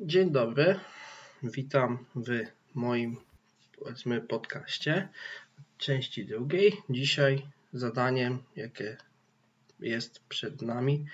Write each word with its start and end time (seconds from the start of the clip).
Dzień 0.00 0.32
dobry. 0.32 0.78
Witam 1.42 1.98
w 2.14 2.28
moim 2.74 3.16
powiedzmy 3.78 4.20
podcaście 4.20 5.08
części 5.78 6.26
drugiej. 6.26 6.72
Dzisiaj 6.90 7.46
zadaniem, 7.72 8.38
jakie 8.56 8.96
jest 9.80 10.20
przed 10.28 10.62
nami, 10.62 11.06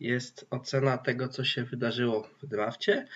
jest 0.00 0.46
ocena 0.50 0.98
tego, 0.98 1.28
co 1.28 1.44
się 1.44 1.64
wydarzyło 1.64 2.28
w 2.42 2.46
drafcie, 2.46 3.06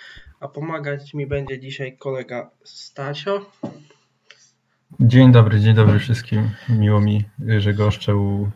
a 0.41 0.48
pomagać 0.48 1.14
mi 1.14 1.27
będzie 1.27 1.61
dzisiaj 1.61 1.96
kolega 1.96 2.51
Stasio. 2.64 3.51
Dzień 5.01 5.33
dobry, 5.33 5.61
dzień 5.61 5.75
dobry 5.75 5.99
wszystkim. 5.99 6.51
Miło 6.69 7.01
mi, 7.01 7.25
że 7.59 7.75
goszczę 7.75 8.17
u 8.17 8.51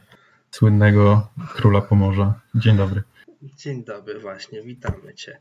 słynnego 0.51 1.29
króla 1.55 1.81
Pomorza. 1.81 2.41
Dzień 2.55 2.77
dobry. 2.77 3.03
Dzień 3.43 3.85
dobry, 3.85 4.21
właśnie, 4.21 4.63
witamy 4.63 5.15
Cię. 5.15 5.39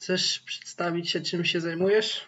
Chcesz 0.00 0.38
przedstawić 0.38 1.10
się, 1.10 1.20
czym 1.20 1.44
się 1.44 1.60
zajmujesz? 1.60 2.26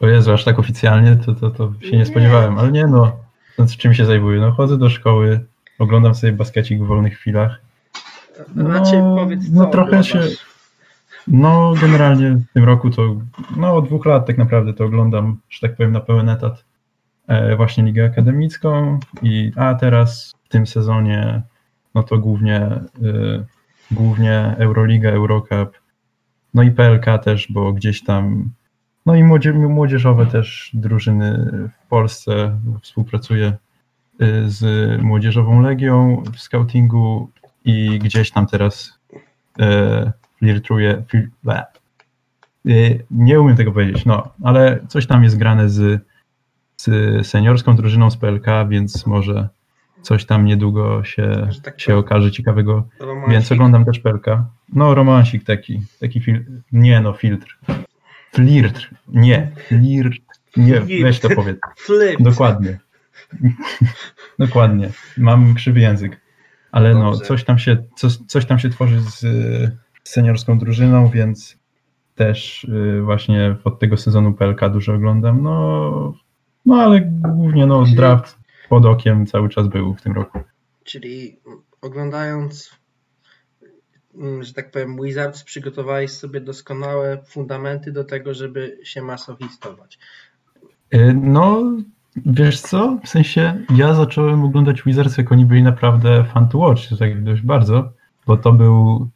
O 0.00 0.06
Jezu, 0.06 0.32
aż 0.32 0.44
tak 0.44 0.58
oficjalnie, 0.58 1.16
to, 1.16 1.34
to, 1.34 1.50
to 1.50 1.72
się 1.80 1.90
nie, 1.90 1.98
nie 1.98 2.06
spodziewałem, 2.06 2.58
ale 2.58 2.72
nie 2.72 2.86
no, 2.86 3.16
z 3.58 3.76
czym 3.76 3.94
się 3.94 4.04
zajmuję? 4.04 4.40
No 4.40 4.52
chodzę 4.52 4.78
do 4.78 4.90
szkoły, 4.90 5.44
oglądam 5.78 6.14
sobie 6.14 6.32
baskecik 6.32 6.82
w 6.82 6.86
wolnych 6.86 7.18
chwilach. 7.18 7.60
No, 8.54 8.68
Raczej 8.68 9.00
powiedz, 9.00 9.46
co 9.46 9.52
no 9.52 9.66
trochę 9.66 10.04
się, 10.04 10.20
no 11.28 11.74
generalnie 11.80 12.30
w 12.30 12.52
tym 12.52 12.64
roku 12.64 12.90
to, 12.90 13.16
no 13.56 13.74
od 13.74 13.86
dwóch 13.86 14.06
lat 14.06 14.26
tak 14.26 14.38
naprawdę 14.38 14.74
to 14.74 14.84
oglądam, 14.84 15.40
że 15.50 15.68
tak 15.68 15.76
powiem 15.76 15.92
na 15.92 16.00
pełen 16.00 16.28
etat 16.28 16.64
e, 17.26 17.56
właśnie 17.56 17.84
Ligę 17.84 18.04
Akademicką 18.04 19.00
i 19.22 19.52
a 19.56 19.74
teraz 19.74 20.34
w 20.44 20.48
tym 20.48 20.66
sezonie 20.66 21.42
no 21.94 22.02
to 22.02 22.18
głównie 22.18 22.70
y, 23.02 23.57
głównie 23.90 24.54
Euroliga, 24.58 25.10
Eurocup, 25.10 25.80
no 26.54 26.62
i 26.62 26.70
PLK 26.70 27.18
też, 27.24 27.52
bo 27.52 27.72
gdzieś 27.72 28.04
tam, 28.04 28.50
no 29.06 29.14
i 29.16 29.22
młodzieżowe 29.68 30.26
też 30.26 30.70
drużyny 30.74 31.50
w 31.84 31.88
Polsce, 31.88 32.58
współpracuję 32.82 33.52
y, 34.22 34.50
z 34.50 35.02
Młodzieżową 35.02 35.62
Legią 35.62 36.22
w 36.32 36.40
scoutingu 36.40 37.30
i 37.64 37.98
gdzieś 37.98 38.30
tam 38.30 38.46
teraz 38.46 38.98
e, 39.58 40.12
flirtuję, 40.38 41.04
flir, 41.08 41.30
y, 42.66 43.04
nie 43.10 43.40
umiem 43.40 43.56
tego 43.56 43.72
powiedzieć, 43.72 44.04
no, 44.04 44.28
ale 44.42 44.78
coś 44.88 45.06
tam 45.06 45.24
jest 45.24 45.38
grane 45.38 45.68
z, 45.68 46.02
z 46.76 47.26
seniorską 47.26 47.76
drużyną 47.76 48.10
z 48.10 48.16
PLK, 48.16 48.46
więc 48.68 49.06
może 49.06 49.48
coś 50.02 50.24
tam 50.24 50.44
niedługo 50.44 51.04
się, 51.04 51.48
tak 51.62 51.80
się 51.80 51.96
okaże 51.96 52.30
ciekawego. 52.30 52.88
Romansik. 53.00 53.30
Więc 53.30 53.52
oglądam 53.52 53.84
też 53.84 53.98
Pelka. 53.98 54.46
No, 54.72 54.94
romansik 54.94 55.44
taki, 55.44 55.80
taki 56.00 56.20
fil... 56.20 56.44
Nie 56.72 57.00
no, 57.00 57.12
filtr. 57.12 57.58
Flirt. 58.32 58.80
Nie, 59.08 59.52
flirt. 59.56 60.22
Nie, 60.56 60.80
weź 61.02 61.20
to 61.20 61.28
powiedz. 61.30 61.58
Flip. 61.86 62.22
Dokładnie. 62.22 62.78
Dokładnie. 64.38 64.90
Mam 65.18 65.54
krzywy 65.54 65.80
język. 65.80 66.20
Ale 66.72 66.94
no, 66.94 67.10
Dobrze. 67.10 67.26
coś 67.26 67.44
tam 67.44 67.58
się, 67.58 67.76
coś, 67.96 68.16
coś 68.16 68.46
tam 68.46 68.58
się 68.58 68.70
tworzy 68.70 69.00
z, 69.00 69.20
z 70.04 70.10
seniorską 70.10 70.58
drużyną, 70.58 71.08
więc 71.08 71.58
też 72.14 72.64
y, 72.64 73.02
właśnie 73.02 73.56
od 73.64 73.78
tego 73.78 73.96
sezonu 73.96 74.32
PLK 74.32 74.68
dużo 74.72 74.94
oglądam. 74.94 75.42
No, 75.42 76.14
no 76.66 76.74
ale 76.82 77.00
głównie 77.34 77.66
no, 77.66 77.84
draft 77.96 78.37
pod 78.68 78.86
okiem 78.86 79.26
cały 79.26 79.48
czas 79.48 79.68
był 79.68 79.94
w 79.94 80.02
tym 80.02 80.12
roku. 80.12 80.38
Czyli 80.84 81.40
oglądając, 81.82 82.78
mm, 84.14 84.42
że 84.42 84.54
tak 84.54 84.70
powiem, 84.70 84.96
Wizards, 85.02 85.44
przygotowałeś 85.44 86.10
sobie 86.10 86.40
doskonałe 86.40 87.18
fundamenty 87.26 87.92
do 87.92 88.04
tego, 88.04 88.34
żeby 88.34 88.78
się 88.82 89.02
masowistować. 89.02 89.98
Y, 90.94 91.14
no, 91.22 91.72
wiesz 92.26 92.60
co? 92.60 92.98
W 93.04 93.08
sensie 93.08 93.64
ja 93.76 93.94
zacząłem 93.94 94.44
oglądać 94.44 94.82
Wizards, 94.82 95.18
jak 95.18 95.32
oni 95.32 95.46
byli 95.46 95.62
naprawdę 95.62 96.24
fan 96.24 96.48
to 96.48 96.58
watch, 96.58 96.82
tak 96.98 97.24
dość 97.24 97.42
bardzo, 97.42 97.92
bo 98.26 98.36
to 98.36 98.52
był 98.52 99.08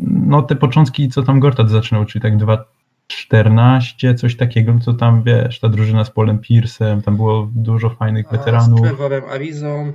no 0.00 0.42
te 0.42 0.56
początki, 0.56 1.08
co 1.08 1.22
tam 1.22 1.40
Gortat 1.40 1.70
zaczynał, 1.70 2.04
czyli 2.04 2.22
tak 2.22 2.36
dwa, 2.36 2.64
14, 3.06 4.14
coś 4.14 4.36
takiego, 4.36 4.78
co 4.80 4.94
tam 4.94 5.22
wiesz, 5.22 5.60
ta 5.60 5.68
drużyna 5.68 6.04
z 6.04 6.10
Polem 6.10 6.38
Pierce'em, 6.38 7.02
tam 7.02 7.16
było 7.16 7.50
dużo 7.54 7.90
fajnych 7.90 8.28
weteranów. 8.30 8.78
Z 8.78 8.82
Trevorem 8.82 9.24
Arizą. 9.24 9.92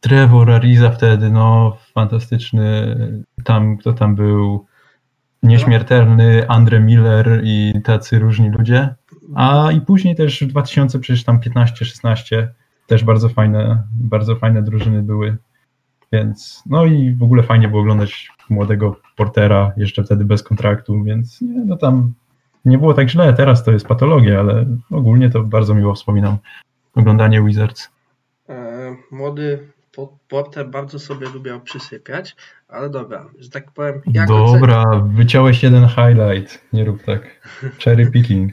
Trevor 0.00 0.50
Ariza 0.50 0.90
wtedy, 0.90 1.30
no 1.30 1.76
fantastyczny. 1.94 2.96
Tam, 3.44 3.76
kto 3.76 3.92
tam 3.92 4.14
był? 4.14 4.66
Nieśmiertelny 5.42 6.48
Andre 6.48 6.80
Miller 6.80 7.40
i 7.44 7.72
tacy 7.84 8.18
różni 8.18 8.50
ludzie. 8.50 8.94
A 9.34 9.72
i 9.72 9.80
później 9.80 10.14
też 10.14 10.42
w 10.42 10.46
2000 10.46 10.98
przecież 10.98 11.24
tam 11.24 11.40
15-16 11.40 12.46
też 12.86 13.04
bardzo 13.04 13.28
fajne, 13.28 13.82
bardzo 13.92 14.36
fajne 14.36 14.62
drużyny 14.62 15.02
były. 15.02 15.36
Więc 16.12 16.62
no 16.66 16.84
i 16.84 17.14
w 17.14 17.22
ogóle 17.22 17.42
fajnie 17.42 17.68
było 17.68 17.80
oglądać 17.80 18.28
młodego 18.50 18.96
Portera, 19.16 19.72
jeszcze 19.76 20.04
wtedy 20.04 20.24
bez 20.24 20.42
kontraktu, 20.42 21.02
więc 21.04 21.40
nie, 21.40 21.64
no 21.64 21.76
tam 21.76 22.14
nie 22.66 22.78
było 22.78 22.94
tak 22.94 23.08
źle, 23.08 23.32
teraz 23.32 23.64
to 23.64 23.72
jest 23.72 23.86
patologia, 23.86 24.40
ale 24.40 24.66
ogólnie 24.90 25.30
to 25.30 25.42
bardzo 25.42 25.74
miło 25.74 25.94
wspominam 25.94 26.36
oglądanie 26.94 27.42
Wizards. 27.42 27.90
E, 28.48 28.96
młody 29.10 29.68
Porter 30.28 30.70
bardzo 30.70 30.98
sobie 30.98 31.28
lubiał 31.28 31.60
przysypiać, 31.60 32.36
ale 32.68 32.90
dobra, 32.90 33.30
że 33.38 33.50
tak 33.50 33.70
powiem. 33.70 34.02
dobra, 34.28 34.82
ocen... 34.82 35.08
wyciąłeś 35.08 35.62
jeden 35.62 35.88
highlight, 35.88 36.64
nie 36.72 36.84
rób 36.84 37.02
tak. 37.02 37.50
Cherry 37.84 38.10
picking. 38.12 38.52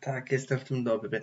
tak, 0.00 0.32
jestem 0.32 0.58
w 0.58 0.64
tym 0.64 0.84
dobry. 0.84 1.20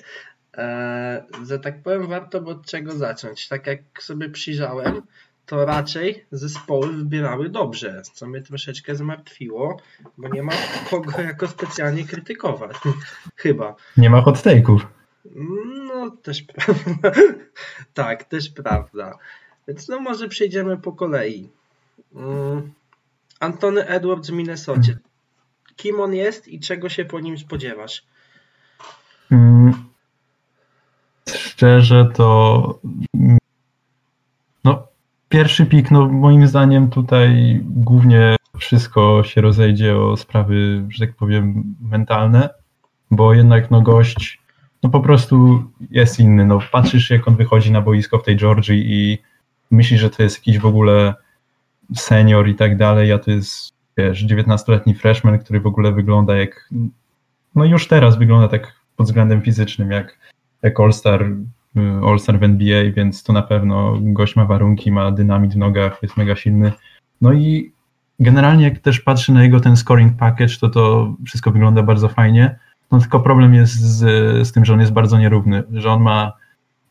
E, 0.58 1.24
że 1.48 1.60
tak 1.60 1.84
powiem, 1.84 2.08
warto 2.08 2.42
by 2.42 2.52
od 2.52 2.66
czego 2.66 2.92
zacząć. 2.92 3.48
Tak 3.48 3.68
jak 3.68 3.80
sobie 4.00 4.30
przyjrzałem, 4.30 5.02
to 5.52 5.66
raczej 5.66 6.26
zespoły 6.32 6.88
wybierały 6.88 7.50
dobrze, 7.50 8.02
co 8.14 8.28
mnie 8.28 8.42
troszeczkę 8.42 8.96
zmartwiło, 8.96 9.78
bo 10.18 10.28
nie 10.28 10.44
ma 10.44 10.52
kogo 10.90 11.22
jako 11.22 11.48
specjalnie 11.48 12.04
krytykować. 12.04 12.78
Chyba. 13.36 13.76
Nie 13.98 14.10
ma 14.10 14.22
hot 14.22 14.38
take'ów. 14.38 14.80
No, 15.88 16.12
też 16.12 16.44
prawda. 16.54 17.12
tak, 17.94 18.24
też 18.24 18.50
prawda. 18.50 19.18
Więc 19.68 19.88
no 19.88 20.00
może 20.00 20.28
przejdziemy 20.28 20.78
po 20.78 20.92
kolei. 20.92 21.50
Mm. 22.16 22.72
Antony 23.40 23.88
Edwards 23.88 24.30
w 24.30 24.34
Minnesocie. 24.34 24.98
Kim 25.76 26.00
on 26.00 26.14
jest 26.14 26.48
i 26.48 26.60
czego 26.60 26.90
się 26.90 27.06
po 27.06 27.20
nim 27.20 27.38
spodziewasz? 27.38 28.04
Mm. 29.32 29.74
Szczerze 31.28 32.10
to 32.16 32.80
Pierwszy 35.32 35.66
pik, 35.66 35.92
no 35.92 36.08
moim 36.08 36.48
zdaniem 36.48 36.90
tutaj 36.90 37.60
głównie 37.64 38.36
wszystko 38.58 39.24
się 39.24 39.42
rozejdzie 39.42 39.98
o 39.98 40.18
sprawy, 40.18 40.86
że 40.90 41.06
tak 41.06 41.16
powiem, 41.16 41.76
mentalne, 41.82 42.50
bo 43.12 43.34
jednak 43.34 43.72
no 43.72 43.82
gość 43.82 44.42
no 44.84 44.90
po 44.90 45.00
prostu 45.00 45.64
jest 45.92 46.20
inny. 46.20 46.46
No 46.46 46.60
patrzysz 46.72 47.10
jak 47.10 47.28
on 47.28 47.36
wychodzi 47.36 47.72
na 47.72 47.82
boisko 47.82 48.18
w 48.18 48.24
tej 48.24 48.38
Georgii 48.38 48.84
i 48.86 49.18
myślisz, 49.72 50.02
że 50.02 50.10
to 50.10 50.24
jest 50.24 50.38
jakiś 50.38 50.60
w 50.60 50.66
ogóle 50.66 51.14
senior 51.96 52.50
i 52.50 52.56
tak 52.56 52.78
dalej, 52.78 53.12
a 53.12 53.20
to 53.20 53.32
jest 53.32 53.74
wiesz, 53.98 54.26
19-letni 54.26 54.94
freshman, 54.94 55.40
który 55.40 55.60
w 55.60 55.68
ogóle 55.68 55.92
wygląda 55.92 56.36
jak 56.36 56.70
no 57.56 57.66
już 57.66 57.88
teraz 57.88 58.18
wygląda 58.18 58.48
tak 58.48 58.74
pod 58.96 59.06
względem 59.08 59.42
fizycznym 59.42 59.92
jak, 59.92 60.18
jak 60.62 60.80
All-Star 60.80 61.26
All-Star 61.76 62.40
w 62.40 62.44
NBA, 62.44 62.92
więc 62.92 63.24
to 63.24 63.34
na 63.34 63.42
pewno 63.42 63.98
gość 64.02 64.36
ma 64.36 64.46
warunki, 64.46 64.92
ma 64.92 65.12
dynamit 65.12 65.54
w 65.54 65.58
nogach, 65.58 66.00
jest 66.04 66.18
mega 66.18 66.36
silny. 66.36 66.72
No 67.22 67.34
i 67.34 67.72
generalnie 68.20 68.64
jak 68.64 68.80
też 68.80 69.00
patrzy 69.00 69.32
na 69.34 69.44
jego 69.44 69.60
ten 69.60 69.78
scoring 69.78 70.18
package, 70.18 70.58
to 70.62 70.70
to 70.70 71.14
wszystko 71.26 71.52
wygląda 71.52 71.84
bardzo 71.84 72.10
fajnie. 72.10 72.60
No 72.92 73.00
tylko 73.00 73.20
problem 73.20 73.54
jest 73.54 73.74
z, 73.74 74.00
z 74.48 74.52
tym, 74.52 74.66
że 74.66 74.74
on 74.74 74.80
jest 74.80 74.92
bardzo 74.92 75.20
nierówny, 75.20 75.64
że 75.74 75.92
on 75.92 76.02
ma, 76.02 76.34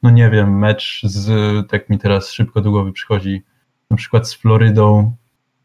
no 0.03 0.11
nie 0.11 0.31
wiem, 0.31 0.59
mecz 0.59 1.01
z, 1.05 1.31
tak 1.69 1.91
mi 1.91 1.99
teraz 1.99 2.33
szybko 2.33 2.61
do 2.61 2.71
głowy 2.71 2.93
przychodzi, 2.93 3.43
na 3.91 3.97
przykład 3.97 4.29
z 4.29 4.35
Florydą, 4.35 5.17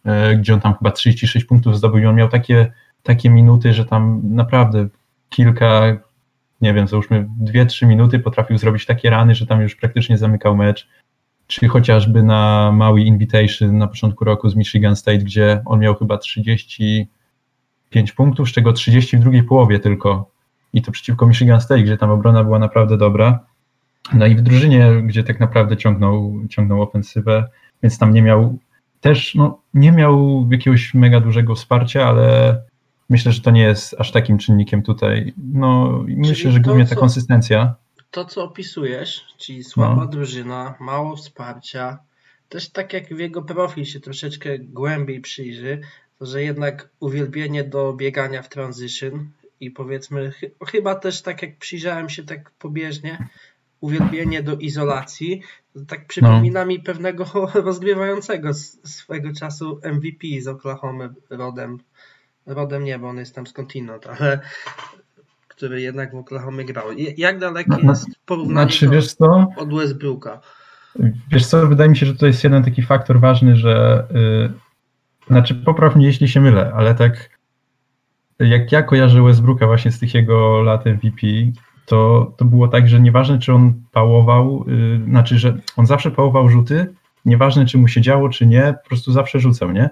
e, 0.05 0.35
gdzie 0.35 0.53
on 0.53 0.59
tam 0.59 0.73
chyba 0.73 0.91
36 0.91 1.45
punktów 1.45 1.77
zdobył 1.77 1.99
i 1.99 2.05
on 2.05 2.15
miał 2.15 2.29
takie, 2.29 2.73
takie 3.03 3.29
minuty, 3.29 3.73
że 3.73 3.85
tam 3.85 4.21
naprawdę 4.23 4.87
kilka, 5.29 5.97
nie 6.61 6.73
wiem, 6.73 6.87
załóżmy 6.87 7.29
2-3 7.43 7.87
minuty 7.87 8.19
potrafił 8.19 8.57
zrobić 8.57 8.85
takie 8.85 9.09
rany, 9.09 9.35
że 9.35 9.45
tam 9.45 9.61
już 9.61 9.75
praktycznie 9.75 10.17
zamykał 10.17 10.55
mecz. 10.55 10.87
Czy 11.47 11.67
chociażby 11.67 12.23
na 12.23 12.71
Maui 12.71 13.07
Invitation 13.07 13.77
na 13.77 13.87
początku 13.87 14.25
roku 14.25 14.49
z 14.49 14.55
Michigan 14.55 14.95
State, 14.95 15.17
gdzie 15.17 15.61
on 15.65 15.79
miał 15.79 15.95
chyba 15.95 16.17
35 16.17 18.11
punktów, 18.15 18.49
z 18.49 18.51
czego 18.51 18.73
30 18.73 19.17
w 19.17 19.19
drugiej 19.19 19.43
połowie 19.43 19.79
tylko. 19.79 20.31
I 20.73 20.81
to 20.81 20.91
przeciwko 20.91 21.27
Michigan 21.27 21.61
State, 21.61 21.83
gdzie 21.83 21.97
tam 21.97 22.09
obrona 22.09 22.43
była 22.43 22.59
naprawdę 22.59 22.97
dobra. 22.97 23.39
No 24.13 24.25
i 24.25 24.35
w 24.35 24.41
drużynie, 24.41 24.89
gdzie 25.03 25.23
tak 25.23 25.39
naprawdę 25.39 25.77
ciągnął, 25.77 26.33
ciągnął 26.49 26.81
ofensywę, 26.81 27.49
więc 27.83 27.97
tam 27.97 28.13
nie 28.13 28.21
miał 28.21 28.57
też 29.05 29.35
no, 29.35 29.61
nie 29.73 29.91
miał 29.91 30.47
jakiegoś 30.51 30.93
mega 30.93 31.19
dużego 31.19 31.55
wsparcia, 31.55 32.07
ale 32.07 32.61
myślę, 33.09 33.31
że 33.31 33.41
to 33.41 33.51
nie 33.51 33.61
jest 33.61 33.95
aż 33.99 34.11
takim 34.11 34.37
czynnikiem 34.37 34.83
tutaj. 34.83 35.33
No, 35.37 36.03
myślę, 36.07 36.51
że 36.51 36.59
głównie 36.59 36.85
ta 36.85 36.95
konsystencja. 36.95 37.75
To, 38.11 38.25
co 38.25 38.43
opisujesz, 38.43 39.25
czyli 39.37 39.63
słaba 39.63 39.95
no. 39.95 40.07
drużyna, 40.07 40.75
mało 40.79 41.15
wsparcia, 41.15 41.99
też 42.49 42.69
tak 42.69 42.93
jak 42.93 43.07
w 43.13 43.19
jego 43.19 43.41
profil 43.41 43.85
się 43.85 43.99
troszeczkę 43.99 44.59
głębiej 44.59 45.21
przyjrzy, 45.21 45.81
to 46.19 46.25
że 46.25 46.43
jednak 46.43 46.89
uwielbienie 46.99 47.63
do 47.63 47.93
biegania 47.93 48.41
w 48.41 48.49
transition 48.49 49.29
i 49.59 49.71
powiedzmy, 49.71 50.31
ch 50.31 50.69
chyba 50.71 50.95
też 50.95 51.21
tak 51.21 51.41
jak 51.41 51.57
przyjrzałem 51.57 52.09
się 52.09 52.23
tak 52.23 52.51
pobieżnie, 52.51 53.27
uwielbienie 53.81 54.43
do 54.43 54.55
izolacji, 54.55 55.41
tak 55.87 56.07
przypomina 56.07 56.59
no. 56.59 56.65
mi 56.65 56.79
pewnego 56.79 57.25
rozgrywającego 57.53 58.53
swego 58.83 59.33
czasu 59.33 59.79
MVP 59.83 60.27
z 60.41 60.47
Oklahoma 60.47 61.09
rodem. 61.29 61.79
Rodem 62.45 62.83
nie, 62.83 62.99
bo 62.99 63.09
on 63.09 63.17
jest 63.17 63.35
tam 63.35 63.47
skądinąd, 63.47 64.07
ale 64.07 64.39
który 65.47 65.81
jednak 65.81 66.11
w 66.11 66.15
Oklahoma 66.15 66.63
grał. 66.63 66.85
Jak 67.17 67.39
daleki 67.39 67.69
no, 67.69 67.77
no, 67.83 67.89
jest 67.91 68.07
porównanie 68.25 68.71
znaczy, 68.71 68.89
wiesz 68.89 69.13
co? 69.13 69.47
od 69.57 69.73
Westbrooka? 69.73 70.41
Wiesz 71.31 71.45
co, 71.45 71.67
wydaje 71.67 71.89
mi 71.89 71.97
się, 71.97 72.05
że 72.05 72.15
to 72.15 72.27
jest 72.27 72.43
jeden 72.43 72.63
taki 72.63 72.81
faktor 72.81 73.19
ważny, 73.19 73.55
że 73.55 74.05
yy, 74.13 74.51
znaczy 75.27 75.55
popraw 75.55 75.95
mnie, 75.95 76.05
jeśli 76.05 76.27
się 76.27 76.41
mylę, 76.41 76.71
ale 76.75 76.95
tak 76.95 77.29
jak 78.39 78.71
ja 78.71 78.83
kojarzę 78.83 79.23
Westbrooka 79.23 79.67
właśnie 79.67 79.91
z 79.91 79.99
tych 79.99 80.13
jego 80.13 80.61
lat 80.61 80.85
MVP, 80.85 81.27
to, 81.85 82.31
to 82.37 82.45
było 82.45 82.67
tak, 82.67 82.87
że 82.87 82.99
nieważne 82.99 83.39
czy 83.39 83.53
on 83.53 83.73
pałował, 83.91 84.65
yy, 84.67 85.05
znaczy, 85.05 85.39
że 85.39 85.57
on 85.77 85.85
zawsze 85.85 86.11
pałował 86.11 86.49
rzuty, 86.49 86.93
nieważne 87.25 87.65
czy 87.65 87.77
mu 87.77 87.87
się 87.87 88.01
działo, 88.01 88.29
czy 88.29 88.45
nie, 88.45 88.75
po 88.83 88.89
prostu 88.89 89.11
zawsze 89.11 89.39
rzucał, 89.39 89.71
nie? 89.71 89.89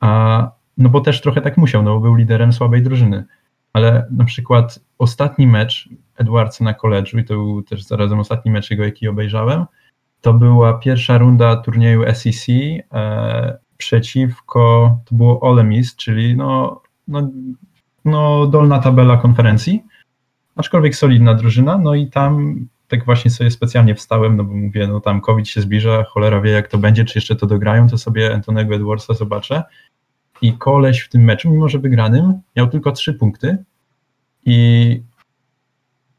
A 0.00 0.50
no 0.78 0.88
bo 0.88 1.00
też 1.00 1.20
trochę 1.20 1.40
tak 1.40 1.56
musiał, 1.56 1.82
no 1.82 1.94
bo 1.94 2.00
był 2.00 2.14
liderem 2.14 2.52
słabej 2.52 2.82
drużyny. 2.82 3.24
Ale 3.72 4.06
na 4.10 4.24
przykład 4.24 4.80
ostatni 4.98 5.46
mecz 5.46 5.88
Edwardsa 6.16 6.64
na 6.64 6.72
college'u, 6.72 7.18
i 7.18 7.24
to 7.24 7.34
był 7.34 7.62
też 7.62 7.82
zarazem 7.82 8.18
ostatni 8.18 8.50
mecz 8.50 8.70
jego, 8.70 8.84
jaki 8.84 9.08
obejrzałem, 9.08 9.64
to 10.20 10.34
była 10.34 10.74
pierwsza 10.74 11.18
runda 11.18 11.56
turnieju 11.56 12.14
SEC 12.14 12.46
e, 12.92 13.58
przeciwko, 13.76 14.98
to 15.04 15.14
było 15.14 15.40
Ole 15.40 15.64
Miss, 15.64 15.96
czyli 15.96 16.36
no, 16.36 16.82
no, 17.08 17.30
no 18.04 18.46
dolna 18.46 18.78
tabela 18.78 19.16
konferencji, 19.16 19.84
aczkolwiek 20.56 20.96
solidna 20.96 21.34
drużyna, 21.34 21.78
no 21.78 21.94
i 21.94 22.06
tam 22.06 22.56
tak 22.88 23.04
właśnie 23.04 23.30
sobie 23.30 23.50
specjalnie 23.50 23.94
wstałem, 23.94 24.36
no 24.36 24.44
bo 24.44 24.54
mówię, 24.54 24.86
no 24.86 25.00
tam 25.00 25.20
COVID 25.20 25.48
się 25.48 25.60
zbliża, 25.60 26.04
cholera 26.04 26.40
wie 26.40 26.50
jak 26.50 26.68
to 26.68 26.78
będzie, 26.78 27.04
czy 27.04 27.18
jeszcze 27.18 27.36
to 27.36 27.46
dograją, 27.46 27.88
to 27.88 27.98
sobie 27.98 28.34
Antonego 28.34 28.74
Edwardsa 28.74 29.14
zobaczę. 29.14 29.62
I 30.42 30.52
koleś 30.52 31.00
w 31.00 31.08
tym 31.08 31.24
meczu, 31.24 31.50
mimo 31.50 31.68
że 31.68 31.78
wygranym, 31.78 32.40
miał 32.56 32.68
tylko 32.68 32.92
trzy 32.92 33.14
punkty. 33.14 33.64
I 34.46 35.02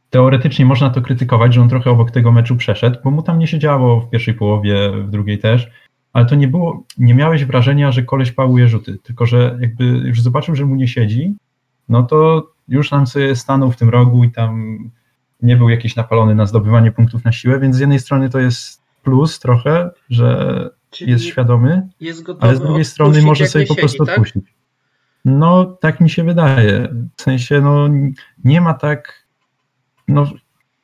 teoretycznie 0.10 0.66
można 0.66 0.90
to 0.90 1.02
krytykować, 1.02 1.54
że 1.54 1.62
on 1.62 1.70
trochę 1.70 1.92
obok 1.92 2.12
tego 2.12 2.32
meczu 2.32 2.56
przeszedł, 2.56 3.00
bo 3.04 3.12
mu 3.12 3.22
tam 3.22 3.40
nie 3.40 3.48
się 3.48 3.60
działo 3.60 4.02
w 4.02 4.10
pierwszej 4.10 4.34
połowie, 4.34 4.92
w 4.92 5.10
drugiej 5.10 5.40
też, 5.40 5.70
ale 6.14 6.26
to 6.26 6.36
nie 6.36 6.48
było, 6.48 6.84
nie 6.98 7.14
miałeś 7.14 7.46
wrażenia, 7.46 7.92
że 7.92 8.04
koleś 8.04 8.32
pałuje 8.32 8.68
rzuty, 8.68 8.98
tylko 9.04 9.26
że 9.26 9.58
jakby 9.62 9.86
już 9.86 10.22
zobaczył, 10.22 10.56
że 10.56 10.66
mu 10.66 10.76
nie 10.76 10.88
siedzi, 10.88 11.36
no 11.90 12.04
to 12.04 12.48
już 12.68 12.92
nam 12.92 13.08
sobie 13.08 13.36
stanął 13.36 13.72
w 13.72 13.78
tym 13.78 13.90
rogu 13.90 14.24
i 14.24 14.32
tam 14.32 14.78
nie 15.42 15.58
był 15.58 15.70
jakiś 15.70 15.96
napalony 15.96 16.36
na 16.36 16.46
zdobywanie 16.46 16.92
punktów 16.92 17.24
na 17.24 17.32
siłę, 17.32 17.60
więc 17.60 17.76
z 17.76 17.80
jednej 17.80 18.00
strony 18.00 18.30
to 18.30 18.40
jest 18.40 18.82
plus 19.04 19.40
trochę, 19.40 19.90
że 20.10 20.70
Czyli 20.96 21.12
jest 21.12 21.24
świadomy, 21.24 21.88
jest 22.00 22.24
ale 22.40 22.56
z 22.56 22.60
drugiej 22.60 22.86
strony 22.86 23.22
może 23.22 23.48
sobie 23.48 23.66
po 23.66 23.76
prostu 23.76 24.06
tak? 24.06 24.16
odpuścić. 24.16 24.56
No, 25.26 25.66
tak 25.66 26.02
mi 26.02 26.10
się 26.10 26.24
wydaje. 26.24 26.90
W 27.18 27.22
sensie, 27.22 27.62
no, 27.62 27.90
nie 28.44 28.62
ma 28.62 28.74
tak. 28.74 29.26
No, 30.08 30.26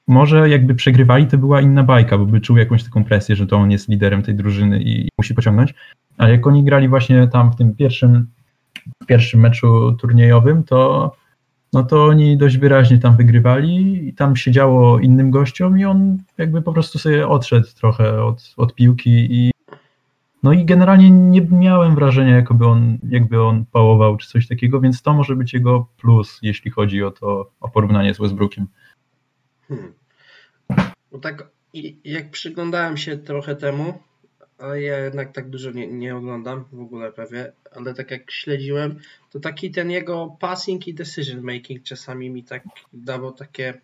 może 0.08 0.50
jakby 0.50 0.76
przegrywali, 0.76 1.28
to 1.28 1.38
była 1.38 1.62
inna 1.62 1.84
bajka, 1.84 2.18
bo 2.18 2.26
by 2.26 2.42
czuł 2.42 2.58
jakąś 2.58 2.84
taką 2.84 3.04
presję, 3.04 3.36
że 3.36 3.48
to 3.48 3.58
on 3.58 3.72
jest 3.72 3.90
liderem 3.90 4.24
tej 4.24 4.36
drużyny 4.36 4.82
i 4.84 5.10
musi 5.18 5.34
pociągnąć. 5.34 5.74
Ale 6.18 6.32
jak 6.32 6.48
oni 6.48 6.64
grali 6.64 6.88
właśnie 6.88 7.28
tam 7.28 7.52
w 7.52 7.56
tym 7.56 7.76
pierwszym, 7.76 8.28
pierwszym 9.08 9.40
meczu 9.40 9.96
turniejowym, 10.00 10.64
to 10.64 11.12
no 11.74 11.84
to 11.84 12.06
oni 12.06 12.38
dość 12.38 12.58
wyraźnie 12.58 13.00
tam 13.00 13.18
wygrywali 13.18 14.08
i 14.08 14.14
tam 14.14 14.36
się 14.36 14.52
działo 14.52 15.00
innym 15.00 15.32
gościom 15.32 15.80
i 15.80 15.86
on 15.86 16.18
jakby 16.38 16.62
po 16.62 16.74
prostu 16.74 17.00
sobie 17.00 17.28
odszedł 17.28 17.68
trochę 17.76 18.24
od, 18.24 18.54
od 18.58 18.76
piłki 18.76 19.28
i 19.30 19.52
no 20.44 20.54
i 20.54 20.66
generalnie 20.66 21.10
nie 21.12 21.42
miałem 21.42 21.96
wrażenia, 21.96 22.36
jakby 22.36 22.66
on, 22.66 22.98
jakby 23.10 23.44
on 23.44 23.66
pałował 23.66 24.18
czy 24.18 24.28
coś 24.28 24.48
takiego, 24.48 24.80
więc 24.80 25.02
to 25.02 25.14
może 25.14 25.36
być 25.36 25.54
jego 25.54 25.88
plus, 25.98 26.40
jeśli 26.42 26.72
chodzi 26.72 27.04
o 27.04 27.12
to, 27.12 27.52
o 27.60 27.70
porównanie 27.70 28.14
z 28.14 28.18
Westbrookiem. 28.18 28.68
Hmm. 29.68 29.94
No 31.12 31.20
tak, 31.20 31.50
jak 32.04 32.32
przyglądałem 32.32 32.98
się 32.98 33.18
trochę 33.18 33.56
temu, 33.56 33.94
ale 34.58 34.82
ja 34.82 35.00
jednak 35.00 35.32
tak 35.32 35.50
dużo 35.50 35.72
nie, 35.72 35.88
nie 35.88 36.16
oglądam 36.16 36.66
w 36.72 36.80
ogóle 36.80 37.12
prawie, 37.12 37.52
ale 37.76 37.94
tak 37.94 38.12
jak 38.12 38.32
śledziłem, 38.32 39.00
to 39.30 39.40
taki 39.40 39.72
ten 39.72 39.92
jego 39.92 40.38
passing 40.40 40.88
i 40.88 40.94
decision 40.94 41.42
making 41.42 41.84
czasami 41.84 42.30
mi 42.30 42.44
tak 42.44 42.64
dawał 42.94 43.32
takie, 43.32 43.82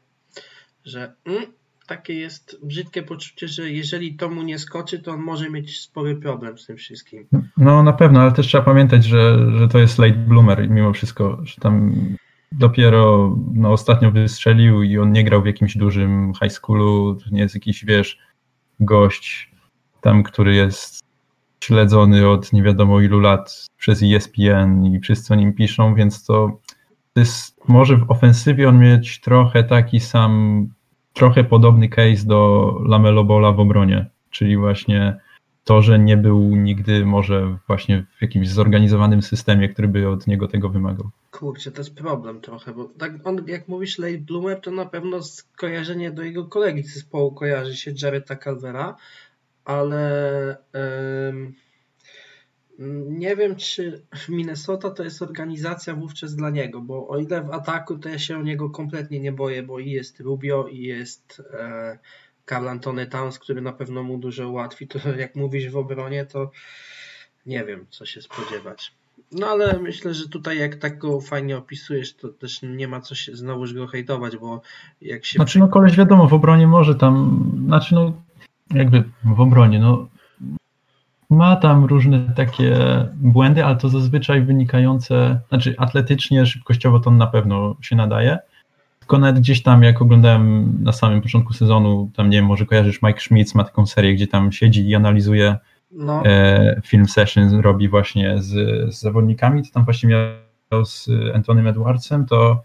że 0.86 1.14
mm, 1.26 1.46
takie 1.88 2.14
jest 2.14 2.60
brzydkie 2.64 3.04
poczucie, 3.04 3.48
że 3.48 3.70
jeżeli 3.70 4.16
to 4.16 4.30
mu 4.30 4.44
nie 4.44 4.60
skoczy, 4.60 5.00
to 5.00 5.12
on 5.12 5.22
może 5.22 5.50
mieć 5.50 5.80
spory 5.80 6.16
problem 6.16 6.58
z 6.58 6.66
tym 6.66 6.78
wszystkim. 6.78 7.28
No 7.58 7.84
na 7.84 7.94
pewno, 7.94 8.22
ale 8.22 8.32
też 8.32 8.48
trzeba 8.48 8.64
pamiętać, 8.64 9.06
że, 9.06 9.52
że 9.58 9.68
to 9.68 9.80
jest 9.80 10.00
late 10.00 10.14
bloomer 10.14 10.70
mimo 10.70 10.94
wszystko, 10.94 11.42
że 11.44 11.56
tam 11.62 11.94
dopiero 12.52 13.36
no, 13.54 13.72
ostatnio 13.72 14.12
wystrzelił 14.12 14.84
i 14.84 14.98
on 14.98 15.12
nie 15.12 15.24
grał 15.24 15.42
w 15.42 15.46
jakimś 15.46 15.78
dużym 15.78 16.34
high 16.44 16.52
schoolu, 16.52 17.16
to 17.16 17.26
nie 17.32 17.42
jest 17.42 17.56
jakiś, 17.56 17.86
wiesz, 17.86 18.20
gość 18.80 19.52
tam, 20.02 20.24
który 20.24 20.56
jest 20.56 21.04
śledzony 21.64 22.30
od 22.30 22.54
nie 22.54 22.64
wiadomo 22.64 23.02
ilu 23.02 23.20
lat 23.20 23.66
przez 23.78 24.04
ESPN 24.04 24.86
i 24.86 25.00
wszyscy 25.00 25.34
o 25.34 25.36
nim 25.36 25.54
piszą, 25.54 25.96
więc 25.96 26.26
to, 26.26 26.60
to 27.14 27.20
jest, 27.20 27.68
może 27.68 27.98
w 27.98 28.12
ofensywie 28.12 28.70
on 28.70 28.80
mieć 28.80 29.22
trochę 29.22 29.64
taki 29.64 30.00
sam 30.00 30.68
trochę 31.18 31.44
podobny 31.44 31.90
case 31.90 32.26
do 32.26 32.72
Lamelo 32.86 33.24
Bola 33.24 33.52
w 33.52 33.60
obronie, 33.60 34.06
czyli 34.30 34.58
właśnie 34.58 35.20
to, 35.64 35.82
że 35.82 36.00
nie 36.00 36.18
był 36.18 36.56
nigdy 36.56 37.06
może 37.06 37.58
właśnie 37.68 38.06
w 38.18 38.22
jakimś 38.22 38.50
zorganizowanym 38.50 39.22
systemie, 39.22 39.70
który 39.70 39.88
by 39.88 40.10
od 40.10 40.28
niego 40.28 40.48
tego 40.48 40.70
wymagał. 40.70 41.10
Kurczę, 41.32 41.72
to 41.72 41.82
jest 41.82 41.96
problem 41.96 42.42
trochę, 42.42 42.74
bo 42.74 42.86
tak 42.98 43.12
on, 43.24 43.48
jak 43.48 43.68
mówisz 43.68 44.00
Late 44.00 44.18
Bloomer, 44.18 44.62
to 44.62 44.72
na 44.72 44.86
pewno 44.86 45.24
skojarzenie 45.24 46.12
do 46.12 46.24
jego 46.24 46.46
kolegi 46.46 46.84
z 46.84 46.94
zespołu 46.94 47.32
kojarzy 47.32 47.76
się 47.76 47.94
Jareta 48.02 48.36
Calvera, 48.36 48.96
ale... 49.66 50.58
Yy 50.74 51.67
nie 53.10 53.36
wiem, 53.36 53.56
czy 53.56 54.02
Minnesota 54.30 54.90
to 54.90 55.04
jest 55.04 55.22
organizacja 55.22 55.96
wówczas 55.96 56.36
dla 56.36 56.50
niego, 56.50 56.82
bo 56.82 57.08
o 57.08 57.18
ile 57.18 57.44
w 57.44 57.52
ataku 57.52 57.98
to 57.98 58.10
ja 58.10 58.20
się 58.20 58.38
o 58.38 58.42
niego 58.42 58.70
kompletnie 58.70 59.20
nie 59.20 59.32
boję, 59.32 59.64
bo 59.64 59.80
i 59.80 59.92
jest 59.92 60.20
Rubio, 60.20 60.68
i 60.68 60.82
jest 60.82 61.42
e, 61.54 61.98
Carl 62.50 62.68
Antony 62.68 63.08
Towns, 63.08 63.40
który 63.40 63.62
na 63.62 63.74
pewno 63.74 64.04
mu 64.04 64.18
dużo 64.18 64.50
ułatwi, 64.50 64.88
to 64.88 65.00
jak 65.18 65.36
mówisz 65.36 65.70
w 65.70 65.78
obronie, 65.78 66.26
to 66.26 66.52
nie 67.46 67.66
wiem, 67.66 67.86
co 67.90 68.06
się 68.06 68.22
spodziewać. 68.22 68.94
No 69.32 69.48
ale 69.48 69.80
myślę, 69.80 70.14
że 70.14 70.30
tutaj 70.30 70.58
jak 70.58 70.76
tak 70.76 70.98
go 70.98 71.22
fajnie 71.22 71.58
opisujesz, 71.58 72.14
to 72.14 72.30
też 72.30 72.62
nie 72.62 72.88
ma 72.88 73.02
co 73.02 73.16
się 73.16 73.36
znowuż 73.36 73.74
go 73.74 73.88
hejtować, 73.88 74.38
bo 74.38 74.62
jak 75.02 75.26
się... 75.26 75.36
Znaczy 75.36 75.60
no 75.60 75.68
koleś 75.68 75.98
wiadomo, 75.98 76.28
w 76.28 76.34
obronie 76.34 76.68
może 76.68 76.96
tam, 76.96 77.46
znaczy 77.66 77.96
no 77.96 78.14
jakby 78.72 79.04
w 79.24 79.40
obronie, 79.40 79.80
no 79.80 80.08
ma 81.30 81.56
tam 81.56 81.86
różne 81.86 82.20
takie 82.36 82.76
błędy, 83.16 83.66
ale 83.66 83.76
to 83.76 83.90
zazwyczaj 83.90 84.42
wynikające, 84.42 85.40
znaczy 85.50 85.76
atletycznie, 85.78 86.46
szybkościowo 86.46 87.00
to 87.00 87.12
na 87.12 87.28
pewno 87.28 87.76
się 87.82 87.96
nadaje. 87.96 88.38
Tylko 89.00 89.18
nawet 89.18 89.40
gdzieś 89.40 89.64
tam, 89.64 89.84
jak 89.84 90.02
oglądałem 90.02 90.74
na 90.84 90.92
samym 90.92 91.22
początku 91.22 91.54
sezonu, 91.54 92.12
tam 92.16 92.30
nie 92.30 92.38
wiem, 92.38 92.46
może 92.46 92.66
kojarzysz, 92.66 93.02
Mike 93.02 93.20
Schmitz 93.20 93.56
ma 93.56 93.64
taką 93.64 93.86
serię, 93.86 94.14
gdzie 94.14 94.28
tam 94.28 94.52
siedzi 94.52 94.90
i 94.90 94.96
analizuje 94.96 95.56
no. 95.92 96.26
e, 96.26 96.82
film 96.86 97.08
sessions, 97.08 97.54
robi 97.54 97.90
właśnie 97.90 98.42
z, 98.42 98.50
z 98.96 99.00
zawodnikami, 99.00 99.64
to 99.64 99.70
tam 99.74 99.86
właśnie 99.86 100.10
miał 100.10 100.86
z 100.86 101.10
Antonym 101.34 101.68
Edwardsem, 101.68 102.26
to 102.26 102.64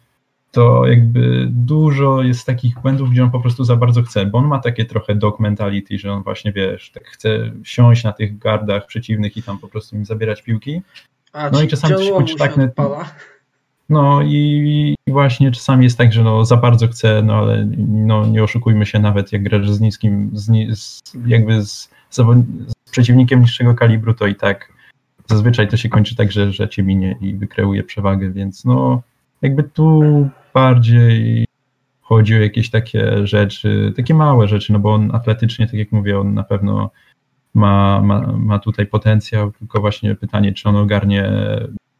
to 0.52 0.86
jakby 0.86 1.46
dużo 1.50 2.22
jest 2.22 2.46
takich 2.46 2.80
błędów, 2.80 3.10
gdzie 3.10 3.24
on 3.24 3.30
po 3.30 3.40
prostu 3.40 3.64
za 3.64 3.76
bardzo 3.76 4.02
chce, 4.02 4.26
bo 4.26 4.38
on 4.38 4.46
ma 4.46 4.58
takie 4.58 4.84
trochę 4.84 5.14
dog 5.14 5.40
mentality, 5.40 5.98
że 5.98 6.12
on 6.12 6.22
właśnie, 6.22 6.52
wiesz, 6.52 6.90
tak 6.90 7.04
chce 7.04 7.52
siąść 7.64 8.04
na 8.04 8.12
tych 8.12 8.38
gardach 8.38 8.86
przeciwnych 8.86 9.36
i 9.36 9.42
tam 9.42 9.58
po 9.58 9.68
prostu 9.68 9.96
im 9.96 10.04
zabierać 10.04 10.42
piłki. 10.42 10.82
A, 11.32 11.50
no 11.50 11.62
i 11.62 11.68
czasami 11.68 11.94
coś 11.94 12.36
tak... 12.36 12.56
No 13.88 14.22
i 14.22 14.94
właśnie 15.06 15.52
czasami 15.52 15.84
jest 15.84 15.98
tak, 15.98 16.12
że 16.12 16.22
no 16.22 16.44
za 16.44 16.56
bardzo 16.56 16.88
chce, 16.88 17.22
no 17.22 17.34
ale 17.34 17.68
no 17.88 18.26
nie 18.26 18.42
oszukujmy 18.42 18.86
się, 18.86 18.98
nawet 18.98 19.32
jak 19.32 19.42
grasz 19.42 19.70
z 19.70 19.80
niskim, 19.80 20.30
z, 20.32 20.78
z 20.78 21.02
jakby 21.26 21.62
z, 21.62 21.90
z, 22.10 22.22
przeciwnikiem 22.90 23.40
niższego 23.40 23.74
kalibru, 23.74 24.14
to 24.14 24.26
i 24.26 24.34
tak 24.34 24.72
zazwyczaj 25.26 25.68
to 25.68 25.76
się 25.76 25.88
kończy 25.88 26.16
tak, 26.16 26.32
że, 26.32 26.52
że 26.52 26.68
cię 26.68 26.82
minie 26.82 27.16
i 27.20 27.34
wykreuje 27.34 27.82
przewagę, 27.82 28.30
więc 28.30 28.64
no 28.64 29.02
jakby 29.42 29.62
tu 29.62 30.02
bardziej 30.54 31.46
chodzi 32.00 32.34
o 32.34 32.40
jakieś 32.40 32.70
takie 32.70 33.26
rzeczy, 33.26 33.92
takie 33.96 34.14
małe 34.14 34.48
rzeczy, 34.48 34.72
no 34.72 34.78
bo 34.78 34.94
on 34.94 35.14
atletycznie, 35.14 35.66
tak 35.66 35.74
jak 35.74 35.92
mówię, 35.92 36.20
on 36.20 36.34
na 36.34 36.42
pewno 36.42 36.90
ma, 37.54 38.00
ma, 38.00 38.32
ma 38.36 38.58
tutaj 38.58 38.86
potencjał, 38.86 39.52
tylko 39.52 39.80
właśnie 39.80 40.14
pytanie, 40.14 40.52
czy 40.52 40.68
on 40.68 40.76
ogarnie 40.76 41.32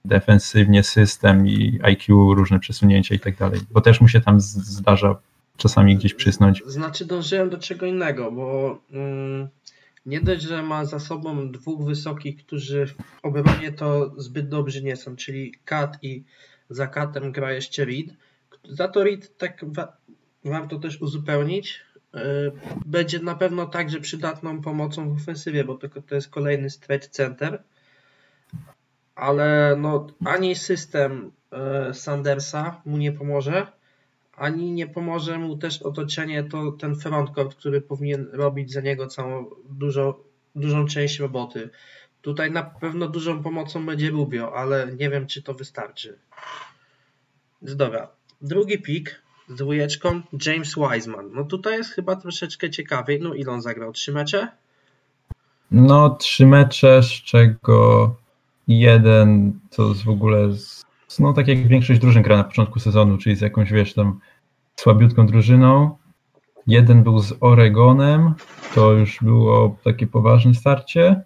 defensywnie 0.04 0.82
system 0.82 1.46
i 1.46 1.78
IQ, 1.82 2.34
różne 2.34 2.58
przesunięcia 2.58 3.14
i 3.14 3.18
tak 3.18 3.36
dalej, 3.36 3.60
bo 3.70 3.80
też 3.80 4.00
mu 4.00 4.08
się 4.08 4.20
tam 4.20 4.40
zdarza 4.40 5.16
czasami 5.56 5.96
gdzieś 5.96 6.14
przysnąć. 6.14 6.62
Znaczy 6.66 7.04
dążyłem 7.04 7.50
do 7.50 7.58
czego 7.58 7.86
innego, 7.86 8.32
bo 8.32 8.78
mm, 8.92 9.48
nie 10.06 10.20
dość, 10.20 10.42
że 10.42 10.62
ma 10.62 10.84
za 10.84 10.98
sobą 10.98 11.52
dwóch 11.52 11.84
wysokich, 11.84 12.36
którzy 12.36 12.86
w 12.86 12.94
obronie 13.22 13.72
to 13.72 14.12
zbyt 14.16 14.48
dobrzy 14.48 14.82
nie 14.82 14.96
są, 14.96 15.16
czyli 15.16 15.54
Kat 15.64 15.98
i 16.02 16.24
za 16.70 16.86
Katem 16.86 17.32
gra 17.32 17.52
jeszcze 17.52 17.84
Reed. 17.84 18.06
Za 18.68 18.88
to 18.88 19.04
Reed 19.04 19.36
tak 19.38 19.64
wa 19.64 19.96
warto 20.44 20.78
też 20.78 21.00
uzupełnić. 21.02 21.80
Yy, 22.14 22.20
będzie 22.86 23.18
na 23.18 23.34
pewno 23.34 23.66
także 23.66 24.00
przydatną 24.00 24.60
pomocą 24.62 25.14
w 25.14 25.16
ofensywie, 25.16 25.64
bo 25.64 25.74
to, 25.74 25.88
to 25.88 26.14
jest 26.14 26.28
kolejny 26.28 26.70
stretch 26.70 27.08
center. 27.08 27.62
Ale 29.14 29.76
no, 29.78 30.06
ani 30.24 30.54
system 30.54 31.32
yy, 31.86 31.94
Sandersa 31.94 32.82
mu 32.84 32.96
nie 32.96 33.12
pomoże, 33.12 33.66
ani 34.36 34.72
nie 34.72 34.86
pomoże 34.86 35.38
mu 35.38 35.56
też 35.56 35.82
otoczenie, 35.82 36.44
to 36.44 36.72
ten 36.72 36.96
frontcourt, 36.96 37.54
który 37.54 37.80
powinien 37.80 38.28
robić 38.32 38.72
za 38.72 38.80
niego 38.80 39.06
całą 39.06 39.50
dużo, 39.70 40.24
dużą 40.54 40.86
część 40.86 41.18
roboty. 41.18 41.70
Tutaj 42.22 42.50
na 42.50 42.62
pewno 42.62 43.08
dużą 43.08 43.42
pomocą 43.42 43.86
będzie 43.86 44.10
Rubio, 44.10 44.56
ale 44.56 44.92
nie 44.96 45.10
wiem, 45.10 45.26
czy 45.26 45.42
to 45.42 45.54
wystarczy. 45.54 46.18
Dobra. 47.62 48.08
Drugi 48.42 48.78
pik 48.78 49.22
z 49.48 49.54
dwójeczką 49.54 50.20
James 50.46 50.74
Wiseman. 50.74 51.30
No 51.34 51.44
tutaj 51.44 51.76
jest 51.78 51.90
chyba 51.90 52.16
troszeczkę 52.16 52.70
ciekawiej. 52.70 53.20
No 53.20 53.34
ile 53.34 53.52
on 53.52 53.62
zagrał? 53.62 53.92
Trzy 53.92 54.12
mecze? 54.12 54.48
No 55.70 56.10
trzy 56.10 56.46
mecze, 56.46 57.02
z 57.02 57.06
czego 57.06 58.14
jeden 58.68 59.58
to 59.70 59.88
jest 59.88 60.04
w 60.04 60.08
ogóle 60.08 60.52
z, 60.52 60.84
no 61.18 61.32
tak 61.32 61.48
jak 61.48 61.68
większość 61.68 62.00
drużyn 62.00 62.22
gra 62.22 62.36
na 62.36 62.44
początku 62.44 62.80
sezonu, 62.80 63.18
czyli 63.18 63.36
z 63.36 63.40
jakąś 63.40 63.72
wiesz 63.72 63.94
tam 63.94 64.20
słabiutką 64.76 65.26
drużyną. 65.26 65.96
Jeden 66.66 67.02
był 67.02 67.18
z 67.18 67.34
Oregonem, 67.40 68.34
to 68.74 68.92
już 68.92 69.18
było 69.22 69.76
takie 69.84 70.06
poważne 70.06 70.54
starcie. 70.54 71.22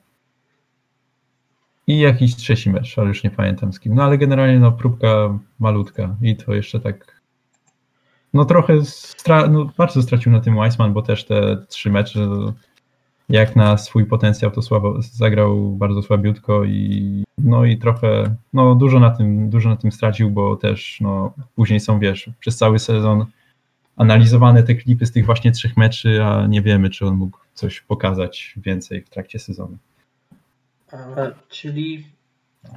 I 1.86 1.98
jakiś 1.98 2.36
trzeci 2.36 2.70
mecz, 2.70 2.98
ale 2.98 3.08
już 3.08 3.24
nie 3.24 3.30
pamiętam 3.30 3.72
z 3.72 3.80
kim. 3.80 3.94
No 3.94 4.04
ale 4.04 4.18
generalnie 4.18 4.58
no 4.58 4.72
próbka 4.72 5.38
malutka 5.58 6.16
i 6.22 6.36
to 6.36 6.54
jeszcze 6.54 6.80
tak 6.80 7.22
no 8.34 8.44
trochę 8.44 8.84
stra 8.84 9.46
no, 9.46 9.70
bardzo 9.78 10.02
stracił 10.02 10.32
na 10.32 10.40
tym 10.40 10.58
Weissman, 10.58 10.92
bo 10.92 11.02
też 11.02 11.24
te 11.24 11.66
trzy 11.68 11.90
mecze 11.90 12.28
jak 13.28 13.56
na 13.56 13.76
swój 13.76 14.06
potencjał 14.06 14.50
to 14.50 14.62
słabo 14.62 15.02
zagrał 15.02 15.72
bardzo 15.72 16.02
słabiutko 16.02 16.64
i 16.64 17.24
no 17.38 17.64
i 17.64 17.78
trochę 17.78 18.36
no 18.52 18.74
dużo 18.74 19.00
na 19.00 19.10
tym 19.10 19.50
dużo 19.50 19.68
na 19.68 19.76
tym 19.76 19.92
stracił, 19.92 20.30
bo 20.30 20.56
też 20.56 20.98
no 21.00 21.32
później 21.54 21.80
są 21.80 21.98
wiesz, 21.98 22.30
przez 22.40 22.56
cały 22.56 22.78
sezon 22.78 23.26
analizowane 23.96 24.62
te 24.62 24.74
klipy 24.74 25.06
z 25.06 25.12
tych 25.12 25.26
właśnie 25.26 25.52
trzech 25.52 25.76
meczy, 25.76 26.24
a 26.24 26.46
nie 26.46 26.62
wiemy 26.62 26.90
czy 26.90 27.06
on 27.06 27.16
mógł 27.16 27.38
coś 27.54 27.80
pokazać 27.80 28.54
więcej 28.56 29.02
w 29.02 29.10
trakcie 29.10 29.38
sezonu. 29.38 29.78
Czyli, 31.48 32.06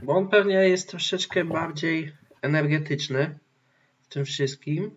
bo 0.04 0.14
on 0.14 0.28
pewnie 0.28 0.54
jest 0.54 0.90
troszeczkę 0.90 1.46
bardziej 1.46 2.14
energetyczny 2.42 3.40
w 4.02 4.08
tym 4.08 4.26
wszystkim, 4.26 4.96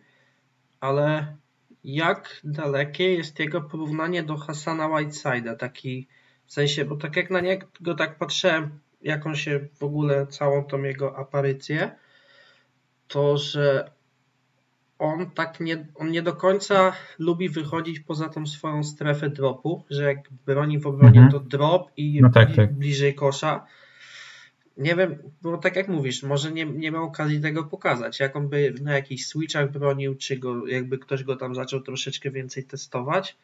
ale 0.81 1.37
jak 1.85 2.40
dalekie 2.45 3.14
jest 3.14 3.38
jego 3.38 3.61
porównanie 3.61 4.23
do 4.23 4.37
Hassana 4.37 4.88
Whiteside'a, 4.88 5.57
taki 5.57 6.09
w 6.47 6.52
sensie, 6.52 6.85
bo 6.85 6.97
tak 6.97 7.16
jak 7.16 7.31
na 7.31 7.40
niego 7.40 7.95
tak 7.99 8.19
patrzyłem, 8.19 8.78
jak 9.02 9.26
on 9.26 9.37
się 9.37 9.69
w 9.75 9.83
ogóle 9.83 10.26
całą 10.26 10.64
tą 10.64 10.83
jego 10.83 11.16
aparycję, 11.16 11.97
to 13.09 13.38
że 13.38 13.90
on 15.03 15.31
tak 15.31 15.61
nie, 15.61 15.87
on 15.95 16.11
nie 16.11 16.23
do 16.23 16.33
końca 16.33 16.93
lubi 17.19 17.49
wychodzić 17.49 18.01
poza 18.01 18.29
tą 18.29 18.47
swoją 18.47 18.85
strefę 18.85 19.31
dropu, 19.31 19.85
że 19.91 20.03
jak 20.03 20.19
broni 20.47 20.79
w 20.79 20.87
obronie 20.87 21.21
mhm. 21.21 21.33
to 21.33 21.41
drop 21.41 21.91
i 21.97 22.21
no 22.23 22.31
tak, 22.31 22.57
tak. 22.57 22.73
bliżej 22.73 23.15
kosza. 23.15 23.67
Nie 24.77 24.97
wiem, 24.97 25.19
bo 25.43 25.59
tak 25.59 25.77
jak 25.77 25.89
mówisz, 25.89 26.23
może 26.23 26.53
nie, 26.53 26.65
nie 26.65 26.91
miał 26.91 27.05
okazji 27.05 27.41
tego 27.41 27.65
pokazać. 27.65 28.21
Jak 28.21 28.37
on 28.37 28.49
by 28.49 28.75
na 28.83 28.93
jakichś 28.93 29.25
switchach 29.25 29.73
bronił, 29.73 30.15
czy 30.15 30.37
go, 30.37 30.67
jakby 30.67 30.99
ktoś 30.99 31.25
go 31.25 31.37
tam 31.37 31.55
zaczął 31.55 31.81
troszeczkę 31.81 32.31
więcej 32.31 32.65
testować. 32.65 33.37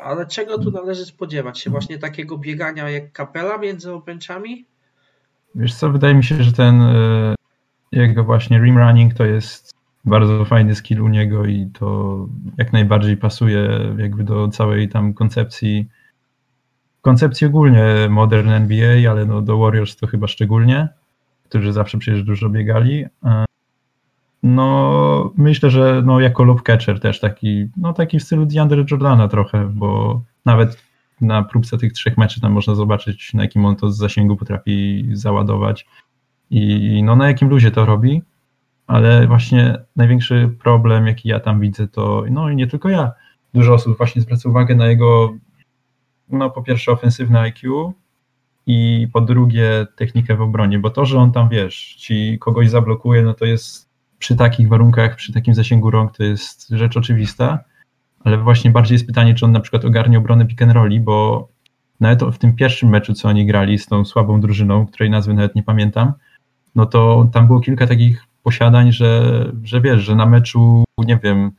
Ale 0.00 0.26
czego 0.26 0.58
tu 0.58 0.70
należy 0.70 1.04
spodziewać 1.04 1.58
się? 1.58 1.70
Właśnie 1.70 1.98
takiego 1.98 2.38
biegania 2.38 2.90
jak 2.90 3.12
kapela 3.12 3.58
między 3.58 3.92
obręczami? 3.92 4.64
Wiesz 5.54 5.74
co, 5.74 5.90
wydaje 5.90 6.14
mi 6.14 6.24
się, 6.24 6.42
że 6.42 6.52
ten 6.52 6.80
e, 6.80 7.34
jego 7.92 8.24
właśnie 8.24 8.58
rim 8.58 8.78
running 8.78 9.14
to 9.14 9.24
jest 9.24 9.77
bardzo 10.04 10.44
fajny 10.44 10.74
skill 10.74 11.02
u 11.02 11.08
niego 11.08 11.44
i 11.44 11.66
to 11.72 12.26
jak 12.56 12.72
najbardziej 12.72 13.16
pasuje 13.16 13.68
jakby 13.98 14.24
do 14.24 14.48
całej 14.48 14.88
tam 14.88 15.14
koncepcji 15.14 15.88
koncepcji 17.00 17.46
ogólnie 17.46 17.84
modern 18.10 18.48
NBA, 18.48 19.10
ale 19.10 19.26
no 19.26 19.42
do 19.42 19.58
Warriors 19.58 19.96
to 19.96 20.06
chyba 20.06 20.26
szczególnie, 20.26 20.88
którzy 21.48 21.72
zawsze 21.72 21.98
przecież 21.98 22.22
dużo 22.22 22.48
biegali. 22.48 23.04
E, 23.24 23.44
no 24.42 25.32
myślę, 25.36 25.70
że 25.70 26.02
no 26.06 26.20
jako 26.20 26.44
lob 26.44 26.62
catcher 26.62 27.00
też 27.00 27.20
taki, 27.20 27.68
no 27.76 27.92
taki 27.92 28.18
w 28.18 28.22
stylu 28.22 28.46
DeAndre 28.46 28.84
Jordana 28.90 29.28
trochę, 29.28 29.70
bo 29.74 30.22
nawet 30.44 30.82
na 31.20 31.42
próbce 31.42 31.78
tych 31.78 31.92
trzech 31.92 32.18
meczów 32.18 32.42
tam 32.42 32.52
można 32.52 32.74
zobaczyć 32.74 33.34
na 33.34 33.42
jakim 33.42 33.64
on 33.64 33.76
to 33.76 33.90
z 33.90 33.96
zasięgu 33.96 34.36
potrafi 34.36 35.08
załadować 35.12 35.86
i 36.50 37.02
no 37.02 37.16
na 37.16 37.28
jakim 37.28 37.48
luzie 37.48 37.70
to 37.70 37.86
robi 37.86 38.22
ale 38.88 39.26
właśnie 39.26 39.78
największy 39.96 40.50
problem, 40.62 41.06
jaki 41.06 41.28
ja 41.28 41.40
tam 41.40 41.60
widzę, 41.60 41.88
to 41.88 42.24
no 42.30 42.50
i 42.50 42.56
nie 42.56 42.66
tylko 42.66 42.88
ja, 42.88 43.12
dużo 43.54 43.74
osób 43.74 43.96
właśnie 43.96 44.22
zwraca 44.22 44.48
uwagę 44.48 44.74
na 44.74 44.86
jego, 44.86 45.34
no 46.28 46.50
po 46.50 46.62
pierwsze 46.62 46.92
ofensywne 46.92 47.40
IQ 47.40 47.92
i 48.66 49.08
po 49.12 49.20
drugie 49.20 49.86
technikę 49.96 50.36
w 50.36 50.40
obronie, 50.40 50.78
bo 50.78 50.90
to, 50.90 51.06
że 51.06 51.18
on 51.18 51.32
tam, 51.32 51.48
wiesz, 51.48 51.94
ci 51.98 52.38
kogoś 52.40 52.70
zablokuje, 52.70 53.22
no 53.22 53.34
to 53.34 53.44
jest 53.44 53.88
przy 54.18 54.36
takich 54.36 54.68
warunkach, 54.68 55.16
przy 55.16 55.32
takim 55.32 55.54
zasięgu 55.54 55.90
rąk, 55.90 56.16
to 56.16 56.24
jest 56.24 56.68
rzecz 56.68 56.96
oczywista, 56.96 57.58
ale 58.24 58.38
właśnie 58.38 58.70
bardziej 58.70 58.94
jest 58.94 59.06
pytanie, 59.06 59.34
czy 59.34 59.44
on 59.44 59.52
na 59.52 59.60
przykład 59.60 59.84
ogarnie 59.84 60.18
obronę 60.18 60.46
pick 60.46 60.62
and 60.62 60.72
rolli, 60.72 61.00
bo 61.00 61.48
nawet 62.00 62.22
w 62.24 62.38
tym 62.38 62.56
pierwszym 62.56 62.88
meczu, 62.88 63.14
co 63.14 63.28
oni 63.28 63.46
grali 63.46 63.78
z 63.78 63.86
tą 63.86 64.04
słabą 64.04 64.40
drużyną, 64.40 64.86
której 64.86 65.10
nazwy 65.10 65.34
nawet 65.34 65.54
nie 65.54 65.62
pamiętam, 65.62 66.12
no 66.74 66.86
to 66.86 67.28
tam 67.32 67.46
było 67.46 67.60
kilka 67.60 67.86
takich 67.86 68.27
posiadań, 68.48 68.92
że, 68.92 69.44
że 69.64 69.80
wiesz, 69.80 70.02
że 70.02 70.14
na 70.14 70.26
meczu, 70.26 70.84
nie 70.98 71.18
wiem, 71.22 71.50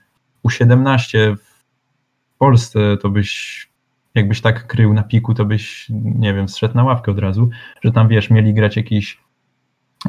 U17 0.47 1.35
w 1.35 2.37
Polsce 2.37 2.97
to 3.01 3.09
byś, 3.09 3.69
jakbyś 4.15 4.41
tak 4.41 4.67
krył 4.67 4.93
na 4.93 5.03
piku, 5.03 5.33
to 5.33 5.45
byś, 5.45 5.87
nie 5.89 6.33
wiem, 6.33 6.49
zszedł 6.49 6.75
na 6.75 6.83
ławkę 6.83 7.11
od 7.11 7.19
razu, 7.19 7.49
że 7.81 7.91
tam, 7.91 8.07
wiesz, 8.07 8.29
mieli 8.29 8.53
grać 8.53 8.77
jakiś 8.77 9.21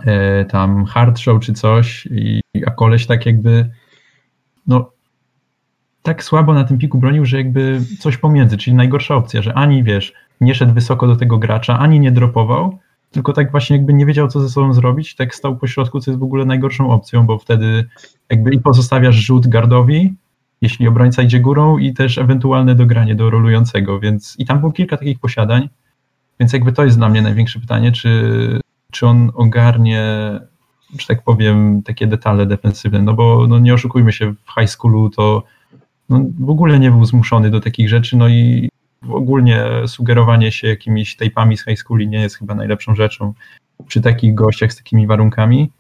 e, 0.07 0.45
tam 0.45 0.85
hard 0.85 1.19
show 1.19 1.43
czy 1.43 1.53
coś, 1.53 2.07
i, 2.07 2.41
a 2.67 2.71
koleś 2.71 3.07
tak 3.07 3.27
jakby, 3.27 3.71
no, 4.67 4.93
tak 6.03 6.25
słabo 6.25 6.55
na 6.55 6.65
tym 6.65 6.79
piku 6.79 6.99
bronił, 6.99 7.25
że 7.25 7.37
jakby 7.37 7.81
coś 7.99 8.17
pomiędzy, 8.17 8.57
czyli 8.57 8.77
najgorsza 8.77 9.15
opcja, 9.15 9.43
że 9.43 9.55
ani, 9.55 9.85
wiesz, 9.85 10.13
nie 10.41 10.55
szedł 10.55 10.75
wysoko 10.75 11.07
do 11.07 11.17
tego 11.17 11.39
gracza, 11.39 11.79
ani 11.79 12.01
nie 12.01 12.13
dropował, 12.13 12.79
tylko 13.11 13.33
tak 13.33 13.51
właśnie 13.51 13.77
jakby 13.77 13.95
nie 13.95 14.07
wiedział, 14.07 14.29
co 14.29 14.41
ze 14.41 14.49
sobą 14.49 14.75
zrobić, 14.75 15.15
tak 15.15 15.35
stał 15.35 15.57
po 15.57 15.67
środku, 15.67 16.01
co 16.01 16.11
jest 16.11 16.21
w 16.21 16.23
ogóle 16.23 16.45
najgorszą 16.45 16.91
opcją, 16.91 17.27
bo 17.27 17.39
wtedy 17.39 17.89
jakby 18.31 18.55
i 18.55 18.61
pozostawiasz 18.61 19.17
rzut 19.17 19.47
gardowi, 19.47 20.15
jeśli 20.61 20.89
obrońca 20.89 21.23
idzie 21.23 21.41
górą 21.41 21.79
i 21.79 21.95
też 21.95 22.19
ewentualne 22.19 22.75
dogranie 22.75 23.15
do 23.15 23.31
rolującego, 23.31 24.01
więc 24.01 24.35
i 24.39 24.47
tam 24.47 24.61
było 24.61 24.73
kilka 24.73 24.97
takich 24.97 25.19
posiadań, 25.19 25.69
więc 26.41 26.53
jakby 26.53 26.73
to 26.73 26.85
jest 26.85 26.99
dla 26.99 27.09
mnie 27.09 27.23
największe 27.23 27.61
pytanie, 27.61 27.93
czy, 27.93 28.61
czy 28.91 29.07
on 29.07 29.31
ogarnie, 29.35 30.03
że 30.99 31.07
tak 31.07 31.23
powiem, 31.23 31.83
takie 31.83 32.07
detale 32.07 32.47
defensywne, 32.47 33.03
no 33.03 33.15
bo 33.15 33.47
no 33.47 33.59
nie 33.59 33.75
oszukujmy 33.75 34.13
się, 34.13 34.33
w 34.33 34.61
high 34.61 34.71
schoolu 34.71 35.11
to 35.11 35.45
no, 36.09 36.25
w 36.39 36.51
ogóle 36.51 36.79
nie 36.79 36.91
był 36.91 37.05
zmuszony 37.05 37.51
do 37.51 37.61
takich 37.61 37.89
rzeczy, 37.89 38.17
no 38.17 38.29
i 38.29 38.69
ogólnie 39.09 39.65
sugerowanie 39.87 40.53
się 40.53 40.69
jakimiś 40.69 41.17
tejpami 41.17 41.57
z 41.57 41.65
high 41.65 41.79
schooli 41.79 42.09
nie 42.09 42.21
jest 42.21 42.39
chyba 42.39 42.55
najlepszą 42.55 42.95
rzeczą 42.95 43.35
przy 43.87 44.01
takich 44.01 44.35
gościach 44.35 44.73
z 44.73 44.77
takimi 44.77 45.07
warunkami. 45.07 45.71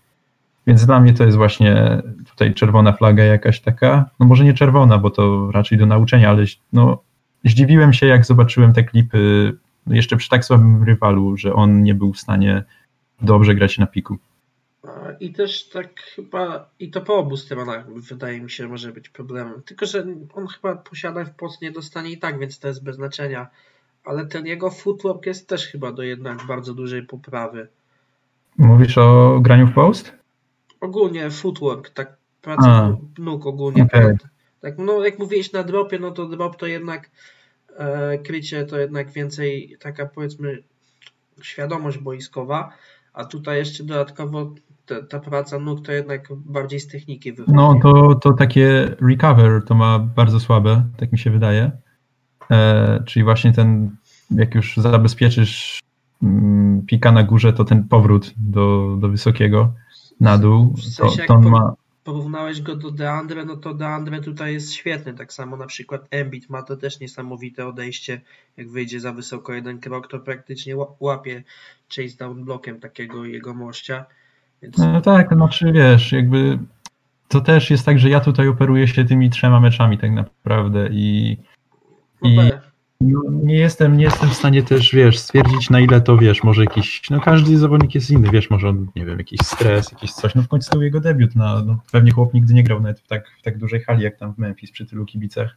Więc 0.66 0.86
dla 0.86 1.00
mnie 1.00 1.14
to 1.14 1.24
jest 1.24 1.36
właśnie 1.36 2.02
tutaj 2.28 2.54
czerwona 2.54 2.92
flaga 2.92 3.24
jakaś 3.24 3.60
taka, 3.60 4.10
no 4.20 4.26
może 4.26 4.44
nie 4.44 4.54
czerwona, 4.54 4.98
bo 4.98 5.10
to 5.10 5.50
raczej 5.50 5.78
do 5.78 5.86
nauczenia, 5.86 6.30
ale 6.30 6.44
no, 6.72 7.02
zdziwiłem 7.44 7.92
się, 7.92 8.06
jak 8.06 8.26
zobaczyłem 8.26 8.72
te 8.72 8.84
klipy 8.84 9.52
jeszcze 9.86 10.16
przy 10.16 10.28
tak 10.28 10.44
słabym 10.44 10.84
rywalu, 10.84 11.36
że 11.36 11.54
on 11.54 11.82
nie 11.82 11.94
był 11.94 12.12
w 12.12 12.20
stanie 12.20 12.62
dobrze 13.22 13.54
grać 13.54 13.78
na 13.78 13.86
piku. 13.86 14.18
I 15.20 15.32
też 15.32 15.68
tak 15.68 16.00
chyba, 16.00 16.70
i 16.78 16.90
to 16.90 17.00
po 17.00 17.16
obu 17.16 17.36
stronach 17.36 17.92
wydaje 17.92 18.40
mi 18.40 18.50
się 18.50 18.68
może 18.68 18.92
być 18.92 19.08
problemem. 19.08 19.62
Tylko, 19.62 19.86
że 19.86 20.06
on 20.34 20.46
chyba 20.46 20.76
posiada 20.76 21.24
w 21.24 21.34
post 21.34 21.62
nie 21.62 21.70
dostanie 21.70 22.10
i 22.10 22.18
tak, 22.18 22.38
więc 22.38 22.58
to 22.58 22.68
jest 22.68 22.84
bez 22.84 22.96
znaczenia. 22.96 23.46
Ale 24.04 24.26
ten 24.26 24.46
jego 24.46 24.70
footwork 24.70 25.26
jest 25.26 25.48
też 25.48 25.66
chyba 25.66 25.92
do 25.92 26.02
jednak 26.02 26.46
bardzo 26.46 26.74
dużej 26.74 27.02
poprawy. 27.02 27.68
Mówisz 28.58 28.98
o 28.98 29.38
graniu 29.40 29.66
w 29.66 29.74
post? 29.74 30.12
Ogólnie 30.80 31.30
footwork, 31.30 31.90
tak 31.90 32.16
praca 32.42 32.96
nóg 33.18 33.46
ogólnie. 33.46 33.82
Okay. 33.82 34.02
Tak, 34.02 34.30
tak, 34.60 34.78
no 34.78 35.04
jak 35.04 35.18
mówiłeś 35.18 35.52
na 35.52 35.62
dropie, 35.62 35.98
no 35.98 36.10
to 36.10 36.26
drop 36.26 36.56
to 36.56 36.66
jednak 36.66 37.10
e, 37.76 38.18
krycie 38.18 38.64
to 38.64 38.78
jednak 38.78 39.10
więcej 39.10 39.76
taka 39.80 40.06
powiedzmy 40.06 40.62
świadomość 41.42 41.98
boiskowa, 41.98 42.72
a 43.12 43.24
tutaj 43.24 43.58
jeszcze 43.58 43.84
dodatkowo 43.84 44.54
ta, 44.90 45.02
ta 45.02 45.30
praca 45.30 45.58
nóg 45.58 45.86
to 45.86 45.92
jednak 45.92 46.28
bardziej 46.32 46.80
z 46.80 46.88
techniki 46.88 47.32
wychodzi. 47.32 47.56
No 47.56 47.74
to, 47.82 48.14
to 48.14 48.32
takie 48.32 48.96
recover 49.00 49.64
to 49.64 49.74
ma 49.74 49.98
bardzo 49.98 50.40
słabe, 50.40 50.84
tak 50.96 51.12
mi 51.12 51.18
się 51.18 51.30
wydaje. 51.30 51.70
E, 52.50 53.02
czyli 53.06 53.24
właśnie 53.24 53.52
ten, 53.52 53.96
jak 54.30 54.54
już 54.54 54.76
zabezpieczysz 54.76 55.80
mm, 56.22 56.82
pika 56.86 57.12
na 57.12 57.22
górze, 57.22 57.52
to 57.52 57.64
ten 57.64 57.88
powrót 57.88 58.34
do, 58.36 58.96
do 59.00 59.08
wysokiego 59.08 59.72
na 60.20 60.38
dół, 60.38 60.74
w 60.74 60.82
sensie 60.82 61.22
to, 61.22 61.26
to 61.26 61.34
on 61.34 61.50
ma 61.50 61.74
porównałeś 62.04 62.62
go 62.62 62.76
do 62.76 62.90
Deandre, 62.90 63.44
no 63.44 63.56
to 63.56 63.74
Deandre 63.74 64.20
tutaj 64.20 64.52
jest 64.52 64.72
świetny. 64.72 65.14
Tak 65.14 65.32
samo 65.32 65.56
na 65.56 65.66
przykład 65.66 66.06
Embiid 66.10 66.50
ma 66.50 66.62
to 66.62 66.76
też 66.76 67.00
niesamowite 67.00 67.66
odejście. 67.66 68.20
Jak 68.56 68.70
wyjdzie 68.70 69.00
za 69.00 69.12
wysoko 69.12 69.52
jeden 69.52 69.80
krok, 69.80 70.08
to 70.08 70.18
praktycznie 70.18 70.74
łapie 71.00 71.42
chase 71.96 72.16
down 72.18 72.44
blokiem 72.44 72.80
takiego 72.80 73.24
jego 73.24 73.54
mościa. 73.54 74.06
Więc... 74.62 74.78
No 74.78 75.00
tak, 75.00 75.34
znaczy 75.34 75.72
wiesz, 75.72 76.12
jakby 76.12 76.58
to 77.28 77.40
też 77.40 77.70
jest 77.70 77.86
tak, 77.86 77.98
że 77.98 78.10
ja 78.10 78.20
tutaj 78.20 78.48
operuję 78.48 78.88
się 78.88 79.04
tymi 79.04 79.30
trzema 79.30 79.60
meczami 79.60 79.98
tak 79.98 80.12
naprawdę 80.12 80.88
i, 80.92 81.36
no 82.22 82.30
i 82.30 82.36
no, 82.36 82.52
nie 83.30 83.54
jestem, 83.54 83.96
nie 83.96 84.04
jestem 84.04 84.28
w 84.28 84.34
stanie 84.34 84.62
też, 84.62 84.94
wiesz, 84.94 85.18
stwierdzić 85.18 85.70
na 85.70 85.80
ile 85.80 86.00
to, 86.00 86.16
wiesz, 86.16 86.42
może 86.42 86.64
jakiś, 86.64 87.10
no 87.10 87.20
każdy 87.20 87.58
zawodnik 87.58 87.94
jest 87.94 88.10
inny, 88.10 88.30
wiesz, 88.30 88.50
może 88.50 88.68
on, 88.68 88.86
nie 88.96 89.06
wiem, 89.06 89.18
jakiś 89.18 89.40
stres, 89.40 89.92
jakiś 89.92 90.12
coś, 90.12 90.34
no 90.34 90.42
w 90.42 90.48
końcu 90.48 90.70
był 90.70 90.82
jego 90.82 91.00
debiut, 91.00 91.36
na, 91.36 91.62
no 91.62 91.78
pewnie 91.92 92.12
chłop 92.12 92.34
nigdy 92.34 92.54
nie 92.54 92.62
grał 92.62 92.80
nawet 92.80 93.00
w 93.00 93.06
tak, 93.06 93.24
w 93.38 93.42
tak 93.42 93.58
dużej 93.58 93.80
hali 93.80 94.02
jak 94.02 94.16
tam 94.16 94.34
w 94.34 94.38
Memphis 94.38 94.70
przy 94.70 94.86
tylu 94.86 95.06
kibicach, 95.06 95.56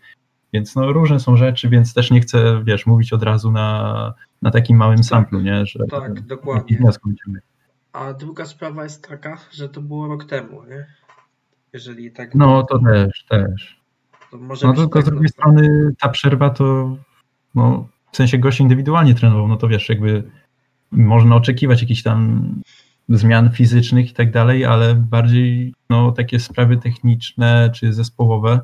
więc 0.54 0.76
no 0.76 0.94
różne 0.94 1.20
są 1.20 1.38
rzeczy, 1.38 1.70
więc 1.70 1.94
też 1.94 2.12
nie 2.12 2.22
chcę, 2.22 2.64
wiesz, 2.66 2.86
mówić 2.86 3.14
od 3.14 3.24
razu 3.24 3.52
na, 3.52 4.14
na 4.42 4.52
takim 4.52 4.78
małym 4.78 4.98
tak, 4.98 5.06
samplu, 5.06 5.42
nie, 5.42 5.66
że 5.66 5.80
tak, 5.92 6.22
dokładnie. 6.22 6.78
A 7.94 8.14
druga 8.14 8.46
sprawa 8.46 8.84
jest 8.84 9.08
taka, 9.08 9.38
że 9.52 9.70
to 9.70 9.82
było 9.82 10.08
rok 10.08 10.26
temu, 10.26 10.64
nie? 10.64 10.88
Jeżeli 11.74 12.12
tak. 12.12 12.36
No 12.36 12.64
to 12.64 12.80
też, 12.80 13.26
też. 13.30 13.82
To 14.32 14.38
no 14.38 14.74
tylko 14.74 15.00
tak 15.00 15.06
z 15.06 15.10
drugiej 15.10 15.30
strony 15.30 15.92
ta 16.00 16.10
przerwa 16.10 16.50
to 16.50 16.98
no, 17.56 17.88
w 18.12 18.18
sensie 18.18 18.38
gość 18.38 18.60
indywidualnie 18.60 19.16
trenował, 19.16 19.48
no 19.48 19.58
to 19.58 19.68
wiesz, 19.68 19.90
jakby 19.90 20.24
można 20.92 21.36
oczekiwać 21.36 21.82
jakichś 21.82 22.04
tam 22.04 22.48
zmian 23.10 23.52
fizycznych 23.52 24.12
i 24.12 24.14
tak 24.14 24.32
dalej, 24.32 24.66
ale 24.66 24.96
bardziej 24.96 25.74
no, 25.90 26.12
takie 26.12 26.40
sprawy 26.40 26.78
techniczne 26.78 27.70
czy 27.76 27.94
zespołowe, 27.94 28.62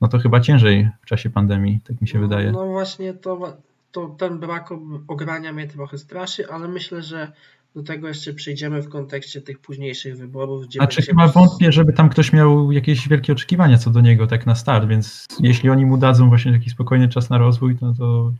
no 0.00 0.08
to 0.08 0.18
chyba 0.18 0.40
ciężej 0.40 0.90
w 1.02 1.06
czasie 1.06 1.30
pandemii, 1.30 1.80
tak 1.80 2.00
mi 2.00 2.08
się 2.08 2.18
no, 2.18 2.28
wydaje. 2.28 2.52
No 2.52 2.66
właśnie 2.66 3.14
to, 3.14 3.56
to 3.92 4.08
ten 4.08 4.38
brak 4.38 4.68
ogrania 5.08 5.52
mnie 5.52 5.68
trochę 5.68 5.98
straszy, 5.98 6.48
ale 6.50 6.68
myślę, 6.68 7.02
że 7.02 7.32
do 7.74 7.82
tego 7.82 8.08
jeszcze 8.08 8.32
przejdziemy 8.32 8.82
w 8.82 8.88
kontekście 8.88 9.40
tych 9.40 9.58
późniejszych 9.58 10.16
wyborów. 10.16 10.66
Gdzie 10.66 10.82
A 10.82 10.86
czy 10.86 11.02
chyba 11.02 11.28
wątpię, 11.28 11.72
żeby 11.72 11.92
tam 11.92 12.08
ktoś 12.08 12.32
miał 12.32 12.72
jakieś 12.72 13.08
wielkie 13.08 13.32
oczekiwania 13.32 13.78
co 13.78 13.90
do 13.90 14.00
niego 14.00 14.26
tak 14.26 14.46
na 14.46 14.54
start, 14.54 14.88
więc 14.88 15.26
jeśli 15.40 15.70
oni 15.70 15.86
mu 15.86 15.96
dadzą 15.96 16.28
właśnie 16.28 16.52
taki 16.52 16.70
spokojny 16.70 17.08
czas 17.08 17.30
na 17.30 17.38
rozwój, 17.38 17.76
no 17.80 17.94
to 17.94 18.32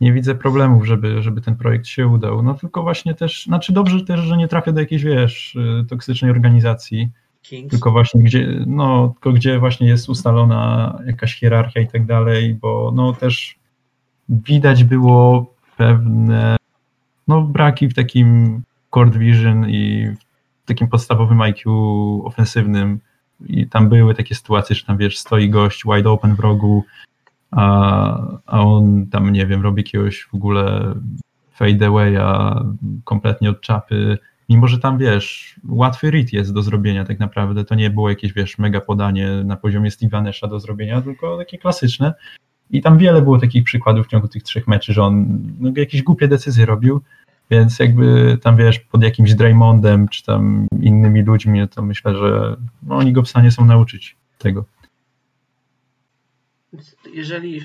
nie 0.00 0.12
widzę 0.12 0.34
problemów, 0.34 0.86
żeby, 0.86 1.22
żeby 1.22 1.40
ten 1.40 1.56
projekt 1.56 1.86
się 1.86 2.06
udał. 2.06 2.42
No 2.42 2.54
tylko 2.54 2.82
właśnie 2.82 3.14
też, 3.14 3.44
znaczy 3.44 3.72
dobrze 3.72 4.04
też, 4.04 4.20
że 4.20 4.36
nie 4.36 4.48
trafia 4.48 4.72
do 4.72 4.80
jakiejś, 4.80 5.02
wiesz, 5.04 5.58
toksycznej 5.88 6.30
organizacji, 6.30 7.08
Kings. 7.42 7.70
tylko 7.70 7.90
właśnie 7.90 8.22
gdzie, 8.22 8.64
no, 8.66 9.08
tylko 9.08 9.32
gdzie 9.32 9.58
właśnie 9.58 9.88
jest 9.88 10.08
ustalona 10.08 10.98
jakaś 11.06 11.34
hierarchia 11.34 11.80
i 11.80 11.88
tak 11.88 12.06
dalej, 12.06 12.54
bo 12.54 12.92
no 12.94 13.12
też 13.12 13.58
widać 14.28 14.84
było 14.84 15.54
pewne 15.76 16.59
no, 17.30 17.42
braki 17.42 17.88
w 17.88 17.94
takim 17.94 18.62
core 18.94 19.10
vision 19.10 19.68
i 19.68 20.06
w 20.62 20.66
takim 20.66 20.88
podstawowym 20.88 21.40
IQ 21.40 21.70
ofensywnym. 22.24 23.00
I 23.46 23.66
tam 23.66 23.88
były 23.88 24.14
takie 24.14 24.34
sytuacje, 24.34 24.76
że 24.76 24.84
tam 24.84 24.96
wiesz, 24.96 25.18
stoi 25.18 25.50
gość 25.50 25.82
wide 25.84 26.10
open 26.10 26.34
w 26.34 26.40
rogu, 26.40 26.84
a, 27.50 28.22
a 28.46 28.60
on 28.60 29.06
tam, 29.06 29.32
nie 29.32 29.46
wiem, 29.46 29.62
robi 29.62 29.82
jakiegoś 29.82 30.22
w 30.22 30.34
ogóle 30.34 30.94
fade 31.52 31.86
awaya 31.86 32.64
kompletnie 33.04 33.50
od 33.50 33.60
czapy, 33.60 34.18
mimo 34.48 34.68
że 34.68 34.78
tam, 34.78 34.98
wiesz, 34.98 35.60
łatwy 35.68 36.10
read 36.10 36.32
jest 36.32 36.54
do 36.54 36.62
zrobienia 36.62 37.04
tak 37.04 37.18
naprawdę, 37.18 37.64
to 37.64 37.74
nie 37.74 37.90
było 37.90 38.08
jakieś, 38.08 38.32
wiesz, 38.32 38.58
mega 38.58 38.80
podanie 38.80 39.28
na 39.44 39.56
poziomie 39.56 39.90
Steve'a 39.90 40.22
Nasha 40.22 40.46
do 40.46 40.60
zrobienia, 40.60 41.02
tylko 41.02 41.38
takie 41.38 41.58
klasyczne. 41.58 42.14
I 42.70 42.82
tam 42.82 42.98
wiele 42.98 43.22
było 43.22 43.38
takich 43.38 43.64
przykładów 43.64 44.06
w 44.06 44.10
ciągu 44.10 44.28
tych 44.28 44.42
trzech 44.42 44.68
meczy, 44.68 44.92
że 44.92 45.02
on 45.02 45.38
no, 45.60 45.72
jakieś 45.76 46.02
głupie 46.02 46.28
decyzje 46.28 46.66
robił, 46.66 47.00
więc 47.50 47.78
jakby 47.78 48.38
tam 48.42 48.56
wiesz, 48.56 48.80
pod 48.80 49.02
jakimś 49.02 49.34
Draymondem 49.34 50.08
czy 50.08 50.24
tam 50.24 50.66
innymi 50.80 51.22
ludźmi, 51.22 51.68
to 51.68 51.82
myślę, 51.82 52.16
że 52.16 52.56
no, 52.82 52.96
oni 52.96 53.12
go 53.12 53.22
w 53.22 53.28
stanie 53.28 53.50
są 53.50 53.64
nauczyć 53.64 54.16
tego. 54.38 54.64
Jeżeli 57.14 57.62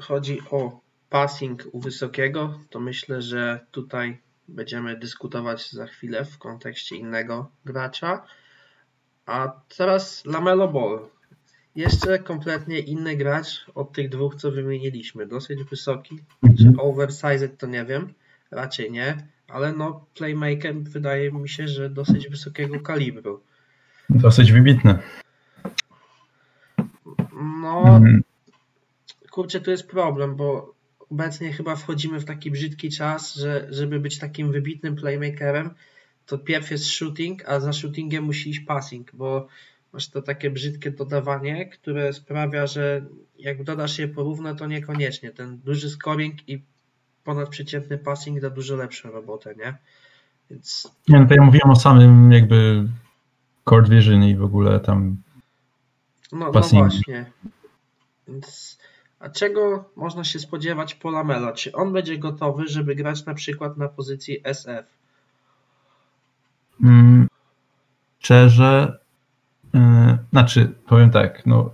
chodzi 0.00 0.40
o 0.50 0.80
passing 1.10 1.64
u 1.72 1.80
wysokiego, 1.80 2.58
to 2.70 2.80
myślę, 2.80 3.22
że 3.22 3.66
tutaj 3.70 4.18
będziemy 4.48 4.96
dyskutować 4.96 5.70
za 5.70 5.86
chwilę 5.86 6.24
w 6.24 6.38
kontekście 6.38 6.96
innego 6.96 7.50
gracza. 7.64 8.24
A 9.26 9.52
teraz 9.76 10.24
Lamelo 10.24 10.68
Ball. 10.68 11.08
Jeszcze 11.76 12.18
kompletnie 12.18 12.78
inny 12.78 13.16
gracz 13.16 13.66
od 13.74 13.92
tych 13.92 14.08
dwóch, 14.08 14.34
co 14.34 14.50
wymieniliśmy. 14.50 15.26
Dosyć 15.26 15.64
wysoki, 15.64 16.18
mhm. 16.42 16.74
czy 16.74 16.82
oversized 16.82 17.58
to 17.58 17.66
nie 17.66 17.84
wiem 17.84 18.14
raczej 18.50 18.90
nie, 18.90 19.16
ale 19.48 19.72
no 19.72 20.06
playmaker 20.14 20.74
wydaje 20.74 21.32
mi 21.32 21.48
się, 21.48 21.68
że 21.68 21.90
dosyć 21.90 22.28
wysokiego 22.28 22.80
kalibru. 22.80 23.42
Dosyć 24.10 24.52
wybitny. 24.52 24.98
No, 27.62 27.82
mhm. 27.96 28.22
kurczę, 29.30 29.60
tu 29.60 29.70
jest 29.70 29.88
problem, 29.88 30.36
bo 30.36 30.74
obecnie 31.10 31.52
chyba 31.52 31.76
wchodzimy 31.76 32.20
w 32.20 32.24
taki 32.24 32.50
brzydki 32.50 32.90
czas, 32.90 33.34
że 33.34 33.68
żeby 33.70 34.00
być 34.00 34.18
takim 34.18 34.52
wybitnym 34.52 34.96
playmakerem, 34.96 35.70
to 36.26 36.38
pierw 36.38 36.70
jest 36.70 36.86
shooting, 36.86 37.48
a 37.48 37.60
za 37.60 37.72
shootingiem 37.72 38.24
musi 38.24 38.50
iść 38.50 38.60
passing, 38.60 39.10
bo 39.14 39.48
masz 39.92 40.08
to 40.08 40.22
takie 40.22 40.50
brzydkie 40.50 40.90
dodawanie, 40.90 41.66
które 41.66 42.12
sprawia, 42.12 42.66
że 42.66 43.06
jak 43.38 43.64
dodasz 43.64 43.98
je 43.98 44.08
porówno, 44.08 44.54
to 44.54 44.66
niekoniecznie. 44.66 45.30
Ten 45.30 45.58
duży 45.58 45.90
scoring 45.90 46.48
i 46.48 46.62
ponadprzeciętny 47.28 47.98
passing 47.98 48.40
da 48.40 48.50
dużo 48.50 48.76
lepszą 48.76 49.10
robotę, 49.10 49.54
nie? 49.54 49.76
Więc... 50.50 50.92
Nie, 51.08 51.20
no 51.20 51.26
to 51.26 51.34
ja 51.34 51.42
mówiłem 51.42 51.70
o 51.70 51.76
samym 51.76 52.32
jakby 52.32 52.88
court 53.64 53.88
vision 53.88 54.22
i 54.22 54.36
w 54.36 54.42
ogóle 54.42 54.80
tam 54.80 55.16
no, 56.32 56.50
no 56.52 56.52
właśnie. 56.52 57.30
Więc, 58.28 58.78
a 59.20 59.28
czego 59.28 59.90
można 59.96 60.24
się 60.24 60.38
spodziewać 60.38 60.94
po 60.94 61.10
Lamela? 61.10 61.52
Czy 61.52 61.72
on 61.72 61.92
będzie 61.92 62.18
gotowy, 62.18 62.68
żeby 62.68 62.94
grać 62.94 63.24
na 63.24 63.34
przykład 63.34 63.76
na 63.76 63.88
pozycji 63.88 64.40
SF? 64.44 64.86
Mm, 66.84 67.28
szczerze, 68.18 68.98
yy, 69.74 70.18
znaczy 70.30 70.74
powiem 70.86 71.10
tak, 71.10 71.46
no 71.46 71.70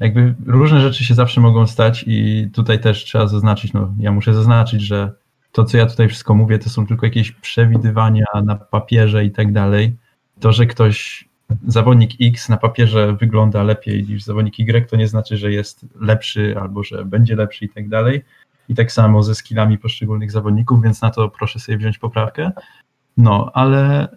jakby 0.00 0.34
różne 0.46 0.80
rzeczy 0.80 1.04
się 1.04 1.14
zawsze 1.14 1.40
mogą 1.40 1.66
stać 1.66 2.04
i 2.06 2.48
tutaj 2.52 2.80
też 2.80 3.04
trzeba 3.04 3.26
zaznaczyć, 3.26 3.72
no 3.72 3.94
ja 3.98 4.12
muszę 4.12 4.34
zaznaczyć, 4.34 4.82
że 4.82 5.12
to, 5.52 5.64
co 5.64 5.78
ja 5.78 5.86
tutaj 5.86 6.08
wszystko 6.08 6.34
mówię, 6.34 6.58
to 6.58 6.70
są 6.70 6.86
tylko 6.86 7.06
jakieś 7.06 7.32
przewidywania 7.32 8.24
na 8.44 8.56
papierze 8.56 9.24
i 9.24 9.30
tak 9.30 9.52
dalej. 9.52 9.96
To, 10.40 10.52
że 10.52 10.66
ktoś, 10.66 11.28
zawodnik 11.66 12.10
X 12.20 12.48
na 12.48 12.56
papierze 12.56 13.16
wygląda 13.20 13.62
lepiej 13.62 14.04
niż 14.04 14.22
zawodnik 14.22 14.60
Y, 14.60 14.90
to 14.90 14.96
nie 14.96 15.08
znaczy, 15.08 15.36
że 15.36 15.52
jest 15.52 15.86
lepszy 16.00 16.54
albo 16.60 16.82
że 16.84 17.04
będzie 17.04 17.36
lepszy 17.36 17.64
i 17.64 17.68
tak 17.68 17.88
dalej. 17.88 18.24
I 18.68 18.74
tak 18.74 18.92
samo 18.92 19.22
ze 19.22 19.34
skillami 19.34 19.78
poszczególnych 19.78 20.30
zawodników, 20.30 20.82
więc 20.82 21.02
na 21.02 21.10
to 21.10 21.28
proszę 21.28 21.58
sobie 21.58 21.78
wziąć 21.78 21.98
poprawkę. 21.98 22.50
No, 23.16 23.50
ale 23.54 24.08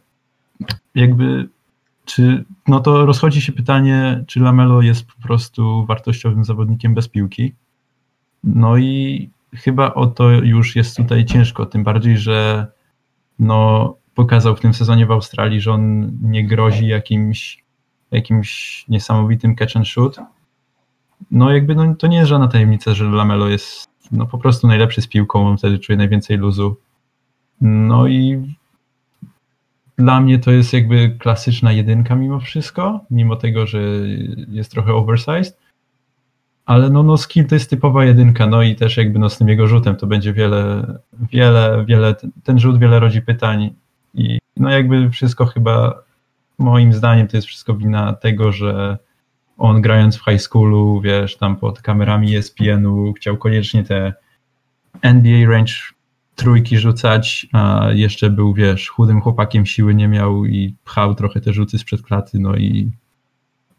jakby 0.96 1.50
czy, 2.12 2.44
no 2.68 2.80
to 2.80 3.06
rozchodzi 3.06 3.42
się 3.42 3.52
pytanie, 3.52 4.24
czy 4.28 4.40
Lamelo 4.40 4.82
jest 4.82 5.08
po 5.08 5.22
prostu 5.22 5.86
wartościowym 5.86 6.46
zawodnikiem 6.46 6.94
bez 6.94 7.08
piłki. 7.08 7.54
No 8.44 8.78
i 8.78 9.30
chyba 9.54 9.94
o 9.94 10.08
to 10.08 10.30
już 10.30 10.76
jest 10.76 10.98
tutaj 10.98 11.26
ciężko, 11.26 11.66
tym 11.66 11.84
bardziej, 11.84 12.18
że 12.18 12.68
no, 13.40 13.96
pokazał 14.16 14.56
w 14.56 14.60
tym 14.60 14.74
sezonie 14.74 15.06
w 15.06 15.12
Australii, 15.12 15.62
że 15.62 15.72
on 15.72 16.12
nie 16.22 16.48
grozi 16.48 16.88
jakimś, 16.88 17.64
jakimś 18.12 18.86
niesamowitym 18.90 19.56
catch 19.56 19.78
and 19.78 19.88
shoot. 19.88 20.18
No 21.32 21.52
jakby 21.54 21.76
no, 21.76 21.96
to 21.96 22.08
nie 22.08 22.18
jest 22.18 22.30
żadna 22.30 22.48
tajemnica, 22.48 22.94
że 22.94 23.06
Lamelo 23.06 23.50
jest 23.50 23.90
no, 24.12 24.26
po 24.26 24.38
prostu 24.38 24.68
najlepszy 24.68 25.02
z 25.02 25.08
piłką, 25.08 25.48
on 25.48 25.58
wtedy 25.58 25.80
czuje 25.80 25.98
najwięcej 25.98 26.38
luzu. 26.38 26.78
No 27.62 28.08
i 28.08 28.54
dla 30.02 30.22
mnie 30.22 30.40
to 30.40 30.52
jest 30.52 30.74
jakby 30.74 31.16
klasyczna 31.20 31.72
jedynka 31.72 32.16
mimo 32.16 32.40
wszystko, 32.40 33.00
mimo 33.12 33.36
tego, 33.36 33.68
że 33.68 33.80
jest 34.48 34.72
trochę 34.72 34.94
oversized. 34.94 35.58
Ale 36.66 36.90
no, 36.90 37.04
no 37.04 37.18
skill 37.18 37.48
to 37.48 37.56
jest 37.56 37.70
typowa 37.70 38.06
jedynka, 38.06 38.48
no 38.48 38.64
i 38.64 38.76
też 38.76 38.98
jakby 38.98 39.20
no 39.20 39.30
z 39.30 39.38
tym 39.38 39.48
jego 39.48 39.68
rzutem 39.68 39.96
to 39.96 40.08
będzie 40.08 40.34
wiele, 40.34 40.86
wiele, 41.32 41.86
wiele, 41.88 42.16
ten 42.44 42.60
rzut 42.60 42.80
wiele 42.80 43.00
rodzi 43.00 43.22
pytań 43.22 43.74
i 44.14 44.40
no 44.58 44.70
jakby 44.70 45.10
wszystko 45.10 45.46
chyba 45.46 46.04
moim 46.58 46.94
zdaniem 46.94 47.28
to 47.28 47.38
jest 47.38 47.48
wszystko 47.48 47.74
wina 47.74 48.14
tego, 48.14 48.52
że 48.52 48.98
on 49.58 49.82
grając 49.82 50.18
w 50.18 50.26
high 50.26 50.42
schoolu, 50.42 51.02
wiesz, 51.02 51.38
tam 51.38 51.56
pod 51.56 51.82
kamerami 51.82 52.36
ESPN-u 52.36 53.14
chciał 53.14 53.38
koniecznie 53.38 53.84
te 53.84 54.14
NBA 55.02 55.50
range 55.50 55.74
trójki 56.36 56.78
rzucać, 56.78 57.48
a 57.54 57.88
jeszcze 57.94 58.30
był, 58.30 58.54
wiesz, 58.54 58.90
chudym 58.90 59.22
chłopakiem, 59.22 59.66
siły 59.66 59.96
nie 59.96 60.08
miał 60.08 60.46
i 60.46 60.76
pchał 60.84 61.16
trochę 61.16 61.42
te 61.42 61.54
rzuty 61.54 61.78
sprzed 61.78 62.02
klaty, 62.02 62.40
no 62.40 62.56
i 62.56 62.92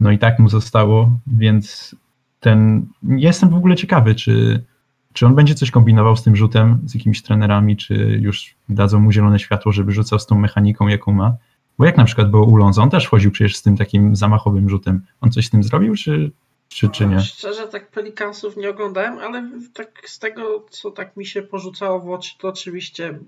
no 0.01 0.11
i 0.11 0.19
tak 0.19 0.39
mu 0.39 0.49
zostało, 0.49 1.19
więc 1.27 1.97
ten, 2.41 2.87
jestem 3.03 3.49
w 3.49 3.55
ogóle 3.55 3.77
ciekawy, 3.77 4.15
czy, 4.15 4.65
czy 5.13 5.27
on 5.27 5.35
będzie 5.35 5.55
coś 5.55 5.71
kombinował 5.71 6.17
z 6.17 6.23
tym 6.23 6.37
rzutem, 6.37 6.79
z 6.85 6.95
jakimiś 6.95 7.23
trenerami, 7.23 7.77
czy 7.77 8.19
już 8.21 8.55
dadzą 8.69 9.01
mu 9.01 9.13
zielone 9.13 9.39
światło, 9.39 9.73
żeby 9.73 9.93
rzucał 9.93 10.19
z 10.19 10.27
tą 10.27 10.39
mechaniką, 10.39 10.89
jaką 10.89 11.13
ma. 11.13 11.37
Bo 11.79 11.85
jak 11.85 11.97
na 11.97 12.05
przykład 12.05 12.31
było 12.31 12.45
u 12.45 12.57
Lonzo, 12.57 12.83
on 12.83 12.91
też 12.91 13.09
chodził 13.09 13.31
przecież 13.31 13.57
z 13.57 13.63
tym 13.63 13.77
takim 13.77 14.17
zamachowym 14.17 14.69
rzutem. 14.69 15.01
On 15.21 15.31
coś 15.31 15.47
z 15.47 15.51
tym 15.51 15.63
zrobił, 15.63 15.95
czy, 15.97 16.31
czy, 16.75 16.89
czy 16.89 17.07
nie? 17.07 17.21
Szczerze, 17.21 17.69
tak 17.69 17.91
Pelikansów 17.91 18.57
nie 18.57 18.71
oglądałem, 18.71 19.19
ale 19.19 19.51
tak 19.75 20.03
z 20.07 20.19
tego, 20.19 20.67
co 20.71 20.91
tak 20.91 21.17
mi 21.17 21.27
się 21.27 21.43
porzucało 21.43 22.01
w 22.01 22.11
oczy, 22.11 22.39
to 22.39 22.49
oczywiście 22.49 23.19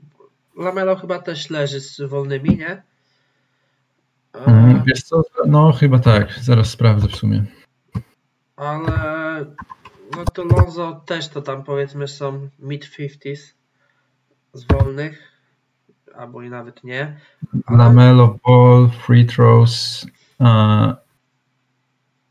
Lamelo 0.56 0.96
chyba 0.96 1.18
też 1.18 1.50
leży 1.50 1.80
z 1.80 2.00
wolnymi, 2.00 2.56
nie? 2.56 2.82
Mm, 4.46 4.82
wiesz 4.86 5.02
co, 5.02 5.22
no 5.46 5.72
chyba 5.72 5.98
tak, 5.98 6.32
zaraz 6.42 6.70
sprawdzę 6.70 7.08
w 7.08 7.16
sumie. 7.16 7.44
Ale 8.56 9.44
no 10.16 10.24
to 10.24 10.44
Lonzo 10.44 11.02
też 11.06 11.28
to 11.28 11.42
tam 11.42 11.64
powiedzmy 11.64 12.08
są 12.08 12.48
mid-50s 12.62 13.54
z 14.52 14.64
wolnych, 14.64 15.32
albo 16.16 16.42
i 16.42 16.50
nawet 16.50 16.84
nie. 16.84 17.20
Ale... 17.66 17.78
Lamelo, 17.78 18.38
ball, 18.46 18.90
free 19.06 19.26
throws, 19.26 20.06
uh, 20.40 21.03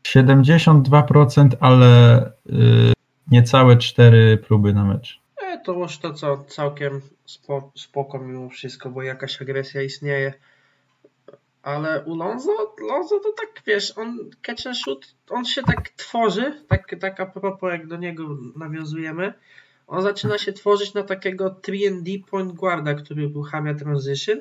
72%, 0.06 1.48
ale 1.60 2.20
y, 2.26 2.92
niecałe 3.30 3.76
4 3.76 4.38
próby 4.38 4.74
na 4.74 4.84
mecz. 4.84 5.20
E, 5.36 5.58
to 5.58 5.72
już 5.72 5.98
to 5.98 6.12
co 6.12 6.44
całkiem 6.44 7.00
spo, 7.24 7.72
spoko 7.74 8.18
mimo 8.18 8.48
wszystko, 8.48 8.90
bo 8.90 9.02
jakaś 9.02 9.42
agresja 9.42 9.82
istnieje. 9.82 10.34
Ale 11.62 12.04
u 12.04 12.16
Lonzo, 12.16 12.74
Lonzo 12.90 13.18
to 13.18 13.32
tak 13.32 13.62
wiesz, 13.66 13.98
on 13.98 14.18
catch 14.42 14.66
and 14.66 14.76
shoot, 14.76 15.14
on 15.30 15.44
się 15.44 15.62
tak 15.62 15.88
tworzy, 15.88 16.62
tak, 16.68 16.94
tak 17.00 17.20
a 17.20 17.26
propos 17.26 17.72
jak 17.72 17.86
do 17.86 17.96
niego 17.96 18.36
nawiązujemy, 18.56 19.34
on 19.86 20.02
zaczyna 20.02 20.38
się 20.38 20.52
tworzyć 20.52 20.94
na 20.94 21.02
takiego 21.02 21.50
3D 21.50 22.24
point 22.30 22.52
guarda, 22.52 22.94
który 22.94 23.28
był 23.28 23.42
Hamia 23.42 23.74
Transition. 23.74 24.38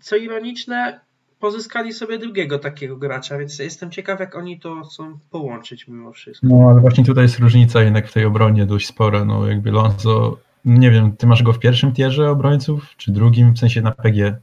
Co 0.00 0.16
ironiczne, 0.16 1.00
pozyskali 1.44 1.92
sobie 1.92 2.18
drugiego 2.18 2.58
takiego 2.58 2.96
gracza, 2.96 3.38
więc 3.38 3.58
jestem 3.58 3.90
ciekaw, 3.90 4.20
jak 4.20 4.36
oni 4.36 4.60
to 4.60 4.82
chcą 4.84 5.18
połączyć 5.30 5.88
mimo 5.88 6.12
wszystko. 6.12 6.46
No, 6.46 6.68
ale 6.70 6.80
właśnie 6.80 7.04
tutaj 7.04 7.24
jest 7.24 7.38
różnica 7.38 7.82
jednak 7.82 8.08
w 8.08 8.12
tej 8.12 8.24
obronie 8.24 8.66
dość 8.66 8.86
spora. 8.86 9.24
No, 9.24 9.48
jakby 9.48 9.70
Lonzo, 9.70 10.38
nie 10.64 10.90
wiem, 10.90 11.16
ty 11.16 11.26
masz 11.26 11.42
go 11.42 11.52
w 11.52 11.58
pierwszym 11.58 11.92
tierze 11.92 12.30
obrońców, 12.30 12.96
czy 12.96 13.12
drugim, 13.12 13.54
w 13.54 13.58
sensie 13.58 13.82
na 13.82 13.90
PG? 13.90 14.36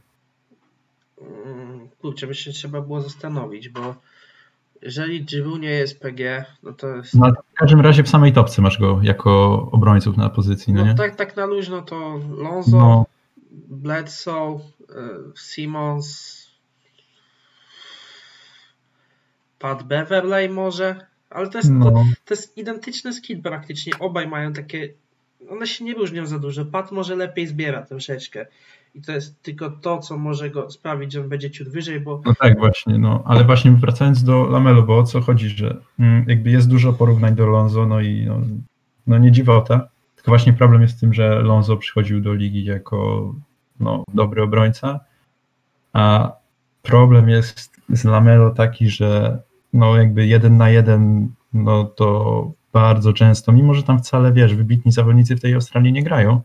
Mm, 1.20 1.88
kurczę, 2.00 2.26
by 2.26 2.34
się 2.34 2.52
trzeba 2.52 2.80
było 2.80 3.00
zastanowić, 3.00 3.68
bo 3.68 3.94
jeżeli 4.82 5.24
Giroud 5.24 5.60
nie 5.60 5.70
jest 5.70 6.00
PG, 6.00 6.44
no 6.62 6.72
to 6.72 6.96
jest... 6.96 7.14
No, 7.14 7.32
w 7.54 7.54
każdym 7.54 7.80
razie 7.80 8.02
w 8.02 8.08
samej 8.08 8.32
topce 8.32 8.62
masz 8.62 8.78
go 8.78 9.00
jako 9.02 9.52
obrońców 9.72 10.16
na 10.16 10.30
pozycji, 10.30 10.72
no, 10.72 10.80
no 10.80 10.86
nie? 10.90 10.94
tak, 10.94 11.16
tak 11.16 11.36
na 11.36 11.46
luźno 11.46 11.82
to 11.82 12.20
Lonzo, 12.36 12.78
no. 12.78 13.06
Bledsoe, 13.68 14.60
e, 14.90 15.18
Simons, 15.36 16.42
Pat 19.62 19.82
Beverley 19.82 20.48
może, 20.48 20.96
ale 21.30 21.48
to 21.48 21.58
jest, 21.58 21.70
no. 21.70 21.84
to, 21.84 22.04
to, 22.24 22.34
jest 22.34 22.58
identyczny 22.58 23.12
skill 23.12 23.42
praktycznie. 23.42 23.92
Obaj 23.98 24.28
mają 24.28 24.52
takie, 24.52 24.88
one 25.50 25.66
się 25.66 25.84
nie 25.84 25.94
różnią 25.94 26.26
za 26.26 26.38
dużo. 26.38 26.64
Pat 26.64 26.92
może 26.92 27.16
lepiej 27.16 27.46
zbiera 27.46 27.82
troszeczkę. 27.82 28.46
I 28.94 29.02
to 29.02 29.12
jest 29.12 29.42
tylko 29.42 29.70
to, 29.70 29.98
co 29.98 30.18
może 30.18 30.50
go 30.50 30.70
sprawić, 30.70 31.12
że 31.12 31.20
on 31.20 31.28
będzie 31.28 31.50
ciut 31.50 31.68
wyżej, 31.68 32.00
bo... 32.00 32.22
No 32.24 32.34
tak, 32.40 32.58
właśnie, 32.58 32.98
no. 32.98 33.22
Ale 33.26 33.44
właśnie 33.44 33.70
wracając 33.70 34.24
do 34.24 34.46
Lamelo, 34.46 34.82
bo 34.82 34.98
o 34.98 35.02
co 35.02 35.20
chodzi, 35.20 35.48
że 35.48 35.76
mm, 35.98 36.24
jakby 36.28 36.50
jest 36.50 36.68
dużo 36.68 36.92
porównań 36.92 37.34
do 37.34 37.46
Lonzo, 37.46 37.86
no 37.86 38.00
i 38.00 38.26
no, 38.26 38.40
no 39.06 39.18
nie 39.18 39.32
dziwota. 39.32 39.88
Tylko 40.16 40.30
właśnie 40.30 40.52
problem 40.52 40.82
jest 40.82 40.96
w 40.96 41.00
tym, 41.00 41.14
że 41.14 41.42
Lonzo 41.42 41.76
przychodził 41.76 42.20
do 42.20 42.34
ligi 42.34 42.64
jako 42.64 43.34
no, 43.80 44.04
dobry 44.14 44.42
obrońca, 44.42 45.00
a 45.92 46.32
problem 46.82 47.28
jest 47.28 47.70
z 47.88 48.04
Lamelo 48.04 48.50
taki, 48.50 48.90
że 48.90 49.42
no 49.72 49.96
jakby 49.96 50.26
jeden 50.26 50.56
na 50.56 50.70
jeden, 50.70 51.28
no 51.52 51.84
to 51.84 52.50
bardzo 52.72 53.12
często, 53.12 53.52
mimo 53.52 53.74
że 53.74 53.82
tam 53.82 53.98
wcale, 53.98 54.32
wiesz, 54.32 54.54
wybitni 54.54 54.92
zawodnicy 54.92 55.36
w 55.36 55.40
tej 55.40 55.54
Australii 55.54 55.92
nie 55.92 56.02
grają, 56.02 56.40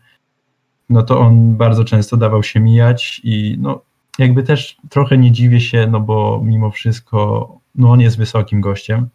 no 0.89 1.03
to 1.03 1.19
on 1.19 1.57
bardzo 1.57 1.83
często 1.83 2.17
dawał 2.17 2.43
się 2.43 2.59
mijać 2.59 3.21
i 3.23 3.57
no 3.59 3.81
jakby 4.19 4.43
też 4.43 4.77
trochę 4.89 5.17
nie 5.17 5.31
dziwię 5.31 5.61
się, 5.61 5.87
no 5.91 5.99
bo 5.99 6.41
mimo 6.43 6.71
wszystko, 6.71 7.51
no 7.75 7.91
on 7.91 8.01
jest 8.01 8.17
wysokim 8.17 8.61
gościem, 8.61 9.09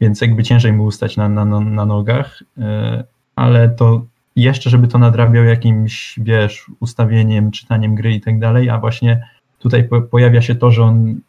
więc 0.00 0.20
jakby 0.20 0.42
ciężej 0.42 0.72
mu 0.72 0.84
ustać 0.84 1.16
na, 1.16 1.28
na, 1.28 1.44
na 1.60 1.86
nogach, 1.86 2.42
e, 2.58 3.04
ale 3.36 3.68
to 3.68 4.04
jeszcze, 4.36 4.70
żeby 4.70 4.88
to 4.88 4.98
nadrabiał 4.98 5.44
jakimś, 5.44 6.18
wiesz, 6.22 6.70
ustawieniem, 6.80 7.50
czytaniem 7.50 7.94
gry 7.94 8.12
i 8.12 8.20
tak 8.20 8.38
dalej, 8.38 8.70
a 8.70 8.78
właśnie 8.78 9.28
tutaj 9.58 9.84
po, 9.84 10.02
pojawia 10.02 10.42
się 10.42 10.54
to, 10.54 10.70
że 10.70 10.82
on 10.82 11.20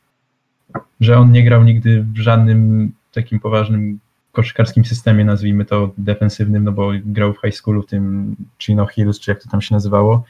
że 1.00 1.18
on 1.18 1.32
nie 1.32 1.44
grał 1.44 1.64
nigdy 1.64 2.06
w 2.14 2.18
żadnym 2.18 2.92
takim 3.14 3.40
poważnym 3.40 4.00
koszykarskim 4.32 4.86
systemie, 4.86 5.26
nazwijmy 5.26 5.66
to 5.66 5.92
defensywnym, 5.98 6.64
no 6.64 6.72
bo 6.72 6.92
grał 7.06 7.34
w 7.34 7.42
high 7.42 7.56
schoolu 7.56 7.82
w 7.82 7.86
tym 7.86 8.36
Chino 8.60 8.86
Hills, 8.86 9.20
czy 9.20 9.32
jak 9.32 9.44
to 9.44 9.50
tam 9.50 9.62
się 9.62 9.76
nazywało. 9.76 10.24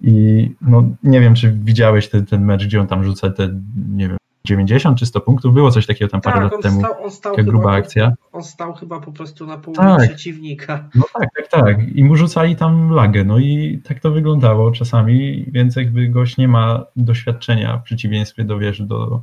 I 0.00 0.50
no, 0.60 0.84
nie 1.02 1.20
wiem, 1.20 1.34
czy 1.34 1.52
widziałeś 1.52 2.08
ten, 2.08 2.26
ten 2.26 2.44
mecz, 2.44 2.64
gdzie 2.64 2.80
on 2.80 2.86
tam 2.86 3.04
rzuca 3.04 3.30
te, 3.30 3.60
nie 3.88 4.08
wiem, 4.08 4.16
90 4.44 4.98
czy 4.98 5.06
100 5.06 5.20
punktów, 5.20 5.54
było 5.54 5.70
coś 5.70 5.86
takiego 5.86 6.10
tam 6.10 6.20
parę 6.20 6.40
tak, 6.40 6.52
lat 6.52 6.62
temu. 6.62 6.80
Stał, 6.80 7.04
on 7.04 7.10
stał 7.10 7.36
taka 7.36 7.50
gruba 7.50 7.72
akcja. 7.72 8.12
On 8.32 8.42
stał 8.42 8.74
chyba 8.74 9.00
po 9.00 9.12
prostu 9.12 9.46
na 9.46 9.58
połowie 9.58 9.96
tak. 9.98 10.08
przeciwnika. 10.08 10.88
No 10.94 11.04
tak, 11.18 11.28
tak, 11.36 11.48
tak. 11.48 11.96
I 11.96 12.04
mu 12.04 12.16
rzucali 12.16 12.56
tam 12.56 12.90
lagę, 12.90 13.24
no 13.24 13.38
i 13.38 13.80
tak 13.88 14.00
to 14.00 14.10
wyglądało 14.10 14.70
czasami, 14.70 15.44
więc 15.48 15.76
jakby 15.76 16.08
gość 16.08 16.36
nie 16.36 16.48
ma 16.48 16.84
doświadczenia 16.96 17.78
w 17.78 17.82
przeciwieństwie 17.82 18.44
do, 18.44 18.58
wiesz, 18.58 18.82
do 18.82 19.22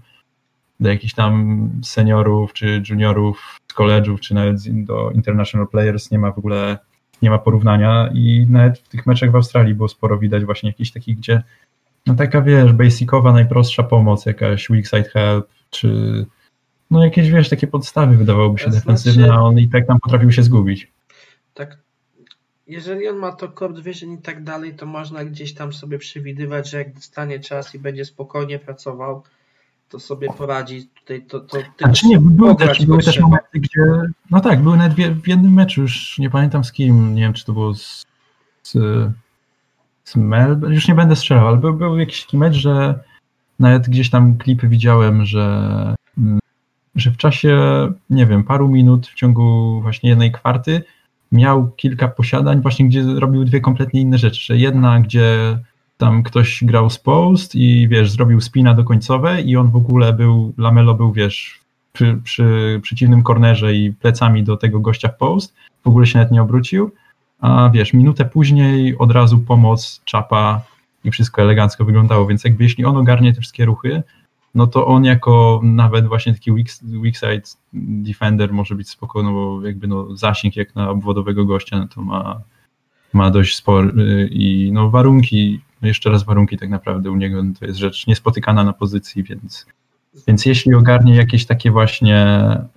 do 0.80 0.90
jakichś 0.90 1.14
tam 1.14 1.70
seniorów 1.84 2.54
czy 2.54 2.84
juniorów 2.90 3.60
z 3.68 3.74
college'ów, 3.74 4.20
czy 4.20 4.34
nawet 4.34 4.84
do 4.86 5.12
international 5.12 5.68
players 5.68 6.12
nie 6.12 6.20
ma 6.20 6.32
w 6.32 6.38
ogóle 6.38 6.78
nie 7.22 7.30
ma 7.30 7.38
porównania 7.38 8.10
i 8.14 8.48
nawet 8.50 8.80
w 8.80 8.88
tych 8.90 9.06
meczach 9.06 9.32
w 9.32 9.36
Australii 9.36 9.76
było 9.76 9.88
sporo 9.88 10.18
widać 10.18 10.46
właśnie 10.46 10.70
jakichś 10.70 10.92
takich, 10.92 11.18
gdzie 11.18 11.44
no 12.06 12.16
taka 12.16 12.42
wiesz, 12.42 12.74
basicowa, 12.74 13.34
najprostsza 13.34 13.84
pomoc, 13.84 14.26
jakaś 14.26 14.70
weak 14.70 14.88
side 14.88 15.10
help, 15.10 15.48
czy 15.70 16.26
no 16.92 17.04
jakieś 17.04 17.30
wiesz, 17.30 17.50
takie 17.50 17.68
podstawy 17.68 18.18
wydawałoby 18.18 18.60
się 18.60 18.70
defensywne, 18.70 19.24
znaczy, 19.26 19.40
a 19.40 19.42
on 19.42 19.60
i 19.60 19.70
tak 19.70 19.88
tam 19.88 20.00
potrafił 20.00 20.32
się 20.32 20.44
zgubić. 20.44 20.92
Tak, 21.54 21.78
jeżeli 22.68 23.08
on 23.08 23.18
ma 23.18 23.32
to 23.32 23.52
core 23.52 23.82
vision 23.82 24.12
i 24.12 24.18
tak 24.18 24.44
dalej, 24.44 24.76
to 24.76 24.86
można 24.86 25.26
gdzieś 25.26 25.54
tam 25.54 25.74
sobie 25.74 25.98
przewidywać, 25.98 26.70
że 26.70 26.78
jak 26.78 26.94
dostanie 26.94 27.40
czas 27.40 27.76
i 27.76 27.80
będzie 27.80 28.06
spokojnie 28.06 28.60
pracował, 28.60 29.24
to 29.90 30.00
sobie 30.00 30.28
poradzi 30.38 30.90
tutaj. 31.00 31.26
To, 31.26 31.40
to, 31.40 31.58
znaczy 31.80 32.08
nie, 32.08 32.20
były 32.20 32.56
też, 32.56 32.86
były 32.86 33.04
też 33.04 33.20
momenty, 33.20 33.60
gdzie. 33.60 33.82
No 34.32 34.40
tak, 34.40 34.62
były 34.62 34.78
nawet 34.78 34.94
w 35.24 35.28
jednym 35.28 35.54
meczu, 35.54 35.82
już 35.82 36.20
nie 36.20 36.30
pamiętam 36.30 36.64
z 36.64 36.72
kim, 36.72 37.16
nie 37.16 37.22
wiem 37.22 37.34
czy 37.34 37.46
to 37.46 37.54
było 37.54 37.76
z, 37.76 38.06
z, 38.64 38.74
z 40.04 40.16
Melbourne, 40.16 40.76
już 40.76 40.88
nie 40.88 40.96
będę 40.96 41.16
strzelał, 41.16 41.48
ale 41.48 41.58
był, 41.58 41.74
był 41.74 41.98
jakiś 41.98 42.26
taki 42.26 42.38
mecz, 42.38 42.56
że 42.56 43.00
nawet 43.60 43.90
gdzieś 43.90 44.10
tam 44.10 44.38
klipy 44.38 44.68
widziałem, 44.68 45.26
że, 45.26 45.96
mm, 46.18 46.40
że 46.96 47.12
w 47.12 47.18
czasie, 47.18 47.58
nie 48.10 48.26
wiem, 48.26 48.44
paru 48.44 48.68
minut 48.68 49.08
w 49.08 49.14
ciągu 49.14 49.80
właśnie 49.82 50.10
jednej 50.10 50.32
kwarty 50.32 50.84
miał 51.32 51.72
kilka 51.72 52.08
posiadań 52.08 52.62
właśnie, 52.62 52.86
gdzie 52.86 53.04
robił 53.04 53.46
dwie 53.46 53.62
kompletnie 53.62 54.02
inne 54.02 54.18
rzeczy. 54.18 54.46
Że 54.46 54.58
jedna, 54.58 55.00
gdzie 55.00 55.58
tam 55.98 56.24
ktoś 56.24 56.64
grał 56.64 56.90
z 56.90 57.00
post 57.00 57.56
i 57.56 57.88
wiesz, 57.88 58.12
zrobił 58.12 58.42
spina 58.42 58.74
do 58.74 58.84
końcowej 58.84 59.50
i 59.50 59.58
on 59.58 59.72
w 59.72 59.76
ogóle 59.76 60.14
był, 60.14 60.54
Lamelo 60.58 60.94
był, 60.94 61.14
wiesz, 61.14 61.60
przy, 61.94 62.20
przy 62.24 62.80
przeciwnym 62.84 63.24
kornerze 63.24 63.76
i 63.76 63.92
plecami 63.92 64.44
do 64.44 64.58
tego 64.58 64.80
gościa 64.80 65.10
w 65.10 65.18
post, 65.18 65.56
w 65.84 65.88
ogóle 65.88 66.08
się 66.08 66.18
nawet 66.18 66.32
nie 66.32 66.42
obrócił, 66.42 66.92
a 67.40 67.70
wiesz, 67.74 67.94
minutę 67.94 68.26
później 68.26 68.98
od 68.98 69.12
razu 69.12 69.40
pomoc, 69.40 70.02
czapa 70.06 70.62
i 71.04 71.12
wszystko 71.12 71.42
elegancko 71.42 71.86
wyglądało, 71.86 72.28
więc 72.28 72.44
jakby 72.44 72.64
jeśli 72.64 72.86
on 72.86 72.98
ogarnie 72.98 73.34
te 73.34 73.42
wszystkie 73.42 73.66
ruchy, 73.66 74.04
no 74.56 74.68
to 74.68 74.88
on 74.88 75.06
jako 75.06 75.60
nawet 75.64 76.08
właśnie 76.08 76.34
taki 76.34 76.52
weak, 76.52 76.68
weak 76.84 77.16
side 77.16 77.42
defender 77.74 78.54
może 78.54 78.76
być 78.76 78.90
spokojny, 78.90 79.32
bo 79.32 79.62
jakby 79.66 79.88
no 79.88 80.16
zasięg 80.16 80.56
jak 80.56 80.76
na 80.76 80.90
obwodowego 80.90 81.46
gościa, 81.46 81.80
no 81.80 81.88
to 81.88 82.02
ma, 82.02 82.42
ma 83.14 83.32
dość 83.32 83.56
spory 83.56 84.30
i 84.32 84.70
no 84.74 84.90
warunki, 84.90 85.62
jeszcze 85.82 86.10
raz 86.10 86.24
warunki 86.24 86.58
tak 86.58 86.70
naprawdę 86.70 87.12
u 87.12 87.16
niego 87.16 87.44
no 87.44 87.54
to 87.60 87.66
jest 87.66 87.80
rzecz 87.80 88.08
niespotykana 88.08 88.64
na 88.64 88.74
pozycji, 88.74 89.24
więc, 89.24 89.66
więc 90.28 90.46
jeśli 90.46 90.74
ogarnie 90.74 91.16
jakieś 91.16 91.46
takie 91.46 91.72
właśnie 91.72 92.18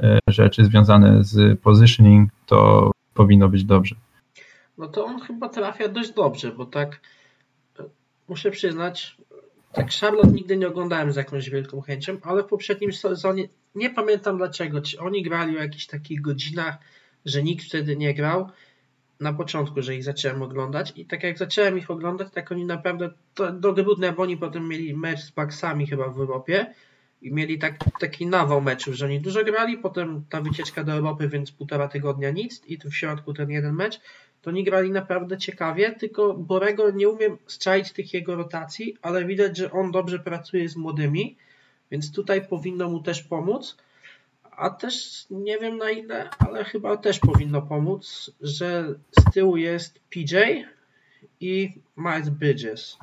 e, 0.00 0.18
rzeczy 0.28 0.64
związane 0.64 1.24
z 1.24 1.60
positioning, 1.60 2.30
to 2.46 2.90
powinno 3.14 3.48
być 3.48 3.64
dobrze. 3.64 3.96
No 4.78 4.88
to 4.88 5.04
on 5.04 5.20
chyba 5.20 5.48
trafia 5.48 5.88
dość 5.88 6.12
dobrze, 6.12 6.52
bo 6.52 6.66
tak 6.66 7.00
e, 7.80 7.82
muszę 8.28 8.50
przyznać, 8.50 9.16
tak, 9.72 9.92
Charlotte 10.00 10.30
nigdy 10.30 10.56
nie 10.56 10.68
oglądałem 10.68 11.12
z 11.12 11.16
jakąś 11.16 11.50
wielką 11.50 11.80
chęcią, 11.80 12.16
ale 12.22 12.42
w 12.42 12.46
poprzednim 12.46 12.92
sezonie 12.92 13.48
nie 13.74 13.90
pamiętam 13.90 14.36
dlaczego. 14.36 14.80
Czy 14.80 15.00
oni 15.00 15.22
grali 15.22 15.58
o 15.58 15.62
jakichś 15.62 15.86
takich 15.86 16.20
godzinach, 16.20 16.78
że 17.24 17.42
nikt 17.42 17.66
wtedy 17.66 17.96
nie 17.96 18.14
grał 18.14 18.48
na 19.20 19.32
początku, 19.32 19.82
że 19.82 19.94
ich 19.94 20.04
zacząłem 20.04 20.42
oglądać 20.42 20.92
i 20.96 21.06
tak 21.06 21.22
jak 21.22 21.38
zacząłem 21.38 21.78
ich 21.78 21.90
oglądać, 21.90 22.28
tak 22.32 22.52
oni 22.52 22.64
naprawdę 22.64 23.10
to, 23.34 23.52
do 23.52 23.72
debutnej, 23.72 24.12
bo 24.12 24.22
oni 24.22 24.36
potem 24.36 24.68
mieli 24.68 24.96
mecz 24.96 25.20
z 25.20 25.30
Bucksami 25.30 25.86
chyba 25.86 26.08
w 26.08 26.20
Europie 26.20 26.74
i 27.22 27.32
mieli 27.32 27.58
tak, 27.58 27.78
taki 28.00 28.26
nawał 28.26 28.60
meczów, 28.60 28.94
że 28.94 29.06
oni 29.06 29.20
dużo 29.20 29.44
grali, 29.44 29.78
potem 29.78 30.24
ta 30.28 30.40
wycieczka 30.40 30.84
do 30.84 30.92
Europy, 30.92 31.28
więc 31.28 31.52
półtora 31.52 31.88
tygodnia 31.88 32.30
nic 32.30 32.62
i 32.66 32.78
tu 32.78 32.90
w 32.90 32.96
środku 32.96 33.34
ten 33.34 33.50
jeden 33.50 33.74
mecz 33.74 34.00
to 34.42 34.50
oni 34.50 34.64
grali 34.64 34.90
naprawdę 34.90 35.38
ciekawie, 35.38 35.92
tylko 35.92 36.34
Borego 36.34 36.90
nie 36.90 37.08
umiem 37.08 37.38
strzaić 37.46 37.92
tych 37.92 38.14
jego 38.14 38.34
rotacji, 38.34 38.96
ale 39.02 39.24
widać, 39.24 39.56
że 39.56 39.72
on 39.72 39.90
dobrze 39.92 40.18
pracuje 40.18 40.68
z 40.68 40.76
młodymi, 40.76 41.36
więc 41.90 42.12
tutaj 42.12 42.48
powinno 42.48 42.88
mu 42.88 43.02
też 43.02 43.22
pomóc. 43.22 43.76
A 44.58 44.70
też 44.70 45.26
nie 45.30 45.58
wiem 45.58 45.78
na 45.78 45.90
ile, 45.90 46.30
ale 46.38 46.64
chyba 46.64 46.96
też 46.96 47.18
powinno 47.18 47.62
pomóc, 47.62 48.30
że 48.40 48.94
z 49.20 49.32
tyłu 49.32 49.56
jest 49.56 50.00
PJ 50.10 50.36
i 51.40 51.72
Miles 51.96 52.28
Bridges. 52.28 52.98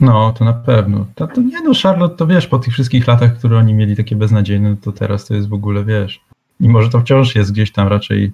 No, 0.00 0.32
to 0.32 0.44
na 0.44 0.52
pewno. 0.52 1.06
To, 1.14 1.26
to 1.26 1.40
nie 1.40 1.60
no, 1.60 1.72
Charlotte, 1.82 2.16
to 2.16 2.26
wiesz, 2.26 2.46
po 2.46 2.58
tych 2.58 2.72
wszystkich 2.72 3.06
latach, 3.06 3.38
które 3.38 3.58
oni 3.58 3.74
mieli 3.74 3.96
takie 3.96 4.16
beznadziejne, 4.16 4.76
to 4.76 4.92
teraz 4.92 5.26
to 5.26 5.34
jest 5.34 5.48
w 5.48 5.52
ogóle, 5.52 5.84
wiesz, 5.84 6.20
mimo 6.60 6.82
że 6.82 6.90
to 6.90 7.00
wciąż 7.00 7.34
jest 7.34 7.52
gdzieś 7.52 7.72
tam 7.72 7.88
raczej 7.88 8.32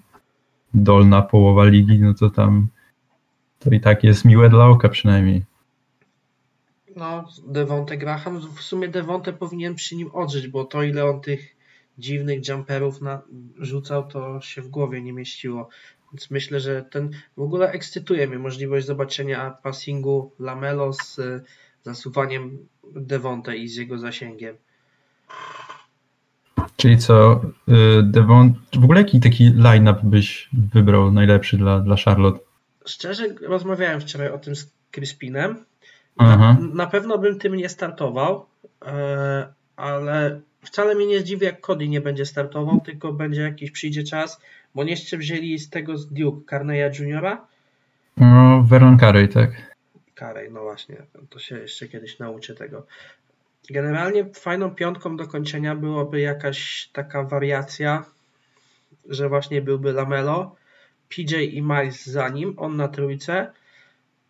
dolna 0.74 1.22
połowa 1.22 1.64
ligi, 1.64 1.98
no 1.98 2.14
to 2.14 2.30
tam 2.30 2.68
to 3.58 3.70
i 3.70 3.80
tak 3.80 4.04
jest 4.04 4.24
miłe 4.24 4.48
dla 4.48 4.66
oka 4.66 4.88
przynajmniej. 4.88 5.42
No, 6.96 7.24
Devonte 7.46 7.96
Graham, 7.96 8.40
w 8.40 8.60
sumie 8.60 8.88
Devonte 8.88 9.32
powinien 9.32 9.74
przy 9.74 9.96
nim 9.96 10.10
odżyć, 10.12 10.48
bo 10.48 10.64
to 10.64 10.82
ile 10.82 11.04
on 11.04 11.20
tych 11.20 11.53
dziwnych 11.98 12.48
jumperów 12.48 13.00
na, 13.00 13.22
rzucał, 13.58 14.08
to 14.08 14.40
się 14.40 14.62
w 14.62 14.68
głowie 14.68 15.02
nie 15.02 15.12
mieściło. 15.12 15.68
Więc 16.12 16.30
myślę, 16.30 16.60
że 16.60 16.82
ten 16.82 17.10
w 17.36 17.40
ogóle 17.40 17.72
ekscytuje 17.72 18.26
mnie 18.28 18.38
możliwość 18.38 18.86
zobaczenia 18.86 19.50
passingu 19.50 20.32
Lamelo 20.38 20.92
z 20.92 21.20
zasuwaniem 21.82 22.58
Devonte 22.94 23.56
i 23.56 23.68
z 23.68 23.76
jego 23.76 23.98
zasięgiem. 23.98 24.56
Czyli 26.76 26.98
co, 26.98 27.40
y, 27.68 28.02
Devon, 28.02 28.54
w 28.80 28.84
ogóle 28.84 29.00
jaki 29.00 29.20
taki 29.20 29.52
line-up 29.56 30.00
byś 30.02 30.48
wybrał 30.52 31.12
najlepszy 31.12 31.56
dla, 31.56 31.80
dla 31.80 31.96
Charlotte? 31.96 32.40
Szczerze 32.86 33.24
rozmawiałem 33.42 34.00
wczoraj 34.00 34.28
o 34.28 34.38
tym 34.38 34.56
z 34.56 34.70
Crispinem. 34.90 35.64
Na, 36.16 36.58
na, 36.74 36.86
pewno 36.86 37.18
bym 37.18 37.38
tym 37.38 37.54
nie 37.54 37.68
startował, 37.68 38.46
e, 38.86 39.52
ale 39.76 40.40
wcale 40.64 40.94
mnie 40.94 41.06
nie 41.06 41.20
zdziwi, 41.20 41.46
jak 41.46 41.60
Cody 41.60 41.88
nie 41.88 42.00
będzie 42.00 42.26
startował, 42.26 42.80
tylko 42.80 43.12
będzie 43.12 43.42
jakiś 43.42 43.70
przyjdzie 43.70 44.04
czas, 44.04 44.40
bo 44.74 44.84
nie 44.84 44.90
jeszcze 44.90 45.18
wzięli 45.18 45.58
z 45.58 45.70
tego 45.70 45.98
z 45.98 46.08
Duke 46.08 46.50
Carneya 46.50 46.98
Juniora. 46.98 47.46
No, 48.16 48.64
Vernon 48.68 48.98
Carey, 48.98 49.28
tak. 49.28 49.50
Carey, 50.18 50.50
no 50.50 50.62
właśnie, 50.62 50.96
to 51.30 51.38
się 51.38 51.58
jeszcze 51.58 51.88
kiedyś 51.88 52.18
nauczę 52.18 52.54
tego. 52.54 52.86
Generalnie 53.70 54.24
fajną 54.24 54.70
piątką 54.70 55.16
do 55.16 55.26
kończenia 55.26 55.74
byłoby 55.74 56.20
jakaś 56.20 56.88
taka 56.92 57.22
wariacja, 57.22 58.04
że 59.08 59.28
właśnie 59.28 59.62
byłby 59.62 59.92
Lamelo, 59.92 60.56
PJ 61.08 61.34
i 61.34 61.62
Miles 61.62 62.06
za 62.06 62.28
nim, 62.28 62.54
on 62.56 62.76
na 62.76 62.88
trójce. 62.88 63.52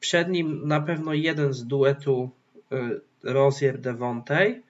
Przed 0.00 0.28
nim 0.28 0.68
na 0.68 0.80
pewno 0.80 1.14
jeden 1.14 1.52
z 1.52 1.66
duetu 1.66 2.30
y, 2.72 3.00
Rozier 3.22 3.78
Devontae. 3.78 4.60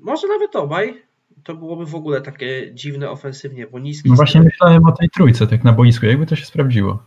Może 0.00 0.28
nawet 0.28 0.56
obaj. 0.56 1.02
To 1.44 1.54
byłoby 1.54 1.86
w 1.86 1.94
ogóle 1.94 2.20
takie 2.20 2.74
dziwne 2.74 3.10
ofensywnie, 3.10 3.66
bo 3.66 3.78
niski. 3.78 4.08
No 4.08 4.14
właśnie 4.14 4.42
myślałem 4.42 4.86
o 4.86 4.92
tej 4.92 5.10
trójce, 5.10 5.46
tak 5.46 5.64
na 5.64 5.72
boisku. 5.72 6.06
Jakby 6.06 6.26
to 6.26 6.36
się 6.36 6.44
sprawdziło? 6.44 7.02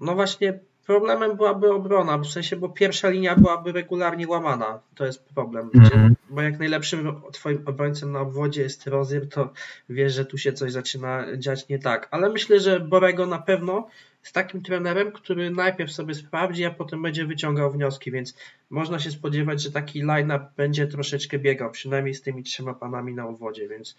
No 0.00 0.14
właśnie 0.14 0.60
Problemem 0.86 1.36
byłaby 1.36 1.72
obrona, 1.72 2.18
w 2.18 2.26
sensie, 2.26 2.56
bo 2.56 2.68
pierwsza 2.68 3.08
linia 3.08 3.36
byłaby 3.36 3.72
regularnie 3.72 4.28
łamana. 4.28 4.80
To 4.94 5.06
jest 5.06 5.24
problem. 5.24 5.70
Mm-hmm. 5.70 6.10
Bo 6.30 6.42
jak 6.42 6.58
najlepszym 6.58 7.20
twoim 7.32 7.62
obrońcą 7.66 8.08
na 8.08 8.20
obwodzie 8.20 8.62
jest 8.62 8.86
Rozier, 8.86 9.28
to 9.28 9.52
wiesz, 9.88 10.14
że 10.14 10.24
tu 10.24 10.38
się 10.38 10.52
coś 10.52 10.72
zaczyna 10.72 11.24
dziać 11.36 11.68
nie 11.68 11.78
tak. 11.78 12.08
Ale 12.10 12.28
myślę, 12.28 12.60
że 12.60 12.80
Borego 12.80 13.26
na 13.26 13.38
pewno 13.38 13.88
jest 14.26 14.34
takim 14.34 14.62
trenerem, 14.62 15.12
który 15.12 15.50
najpierw 15.50 15.92
sobie 15.92 16.14
sprawdzi, 16.14 16.64
a 16.64 16.70
potem 16.70 17.02
będzie 17.02 17.26
wyciągał 17.26 17.72
wnioski, 17.72 18.10
więc 18.10 18.34
można 18.70 18.98
się 18.98 19.10
spodziewać, 19.10 19.62
że 19.62 19.70
taki 19.70 20.02
line-up 20.02 20.46
będzie 20.56 20.86
troszeczkę 20.86 21.38
biegał, 21.38 21.70
przynajmniej 21.70 22.14
z 22.14 22.22
tymi 22.22 22.42
trzema 22.42 22.74
panami 22.74 23.14
na 23.14 23.28
obwodzie, 23.28 23.68
więc 23.68 23.96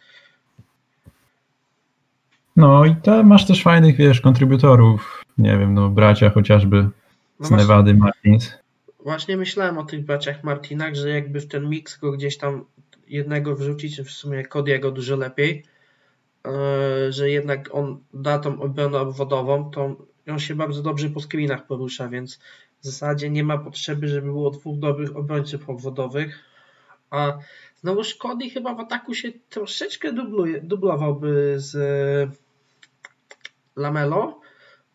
no 2.56 2.86
i 2.86 2.96
to 2.96 3.24
masz 3.24 3.48
też 3.48 3.64
fajnych, 3.64 3.96
wiesz, 3.96 4.22
kontrybutorów, 4.22 5.26
nie 5.38 5.58
wiem, 5.58 5.74
no 5.74 5.90
bracia 5.90 6.30
chociażby 6.30 6.90
z 7.40 7.52
no 7.52 7.58
Nevady 7.58 7.94
Martins. 7.94 8.58
Właśnie 9.04 9.38
myślałem 9.38 9.78
o 9.78 9.84
tych 9.84 10.06
braciach 10.06 10.44
Martinach, 10.44 10.96
że 10.96 11.10
jakby 11.10 11.42
w 11.42 11.48
ten 11.48 11.70
mix 11.70 12.00
go 12.00 12.12
gdzieś 12.12 12.38
tam 12.38 12.66
jednego 13.08 13.56
wrzucić, 13.56 14.02
w 14.02 14.12
sumie 14.12 14.44
Cody'ego 14.44 14.92
dużo 14.92 15.16
lepiej, 15.16 15.64
e, 16.46 17.12
że 17.12 17.30
jednak 17.30 17.70
on 17.72 18.00
da 18.14 18.40
tą 18.40 18.62
obronę 18.62 19.00
obwodową, 19.00 19.72
to 19.72 19.96
on 20.32 20.40
się 20.40 20.56
bardzo 20.56 20.82
dobrze 20.82 21.10
po 21.10 21.20
screenach 21.20 21.68
porusza, 21.68 22.10
więc 22.10 22.40
w 22.82 22.86
zasadzie 22.86 23.30
nie 23.30 23.44
ma 23.44 23.58
potrzeby, 23.58 24.08
żeby 24.08 24.28
było 24.28 24.52
dwóch 24.52 24.80
dobrych 24.80 25.16
obrońców 25.16 25.70
obwodowych, 25.70 26.44
a 27.10 27.38
znowuż 27.76 28.16
Cody 28.16 28.50
chyba 28.50 28.76
w 28.76 28.80
ataku 28.80 29.14
się 29.14 29.32
troszeczkę 29.50 30.14
dubluje, 30.14 30.62
dublowałby 30.62 31.56
z 31.58 31.76
Lamelo, 33.76 34.42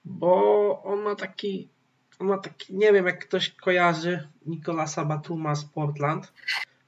bo 0.05 0.83
on 0.83 1.03
ma 1.03 1.15
taki, 1.15 1.69
on 2.19 2.27
ma 2.27 2.39
taki, 2.39 2.75
nie 2.75 2.93
wiem 2.93 3.07
jak 3.07 3.27
ktoś 3.27 3.51
kojarzy 3.51 4.29
Nikolasa 4.47 5.05
Batuma 5.05 5.55
z 5.55 5.65
Portland, 5.65 6.33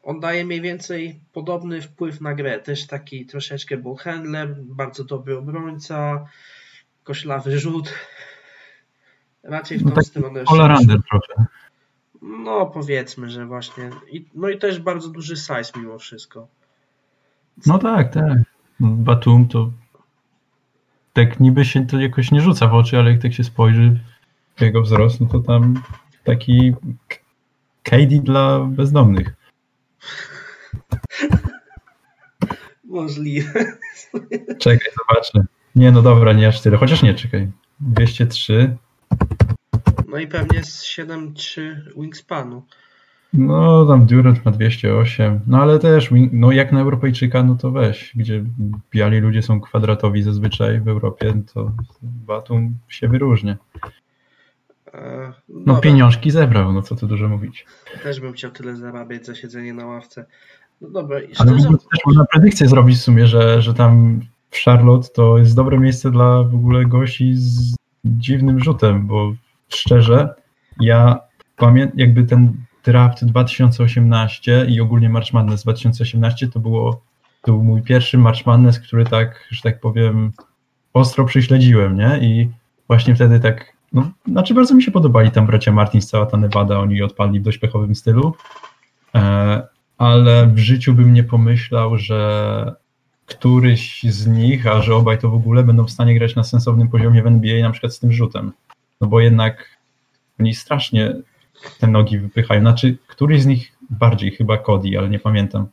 on 0.03 0.21
daje 0.21 0.45
mniej 0.45 0.61
więcej 0.61 1.21
podobny 1.33 1.83
wpływ 1.83 2.21
na 2.21 2.35
grę, 2.35 2.59
też 2.59 2.87
taki 2.87 3.27
troszeczkę 3.27 3.77
był 3.77 3.95
handler, 3.95 4.57
bardzo 4.57 5.05
dobry 5.05 5.39
obrońca, 5.39 6.27
koślawy 7.05 7.59
rzut, 7.59 7.95
raczej 9.45 9.79
w 9.79 9.85
tą 9.85 9.91
no 9.97 10.03
stronę. 10.03 10.45
Polarander 10.45 11.01
trochę. 11.11 11.47
No 12.23 12.67
powiedzmy, 12.67 13.31
że 13.31 13.47
właśnie, 13.47 13.91
I, 14.11 14.25
no 14.35 14.49
i 14.49 14.59
też 14.59 14.81
bardzo 14.81 15.09
duży 15.09 15.37
size 15.37 15.73
mimo 15.77 15.99
wszystko. 15.99 16.49
No 17.67 17.79
tak, 17.79 18.15
tak. 18.15 18.39
Batum 18.81 19.49
to 19.49 19.71
tak 21.15 21.41
niby 21.41 21.65
się 21.65 21.87
to 21.87 22.01
jakoś 22.01 22.31
nie 22.31 22.41
rzuca 22.41 22.69
w 22.69 22.75
oczy, 22.75 22.99
ale 22.99 23.11
jak 23.11 23.23
tak 23.23 23.33
się 23.33 23.45
spojrzy 23.45 24.01
w 24.57 24.61
jego 24.61 24.83
wzrost, 24.83 25.21
no 25.21 25.27
to 25.27 25.41
tam 25.41 25.83
taki 26.25 26.75
KD 27.83 28.19
dla 28.23 28.61
bezdomnych. 28.61 29.35
Możliwe. 32.85 33.65
Czekaj, 34.59 34.89
zobaczę. 34.99 35.47
Nie, 35.75 35.93
no 35.93 36.03
dobra, 36.03 36.33
nie 36.33 36.49
aż 36.49 36.61
tyle. 36.61 36.77
Chociaż 36.77 37.03
nie, 37.03 37.15
czekaj. 37.15 37.51
203. 37.81 38.77
No 40.15 40.21
i 40.21 40.27
pewnie 40.27 40.65
z 40.65 40.85
7-3 40.85 41.61
wingspanu. 41.97 42.63
No, 43.33 43.87
tam 43.87 44.07
Durant 44.07 44.45
ma 44.45 44.51
208, 44.51 45.41
no 45.47 45.63
ale 45.63 45.79
też, 45.79 46.11
no 46.33 46.53
jak 46.53 46.73
na 46.73 46.81
Europejczyka, 46.81 47.43
no 47.43 47.55
to 47.55 47.71
weź, 47.71 48.13
gdzie 48.17 48.45
biali 48.91 49.19
ludzie 49.19 49.43
są 49.43 49.61
kwadratowi 49.61 50.23
zazwyczaj 50.23 50.81
w 50.81 50.89
Europie, 50.89 51.35
to 51.55 51.73
Batum 52.03 52.75
się 52.89 53.09
wyróżnia. 53.09 53.57
E, 54.95 55.33
no 55.49 55.77
pieniążki 55.77 56.31
zebrał, 56.31 56.73
no 56.73 56.83
co 56.83 56.97
tu 56.97 57.07
dużo 57.07 57.29
mówić. 57.29 57.67
Też 58.03 58.21
bym 58.21 58.33
chciał 58.33 58.51
tyle 58.51 58.77
zarabiać 58.77 59.27
za 59.27 59.35
siedzenie 59.35 59.75
na 59.75 59.87
ławce. 59.87 60.25
No 60.81 60.89
dobra. 60.89 61.19
Szczerze... 61.19 61.35
Ale 61.39 61.53
ogóle 61.53 61.79
też 61.79 62.01
można 62.07 62.25
predykcję 62.25 62.69
zrobić 62.69 62.97
w 62.97 63.03
sumie, 63.03 63.27
że, 63.27 63.63
że 63.63 63.75
tam 63.75 64.21
w 64.51 64.59
Charlotte 64.65 65.09
to 65.09 65.39
jest 65.39 65.57
dobre 65.57 65.79
miejsce 65.79 66.11
dla 66.11 66.43
w 66.43 66.55
ogóle 66.55 66.85
gości 66.85 67.35
z 67.37 67.75
dziwnym 68.05 68.61
rzutem, 68.61 69.07
bo 69.07 69.35
szczerze, 69.69 70.35
ja 70.81 71.21
pamiętam 71.57 71.99
jakby 71.99 72.25
ten 72.25 72.53
draft 72.85 73.25
2018 73.25 74.67
i 74.69 74.81
ogólnie 74.81 75.09
March 75.09 75.33
Madness 75.33 75.63
2018 75.63 76.49
to 76.49 76.61
było 76.61 77.03
to 77.45 77.53
był 77.53 77.65
mój 77.65 77.83
pierwszy 77.83 78.19
March 78.19 78.47
Madness, 78.47 78.81
który 78.81 79.05
tak, 79.05 79.49
że 79.51 79.63
tak 79.63 79.81
powiem, 79.81 80.33
ostro 80.95 81.25
prześledziłem, 81.25 81.97
nie? 81.97 82.19
I 82.23 82.51
właśnie 82.87 83.15
wtedy 83.15 83.41
tak, 83.41 83.73
no, 83.93 84.11
znaczy 84.27 84.55
bardzo 84.55 84.75
mi 84.75 84.83
się 84.83 84.91
podobali 84.91 85.31
tam 85.31 85.47
bracia 85.47 85.73
Martins, 85.73 86.07
cała 86.07 86.27
ta 86.27 86.37
Nevada, 86.37 86.79
oni 86.79 87.03
odpadli 87.03 87.41
w 87.41 87.43
dość 87.43 87.59
pechowym 87.59 87.95
stylu, 87.95 88.35
e, 89.15 89.63
ale 89.99 90.47
w 90.47 90.59
życiu 90.59 90.95
bym 90.95 91.15
nie 91.15 91.25
pomyślał, 91.25 91.99
że 91.99 92.73
któryś 93.27 94.03
z 94.03 94.27
nich, 94.27 94.67
a 94.67 94.83
że 94.83 94.95
obaj 94.95 95.19
to 95.19 95.31
w 95.31 95.35
ogóle 95.35 95.63
będą 95.63 95.85
w 95.85 95.91
stanie 95.91 96.19
grać 96.19 96.37
na 96.37 96.45
sensownym 96.45 96.89
poziomie 96.89 97.23
w 97.23 97.27
NBA, 97.27 97.63
na 97.63 97.71
przykład 97.71 97.95
z 97.95 97.99
tym 97.99 98.13
rzutem. 98.13 98.53
No 99.01 99.07
bo 99.07 99.21
jednak 99.21 99.79
oni 100.41 100.55
strasznie 100.55 101.15
te 101.81 101.87
nogi 101.87 102.19
wypychają. 102.19 102.61
Znaczy, 102.61 102.97
któryś 103.07 103.43
z 103.43 103.47
nich 103.47 103.73
bardziej, 103.91 104.31
chyba 104.31 104.59
Cody, 104.59 104.99
ale 104.99 105.09
nie 105.09 105.19
pamiętam. 105.19 105.67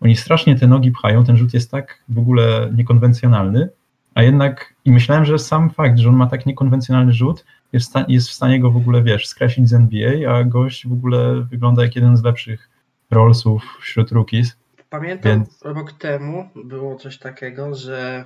Oni 0.00 0.16
strasznie 0.16 0.56
te 0.56 0.66
nogi 0.66 0.90
pchają, 0.90 1.24
ten 1.24 1.36
rzut 1.36 1.54
jest 1.54 1.70
tak 1.70 2.02
w 2.08 2.18
ogóle 2.18 2.70
niekonwencjonalny, 2.76 3.68
a 4.14 4.22
jednak 4.22 4.74
i 4.84 4.92
myślałem, 4.92 5.24
że 5.24 5.38
sam 5.38 5.70
fakt, 5.70 5.98
że 5.98 6.08
on 6.08 6.16
ma 6.16 6.26
tak 6.26 6.46
niekonwencjonalny 6.46 7.12
rzut, 7.12 7.44
jest, 7.72 7.94
jest 8.08 8.28
w 8.28 8.32
stanie 8.32 8.60
go 8.60 8.70
w 8.70 8.76
ogóle, 8.76 9.02
wiesz, 9.02 9.26
skreślić 9.26 9.68
z 9.68 9.72
NBA, 9.72 10.32
a 10.32 10.44
gość 10.44 10.88
w 10.88 10.92
ogóle 10.92 11.46
wygląda 11.50 11.82
jak 11.82 11.96
jeden 11.96 12.16
z 12.16 12.24
lepszych 12.24 12.70
rollsów 13.10 13.78
wśród 13.80 14.12
rookies. 14.12 14.56
Pamiętam 14.90 15.32
Więc... 15.32 15.62
rok 15.62 15.92
temu 15.92 16.48
było 16.64 16.96
coś 16.96 17.18
takiego, 17.18 17.74
że 17.74 18.24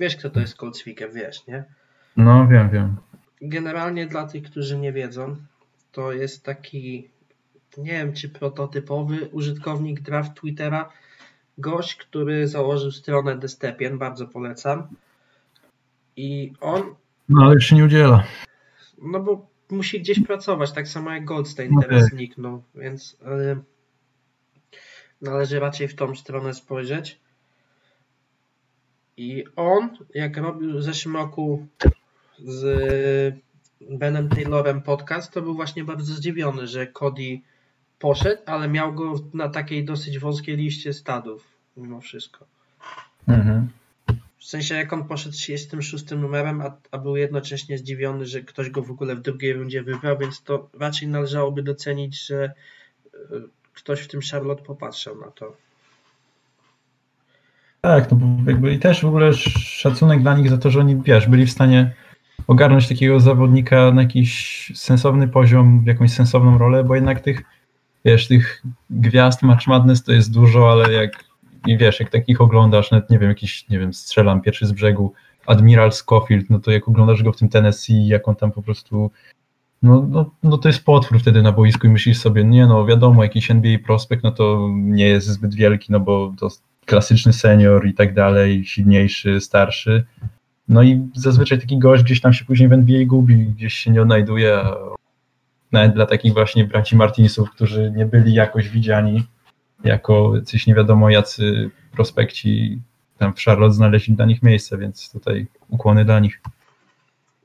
wiesz 0.00 0.16
kto 0.16 0.30
to 0.30 0.40
jest 0.40 0.56
Cold 0.56 0.78
Speaker, 0.78 1.12
wiesz, 1.12 1.46
nie? 1.46 1.64
No 2.16 2.48
wiem, 2.48 2.70
wiem. 2.70 2.96
Generalnie 3.40 4.06
dla 4.06 4.26
tych, 4.26 4.42
którzy 4.42 4.78
nie 4.78 4.92
wiedzą, 4.92 5.36
to 5.92 6.12
jest 6.12 6.44
taki, 6.44 7.08
nie 7.78 7.92
wiem 7.92 8.12
czy 8.12 8.28
prototypowy 8.28 9.28
użytkownik 9.32 10.00
draft 10.00 10.34
Twittera, 10.34 10.90
gość, 11.58 11.94
który 11.94 12.48
założył 12.48 12.90
stronę 12.90 13.38
Destepien, 13.38 13.98
bardzo 13.98 14.26
polecam. 14.26 14.88
I 16.16 16.52
on. 16.60 16.94
No 17.28 17.44
ale 17.44 17.54
już 17.54 17.66
się 17.66 17.76
nie 17.76 17.84
udziela. 17.84 18.24
No 19.02 19.20
bo 19.20 19.46
musi 19.70 20.00
gdzieś 20.00 20.20
pracować, 20.20 20.72
tak 20.72 20.88
samo 20.88 21.10
jak 21.10 21.24
Goldstein 21.24 21.76
okay. 21.76 21.88
teraz 21.88 22.04
zniknął, 22.04 22.62
więc 22.74 23.12
y, 23.12 23.56
należy 25.22 25.60
raczej 25.60 25.88
w 25.88 25.94
tą 25.94 26.14
stronę 26.14 26.54
spojrzeć. 26.54 27.20
I 29.16 29.44
on, 29.56 29.96
jak 30.14 30.36
robił 30.36 30.78
w 30.78 30.82
zeszłym 30.82 31.16
roku 31.16 31.66
z 32.38 33.34
Benem 33.90 34.28
Taylorem 34.28 34.82
podcast, 34.82 35.32
to 35.32 35.42
był 35.42 35.54
właśnie 35.54 35.84
bardzo 35.84 36.14
zdziwiony, 36.14 36.66
że 36.66 36.86
Cody 36.86 37.40
poszedł, 37.98 38.42
ale 38.46 38.68
miał 38.68 38.92
go 38.92 39.14
na 39.34 39.48
takiej 39.48 39.84
dosyć 39.84 40.18
wąskiej 40.18 40.56
liście 40.56 40.92
stadów 40.92 41.54
mimo 41.76 42.00
wszystko. 42.00 42.46
Mhm. 43.28 43.68
W 44.38 44.44
sensie 44.44 44.74
jak 44.74 44.92
on 44.92 45.04
poszedł 45.04 45.34
36 45.34 46.10
numerem, 46.10 46.60
a, 46.60 46.76
a 46.90 46.98
był 46.98 47.16
jednocześnie 47.16 47.78
zdziwiony, 47.78 48.26
że 48.26 48.40
ktoś 48.40 48.70
go 48.70 48.82
w 48.82 48.90
ogóle 48.90 49.16
w 49.16 49.22
drugiej 49.22 49.52
rundzie 49.52 49.82
wybrał, 49.82 50.18
więc 50.18 50.42
to 50.42 50.68
raczej 50.80 51.08
należałoby 51.08 51.62
docenić, 51.62 52.26
że 52.26 52.52
e, 53.14 53.18
ktoś 53.74 54.00
w 54.00 54.08
tym 54.08 54.20
Charlotte 54.30 54.62
popatrzał 54.62 55.20
na 55.20 55.30
to. 55.30 55.56
Tak, 57.80 58.10
no 58.10 58.16
bo 58.16 58.50
jakby 58.50 58.72
i 58.72 58.78
też 58.78 59.02
w 59.02 59.08
ogóle 59.08 59.32
szacunek 59.32 60.22
dla 60.22 60.36
nich 60.36 60.50
za 60.50 60.58
to, 60.58 60.70
że 60.70 60.80
oni, 60.80 61.02
wiesz, 61.04 61.28
byli 61.28 61.46
w 61.46 61.50
stanie 61.50 61.94
ogarnąć 62.46 62.88
takiego 62.88 63.20
zawodnika 63.20 63.90
na 63.90 64.02
jakiś 64.02 64.72
sensowny 64.74 65.28
poziom, 65.28 65.80
w 65.84 65.86
jakąś 65.86 66.12
sensowną 66.12 66.58
rolę, 66.58 66.84
bo 66.84 66.94
jednak 66.94 67.20
tych, 67.20 67.42
wiesz, 68.04 68.28
tych 68.28 68.62
gwiazd 68.90 69.42
Match 69.42 69.66
Madness 69.66 70.02
to 70.02 70.12
jest 70.12 70.32
dużo, 70.32 70.72
ale 70.72 70.92
jak, 70.92 71.24
i 71.66 71.78
wiesz, 71.78 72.00
jak 72.00 72.10
takich 72.10 72.40
oglądasz, 72.40 72.90
nawet 72.90 73.10
nie 73.10 73.18
wiem, 73.18 73.28
jakiś, 73.28 73.68
nie 73.68 73.78
wiem, 73.78 73.94
strzelam 73.94 74.40
pierwszy 74.40 74.66
z 74.66 74.72
brzegu, 74.72 75.12
Admiral 75.46 75.92
Scofield, 75.92 76.50
no 76.50 76.58
to 76.58 76.70
jak 76.70 76.88
oglądasz 76.88 77.22
go 77.22 77.32
w 77.32 77.36
tym 77.36 77.48
Tennessee, 77.48 78.06
jak 78.06 78.28
on 78.28 78.36
tam 78.36 78.52
po 78.52 78.62
prostu 78.62 79.10
no, 79.84 80.06
no, 80.10 80.30
no 80.42 80.58
to 80.58 80.68
jest 80.68 80.84
potwór 80.84 81.20
wtedy 81.20 81.42
na 81.42 81.52
boisku 81.52 81.86
i 81.86 81.90
myślisz 81.90 82.18
sobie, 82.18 82.44
nie 82.44 82.66
no, 82.66 82.86
wiadomo, 82.86 83.22
jakiś 83.22 83.50
NBA 83.50 83.78
prospekt, 83.78 84.24
no 84.24 84.32
to 84.32 84.68
nie 84.74 85.06
jest 85.06 85.26
zbyt 85.26 85.54
wielki, 85.54 85.92
no 85.92 86.00
bo 86.00 86.32
to 86.38 86.48
klasyczny 86.86 87.32
senior 87.32 87.86
i 87.86 87.94
tak 87.94 88.14
dalej, 88.14 88.64
silniejszy, 88.64 89.40
starszy, 89.40 90.04
no 90.68 90.82
i 90.82 91.08
zazwyczaj 91.14 91.60
taki 91.60 91.78
gość 91.78 92.02
gdzieś 92.02 92.20
tam 92.20 92.32
się 92.32 92.44
później 92.44 92.68
w 92.68 92.72
NBA 92.72 93.06
gubi, 93.06 93.46
gdzieś 93.46 93.74
się 93.74 93.90
nie 93.90 94.02
odnajduje. 94.02 94.64
Nawet 95.72 95.94
dla 95.94 96.06
takich 96.06 96.32
właśnie 96.32 96.64
braci 96.64 96.96
Martinsów, 96.96 97.50
którzy 97.50 97.92
nie 97.96 98.06
byli 98.06 98.34
jakoś 98.34 98.68
widziani 98.68 99.24
jako 99.84 100.32
coś 100.44 100.66
nie 100.66 100.74
wiadomo 100.74 101.10
jacy 101.10 101.70
prospekci 101.92 102.80
tam 103.18 103.34
w 103.34 103.40
Charlotte 103.40 103.74
znaleźli 103.74 104.14
dla 104.14 104.26
nich 104.26 104.42
miejsce, 104.42 104.78
więc 104.78 105.12
tutaj 105.12 105.46
ukłony 105.68 106.04
dla 106.04 106.20
nich. 106.20 106.40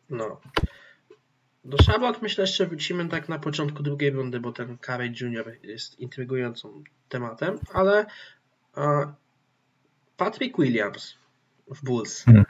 No. 0.09 0.39
Do 1.65 1.77
Charlotte 1.87 2.19
myślę, 2.21 2.47
że 2.47 2.67
wrócimy 2.67 3.09
tak 3.09 3.29
na 3.29 3.39
początku 3.39 3.83
drugiej 3.83 4.11
rundy, 4.11 4.39
bo 4.39 4.51
ten 4.51 4.77
Carey 4.85 5.13
Jr. 5.21 5.57
jest 5.63 5.99
intrygującym 5.99 6.83
tematem, 7.09 7.59
ale 7.73 8.05
Patrick 10.17 10.57
Williams 10.57 11.15
w 11.67 11.83
Bulls. 11.83 12.23
Hmm 12.23 12.45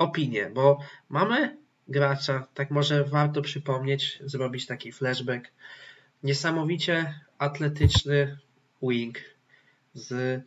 opinię, 0.00 0.50
bo 0.54 0.78
mamy 1.08 1.56
gracza, 1.88 2.46
tak 2.54 2.70
może 2.70 3.04
warto 3.04 3.42
przypomnieć, 3.42 4.18
zrobić 4.24 4.66
taki 4.66 4.92
flashback. 4.92 5.48
Niesamowicie 6.22 7.14
atletyczny 7.38 8.38
wing 8.82 9.18
z 9.94 10.40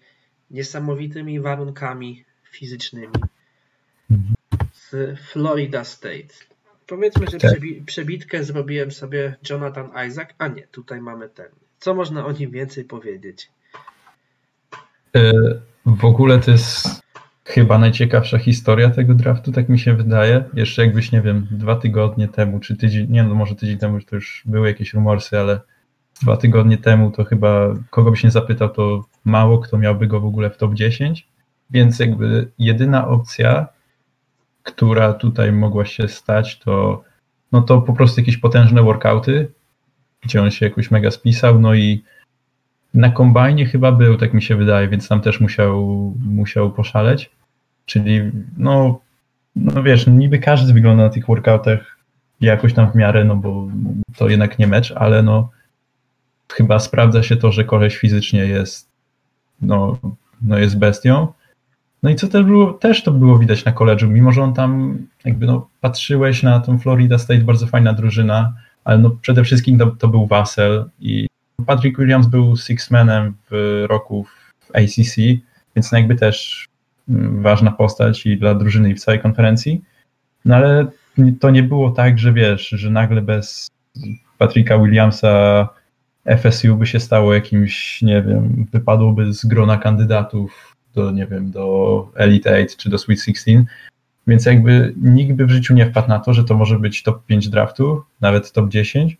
niesamowitymi 0.51 1.39
warunkami 1.39 2.25
fizycznymi 2.51 3.13
z 4.73 5.19
Florida 5.19 5.83
State. 5.83 6.33
Powiedzmy, 6.87 7.27
że 7.27 7.37
tak. 7.37 7.51
przebitkę 7.85 8.43
zrobiłem 8.43 8.91
sobie 8.91 9.35
Jonathan 9.49 10.07
Isaac, 10.07 10.29
a 10.37 10.47
nie, 10.47 10.67
tutaj 10.67 11.01
mamy 11.01 11.29
ten. 11.29 11.47
Co 11.79 11.93
można 11.93 12.25
o 12.25 12.31
nim 12.31 12.51
więcej 12.51 12.83
powiedzieć? 12.83 13.49
E, 15.15 15.31
w 15.85 16.05
ogóle 16.05 16.39
to 16.39 16.51
jest 16.51 17.02
chyba 17.45 17.77
najciekawsza 17.77 18.37
historia 18.37 18.89
tego 18.89 19.13
draftu, 19.13 19.51
tak 19.51 19.69
mi 19.69 19.79
się 19.79 19.93
wydaje. 19.93 20.43
Jeszcze 20.53 20.85
jakbyś, 20.85 21.11
nie 21.11 21.21
wiem, 21.21 21.47
dwa 21.51 21.75
tygodnie 21.75 22.27
temu, 22.27 22.59
czy 22.59 22.77
tydzień, 22.77 23.11
nie 23.11 23.23
no, 23.23 23.35
może 23.35 23.55
tydzień 23.55 23.77
temu 23.77 23.99
to 24.01 24.15
już 24.15 24.43
były 24.45 24.67
jakieś 24.67 24.93
rumorsy, 24.93 25.39
ale 25.39 25.59
dwa 26.21 26.37
tygodnie 26.37 26.77
temu 26.77 27.11
to 27.11 27.23
chyba 27.23 27.73
kogo 27.89 28.11
byś 28.11 28.23
nie 28.23 28.31
zapytał, 28.31 28.69
to 28.69 29.05
mało 29.25 29.59
kto 29.59 29.77
miałby 29.77 30.07
go 30.07 30.19
w 30.19 30.25
ogóle 30.25 30.49
w 30.49 30.57
top 30.57 30.73
10, 30.73 31.27
więc 31.69 31.99
jakby 31.99 32.51
jedyna 32.59 33.07
opcja, 33.07 33.67
która 34.63 35.13
tutaj 35.13 35.51
mogła 35.51 35.85
się 35.85 36.07
stać, 36.07 36.59
to 36.59 37.03
no 37.51 37.61
to 37.61 37.81
po 37.81 37.93
prostu 37.93 38.21
jakieś 38.21 38.37
potężne 38.37 38.83
workouty, 38.83 39.51
gdzie 40.21 40.41
on 40.41 40.51
się 40.51 40.65
jakoś 40.65 40.91
mega 40.91 41.11
spisał, 41.11 41.59
no 41.59 41.73
i 41.73 42.03
na 42.93 43.09
kombajnie 43.09 43.65
chyba 43.65 43.91
był, 43.91 44.17
tak 44.17 44.33
mi 44.33 44.41
się 44.41 44.55
wydaje, 44.55 44.87
więc 44.87 45.07
tam 45.07 45.21
też 45.21 45.39
musiał, 45.39 46.13
musiał 46.25 46.71
poszaleć. 46.71 47.31
Czyli 47.85 48.21
no, 48.57 48.99
no 49.55 49.83
wiesz, 49.83 50.07
niby 50.07 50.39
każdy 50.39 50.73
wygląda 50.73 51.03
na 51.03 51.09
tych 51.09 51.25
workoutach 51.25 51.97
jakoś 52.41 52.73
tam 52.73 52.91
w 52.91 52.95
miarę, 52.95 53.25
no 53.25 53.35
bo 53.35 53.67
to 54.17 54.29
jednak 54.29 54.59
nie 54.59 54.67
mecz, 54.67 54.91
ale 54.91 55.23
no 55.23 55.49
chyba 56.51 56.79
sprawdza 56.79 57.23
się 57.23 57.35
to, 57.35 57.51
że 57.51 57.63
koleś 57.63 57.97
fizycznie 57.97 58.39
jest 58.39 58.89
no, 59.61 59.97
no 60.41 60.57
jest 60.57 60.79
bestią. 60.79 61.27
No 62.03 62.09
i 62.09 62.15
co 62.15 62.27
też 62.27 62.43
było, 62.43 62.73
też 62.73 63.03
to 63.03 63.11
było 63.11 63.39
widać 63.39 63.65
na 63.65 63.71
koledżu, 63.71 64.09
mimo 64.09 64.31
że 64.31 64.43
on 64.43 64.53
tam 64.53 64.97
jakby 65.25 65.45
no 65.45 65.69
patrzyłeś 65.81 66.43
na 66.43 66.59
tą 66.59 66.79
Florida 66.79 67.17
State, 67.17 67.39
bardzo 67.39 67.67
fajna 67.67 67.93
drużyna, 67.93 68.53
ale 68.83 68.97
no 68.97 69.09
przede 69.09 69.43
wszystkim 69.43 69.77
to, 69.77 69.87
to 69.87 70.07
był 70.07 70.27
Wassel 70.27 70.89
i 70.99 71.27
Patrick 71.65 71.97
Williams 71.97 72.27
był 72.27 72.53
six-manem 72.53 73.33
w 73.51 73.85
roku 73.89 74.25
w 74.59 74.71
ACC, 74.75 75.15
więc 75.75 75.91
no 75.91 75.97
jakby 75.97 76.15
też 76.15 76.67
mm, 77.09 77.41
ważna 77.41 77.71
postać 77.71 78.25
i 78.25 78.37
dla 78.37 78.55
drużyny 78.55 78.89
i 78.89 78.95
w 78.95 78.99
całej 78.99 79.19
konferencji. 79.19 79.81
No 80.45 80.55
ale 80.55 80.87
to 81.39 81.49
nie 81.49 81.63
było 81.63 81.91
tak, 81.91 82.19
że 82.19 82.33
wiesz, 82.33 82.69
że 82.69 82.89
nagle 82.89 83.21
bez 83.21 83.67
Patricka 84.37 84.77
Williamsa 84.77 85.69
FSU 86.25 86.75
by 86.75 86.87
się 86.87 86.99
stało 86.99 87.33
jakimś, 87.33 88.01
nie 88.01 88.21
wiem, 88.21 88.67
wypadłoby 88.71 89.33
z 89.33 89.45
grona 89.45 89.77
kandydatów 89.77 90.75
do, 90.95 91.11
nie 91.11 91.27
wiem, 91.27 91.51
do 91.51 92.11
Elite 92.15 92.53
8 92.53 92.67
czy 92.77 92.89
do 92.89 92.97
Sweet 92.97 93.19
16, 93.19 93.65
więc 94.27 94.45
jakby 94.45 94.93
nikt 94.97 95.33
by 95.33 95.45
w 95.45 95.51
życiu 95.51 95.73
nie 95.73 95.85
wpadł 95.85 96.09
na 96.09 96.19
to, 96.19 96.33
że 96.33 96.43
to 96.43 96.55
może 96.57 96.79
być 96.79 97.03
top 97.03 97.25
5 97.25 97.49
draftu, 97.49 98.03
nawet 98.21 98.51
top 98.51 98.69
10, 98.69 99.17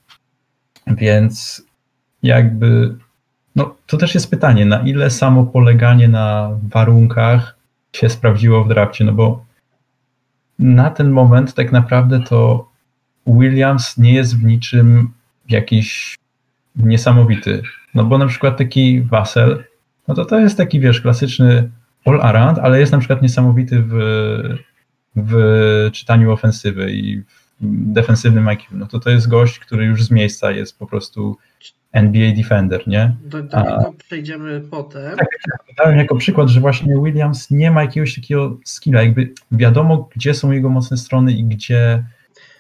więc 0.88 1.64
jakby, 2.24 2.96
no 3.56 3.76
to 3.88 3.98
też 3.98 4.14
jest 4.16 4.32
pytanie, 4.32 4.66
na 4.66 4.80
ile 4.80 5.10
samo 5.10 5.46
poleganie 5.46 6.08
na 6.08 6.50
warunkach 6.70 7.58
się 7.96 8.10
sprawdziło 8.10 8.64
w 8.64 8.68
drafcie, 8.68 9.06
no 9.06 9.14
bo 9.14 9.46
na 10.60 10.90
ten 10.90 11.12
moment 11.12 11.54
tak 11.54 11.72
naprawdę 11.72 12.20
to 12.20 12.70
Williams 13.28 13.98
nie 13.98 14.14
jest 14.14 14.38
w 14.38 14.44
niczym 14.44 15.12
jakiś 15.50 16.16
niesamowity. 16.76 17.64
No 17.94 18.04
bo 18.04 18.18
na 18.18 18.28
przykład 18.28 18.58
taki 18.58 19.02
Wassel, 19.02 19.64
no 20.08 20.16
to 20.16 20.26
to 20.26 20.40
jest 20.40 20.58
taki, 20.58 20.80
wiesz, 20.80 21.02
klasyczny 21.02 21.72
all-around, 22.06 22.60
ale 22.60 22.80
jest 22.80 22.92
na 22.92 22.98
przykład 22.98 23.22
niesamowity 23.22 23.84
w, 23.88 23.94
w 25.16 25.90
czytaniu 25.94 26.32
ofensywy 26.32 26.92
i 26.92 27.18
w 27.18 27.26
defensywnym 27.94 28.48
IQ. 28.48 28.68
No 28.72 28.88
to 28.88 29.00
to 29.00 29.10
jest 29.10 29.30
gość, 29.30 29.60
który 29.60 29.86
już 29.86 30.04
z 30.04 30.12
miejsca 30.12 30.52
jest 30.52 30.80
po 30.80 30.88
prostu 30.88 31.38
NBA 31.94 32.36
Defender, 32.36 32.88
nie? 32.88 33.16
Do, 33.26 33.44
do 33.44 33.60
niego 33.60 33.94
przejdziemy 33.98 34.62
potem. 34.72 35.18
Tak, 35.18 35.28
tak, 35.50 35.76
dałem 35.78 35.98
jako 35.98 36.16
przykład, 36.16 36.50
że 36.50 36.60
właśnie 36.60 36.96
Williams 37.04 37.52
nie 37.52 37.72
ma 37.72 37.82
jakiegoś 37.82 38.16
takiego 38.16 38.58
skilla, 38.66 39.04
jakby 39.04 39.34
wiadomo, 39.52 40.10
gdzie 40.16 40.34
są 40.34 40.52
jego 40.52 40.70
mocne 40.70 40.98
strony 40.98 41.32
i 41.32 41.44
gdzie, 41.44 42.04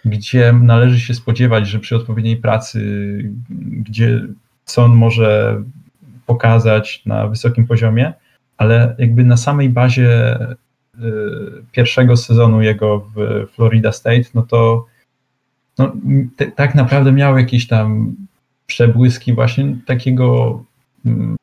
gdzie 0.05 0.53
należy 0.53 0.99
się 0.99 1.13
spodziewać, 1.13 1.67
że 1.67 1.79
przy 1.79 1.95
odpowiedniej 1.95 2.37
pracy, 2.37 2.79
gdzie 3.59 4.21
co 4.65 4.83
on 4.83 4.91
może 4.91 5.61
pokazać 6.25 7.05
na 7.05 7.27
wysokim 7.27 7.67
poziomie, 7.67 8.13
ale 8.57 8.95
jakby 8.99 9.23
na 9.23 9.37
samej 9.37 9.69
bazie 9.69 10.39
y, 10.41 11.01
pierwszego 11.71 12.17
sezonu 12.17 12.61
jego 12.61 12.99
w 13.15 13.47
Florida 13.55 13.91
State, 13.91 14.29
no 14.33 14.41
to 14.41 14.85
no, 15.77 15.91
tak 16.55 16.75
naprawdę 16.75 17.11
miał 17.11 17.37
jakieś 17.37 17.67
tam 17.67 18.15
przebłyski 18.67 19.33
właśnie 19.33 19.77
takiego 19.85 20.63
mm, 21.05 21.35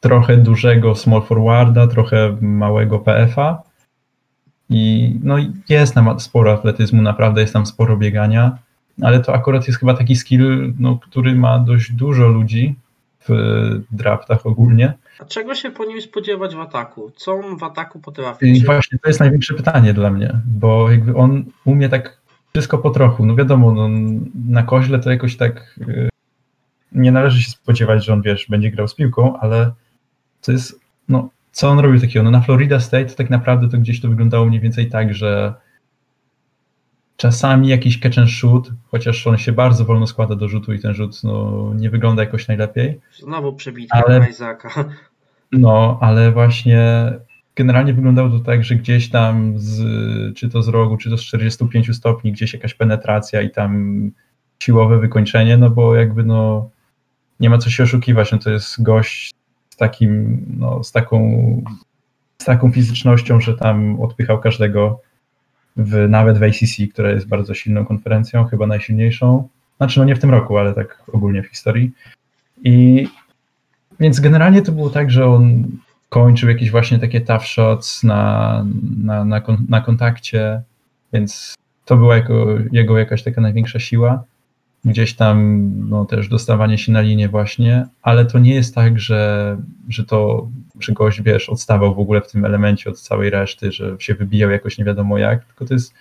trochę 0.00 0.36
dużego 0.36 0.94
small 0.94 1.22
forwarda, 1.22 1.86
trochę 1.86 2.36
małego 2.40 2.98
PFA 2.98 3.62
i 4.70 5.14
no 5.22 5.36
jest 5.68 5.94
tam 5.94 6.20
sporo 6.20 6.52
atletyzmu, 6.52 7.02
naprawdę 7.02 7.40
jest 7.40 7.52
tam 7.52 7.66
sporo 7.66 7.96
biegania, 7.96 8.58
ale 9.02 9.20
to 9.20 9.34
akurat 9.34 9.66
jest 9.66 9.80
chyba 9.80 9.94
taki 9.94 10.16
skill, 10.16 10.74
no, 10.78 10.98
który 11.02 11.34
ma 11.34 11.58
dość 11.58 11.92
dużo 11.92 12.28
ludzi 12.28 12.74
w 13.28 13.32
draftach 13.90 14.46
ogólnie. 14.46 14.92
A 15.20 15.24
czego 15.24 15.54
się 15.54 15.70
po 15.70 15.84
nim 15.84 16.00
spodziewać 16.00 16.54
w 16.54 16.60
ataku? 16.60 17.12
Co 17.16 17.32
on 17.32 17.56
w 17.56 17.62
ataku 17.62 18.00
potrafi? 18.00 18.46
I 18.46 18.64
właśnie 18.64 18.98
to 18.98 19.08
jest 19.08 19.20
największe 19.20 19.54
pytanie 19.54 19.94
dla 19.94 20.10
mnie, 20.10 20.40
bo 20.46 20.90
jakby 20.90 21.16
on 21.16 21.44
umie 21.64 21.88
tak 21.88 22.21
wszystko 22.52 22.78
po 22.78 22.90
trochu. 22.90 23.26
No 23.26 23.34
wiadomo, 23.34 23.72
no, 23.72 23.88
na 24.48 24.62
koźle 24.62 24.98
to 24.98 25.10
jakoś 25.10 25.36
tak 25.36 25.78
y, 25.88 26.08
nie 26.92 27.12
należy 27.12 27.42
się 27.42 27.50
spodziewać, 27.50 28.04
że 28.04 28.12
on 28.12 28.22
wiesz, 28.22 28.46
będzie 28.48 28.70
grał 28.70 28.88
z 28.88 28.94
piłką, 28.94 29.38
ale 29.40 29.72
to 30.42 30.52
jest, 30.52 30.80
no, 31.08 31.28
co 31.52 31.68
on 31.68 31.78
robił 31.78 32.00
takiego? 32.00 32.22
No 32.22 32.30
na 32.30 32.40
Florida 32.40 32.80
State 32.80 33.14
tak 33.14 33.30
naprawdę 33.30 33.68
to 33.68 33.78
gdzieś 33.78 34.00
to 34.00 34.08
wyglądało 34.08 34.46
mniej 34.46 34.60
więcej 34.60 34.90
tak, 34.90 35.14
że 35.14 35.54
czasami 37.16 37.68
jakiś 37.68 38.00
catch 38.00 38.18
and 38.18 38.30
shoot, 38.30 38.70
chociaż 38.90 39.26
on 39.26 39.38
się 39.38 39.52
bardzo 39.52 39.84
wolno 39.84 40.06
składa 40.06 40.34
do 40.34 40.48
rzutu 40.48 40.72
i 40.72 40.80
ten 40.80 40.94
rzut 40.94 41.24
no, 41.24 41.72
nie 41.74 41.90
wygląda 41.90 42.22
jakoś 42.22 42.48
najlepiej. 42.48 43.00
Znowu 43.18 43.52
przebitka 43.52 44.02
ale, 44.06 44.30
Isaaca. 44.30 44.68
No, 45.52 45.98
ale 46.00 46.32
właśnie 46.32 47.12
generalnie 47.56 47.94
wyglądało 47.94 48.30
to 48.30 48.40
tak, 48.40 48.64
że 48.64 48.74
gdzieś 48.74 49.10
tam 49.10 49.58
z, 49.58 49.82
czy 50.36 50.48
to 50.48 50.62
z 50.62 50.68
rogu, 50.68 50.96
czy 50.96 51.10
to 51.10 51.18
z 51.18 51.22
45 51.22 51.96
stopni, 51.96 52.32
gdzieś 52.32 52.52
jakaś 52.52 52.74
penetracja 52.74 53.42
i 53.42 53.50
tam 53.50 54.10
siłowe 54.62 54.98
wykończenie, 54.98 55.56
no 55.56 55.70
bo 55.70 55.94
jakby 55.94 56.24
no 56.24 56.70
nie 57.40 57.50
ma 57.50 57.58
co 57.58 57.70
się 57.70 57.82
oszukiwać, 57.82 58.32
no 58.32 58.38
to 58.38 58.50
jest 58.50 58.82
gość 58.82 59.34
z 59.70 59.76
takim, 59.76 60.44
no 60.58 60.84
z 60.84 60.92
taką 60.92 61.62
z 62.42 62.44
taką 62.44 62.72
fizycznością, 62.72 63.40
że 63.40 63.54
tam 63.54 64.00
odpychał 64.00 64.40
każdego 64.40 65.00
w, 65.76 66.08
nawet 66.08 66.38
w 66.38 66.42
ACC, 66.42 66.92
która 66.92 67.10
jest 67.10 67.28
bardzo 67.28 67.54
silną 67.54 67.84
konferencją, 67.84 68.44
chyba 68.44 68.66
najsilniejszą. 68.66 69.48
Znaczy, 69.76 69.98
no 69.98 70.04
nie 70.04 70.16
w 70.16 70.18
tym 70.18 70.30
roku, 70.30 70.58
ale 70.58 70.74
tak 70.74 71.02
ogólnie 71.12 71.42
w 71.42 71.46
historii. 71.46 71.92
I 72.64 73.06
więc 74.00 74.20
generalnie 74.20 74.62
to 74.62 74.72
było 74.72 74.90
tak, 74.90 75.10
że 75.10 75.26
on 75.26 75.64
kończył 76.12 76.48
jakieś 76.48 76.70
właśnie 76.70 76.98
takie 76.98 77.20
tough 77.20 77.46
shots 77.46 78.02
na, 78.02 78.64
na, 78.98 79.24
na, 79.24 79.42
na 79.68 79.80
kontakcie, 79.80 80.62
więc 81.12 81.54
to 81.84 81.96
była 81.96 82.16
jako, 82.16 82.46
jego 82.72 82.98
jakaś 82.98 83.22
taka 83.22 83.40
największa 83.40 83.78
siła. 83.78 84.24
Gdzieś 84.84 85.14
tam 85.14 85.68
no, 85.88 86.04
też 86.04 86.28
dostawanie 86.28 86.78
się 86.78 86.92
na 86.92 87.00
linię 87.00 87.28
właśnie, 87.28 87.86
ale 88.02 88.24
to 88.24 88.38
nie 88.38 88.54
jest 88.54 88.74
tak, 88.74 88.98
że, 88.98 89.56
że 89.88 90.04
to, 90.04 90.48
że 90.80 90.92
gość, 90.92 91.22
wiesz, 91.22 91.48
odstawał 91.48 91.94
w 91.94 91.98
ogóle 91.98 92.20
w 92.20 92.30
tym 92.30 92.44
elemencie 92.44 92.90
od 92.90 93.00
całej 93.00 93.30
reszty, 93.30 93.72
że 93.72 93.96
się 93.98 94.14
wybijał 94.14 94.50
jakoś 94.50 94.78
nie 94.78 94.84
wiadomo 94.84 95.18
jak, 95.18 95.44
tylko 95.44 95.64
to 95.64 95.74
jest 95.74 95.94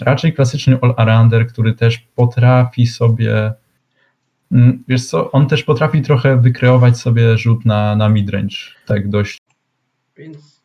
raczej 0.00 0.32
klasyczny 0.32 0.76
all-arounder, 0.76 1.46
który 1.46 1.74
też 1.74 1.98
potrafi 1.98 2.86
sobie 2.86 3.52
mm, 4.52 4.84
Wiesz 4.88 5.06
co, 5.06 5.30
on 5.30 5.46
też 5.46 5.62
potrafi 5.62 6.02
trochę 6.02 6.36
wykreować 6.36 6.98
sobie 6.98 7.38
rzut 7.38 7.64
na, 7.64 7.96
na 7.96 8.08
midrange, 8.08 8.56
tak 8.86 9.08
dość 9.08 9.41
więc 10.16 10.62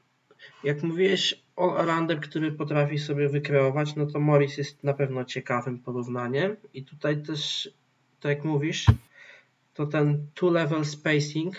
jak 0.63 0.83
mówiłeś 0.83 1.43
o 1.55 1.77
Arander, 1.77 2.19
który 2.19 2.51
potrafi 2.51 2.99
sobie 2.99 3.29
wykreować, 3.29 3.95
no 3.95 4.05
to 4.05 4.19
Morris 4.19 4.57
jest 4.57 4.83
na 4.83 4.93
pewno 4.93 5.25
ciekawym 5.25 5.79
porównaniem. 5.79 6.55
I 6.73 6.83
tutaj 6.83 7.23
też, 7.23 7.69
tak 8.19 8.29
jak 8.29 8.45
mówisz, 8.45 8.85
to 9.73 9.85
ten 9.85 10.27
two-level 10.35 10.85
spacing 10.85 11.55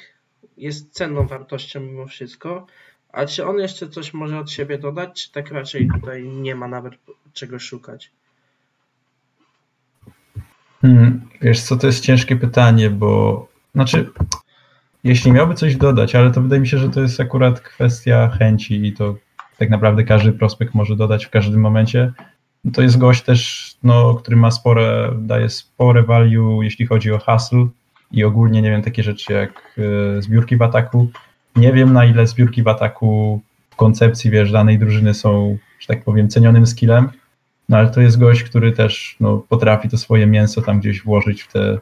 jest 0.56 0.92
cenną 0.92 1.26
wartością 1.26 1.80
mimo 1.80 2.06
wszystko. 2.06 2.66
A 3.12 3.26
czy 3.26 3.46
on 3.46 3.58
jeszcze 3.58 3.88
coś 3.88 4.14
może 4.14 4.38
od 4.38 4.50
siebie 4.50 4.78
dodać, 4.78 5.24
czy 5.24 5.32
tak 5.32 5.50
raczej 5.50 5.88
tutaj 5.94 6.28
nie 6.28 6.54
ma 6.54 6.68
nawet 6.68 6.94
czego 7.32 7.58
szukać? 7.58 8.10
Hmm, 10.80 11.28
wiesz 11.40 11.62
co, 11.62 11.76
to 11.76 11.86
jest 11.86 12.00
ciężkie 12.00 12.36
pytanie, 12.36 12.90
bo 12.90 13.48
znaczy 13.74 14.10
jeśli 15.04 15.32
miałby 15.32 15.54
coś 15.54 15.76
dodać, 15.76 16.14
ale 16.14 16.30
to 16.30 16.42
wydaje 16.42 16.60
mi 16.60 16.68
się, 16.68 16.78
że 16.78 16.88
to 16.88 17.00
jest 17.00 17.20
akurat 17.20 17.60
kwestia 17.60 18.28
chęci 18.28 18.86
i 18.86 18.92
to 18.92 19.14
tak 19.58 19.70
naprawdę 19.70 20.04
każdy 20.04 20.32
prospekt 20.32 20.74
może 20.74 20.96
dodać 20.96 21.26
w 21.26 21.30
każdym 21.30 21.60
momencie. 21.60 22.12
To 22.72 22.82
jest 22.82 22.98
gość 22.98 23.22
też, 23.22 23.72
no, 23.82 24.14
który 24.14 24.36
ma 24.36 24.50
spore, 24.50 25.12
daje 25.18 25.48
spore 25.48 26.02
value, 26.02 26.62
jeśli 26.62 26.86
chodzi 26.86 27.12
o 27.12 27.18
hustle 27.18 27.66
i 28.12 28.24
ogólnie, 28.24 28.62
nie 28.62 28.70
wiem, 28.70 28.82
takie 28.82 29.02
rzeczy 29.02 29.32
jak 29.32 29.78
e, 30.18 30.22
zbiórki 30.22 30.56
w 30.56 30.62
ataku. 30.62 31.08
Nie 31.56 31.72
wiem, 31.72 31.92
na 31.92 32.04
ile 32.04 32.26
zbiórki 32.26 32.62
w 32.62 32.68
ataku 32.68 33.40
w 33.70 33.76
koncepcji, 33.76 34.30
wiesz, 34.30 34.52
danej 34.52 34.78
drużyny 34.78 35.14
są, 35.14 35.58
że 35.80 35.86
tak 35.86 36.04
powiem, 36.04 36.28
cenionym 36.28 36.66
skillem, 36.66 37.08
no 37.68 37.76
ale 37.76 37.90
to 37.90 38.00
jest 38.00 38.18
gość, 38.18 38.42
który 38.42 38.72
też 38.72 39.16
no, 39.20 39.44
potrafi 39.48 39.88
to 39.88 39.98
swoje 39.98 40.26
mięso 40.26 40.62
tam 40.62 40.80
gdzieś 40.80 41.02
włożyć 41.02 41.42
w 41.42 41.52
te 41.52 41.78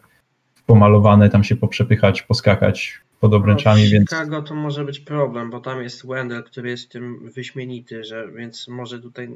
pomalowane, 0.66 1.30
tam 1.30 1.44
się 1.44 1.56
poprzepychać, 1.56 2.22
poskakać, 2.22 3.00
pod 3.26 3.34
obręczami. 3.34 3.84
No, 3.84 3.90
więc... 3.90 4.10
Chicago 4.10 4.42
to 4.42 4.54
może 4.54 4.84
być 4.84 5.00
problem, 5.00 5.50
bo 5.50 5.60
tam 5.60 5.82
jest 5.82 6.06
Wendell, 6.06 6.44
który 6.44 6.70
jest 6.70 6.90
tym 6.90 7.30
wyśmienity, 7.30 8.04
że 8.04 8.28
więc 8.32 8.68
może 8.68 9.00
tutaj, 9.00 9.28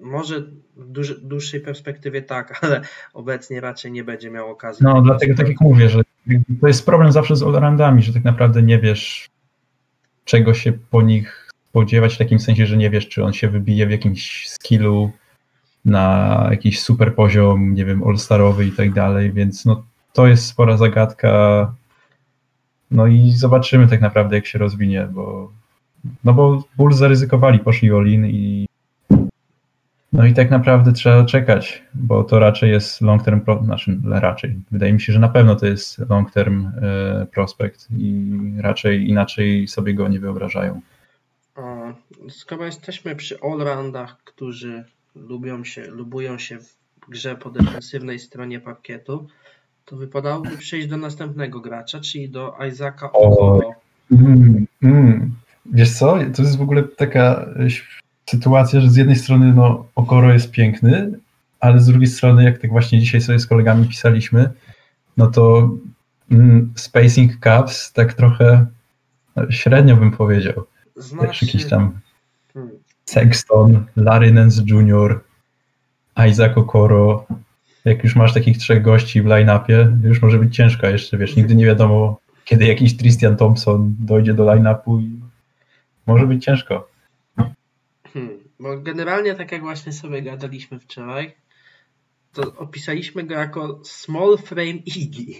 może 0.00 0.40
w 0.76 0.88
duży, 0.88 1.20
dłuższej 1.22 1.60
perspektywie 1.60 2.22
tak, 2.22 2.58
ale 2.62 2.80
obecnie 3.14 3.60
raczej 3.60 3.92
nie 3.92 4.04
będzie 4.04 4.30
miał 4.30 4.50
okazji. 4.50 4.84
No, 4.84 5.02
dlatego 5.02 5.34
tak 5.34 5.48
jak 5.48 5.60
mówię, 5.60 5.88
że 5.88 6.02
to 6.60 6.68
jest 6.68 6.86
problem 6.86 7.12
zawsze 7.12 7.36
z 7.36 7.42
allroundami, 7.42 8.02
że 8.02 8.12
tak 8.12 8.24
naprawdę 8.24 8.62
nie 8.62 8.78
wiesz, 8.78 9.28
czego 10.24 10.54
się 10.54 10.72
po 10.90 11.02
nich 11.02 11.50
spodziewać, 11.70 12.14
w 12.14 12.18
takim 12.18 12.38
sensie, 12.38 12.66
że 12.66 12.76
nie 12.76 12.90
wiesz, 12.90 13.08
czy 13.08 13.24
on 13.24 13.32
się 13.32 13.48
wybije 13.48 13.86
w 13.86 13.90
jakimś 13.90 14.48
skillu 14.48 15.10
na 15.84 16.48
jakiś 16.50 16.80
super 16.80 17.14
poziom, 17.14 17.74
nie 17.74 17.84
wiem, 17.84 18.02
all-starowy 18.04 18.66
i 18.66 18.72
tak 18.72 18.92
dalej, 18.92 19.32
więc 19.32 19.64
no, 19.64 19.84
to 20.12 20.26
jest 20.26 20.46
spora 20.46 20.76
zagadka 20.76 21.74
no 22.94 23.06
i 23.06 23.30
zobaczymy 23.30 23.88
tak 23.88 24.00
naprawdę, 24.00 24.36
jak 24.36 24.46
się 24.46 24.58
rozwinie, 24.58 25.08
bo 25.12 25.52
no 26.24 26.34
bo 26.34 26.64
Bulls 26.76 26.96
zaryzykowali, 26.96 27.58
poszli 27.58 27.92
Olin 27.92 28.26
i 28.26 28.66
no 30.12 30.26
i 30.26 30.34
tak 30.34 30.50
naprawdę 30.50 30.92
trzeba 30.92 31.24
czekać, 31.24 31.82
bo 31.94 32.24
to 32.24 32.38
raczej 32.38 32.70
jest 32.70 33.00
long 33.00 33.22
term, 33.22 33.40
znaczy 33.64 34.00
raczej, 34.04 34.54
wydaje 34.70 34.92
mi 34.92 35.00
się, 35.00 35.12
że 35.12 35.18
na 35.18 35.28
pewno 35.28 35.56
to 35.56 35.66
jest 35.66 35.98
long 36.10 36.30
term 36.30 36.66
e, 36.82 37.26
prospekt 37.26 37.88
i 37.98 38.30
raczej 38.58 39.08
inaczej 39.08 39.68
sobie 39.68 39.94
go 39.94 40.08
nie 40.08 40.20
wyobrażają. 40.20 40.80
Skoro 42.28 42.64
jesteśmy 42.64 43.16
przy 43.16 43.38
allroundach, 43.40 44.18
którzy 44.24 44.84
lubią 45.14 45.64
się, 45.64 45.86
lubują 45.86 46.38
się 46.38 46.58
w 46.58 46.76
grze 47.08 47.36
po 47.36 47.50
defensywnej 47.50 48.18
stronie 48.18 48.60
parkietu, 48.60 49.26
to 49.84 49.96
wypadałoby 49.96 50.58
przejść 50.58 50.88
do 50.88 50.96
następnego 50.96 51.60
gracza, 51.60 52.00
czyli 52.00 52.28
do 52.28 52.54
Isaaca. 52.68 53.12
Okoro. 53.12 53.70
Mm, 54.12 54.66
mm. 54.82 55.34
Wiesz 55.66 55.92
co, 55.98 56.18
to 56.36 56.42
jest 56.42 56.56
w 56.56 56.62
ogóle 56.62 56.82
taka 56.82 57.46
e, 57.46 57.66
sytuacja, 58.26 58.80
że 58.80 58.90
z 58.90 58.96
jednej 58.96 59.16
strony 59.16 59.52
no, 59.52 59.86
Okoro 59.94 60.32
jest 60.32 60.50
piękny, 60.50 61.12
ale 61.60 61.80
z 61.80 61.86
drugiej 61.86 62.06
strony, 62.06 62.44
jak 62.44 62.58
tak 62.58 62.70
właśnie 62.70 63.00
dzisiaj 63.00 63.20
sobie 63.20 63.38
z 63.38 63.46
kolegami 63.46 63.88
pisaliśmy, 63.88 64.50
no 65.16 65.26
to 65.26 65.70
mm, 66.30 66.72
Spacing 66.76 67.40
Caps 67.40 67.92
tak 67.92 68.14
trochę 68.14 68.66
no, 69.36 69.50
średnio 69.50 69.96
bym 69.96 70.10
powiedział. 70.10 70.64
Znaczy, 70.96 71.26
Wiesz, 71.26 71.42
jakiś 71.42 71.70
tam 71.70 72.00
hmm, 72.54 72.72
Sexton, 73.04 73.84
Larry 73.96 74.32
Nance 74.32 74.62
Jr., 74.66 75.20
Isaac 76.30 76.58
Okoro. 76.58 77.26
Jak 77.84 78.04
już 78.04 78.16
masz 78.16 78.34
takich 78.34 78.58
trzech 78.58 78.82
gości 78.82 79.22
w 79.22 79.26
line-upie, 79.26 79.96
już 80.04 80.22
może 80.22 80.38
być 80.38 80.56
ciężko 80.56 80.86
jeszcze, 80.86 81.18
wiesz, 81.18 81.36
nigdy 81.36 81.56
nie 81.56 81.66
wiadomo, 81.66 82.20
kiedy 82.44 82.64
jakiś 82.64 82.96
Christian 82.96 83.36
Thompson 83.36 83.94
dojdzie 83.98 84.34
do 84.34 84.44
line-upu 84.44 85.00
i 85.00 85.20
może 86.06 86.26
być 86.26 86.44
ciężko. 86.44 86.88
hmm, 88.12 88.38
bo 88.60 88.78
generalnie 88.78 89.34
tak 89.34 89.52
jak 89.52 89.62
właśnie 89.62 89.92
sobie 89.92 90.22
gadaliśmy 90.22 90.78
wczoraj, 90.78 91.34
to 92.32 92.42
opisaliśmy 92.56 93.24
go 93.24 93.34
jako 93.34 93.80
small 93.84 94.38
frame 94.38 94.70
Iggy. 94.86 95.34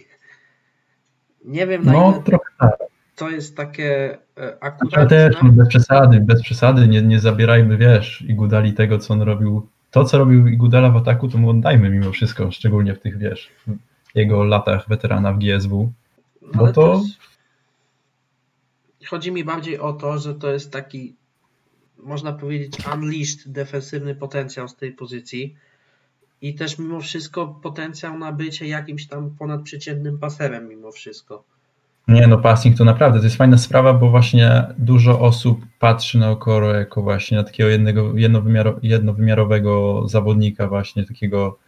Nie 1.45 1.67
wiem 1.67 1.85
na 1.85 1.93
No, 1.93 2.13
ile 2.13 2.23
trochę 2.23 2.51
tak. 2.59 2.77
to 3.17 3.31
jest 3.31 3.57
takie 3.57 4.19
e, 4.39 4.57
Ale 4.93 5.07
też 5.07 5.37
no, 5.43 5.53
bez 5.53 5.69
przesady, 5.69 6.21
bez 6.21 6.43
przesady, 6.43 6.89
nie, 6.89 7.03
nie 7.03 7.21
zabierajmy, 7.21 7.77
wiesz, 7.77 8.25
Igudali 8.29 8.73
tego, 8.73 8.99
co 8.99 9.15
on 9.15 9.23
robił. 9.23 9.69
To, 9.95 10.05
co 10.05 10.19
robił 10.19 10.47
Igudala 10.47 10.91
w 10.91 10.97
ataku, 10.97 11.29
to 11.29 11.39
mu 11.39 11.51
oddajmy 11.51 11.91
mimo 11.91 12.13
wszystko, 12.13 12.51
szczególnie 12.51 12.95
w 12.95 13.01
tych, 13.01 13.19
wiesz, 13.19 13.51
jego 14.15 14.45
latach 14.45 14.89
weterana 14.89 15.33
w 15.33 15.39
GSW. 15.39 15.93
No, 16.43 16.49
Bo 16.55 16.73
to- 16.73 17.01
też 17.01 17.19
Chodzi 19.09 19.33
mi 19.33 19.45
bardziej 19.45 19.79
o 19.79 19.93
to, 19.93 20.19
że 20.19 20.35
to 20.35 20.53
jest 20.53 20.73
taki, 20.73 21.15
można 21.99 22.33
powiedzieć, 22.33 22.79
unleashed 22.95 23.53
defensywny 23.53 24.15
potencjał 24.15 24.69
z 24.69 24.77
tej 24.77 24.93
pozycji 24.93 25.57
i 26.41 26.55
też 26.55 26.79
mimo 26.79 27.01
wszystko 27.01 27.47
potencjał 27.47 28.19
na 28.19 28.33
bycie 28.33 28.67
jakimś 28.67 29.07
tam 29.07 29.31
ponadprzeciętnym 29.39 30.19
paserem 30.19 30.69
mimo 30.69 30.93
wszystko. 30.93 31.45
Nie 32.09 32.27
no, 32.27 32.39
passing 32.39 32.79
to 32.79 32.85
naprawdę, 32.85 33.19
to 33.19 33.25
jest 33.25 33.37
fajna 33.37 33.59
sprawa, 33.59 33.95
bo 33.95 34.11
właśnie 34.11 34.65
dużo 34.79 35.21
osób 35.21 35.67
patrzy 35.79 36.19
na 36.19 36.31
Okoro 36.31 36.75
jako 36.75 37.03
właśnie 37.03 37.37
na 37.37 37.45
takiego 37.45 37.71
jednego, 37.71 38.13
jednowymiaro, 38.17 38.79
jednowymiarowego 38.83 40.03
zawodnika 40.09 40.69
właśnie, 40.69 41.05
takiego 41.05 41.59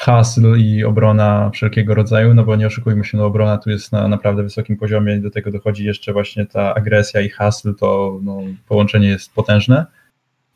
hustle 0.00 0.58
i 0.58 0.84
obrona 0.84 1.50
wszelkiego 1.50 1.94
rodzaju, 1.94 2.34
no 2.34 2.44
bo 2.44 2.56
nie 2.56 2.66
oszukujmy 2.66 3.04
się, 3.04 3.18
no 3.18 3.26
obrona 3.26 3.58
tu 3.58 3.70
jest 3.70 3.92
na 3.92 4.08
naprawdę 4.08 4.42
wysokim 4.42 4.76
poziomie 4.76 5.16
i 5.16 5.20
do 5.20 5.30
tego 5.30 5.50
dochodzi 5.50 5.84
jeszcze 5.84 6.12
właśnie 6.12 6.46
ta 6.46 6.74
agresja 6.74 7.20
i 7.20 7.30
hustle, 7.30 7.74
to 7.74 8.18
no, 8.22 8.40
połączenie 8.68 9.08
jest 9.08 9.34
potężne, 9.34 9.86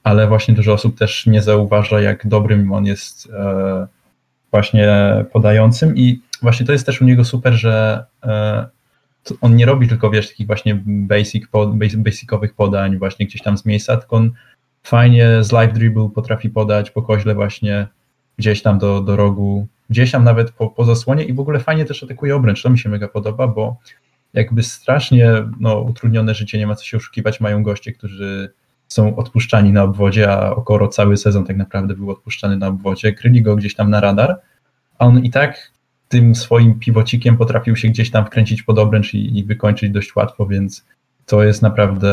ale 0.02 0.28
właśnie 0.28 0.54
dużo 0.54 0.72
osób 0.72 0.98
też 0.98 1.26
nie 1.26 1.42
zauważa, 1.42 2.00
jak 2.00 2.26
dobrym 2.26 2.72
on 2.72 2.86
jest 2.86 3.28
e, 3.30 3.86
właśnie 4.50 4.88
podającym 5.32 5.96
i 5.96 6.20
właśnie 6.42 6.66
to 6.66 6.72
jest 6.72 6.86
też 6.86 7.02
u 7.02 7.04
niego 7.04 7.24
super, 7.24 7.52
że 7.52 8.04
e, 8.22 8.66
on 9.40 9.56
nie 9.56 9.66
robi 9.66 9.88
tylko, 9.88 10.10
wiesz, 10.10 10.28
takich 10.28 10.46
właśnie 10.46 10.82
basic, 10.86 11.46
pod, 11.46 11.78
bas- 11.78 11.96
basicowych 11.96 12.54
podań 12.54 12.98
właśnie 12.98 13.26
gdzieś 13.26 13.42
tam 13.42 13.58
z 13.58 13.66
miejsca, 13.66 13.96
tylko 13.96 14.16
on 14.16 14.30
fajnie 14.82 15.44
z 15.44 15.52
live 15.52 15.72
dribble 15.72 16.08
potrafi 16.14 16.50
podać 16.50 16.90
po 16.90 17.02
koźle 17.02 17.34
właśnie 17.34 17.86
gdzieś 18.38 18.62
tam 18.62 18.78
do, 18.78 19.00
do 19.00 19.16
rogu, 19.16 19.66
gdzieś 19.90 20.10
tam 20.10 20.24
nawet 20.24 20.50
po, 20.50 20.70
po 20.70 20.84
zasłonie 20.84 21.24
i 21.24 21.32
w 21.32 21.40
ogóle 21.40 21.60
fajnie 21.60 21.84
też 21.84 22.02
atakuje 22.02 22.36
obręcz, 22.36 22.62
to 22.62 22.70
mi 22.70 22.78
się 22.78 22.88
mega 22.88 23.08
podoba, 23.08 23.48
bo 23.48 23.76
jakby 24.32 24.62
strasznie 24.62 25.32
no, 25.60 25.80
utrudnione 25.80 26.34
życie, 26.34 26.58
nie 26.58 26.66
ma 26.66 26.74
co 26.74 26.84
się 26.84 26.96
oszukiwać, 26.96 27.40
mają 27.40 27.62
goście, 27.62 27.92
którzy 27.92 28.52
są 28.88 29.16
odpuszczani 29.16 29.72
na 29.72 29.82
obwodzie, 29.82 30.32
a 30.32 30.50
Okoro 30.50 30.88
cały 30.88 31.16
sezon 31.16 31.44
tak 31.44 31.56
naprawdę 31.56 31.94
był 31.94 32.10
odpuszczany 32.10 32.56
na 32.56 32.66
obwodzie, 32.66 33.12
kryli 33.12 33.42
go 33.42 33.56
gdzieś 33.56 33.74
tam 33.74 33.90
na 33.90 34.00
radar, 34.00 34.40
a 34.98 35.06
on 35.06 35.24
i 35.24 35.30
tak 35.30 35.71
tym 36.12 36.34
swoim 36.34 36.78
pivocikiem 36.78 37.36
potrafił 37.36 37.76
się 37.76 37.88
gdzieś 37.88 38.10
tam 38.10 38.26
wkręcić 38.26 38.62
pod 38.62 38.78
obręcz 38.78 39.14
i, 39.14 39.38
i 39.38 39.44
wykończyć 39.44 39.90
dość 39.90 40.16
łatwo, 40.16 40.46
więc 40.46 40.86
to 41.26 41.44
jest 41.44 41.62
naprawdę 41.62 42.12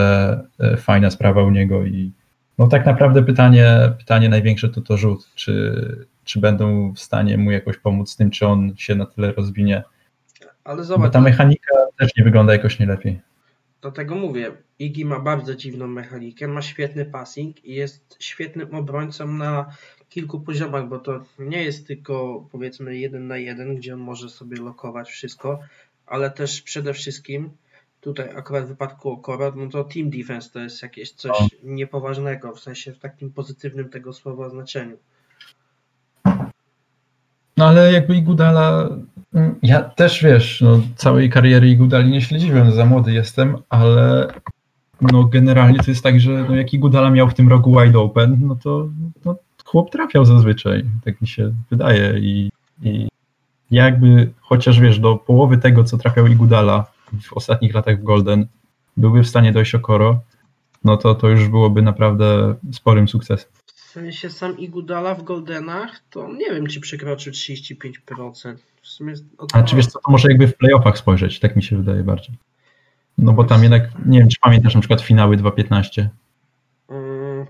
e, 0.60 0.78
fajna 0.78 1.10
sprawa 1.10 1.44
u 1.44 1.52
niego 1.52 1.86
i 1.86 2.12
no 2.58 2.68
tak 2.68 2.86
naprawdę 2.86 3.24
pytanie, 3.24 3.94
pytanie 3.98 4.30
największe 4.30 4.70
to 4.70 4.82
to 4.82 4.98
rzut, 4.98 5.30
czy, 5.36 6.08
czy 6.24 6.40
będą 6.40 6.94
w 6.94 7.00
stanie 7.00 7.38
mu 7.38 7.52
jakoś 7.52 7.78
pomóc 7.78 8.12
z 8.12 8.16
tym, 8.16 8.30
czy 8.32 8.48
on 8.48 8.74
się 8.78 8.96
na 8.96 9.06
tyle 9.06 9.32
rozwinie, 9.32 9.84
Ale 10.64 10.78
bo 10.78 10.84
zobacz, 10.84 11.14
ta 11.14 11.22
mechanika 11.22 11.74
też 12.00 12.16
nie 12.18 12.24
wygląda 12.24 12.54
jakoś 12.54 12.80
najlepiej. 12.80 13.20
do 13.82 13.92
tego 13.92 14.16
mówię. 14.16 14.52
Iggy 14.80 15.06
ma 15.06 15.20
bardzo 15.20 15.56
dziwną 15.56 15.88
mechanikę, 15.88 16.48
ma 16.48 16.62
świetny 16.62 17.06
passing 17.06 17.66
i 17.66 17.74
jest 17.74 18.16
świetnym 18.20 18.76
obrońcą 18.76 19.28
na 19.28 19.66
kilku 20.10 20.40
poziomach, 20.40 20.88
bo 20.88 21.00
to 21.00 21.20
nie 21.40 21.64
jest 21.64 21.88
tylko 21.88 22.46
powiedzmy 22.52 22.98
jeden 22.98 23.28
na 23.28 23.38
jeden, 23.38 23.76
gdzie 23.76 23.94
on 23.94 24.00
może 24.00 24.30
sobie 24.30 24.58
lokować 24.58 25.10
wszystko, 25.10 25.60
ale 26.08 26.32
też 26.32 26.62
przede 26.62 26.94
wszystkim 26.94 27.50
tutaj 28.02 28.30
akurat 28.36 28.66
w 28.66 28.68
wypadku 28.68 29.12
Okoro, 29.12 29.54
no 29.56 29.70
to 29.70 29.84
team 29.84 30.10
defense 30.10 30.50
to 30.50 30.60
jest 30.60 30.82
jakieś 30.82 31.12
coś 31.12 31.38
niepoważnego, 31.64 32.56
w 32.56 32.60
sensie 32.60 32.94
w 32.94 33.00
takim 33.00 33.32
pozytywnym 33.32 33.90
tego 33.90 34.14
słowa 34.14 34.50
znaczeniu. 34.50 34.98
No 37.58 37.68
ale 37.68 37.94
jakby 37.94 38.16
Igudala, 38.16 38.90
mm, 39.34 39.56
ja 39.64 39.82
też 39.82 40.24
wiesz, 40.24 40.62
no, 40.62 40.82
całej 40.96 41.30
kariery 41.30 41.70
Igudali 41.70 42.12
nie 42.12 42.22
śledziłem, 42.22 42.72
za 42.72 42.86
młody 42.86 43.12
jestem, 43.12 43.58
ale 43.70 44.28
no 45.02 45.24
generalnie 45.24 45.80
to 45.80 45.92
jest 45.92 46.04
tak, 46.04 46.20
że 46.20 46.46
no, 46.50 46.56
jak 46.56 46.74
Igudala 46.74 47.10
miał 47.10 47.30
w 47.30 47.34
tym 47.34 47.50
roku 47.50 47.80
wide 47.80 48.00
open, 48.00 48.38
no 48.42 48.56
to 48.56 48.90
no, 49.26 49.36
chłop 49.70 49.92
trafiał 49.92 50.26
zazwyczaj, 50.26 50.86
tak 51.06 51.22
mi 51.22 51.28
się 51.28 51.54
wydaje 51.72 52.20
i, 52.20 52.52
i 52.84 53.08
jakby 53.72 54.32
chociaż 54.42 54.80
wiesz, 54.80 55.00
do 55.00 55.16
połowy 55.16 55.58
tego, 55.58 55.84
co 55.84 55.98
trafiał 55.98 56.28
Igudala 56.28 56.86
w 57.22 57.34
ostatnich 57.34 57.74
latach 57.74 58.00
w 58.00 58.04
Golden, 58.04 58.48
byłby 58.98 59.24
w 59.24 59.28
stanie 59.28 59.52
dojść 59.52 59.76
Okoro, 59.76 60.22
no 60.84 60.98
to 60.98 61.16
to 61.16 61.30
już 61.30 61.48
byłoby 61.48 61.82
naprawdę 61.82 62.56
sporym 62.72 63.08
sukcesem. 63.08 63.50
W 63.66 63.80
sensie 63.80 64.30
sam 64.30 64.58
Igudala 64.58 65.16
w 65.16 65.24
Goldenach, 65.24 66.00
to 66.10 66.34
nie 66.34 66.52
wiem, 66.52 66.68
czy 66.68 66.80
przekroczył 66.80 67.34
35%. 67.34 68.56
W 68.82 68.88
sumie 68.88 69.14
od... 69.38 69.56
A 69.56 69.64
czy 69.64 69.76
wiesz 69.76 69.88
co, 69.88 70.00
to 70.00 70.12
może 70.12 70.30
jakby 70.30 70.48
w 70.48 70.58
playoffach 70.58 70.98
spojrzeć, 70.98 71.40
tak 71.40 71.56
mi 71.56 71.64
się 71.64 71.78
wydaje 71.78 72.04
bardziej. 72.04 72.36
No 73.18 73.34
bo 73.34 73.44
tam 73.44 73.64
jednak, 73.64 73.90
nie 74.06 74.20
wiem, 74.20 74.30
czy 74.30 74.40
pamiętasz 74.42 74.76
na 74.76 74.82
przykład 74.82 75.02
finały 75.02 75.38
2.15. 75.38 76.08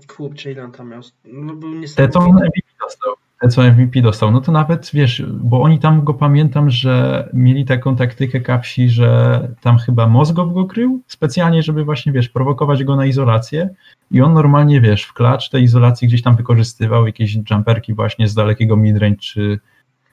Kurczę, 0.06 0.52
ile 0.52 0.64
on 0.64 0.72
tam 0.72 0.88
miał? 0.88 1.00
No 1.24 1.54
był 1.54 1.70
Te, 1.96 2.08
co 2.08 2.20
MVP 2.28 2.60
dostał. 2.80 3.14
Te, 3.40 3.48
co 3.48 3.62
MVP 3.62 4.00
dostał, 4.02 4.30
no 4.30 4.40
to 4.40 4.52
nawet, 4.52 4.90
wiesz, 4.94 5.22
bo 5.28 5.62
oni 5.62 5.78
tam 5.78 6.04
go 6.04 6.14
pamiętam, 6.14 6.70
że 6.70 7.28
mieli 7.34 7.64
taką 7.64 7.96
taktykę 7.96 8.40
kapsi, 8.40 8.88
że 8.90 9.48
tam 9.60 9.78
chyba 9.78 10.06
Mozgow 10.06 10.54
go 10.54 10.64
krył 10.64 11.02
specjalnie, 11.06 11.62
żeby 11.62 11.84
właśnie, 11.84 12.12
wiesz, 12.12 12.28
prowokować 12.28 12.84
go 12.84 12.96
na 12.96 13.06
izolację 13.06 13.68
i 14.10 14.20
on 14.20 14.32
normalnie, 14.34 14.80
wiesz, 14.80 15.02
w 15.04 15.12
klacz 15.12 15.50
tej 15.50 15.62
izolacji 15.62 16.08
gdzieś 16.08 16.22
tam 16.22 16.36
wykorzystywał 16.36 17.06
jakieś 17.06 17.36
jumperki 17.50 17.94
właśnie 17.94 18.28
z 18.28 18.34
dalekiego 18.34 18.76
midrange 18.76 19.16
czy, 19.20 19.58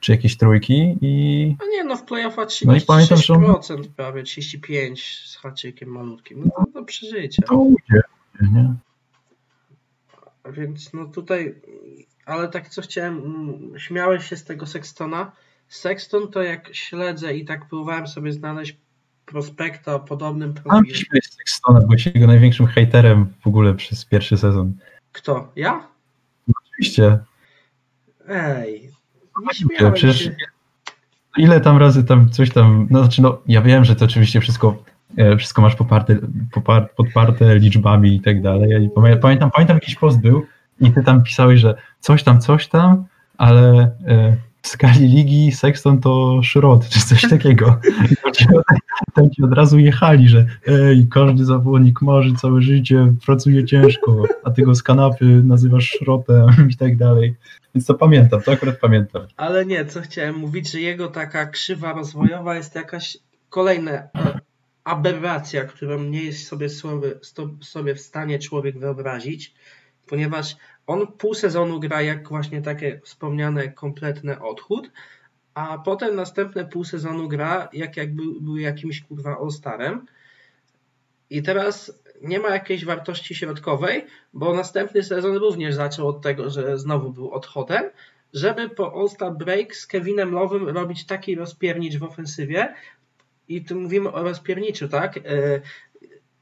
czy 0.00 0.12
jakieś 0.12 0.36
trójki 0.36 0.96
i 1.00 1.56
A 1.62 1.64
nie, 1.76 1.84
no 1.84 1.96
w 1.96 2.02
playoffa 2.04 2.44
36%, 2.44 2.66
No 2.66 2.76
i 2.76 2.80
pamiętam, 2.80 3.18
że 3.18 3.34
on- 3.34 3.84
prawie 3.96 4.22
35 4.22 5.22
z 5.26 5.36
haczykiem 5.36 5.88
malutkim. 5.88 6.42
No 6.44 6.64
to 6.64 6.80
do 6.80 6.84
przeżycia. 6.84 7.42
to 7.46 7.54
ujdzie, 7.54 8.00
nie? 8.40 8.74
Więc 10.52 10.92
no 10.94 11.04
tutaj, 11.06 11.54
ale 12.26 12.48
tak 12.48 12.68
co 12.68 12.82
chciałem, 12.82 13.18
mm, 13.18 13.78
śmiałeś 13.78 14.28
się 14.28 14.36
z 14.36 14.44
tego 14.44 14.66
Sextona. 14.66 15.32
Sexton 15.68 16.28
to 16.30 16.42
jak 16.42 16.74
śledzę 16.74 17.36
i 17.36 17.44
tak 17.44 17.68
próbowałem 17.68 18.06
sobie 18.06 18.32
znaleźć 18.32 18.76
prospekta 19.26 19.94
o 19.94 20.00
podobnym 20.00 20.54
Mam 20.64 20.84
profilu. 20.84 21.20
z 21.22 21.36
Sextona, 21.36 21.80
byłeś 21.80 22.06
jego 22.06 22.26
największym 22.26 22.66
hejterem 22.66 23.26
w 23.40 23.46
ogóle 23.46 23.74
przez 23.74 24.04
pierwszy 24.04 24.36
sezon. 24.38 24.72
Kto? 25.12 25.52
Ja? 25.56 25.88
Oczywiście. 26.66 27.18
Ej, 28.28 28.82
nie 29.40 29.46
Ja, 29.46 29.52
śmiałem 29.52 29.94
przecież 29.94 30.24
się. 30.24 30.36
ile 31.36 31.60
tam 31.60 31.76
razy 31.78 32.04
tam 32.04 32.30
coś 32.30 32.50
tam, 32.50 32.86
no 32.90 32.98
znaczy 32.98 33.22
no 33.22 33.38
ja 33.46 33.62
wiem, 33.62 33.84
że 33.84 33.96
to 33.96 34.04
oczywiście 34.04 34.40
wszystko, 34.40 34.82
wszystko 35.38 35.62
masz 35.62 35.74
poparte, 35.74 36.16
popar, 36.52 36.90
podparte 36.96 37.58
liczbami 37.58 38.16
i 38.16 38.20
tak 38.20 38.42
dalej. 38.42 38.84
I 38.84 38.90
pamiętam, 39.20 39.50
pamiętam 39.50 39.76
jakiś 39.76 39.94
post 39.94 40.20
był 40.20 40.46
i 40.80 40.92
ty 40.92 41.02
tam 41.02 41.22
pisałeś, 41.22 41.60
że 41.60 41.74
coś 42.00 42.22
tam, 42.22 42.40
coś 42.40 42.68
tam, 42.68 43.04
ale 43.38 43.90
e, 44.06 44.36
w 44.62 44.68
skali 44.68 45.08
ligi 45.08 45.52
Sexton 45.52 46.00
to 46.00 46.40
szrot, 46.42 46.88
czy 46.88 47.00
coś 47.00 47.22
takiego. 47.30 47.80
Tam 49.14 49.30
ci 49.30 49.42
od 49.42 49.52
razu 49.52 49.78
jechali, 49.78 50.28
że 50.28 50.46
ej, 50.66 51.06
każdy 51.10 51.44
zawodnik 51.44 52.02
marzy 52.02 52.34
całe 52.34 52.62
życie, 52.62 53.14
pracuje 53.26 53.64
ciężko, 53.64 54.22
a 54.44 54.50
ty 54.50 54.62
go 54.62 54.74
z 54.74 54.82
kanapy 54.82 55.24
nazywasz 55.24 55.84
szrotem 55.84 56.46
i 56.72 56.76
tak 56.76 56.96
dalej. 56.96 57.34
Więc 57.74 57.86
to 57.86 57.94
pamiętam, 57.94 58.40
to 58.40 58.52
akurat 58.52 58.80
pamiętam. 58.80 59.22
Ale 59.36 59.66
nie, 59.66 59.84
co 59.84 60.00
chciałem 60.00 60.36
mówić, 60.36 60.70
że 60.70 60.80
jego 60.80 61.08
taka 61.08 61.46
krzywa 61.46 61.92
rozwojowa 61.92 62.56
jest 62.56 62.74
jakaś 62.74 63.18
kolejna 63.48 63.92
e, 63.92 64.40
aberracja, 64.88 65.64
którą 65.64 66.02
nie 66.02 66.22
jest 66.22 66.48
sobie, 66.48 66.68
sobie 67.60 67.94
w 67.94 68.00
stanie 68.00 68.38
człowiek 68.38 68.78
wyobrazić, 68.78 69.54
ponieważ 70.06 70.56
on 70.86 71.06
pół 71.06 71.34
sezonu 71.34 71.80
gra 71.80 72.02
jak 72.02 72.28
właśnie 72.28 72.62
takie 72.62 73.00
wspomniane 73.04 73.68
kompletny 73.72 74.40
odchód, 74.40 74.90
a 75.54 75.78
potem 75.78 76.16
następne 76.16 76.64
pół 76.64 76.84
sezonu 76.84 77.28
gra 77.28 77.68
jak 77.72 77.96
jakby 77.96 78.22
był 78.40 78.56
jakimś 78.56 79.00
kurwa 79.00 79.36
all 79.38 79.82
I 81.30 81.42
teraz 81.42 82.02
nie 82.22 82.38
ma 82.38 82.48
jakiejś 82.48 82.84
wartości 82.84 83.34
środkowej, 83.34 84.06
bo 84.32 84.54
następny 84.54 85.02
sezon 85.02 85.36
również 85.36 85.74
zaczął 85.74 86.08
od 86.08 86.22
tego, 86.22 86.50
że 86.50 86.78
znowu 86.78 87.12
był 87.12 87.30
odchodem, 87.30 87.90
żeby 88.32 88.68
po 88.68 89.00
All-Star 89.00 89.36
Break 89.36 89.76
z 89.76 89.86
Kevinem 89.86 90.32
Lowem 90.32 90.68
robić 90.68 91.06
taki 91.06 91.34
rozpiernicz 91.34 91.98
w 91.98 92.02
ofensywie. 92.02 92.74
I 93.48 93.64
tu 93.64 93.80
mówimy 93.80 94.12
o 94.12 94.22
rozpierniczu, 94.22 94.88
tak? 94.88 95.16
E, 95.16 95.20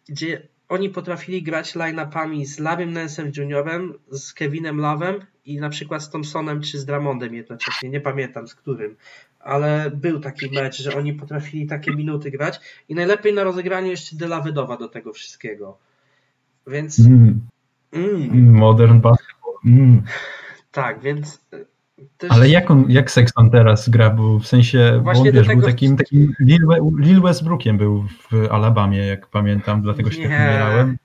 gdzie 0.08 0.48
oni 0.68 0.90
potrafili 0.90 1.42
grać 1.42 1.74
line-upami 1.74 2.46
z 2.46 2.58
Larrym 2.58 2.92
Nansem 2.92 3.32
Juniorem, 3.36 3.94
z 4.10 4.32
Kevinem 4.32 4.76
Love'em 4.76 5.20
i 5.44 5.60
na 5.60 5.68
przykład 5.68 6.02
z 6.02 6.10
Thompsonem 6.10 6.60
czy 6.60 6.78
z 6.78 6.84
Dramondem 6.84 7.34
jednocześnie, 7.34 7.88
nie 7.88 8.00
pamiętam 8.00 8.48
z 8.48 8.54
którym, 8.54 8.96
ale 9.40 9.90
był 9.94 10.20
taki 10.20 10.50
mecz, 10.50 10.82
że 10.82 10.96
oni 10.96 11.12
potrafili 11.12 11.66
takie 11.66 11.90
minuty 11.90 12.30
grać 12.30 12.60
i 12.88 12.94
najlepiej 12.94 13.34
na 13.34 13.44
rozegraniu 13.44 13.90
jeszcze 13.90 14.16
Delavedowa 14.16 14.76
do 14.76 14.88
tego 14.88 15.12
wszystkiego. 15.12 15.78
Więc... 16.66 17.00
Mm. 17.00 17.40
Mm. 17.92 18.50
Modern 18.50 19.00
basketball. 19.00 19.54
Mm. 19.64 20.02
Tak, 20.72 21.00
więc 21.00 21.40
też... 22.18 22.30
Ale 22.30 22.48
jak 22.48 22.70
on, 22.70 22.84
jak 22.88 23.10
Sexton 23.10 23.50
teraz 23.50 23.88
gra, 23.88 24.10
bo 24.10 24.38
w 24.38 24.46
sensie, 24.46 25.00
Właśnie 25.02 25.22
bo 25.24 25.28
on, 25.30 25.34
wiesz, 25.34 25.46
tego... 25.46 25.60
był 25.60 25.70
takim, 25.70 25.96
takim 25.96 26.34
Lil, 26.40 26.66
Lil 26.98 27.20
Westbrookiem 27.20 27.78
był 27.78 28.02
w 28.02 28.46
Alabamie, 28.50 29.06
jak 29.06 29.26
pamiętam, 29.26 29.82
dlatego 29.82 30.10
się 30.10 30.20
nie, 30.20 30.28
tak 30.28 30.38
umierałem. 30.38 30.96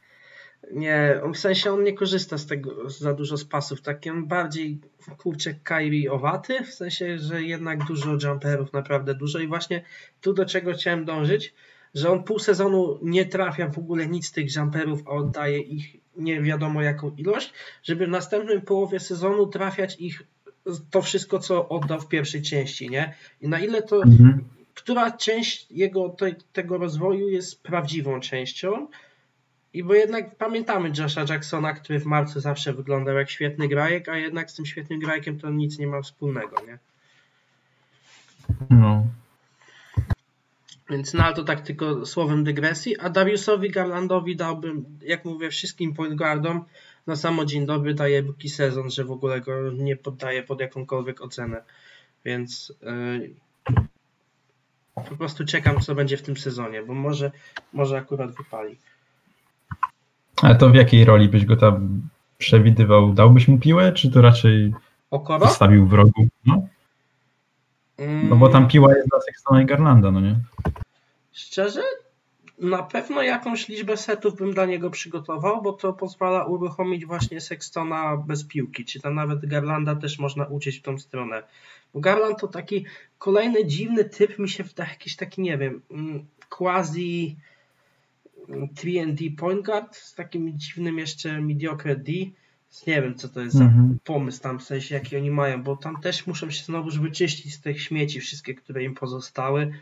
Nie, 0.74 1.22
w 1.34 1.38
sensie 1.38 1.72
on 1.72 1.84
nie 1.84 1.94
korzysta 1.94 2.38
z 2.38 2.46
tego 2.46 2.90
za 2.90 3.14
dużo 3.14 3.38
z 3.38 3.46
pasów, 3.46 3.82
taki 3.82 4.10
on 4.10 4.28
bardziej 4.28 4.80
kurczę 5.18 5.54
Kyrie 5.54 6.12
owaty, 6.12 6.64
w 6.64 6.74
sensie, 6.74 7.20
że 7.20 7.44
jednak 7.44 7.84
dużo 7.84 8.18
jumperów, 8.24 8.74
naprawdę 8.74 9.16
dużo. 9.16 9.40
I 9.40 9.48
właśnie 9.48 9.84
tu 10.22 10.34
do 10.34 10.46
czego 10.46 10.74
chciałem 10.74 11.06
dążyć, 11.06 11.54
że 11.94 12.12
on 12.12 12.24
pół 12.24 12.40
sezonu 12.40 13.00
nie 13.02 13.26
trafia 13.26 13.68
w 13.68 13.78
ogóle 13.78 14.08
nic 14.08 14.28
z 14.28 14.32
tych 14.32 14.56
jumperów, 14.56 15.04
a 15.08 15.10
oddaje 15.10 15.60
ich 15.60 16.02
nie 16.18 16.42
wiadomo 16.42 16.82
jaką 16.82 17.12
ilość, 17.18 17.54
żeby 17.84 18.08
w 18.08 18.10
następnej 18.10 18.62
połowie 18.62 19.00
sezonu 19.00 19.48
trafiać 19.48 19.96
ich 20.00 20.24
to 20.92 21.02
wszystko, 21.02 21.40
co 21.40 21.70
oddał 21.70 22.02
w 22.02 22.08
pierwszej 22.08 22.42
części, 22.42 22.90
nie? 22.90 23.14
I 23.42 23.48
na 23.48 23.60
ile 23.60 23.82
to, 23.82 24.04
mhm. 24.04 24.44
która 24.74 25.12
część 25.12 25.72
jego 25.72 26.10
te, 26.10 26.36
tego 26.54 26.78
rozwoju 26.78 27.30
jest 27.30 27.64
prawdziwą 27.64 28.20
częścią, 28.20 28.88
i 29.74 29.84
bo 29.84 29.94
jednak 29.94 30.36
pamiętamy 30.36 30.92
Josha 30.98 31.26
Jacksona, 31.30 31.74
który 31.74 32.00
w 32.00 32.06
marcu 32.06 32.40
zawsze 32.40 32.74
wyglądał 32.74 33.16
jak 33.16 33.30
świetny 33.30 33.68
grajek, 33.68 34.10
a 34.10 34.18
jednak 34.18 34.52
z 34.52 34.56
tym 34.56 34.66
świetnym 34.66 35.00
grajkiem 35.00 35.40
to 35.40 35.50
nic 35.50 35.80
nie 35.80 35.88
ma 35.88 36.02
wspólnego, 36.02 36.56
nie? 36.68 36.78
No. 38.70 39.06
Więc 40.90 41.14
no 41.14 41.34
to 41.34 41.44
tak 41.44 41.62
tylko 41.62 42.06
słowem 42.06 42.44
dygresji, 42.44 43.00
a 43.00 43.10
Dariusowi 43.10 43.70
Garlandowi 43.70 44.36
dałbym, 44.36 44.86
jak 45.02 45.26
mówię, 45.26 45.50
wszystkim 45.50 45.94
point 45.94 46.16
guardom 46.16 46.66
na 47.08 47.16
samo 47.16 47.46
dzień 47.46 47.66
dobry 47.66 47.94
daje 47.94 48.24
buki 48.24 48.50
sezon, 48.50 48.90
że 48.90 49.04
w 49.04 49.12
ogóle 49.12 49.42
go 49.42 49.72
nie 49.72 49.96
poddaje 49.96 50.44
pod 50.44 50.60
jakąkolwiek 50.60 51.22
ocenę. 51.22 51.64
Więc 52.26 52.74
yy, 52.82 53.36
po 54.96 55.18
prostu 55.18 55.46
czekam, 55.46 55.80
co 55.80 55.96
będzie 55.96 56.18
w 56.18 56.22
tym 56.22 56.38
sezonie, 56.38 56.84
bo 56.84 56.94
może, 56.94 57.32
może 57.74 57.98
akurat 57.98 58.36
wypali. 58.36 58.78
Ale 60.42 60.56
to 60.56 60.70
w 60.70 60.76
jakiej 60.76 61.06
roli 61.06 61.30
byś 61.30 61.46
go 61.46 61.58
tam 61.58 62.02
przewidywał? 62.38 63.14
Dałbyś 63.14 63.48
mu 63.48 63.60
piłę, 63.60 63.94
czy 63.94 64.12
to 64.12 64.22
raczej 64.22 64.74
Okoro? 65.12 65.48
zostawił 65.48 65.88
w 65.88 65.94
rogu? 65.94 66.28
No. 66.46 66.68
no 68.30 68.36
bo 68.36 68.50
tam 68.50 68.68
piła 68.68 68.96
jest 68.96 69.10
dla 69.10 69.22
Sextona 69.22 69.62
i 69.62 69.66
Garlanda, 69.66 70.12
no 70.12 70.22
nie? 70.22 70.36
Szczerze? 71.32 71.82
Na 72.62 72.84
pewno 72.84 73.22
jakąś 73.22 73.68
liczbę 73.68 73.98
setów 73.98 74.36
bym 74.36 74.54
dla 74.54 74.66
niego 74.66 74.90
przygotował, 74.90 75.62
bo 75.62 75.74
to 75.74 75.94
pozwala 75.94 76.46
uruchomić 76.46 77.06
właśnie 77.06 77.42
Sextona 77.42 78.18
bez 78.18 78.44
piłki, 78.44 78.86
czy 78.86 79.00
tam 79.00 79.16
nawet 79.16 79.46
Garlanda 79.46 79.96
też 79.96 80.20
można 80.20 80.46
uciec 80.46 80.76
w 80.76 80.82
tą 80.82 80.98
stronę. 80.98 81.44
Bo 81.94 82.00
Garland 82.00 82.40
to 82.40 82.48
taki 82.48 82.86
kolejny 83.18 83.66
dziwny 83.66 84.06
typ, 84.06 84.40
mi 84.40 84.50
się 84.50 84.64
wydaje 84.64 84.90
jakiś 84.90 85.16
taki, 85.16 85.42
nie 85.42 85.58
wiem, 85.58 85.82
mm, 85.92 86.26
quasi 86.50 87.36
3D 88.50 89.24
mm, 89.24 89.36
point 89.36 89.66
guard 89.66 89.96
z 89.96 90.16
takim 90.16 90.60
dziwnym 90.60 91.00
jeszcze 91.00 91.42
mediocre 91.42 91.96
D. 91.96 92.12
Nie 92.88 93.02
wiem, 93.02 93.16
co 93.16 93.30
to 93.30 93.42
jest 93.42 93.56
-hmm. 93.56 93.60
za 93.60 93.66
mhm. 93.66 93.98
pomysł 94.04 94.42
tam, 94.42 94.60
w 94.60 94.64
sensie 94.64 94.96
jaki 94.96 95.18
oni 95.18 95.32
mają, 95.32 95.64
bo 95.64 95.78
tam 95.78 96.02
też 96.02 96.28
muszą 96.28 96.52
się 96.52 96.64
znowu 96.64 96.90
wyczyścić 97.02 97.54
z 97.54 97.62
tych 97.62 97.82
śmieci 97.82 98.20
wszystkie, 98.20 98.54
które 98.54 98.84
im 98.84 98.94
pozostały 98.94 99.74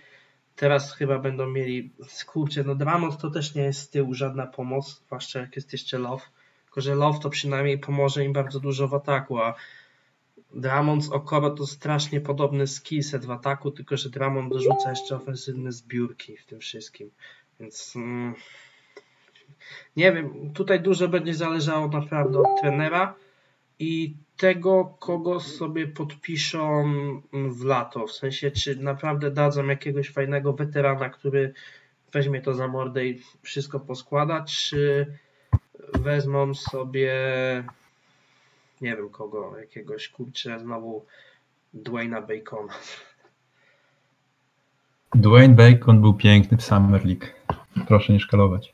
Teraz 0.60 0.94
chyba 0.94 1.20
będą 1.20 1.50
mieli, 1.50 1.94
kurczę, 2.26 2.64
no 2.64 2.76
Dramont 2.76 3.18
to 3.18 3.30
też 3.30 3.56
nie 3.56 3.62
jest 3.62 3.80
z 3.80 3.90
tyłu 3.90 4.14
żadna 4.14 4.48
pomoc, 4.48 5.02
zwłaszcza 5.06 5.40
jak 5.40 5.56
jest 5.56 5.72
jeszcze 5.72 5.98
Love, 5.98 6.24
tylko 6.66 6.82
że 6.82 6.96
Love 6.96 7.20
to 7.20 7.30
przynajmniej 7.30 7.80
pomoże 7.80 8.26
im 8.26 8.34
bardzo 8.34 8.60
dużo 8.60 8.88
w 8.88 8.94
ataku, 8.94 9.38
a 9.38 9.56
Dramont 10.54 11.04
z 11.04 11.10
Okoro 11.10 11.50
to 11.50 11.68
strasznie 11.68 12.22
podobny 12.22 12.68
skillset 12.68 13.26
w 13.26 13.32
ataku, 13.32 13.72
tylko 13.72 13.98
że 13.98 14.10
Dramont 14.10 14.54
dorzuca 14.54 14.90
jeszcze 14.90 15.16
ofensywne 15.16 15.72
zbiórki 15.72 16.38
w 16.38 16.46
tym 16.46 16.60
wszystkim, 16.60 17.12
więc 17.60 17.96
mm, 17.96 18.36
nie 19.96 20.12
wiem, 20.12 20.54
tutaj 20.54 20.82
dużo 20.82 21.08
będzie 21.08 21.34
zależało 21.34 21.88
naprawdę 21.88 22.40
od 22.40 22.62
trenera 22.62 23.16
i 23.80 24.16
tego, 24.40 24.96
kogo 25.00 25.40
sobie 25.40 25.88
podpiszą 25.88 26.92
w 27.34 27.64
lato. 27.64 28.08
W 28.08 28.12
sensie, 28.12 28.52
czy 28.52 28.76
naprawdę 28.76 29.32
dadzą 29.32 29.68
jakiegoś 29.68 30.10
fajnego 30.10 30.54
weterana, 30.54 31.10
który 31.10 31.54
weźmie 32.12 32.42
to 32.42 32.54
za 32.54 32.68
mordę 32.68 33.06
i 33.06 33.22
wszystko 33.42 33.80
poskłada, 33.80 34.46
czy 34.46 35.14
wezmą 35.94 36.54
sobie 36.54 37.14
nie 38.82 38.96
wiem 38.96 39.10
kogo, 39.10 39.58
jakiegoś 39.60 40.10
kurczę 40.10 40.60
znowu 40.60 41.06
Dwayna 41.74 42.22
Bacona. 42.22 42.74
Dwayne 45.16 45.56
Bacon 45.56 46.02
był 46.02 46.14
piękny 46.14 46.58
w 46.58 46.64
Summer 46.64 47.06
League. 47.06 47.26
Proszę 47.88 48.14
nie 48.14 48.20
szkalować. 48.20 48.74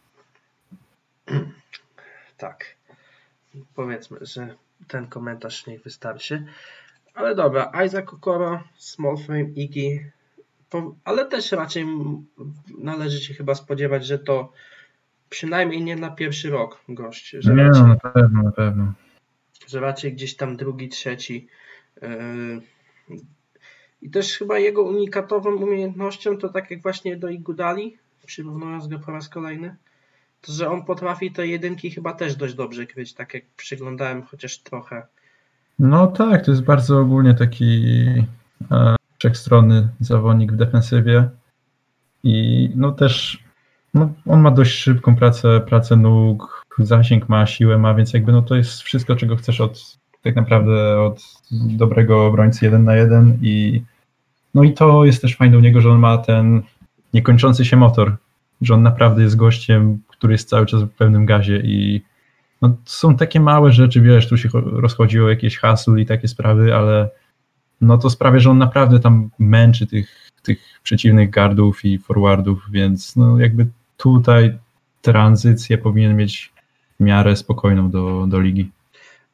Tak. 2.37 2.75
Powiedzmy, 3.75 4.17
że 4.21 4.55
ten 4.87 5.07
komentarz 5.07 5.67
niech 5.67 5.83
wystarczy. 5.83 6.45
Ale 7.13 7.35
dobra, 7.35 7.71
Isaac 7.85 8.13
Okoro, 8.13 8.63
Small 8.77 9.17
Frame, 9.17 9.41
Iggy, 9.55 10.11
ale 11.03 11.25
też 11.25 11.51
raczej 11.51 11.85
należy 12.77 13.21
się 13.21 13.33
chyba 13.33 13.55
spodziewać, 13.55 14.05
że 14.05 14.19
to 14.19 14.51
przynajmniej 15.29 15.83
nie 15.83 15.95
na 15.95 16.09
pierwszy 16.09 16.49
rok 16.49 16.81
gość. 16.89 17.35
Że 17.39 17.55
nie, 17.55 17.63
raczej, 17.63 17.83
na 17.83 17.95
pewno, 17.95 18.43
na 18.43 18.51
pewno. 18.51 18.93
Że 19.67 19.79
raczej 19.79 20.13
gdzieś 20.13 20.35
tam 20.35 20.57
drugi, 20.57 20.89
trzeci. 20.89 21.47
Yy, 22.01 22.61
I 24.01 24.09
też 24.09 24.37
chyba 24.37 24.59
jego 24.59 24.83
unikatową 24.83 25.55
umiejętnością 25.55 26.37
to 26.37 26.49
tak 26.49 26.71
jak 26.71 26.81
właśnie 26.81 27.17
do 27.17 27.29
Igudali, 27.29 27.97
przyrównując 28.25 28.87
go 28.87 28.99
po 28.99 29.11
raz 29.11 29.29
kolejny, 29.29 29.75
to, 30.45 30.51
że 30.51 30.69
on 30.69 30.85
potrafi 30.85 31.31
te 31.31 31.47
jedynki 31.47 31.91
chyba 31.91 32.13
też 32.13 32.35
dość 32.35 32.53
dobrze 32.53 32.85
kryć, 32.85 33.13
tak 33.13 33.33
jak 33.33 33.43
przyglądałem 33.57 34.23
chociaż 34.23 34.57
trochę. 34.57 35.03
No 35.79 36.07
tak, 36.07 36.45
to 36.45 36.51
jest 36.51 36.63
bardzo 36.63 36.99
ogólnie 36.99 37.33
taki 37.33 37.85
e, 38.71 38.95
wszechstronny 39.19 39.87
zawodnik 39.99 40.53
w 40.53 40.55
defensywie 40.55 41.29
i 42.23 42.69
no 42.75 42.91
też 42.91 43.43
no, 43.93 44.09
on 44.27 44.41
ma 44.41 44.51
dość 44.51 44.75
szybką 44.79 45.15
pracę, 45.15 45.61
pracę 45.61 45.95
nóg, 45.95 46.65
zasięg 46.79 47.29
ma, 47.29 47.45
siłę 47.45 47.77
ma, 47.77 47.93
więc 47.93 48.13
jakby 48.13 48.31
no 48.31 48.41
to 48.41 48.55
jest 48.55 48.81
wszystko, 48.81 49.15
czego 49.15 49.35
chcesz 49.35 49.61
od 49.61 49.97
tak 50.21 50.35
naprawdę 50.35 51.01
od 51.01 51.23
dobrego 51.51 52.25
obrońcy 52.25 52.65
jeden 52.65 52.83
na 52.83 52.95
jeden 52.95 53.37
i 53.41 53.81
no 54.53 54.63
i 54.63 54.73
to 54.73 55.05
jest 55.05 55.21
też 55.21 55.35
fajne 55.35 55.57
u 55.57 55.61
niego, 55.61 55.81
że 55.81 55.91
on 55.91 55.99
ma 55.99 56.17
ten 56.17 56.61
niekończący 57.13 57.65
się 57.65 57.77
motor, 57.77 58.15
że 58.61 58.73
on 58.73 58.83
naprawdę 58.83 59.23
jest 59.23 59.35
gościem, 59.35 59.99
który 60.17 60.33
jest 60.33 60.49
cały 60.49 60.65
czas 60.65 60.83
w 60.83 60.89
pełnym 60.89 61.25
gazie 61.25 61.57
i 61.57 62.01
no, 62.61 62.75
są 62.85 63.17
takie 63.17 63.39
małe 63.39 63.71
rzeczy, 63.71 64.01
wiesz, 64.01 64.29
tu 64.29 64.37
się 64.37 64.49
rozchodziło 64.53 65.29
jakieś 65.29 65.57
hasło 65.57 65.97
i 65.97 66.05
takie 66.05 66.27
sprawy, 66.27 66.75
ale 66.75 67.09
no 67.81 67.97
to 67.97 68.09
sprawia, 68.09 68.39
że 68.39 68.49
on 68.49 68.57
naprawdę 68.57 68.99
tam 68.99 69.29
męczy 69.39 69.87
tych, 69.87 70.31
tych 70.43 70.59
przeciwnych 70.83 71.31
guardów 71.31 71.85
i 71.85 71.97
forwardów, 71.97 72.65
więc 72.71 73.15
no 73.15 73.39
jakby 73.39 73.67
tutaj 73.97 74.57
tranzycję 75.01 75.77
powinien 75.77 76.15
mieć 76.17 76.53
w 76.99 77.03
miarę 77.03 77.35
spokojną 77.35 77.89
do, 77.89 78.25
do 78.27 78.39
ligi. 78.39 78.71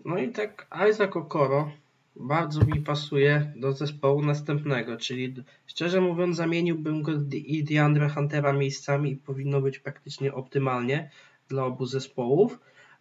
No 0.06 0.18
i 0.18 0.30
tak 0.30 0.68
Isaac 0.90 1.16
Okoro 1.16 1.72
bardzo 2.16 2.66
mi 2.66 2.82
pasuje 2.82 3.54
do 3.56 3.72
zespołu 3.72 4.22
następnego, 4.22 4.98
czyli 4.98 5.36
szczerze 5.66 6.02
mówiąc 6.02 6.36
zamieniłbym 6.36 7.02
go 7.02 7.12
i 7.32 7.64
DeAndre 7.64 8.10
Huntera 8.10 8.54
miejscami 8.54 9.12
i 9.12 9.16
powinno 9.16 9.62
być 9.62 9.80
praktycznie 9.80 10.34
optymalnie 10.34 11.10
dla 11.50 11.66
obu 11.66 11.86
zespołów. 11.86 12.60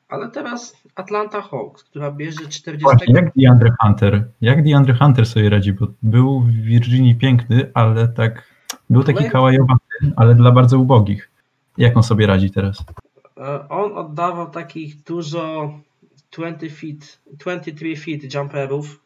Ale 0.09 0.31
teraz 0.31 0.77
Atlanta 0.95 1.43
Hawks, 1.43 1.85
która 1.85 2.13
bierze 2.13 2.49
40. 2.49 2.83
Właśnie, 2.83 3.15
jak 3.15 3.33
DeAndre 3.37 3.71
Hunter? 3.83 4.29
Jak 4.41 4.65
DeAndre 4.65 4.95
Hunter 4.95 5.27
sobie 5.27 5.51
radzi? 5.51 5.73
Bo 5.73 5.87
był 6.03 6.41
w 6.41 6.51
Virginii 6.51 7.15
piękny, 7.15 7.71
ale 7.75 8.09
tak 8.09 8.45
był 8.91 9.05
taki 9.05 9.25
no 9.25 9.31
kałajowaty, 9.31 10.13
ale 10.17 10.35
dla 10.35 10.53
bardzo 10.53 10.79
ubogich. 10.79 11.31
Jak 11.79 11.97
on 11.97 12.03
sobie 12.03 12.27
radzi 12.27 12.51
teraz? 12.51 12.85
E, 13.37 13.69
on 13.69 13.99
oddawał 13.99 14.51
takich 14.51 15.03
dużo 15.03 15.75
20 16.31 16.69
feet, 16.77 17.21
23 17.27 17.97
feet 17.97 18.35
jumperów. 18.35 19.01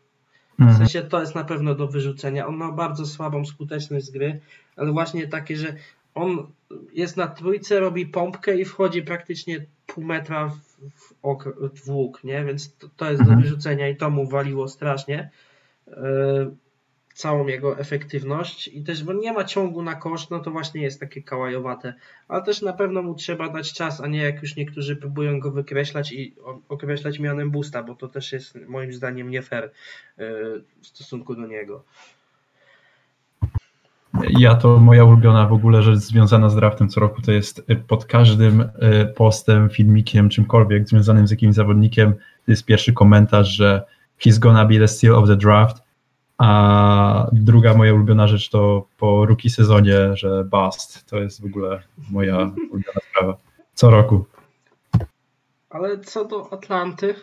W 0.59 0.61
mhm. 0.61 0.79
sensie 0.79 1.03
to 1.03 1.21
jest 1.21 1.35
na 1.35 1.45
pewno 1.45 1.75
do 1.75 1.89
wyrzucenia. 1.89 2.47
On 2.47 2.57
ma 2.57 2.73
bardzo 2.73 3.07
słabą 3.07 3.45
skuteczność 3.45 4.07
z 4.07 4.11
gry, 4.11 4.41
ale 4.77 4.93
właśnie 4.93 5.29
takie, 5.29 5.57
że 5.57 5.75
on 6.15 6.47
jest 6.93 7.17
na 7.17 7.27
trójce, 7.27 7.81
robi 7.81 8.07
pompkę 8.07 8.61
i 8.61 8.65
wchodzi 8.65 9.03
praktycznie 9.03 9.67
pół 9.87 10.05
metra 10.05 10.49
w, 10.49 10.55
w, 10.95 11.85
w 11.85 11.91
łuk, 11.91 12.25
nie? 12.25 12.45
Więc 12.45 12.77
to, 12.77 12.89
to 12.97 13.11
jest 13.11 13.23
do 13.23 13.29
mhm. 13.29 13.43
wyrzucenia 13.43 13.89
i 13.89 13.97
to 13.97 14.11
mu 14.11 14.27
waliło 14.27 14.69
strasznie. 14.69 15.31
Yy, 15.87 15.95
całą 17.15 17.47
jego 17.47 17.79
efektywność 17.79 18.69
i 18.69 18.83
też, 18.83 19.05
bo 19.05 19.13
nie 19.13 19.33
ma 19.33 19.45
ciągu 19.45 19.83
na 19.83 19.95
koszt, 19.95 20.31
no 20.31 20.41
to 20.41 20.51
właśnie 20.51 20.83
jest 20.83 21.01
takie 21.01 21.23
kałajowate, 21.23 21.95
ale 22.29 22.43
też 22.43 22.63
na 22.63 22.73
pewno 22.73 23.03
mu 23.03 23.15
trzeba 23.15 23.49
dać 23.49 23.73
czas, 23.73 24.01
a 24.01 24.07
nie 24.07 24.23
jak 24.23 24.43
już 24.43 24.57
niektórzy 24.57 24.97
próbują 24.97 25.41
go 25.41 25.51
wykreślać 25.51 26.13
i 26.13 26.35
określać 26.69 27.19
mianem 27.19 27.51
boosta, 27.51 27.83
bo 27.83 27.95
to 27.95 28.09
też 28.09 28.33
jest 28.33 28.59
moim 28.69 28.93
zdaniem 28.93 29.31
nie 29.31 29.43
fair 29.43 29.71
yy, 30.19 30.25
w 30.83 30.87
stosunku 30.87 31.35
do 31.35 31.47
niego. 31.47 31.85
Ja 34.31 34.55
to 34.55 34.79
moja 34.79 35.05
ulubiona 35.05 35.47
w 35.47 35.53
ogóle 35.53 35.83
rzecz 35.83 35.99
związana 35.99 36.49
z 36.49 36.57
draftem 36.57 36.89
co 36.89 37.01
roku 37.01 37.23
to 37.23 37.33
jest 37.33 37.59
y, 37.71 37.77
pod 37.77 38.05
każdym 38.05 38.61
y, 38.61 38.67
postem, 39.17 39.71
filmikiem, 39.71 40.29
czymkolwiek 40.29 40.89
związanym 40.89 41.27
z 41.27 41.31
jakimś 41.31 41.55
zawodnikiem 41.55 42.15
jest 42.47 42.65
pierwszy 42.65 42.93
komentarz, 42.93 43.49
że 43.49 43.85
he's 44.25 44.39
gonna 44.39 44.65
be 44.65 44.79
the 44.79 44.89
steal 44.89 45.15
of 45.15 45.29
the 45.29 45.37
draft, 45.37 45.84
a 46.39 47.29
druga 47.33 47.75
moja 47.75 47.95
ulubiona 47.95 48.27
rzecz 48.27 48.51
to 48.51 48.87
po 48.99 49.27
rookie 49.27 49.51
sezonie, 49.51 50.17
że 50.17 50.45
bust. 50.45 51.07
To 51.07 51.19
jest 51.19 51.43
w 51.43 51.45
ogóle 51.45 51.83
moja 52.11 52.39
ulubiona 52.71 53.01
sprawa. 53.11 53.37
Co 53.75 53.91
roku. 53.91 54.25
Ale 55.71 55.99
co 55.99 56.25
do 56.25 56.53
Atlanty, 56.53 57.15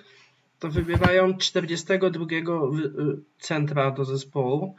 to 0.60 0.70
wybierają 0.70 1.38
42 1.38 2.26
y, 2.26 2.38
centra 3.40 3.92
do 3.92 4.06
zespołu 4.06 4.76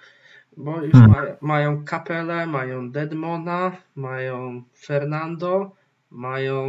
bo 0.56 0.82
już 0.82 0.92
hmm. 0.92 1.36
mają 1.40 1.84
Kapelę, 1.84 2.46
mają 2.46 2.90
Deadmona, 2.90 3.76
mają 3.94 4.62
Fernando, 4.74 5.70
mają 6.10 6.66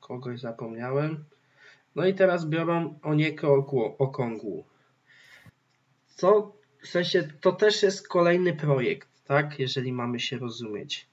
kogoś 0.00 0.40
zapomniałem. 0.40 1.24
No 1.96 2.06
i 2.06 2.14
teraz 2.14 2.46
biorą 2.46 2.98
Onieko 3.02 3.66
Okongwu. 3.98 4.64
Co 6.06 6.52
w 6.84 6.88
sensie 6.88 7.28
to 7.40 7.52
też 7.52 7.82
jest 7.82 8.08
kolejny 8.08 8.52
projekt, 8.52 9.08
tak? 9.26 9.58
Jeżeli 9.58 9.92
mamy 9.92 10.20
się 10.20 10.38
rozumieć. 10.38 11.06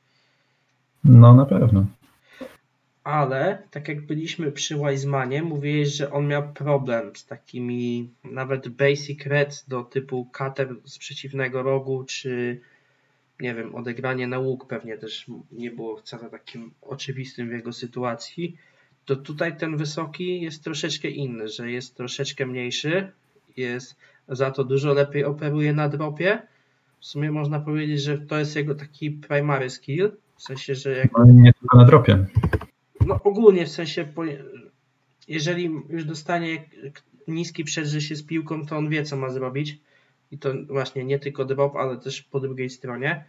No 1.04 1.36
na 1.36 1.46
pewno 1.46 1.86
ale 3.04 3.64
tak 3.72 3.88
jak 3.88 4.06
byliśmy 4.06 4.52
przy 4.52 4.76
Wisemanie, 4.76 5.44
mówiłeś, 5.44 5.88
że 5.88 6.12
on 6.12 6.28
miał 6.28 6.54
problem 6.54 7.16
z 7.16 7.26
takimi 7.26 8.10
nawet 8.24 8.68
basic 8.68 9.26
reds 9.26 9.68
do 9.68 9.84
typu 9.84 10.30
cutter 10.38 10.76
z 10.86 10.98
przeciwnego 10.98 11.64
rogu, 11.64 12.04
czy 12.04 12.60
nie 13.40 13.56
wiem, 13.56 13.76
odegranie 13.76 14.28
na 14.28 14.40
łuk 14.40 14.68
pewnie 14.68 14.98
też 14.98 15.26
nie 15.52 15.72
było 15.72 15.98
wcale 15.98 16.30
takim 16.30 16.72
oczywistym 16.82 17.50
w 17.50 17.52
jego 17.52 17.74
sytuacji. 17.74 18.58
To 19.06 19.16
tutaj 19.16 19.58
ten 19.58 19.78
wysoki 19.78 20.42
jest 20.42 20.64
troszeczkę 20.64 21.08
inny, 21.08 21.48
że 21.48 21.72
jest 21.72 21.96
troszeczkę 21.98 22.46
mniejszy, 22.46 23.12
jest 23.58 23.96
za 24.32 24.52
to 24.52 24.64
dużo 24.64 24.94
lepiej 24.94 25.26
operuje 25.26 25.74
na 25.74 25.90
dropie. 25.90 26.42
W 27.00 27.06
sumie 27.06 27.32
można 27.32 27.60
powiedzieć, 27.60 28.02
że 28.02 28.18
to 28.18 28.40
jest 28.40 28.56
jego 28.56 28.76
taki 28.76 29.12
primary 29.12 29.70
skill, 29.70 30.12
w 30.36 30.44
sensie, 30.44 30.76
że 30.76 30.92
jak... 30.92 31.12
No, 31.18 31.26
nie 31.26 31.54
tylko 31.54 31.78
na 31.78 31.86
dropie 31.86 32.26
no 33.06 33.20
ogólnie 33.24 33.66
w 33.66 33.72
sensie, 33.72 34.08
jeżeli 35.28 35.72
już 35.90 36.06
dostanie 36.06 36.70
niski 37.28 37.64
przedrze 37.64 38.02
się 38.02 38.16
z 38.16 38.24
piłką, 38.24 38.66
to 38.66 38.78
on 38.78 38.90
wie, 38.90 39.04
co 39.04 39.18
ma 39.18 39.30
zrobić. 39.30 39.78
I 40.32 40.38
to 40.38 40.50
właśnie 40.68 41.04
nie 41.04 41.20
tylko 41.20 41.46
drop, 41.46 41.76
ale 41.76 41.98
też 41.98 42.22
po 42.22 42.40
drugiej 42.40 42.70
stronie. 42.70 43.26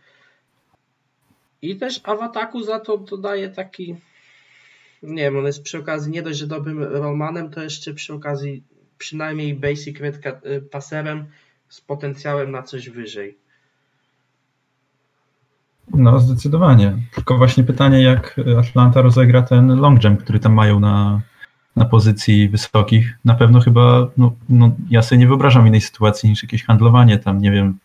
I 1.62 1.76
też 1.76 2.00
a 2.04 2.16
w 2.16 2.22
ataku 2.22 2.62
za 2.62 2.80
to 2.80 2.98
dodaje 2.98 3.48
taki. 3.48 3.96
Nie 5.02 5.22
wiem, 5.22 5.36
on 5.36 5.46
jest 5.46 5.62
przy 5.62 5.78
okazji 5.78 6.12
nie 6.12 6.22
dość, 6.22 6.38
że 6.38 6.46
dobrym 6.46 6.82
romanem, 6.82 7.50
to 7.50 7.62
jeszcze 7.62 7.94
przy 7.94 8.14
okazji 8.14 8.62
przynajmniej 9.02 9.54
basic 9.54 10.00
red 10.00 10.20
passerem 10.70 11.24
z 11.68 11.80
potencjałem 11.80 12.50
na 12.50 12.62
coś 12.62 12.90
wyżej. 12.90 13.38
No, 15.94 16.20
zdecydowanie. 16.20 16.96
Tylko 17.14 17.38
właśnie 17.38 17.64
pytanie, 17.64 18.02
jak 18.02 18.40
Atlanta 18.58 19.02
rozegra 19.02 19.42
ten 19.42 19.76
long 19.80 20.04
jump, 20.04 20.22
który 20.22 20.38
tam 20.38 20.52
mają 20.52 20.80
na, 20.80 21.20
na 21.76 21.84
pozycji 21.84 22.48
wysokich. 22.48 23.18
Na 23.24 23.34
pewno 23.34 23.60
chyba, 23.60 24.08
no, 24.16 24.32
no, 24.48 24.70
ja 24.90 25.02
sobie 25.02 25.18
nie 25.18 25.26
wyobrażam 25.26 25.66
innej 25.66 25.80
sytuacji 25.80 26.30
niż 26.30 26.42
jakieś 26.42 26.64
handlowanie 26.64 27.18
tam, 27.18 27.40
nie 27.40 27.50
wiem, 27.50 27.78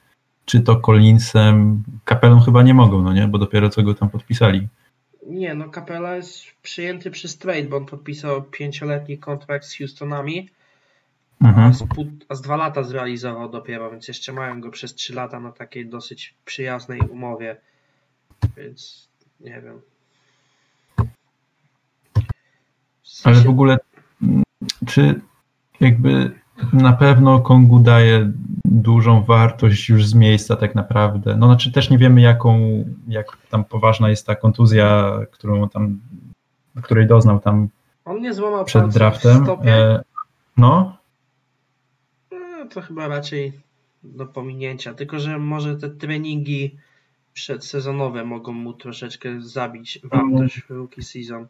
czy 0.46 0.60
to 0.60 0.76
Collinsem, 0.76 1.84
Kapelą 2.06 2.40
chyba 2.40 2.64
nie 2.64 2.74
mogą, 2.74 3.02
no 3.02 3.14
nie, 3.14 3.28
bo 3.28 3.38
dopiero 3.38 3.70
co 3.70 3.84
go 3.84 3.94
tam 3.94 4.10
podpisali. 4.10 4.68
Nie, 5.28 5.54
no 5.54 5.70
Kapela 5.70 6.16
jest 6.16 6.44
przyjęty 6.64 7.12
przez 7.12 7.38
trade, 7.38 7.64
bo 7.64 7.78
on 7.78 7.86
podpisał 7.86 8.44
pięcioletni 8.44 9.18
kontrakt 9.18 9.66
z 9.66 9.78
Houstonami, 9.78 10.50
mhm. 11.42 11.70
a, 11.70 11.74
z 11.74 11.84
pół, 11.84 12.06
a 12.30 12.36
z 12.36 12.42
dwa 12.42 12.56
lata 12.56 12.84
zrealizował 12.84 13.50
dopiero, 13.50 13.92
więc 13.92 14.08
jeszcze 14.08 14.34
mają 14.34 14.62
go 14.62 14.70
przez 14.70 14.96
trzy 14.96 15.14
lata 15.14 15.40
na 15.40 15.52
takiej 15.52 15.90
dosyć 15.90 16.36
przyjaznej 16.46 17.00
umowie. 17.00 17.58
Więc 18.58 19.10
nie 19.40 19.62
wiem. 19.62 19.82
W 23.04 23.10
sensie... 23.10 23.40
Ale 23.40 23.48
w 23.48 23.50
ogóle, 23.50 23.78
czy 24.86 25.22
jakby 25.80 26.32
na 26.74 26.94
pewno 26.94 27.40
Kongu 27.40 27.80
daje 27.80 28.32
dużą 28.66 29.24
wartość 29.24 29.90
już 29.90 30.06
z 30.06 30.14
miejsca 30.14 30.56
tak 30.56 30.76
naprawdę. 30.76 31.38
No 31.38 31.46
znaczy 31.48 31.72
też 31.72 31.90
nie 31.90 31.98
wiemy 31.98 32.22
jaką, 32.22 32.84
jak 33.08 33.38
tam 33.50 33.66
poważna 33.66 34.10
jest 34.10 34.28
ta 34.28 34.36
kontuzja, 34.36 35.20
którą 35.32 35.70
tam, 35.70 36.00
której 36.82 37.08
doznał 37.08 37.40
tam 37.40 37.68
On 38.06 38.22
nie 38.22 38.34
złamał 38.34 38.66
przed 38.66 38.88
draftem. 38.88 39.46
E, 39.66 40.04
no. 40.58 40.98
No. 42.68 42.74
To 42.74 42.82
chyba 42.82 43.08
raczej 43.08 43.54
do 44.04 44.26
pominięcia, 44.26 44.94
tylko 44.94 45.20
że 45.20 45.40
może 45.40 45.76
te 45.76 45.90
treningi 45.90 46.76
przedsezonowe 47.34 48.24
mogą 48.24 48.52
mu 48.52 48.74
troszeczkę 48.74 49.42
zabić 49.42 50.00
wartość 50.04 50.62
w 50.62 50.70
rookie 50.70 51.02
season. 51.02 51.48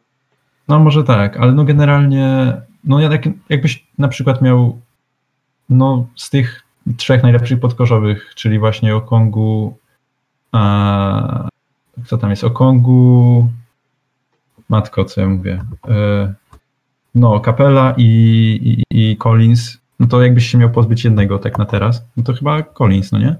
No 0.68 0.78
może 0.78 1.04
tak, 1.04 1.36
ale 1.36 1.52
no 1.52 1.64
generalnie, 1.64 2.56
no 2.84 3.00
ja 3.00 3.08
tak, 3.08 3.22
jakbyś 3.48 3.86
na 3.98 4.08
przykład 4.08 4.42
miał 4.42 4.80
no 5.68 6.06
z 6.16 6.30
tych 6.30 6.62
trzech 6.96 7.22
najlepszych 7.22 7.60
podkorzowych, 7.60 8.32
czyli 8.34 8.58
właśnie 8.58 8.96
Okongu, 8.96 9.76
a, 10.52 11.48
kto 12.04 12.18
tam 12.18 12.30
jest, 12.30 12.44
Okongu, 12.44 13.48
matko, 14.68 15.04
co 15.04 15.20
ja 15.20 15.28
mówię, 15.28 15.64
e, 15.88 16.34
no 17.14 17.40
Capella 17.40 17.94
i, 17.96 18.04
i, 18.90 19.10
i 19.10 19.16
Collins, 19.16 19.78
no 19.98 20.06
to 20.06 20.22
jakbyś 20.22 20.46
się 20.46 20.58
miał 20.58 20.70
pozbyć 20.70 21.04
jednego 21.04 21.38
tak 21.38 21.58
na 21.58 21.64
teraz, 21.64 22.04
no 22.16 22.22
to 22.22 22.32
chyba 22.32 22.62
Collins, 22.62 23.12
no 23.12 23.18
nie? 23.18 23.36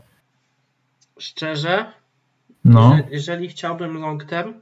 Szczerze, 1.18 1.92
no. 2.64 2.98
Jeżeli, 3.10 3.48
chciałbym 3.48 3.98
long 3.98 4.24
term, 4.24 4.54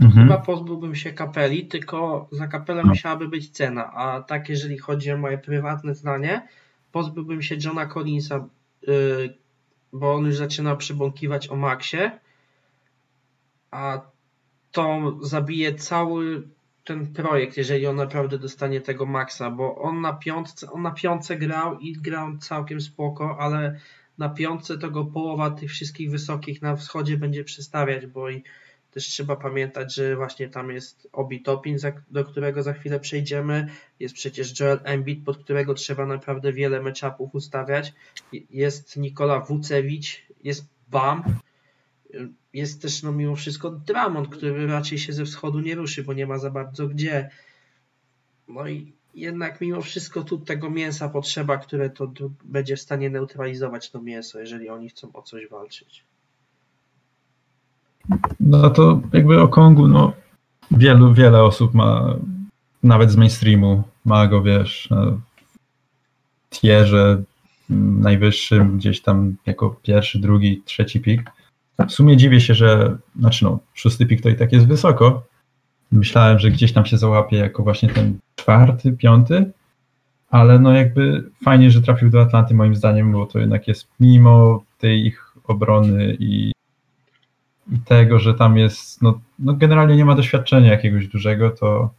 to 0.00 0.06
mhm. 0.06 0.28
chyba 0.28 0.38
pozbyłbym 0.40 0.94
się 0.94 1.12
kapeli, 1.12 1.66
tylko 1.66 2.28
za 2.32 2.46
kapelę 2.46 2.82
no. 2.82 2.88
musiałaby 2.88 3.28
być 3.28 3.50
cena. 3.50 3.92
A 3.92 4.22
tak, 4.22 4.48
jeżeli 4.48 4.78
chodzi 4.78 5.12
o 5.12 5.18
moje 5.18 5.38
prywatne 5.38 5.94
zdanie, 5.94 6.48
pozbyłbym 6.92 7.42
się 7.42 7.56
Johna 7.64 7.86
Collinsa, 7.86 8.44
yy, 8.86 9.34
bo 9.92 10.14
on 10.14 10.26
już 10.26 10.36
zaczyna 10.36 10.76
przybąkiwać 10.76 11.48
o 11.48 11.56
Maxie, 11.56 12.10
a 13.70 14.00
to 14.72 15.14
zabije 15.22 15.74
cały 15.74 16.42
ten 16.90 17.06
projekt, 17.12 17.56
jeżeli 17.56 17.86
on 17.86 17.96
naprawdę 17.96 18.38
dostanie 18.38 18.80
tego 18.80 19.06
Maxa, 19.06 19.50
bo 19.50 19.76
on 19.76 20.00
na 20.00 20.12
piątce, 20.12 20.70
on 20.70 20.82
na 20.82 20.90
piątce 20.90 21.36
grał 21.36 21.78
i 21.78 21.92
grał 21.92 22.38
całkiem 22.38 22.80
spoko, 22.80 23.36
ale 23.40 23.80
na 24.18 24.28
piątce 24.28 24.78
to 24.78 24.90
go 24.90 25.04
połowa 25.04 25.50
tych 25.50 25.70
wszystkich 25.70 26.10
wysokich 26.10 26.62
na 26.62 26.76
wschodzie 26.76 27.16
będzie 27.16 27.44
przestawiać, 27.44 28.06
bo 28.06 28.30
i 28.30 28.42
też 28.90 29.04
trzeba 29.06 29.36
pamiętać, 29.36 29.94
że 29.94 30.16
właśnie 30.16 30.48
tam 30.48 30.70
jest 30.70 31.08
Obi 31.12 31.42
Topin, 31.42 31.76
do 32.10 32.24
którego 32.24 32.62
za 32.62 32.72
chwilę 32.72 33.00
przejdziemy. 33.00 33.68
Jest 34.00 34.14
przecież 34.14 34.60
Joel 34.60 34.80
Embiid, 34.84 35.24
pod 35.24 35.38
którego 35.38 35.74
trzeba 35.74 36.06
naprawdę 36.06 36.52
wiele 36.52 36.82
meczapów 36.82 37.34
ustawiać. 37.34 37.92
Jest 38.50 38.96
Nikola 38.96 39.40
Wucewicz, 39.40 40.22
jest 40.44 40.64
Bam. 40.88 41.22
Jest 42.52 42.82
też 42.82 43.02
no 43.02 43.12
mimo 43.12 43.36
wszystko 43.36 43.70
Dramont, 43.70 44.28
który 44.28 44.66
raczej 44.66 44.98
się 44.98 45.12
ze 45.12 45.24
wschodu 45.24 45.60
nie 45.60 45.74
ruszy, 45.74 46.04
bo 46.04 46.12
nie 46.12 46.26
ma 46.26 46.38
za 46.38 46.50
bardzo 46.50 46.88
gdzie. 46.88 47.30
No 48.48 48.68
i 48.68 48.92
jednak 49.14 49.60
mimo 49.60 49.80
wszystko 49.80 50.24
tu 50.24 50.38
tego 50.38 50.70
mięsa 50.70 51.08
potrzeba, 51.08 51.58
które 51.58 51.90
to 51.90 52.12
będzie 52.44 52.76
w 52.76 52.80
stanie 52.80 53.10
neutralizować 53.10 53.90
to 53.90 54.02
mięso, 54.02 54.40
jeżeli 54.40 54.68
oni 54.68 54.88
chcą 54.88 55.12
o 55.12 55.22
coś 55.22 55.48
walczyć. 55.48 56.04
No 58.40 58.70
to 58.70 59.00
jakby 59.12 59.40
o 59.40 59.48
Kongu, 59.48 59.88
no 59.88 60.12
wielu, 60.70 61.14
wiele 61.14 61.42
osób 61.42 61.74
ma, 61.74 62.16
nawet 62.82 63.10
z 63.10 63.16
mainstreamu, 63.16 63.82
ma 64.04 64.26
go, 64.26 64.42
wiesz, 64.42 64.88
tierze 66.50 67.22
najwyższym, 68.00 68.78
gdzieś 68.78 69.02
tam 69.02 69.36
jako 69.46 69.76
pierwszy, 69.82 70.18
drugi, 70.18 70.62
trzeci 70.64 71.00
pik. 71.00 71.30
W 71.88 71.92
sumie 71.92 72.16
dziwię 72.16 72.40
się, 72.40 72.54
że, 72.54 72.96
znaczy 73.18 73.44
no, 73.44 73.58
szósty 73.74 74.06
pik 74.06 74.22
to 74.22 74.28
i 74.28 74.36
tak 74.36 74.52
jest 74.52 74.66
wysoko. 74.66 75.22
Myślałem, 75.92 76.38
że 76.38 76.50
gdzieś 76.50 76.72
tam 76.72 76.86
się 76.86 76.98
załapie 76.98 77.36
jako 77.36 77.62
właśnie 77.62 77.88
ten 77.88 78.18
czwarty, 78.36 78.92
piąty, 78.92 79.50
ale 80.30 80.58
no 80.58 80.72
jakby 80.72 81.30
fajnie, 81.44 81.70
że 81.70 81.82
trafił 81.82 82.10
do 82.10 82.20
Atlanty 82.20 82.54
moim 82.54 82.74
zdaniem, 82.74 83.12
bo 83.12 83.26
to 83.26 83.38
jednak 83.38 83.68
jest 83.68 83.88
mimo 84.00 84.64
tej 84.78 85.06
ich 85.06 85.34
obrony 85.44 86.16
i 86.18 86.52
i 87.72 87.78
tego, 87.78 88.18
że 88.18 88.34
tam 88.34 88.56
jest, 88.56 89.02
no, 89.02 89.20
no 89.38 89.54
generalnie 89.54 89.96
nie 89.96 90.04
ma 90.04 90.14
doświadczenia 90.14 90.70
jakiegoś 90.70 91.08
dużego, 91.08 91.50
to, 91.50 91.90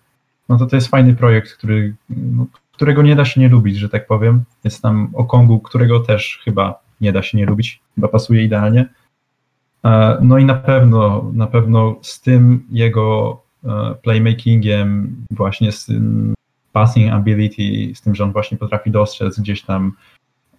no 0.49 0.57
to 0.57 0.65
to 0.65 0.75
jest 0.75 0.87
fajny 0.87 1.15
projekt, 1.15 1.53
który, 1.53 1.95
no, 2.09 2.45
którego 2.71 3.01
nie 3.01 3.15
da 3.15 3.25
się 3.25 3.41
nie 3.41 3.49
lubić, 3.49 3.77
że 3.77 3.89
tak 3.89 4.07
powiem. 4.07 4.43
Jest 4.63 4.81
tam 4.81 5.09
o 5.13 5.25
Kongu, 5.25 5.59
którego 5.59 5.99
też 5.99 6.41
chyba 6.45 6.79
nie 7.01 7.11
da 7.11 7.23
się 7.23 7.37
nie 7.37 7.45
lubić, 7.45 7.79
chyba 7.95 8.07
pasuje 8.07 8.43
idealnie. 8.43 8.89
E, 9.85 10.17
no 10.21 10.37
i 10.37 10.45
na 10.45 10.55
pewno, 10.55 11.31
na 11.33 11.47
pewno 11.47 11.95
z 12.01 12.21
tym 12.21 12.67
jego 12.71 13.41
e, 13.65 13.95
playmakingiem, 14.01 15.15
właśnie 15.31 15.71
z 15.71 15.85
tym 15.85 16.33
passing 16.71 17.13
ability, 17.13 17.95
z 17.95 18.01
tym, 18.01 18.15
że 18.15 18.23
on 18.23 18.31
właśnie 18.31 18.57
potrafi 18.57 18.91
dostrzec 18.91 19.39
gdzieś 19.39 19.61
tam 19.61 19.93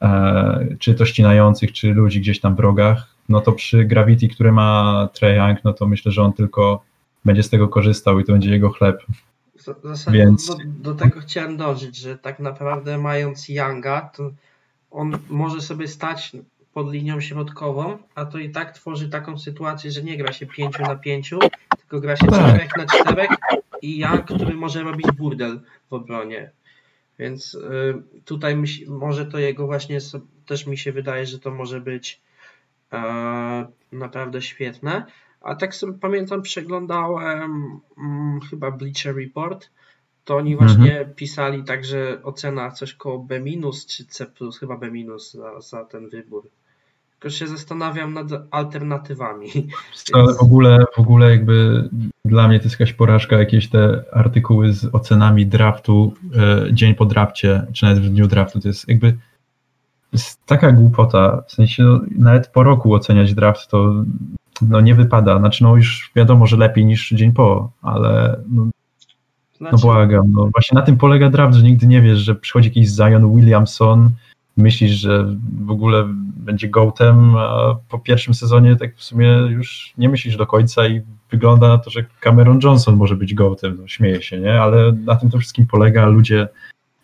e, 0.03 0.77
czy 0.79 0.95
to 0.95 1.07
ścinających, 1.07 1.73
czy 1.73 1.93
ludzi 1.93 2.21
gdzieś 2.21 2.41
tam 2.41 2.57
w 2.57 2.61
rogach, 2.61 3.15
no 3.29 3.41
to 3.41 3.53
przy 3.53 3.85
Gravity, 3.85 4.29
który 4.29 4.53
ma 4.53 5.09
Trae 5.15 5.37
Young, 5.37 5.65
no 5.65 5.73
to 5.73 5.87
myślę, 5.87 6.13
że 6.13 6.23
on 6.23 6.33
tylko 6.33 6.83
będzie 7.25 7.43
z 7.43 7.51
tego 7.51 7.69
korzystał 7.69 8.21
i 8.21 8.25
to 8.25 8.33
będzie 8.33 8.51
jego 8.51 8.71
chleb. 8.71 9.03
Zasadzie 9.83 10.19
Więc... 10.19 10.47
do, 10.47 10.57
do, 10.65 10.95
tego 10.95 11.21
chciałem 11.21 11.57
dążyć, 11.57 11.97
że 11.97 12.19
tak 12.19 12.41
naprawdę 12.41 12.99
mając 12.99 13.49
Younga, 13.49 14.01
to 14.01 14.31
on 14.91 15.19
może 15.31 15.61
sobie 15.61 15.89
stać 15.89 16.33
pod 16.75 16.93
linią 16.93 17.21
środkową, 17.21 17.99
a 18.15 18.25
to 18.25 18.39
i 18.39 18.51
tak 18.51 18.73
tworzy 18.73 19.09
taką 19.09 19.39
sytuację, 19.39 19.91
że 19.91 20.03
nie 20.03 20.17
gra 20.17 20.33
się 20.33 20.47
5 20.47 20.79
na 20.79 20.97
5, 20.97 21.35
tylko 21.79 22.01
gra 22.01 22.17
się 22.17 22.27
4 22.27 22.59
tak. 22.59 22.77
na 22.77 22.87
4 22.87 23.29
i 23.83 23.99
Young, 23.99 24.25
który 24.25 24.55
może 24.55 24.83
robić 24.83 25.07
burdel 25.17 25.61
w 25.91 25.93
obronie. 25.93 26.51
Więc 27.19 27.55
y, 27.55 28.23
tutaj 28.25 28.57
może 28.89 29.27
to 29.27 29.39
jego 29.39 29.67
właśnie 29.67 29.99
też 30.47 30.67
mi 30.67 30.79
się 30.79 30.93
wydaje, 30.93 31.27
że 31.27 31.39
to 31.39 31.51
może 31.51 31.81
być 31.81 32.21
E, 32.93 33.67
naprawdę 33.93 34.43
świetne. 34.43 35.07
A 35.41 35.55
tak 35.55 35.75
sobie 35.75 35.93
pamiętam, 35.93 36.43
przeglądałem 36.43 37.81
hmm, 37.97 38.41
chyba 38.41 38.71
Bleacher 38.71 39.17
Report, 39.17 39.71
to 40.25 40.37
oni 40.37 40.57
właśnie 40.57 40.99
mhm. 40.99 41.15
pisali 41.15 41.65
także 41.65 42.21
ocena 42.23 42.71
coś 42.71 42.95
koło 42.95 43.19
B- 43.19 43.41
czy 43.89 44.07
C, 44.07 44.27
chyba 44.61 44.77
B 44.77 44.91
za, 45.33 45.61
za 45.61 45.85
ten 45.85 46.09
wybór. 46.09 46.49
Tylko 47.23 47.37
się 47.37 47.47
zastanawiam 47.47 48.15
nad 48.15 48.27
alternatywami. 48.51 49.49
Ale 50.13 50.35
w 50.35 50.43
ogóle, 50.43 50.85
w 50.97 50.99
ogóle 50.99 51.31
jakby 51.31 51.89
dla 52.25 52.49
mnie 52.49 52.59
to 52.59 52.65
jest 52.65 52.81
jakaś 52.81 52.93
porażka, 52.93 53.39
jakieś 53.39 53.69
te 53.69 54.05
artykuły 54.13 54.73
z 54.73 54.95
ocenami 54.95 55.47
draftu 55.47 56.15
e, 56.37 56.75
dzień 56.75 56.95
po 56.95 57.05
drafcie, 57.05 57.67
czy 57.73 57.85
nawet 57.85 58.03
w 58.03 58.09
dniu 58.09 58.27
draftu, 58.27 58.61
to 58.61 58.69
jest 58.69 58.89
jakby 58.89 59.17
jest 60.13 60.47
taka 60.47 60.73
głupota, 60.73 61.43
w 61.49 61.53
sensie 61.53 61.83
no, 61.83 62.01
nawet 62.19 62.49
po 62.49 62.63
roku 62.63 62.95
oceniać 62.95 63.35
draft 63.35 63.71
to 63.71 64.05
no, 64.63 64.81
nie 64.81 64.95
wypada. 64.95 65.39
Znaczy 65.39 65.63
no 65.63 65.77
już 65.77 66.11
wiadomo, 66.17 66.47
że 66.47 66.57
lepiej 66.57 66.85
niż 66.85 67.11
dzień 67.11 67.33
po, 67.33 67.71
ale 67.83 68.41
no, 68.49 68.65
no 68.65 68.71
znaczy... 69.59 69.77
no 69.77 69.79
błagam. 69.79 70.33
No, 70.33 70.49
właśnie 70.53 70.75
na 70.75 70.83
tym 70.83 70.97
polega 70.97 71.31
draft, 71.31 71.57
że 71.57 71.63
nigdy 71.63 71.87
nie 71.87 72.03
wiesz, 72.03 72.19
że 72.19 72.35
przychodzi 72.35 72.69
jakiś 72.69 72.89
Zion 72.89 73.35
Williamson, 73.37 74.11
myślisz, 74.57 74.93
że 74.93 75.27
w 75.65 75.71
ogóle 75.71 76.05
będzie 76.37 76.69
gołtem, 76.69 77.37
a 77.37 77.77
po 77.89 77.99
pierwszym 77.99 78.35
sezonie 78.35 78.77
tak 78.77 78.97
w 78.97 79.03
sumie 79.03 79.29
już 79.29 79.93
nie 79.99 80.09
myślisz 80.09 80.37
do 80.37 80.47
końca 80.47 80.87
i 80.87 81.03
wygląda 81.31 81.69
na 81.69 81.79
to, 81.79 81.91
że 81.91 82.05
Cameron 82.21 82.61
Johnson 82.63 82.97
może 82.97 83.17
być 83.17 83.35
gołtem. 83.35 83.77
No, 83.81 83.89
śmieje 83.89 84.23
się, 84.23 84.41
nie? 84.41 84.61
Ale 84.61 84.93
na 84.93 85.17
tym 85.17 85.31
to 85.31 85.39
wszystkim 85.39 85.67
polega. 85.67 86.07
Ludzie 86.07 86.49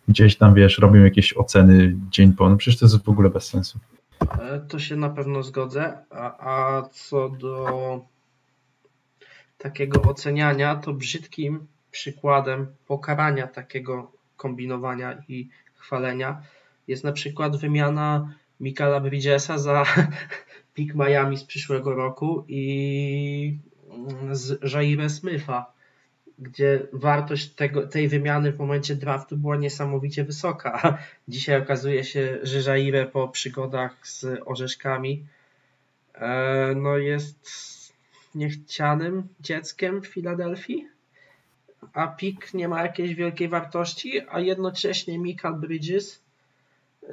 gdzieś 0.07 0.37
tam, 0.37 0.53
wiesz, 0.53 0.77
robią 0.77 1.03
jakieś 1.03 1.37
oceny 1.37 1.95
dzień 2.09 2.33
po, 2.33 2.49
no 2.49 2.57
przecież 2.57 2.79
to 2.79 2.85
jest 2.85 3.05
w 3.05 3.09
ogóle 3.09 3.29
bez 3.29 3.47
sensu. 3.47 3.79
E, 4.21 4.59
to 4.59 4.79
się 4.79 4.95
na 4.95 5.09
pewno 5.09 5.43
zgodzę, 5.43 5.97
a, 6.09 6.49
a 6.49 6.81
co 6.91 7.29
do 7.29 8.01
takiego 9.57 10.01
oceniania, 10.01 10.75
to 10.75 10.93
brzydkim 10.93 11.67
przykładem 11.91 12.67
pokarania 12.87 13.47
takiego 13.47 14.11
kombinowania 14.37 15.23
i 15.27 15.49
chwalenia 15.75 16.41
jest 16.89 17.03
na 17.03 17.11
przykład 17.11 17.57
wymiana 17.57 18.33
Michaela 18.59 18.99
Bridgesa 18.99 19.57
za 19.57 19.83
pick 20.75 20.95
Miami 20.95 21.37
z 21.37 21.43
przyszłego 21.43 21.95
roku 21.95 22.45
i 22.47 23.57
z 24.31 24.73
Jaire 24.73 25.09
Smitha 25.09 25.73
gdzie 26.39 26.87
wartość 26.93 27.49
tego, 27.49 27.87
tej 27.87 28.07
wymiany 28.07 28.51
w 28.51 28.59
momencie 28.59 28.95
draftu 28.95 29.37
była 29.37 29.55
niesamowicie 29.55 30.23
wysoka. 30.23 30.97
Dzisiaj 31.27 31.61
okazuje 31.61 32.03
się, 32.03 32.39
że 32.43 32.71
Jaire 32.71 33.05
po 33.05 33.27
przygodach 33.27 34.07
z 34.07 34.25
orzeszkami 34.45 35.25
e, 36.15 36.73
no 36.75 36.97
jest 36.97 37.49
niechcianym 38.35 39.27
dzieckiem 39.39 40.01
w 40.01 40.07
Filadelfii, 40.07 40.87
a 41.93 42.07
Pik 42.07 42.53
nie 42.53 42.67
ma 42.67 42.81
jakiejś 42.83 43.15
wielkiej 43.15 43.47
wartości, 43.47 44.21
a 44.29 44.39
jednocześnie 44.39 45.19
Michael 45.19 45.55
Bridges 45.55 46.21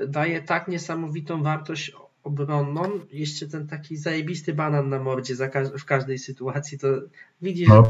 daje 0.08 0.42
tak 0.42 0.68
niesamowitą 0.68 1.42
wartość 1.42 1.92
obronną, 2.24 2.82
jeszcze 3.12 3.46
ten 3.46 3.66
taki 3.66 3.96
zajebisty 3.96 4.54
banan 4.54 4.88
na 4.88 4.98
mordzie 4.98 5.34
w 5.78 5.84
każdej 5.84 6.18
sytuacji, 6.18 6.78
to 6.78 6.88
widzisz, 7.42 7.68
no, 7.68 7.88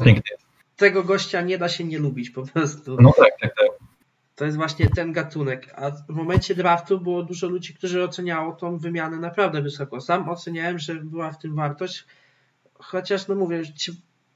tego 0.77 1.03
gościa 1.03 1.41
nie 1.41 1.59
da 1.59 1.69
się 1.69 1.85
nie 1.85 1.99
lubić 1.99 2.31
po 2.31 2.43
prostu. 2.47 2.97
No 3.01 3.13
tak, 3.13 3.33
tak, 3.41 3.55
tak. 3.55 3.89
To 4.35 4.45
jest 4.45 4.57
właśnie 4.57 4.89
ten 4.91 5.13
gatunek. 5.13 5.75
A 5.75 5.91
w 5.91 6.09
momencie 6.09 6.55
draftu 6.55 7.01
było 7.01 7.23
dużo 7.23 7.49
ludzi, 7.49 7.75
którzy 7.75 8.05
oceniało 8.05 8.53
tą 8.53 8.79
wymianę 8.79 9.17
naprawdę 9.17 9.63
wysoko. 9.63 10.01
Sam 10.01 10.29
oceniałem, 10.29 10.79
że 10.79 10.95
była 10.95 11.33
w 11.33 11.39
tym 11.39 11.55
wartość. 11.55 12.05
Chociaż, 12.75 13.29
no 13.29 13.35
mówię, 13.35 13.63
czy, 13.79 13.93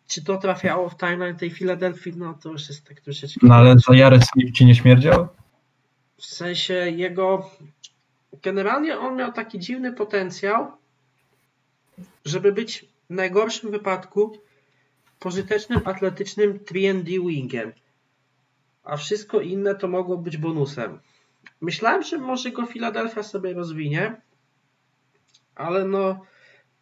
czy 0.07 0.25
to 0.25 0.37
trafiało 0.37 0.89
w 0.89 0.97
timeline 0.97 1.37
tej 1.37 1.51
Filadelfii, 1.51 2.13
no 2.17 2.35
to 2.35 2.51
już 2.53 2.69
jest 2.69 2.89
tak 2.89 3.01
troszeczkę. 3.01 3.47
No 3.47 3.55
ale 3.55 3.77
co 3.77 3.93
Jarek 3.93 4.23
ci 4.55 4.67
nie 4.67 4.75
śmierdział? 4.75 5.29
W 6.21 6.27
sensie 6.27 6.75
jego. 6.75 7.51
Generalnie 8.43 8.99
on 8.99 9.17
miał 9.17 9.33
taki 9.33 9.59
dziwny 9.59 9.93
potencjał, 9.93 10.73
żeby 12.25 12.53
być 12.53 12.87
w 13.11 13.15
najgorszym 13.15 13.71
wypadku 13.71 14.39
pożytecznym, 15.19 15.81
atletycznym 15.85 16.59
3D 16.59 17.29
wingiem, 17.29 17.73
a 18.85 18.97
wszystko 18.97 19.41
inne 19.41 19.75
to 19.75 19.89
mogło 19.89 20.19
być 20.19 20.37
bonusem. 20.37 21.01
Myślałem, 21.61 22.03
że 22.03 22.19
może 22.19 22.51
go 22.51 22.67
Philadelphia 22.67 23.23
sobie 23.23 23.55
rozwinie, 23.55 24.21
ale 25.55 25.85
no 25.85 26.27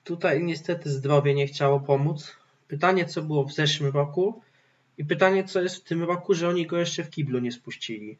tutaj 0.04 0.44
niestety 0.44 0.90
zdrowie 0.90 1.34
nie 1.34 1.46
chciało 1.46 1.80
pomóc. 1.80 2.36
Pytanie, 2.68 3.04
co 3.04 3.22
było 3.22 3.44
w 3.44 3.52
zeszłym 3.52 3.92
roku 3.92 4.42
i 4.98 5.04
pytanie, 5.04 5.44
co 5.44 5.62
jest 5.62 5.76
w 5.76 5.84
tym 5.84 6.02
roku, 6.02 6.34
że 6.34 6.48
oni 6.48 6.66
go 6.66 6.78
jeszcze 6.78 7.04
w 7.04 7.10
kiblu 7.10 7.38
nie 7.38 7.52
spuścili. 7.52 8.18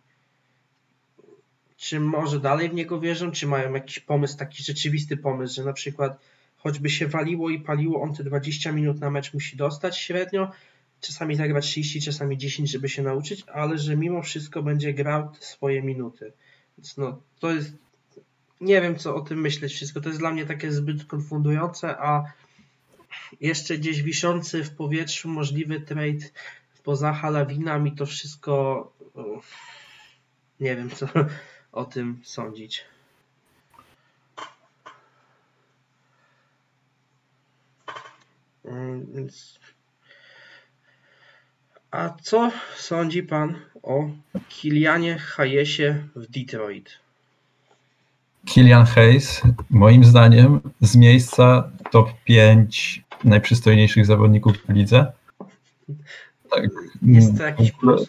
Czy 1.78 2.00
może 2.00 2.40
dalej 2.40 2.68
w 2.68 2.74
niego 2.74 3.00
wierzą, 3.00 3.30
czy 3.30 3.46
mają 3.46 3.74
jakiś 3.74 4.00
pomysł, 4.00 4.36
taki 4.36 4.62
rzeczywisty 4.62 5.16
pomysł, 5.16 5.54
że 5.54 5.64
na 5.64 5.72
przykład 5.72 6.18
choćby 6.56 6.90
się 6.90 7.06
waliło 7.06 7.50
i 7.50 7.60
paliło, 7.60 8.02
on 8.02 8.14
te 8.14 8.24
20 8.24 8.72
minut 8.72 9.00
na 9.00 9.10
mecz 9.10 9.34
musi 9.34 9.56
dostać 9.56 9.98
średnio, 9.98 10.50
czasami 11.00 11.34
zagrać 11.34 11.66
30, 11.66 12.02
czasami 12.02 12.38
10, 12.38 12.70
żeby 12.70 12.88
się 12.88 13.02
nauczyć, 13.02 13.44
ale 13.52 13.78
że 13.78 13.96
mimo 13.96 14.22
wszystko 14.22 14.62
będzie 14.62 14.94
grał 14.94 15.32
swoje 15.40 15.82
minuty. 15.82 16.32
Więc 16.78 16.96
no, 16.96 17.22
to 17.40 17.52
jest 17.52 17.72
nie 18.60 18.80
wiem, 18.80 18.96
co 18.96 19.14
o 19.14 19.20
tym 19.20 19.40
myśleć 19.40 19.72
wszystko. 19.72 20.00
To 20.00 20.08
jest 20.08 20.20
dla 20.20 20.30
mnie 20.30 20.46
takie 20.46 20.72
zbyt 20.72 21.04
konfundujące, 21.04 21.98
a 21.98 22.32
jeszcze 23.40 23.78
gdzieś 23.78 24.02
wiszący 24.02 24.64
w 24.64 24.70
powietrzu 24.70 25.28
możliwy 25.28 25.80
trade 25.80 26.26
poza 26.84 27.12
halawinami 27.12 27.92
to 27.92 28.06
wszystko 28.06 28.92
nie 30.60 30.76
wiem, 30.76 30.90
co 30.90 31.06
o 31.72 31.84
tym 31.84 32.20
sądzić. 32.24 32.84
Mm, 38.64 39.28
a 41.90 42.14
co 42.22 42.50
sądzi 42.76 43.22
pan 43.22 43.54
o 43.82 44.10
Kilianie 44.48 45.18
Hayesie 45.18 46.08
w 46.16 46.26
Detroit? 46.30 46.90
Kilian 48.46 48.86
Hayes, 48.86 49.42
moim 49.70 50.04
zdaniem, 50.04 50.60
z 50.80 50.96
miejsca 50.96 51.70
top 51.90 52.10
5 52.24 53.04
najprzystojniejszych 53.24 54.06
zawodników 54.06 54.56
w 54.56 54.68
lidze. 54.68 55.12
Tak. 56.50 56.70
Jest 57.02 57.36
to 57.38 57.42
jakiś 57.42 57.72
plus? 57.72 58.08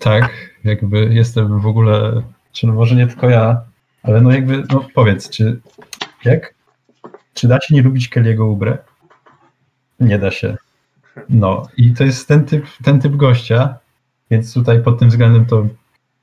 Tak, 0.00 0.54
jakby 0.64 1.14
jestem 1.14 1.60
w 1.60 1.66
ogóle, 1.66 2.22
czy 2.52 2.66
no 2.66 2.72
może 2.72 2.94
nie 2.94 3.06
tylko 3.06 3.28
ja, 3.28 3.60
ale 4.02 4.20
no 4.20 4.32
jakby, 4.32 4.62
no 4.70 4.86
powiedz, 4.94 5.30
czy 5.30 5.60
jak? 6.24 6.54
Czy 7.34 7.48
da 7.48 7.60
się 7.60 7.74
nie 7.74 7.82
lubić 7.82 8.08
Kelly'ego 8.08 8.52
Ubre? 8.52 8.78
Nie 10.00 10.18
da 10.18 10.30
się. 10.30 10.56
No 11.28 11.68
i 11.76 11.94
to 11.94 12.04
jest 12.04 12.28
ten 12.28 12.44
typ, 12.44 12.66
ten 12.84 13.00
typ 13.00 13.16
gościa, 13.16 13.78
więc 14.30 14.54
tutaj 14.54 14.82
pod 14.82 14.98
tym 14.98 15.08
względem 15.08 15.46
to 15.46 15.66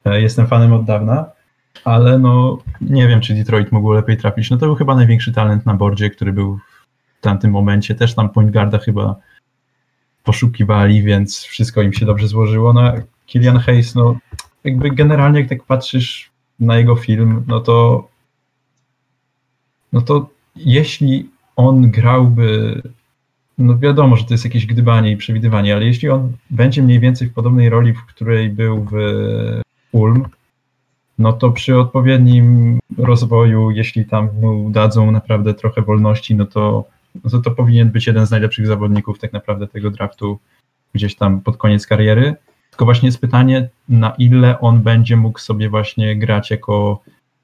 e, 0.05 0.21
jestem 0.21 0.47
fanem 0.47 0.73
od 0.73 0.85
dawna, 0.85 1.25
ale 1.83 2.19
no 2.19 2.57
nie 2.81 3.07
wiem, 3.07 3.21
czy 3.21 3.33
Detroit 3.33 3.71
mógł 3.71 3.91
lepiej 3.91 4.17
trafić. 4.17 4.49
No 4.49 4.57
to 4.57 4.65
był 4.65 4.75
chyba 4.75 4.95
największy 4.95 5.33
talent 5.33 5.65
na 5.65 5.73
bordzie, 5.73 6.09
który 6.09 6.33
był 6.33 6.59
w 7.19 7.21
tamtym 7.21 7.51
momencie. 7.51 7.95
Też 7.95 8.15
tam 8.15 8.29
point 8.29 8.51
guarda 8.51 8.77
chyba 8.77 9.15
poszukiwali, 10.23 11.03
więc 11.03 11.43
wszystko 11.43 11.81
im 11.81 11.93
się 11.93 12.05
dobrze 12.05 12.27
złożyło. 12.27 12.73
No 12.73 12.93
Kilian 13.27 13.57
Hayes, 13.57 13.95
no 13.95 14.17
jakby 14.63 14.91
generalnie 14.91 15.39
jak 15.39 15.49
tak 15.49 15.63
patrzysz 15.63 16.31
na 16.59 16.77
jego 16.77 16.95
film, 16.95 17.43
no 17.47 17.59
to 17.59 18.07
no 19.93 20.01
to 20.01 20.29
jeśli 20.55 21.29
on 21.55 21.91
grałby 21.91 22.81
no 23.57 23.77
wiadomo, 23.77 24.15
że 24.15 24.23
to 24.23 24.33
jest 24.33 24.45
jakieś 24.45 24.65
gdybanie 24.65 25.11
i 25.11 25.17
przewidywanie, 25.17 25.75
ale 25.75 25.85
jeśli 25.85 26.09
on 26.09 26.31
będzie 26.49 26.83
mniej 26.83 26.99
więcej 26.99 27.29
w 27.29 27.33
podobnej 27.33 27.69
roli, 27.69 27.93
w 27.93 28.05
której 28.05 28.49
był 28.49 28.87
w 28.91 28.95
Ulm, 29.91 30.25
no 31.17 31.33
to 31.33 31.51
przy 31.51 31.77
odpowiednim 31.77 32.79
rozwoju, 32.97 33.71
jeśli 33.71 34.05
tam 34.05 34.29
mu 34.41 34.69
dadzą 34.69 35.11
naprawdę 35.11 35.53
trochę 35.53 35.81
wolności, 35.81 36.35
no 36.35 36.45
to, 36.45 36.85
no 37.23 37.29
to 37.29 37.41
to 37.41 37.51
powinien 37.51 37.89
być 37.89 38.07
jeden 38.07 38.27
z 38.27 38.31
najlepszych 38.31 38.67
zawodników 38.67 39.19
tak 39.19 39.33
naprawdę 39.33 39.67
tego 39.67 39.91
draftu 39.91 40.39
gdzieś 40.93 41.15
tam 41.15 41.41
pod 41.41 41.57
koniec 41.57 41.87
kariery. 41.87 42.35
Tylko 42.77 42.85
właśnie 42.85 43.07
jest 43.07 43.21
pytanie, 43.21 43.69
na 43.89 44.13
ile 44.17 44.59
on 44.59 44.81
będzie 44.81 45.17
mógł 45.17 45.39
sobie 45.39 45.69
właśnie 45.69 46.15
grać 46.15 46.51
jako 46.51 47.01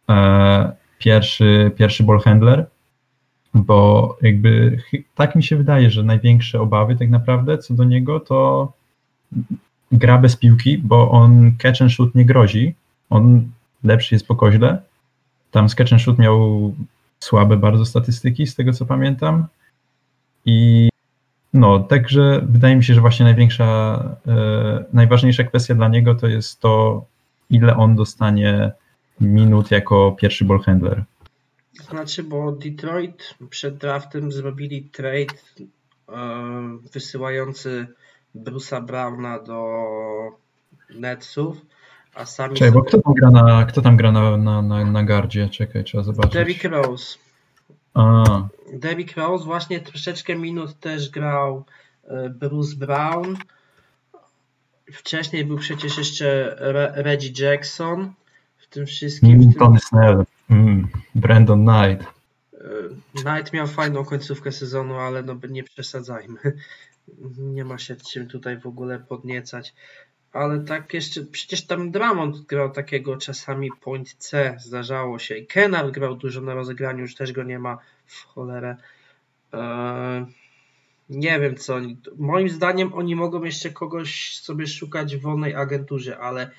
e, 0.09 0.71
pierwszy, 0.99 1.71
pierwszy 1.77 2.03
ball 2.03 2.19
handler, 2.19 2.65
bo 3.53 4.17
jakby 4.21 4.77
tak 5.15 5.35
mi 5.35 5.43
się 5.43 5.55
wydaje, 5.55 5.89
że 5.89 6.03
największe 6.03 6.61
obawy 6.61 6.95
tak 6.95 7.09
naprawdę 7.09 7.57
co 7.57 7.73
do 7.73 7.83
niego 7.83 8.19
to 8.19 8.71
gra 9.91 10.17
bez 10.17 10.35
piłki, 10.35 10.77
bo 10.77 11.11
on 11.11 11.51
catch 11.57 11.81
and 11.81 11.91
shoot 11.91 12.15
nie 12.15 12.25
grozi, 12.25 12.75
on 13.09 13.51
lepszy 13.83 14.15
jest 14.15 14.27
po 14.27 14.35
koźle. 14.35 14.81
Tam 15.51 15.67
catch 15.67 15.93
and 15.93 16.01
shoot 16.01 16.19
miał 16.19 16.73
słabe 17.19 17.57
bardzo 17.57 17.85
statystyki, 17.85 18.47
z 18.47 18.55
tego 18.55 18.73
co 18.73 18.85
pamiętam. 18.85 19.45
I 20.45 20.89
no, 21.53 21.79
także 21.79 22.41
wydaje 22.49 22.75
mi 22.75 22.83
się, 22.83 22.93
że 22.93 23.01
właśnie 23.01 23.25
największa, 23.25 23.99
e, 24.27 24.85
najważniejsza 24.93 25.43
kwestia 25.43 25.75
dla 25.75 25.87
niego 25.87 26.15
to 26.15 26.27
jest 26.27 26.59
to, 26.59 27.05
ile 27.49 27.77
on 27.77 27.95
dostanie 27.95 28.71
minut 29.21 29.71
jako 29.71 30.11
pierwszy 30.11 30.45
ball 30.45 30.59
handler. 30.59 31.03
Znaczy, 31.89 32.23
bo 32.23 32.51
Detroit 32.51 33.35
przed 33.49 33.77
draftem 33.77 34.31
zrobili 34.31 34.83
trade 34.83 35.35
e, 36.09 36.13
wysyłający 36.93 37.87
Bruce'a 38.35 38.85
Browna 38.85 39.39
do 39.39 39.73
Netsów, 40.89 41.57
a 42.15 42.25
sami. 42.25 42.55
Czekaj, 42.55 42.69
sobie... 42.69 42.79
bo 42.79 42.85
kto 42.85 43.01
tam 43.01 43.13
gra 43.13 43.31
na, 43.31 43.65
kto 43.65 43.81
tam 43.81 43.97
gra 43.97 44.11
na, 44.11 44.37
na, 44.37 44.61
na, 44.61 44.85
na 44.85 45.03
gardzie? 45.03 45.49
Czekaj, 45.49 45.83
trzeba 45.83 46.03
zobaczyć. 46.03 46.33
Derrick 46.33 46.63
Rose. 46.63 47.22
A. 47.93 48.23
Derrick 48.73 49.17
Rose 49.17 49.45
właśnie 49.45 49.79
troszeczkę 49.79 50.35
minut 50.35 50.79
też 50.79 51.09
grał 51.09 51.65
e, 52.03 52.29
Bruce 52.29 52.75
Brown. 52.75 53.37
Wcześniej 54.93 55.45
był 55.45 55.57
przecież 55.57 55.97
jeszcze 55.97 56.55
Reggie 56.95 57.45
Jackson 57.45 58.13
w 58.57 58.67
tym 58.67 58.85
wszystkim. 58.85 59.31
Mm, 59.31 59.53
Tony 59.53 59.79
Snell. 59.79 60.23
Mm, 60.49 60.87
Brandon 61.15 61.65
Knight. 61.65 62.13
E, 62.53 62.59
Knight 63.21 63.53
miał 63.53 63.67
fajną 63.67 64.05
końcówkę 64.05 64.51
sezonu, 64.51 64.95
ale 64.95 65.23
no 65.23 65.35
nie 65.49 65.63
przesadzajmy. 65.63 66.37
Nie 67.37 67.65
ma 67.65 67.77
się 67.77 67.95
czym 67.95 68.27
tutaj 68.27 68.59
w 68.59 68.65
ogóle 68.65 68.99
podniecać. 68.99 69.73
Ale 70.33 70.59
tak 70.59 70.93
jeszcze, 70.93 71.21
przecież 71.21 71.65
tam 71.65 71.91
Dramont 71.91 72.41
grał 72.41 72.71
takiego 72.71 73.17
czasami 73.17 73.69
point 73.81 74.13
C, 74.13 74.57
zdarzało 74.59 75.19
się. 75.19 75.37
I 75.37 75.47
Kennard 75.47 75.91
grał 75.91 76.15
dużo 76.15 76.41
na 76.41 76.53
rozegraniu, 76.53 77.01
już 77.01 77.15
też 77.15 77.31
go 77.31 77.43
nie 77.43 77.59
ma 77.59 77.77
w 78.05 78.23
cholerę. 78.23 78.77
Eee, 79.53 80.25
nie 81.09 81.39
wiem 81.39 81.55
co. 81.55 81.77
Moim 82.17 82.49
zdaniem 82.49 82.93
oni 82.93 83.15
mogą 83.15 83.43
jeszcze 83.43 83.69
kogoś 83.69 84.37
sobie 84.37 84.67
szukać 84.67 85.15
w 85.15 85.21
wolnej 85.21 85.55
agenturze, 85.55 86.19
ale 86.19 86.51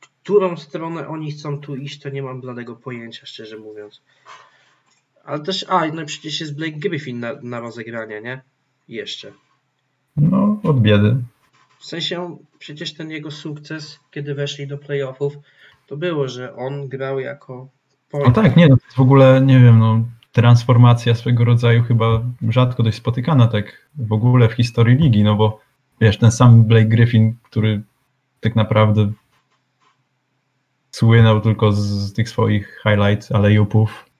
którą 0.00 0.56
stronę 0.56 1.08
oni 1.08 1.32
chcą 1.32 1.60
tu 1.60 1.76
iść, 1.76 2.00
to 2.00 2.08
nie 2.08 2.22
mam 2.22 2.40
bladego 2.40 2.76
pojęcia, 2.76 3.26
szczerze 3.26 3.58
mówiąc. 3.58 4.02
Ale 5.24 5.40
też, 5.40 5.66
a, 5.68 5.86
no 5.86 6.06
przecież 6.06 6.40
jest 6.40 6.56
Blake 6.56 6.78
Griffin 6.78 7.20
na, 7.20 7.32
na 7.42 7.60
rozegranie, 7.60 8.20
nie? 8.20 8.42
Jeszcze. 8.88 9.32
No, 10.16 10.60
od 10.62 10.80
biedy. 10.80 11.16
W 11.78 11.86
sensie, 11.86 12.38
przecież 12.58 12.94
ten 12.94 13.10
jego 13.10 13.30
sukces, 13.30 14.00
kiedy 14.10 14.34
weszli 14.34 14.66
do 14.66 14.78
playoffów, 14.78 15.36
to 15.86 15.96
było, 15.96 16.28
że 16.28 16.56
on 16.56 16.88
grał 16.88 17.20
jako. 17.20 17.68
No 18.12 18.30
tak, 18.30 18.56
nie, 18.56 18.68
no 18.68 18.76
w 18.96 19.00
ogóle, 19.00 19.40
nie 19.40 19.60
wiem, 19.60 19.78
no, 19.78 20.04
transformacja 20.32 21.14
swego 21.14 21.44
rodzaju 21.44 21.82
chyba 21.82 22.22
rzadko 22.48 22.82
dość 22.82 22.96
spotykana 22.96 23.46
tak 23.46 23.88
w 23.94 24.12
ogóle 24.12 24.48
w 24.48 24.52
historii 24.52 24.96
ligi, 24.96 25.24
no 25.24 25.34
bo 25.36 25.60
wiesz, 26.00 26.18
ten 26.18 26.30
sam 26.30 26.64
Blake 26.64 26.86
Griffin, 26.86 27.34
który 27.42 27.82
tak 28.40 28.56
naprawdę 28.56 29.12
słynął 30.90 31.40
tylko 31.40 31.72
z, 31.72 32.12
tych 32.12 32.28
swoich 32.28 32.82
highlights 32.82 33.32
alejupów 33.32 34.10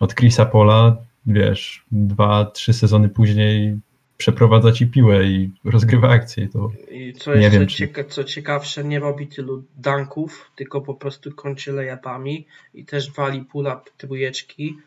od 0.00 0.14
Chrisa 0.14 0.46
Pola, 0.46 0.96
wiesz, 1.26 1.84
dwa, 1.92 2.44
trzy 2.44 2.72
sezony 2.72 3.08
później 3.08 3.78
przeprowadza 4.16 4.72
ci 4.72 4.86
piłę 4.86 5.24
i 5.24 5.50
rozgrywa 5.64 6.08
akcję. 6.08 6.48
To 6.48 6.70
I 6.90 7.12
co 7.12 7.34
jest 7.34 7.52
wiem, 7.52 7.68
co, 7.68 7.74
cieka 7.74 8.04
co 8.04 8.24
ciekawsze, 8.24 8.84
nie 8.84 8.98
robi 8.98 9.26
tylu 9.26 9.64
dunków, 9.76 10.50
tylko 10.56 10.80
po 10.80 10.94
prostu 10.94 11.32
kończy 11.32 11.72
layupami 11.72 12.46
i 12.74 12.84
też 12.84 13.12
wali 13.12 13.40
pull-up 13.40 13.80
trójeczki. 13.96 14.78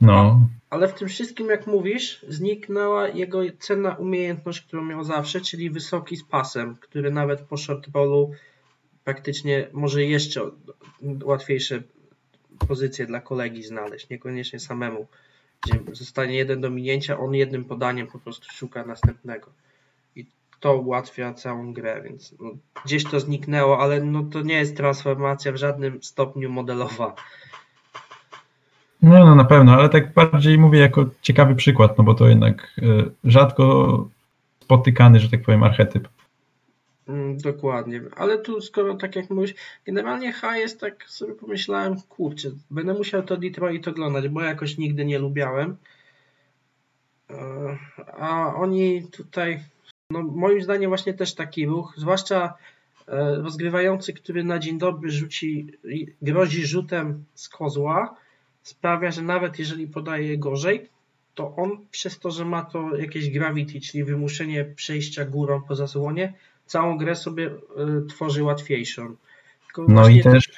No. 0.00 0.48
Ale 0.70 0.88
w 0.88 0.94
tym 0.94 1.08
wszystkim, 1.08 1.46
jak 1.46 1.66
mówisz, 1.66 2.24
zniknęła 2.28 3.08
jego 3.08 3.40
cenna 3.58 3.94
umiejętność, 3.94 4.60
którą 4.60 4.84
miał 4.84 5.04
zawsze, 5.04 5.40
czyli 5.40 5.70
wysoki 5.70 6.16
z 6.16 6.24
pasem, 6.24 6.76
który 6.80 7.10
nawet 7.10 7.40
po 7.40 7.56
short 7.56 7.90
ballu 7.90 8.30
praktycznie 9.04 9.68
może 9.72 10.04
jeszcze 10.04 10.40
łatwiejsze 11.24 11.82
pozycje 12.68 13.06
dla 13.06 13.20
kolegi 13.20 13.62
znaleźć, 13.62 14.08
niekoniecznie 14.08 14.60
samemu, 14.60 15.06
gdzie 15.64 15.80
zostanie 15.92 16.34
jeden 16.34 16.60
do 16.60 16.70
minięcia, 16.70 17.18
on 17.18 17.34
jednym 17.34 17.64
podaniem 17.64 18.06
po 18.06 18.18
prostu 18.18 18.46
szuka 18.52 18.84
następnego. 18.84 19.50
I 20.16 20.26
to 20.60 20.76
ułatwia 20.76 21.34
całą 21.34 21.72
grę, 21.72 22.02
więc 22.04 22.34
no, 22.40 22.50
gdzieś 22.84 23.04
to 23.04 23.20
zniknęło, 23.20 23.78
ale 23.78 24.00
no, 24.00 24.22
to 24.22 24.40
nie 24.42 24.54
jest 24.54 24.76
transformacja 24.76 25.52
w 25.52 25.56
żadnym 25.56 26.02
stopniu 26.02 26.50
modelowa. 26.50 27.14
No, 29.02 29.24
no 29.24 29.34
na 29.34 29.44
pewno, 29.44 29.72
ale 29.72 29.88
tak 29.88 30.14
bardziej 30.14 30.58
mówię 30.58 30.80
jako 30.80 31.06
ciekawy 31.22 31.54
przykład, 31.54 31.98
no 31.98 32.04
bo 32.04 32.14
to 32.14 32.28
jednak 32.28 32.72
y, 32.78 33.10
rzadko 33.24 34.08
spotykany, 34.60 35.20
że 35.20 35.30
tak 35.30 35.42
powiem, 35.42 35.62
archetyp. 35.62 36.08
Mm, 37.08 37.38
dokładnie, 37.38 38.02
ale 38.16 38.38
tu 38.38 38.60
skoro 38.60 38.94
tak 38.94 39.16
jak 39.16 39.30
mówisz, 39.30 39.54
generalnie 39.84 40.32
H 40.32 40.56
jest 40.56 40.80
tak 40.80 41.04
sobie 41.10 41.34
pomyślałem, 41.34 42.00
kurczę, 42.08 42.50
będę 42.70 42.94
musiał 42.94 43.22
to 43.22 43.36
Detroit 43.36 43.88
oglądać, 43.88 44.28
bo 44.28 44.42
jakoś 44.42 44.78
nigdy 44.78 45.04
nie 45.04 45.18
lubiałem. 45.18 45.76
E, 47.30 47.78
a 48.18 48.54
oni 48.54 49.08
tutaj, 49.10 49.60
no 50.10 50.22
moim 50.22 50.62
zdaniem 50.62 50.90
właśnie 50.90 51.14
też 51.14 51.34
taki 51.34 51.66
ruch, 51.66 51.94
zwłaszcza 51.96 52.54
e, 53.08 53.34
rozgrywający, 53.34 54.12
który 54.12 54.44
na 54.44 54.58
dzień 54.58 54.78
dobry 54.78 55.10
rzuci, 55.10 55.66
grozi 56.22 56.66
rzutem 56.66 57.24
z 57.34 57.48
kozła, 57.48 58.16
sprawia, 58.62 59.10
że 59.10 59.22
nawet 59.22 59.58
jeżeli 59.58 59.86
podaje 59.86 60.38
gorzej, 60.38 60.88
to 61.34 61.56
on 61.56 61.86
przez 61.90 62.18
to, 62.18 62.30
że 62.30 62.44
ma 62.44 62.62
to 62.62 62.96
jakieś 62.96 63.30
gravity, 63.30 63.80
czyli 63.80 64.04
wymuszenie 64.04 64.64
przejścia 64.64 65.24
górą 65.24 65.62
po 65.62 65.74
zasłonie, 65.74 66.32
całą 66.66 66.98
grę 66.98 67.16
sobie 67.16 67.46
y, 67.46 68.06
tworzy 68.08 68.42
łatwiejszą. 68.42 69.16
Tylko 69.66 69.92
no 69.92 70.08
i 70.08 70.22
też, 70.22 70.48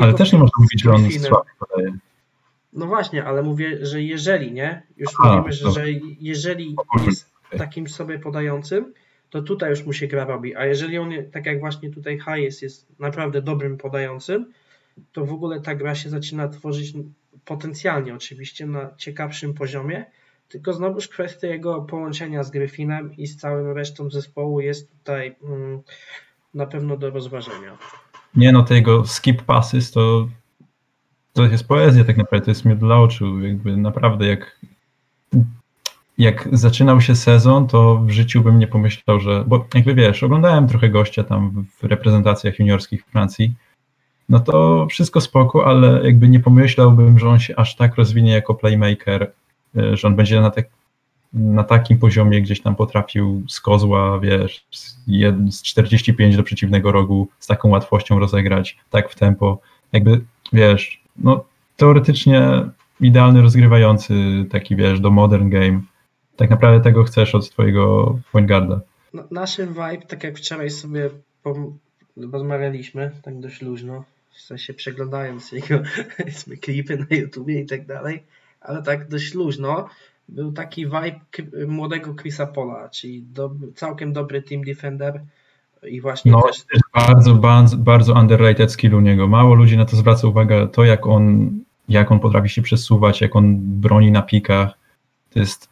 ale 0.00 0.14
też 0.14 0.32
nie 0.32 0.38
można 0.38 0.62
mówić, 0.62 0.82
że 0.82 0.90
on 0.90 1.10
słaby 1.10 1.50
podaje. 1.58 1.98
No 2.72 2.86
właśnie, 2.86 3.24
ale 3.24 3.42
mówię, 3.42 3.86
że 3.86 4.02
jeżeli, 4.02 4.52
nie? 4.52 4.82
Już 4.96 5.10
A, 5.22 5.36
mówimy, 5.36 5.52
że, 5.52 5.70
że 5.70 5.84
jeżeli 6.20 6.76
jest 7.06 7.30
takim 7.58 7.88
sobie 7.88 8.18
podającym, 8.18 8.92
to 9.30 9.42
tutaj 9.42 9.70
już 9.70 9.86
mu 9.86 9.92
się 9.92 10.06
gra 10.06 10.24
robi. 10.24 10.56
A 10.56 10.66
jeżeli 10.66 10.98
on, 10.98 11.12
tak 11.32 11.46
jak 11.46 11.60
właśnie 11.60 11.90
tutaj 11.90 12.18
Hayes 12.18 12.62
jest 12.62 12.86
naprawdę 12.98 13.42
dobrym 13.42 13.76
podającym, 13.76 14.52
to 15.12 15.24
w 15.24 15.32
ogóle 15.32 15.60
ta 15.60 15.74
gra 15.74 15.94
się 15.94 16.10
zaczyna 16.10 16.48
tworzyć 16.48 16.92
potencjalnie 17.44 18.14
oczywiście 18.14 18.66
na 18.66 18.94
ciekawszym 18.96 19.54
poziomie, 19.54 20.04
tylko 20.48 20.72
znowuż 20.72 21.08
kwestia 21.08 21.46
jego 21.46 21.82
połączenia 21.82 22.42
z 22.42 22.50
Gryfinem 22.50 23.16
i 23.16 23.26
z 23.26 23.36
całym 23.36 23.76
resztą 23.76 24.10
zespołu 24.10 24.60
jest 24.60 24.90
tutaj 24.98 25.36
mm, 25.44 25.80
na 26.54 26.66
pewno 26.66 26.96
do 26.96 27.10
rozważenia. 27.10 27.78
Nie 28.36 28.52
no, 28.52 28.62
te 28.62 28.74
jego 28.74 29.06
skip 29.06 29.42
passes 29.42 29.90
to 29.90 30.28
to 31.32 31.44
jest 31.44 31.68
poezja 31.68 32.04
tak 32.04 32.16
naprawdę, 32.16 32.44
to 32.44 32.50
jest 32.50 32.64
miód 32.64 32.78
dla 32.78 32.98
oczu, 32.98 33.40
jakby 33.40 33.76
naprawdę 33.76 34.26
jak 34.26 34.60
jak 36.18 36.48
zaczynał 36.52 37.00
się 37.00 37.16
sezon, 37.16 37.66
to 37.66 37.96
w 37.96 38.10
życiu 38.10 38.42
bym 38.42 38.58
nie 38.58 38.66
pomyślał, 38.66 39.20
że, 39.20 39.44
bo 39.46 39.66
jakby 39.74 39.94
wiesz, 39.94 40.22
oglądałem 40.22 40.68
trochę 40.68 40.88
gościa 40.88 41.24
tam 41.24 41.66
w 41.78 41.84
reprezentacjach 41.84 42.58
juniorskich 42.58 43.04
Francji, 43.04 43.54
no 44.28 44.40
to 44.40 44.86
wszystko 44.90 45.20
spoko, 45.20 45.66
ale 45.66 46.04
jakby 46.04 46.28
nie 46.28 46.40
pomyślałbym, 46.40 47.18
że 47.18 47.28
on 47.28 47.38
się 47.38 47.56
aż 47.56 47.76
tak 47.76 47.94
rozwinie 47.94 48.32
jako 48.32 48.54
playmaker, 48.54 49.32
że 49.74 50.08
on 50.08 50.16
będzie 50.16 50.40
na, 50.40 50.50
te, 50.50 50.64
na 51.32 51.64
takim 51.64 51.98
poziomie 51.98 52.42
gdzieś 52.42 52.60
tam 52.60 52.76
potrafił 52.76 53.44
z 53.48 53.60
kozła, 53.60 54.20
wiesz, 54.20 54.66
z 55.50 55.62
45 55.62 56.36
do 56.36 56.42
przeciwnego 56.42 56.92
rogu 56.92 57.28
z 57.38 57.46
taką 57.46 57.68
łatwością 57.68 58.18
rozegrać, 58.18 58.78
tak 58.90 59.10
w 59.10 59.14
tempo. 59.14 59.60
Jakby, 59.92 60.20
wiesz, 60.52 61.02
no 61.16 61.44
teoretycznie 61.76 62.42
idealny 63.00 63.42
rozgrywający, 63.42 64.14
taki 64.50 64.76
wiesz, 64.76 65.00
do 65.00 65.10
modern 65.10 65.48
game. 65.48 65.80
Tak 66.36 66.50
naprawdę 66.50 66.84
tego 66.84 67.04
chcesz 67.04 67.34
od 67.34 67.50
twojego 67.50 68.18
point 68.32 68.48
guarda. 68.48 68.80
No, 69.14 69.24
naszym 69.30 69.68
vibe, 69.68 70.06
tak 70.08 70.24
jak 70.24 70.38
wczoraj 70.38 70.70
sobie 70.70 71.10
rozmawialiśmy, 72.32 73.10
tak 73.22 73.40
dość 73.40 73.62
luźno, 73.62 74.04
w 74.30 74.40
sensie 74.40 74.74
przeglądając 74.74 75.52
jego 75.52 75.78
klipy 76.62 76.96
na 76.96 77.16
YouTubie 77.16 77.60
i 77.60 77.66
tak 77.66 77.86
dalej, 77.86 78.22
ale 78.60 78.82
tak 78.82 79.08
dość 79.08 79.34
luźno, 79.34 79.88
był 80.28 80.52
taki 80.52 80.86
vibe 80.86 81.20
młodego 81.66 82.14
Chrisa 82.14 82.46
Pola, 82.46 82.88
czyli 82.88 83.22
do, 83.22 83.50
całkiem 83.74 84.12
dobry 84.12 84.42
team 84.42 84.62
defender 84.62 85.20
i 85.82 86.00
właśnie 86.00 86.32
no, 86.32 86.42
też... 86.42 86.64
bardzo, 86.94 87.34
bardzo, 87.34 87.76
bardzo 87.76 88.14
underrated 88.14 88.72
skill 88.72 88.94
u 88.94 89.00
niego. 89.00 89.28
Mało 89.28 89.54
ludzi 89.54 89.76
na 89.76 89.84
to 89.84 89.96
zwraca 89.96 90.28
uwagę, 90.28 90.68
to 90.68 90.84
jak 90.84 91.06
on, 91.06 91.50
jak 91.88 92.12
on 92.12 92.20
potrafi 92.20 92.48
się 92.48 92.62
przesuwać, 92.62 93.20
jak 93.20 93.36
on 93.36 93.56
broni 93.58 94.12
na 94.12 94.22
pikach, 94.22 94.70
to 95.30 95.38
jest 95.38 95.68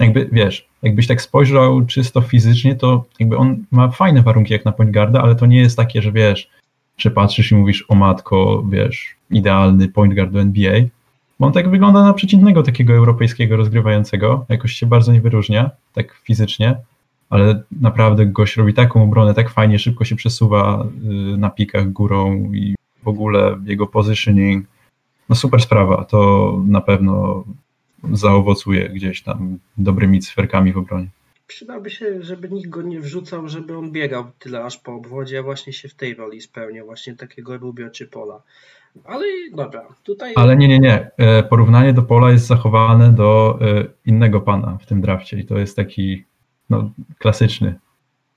jakby, 0.00 0.28
wiesz, 0.32 0.68
jakbyś 0.82 1.06
tak 1.06 1.22
spojrzał 1.22 1.86
czysto 1.86 2.20
fizycznie, 2.20 2.76
to 2.76 3.04
jakby 3.20 3.36
on 3.36 3.64
ma 3.70 3.88
fajne 3.90 4.22
warunki 4.22 4.52
jak 4.52 4.64
na 4.64 4.72
point 4.72 4.92
guarda, 4.92 5.22
ale 5.22 5.34
to 5.34 5.46
nie 5.46 5.58
jest 5.58 5.76
takie, 5.76 6.02
że 6.02 6.12
wiesz, 6.12 6.50
że 6.96 7.10
patrzysz 7.10 7.52
i 7.52 7.54
mówisz, 7.54 7.84
o 7.88 7.94
matko, 7.94 8.64
wiesz, 8.70 9.16
idealny 9.30 9.88
point 9.88 10.14
guard 10.14 10.32
do 10.32 10.40
NBA, 10.40 10.80
bo 11.40 11.46
on 11.46 11.52
tak 11.52 11.70
wygląda 11.70 12.02
na 12.02 12.12
przeciętnego 12.14 12.62
takiego 12.62 12.92
europejskiego 12.92 13.56
rozgrywającego, 13.56 14.46
jakoś 14.48 14.72
się 14.72 14.86
bardzo 14.86 15.12
nie 15.12 15.20
wyróżnia, 15.20 15.70
tak 15.92 16.12
fizycznie, 16.12 16.76
ale 17.30 17.62
naprawdę 17.80 18.26
gość 18.26 18.56
robi 18.56 18.74
taką 18.74 19.02
obronę, 19.02 19.34
tak 19.34 19.50
fajnie, 19.50 19.78
szybko 19.78 20.04
się 20.04 20.16
przesuwa 20.16 20.86
y, 21.34 21.38
na 21.38 21.50
pikach 21.50 21.92
górą 21.92 22.52
i 22.52 22.74
w 23.02 23.08
ogóle 23.08 23.58
jego 23.64 23.86
positioning, 23.86 24.66
no 25.28 25.36
super 25.36 25.60
sprawa, 25.60 26.04
to 26.04 26.62
na 26.66 26.80
pewno 26.80 27.44
zaowocuje 28.12 28.88
gdzieś 28.88 29.22
tam 29.22 29.58
dobrymi 29.76 30.20
cyferkami 30.20 30.72
w 30.72 30.78
obronie. 30.78 31.08
Przydałby 31.46 31.90
się, 31.90 32.22
żeby 32.22 32.48
nikt 32.48 32.68
go 32.68 32.82
nie 32.82 33.00
wrzucał, 33.00 33.48
żeby 33.48 33.78
on 33.78 33.92
biegał 33.92 34.24
tyle 34.38 34.64
aż 34.64 34.78
po 34.78 34.94
obwodzie, 34.94 35.38
a 35.38 35.42
właśnie 35.42 35.72
się 35.72 35.88
w 35.88 35.94
tej 35.94 36.14
roli 36.14 36.40
spełniał, 36.40 36.86
właśnie 36.86 37.16
takiego 37.16 37.58
Rubio 37.58 37.90
czy 37.90 38.06
Pola. 38.06 38.42
Ale 39.04 39.24
dobra, 39.54 39.86
tutaj... 40.02 40.32
Ale 40.36 40.56
nie, 40.56 40.68
nie, 40.68 40.78
nie. 40.78 41.10
E, 41.16 41.42
porównanie 41.42 41.92
do 41.92 42.02
Pola 42.02 42.30
jest 42.30 42.46
zachowane 42.46 43.12
do 43.12 43.58
e, 43.60 43.84
innego 44.06 44.40
pana 44.40 44.78
w 44.80 44.86
tym 44.86 45.00
drafcie 45.00 45.38
i 45.38 45.46
to 45.46 45.58
jest 45.58 45.76
taki 45.76 46.24
no, 46.70 46.90
klasyczny 47.18 47.78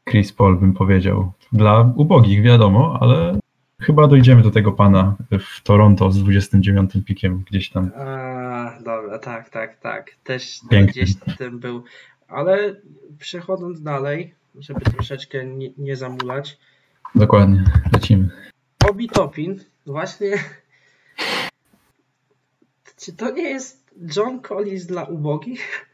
Chris 0.09 0.33
Paul, 0.33 0.59
bym 0.59 0.73
powiedział. 0.73 1.31
Dla 1.51 1.93
ubogich, 1.95 2.41
wiadomo, 2.41 2.97
ale 3.01 3.39
chyba 3.81 4.07
dojdziemy 4.07 4.41
do 4.41 4.51
tego 4.51 4.71
pana 4.71 5.15
w 5.39 5.63
Toronto 5.63 6.11
z 6.11 6.23
29 6.23 6.91
pikiem 7.05 7.43
gdzieś 7.49 7.69
tam. 7.69 7.91
A, 7.95 8.77
dobra, 8.83 9.19
tak, 9.19 9.49
tak, 9.49 9.79
tak. 9.79 10.11
Też 10.23 10.59
Piękny. 10.69 10.91
gdzieś 10.91 11.15
tym 11.37 11.59
był. 11.59 11.83
Ale 12.27 12.75
przechodząc 13.19 13.81
dalej, 13.81 14.33
żeby 14.55 14.81
troszeczkę 14.81 15.45
nie, 15.45 15.69
nie 15.77 15.95
zamulać. 15.95 16.57
Dokładnie, 17.15 17.63
lecimy. 17.93 18.29
Obi 18.91 19.09
Topin, 19.09 19.59
właśnie. 19.85 20.31
Czy 22.97 23.13
to 23.13 23.31
nie 23.31 23.49
jest 23.49 23.91
John 24.15 24.41
Collins 24.41 24.85
dla 24.85 25.03
ubogich? 25.03 25.85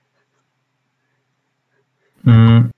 Mm, 2.28 2.70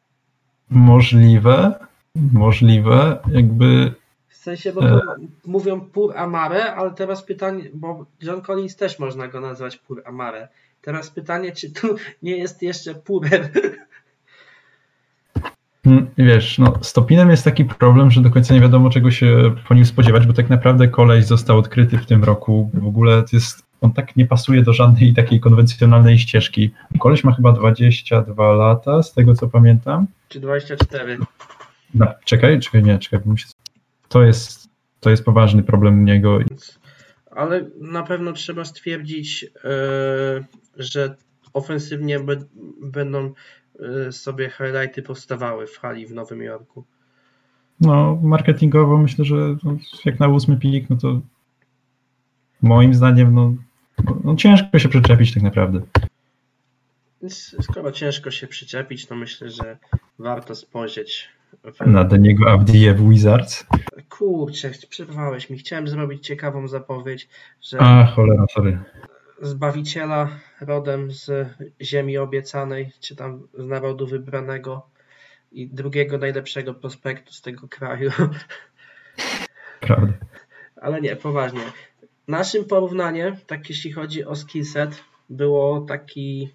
możliwe, 0.70 1.86
możliwe, 2.16 3.20
jakby. 3.32 3.94
W 4.28 4.36
sensie, 4.36 4.74
bo 4.74 4.82
e... 4.82 5.02
mówią 5.46 5.82
pur 5.82 6.18
amare, 6.18 6.76
ale 6.76 6.92
teraz 6.92 7.24
pytanie, 7.24 7.64
bo 7.74 8.06
John 8.22 8.42
Collins 8.42 8.76
też 8.76 9.00
można 9.00 9.28
go 9.28 9.40
nazwać 9.42 9.78
pur 9.78 10.02
amare. 10.06 10.48
Teraz 10.82 11.10
pytanie, 11.10 11.52
czy 11.52 11.72
tu 11.72 11.96
nie 12.24 12.38
jest 12.38 12.62
jeszcze 12.62 12.96
purem? 12.96 13.44
Mm, 15.90 16.08
wiesz, 16.18 16.58
no, 16.60 16.74
z 16.82 16.94
Topinem 16.94 17.30
jest 17.30 17.44
taki 17.44 17.66
problem, 17.66 18.12
że 18.12 18.22
do 18.22 18.32
końca 18.32 18.54
nie 18.54 18.62
wiadomo, 18.62 18.90
czego 18.90 19.12
się 19.12 19.56
po 19.68 19.74
nim 19.74 19.86
spodziewać, 19.86 20.28
bo 20.28 20.34
tak 20.34 20.50
naprawdę 20.50 20.88
koleś 20.88 21.26
został 21.26 21.58
odkryty 21.58 21.98
w 21.98 22.06
tym 22.06 22.24
roku. 22.24 22.72
W 22.74 22.88
ogóle 22.88 23.24
to 23.24 23.30
jest 23.34 23.70
on 23.82 23.94
tak 23.94 24.16
nie 24.16 24.26
pasuje 24.26 24.62
do 24.62 24.74
żadnej 24.74 25.14
takiej 25.14 25.40
konwencjonalnej 25.40 26.20
ścieżki. 26.20 26.72
Koleś 27.00 27.24
ma 27.24 27.36
chyba 27.36 27.52
22 27.52 28.52
lata, 28.52 29.04
z 29.04 29.14
tego 29.14 29.36
co 29.36 29.48
pamiętam. 29.48 30.08
Czy 30.30 30.40
24? 30.40 31.18
No, 31.94 32.08
czekaj, 32.26 32.60
czekaj, 32.60 32.84
nie, 32.84 33.00
czekaj, 33.00 33.20
to, 34.08 34.24
jest, 34.24 34.70
to 35.00 35.10
jest 35.10 35.26
poważny 35.26 35.64
problem 35.64 36.00
u 36.00 36.04
niego. 36.04 36.40
Ale 37.32 37.66
na 37.82 38.04
pewno 38.04 38.34
trzeba 38.34 38.66
stwierdzić, 38.66 39.44
yy, 39.44 40.46
że 40.78 41.16
ofensywnie 41.54 42.20
będą 42.82 43.34
sobie 44.12 44.50
highlighty 44.50 45.02
powstawały 45.02 45.68
w 45.68 45.78
hali 45.78 46.08
w 46.08 46.14
Nowym 46.14 46.42
Jorku. 46.42 46.84
No, 47.82 48.20
marketingowo 48.24 48.98
myślę, 48.98 49.26
że 49.26 49.36
jak 50.06 50.20
na 50.20 50.28
ósmy 50.28 50.58
pik, 50.58 50.90
no 50.90 50.96
to 50.96 51.22
moim 52.62 52.94
zdaniem 52.94 53.34
no, 53.34 53.54
no 54.24 54.36
ciężko 54.36 54.80
się 54.80 54.90
przyczepić 54.90 55.34
tak 55.34 55.44
naprawdę. 55.44 55.82
Skoro 57.62 57.92
ciężko 57.92 58.32
się 58.32 58.48
przyczepić, 58.48 59.06
to 59.06 59.16
myślę, 59.16 59.50
że 59.50 59.78
warto 60.20 60.56
spojrzeć 60.56 61.30
w... 61.64 61.88
na 61.88 62.04
Deniego 62.04 62.52
Avdiyev 62.52 63.10
Wizards. 63.10 63.66
Kurczę, 64.10 64.72
przerwałeś 64.90 65.50
mi. 65.50 65.58
Chciałem 65.58 65.88
zrobić 65.88 66.28
ciekawą 66.28 66.68
zapowiedź, 66.68 67.30
że 67.62 67.78
A, 67.82 68.06
cholera, 68.06 68.46
sorry. 68.54 68.80
Zbawiciela 69.42 70.30
rodem 70.62 71.12
z 71.12 71.50
ziemi 71.82 72.18
obiecanej, 72.18 72.92
czy 73.00 73.16
tam 73.16 73.48
z 73.54 73.66
narodu 73.66 74.08
wybranego 74.08 74.88
i 75.52 75.68
drugiego 75.68 76.18
najlepszego 76.18 76.74
prospektu 76.74 77.34
z 77.34 77.42
tego 77.42 77.68
kraju. 77.68 78.12
Prawda. 79.82 80.14
Ale 80.76 81.02
nie, 81.02 81.16
poważnie. 81.16 81.62
Naszym 82.28 82.66
porównaniem, 82.66 83.38
tak 83.48 83.70
jeśli 83.70 83.92
chodzi 83.92 84.26
o 84.26 84.36
skillset, 84.36 85.04
było 85.30 85.82
taki 85.82 86.54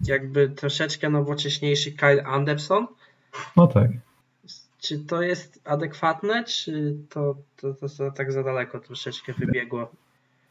jakby 0.00 0.48
troszeczkę 0.48 1.10
nowocześniejszy 1.10 1.92
Kyle 1.92 2.24
Anderson. 2.24 2.86
No 3.56 3.66
tak. 3.66 3.90
Czy 4.78 4.98
to 4.98 5.22
jest 5.22 5.60
adekwatne, 5.64 6.44
czy 6.44 6.96
to, 7.08 7.36
to, 7.56 7.74
to, 7.74 7.88
to 7.88 8.10
tak 8.10 8.32
za 8.32 8.42
daleko 8.42 8.80
troszeczkę 8.80 9.32
wybiegło? 9.32 9.92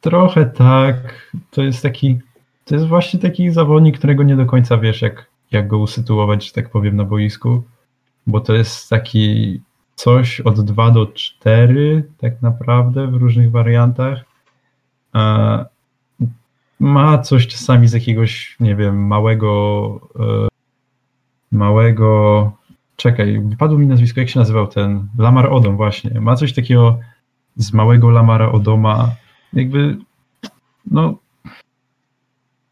Trochę 0.02 0.46
tak. 0.46 1.32
To 1.52 1.64
jest 1.64 1.84
taki, 1.84 2.20
to 2.66 2.76
jest 2.76 2.88
właśnie 2.88 3.20
taki 3.20 3.52
zawodnik, 3.52 3.98
którego 3.98 4.24
nie 4.24 4.36
do 4.36 4.46
końca 4.46 4.78
wiesz, 4.78 5.02
jak, 5.02 5.26
jak 5.52 5.68
go 5.68 5.78
usytuować, 5.78 6.48
że 6.48 6.54
tak 6.54 6.70
powiem, 6.70 6.96
na 6.96 7.04
boisku, 7.04 7.64
bo 8.28 8.42
to 8.42 8.54
jest 8.54 8.90
taki 8.90 9.62
coś 9.96 10.42
od 10.42 10.62
2 10.62 10.92
do 10.92 11.08
4 11.08 12.04
tak 12.18 12.42
naprawdę 12.42 13.08
w 13.08 13.14
różnych 13.14 13.52
wariantach. 13.52 14.26
Ma 16.80 17.18
coś 17.18 17.48
czasami 17.48 17.88
z 17.88 17.94
jakiegoś, 17.94 18.56
nie 18.60 18.76
wiem, 18.76 19.08
małego 19.08 20.00
e, 20.20 20.48
małego 21.52 22.52
czekaj, 22.96 23.42
wypadło 23.46 23.78
mi 23.78 23.88
nazwisko, 23.88 24.20
jak 24.20 24.30
się 24.30 24.40
nazywał 24.40 24.68
ten 24.68 25.08
Lamar 25.18 25.54
Odom 25.54 25.78
właśnie. 25.78 26.22
Ma 26.22 26.36
coś 26.36 26.54
takiego 26.54 27.00
z 27.56 27.74
małego 27.74 28.10
Lamara 28.10 28.52
Odoma, 28.52 29.12
jakby 29.54 29.98
no 30.92 31.18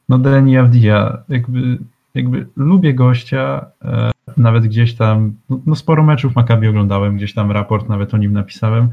no 0.10 0.20
Deni 0.20 0.58
Avdia, 0.58 1.24
jakby, 1.30 1.78
jakby 2.14 2.48
lubię 2.56 2.94
gościa, 2.94 3.66
e, 3.82 4.12
nawet 4.38 4.64
gdzieś 4.64 4.96
tam, 4.96 5.34
no, 5.50 5.60
no 5.66 5.76
sporo 5.76 6.04
meczów 6.04 6.36
Maccabi 6.36 6.68
oglądałem, 6.68 7.18
gdzieś 7.18 7.34
tam 7.34 7.52
raport 7.52 7.90
nawet 7.90 8.14
o 8.14 8.18
nim 8.18 8.34
napisałem, 8.34 8.90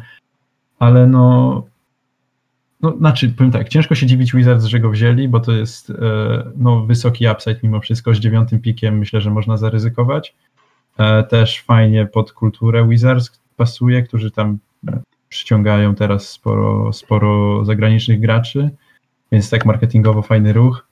ale 0.78 1.06
no 1.06 1.62
no, 2.85 2.97
znaczy, 2.97 3.28
powiem 3.28 3.52
tak, 3.52 3.69
ciężko 3.69 3.94
się 3.94 4.06
dziwić 4.06 4.32
Wizards, 4.32 4.65
że 4.65 4.81
go 4.81 4.90
wzięli, 4.90 5.28
bo 5.28 5.40
to 5.40 5.52
jest 5.52 5.90
e, 5.90 5.94
no, 6.56 6.86
wysoki 6.86 7.27
upside 7.28 7.61
mimo 7.62 7.81
wszystko. 7.81 8.15
Z 8.15 8.19
dziewiątym 8.19 8.61
pikiem 8.61 8.98
myślę, 8.98 9.20
że 9.20 9.31
można 9.31 9.56
zaryzykować. 9.56 10.35
E, 10.98 11.24
też 11.24 11.62
fajnie 11.62 12.06
pod 12.06 12.32
kulturę 12.32 12.89
Wizards 12.89 13.40
pasuje, 13.56 14.02
którzy 14.02 14.31
tam 14.31 14.59
przyciągają 15.35 15.94
teraz 15.94 16.28
sporo, 16.28 16.93
sporo 16.93 17.65
zagranicznych 17.65 18.20
graczy, 18.20 18.70
więc 19.32 19.51
tak 19.51 19.66
marketingowo 19.66 20.23
fajny 20.23 20.52
ruch. 20.52 20.86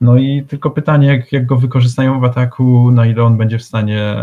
No 0.00 0.16
i 0.18 0.42
tylko 0.48 0.70
pytanie, 0.70 1.08
jak, 1.08 1.32
jak 1.32 1.46
go 1.46 1.56
wykorzystają 1.56 2.20
w 2.20 2.24
ataku, 2.24 2.90
na 2.90 3.06
ile 3.06 3.24
on 3.24 3.36
będzie 3.36 3.58
w 3.58 3.62
stanie, 3.62 4.16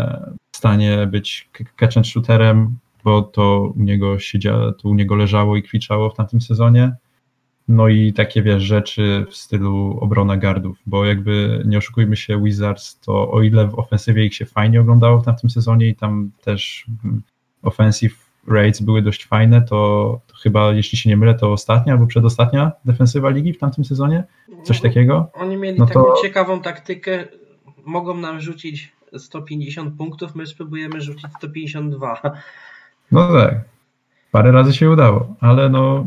w 0.52 0.56
stanie 0.56 1.06
być 1.06 1.48
catch 1.76 1.96
and 1.96 2.06
shooterem, 2.06 2.76
bo 3.04 3.22
to 3.22 3.72
u 3.76 3.82
niego 3.82 4.18
siedziało, 4.18 4.72
to 4.72 4.88
u 4.88 4.94
niego 4.94 5.14
leżało 5.14 5.56
i 5.56 5.62
kwiczało 5.62 6.10
w 6.10 6.16
tamtym 6.16 6.40
sezonie. 6.40 6.92
No 7.68 7.88
i 7.88 8.12
takie 8.12 8.42
wiesz, 8.42 8.62
rzeczy 8.62 9.26
w 9.30 9.36
stylu 9.36 9.98
obrona 10.00 10.36
gardów, 10.36 10.78
bo 10.86 11.04
jakby 11.04 11.62
nie 11.66 11.78
oszukujmy 11.78 12.16
się, 12.16 12.42
Wizards 12.42 13.00
to 13.00 13.30
o 13.30 13.42
ile 13.42 13.68
w 13.68 13.78
ofensywie 13.78 14.24
ich 14.24 14.34
się 14.34 14.46
fajnie 14.46 14.80
oglądało 14.80 15.18
w 15.18 15.24
tamtym 15.24 15.50
sezonie 15.50 15.88
i 15.88 15.94
tam 15.94 16.30
też 16.42 16.86
offensive 17.62 18.23
rates 18.48 18.80
były 18.80 19.02
dość 19.02 19.26
fajne, 19.26 19.62
to, 19.62 20.20
to 20.26 20.36
chyba, 20.36 20.72
jeśli 20.72 20.98
się 20.98 21.10
nie 21.10 21.16
mylę, 21.16 21.34
to 21.34 21.52
ostatnia 21.52 21.92
albo 21.92 22.06
przedostatnia 22.06 22.72
defensywa 22.84 23.28
ligi 23.28 23.52
w 23.52 23.58
tamtym 23.58 23.84
sezonie, 23.84 24.24
coś 24.64 24.82
no, 24.82 24.88
takiego. 24.88 25.30
Oni 25.34 25.56
mieli 25.56 25.78
no 25.78 25.86
taką 25.86 26.02
to... 26.02 26.14
ciekawą 26.22 26.60
taktykę, 26.60 27.24
mogą 27.84 28.16
nam 28.16 28.40
rzucić 28.40 28.92
150 29.18 29.96
punktów, 29.96 30.34
my 30.34 30.46
spróbujemy 30.46 31.00
rzucić 31.00 31.26
152. 31.38 32.20
No 33.12 33.32
tak, 33.32 33.54
parę 34.32 34.52
razy 34.52 34.72
się 34.72 34.90
udało, 34.90 35.34
ale 35.40 35.68
no 35.68 36.06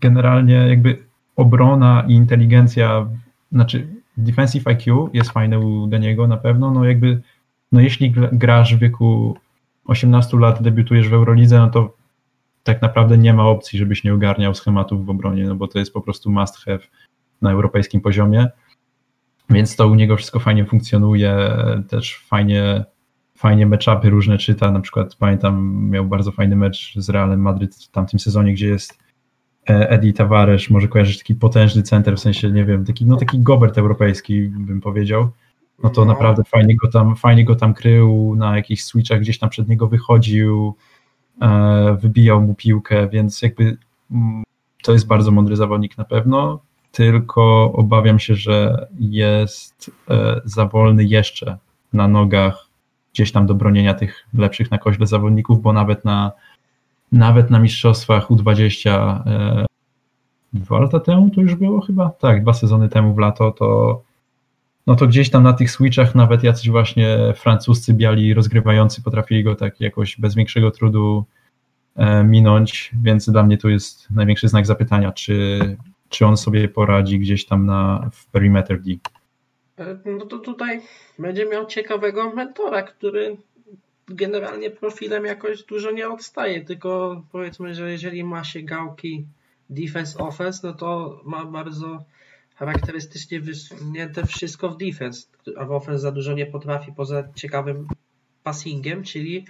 generalnie 0.00 0.54
jakby 0.54 0.98
obrona 1.36 2.04
i 2.08 2.12
inteligencja, 2.12 3.06
znaczy 3.52 3.86
defensive 4.16 4.66
IQ 4.66 5.10
jest 5.12 5.30
fajne 5.30 5.60
u 5.60 5.86
Daniego 5.86 6.26
na 6.26 6.36
pewno, 6.36 6.70
no 6.70 6.84
jakby, 6.84 7.20
no 7.72 7.80
jeśli 7.80 8.14
grasz 8.32 8.76
w 8.76 8.78
wieku 8.78 9.38
18 9.88 10.38
lat, 10.38 10.62
debiutujesz 10.62 11.08
w 11.08 11.12
Eurolidze, 11.12 11.58
no 11.58 11.70
to 11.70 11.96
tak 12.62 12.82
naprawdę 12.82 13.18
nie 13.18 13.34
ma 13.34 13.46
opcji, 13.46 13.78
żebyś 13.78 14.04
nie 14.04 14.14
ogarniał 14.14 14.54
schematów 14.54 15.06
w 15.06 15.10
obronie, 15.10 15.44
no 15.44 15.54
bo 15.54 15.68
to 15.68 15.78
jest 15.78 15.92
po 15.92 16.00
prostu 16.00 16.30
must 16.30 16.56
have 16.56 16.80
na 17.42 17.52
europejskim 17.52 18.00
poziomie, 18.00 18.46
więc 19.50 19.76
to 19.76 19.88
u 19.88 19.94
niego 19.94 20.16
wszystko 20.16 20.40
fajnie 20.40 20.64
funkcjonuje, 20.64 21.56
też 21.88 22.18
fajnie 22.18 22.84
fajnie 23.38 23.66
meczapy 23.66 24.10
różne 24.10 24.38
czyta, 24.38 24.70
na 24.70 24.80
przykład 24.80 25.16
pamiętam 25.16 25.84
miał 25.90 26.04
bardzo 26.04 26.32
fajny 26.32 26.56
mecz 26.56 26.94
z 26.96 27.08
Realem 27.08 27.40
Madryt 27.40 27.74
w 27.74 27.88
tamtym 27.88 28.18
sezonie, 28.18 28.52
gdzie 28.52 28.68
jest 28.68 28.98
e, 29.70 29.90
Eddie 29.90 30.12
Tavares, 30.12 30.70
może 30.70 30.88
kojarzyć 30.88 31.18
taki 31.18 31.34
potężny 31.34 31.82
center, 31.82 32.16
w 32.16 32.20
sensie, 32.20 32.50
nie 32.52 32.64
wiem, 32.64 32.84
taki, 32.84 33.06
no 33.06 33.16
taki 33.16 33.38
gobert 33.38 33.78
europejski 33.78 34.48
bym 34.48 34.80
powiedział, 34.80 35.30
no 35.82 35.90
to 35.90 36.04
no. 36.04 36.12
naprawdę 36.12 36.44
fajnie 36.44 36.76
go, 36.76 36.88
tam, 36.88 37.16
fajnie 37.16 37.44
go 37.44 37.56
tam 37.56 37.74
krył, 37.74 38.34
na 38.36 38.56
jakichś 38.56 38.82
switchach 38.82 39.20
gdzieś 39.20 39.38
tam 39.38 39.50
przed 39.50 39.68
niego 39.68 39.88
wychodził, 39.88 40.74
e, 41.40 41.96
wybijał 42.00 42.40
mu 42.40 42.54
piłkę, 42.54 43.08
więc 43.08 43.42
jakby 43.42 43.76
mm, 44.10 44.42
to 44.82 44.92
jest 44.92 45.06
bardzo 45.06 45.30
mądry 45.30 45.56
zawodnik 45.56 45.98
na 45.98 46.04
pewno, 46.04 46.60
tylko 46.92 47.72
obawiam 47.72 48.18
się, 48.18 48.34
że 48.34 48.86
jest 48.98 49.90
e, 50.10 50.40
za 50.44 50.66
wolny 50.66 51.04
jeszcze 51.04 51.58
na 51.92 52.08
nogach 52.08 52.68
gdzieś 53.12 53.32
tam 53.32 53.46
do 53.46 53.54
bronienia 53.54 53.94
tych 53.94 54.26
lepszych 54.34 54.70
na 54.70 54.78
koźle 54.78 55.06
zawodników, 55.06 55.62
bo 55.62 55.72
nawet 55.72 56.04
na, 56.04 56.32
nawet 57.12 57.50
na 57.50 57.58
mistrzostwach 57.58 58.30
U20 58.30 58.90
e, 58.90 59.66
dwa 60.52 60.78
lata 60.78 61.00
temu 61.00 61.30
to 61.30 61.40
już 61.40 61.54
było 61.54 61.80
chyba, 61.80 62.10
tak, 62.10 62.42
dwa 62.42 62.52
sezony 62.52 62.88
temu 62.88 63.14
w 63.14 63.18
lato, 63.18 63.50
to 63.50 64.02
no 64.88 64.96
to 64.96 65.06
gdzieś 65.06 65.30
tam 65.30 65.42
na 65.42 65.52
tych 65.52 65.70
switchach 65.70 66.14
nawet 66.14 66.44
jacyś 66.44 66.70
właśnie 66.70 67.18
francuscy 67.36 67.94
biali 67.94 68.34
rozgrywający 68.34 69.02
potrafili 69.02 69.44
go 69.44 69.54
tak 69.54 69.80
jakoś 69.80 70.20
bez 70.20 70.34
większego 70.34 70.70
trudu 70.70 71.24
e, 71.96 72.24
minąć, 72.24 72.90
więc 73.02 73.30
dla 73.30 73.42
mnie 73.42 73.58
to 73.58 73.68
jest 73.68 74.10
największy 74.10 74.48
znak 74.48 74.66
zapytania, 74.66 75.12
czy, 75.12 75.58
czy 76.08 76.26
on 76.26 76.36
sobie 76.36 76.68
poradzi 76.68 77.18
gdzieś 77.18 77.46
tam 77.46 77.66
na, 77.66 78.10
w 78.12 78.26
perimeter 78.26 78.80
D. 78.82 78.90
E, 79.78 79.98
no 80.18 80.26
to 80.26 80.38
tutaj 80.38 80.80
będzie 81.18 81.46
miał 81.46 81.66
ciekawego 81.66 82.34
mentora, 82.34 82.82
który 82.82 83.36
generalnie 84.06 84.70
profilem 84.70 85.24
jakoś 85.24 85.62
dużo 85.62 85.90
nie 85.90 86.08
odstaje, 86.08 86.64
tylko 86.64 87.22
powiedzmy, 87.32 87.74
że 87.74 87.90
jeżeli 87.90 88.24
ma 88.24 88.44
się 88.44 88.62
gałki 88.62 89.24
defense 89.70 90.18
offense, 90.18 90.66
no 90.66 90.74
to 90.74 91.20
ma 91.24 91.44
bardzo 91.44 92.04
charakterystycznie 92.58 93.40
wysunięte 93.40 94.26
wszystko 94.26 94.68
w 94.68 94.76
defense, 94.76 95.26
a 95.58 95.64
w 95.64 95.72
offense 95.72 95.98
za 95.98 96.12
dużo 96.12 96.32
nie 96.32 96.46
potrafi 96.46 96.92
poza 96.92 97.24
ciekawym 97.34 97.88
passingiem, 98.42 99.02
czyli 99.02 99.46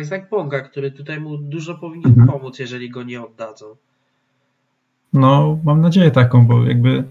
Isaac 0.00 0.30
Bonga, 0.30 0.60
który 0.60 0.90
tutaj 0.90 1.20
mu 1.20 1.38
dużo 1.38 1.74
powinien 1.74 2.10
mhm. 2.10 2.28
pomóc, 2.28 2.58
jeżeli 2.58 2.90
go 2.90 3.02
nie 3.02 3.22
oddadzą. 3.22 3.66
No, 5.12 5.58
mam 5.64 5.80
nadzieję 5.80 6.10
taką, 6.10 6.46
bo 6.46 6.64
jakby 6.64 7.04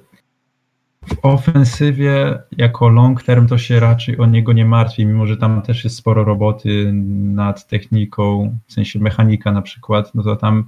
w 1.07 1.25
ofensywie 1.25 2.39
jako 2.57 2.89
long 2.89 3.23
term 3.23 3.47
to 3.47 3.57
się 3.57 3.79
raczej 3.79 4.19
o 4.19 4.25
niego 4.25 4.53
nie 4.53 4.65
martwi, 4.65 5.05
mimo 5.05 5.25
że 5.25 5.37
tam 5.37 5.61
też 5.61 5.83
jest 5.83 5.95
sporo 5.95 6.23
roboty 6.23 6.91
nad 7.33 7.67
techniką, 7.67 8.57
w 8.67 8.73
sensie 8.73 8.99
mechanika 8.99 9.51
na 9.51 9.61
przykład, 9.61 10.15
no 10.15 10.23
to 10.23 10.35
tam 10.35 10.65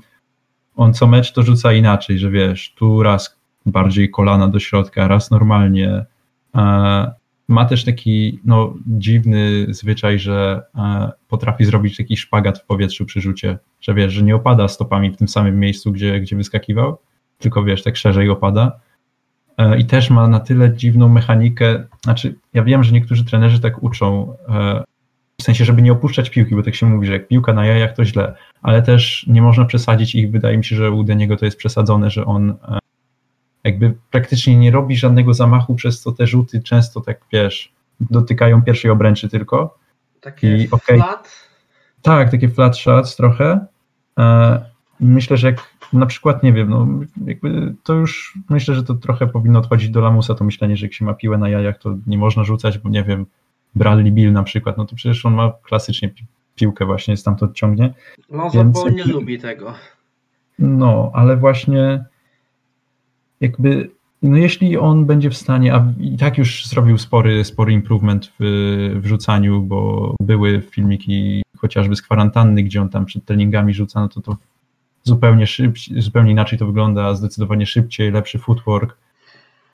on 0.75 0.93
co 0.93 1.07
mecz 1.07 1.33
to 1.33 1.43
rzuca 1.43 1.73
inaczej, 1.73 2.19
że 2.19 2.31
wiesz, 2.31 2.73
tu 2.73 3.03
raz 3.03 3.40
bardziej 3.65 4.09
kolana 4.09 4.47
do 4.47 4.59
środka, 4.59 5.07
raz 5.07 5.31
normalnie. 5.31 6.05
Ma 7.47 7.65
też 7.65 7.85
taki 7.85 8.39
no, 8.45 8.73
dziwny 8.87 9.65
zwyczaj, 9.69 10.19
że 10.19 10.63
potrafi 11.27 11.65
zrobić 11.65 11.97
taki 11.97 12.17
szpagat 12.17 12.59
w 12.59 12.65
powietrzu 12.65 13.05
przy 13.05 13.21
rzucie, 13.21 13.57
że 13.81 13.93
wiesz, 13.93 14.13
że 14.13 14.23
nie 14.23 14.35
opada 14.35 14.67
stopami 14.67 15.11
w 15.11 15.17
tym 15.17 15.27
samym 15.27 15.59
miejscu, 15.59 15.91
gdzie, 15.91 16.19
gdzie 16.19 16.35
wyskakiwał, 16.35 16.97
tylko 17.37 17.63
wiesz, 17.63 17.83
tak 17.83 17.97
szerzej 17.97 18.29
opada 18.29 18.79
E, 19.61 19.79
i 19.79 19.85
też 19.85 20.09
ma 20.09 20.27
na 20.27 20.39
tyle 20.39 20.75
dziwną 20.75 21.09
mechanikę. 21.09 21.83
Znaczy, 22.03 22.35
ja 22.53 22.63
wiem, 22.63 22.83
że 22.83 22.91
niektórzy 22.91 23.25
trenerzy 23.25 23.59
tak 23.59 23.83
uczą, 23.83 24.35
e, 24.49 24.83
w 25.41 25.43
sensie, 25.43 25.65
żeby 25.65 25.81
nie 25.81 25.91
opuszczać 25.91 26.29
piłki, 26.29 26.55
bo 26.55 26.63
tak 26.63 26.75
się 26.75 26.85
mówi, 26.85 27.07
że 27.07 27.13
jak 27.13 27.27
piłka 27.27 27.53
na 27.53 27.65
jajach 27.65 27.93
to 27.93 28.05
źle, 28.05 28.35
ale 28.61 28.81
też 28.81 29.25
nie 29.27 29.41
można 29.41 29.65
przesadzić 29.65 30.15
i 30.15 30.27
wydaje 30.27 30.57
mi 30.57 30.65
się, 30.65 30.75
że 30.75 30.91
u 30.91 31.03
Deniego 31.03 31.37
to 31.37 31.45
jest 31.45 31.57
przesadzone, 31.57 32.09
że 32.09 32.25
on 32.25 32.49
e, 32.49 32.79
jakby 33.63 33.93
praktycznie 34.11 34.57
nie 34.57 34.71
robi 34.71 34.95
żadnego 34.95 35.33
zamachu, 35.33 35.75
przez 35.75 36.01
co 36.01 36.11
te 36.11 36.27
rzuty 36.27 36.61
często 36.63 37.01
tak, 37.01 37.21
wiesz, 37.33 37.73
dotykają 37.99 38.61
pierwszej 38.61 38.91
obręczy 38.91 39.29
tylko. 39.29 39.77
Takie 40.21 40.57
I, 40.57 40.71
okay, 40.71 40.97
flat? 40.97 41.47
Tak, 42.01 42.31
takie 42.31 42.49
flat 42.49 42.77
shots 42.77 43.15
trochę. 43.15 43.65
Myślę, 44.99 45.37
że 45.37 45.47
jak 45.47 45.71
na 45.93 46.05
przykład, 46.05 46.43
nie 46.43 46.53
wiem, 46.53 46.69
no 46.69 46.87
jakby 47.25 47.73
to 47.83 47.93
już 47.93 48.37
myślę, 48.49 48.75
że 48.75 48.83
to 48.83 48.93
trochę 48.93 49.27
powinno 49.27 49.59
odchodzić 49.59 49.89
do 49.89 50.01
lamusa, 50.01 50.35
to 50.35 50.43
myślenie, 50.43 50.77
że 50.77 50.85
jak 50.85 50.93
się 50.93 51.05
ma 51.05 51.13
piłę 51.13 51.37
na 51.37 51.49
jajach, 51.49 51.77
to 51.77 51.97
nie 52.07 52.17
można 52.17 52.43
rzucać, 52.43 52.77
bo 52.77 52.89
nie 52.89 53.03
wiem, 53.03 53.25
Bradley 53.75 54.11
Bill 54.11 54.33
na 54.33 54.43
przykład, 54.43 54.77
no 54.77 54.85
to 54.85 54.95
przecież 54.95 55.25
on 55.25 55.33
ma 55.33 55.51
klasycznie 55.63 56.09
pi 56.09 56.25
piłkę 56.55 56.85
właśnie 56.85 57.17
stamtąd 57.17 57.55
ciągnie. 57.55 57.93
No, 58.29 58.51
bo 58.65 58.89
nie 58.89 59.03
lubi 59.03 59.39
tego. 59.39 59.73
No, 60.59 61.11
ale 61.13 61.37
właśnie 61.37 62.05
jakby, 63.41 63.89
no 64.21 64.37
jeśli 64.37 64.77
on 64.77 65.05
będzie 65.05 65.29
w 65.29 65.37
stanie, 65.37 65.73
a 65.75 65.93
i 65.99 66.17
tak 66.17 66.37
już 66.37 66.67
zrobił 66.67 66.97
spory, 66.97 67.43
spory 67.43 67.73
improvement 67.73 68.31
w, 68.39 68.99
w 69.01 69.05
rzucaniu, 69.05 69.61
bo 69.61 70.13
były 70.21 70.61
filmiki 70.61 71.43
chociażby 71.57 71.95
z 71.95 72.01
kwarantanny, 72.01 72.63
gdzie 72.63 72.81
on 72.81 72.89
tam 72.89 73.05
przed 73.05 73.25
treningami 73.25 73.73
rzuca, 73.73 73.99
no 73.99 74.09
to 74.09 74.21
to 74.21 74.37
zupełnie 75.03 75.47
szybciej, 75.47 76.01
zupełnie 76.01 76.31
inaczej 76.31 76.59
to 76.59 76.65
wygląda, 76.65 77.15
zdecydowanie 77.15 77.65
szybciej, 77.65 78.11
lepszy 78.11 78.39
footwork, 78.39 78.97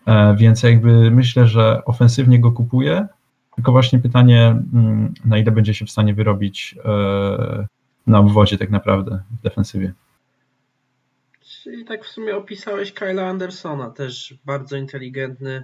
e, 0.05 0.35
więc 0.35 0.63
jakby 0.63 1.11
myślę, 1.11 1.47
że 1.47 1.85
ofensywnie 1.85 2.39
go 2.39 2.51
kupuje, 2.51 3.07
tylko 3.55 3.71
właśnie 3.71 3.99
pytanie, 3.99 4.61
mm, 4.73 5.13
na 5.25 5.37
ile 5.37 5.51
będzie 5.51 5.73
się 5.73 5.85
w 5.85 5.91
stanie 5.91 6.13
wyrobić 6.13 6.75
e, 6.85 7.65
na 8.07 8.19
obwodzie 8.19 8.57
tak 8.57 8.69
naprawdę 8.69 9.19
w 9.39 9.43
defensywie. 9.43 9.93
Czyli 11.67 11.85
tak 11.85 12.05
w 12.05 12.07
sumie 12.07 12.35
opisałeś 12.35 12.93
Kyla 12.93 13.27
Andersona, 13.27 13.89
też 13.89 14.35
bardzo 14.45 14.77
inteligentny 14.77 15.63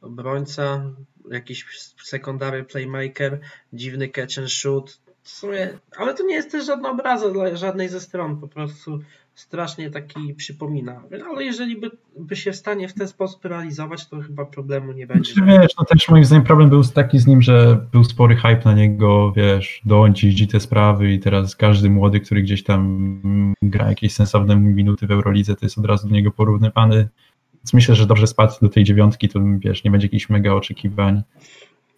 obrońca, 0.00 0.82
jakiś 1.30 1.66
secondary 2.02 2.64
playmaker, 2.64 3.40
dziwny 3.72 4.08
catch 4.08 4.38
and 4.38 4.50
shoot. 4.50 5.00
W 5.22 5.28
sumie, 5.30 5.78
ale 5.96 6.14
to 6.14 6.22
nie 6.22 6.34
jest 6.34 6.50
też 6.50 6.66
żadna 6.66 6.90
obraza 6.90 7.30
dla 7.30 7.56
żadnej 7.56 7.88
ze 7.88 8.00
stron, 8.00 8.40
po 8.40 8.48
prostu 8.48 8.98
strasznie 9.40 9.90
taki 9.90 10.34
przypomina. 10.34 11.02
Ale 11.30 11.44
jeżeli 11.44 11.80
by, 11.80 11.90
by 12.18 12.36
się 12.36 12.52
w 12.52 12.56
stanie 12.56 12.88
w 12.88 12.94
ten 12.94 13.08
sposób 13.08 13.44
realizować, 13.44 14.08
to 14.08 14.20
chyba 14.20 14.44
problemu 14.44 14.92
nie 14.92 15.06
będzie. 15.06 15.32
Znaczy, 15.32 15.50
wiesz, 15.50 15.72
no 15.78 15.84
też 15.84 16.08
moim 16.08 16.24
zdaniem 16.24 16.44
problem 16.44 16.68
był 16.68 16.84
taki 16.84 17.18
z 17.18 17.26
nim, 17.26 17.42
że 17.42 17.86
był 17.92 18.04
spory 18.04 18.36
hype 18.36 18.60
na 18.64 18.74
niego, 18.74 19.32
wiesz, 19.36 19.80
dołączyć 19.84 20.50
te 20.50 20.60
sprawy 20.60 21.12
i 21.12 21.20
teraz 21.20 21.56
każdy 21.56 21.90
młody, 21.90 22.20
który 22.20 22.42
gdzieś 22.42 22.64
tam 22.64 23.52
gra 23.62 23.88
jakieś 23.88 24.12
sensowne 24.12 24.56
minuty 24.56 25.06
w 25.06 25.10
Eurolidze, 25.10 25.56
to 25.56 25.66
jest 25.66 25.78
od 25.78 25.84
razu 25.84 26.08
do 26.08 26.14
niego 26.14 26.30
porównywany. 26.30 27.08
Więc 27.54 27.74
myślę, 27.74 27.94
że 27.94 28.06
dobrze 28.06 28.26
spadł 28.26 28.54
do 28.62 28.68
tej 28.68 28.84
dziewiątki, 28.84 29.28
to 29.28 29.40
wiesz, 29.58 29.84
nie 29.84 29.90
będzie 29.90 30.06
jakichś 30.06 30.28
mega 30.28 30.52
oczekiwań. 30.52 31.22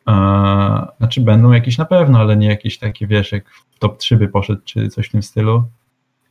A, 0.05 0.93
znaczy 0.98 1.20
będą 1.20 1.52
jakieś 1.52 1.78
na 1.78 1.85
pewno, 1.85 2.19
ale 2.19 2.36
nie 2.36 2.47
jakieś 2.47 2.78
takie, 2.78 3.06
wiesz, 3.06 3.32
jak 3.32 3.51
w 3.51 3.78
top 3.78 3.98
3 3.98 4.16
by 4.16 4.28
poszedł, 4.28 4.60
czy 4.64 4.89
coś 4.89 5.06
w 5.06 5.12
tym 5.12 5.23
stylu. 5.23 5.64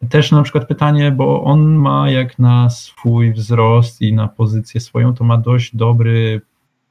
Też 0.10 0.32
na 0.32 0.44
przykład 0.44 0.68
pytanie, 0.68 1.12
bo 1.12 1.44
on 1.44 1.76
ma 1.76 2.10
jak 2.10 2.40
na 2.40 2.70
swój 2.70 3.34
wzrost 3.34 4.02
i 4.02 4.14
na 4.14 4.28
pozycję 4.28 4.82
swoją, 4.82 5.14
to 5.14 5.24
ma 5.24 5.38
dość 5.38 5.76
dobry 5.76 6.42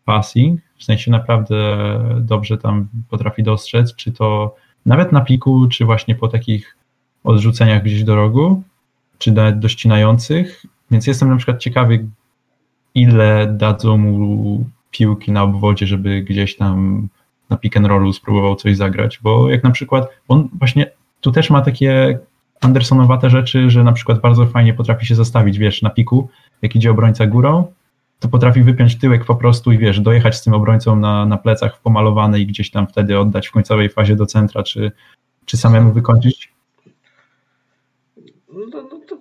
passing, 0.05 0.61
w 0.77 0.85
sensie 0.85 1.11
naprawdę 1.11 1.79
dobrze 2.21 2.59
tam 2.59 2.89
potrafi 3.09 3.43
dostrzec, 3.43 3.95
czy 3.95 4.13
to 4.13 4.57
nawet 4.87 5.13
na 5.13 5.21
piku, 5.21 5.69
czy 5.69 5.85
właśnie 5.85 6.15
po 6.15 6.29
takich 6.29 6.77
odrzuceniach 7.25 7.83
gdzieś 7.83 8.05
do 8.05 8.17
rogu, 8.17 8.63
czy 9.19 9.33
nawet 9.33 9.59
dościnających. 9.59 10.67
Więc 10.91 11.07
jestem 11.07 11.29
na 11.29 11.37
przykład 11.37 11.61
ciekawy, 11.61 12.07
ile 12.95 13.55
dadzą 13.57 13.97
mu 13.97 14.65
piłki 14.91 15.33
na 15.33 15.43
obwodzie, 15.43 15.87
żeby 15.87 16.23
gdzieś 16.23 16.57
tam 16.57 17.09
na 17.51 17.57
pick 17.57 17.77
and 17.77 17.87
rollu 17.87 18.13
spróbował 18.13 18.57
coś 18.57 18.77
zagrać, 18.77 19.21
bo 19.23 19.51
jak 19.51 19.65
na 19.65 19.71
przykład 19.71 20.09
on 20.29 20.49
właśnie 20.53 20.91
tu 21.21 21.33
też 21.33 21.51
ma 21.51 21.61
takie 21.61 22.19
Andersonowate 22.61 23.31
rzeczy, 23.31 23.71
że 23.71 23.85
na 23.85 23.93
przykład 23.93 24.21
bardzo 24.21 24.47
fajnie 24.47 24.75
potrafi 24.75 25.07
się 25.07 25.15
zastawić, 25.15 25.59
wiesz, 25.59 25.83
na 25.83 25.91
piku, 25.91 26.29
jak 26.63 26.77
idzie 26.77 26.91
obrońca 26.91 27.27
górą, 27.27 27.73
to 28.19 28.29
potrafi 28.29 28.63
wypiąć 28.63 28.99
tyłek 28.99 29.25
po 29.25 29.37
prostu 29.37 29.73
i 29.73 29.79
wiesz, 29.79 30.01
dojechać 30.01 30.37
z 30.37 30.43
tym 30.43 30.55
obrońcą 30.55 30.97
na, 30.97 31.27
na 31.27 31.37
plecach 31.37 31.77
w 31.77 31.81
pomalowany 31.81 32.41
i 32.41 32.47
gdzieś 32.47 32.71
tam 32.71 32.87
wtedy 32.87 33.19
oddać 33.19 33.49
w 33.49 33.53
końcowej 33.53 33.89
fazie 33.89 34.17
do 34.17 34.27
centra, 34.27 34.63
czy, 34.63 34.93
czy 35.45 35.57
samemu 35.57 35.93
wykończyć? 35.93 36.53
No, 38.53 38.67
no 38.73 39.01
to 39.09 39.19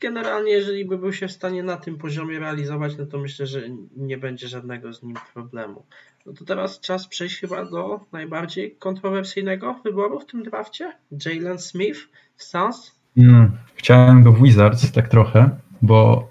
generalnie, 0.00 0.52
jeżeli 0.52 0.84
by 0.84 0.98
był 0.98 1.12
się 1.12 1.28
w 1.28 1.32
stanie 1.32 1.62
na 1.62 1.76
tym 1.76 1.98
poziomie 1.98 2.38
realizować, 2.38 2.96
no 2.98 3.06
to 3.06 3.18
myślę, 3.18 3.46
że 3.46 3.62
nie 3.96 4.18
będzie 4.18 4.48
żadnego 4.48 4.92
z 4.92 5.02
nim 5.02 5.16
problemu. 5.34 5.86
No 6.26 6.32
to 6.32 6.44
teraz 6.44 6.80
czas 6.80 7.08
przejść 7.08 7.40
chyba 7.40 7.64
do 7.64 8.00
najbardziej 8.12 8.76
kontrowersyjnego 8.76 9.80
wyboru 9.84 10.20
w 10.20 10.26
tym 10.26 10.42
drafcie. 10.42 10.92
Jalen 11.26 11.58
Smith 11.58 11.98
w. 12.38 12.92
Hmm, 13.16 13.50
chciałem 13.74 14.22
go 14.22 14.32
w 14.32 14.42
Wizards 14.42 14.92
tak 14.92 15.08
trochę, 15.08 15.50
bo 15.82 16.30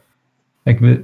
jakby 0.66 1.04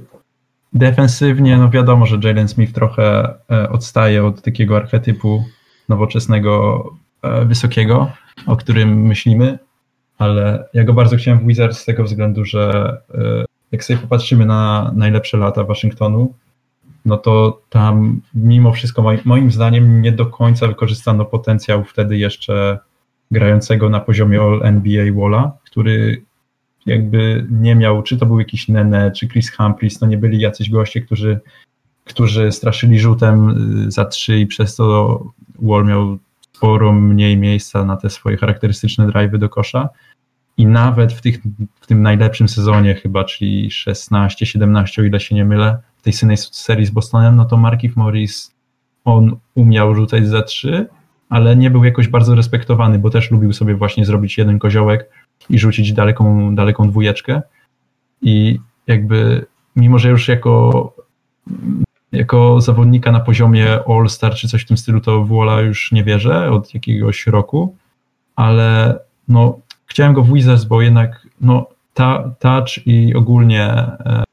defensywnie, 0.72 1.56
no 1.56 1.70
wiadomo, 1.70 2.06
że 2.06 2.18
Jalen 2.22 2.48
Smith 2.48 2.72
trochę 2.72 3.34
e, 3.50 3.68
odstaje 3.70 4.24
od 4.24 4.42
takiego 4.42 4.76
archetypu 4.76 5.44
nowoczesnego, 5.88 6.84
e, 7.22 7.44
wysokiego, 7.44 8.10
o 8.46 8.56
którym 8.56 9.02
myślimy, 9.02 9.58
ale 10.18 10.68
ja 10.74 10.84
go 10.84 10.92
bardzo 10.92 11.16
chciałem 11.16 11.40
w 11.40 11.46
Wizards 11.46 11.78
z 11.78 11.84
tego 11.84 12.04
względu, 12.04 12.44
że 12.44 12.96
e, 13.14 13.44
jak 13.72 13.84
sobie 13.84 13.98
popatrzymy 13.98 14.46
na 14.46 14.92
najlepsze 14.94 15.36
lata 15.36 15.64
Waszyngtonu, 15.64 16.34
no 17.04 17.16
to 17.16 17.62
tam 17.68 18.20
mimo 18.34 18.72
wszystko 18.72 19.04
moim 19.24 19.50
zdaniem 19.50 20.02
nie 20.02 20.12
do 20.12 20.26
końca 20.26 20.66
wykorzystano 20.66 21.24
potencjał 21.24 21.84
wtedy 21.84 22.16
jeszcze 22.16 22.78
grającego 23.34 23.88
na 23.88 24.00
poziomie 24.00 24.40
All 24.40 24.60
NBA 24.62 25.12
Walla, 25.12 25.52
który 25.64 26.22
jakby 26.86 27.46
nie 27.50 27.74
miał, 27.74 28.02
czy 28.02 28.16
to 28.16 28.26
był 28.26 28.38
jakiś 28.38 28.68
Nene, 28.68 29.10
czy 29.10 29.28
Chris 29.28 29.56
Humphries, 29.56 29.98
to 29.98 30.06
nie 30.06 30.18
byli 30.18 30.40
jacyś 30.40 30.70
goście, 30.70 31.00
którzy, 31.00 31.40
którzy 32.04 32.52
straszyli 32.52 33.00
rzutem 33.00 33.50
y, 33.86 33.90
za 33.90 34.04
trzy 34.04 34.38
i 34.38 34.46
przez 34.46 34.76
to 34.76 35.20
Wall 35.62 35.84
miał 35.84 36.18
sporo 36.52 36.92
mniej 36.92 37.36
miejsca 37.36 37.84
na 37.84 37.96
te 37.96 38.10
swoje 38.10 38.36
charakterystyczne 38.36 39.06
drive'y 39.06 39.38
do 39.38 39.48
kosza. 39.48 39.88
I 40.56 40.66
nawet 40.66 41.12
w, 41.12 41.20
tych, 41.20 41.38
w 41.80 41.86
tym 41.86 42.02
najlepszym 42.02 42.48
sezonie 42.48 42.94
chyba, 42.94 43.24
czyli 43.24 43.70
16-17, 43.70 45.00
o 45.00 45.04
ile 45.04 45.20
się 45.20 45.34
nie 45.34 45.44
mylę, 45.44 45.78
w 45.96 46.02
tej 46.02 46.12
serii 46.36 46.86
z 46.86 46.90
Bostonem, 46.90 47.36
no 47.36 47.44
to 47.44 47.56
Markif 47.56 47.96
Morris, 47.96 48.54
on 49.04 49.36
umiał 49.54 49.94
rzucać 49.94 50.28
za 50.28 50.42
trzy, 50.42 50.86
ale 51.34 51.56
nie 51.56 51.70
był 51.70 51.84
jakoś 51.84 52.08
bardzo 52.08 52.34
respektowany, 52.34 52.98
bo 52.98 53.10
też 53.10 53.30
lubił 53.30 53.52
sobie 53.52 53.74
właśnie 53.74 54.04
zrobić 54.04 54.38
jeden 54.38 54.58
koziołek 54.58 55.10
i 55.50 55.58
rzucić 55.58 55.92
daleką, 55.92 56.54
daleką 56.54 56.88
dwójeczkę. 56.88 57.42
I 58.22 58.58
jakby, 58.86 59.46
mimo 59.76 59.98
że 59.98 60.08
już 60.08 60.28
jako, 60.28 60.92
jako 62.12 62.60
zawodnika 62.60 63.12
na 63.12 63.20
poziomie 63.20 63.78
All-Star 63.88 64.34
czy 64.34 64.48
coś 64.48 64.62
w 64.62 64.66
tym 64.66 64.76
stylu, 64.76 65.00
to 65.00 65.24
Wola 65.24 65.60
już 65.60 65.92
nie 65.92 66.04
wierzę 66.04 66.50
od 66.50 66.74
jakiegoś 66.74 67.26
roku, 67.26 67.76
ale 68.36 68.98
no, 69.28 69.58
chciałem 69.86 70.12
go 70.12 70.22
w 70.22 70.32
Wizards, 70.32 70.64
bo 70.64 70.82
jednak 70.82 71.26
no, 71.40 71.66
ta, 71.94 72.30
touch 72.38 72.86
i 72.86 73.14
ogólnie 73.14 73.66
e, 73.66 74.24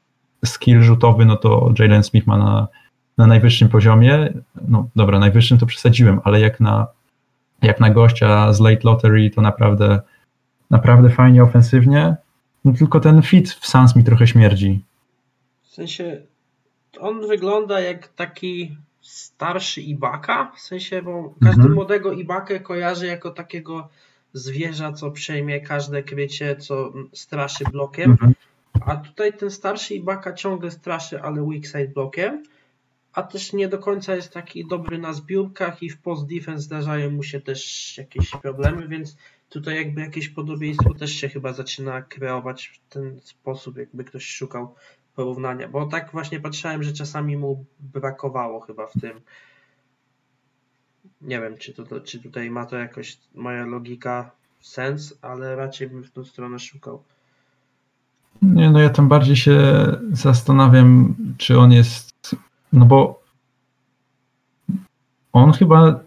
skill 0.44 0.82
rzutowy, 0.82 1.24
no 1.24 1.36
to 1.36 1.72
Jalen 1.78 2.02
Smith 2.02 2.26
ma 2.26 2.38
na, 2.38 2.68
na 3.18 3.26
najwyższym 3.26 3.68
poziomie. 3.68 4.32
No 4.68 4.88
dobra, 4.96 5.18
najwyższym 5.18 5.58
to 5.58 5.66
przesadziłem, 5.66 6.20
ale 6.24 6.40
jak 6.40 6.60
na, 6.60 6.86
jak 7.62 7.80
na 7.80 7.90
gościa 7.90 8.52
z 8.52 8.60
late 8.60 8.80
lottery, 8.84 9.30
to 9.30 9.40
naprawdę, 9.40 10.00
naprawdę 10.70 11.10
fajnie 11.10 11.42
ofensywnie. 11.42 12.16
No 12.64 12.72
tylko 12.72 13.00
ten 13.00 13.22
fit 13.22 13.50
w 13.50 13.66
Sans 13.66 13.96
mi 13.96 14.04
trochę 14.04 14.26
śmierdzi. 14.26 14.80
W 15.62 15.68
sensie 15.68 16.22
on 17.00 17.26
wygląda 17.28 17.80
jak 17.80 18.08
taki 18.08 18.76
starszy 19.00 19.80
Ibaka, 19.80 20.52
w 20.56 20.60
sensie, 20.60 21.02
bo 21.02 21.34
każdy 21.40 21.60
mhm. 21.60 21.74
młodego 21.74 22.12
Ibakę 22.12 22.60
kojarzy 22.60 23.06
jako 23.06 23.30
takiego 23.30 23.88
zwierza, 24.32 24.92
co 24.92 25.10
przejmie 25.10 25.60
każde 25.60 26.02
krycie, 26.02 26.56
co 26.56 26.92
straszy 27.12 27.64
blokiem. 27.72 28.10
Mhm. 28.10 28.34
A 28.86 28.96
tutaj 28.96 29.32
ten 29.32 29.50
starszy 29.50 29.94
Ibaka 29.94 30.32
ciągle 30.32 30.70
straszy, 30.70 31.22
ale 31.22 31.42
weak 31.42 31.66
side 31.66 31.88
blokiem. 31.88 32.42
A 33.12 33.22
też 33.22 33.52
nie 33.52 33.68
do 33.68 33.78
końca 33.78 34.14
jest 34.14 34.32
taki 34.32 34.68
dobry 34.68 34.98
na 34.98 35.12
zbiórkach 35.12 35.82
i 35.82 35.90
w 35.90 35.98
post 35.98 36.26
defense 36.26 36.62
zdarzają 36.62 37.10
mu 37.10 37.22
się 37.22 37.40
też 37.40 37.94
jakieś 37.98 38.30
problemy, 38.30 38.88
więc 38.88 39.16
tutaj 39.48 39.76
jakby 39.76 40.00
jakieś 40.00 40.28
podobieństwo 40.28 40.94
też 40.94 41.12
się 41.12 41.28
chyba 41.28 41.52
zaczyna 41.52 42.02
kreować 42.02 42.66
w 42.66 42.92
ten 42.92 43.20
sposób, 43.20 43.76
jakby 43.76 44.04
ktoś 44.04 44.26
szukał 44.26 44.74
porównania. 45.14 45.68
Bo 45.68 45.86
tak 45.86 46.12
właśnie 46.12 46.40
patrzałem, 46.40 46.82
że 46.82 46.92
czasami 46.92 47.36
mu 47.36 47.64
brakowało 47.80 48.60
chyba 48.60 48.86
w 48.86 49.00
tym 49.00 49.20
nie 51.22 51.40
wiem, 51.40 51.58
czy, 51.58 51.72
to, 51.72 52.00
czy 52.00 52.22
tutaj 52.22 52.50
ma 52.50 52.66
to 52.66 52.76
jakoś 52.76 53.18
moja 53.34 53.66
logika 53.66 54.30
sens, 54.60 55.18
ale 55.22 55.56
raczej 55.56 55.88
bym 55.88 56.04
w 56.04 56.10
tą 56.10 56.24
stronę 56.24 56.58
szukał. 56.58 57.02
Nie, 58.42 58.70
no 58.70 58.80
ja 58.80 58.90
tym 58.90 59.08
bardziej 59.08 59.36
się 59.36 59.86
zastanawiam, 60.12 61.14
czy 61.38 61.58
on 61.58 61.72
jest, 61.72 62.36
no 62.72 62.84
bo 62.84 63.22
on 65.32 65.52
chyba, 65.52 66.00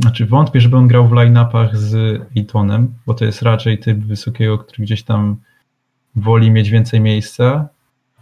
znaczy 0.00 0.26
wątpię, 0.26 0.60
żeby 0.60 0.76
on 0.76 0.88
grał 0.88 1.08
w 1.08 1.12
line-upach 1.12 1.76
z 1.76 2.22
Itonem, 2.34 2.94
bo 3.06 3.14
to 3.14 3.24
jest 3.24 3.42
raczej 3.42 3.78
typ 3.78 3.98
wysokiego, 3.98 4.58
który 4.58 4.84
gdzieś 4.84 5.02
tam 5.02 5.36
woli 6.16 6.50
mieć 6.50 6.70
więcej 6.70 7.00
miejsca, 7.00 7.68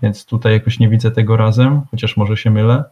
więc 0.02 0.24
tutaj 0.26 0.52
jakoś 0.52 0.78
nie 0.78 0.88
widzę 0.88 1.10
tego 1.10 1.36
razem, 1.36 1.80
chociaż 1.90 2.16
może 2.16 2.36
się 2.36 2.50
mylę. 2.50 2.84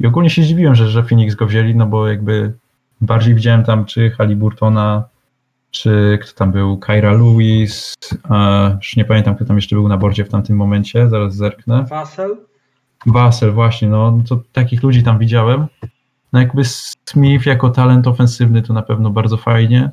I 0.00 0.06
ogólnie 0.06 0.30
się 0.30 0.42
zdziwiłem, 0.42 0.74
że, 0.74 0.88
że 0.88 1.02
Phoenix 1.02 1.34
go 1.34 1.46
wzięli, 1.46 1.74
no 1.76 1.86
bo 1.86 2.08
jakby 2.08 2.52
bardziej 3.00 3.34
widziałem 3.34 3.64
tam 3.64 3.84
czy 3.84 4.10
Haliburtona, 4.10 5.04
czy 5.70 6.18
kto 6.22 6.32
tam 6.34 6.52
był, 6.52 6.78
Kyra 6.78 7.12
Lewis, 7.12 7.94
a, 8.28 8.70
już 8.76 8.96
nie 8.96 9.04
pamiętam, 9.04 9.34
kto 9.34 9.44
tam 9.44 9.56
jeszcze 9.56 9.76
był 9.76 9.88
na 9.88 9.96
bordzie 9.96 10.24
w 10.24 10.28
tamtym 10.28 10.56
momencie, 10.56 11.08
zaraz 11.08 11.36
zerknę. 11.36 11.84
Vassel? 11.84 12.36
Vassel, 13.06 13.52
właśnie, 13.52 13.88
no, 13.88 14.10
no 14.10 14.22
to 14.28 14.42
takich 14.52 14.82
ludzi 14.82 15.02
tam 15.02 15.18
widziałem. 15.18 15.66
No 16.32 16.40
jakby 16.40 16.62
Smith 17.04 17.46
jako 17.46 17.70
talent 17.70 18.06
ofensywny 18.06 18.62
to 18.62 18.72
na 18.72 18.82
pewno 18.82 19.10
bardzo 19.10 19.36
fajnie. 19.36 19.90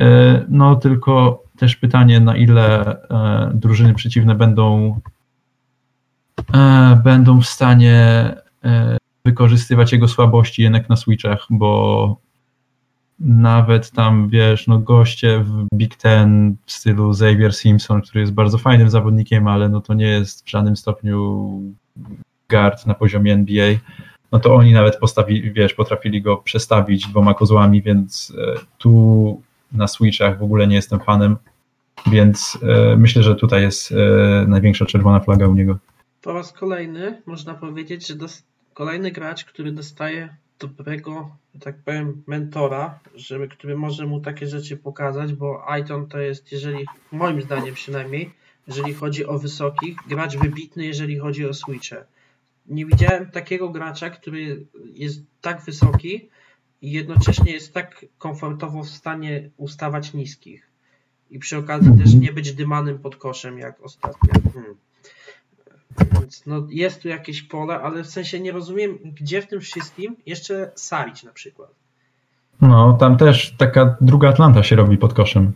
E, 0.00 0.44
no 0.48 0.76
tylko 0.76 1.42
też 1.58 1.76
pytanie, 1.76 2.20
na 2.20 2.36
ile 2.36 2.96
e, 3.10 3.50
drużyny 3.54 3.94
przeciwne 3.94 4.34
będą 4.34 5.00
e, 6.54 7.00
będą 7.04 7.40
w 7.40 7.46
stanie 7.46 8.34
wykorzystywać 9.24 9.92
jego 9.92 10.08
słabości 10.08 10.62
jednak 10.62 10.88
na 10.88 10.96
switchach, 10.96 11.46
bo 11.50 12.16
nawet 13.20 13.90
tam, 13.90 14.28
wiesz, 14.28 14.66
no 14.66 14.78
goście 14.78 15.38
w 15.38 15.66
Big 15.74 15.96
Ten 15.96 16.56
w 16.66 16.72
stylu 16.72 17.10
Xavier 17.10 17.54
Simpson, 17.54 18.02
który 18.02 18.20
jest 18.20 18.32
bardzo 18.32 18.58
fajnym 18.58 18.90
zawodnikiem, 18.90 19.48
ale 19.48 19.68
no 19.68 19.80
to 19.80 19.94
nie 19.94 20.08
jest 20.08 20.46
w 20.46 20.50
żadnym 20.50 20.76
stopniu 20.76 21.60
guard 22.48 22.86
na 22.86 22.94
poziomie 22.94 23.32
NBA, 23.32 23.74
no 24.32 24.38
to 24.38 24.54
oni 24.54 24.72
nawet 24.72 24.96
postawili, 24.98 25.52
wiesz, 25.52 25.74
potrafili 25.74 26.22
go 26.22 26.36
przestawić 26.36 27.08
dwoma 27.08 27.34
kozłami, 27.34 27.82
więc 27.82 28.32
e, 28.38 28.60
tu 28.78 29.42
na 29.72 29.88
Switchach 29.88 30.38
w 30.38 30.42
ogóle 30.42 30.66
nie 30.66 30.76
jestem 30.76 31.00
fanem, 31.00 31.36
więc 32.06 32.58
e, 32.62 32.96
myślę, 32.96 33.22
że 33.22 33.34
tutaj 33.34 33.62
jest 33.62 33.92
e, 33.92 33.94
największa 34.48 34.86
czerwona 34.86 35.20
flaga 35.20 35.48
u 35.48 35.54
niego. 35.54 35.78
Po 36.22 36.32
raz 36.32 36.52
kolejny 36.52 37.22
można 37.26 37.54
powiedzieć, 37.54 38.06
że 38.06 38.14
kolejny 38.74 39.10
gracz, 39.10 39.44
który 39.44 39.72
dostaje 39.72 40.36
dobrego, 40.58 41.36
tak 41.60 41.76
powiem, 41.76 42.22
mentora, 42.26 42.98
żeby, 43.14 43.48
który 43.48 43.76
może 43.76 44.06
mu 44.06 44.20
takie 44.20 44.46
rzeczy 44.46 44.76
pokazać, 44.76 45.32
bo 45.32 45.70
Aiton 45.70 46.06
to 46.06 46.18
jest, 46.18 46.52
jeżeli, 46.52 46.84
moim 47.12 47.42
zdaniem 47.42 47.74
przynajmniej, 47.74 48.30
jeżeli 48.66 48.94
chodzi 48.94 49.26
o 49.26 49.38
wysokich, 49.38 49.96
gracz 50.08 50.36
wybitny, 50.36 50.84
jeżeli 50.84 51.18
chodzi 51.18 51.46
o 51.46 51.54
switche. 51.54 52.04
Nie 52.66 52.86
widziałem 52.86 53.30
takiego 53.30 53.68
gracza, 53.68 54.10
który 54.10 54.66
jest 54.94 55.22
tak 55.40 55.64
wysoki 55.64 56.28
i 56.82 56.92
jednocześnie 56.92 57.52
jest 57.52 57.74
tak 57.74 58.06
komfortowo 58.18 58.82
w 58.82 58.88
stanie 58.88 59.50
ustawać 59.56 60.14
niskich. 60.14 60.70
I 61.30 61.38
przy 61.38 61.56
okazji 61.56 61.98
też 61.98 62.14
nie 62.14 62.32
być 62.32 62.52
dymanym 62.52 62.98
pod 62.98 63.16
koszem, 63.16 63.58
jak 63.58 63.80
ostatnio. 63.80 64.50
Hmm. 64.54 64.74
Więc 66.20 66.46
no, 66.46 66.66
jest 66.70 67.02
tu 67.02 67.08
jakieś 67.08 67.42
pole, 67.42 67.80
ale 67.80 68.04
w 68.04 68.06
sensie 68.06 68.40
nie 68.40 68.52
rozumiem, 68.52 68.98
gdzie 69.04 69.42
w 69.42 69.46
tym 69.46 69.60
wszystkim 69.60 70.16
jeszcze 70.26 70.72
Sarić 70.74 71.22
na 71.22 71.32
przykład. 71.32 71.70
No, 72.60 72.96
tam 73.00 73.16
też 73.16 73.54
taka 73.58 73.96
druga 74.00 74.28
Atlanta 74.28 74.62
się 74.62 74.76
robi 74.76 74.98
pod 74.98 75.14
koszem. 75.14 75.52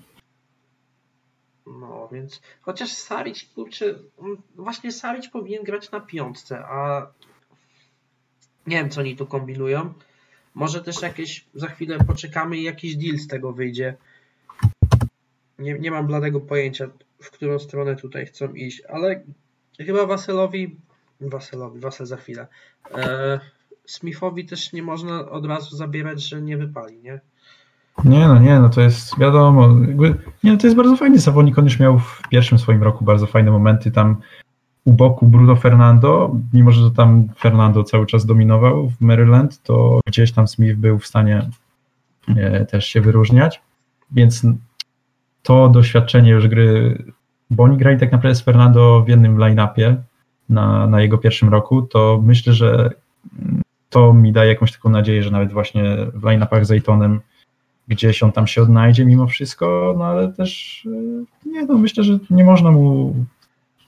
No, 1.67 2.09
więc 2.13 2.41
chociaż 2.61 2.93
Sarić, 2.93 3.45
kurczę, 3.55 3.95
właśnie 4.57 4.93
Sarić 4.93 5.29
powinien 5.29 5.65
grać 5.65 5.91
na 5.91 6.01
piątce, 6.01 6.59
a 6.59 7.07
nie 8.67 8.77
wiem, 8.77 8.91
co 8.91 9.01
oni 9.01 9.17
tu 9.17 9.27
kombinują. 9.27 9.95
Może 10.55 10.83
też 10.83 11.03
jakieś, 11.03 11.45
za 11.55 11.67
chwilę 11.67 11.99
poczekamy 12.07 12.57
i 12.57 12.63
jakiś 12.63 12.97
deal 12.97 13.19
z 13.19 13.27
tego 13.27 13.53
wyjdzie. 13.53 13.97
Nie, 15.59 15.79
nie 15.79 15.91
mam 15.91 16.07
bladego 16.07 16.41
pojęcia, 16.41 16.89
w 17.23 17.31
którą 17.31 17.59
stronę 17.59 17.97
tutaj 17.97 18.27
chcą 18.27 18.53
iść, 18.53 18.83
ale 18.89 19.23
Chyba 19.79 20.07
Waselowi, 20.07 20.77
Waselowi, 21.21 21.81
Wasel 21.81 22.07
za 22.07 22.17
chwilę. 22.17 22.47
E, 22.95 23.41
Smithowi 23.87 24.47
też 24.47 24.73
nie 24.73 24.83
można 24.83 25.31
od 25.31 25.47
razu 25.47 25.77
zabierać, 25.77 26.29
że 26.29 26.43
nie 26.43 26.57
wypali, 26.57 26.99
nie? 27.03 27.21
Nie, 28.05 28.29
no 28.29 28.39
nie, 28.39 28.61
no 28.61 28.69
to 28.69 28.81
jest 28.81 29.19
wiadomo. 29.19 29.69
nie, 30.45 30.53
no 30.53 30.57
to 30.57 30.67
jest 30.67 30.77
bardzo 30.77 30.97
fajny 30.97 31.19
zawodnik. 31.19 31.59
On 31.59 31.65
już 31.65 31.79
miał 31.79 31.99
w 31.99 32.23
pierwszym 32.31 32.59
swoim 32.59 32.83
roku 32.83 33.05
bardzo 33.05 33.27
fajne 33.27 33.51
momenty 33.51 33.91
tam 33.91 34.17
u 34.85 34.93
boku 34.93 35.27
Bruno 35.27 35.57
Fernando, 35.57 36.37
mimo 36.53 36.73
że 36.73 36.81
to 36.81 36.91
tam 36.91 37.29
Fernando 37.39 37.85
cały 37.85 38.07
czas 38.07 38.27
dominował 38.27 38.89
w 38.89 39.01
Maryland, 39.01 39.63
to 39.63 40.01
gdzieś 40.07 40.33
tam 40.33 40.49
Smith 40.49 40.77
był 40.77 40.99
w 40.99 41.07
stanie 41.07 41.51
e, 42.37 42.67
też 42.67 42.87
się 42.87 43.01
wyróżniać, 43.01 43.63
więc 44.11 44.47
to 45.43 45.69
doświadczenie 45.69 46.31
już 46.31 46.49
gry 46.49 46.99
bo 47.51 47.63
oni 47.63 47.77
grali 47.77 48.01
tak 48.01 48.13
naprawdę 48.13 48.35
z 48.35 48.41
Fernando 48.41 49.03
w 49.07 49.09
jednym 49.09 49.39
line-upie 49.39 49.97
na, 50.49 50.87
na 50.87 51.01
jego 51.01 51.19
pierwszym 51.19 51.49
roku, 51.49 51.83
to 51.83 52.21
myślę, 52.25 52.53
że 52.53 52.91
to 53.91 54.15
mi 54.15 54.33
daje 54.33 54.49
jakąś 54.49 54.73
taką 54.73 54.91
nadzieję, 54.91 55.23
że 55.23 55.31
nawet 55.31 55.53
właśnie 55.53 55.83
w 56.15 56.25
line-upach 56.25 56.67
z 56.67 56.71
Aytonem 56.71 57.21
gdzieś 57.89 58.23
on 58.23 58.33
tam 58.33 58.47
się 58.47 58.63
odnajdzie 58.63 59.05
mimo 59.05 59.27
wszystko, 59.27 59.95
no 59.99 60.05
ale 60.05 60.33
też 60.33 60.83
e, 61.47 61.51
nie, 61.51 61.67
no 61.67 61.79
myślę, 61.79 62.05
że 62.05 62.19
nie 62.31 62.45
można 62.45 62.71
mu, 62.71 63.15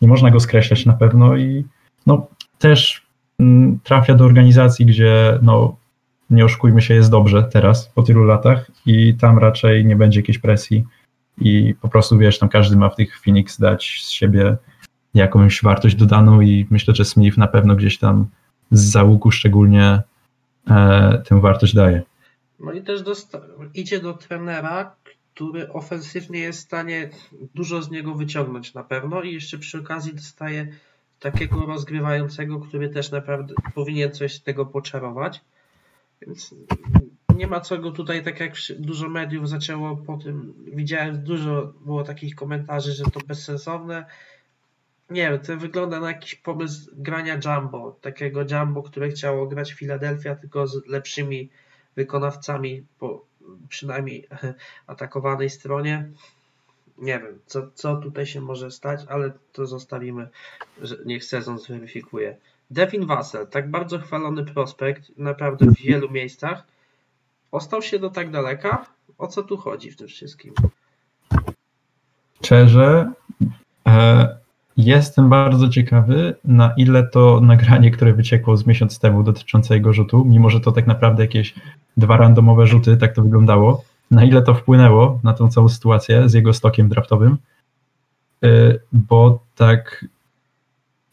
nie 0.02 0.08
można 0.08 0.30
go 0.30 0.40
skreślać 0.40 0.86
na 0.86 0.92
pewno 0.92 1.36
i 1.36 1.64
no 2.06 2.26
też 2.58 3.06
mm, 3.38 3.78
trafia 3.84 4.14
do 4.14 4.24
organizacji, 4.24 4.86
gdzie 4.86 5.38
no 5.42 5.76
nie 6.30 6.44
oszukujmy 6.44 6.82
się, 6.82 6.94
jest 6.94 7.10
dobrze 7.10 7.42
teraz 7.42 7.88
po 7.88 8.02
tylu 8.02 8.24
latach 8.24 8.70
i 8.86 9.14
tam 9.14 9.38
raczej 9.38 9.86
nie 9.86 9.96
będzie 9.96 10.20
jakiejś 10.20 10.38
presji 10.38 10.84
i 11.38 11.74
po 11.80 11.88
prostu 11.88 12.18
wiesz, 12.18 12.38
tam 12.38 12.48
każdy 12.48 12.76
ma 12.76 12.88
w 12.88 12.96
tych 12.96 13.20
Phoenix 13.20 13.58
dać 13.58 14.00
z 14.04 14.10
siebie 14.10 14.56
jakąś 15.14 15.62
wartość 15.62 15.94
dodaną 15.94 16.40
i 16.40 16.66
myślę, 16.70 16.94
że 16.94 17.04
Smith 17.04 17.38
na 17.38 17.48
pewno 17.48 17.76
gdzieś 17.76 17.98
tam 17.98 18.26
z 18.70 18.90
załuku 18.90 19.30
szczególnie 19.30 20.02
e, 20.70 21.22
tę 21.28 21.40
wartość 21.40 21.74
daje. 21.74 22.02
No 22.60 22.72
i 22.72 22.82
też 22.82 23.02
idzie 23.74 24.00
do 24.00 24.14
trenera, 24.14 24.94
który 25.34 25.72
ofensywnie 25.72 26.38
jest 26.38 26.58
w 26.58 26.62
stanie 26.62 27.10
dużo 27.54 27.82
z 27.82 27.90
niego 27.90 28.14
wyciągnąć 28.14 28.74
na 28.74 28.84
pewno 28.84 29.22
i 29.22 29.32
jeszcze 29.32 29.58
przy 29.58 29.78
okazji 29.78 30.14
dostaje 30.14 30.68
takiego 31.20 31.66
rozgrywającego, 31.66 32.60
który 32.60 32.88
też 32.88 33.10
naprawdę 33.10 33.54
powinien 33.74 34.12
coś 34.12 34.34
z 34.34 34.42
tego 34.42 34.66
poczarować. 34.66 35.40
Więc 36.26 36.54
nie 37.36 37.46
ma 37.46 37.60
co 37.60 37.78
go 37.78 37.90
tutaj, 37.90 38.22
tak 38.24 38.40
jak 38.40 38.52
dużo 38.78 39.08
mediów 39.08 39.48
zaczęło 39.48 39.96
po 39.96 40.16
tym, 40.16 40.54
widziałem 40.74 41.24
dużo 41.24 41.72
było 41.84 42.04
takich 42.04 42.34
komentarzy, 42.34 42.92
że 42.92 43.04
to 43.04 43.20
bezsensowne. 43.26 44.04
Nie 45.10 45.30
wiem, 45.30 45.40
to 45.40 45.56
wygląda 45.56 46.00
na 46.00 46.08
jakiś 46.08 46.34
pomysł 46.34 46.90
grania 46.92 47.38
Jumbo, 47.44 47.96
takiego 48.00 48.40
Jumbo, 48.50 48.82
które 48.82 49.08
chciało 49.08 49.46
grać 49.46 49.74
Philadelphia 49.74 50.34
tylko 50.34 50.66
z 50.66 50.86
lepszymi 50.86 51.50
wykonawcami 51.96 52.86
po 52.98 53.24
przynajmniej 53.68 54.28
atakowanej 54.86 55.50
stronie. 55.50 56.08
Nie 56.98 57.18
wiem, 57.18 57.38
co, 57.46 57.70
co 57.74 57.96
tutaj 57.96 58.26
się 58.26 58.40
może 58.40 58.70
stać, 58.70 59.00
ale 59.08 59.32
to 59.52 59.66
zostawimy, 59.66 60.28
że 60.82 60.96
niech 61.06 61.24
sezon 61.24 61.58
zweryfikuje. 61.58 62.36
Devin 62.70 63.06
Vassell, 63.06 63.46
tak 63.46 63.70
bardzo 63.70 63.98
chwalony 63.98 64.44
prospekt, 64.44 65.18
naprawdę 65.18 65.66
w 65.66 65.76
wielu 65.76 66.10
miejscach 66.10 66.66
Ostał 67.52 67.82
się 67.82 67.98
do 67.98 68.10
tak 68.10 68.30
daleka? 68.30 68.86
O 69.18 69.26
co 69.26 69.42
tu 69.42 69.56
chodzi 69.56 69.90
w 69.90 69.96
tym 69.96 70.08
wszystkim? 70.08 70.54
Szczerze, 72.42 73.12
e, 73.88 74.28
jestem 74.76 75.28
bardzo 75.28 75.68
ciekawy, 75.68 76.34
na 76.44 76.72
ile 76.76 77.06
to 77.08 77.40
nagranie, 77.40 77.90
które 77.90 78.12
wyciekło 78.12 78.56
z 78.56 78.66
miesiąc 78.66 78.98
temu 78.98 79.22
dotyczące 79.22 79.74
jego 79.74 79.92
rzutu, 79.92 80.24
mimo 80.24 80.50
że 80.50 80.60
to 80.60 80.72
tak 80.72 80.86
naprawdę 80.86 81.22
jakieś 81.22 81.54
dwa 81.96 82.16
randomowe 82.16 82.66
rzuty, 82.66 82.96
tak 82.96 83.14
to 83.14 83.22
wyglądało, 83.22 83.84
na 84.10 84.24
ile 84.24 84.42
to 84.42 84.54
wpłynęło 84.54 85.20
na 85.22 85.32
tą 85.32 85.50
całą 85.50 85.68
sytuację 85.68 86.28
z 86.28 86.34
jego 86.34 86.52
stokiem 86.52 86.88
draftowym, 86.88 87.36
e, 88.44 88.48
bo 88.92 89.44
tak 89.54 90.04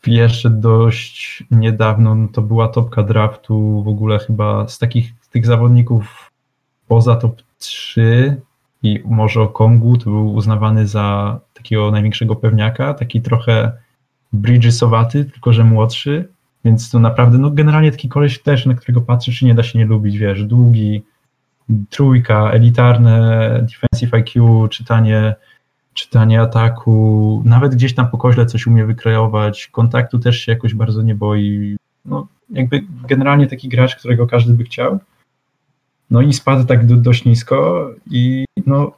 jeszcze 0.07 0.49
dość 0.49 1.44
niedawno 1.52 2.16
no 2.16 2.28
to 2.28 2.41
była 2.41 2.68
topka 2.68 3.03
draftu 3.03 3.84
w 3.84 3.88
ogóle 3.88 4.20
chyba 4.20 4.68
z 4.68 4.78
takich 4.78 5.14
tych 5.32 5.45
zawodników 5.45 6.28
poza 6.90 7.16
top 7.16 7.41
3 7.57 8.41
i 8.84 9.02
może 9.06 9.41
o 9.41 9.48
Kongu, 9.48 9.98
to 9.98 10.03
był 10.06 10.34
uznawany 10.34 10.88
za 10.88 11.40
takiego 11.53 11.91
największego 11.91 12.36
pewniaka, 12.36 12.94
taki 12.94 13.22
trochę 13.22 13.72
Bridgesowaty, 14.34 15.26
tylko 15.26 15.53
że 15.53 15.64
młodszy, 15.64 16.30
więc 16.66 16.91
to 16.91 16.99
naprawdę, 16.99 17.38
no 17.38 17.49
generalnie 17.52 17.91
taki 17.91 18.10
koleś 18.10 18.41
też, 18.41 18.66
na 18.66 18.74
którego 18.74 19.02
patrzysz 19.02 19.41
i 19.41 19.45
nie 19.45 19.56
da 19.56 19.64
się 19.64 19.80
nie 19.80 19.86
lubić, 19.86 20.18
wiesz, 20.18 20.44
długi, 20.44 21.03
trójka, 21.90 22.52
elitarne, 22.52 23.49
defensive 23.61 24.14
IQ, 24.14 24.68
czytanie, 24.68 25.36
czytanie 25.94 26.41
ataku, 26.41 27.41
nawet 27.45 27.76
gdzieś 27.76 27.95
tam 27.95 28.10
po 28.10 28.18
koźle 28.18 28.45
coś 28.45 28.68
umie 28.68 28.86
wykreować, 28.86 29.68
kontaktu 29.68 30.20
też 30.20 30.40
się 30.40 30.52
jakoś 30.52 30.74
bardzo 30.74 31.02
nie 31.02 31.16
boi, 31.16 31.78
no 32.06 32.28
jakby 32.49 32.84
generalnie 33.07 33.48
taki 33.48 33.70
gracz, 33.70 33.95
którego 33.95 34.28
każdy 34.28 34.53
by 34.53 34.64
chciał, 34.64 34.99
no 36.11 36.22
i 36.22 36.34
spadł 36.34 36.65
tak 36.65 36.86
do, 36.86 36.95
dość 36.95 37.26
nisko 37.26 37.90
i 38.11 38.45
no 38.65 38.91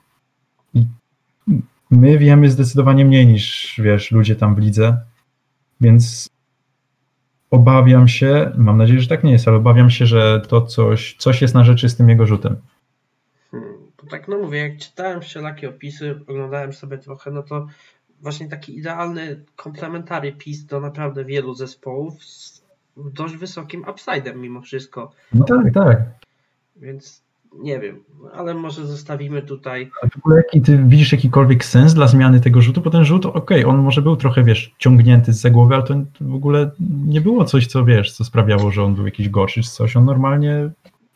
my 1.92 2.18
wiemy 2.18 2.50
zdecydowanie 2.50 3.06
mniej 3.06 3.28
niż 3.28 3.76
wiesz, 3.84 4.12
ludzie 4.12 4.36
tam 4.36 4.56
w 4.56 4.60
lidze, 4.60 4.98
więc 5.82 6.30
obawiam 7.52 8.08
się, 8.08 8.52
mam 8.58 8.78
nadzieję, 8.78 9.02
że 9.02 9.08
tak 9.08 9.24
nie 9.24 9.32
jest, 9.32 9.48
ale 9.48 9.58
obawiam 9.58 9.90
się, 9.90 10.06
że 10.06 10.42
to 10.48 10.62
coś, 10.62 11.16
coś 11.20 11.42
jest 11.42 11.54
na 11.54 11.64
rzeczy 11.64 11.90
z 11.90 11.96
tym 11.96 12.10
jego 12.10 12.26
rzutem. 12.26 12.56
Hmm, 13.52 13.74
to 13.96 14.08
tak 14.08 14.28
no 14.28 14.38
mówię, 14.38 14.60
jak 14.60 14.78
czytałem 14.78 15.22
wszelakie 15.22 15.70
opisy, 15.70 16.20
oglądałem 16.28 16.74
sobie 16.74 16.98
trochę, 16.98 17.32
no 17.32 17.44
to 17.44 17.68
właśnie 18.22 18.50
taki 18.50 18.78
idealny 18.78 19.44
komplementary 19.56 20.32
pis 20.32 20.66
do 20.66 20.80
naprawdę 20.80 21.26
wielu 21.26 21.54
zespołów 21.54 22.24
z 22.24 22.64
dość 22.98 23.36
wysokim 23.38 23.84
upside'em 23.84 24.36
mimo 24.36 24.62
wszystko. 24.62 25.12
No 25.34 25.46
tak, 25.46 25.74
tak. 25.74 26.02
Więc 26.82 27.24
nie 27.60 27.80
wiem, 27.80 28.04
ale 28.34 28.54
może 28.54 28.88
zostawimy 28.88 29.42
tutaj. 29.42 29.92
A 30.04 30.08
w 30.08 30.18
ogóle 30.18 30.38
jaki 30.38 30.62
ty 30.62 30.84
widzisz 30.88 31.12
jakikolwiek 31.12 31.66
sens 31.66 31.94
dla 31.94 32.08
zmiany 32.08 32.40
tego 32.40 32.62
rzutu? 32.62 32.82
Bo 32.82 32.90
ten 32.90 33.06
rzut, 33.06 33.26
okej, 33.26 33.40
okay, 33.40 33.66
on 33.66 33.78
może 33.78 34.02
był 34.02 34.16
trochę, 34.16 34.44
wiesz, 34.44 34.76
ciągnięty 34.78 35.34
z 35.34 35.52
głowy, 35.52 35.76
ale 35.76 35.84
to 35.84 35.96
w 36.22 36.36
ogóle 36.36 36.72
nie 37.08 37.22
było 37.22 37.46
coś, 37.46 37.68
co 37.68 37.86
wiesz, 37.86 38.14
co 38.14 38.24
sprawiało, 38.24 38.72
że 38.72 38.84
on 38.84 38.96
był 38.96 39.06
jakiś 39.06 39.30
gorszy 39.30 39.62
czy 39.62 39.70
coś. 39.70 39.96
On 39.98 40.06
normalnie 40.06 40.70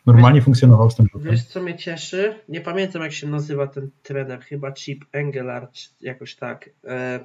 normalnie 0.05 0.39
wiesz, 0.39 0.45
funkcjonował 0.45 0.91
z 0.91 0.95
tym 0.95 1.07
rzutem. 1.13 1.31
Wiesz, 1.31 1.43
co 1.43 1.61
mnie 1.61 1.77
cieszy? 1.77 2.35
Nie 2.49 2.61
pamiętam, 2.61 3.01
jak 3.01 3.13
się 3.13 3.27
nazywa 3.27 3.67
ten 3.67 3.89
trener, 4.03 4.39
chyba 4.39 4.71
Chip 4.71 5.05
Engelard, 5.11 5.77
jakoś 6.01 6.35
tak. 6.35 6.69
E, 6.83 7.19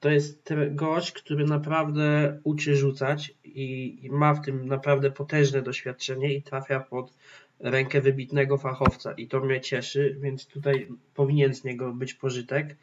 to 0.00 0.10
jest 0.10 0.54
gość, 0.70 1.12
który 1.12 1.44
naprawdę 1.44 2.38
uczy 2.44 2.76
rzucać 2.76 3.34
i, 3.44 3.98
i 4.02 4.10
ma 4.10 4.34
w 4.34 4.44
tym 4.44 4.68
naprawdę 4.68 5.10
potężne 5.10 5.62
doświadczenie 5.62 6.34
i 6.34 6.42
trafia 6.42 6.80
pod 6.80 7.12
rękę 7.60 8.00
wybitnego 8.00 8.58
fachowca 8.58 9.12
i 9.12 9.28
to 9.28 9.40
mnie 9.40 9.60
cieszy, 9.60 10.16
więc 10.20 10.46
tutaj 10.46 10.88
powinien 11.14 11.54
z 11.54 11.64
niego 11.64 11.92
być 11.92 12.14
pożytek. 12.14 12.76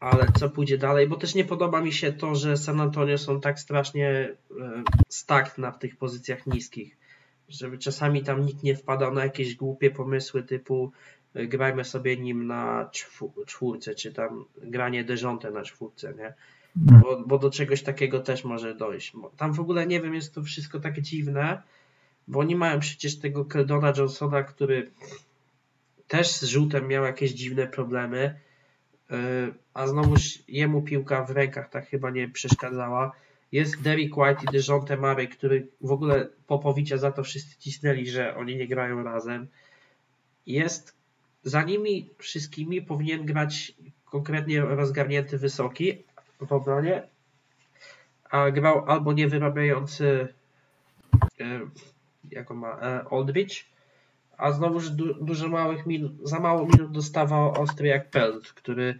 Ale 0.00 0.26
co 0.38 0.50
pójdzie 0.50 0.78
dalej? 0.78 1.08
Bo 1.08 1.16
też 1.16 1.34
nie 1.34 1.44
podoba 1.44 1.80
mi 1.80 1.92
się 1.92 2.12
to, 2.12 2.34
że 2.34 2.56
San 2.56 2.80
Antonio 2.80 3.18
są 3.18 3.40
tak 3.40 3.60
strasznie 3.60 4.08
e, 4.08 4.34
stak 5.08 5.58
na 5.58 5.72
tych 5.72 5.96
pozycjach 5.96 6.46
niskich, 6.46 6.96
żeby 7.48 7.78
czasami 7.78 8.22
tam 8.22 8.46
nikt 8.46 8.62
nie 8.62 8.76
wpadał 8.76 9.14
na 9.14 9.24
jakieś 9.24 9.54
głupie 9.54 9.90
pomysły 9.90 10.42
typu 10.42 10.92
e, 11.34 11.46
grajmy 11.46 11.84
sobie 11.84 12.16
nim 12.16 12.46
na 12.46 12.90
czwórce, 13.46 13.94
czy 13.94 14.12
tam 14.12 14.44
granie 14.62 15.04
deżontę 15.04 15.50
na 15.50 15.62
czwórce, 15.62 16.14
nie? 16.14 16.34
Mhm. 16.76 17.00
Bo, 17.02 17.22
bo, 17.26 17.38
do 17.38 17.50
czegoś 17.50 17.82
takiego 17.82 18.20
też 18.20 18.44
może 18.44 18.74
dojść. 18.74 19.12
Tam 19.36 19.52
w 19.52 19.60
ogóle 19.60 19.86
nie 19.86 20.00
wiem, 20.00 20.14
jest 20.14 20.34
to 20.34 20.42
wszystko 20.42 20.80
tak 20.80 21.00
dziwne, 21.00 21.62
bo 22.28 22.38
oni 22.40 22.56
mają 22.56 22.80
przecież 22.80 23.18
tego 23.18 23.44
Keldona 23.44 23.92
Johnsona, 23.96 24.42
który 24.42 24.90
też 26.08 26.32
z 26.32 26.44
rzutem 26.44 26.88
miał 26.88 27.04
jakieś 27.04 27.32
dziwne 27.32 27.66
problemy, 27.66 28.40
y, 29.10 29.14
a 29.74 29.86
znowuż 29.86 30.38
jemu 30.48 30.82
piłka 30.82 31.24
w 31.24 31.30
rękach 31.30 31.70
tak 31.70 31.88
chyba 31.88 32.10
nie 32.10 32.28
przeszkadzała. 32.28 33.12
Jest 33.52 33.82
Derek 33.82 34.16
White 34.16 34.42
i 34.42 34.52
DeJounte 34.52 34.96
Murray, 34.96 35.28
który 35.28 35.66
w 35.80 35.92
ogóle 35.92 36.28
Popowicia 36.46 36.96
za 36.96 37.12
to 37.12 37.22
wszyscy 37.22 37.56
cisnęli, 37.58 38.06
że 38.06 38.36
oni 38.36 38.56
nie 38.56 38.68
grają 38.68 39.02
razem. 39.02 39.46
Jest 40.46 40.96
za 41.44 41.62
nimi 41.62 42.10
wszystkimi 42.18 42.82
powinien 42.82 43.26
grać 43.26 43.74
konkretnie 44.04 44.60
rozgarnięty 44.60 45.38
wysoki 45.38 46.02
w 46.40 46.52
obronie, 46.52 47.02
a 48.30 48.50
grał 48.50 48.90
albo 48.90 49.12
niewyrabiający 49.12 50.28
y, 51.40 51.44
jako 52.30 52.54
ma 52.54 52.78
e, 52.80 53.04
a 54.36 54.52
znowuż 54.52 54.90
du, 54.90 55.24
dużo 55.24 55.48
małych 55.48 55.86
minut, 55.86 56.12
za 56.22 56.40
mało 56.40 56.66
minut 56.66 56.92
dostawał 56.92 57.62
ostry 57.62 57.88
jak 57.88 58.10
Pelt, 58.10 58.52
który 58.52 58.98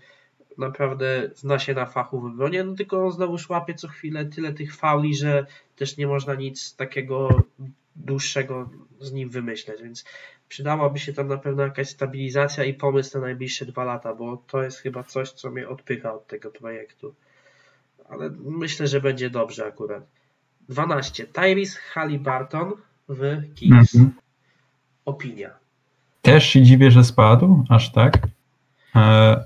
naprawdę 0.58 1.30
zna 1.34 1.58
się 1.58 1.74
na 1.74 1.86
fachu 1.86 2.20
w 2.20 2.24
obronie, 2.24 2.64
no 2.64 2.74
tylko 2.74 3.10
znowuż 3.10 3.48
łapie 3.48 3.74
co 3.74 3.88
chwilę 3.88 4.24
tyle 4.24 4.52
tych 4.52 4.76
fauli, 4.76 5.14
że 5.14 5.46
też 5.76 5.96
nie 5.96 6.06
można 6.06 6.34
nic 6.34 6.76
takiego 6.76 7.28
dłuższego 7.96 8.70
z 9.00 9.12
nim 9.12 9.30
wymyśleć, 9.30 9.82
więc 9.82 10.04
przydałaby 10.48 10.98
się 10.98 11.12
tam 11.12 11.28
na 11.28 11.38
pewno 11.38 11.62
jakaś 11.62 11.88
stabilizacja 11.88 12.64
i 12.64 12.74
pomysł 12.74 13.18
na 13.18 13.24
najbliższe 13.24 13.66
dwa 13.66 13.84
lata, 13.84 14.14
bo 14.14 14.36
to 14.36 14.62
jest 14.62 14.78
chyba 14.78 15.02
coś, 15.02 15.30
co 15.30 15.50
mnie 15.50 15.68
odpycha 15.68 16.14
od 16.14 16.26
tego 16.26 16.50
projektu. 16.50 17.14
Ale 18.08 18.30
myślę, 18.44 18.86
że 18.86 19.00
będzie 19.00 19.30
dobrze 19.30 19.66
akurat. 19.66 20.06
12. 20.68 21.26
Tyrese 21.26 21.78
Halliburton 21.92 22.72
w 23.08 23.54
Kings. 23.54 23.94
Mhm. 23.94 24.14
Opinia. 25.04 25.50
Też 26.22 26.46
się 26.46 26.62
dziwię, 26.62 26.90
że 26.90 27.04
spadł, 27.04 27.64
aż 27.68 27.92
tak. 27.92 28.18
E, 28.96 29.44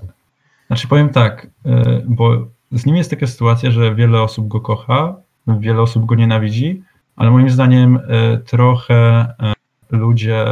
znaczy 0.67 0.87
powiem 0.87 1.09
tak, 1.09 1.47
e, 1.65 2.01
bo 2.05 2.47
z 2.71 2.85
nim 2.85 2.95
jest 2.95 3.09
taka 3.09 3.27
sytuacja, 3.27 3.71
że 3.71 3.95
wiele 3.95 4.21
osób 4.21 4.47
go 4.47 4.61
kocha, 4.61 5.15
wiele 5.47 5.81
osób 5.81 6.05
go 6.05 6.15
nienawidzi, 6.15 6.83
ale 7.15 7.31
moim 7.31 7.49
zdaniem 7.49 7.99
e, 8.07 8.37
trochę 8.37 8.95
e, 9.39 9.53
ludzie, 9.89 10.45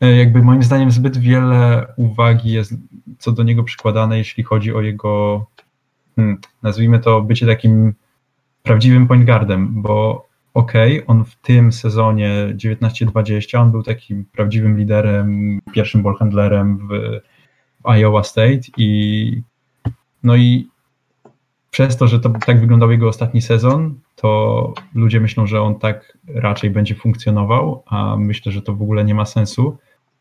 e, 0.00 0.16
jakby 0.16 0.42
moim 0.42 0.62
zdaniem 0.62 0.90
zbyt 0.90 1.18
wiele 1.18 1.86
uwagi 1.96 2.52
jest 2.52 2.74
co 3.18 3.32
do 3.32 3.42
niego 3.42 3.64
przykładane, 3.64 4.18
jeśli 4.18 4.44
chodzi 4.44 4.74
o 4.74 4.80
jego, 4.80 5.46
hmm, 6.16 6.38
nazwijmy 6.62 6.98
to, 7.00 7.22
bycie 7.22 7.46
takim 7.46 7.94
prawdziwym 8.62 9.08
point 9.08 9.24
guardem, 9.24 9.82
bo 9.82 10.26
ok, 10.54 10.72
on 11.06 11.24
w 11.24 11.36
tym 11.36 11.72
sezonie 11.72 12.30
19-20, 12.54 13.58
on 13.58 13.70
był 13.70 13.82
takim 13.82 14.24
prawdziwym 14.24 14.78
liderem, 14.78 15.60
pierwszym 15.72 16.02
ballhandlerem 16.02 16.88
w 16.88 17.20
Iowa 17.84 18.22
State 18.22 18.60
i 18.76 19.42
no 20.22 20.36
i 20.36 20.68
przez 21.70 21.96
to, 21.96 22.08
że 22.08 22.20
to 22.20 22.30
tak 22.46 22.60
wyglądał 22.60 22.90
jego 22.90 23.08
ostatni 23.08 23.42
sezon, 23.42 23.94
to 24.16 24.72
ludzie 24.94 25.20
myślą, 25.20 25.46
że 25.46 25.62
on 25.62 25.78
tak 25.78 26.18
raczej 26.28 26.70
będzie 26.70 26.94
funkcjonował, 26.94 27.82
a 27.86 28.16
myślę, 28.16 28.52
że 28.52 28.62
to 28.62 28.74
w 28.74 28.82
ogóle 28.82 29.04
nie 29.04 29.14
ma 29.14 29.24
sensu. 29.24 29.76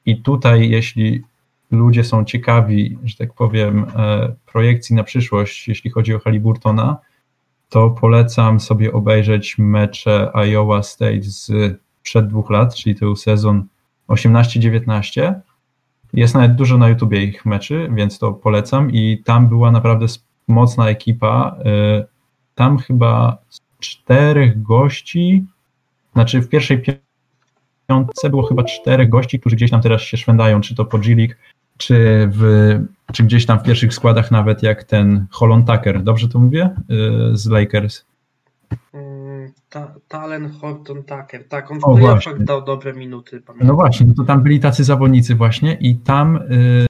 I 0.05 0.22
tutaj, 0.22 0.69
jeśli 0.69 1.23
ludzie 1.72 2.03
są 2.03 2.26
ciekawi, 2.26 2.97
że 3.03 3.15
tak 3.15 3.34
powiem, 3.34 3.85
e, 3.95 4.35
projekcji 4.45 4.95
na 4.95 5.03
przyszłość, 5.03 5.68
jeśli 5.68 5.91
chodzi 5.91 6.15
o 6.15 6.19
Haliburtona, 6.19 6.97
to 7.74 7.90
polecam 7.90 8.60
sobie 8.60 8.94
obejrzeć 8.94 9.58
mecze 9.58 10.32
Iowa 10.34 10.84
State 10.84 11.22
z 11.22 11.52
przed 12.04 12.28
dwóch 12.28 12.50
lat, 12.50 12.76
czyli 12.76 12.95
to 12.95 13.00
był 13.00 13.16
sezon 13.16 13.66
18-19. 14.08 15.34
Jest 16.14 16.34
nawet 16.34 16.56
dużo 16.56 16.78
na 16.78 16.90
YouTubie 16.90 17.24
ich 17.24 17.45
meczy, 17.45 17.90
więc 17.94 18.20
to 18.20 18.34
polecam 18.34 18.91
i 18.91 19.24
tam 19.26 19.48
była 19.48 19.72
naprawdę 19.72 20.06
mocna 20.48 20.90
ekipa. 20.90 21.56
Y, 21.66 22.06
tam 22.56 22.78
chyba 22.78 23.38
czterech 23.80 24.62
gości, 24.62 25.45
znaczy 26.14 26.41
w 26.41 26.50
pierwszej 26.50 26.84
piątce 27.88 28.30
było 28.30 28.44
chyba 28.44 28.64
czterech 28.64 29.10
gości, 29.10 29.40
którzy 29.40 29.56
gdzieś 29.56 29.72
tam 29.72 29.82
teraz 29.82 30.02
się 30.02 30.18
szwędają, 30.18 30.62
czy 30.62 30.76
to 30.76 30.86
po 30.86 30.98
G-League, 30.98 31.34
czy, 31.78 32.30
w, 32.32 32.72
czy 33.14 33.24
gdzieś 33.24 33.45
tam 33.45 33.60
w 33.60 33.64
pierwszych 33.64 33.94
składach 33.94 34.32
nawet 34.32 34.64
jak 34.64 34.84
ten 34.84 35.26
Holland 35.32 35.68
Tucker, 35.68 36.04
dobrze 36.04 36.30
to 36.30 36.40
mówię? 36.40 36.70
Y, 37.32 37.38
z 37.38 37.48
Lakers. 37.48 38.06
Mm, 38.94 39.52
ta, 39.70 39.94
Talen 40.08 40.52
Horton 40.52 41.04
Tucker, 41.04 41.48
tak, 41.48 41.72
on 41.72 41.80
w 41.80 41.82
playoffach 41.82 42.44
dał 42.44 42.62
dobre 42.62 42.94
minuty. 42.94 43.41
Pamiętam. 43.41 43.68
No 43.68 43.74
właśnie, 43.74 44.06
no 44.08 44.14
to 44.14 44.24
tam 44.24 44.44
byli 44.44 44.60
tacy 44.60 44.84
zawodnicy 44.84 45.36
właśnie 45.36 45.78
i 45.80 45.95
tam 45.95 46.36
y, 46.36 46.86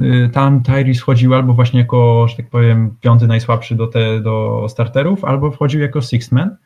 y, 0.00 0.30
tam 0.32 0.62
Tyrese 0.62 1.00
wchodził 1.00 1.34
albo 1.34 1.54
właśnie 1.54 1.80
jako, 1.80 2.28
że 2.28 2.36
tak 2.36 2.50
powiem, 2.50 2.96
piąty 3.00 3.26
najsłabszy 3.26 3.74
do, 3.74 3.86
te, 3.86 4.20
do 4.20 4.66
starterów, 4.68 5.24
albo 5.24 5.50
wchodził 5.50 5.80
jako 5.80 6.00
sixth 6.00 6.32
man 6.32 6.56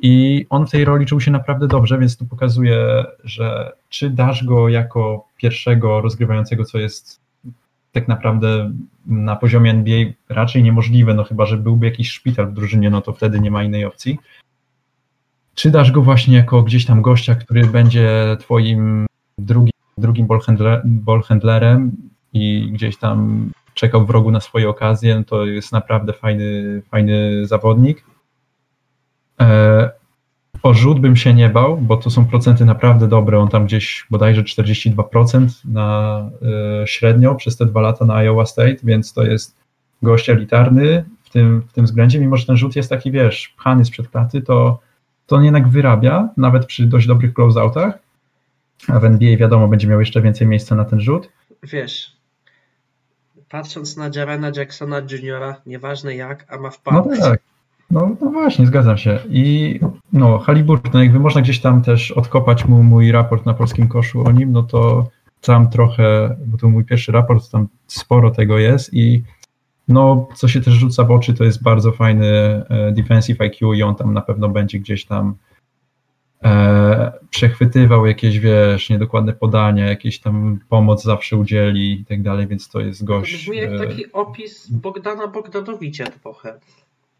i 0.00 0.46
on 0.50 0.66
w 0.66 0.70
tej 0.70 0.84
roli 0.84 1.06
czuł 1.06 1.20
się 1.20 1.30
naprawdę 1.30 1.68
dobrze, 1.68 1.98
więc 1.98 2.16
to 2.16 2.24
pokazuje, 2.24 3.04
że 3.24 3.72
czy 3.88 4.10
dasz 4.10 4.44
go 4.44 4.68
jako 4.68 5.24
pierwszego 5.36 6.00
rozgrywającego, 6.00 6.64
co 6.64 6.78
jest 6.78 7.20
tak 7.92 8.08
naprawdę 8.08 8.72
na 9.06 9.36
poziomie 9.36 9.70
NBA 9.70 10.04
raczej 10.28 10.62
niemożliwe, 10.62 11.14
no 11.14 11.24
chyba, 11.24 11.46
że 11.46 11.56
byłby 11.56 11.86
jakiś 11.86 12.10
szpital 12.10 12.46
w 12.46 12.52
drużynie, 12.52 12.90
no 12.90 13.00
to 13.00 13.12
wtedy 13.12 13.40
nie 13.40 13.50
ma 13.50 13.64
innej 13.64 13.84
opcji. 13.84 14.18
Czy 15.54 15.70
dasz 15.70 15.92
go 15.92 16.02
właśnie 16.02 16.36
jako 16.36 16.62
gdzieś 16.62 16.86
tam 16.86 17.02
gościa, 17.02 17.34
który 17.34 17.66
będzie 17.66 18.36
twoim 18.40 19.06
drugim, 19.38 19.72
drugim 19.98 20.26
ballhandler, 20.26 20.82
ballhandlerem 20.84 21.92
i 22.32 22.70
gdzieś 22.72 22.96
tam 22.96 23.50
czekał 23.74 24.06
w 24.06 24.10
rogu 24.10 24.30
na 24.30 24.40
swoje 24.40 24.68
okazje, 24.68 25.14
no 25.14 25.24
to 25.24 25.46
jest 25.46 25.72
naprawdę 25.72 26.12
fajny, 26.12 26.82
fajny 26.90 27.46
zawodnik. 27.46 28.04
E, 29.40 29.90
o 30.62 30.74
rzut 30.74 31.00
bym 31.00 31.16
się 31.16 31.34
nie 31.34 31.48
bał, 31.48 31.76
bo 31.76 31.96
to 31.96 32.10
są 32.10 32.24
procenty 32.24 32.64
naprawdę 32.64 33.08
dobre. 33.08 33.38
On 33.38 33.48
tam 33.48 33.66
gdzieś 33.66 34.06
bodajże 34.10 34.42
42% 34.42 35.48
na 35.64 36.30
y, 36.82 36.86
średnio 36.86 37.34
przez 37.34 37.56
te 37.56 37.66
dwa 37.66 37.80
lata 37.80 38.04
na 38.04 38.22
Iowa 38.22 38.46
State, 38.46 38.76
więc 38.82 39.12
to 39.12 39.24
jest 39.24 39.56
gość 40.02 40.30
elitarny 40.30 41.04
w 41.22 41.30
tym, 41.30 41.62
w 41.68 41.72
tym 41.72 41.84
względzie. 41.84 42.20
Mimo, 42.20 42.36
że 42.36 42.46
ten 42.46 42.56
rzut 42.56 42.76
jest 42.76 42.90
taki, 42.90 43.10
wiesz, 43.10 43.54
pchany 43.56 43.84
sprzed 43.84 44.08
klaty, 44.08 44.42
to, 44.42 44.80
to 45.26 45.36
on 45.36 45.44
jednak 45.44 45.68
wyrabia, 45.68 46.28
nawet 46.36 46.66
przy 46.66 46.86
dość 46.86 47.06
dobrych 47.06 47.34
closeoutach. 47.34 47.98
A 48.88 49.00
w 49.00 49.04
NBA 49.04 49.36
wiadomo, 49.36 49.68
będzie 49.68 49.88
miał 49.88 50.00
jeszcze 50.00 50.22
więcej 50.22 50.46
miejsca 50.46 50.74
na 50.74 50.84
ten 50.84 51.00
rzut. 51.00 51.28
Wiesz, 51.62 52.16
patrząc 53.48 53.96
na 53.96 54.10
Jarena 54.14 54.50
Jacksona 54.56 55.02
Juniora, 55.10 55.60
nieważne 55.66 56.16
jak, 56.16 56.52
a 56.52 56.58
ma 56.58 56.70
wpadać. 56.70 57.18
No 57.18 57.26
tak. 57.26 57.40
No, 57.90 58.16
no 58.20 58.30
właśnie, 58.30 58.66
zgadzam 58.66 58.98
się. 58.98 59.18
I 59.30 59.80
no, 60.12 60.38
Halliburton, 60.38 61.02
jakby 61.02 61.18
można 61.18 61.40
gdzieś 61.40 61.60
tam 61.60 61.82
też 61.82 62.10
odkopać 62.10 62.64
mu 62.64 62.82
mój 62.82 63.12
raport 63.12 63.46
na 63.46 63.54
polskim 63.54 63.88
koszu 63.88 64.24
o 64.26 64.32
nim, 64.32 64.52
no 64.52 64.62
to 64.62 65.08
tam 65.40 65.70
trochę, 65.70 66.36
bo 66.46 66.58
to 66.58 66.68
mój 66.68 66.84
pierwszy 66.84 67.12
raport, 67.12 67.50
tam 67.50 67.68
sporo 67.86 68.30
tego 68.30 68.58
jest 68.58 68.94
i 68.94 69.22
no, 69.88 70.28
co 70.34 70.48
się 70.48 70.60
też 70.60 70.74
rzuca 70.74 71.04
w 71.04 71.10
oczy, 71.10 71.34
to 71.34 71.44
jest 71.44 71.62
bardzo 71.62 71.92
fajny 71.92 72.26
e, 72.26 72.92
defensive 72.92 73.40
IQ 73.40 73.74
i 73.74 73.82
on 73.82 73.94
tam 73.94 74.14
na 74.14 74.20
pewno 74.20 74.48
będzie 74.48 74.78
gdzieś 74.78 75.04
tam 75.04 75.34
e, 76.44 77.12
przechwytywał 77.30 78.06
jakieś, 78.06 78.38
wiesz, 78.38 78.90
niedokładne 78.90 79.32
podania, 79.32 79.86
jakieś 79.86 80.20
tam 80.20 80.58
pomoc 80.68 81.02
zawsze 81.02 81.36
udzieli 81.36 82.00
i 82.00 82.04
tak 82.04 82.22
dalej, 82.22 82.46
więc 82.46 82.68
to 82.68 82.80
jest 82.80 83.04
gość. 83.04 83.34
Brzmi 83.34 83.56
jak 83.56 83.72
e, 83.72 83.78
taki 83.78 84.12
opis 84.12 84.70
Bogdana 84.70 85.26
Bogdanowicza 85.26 86.04
trochę. 86.06 86.60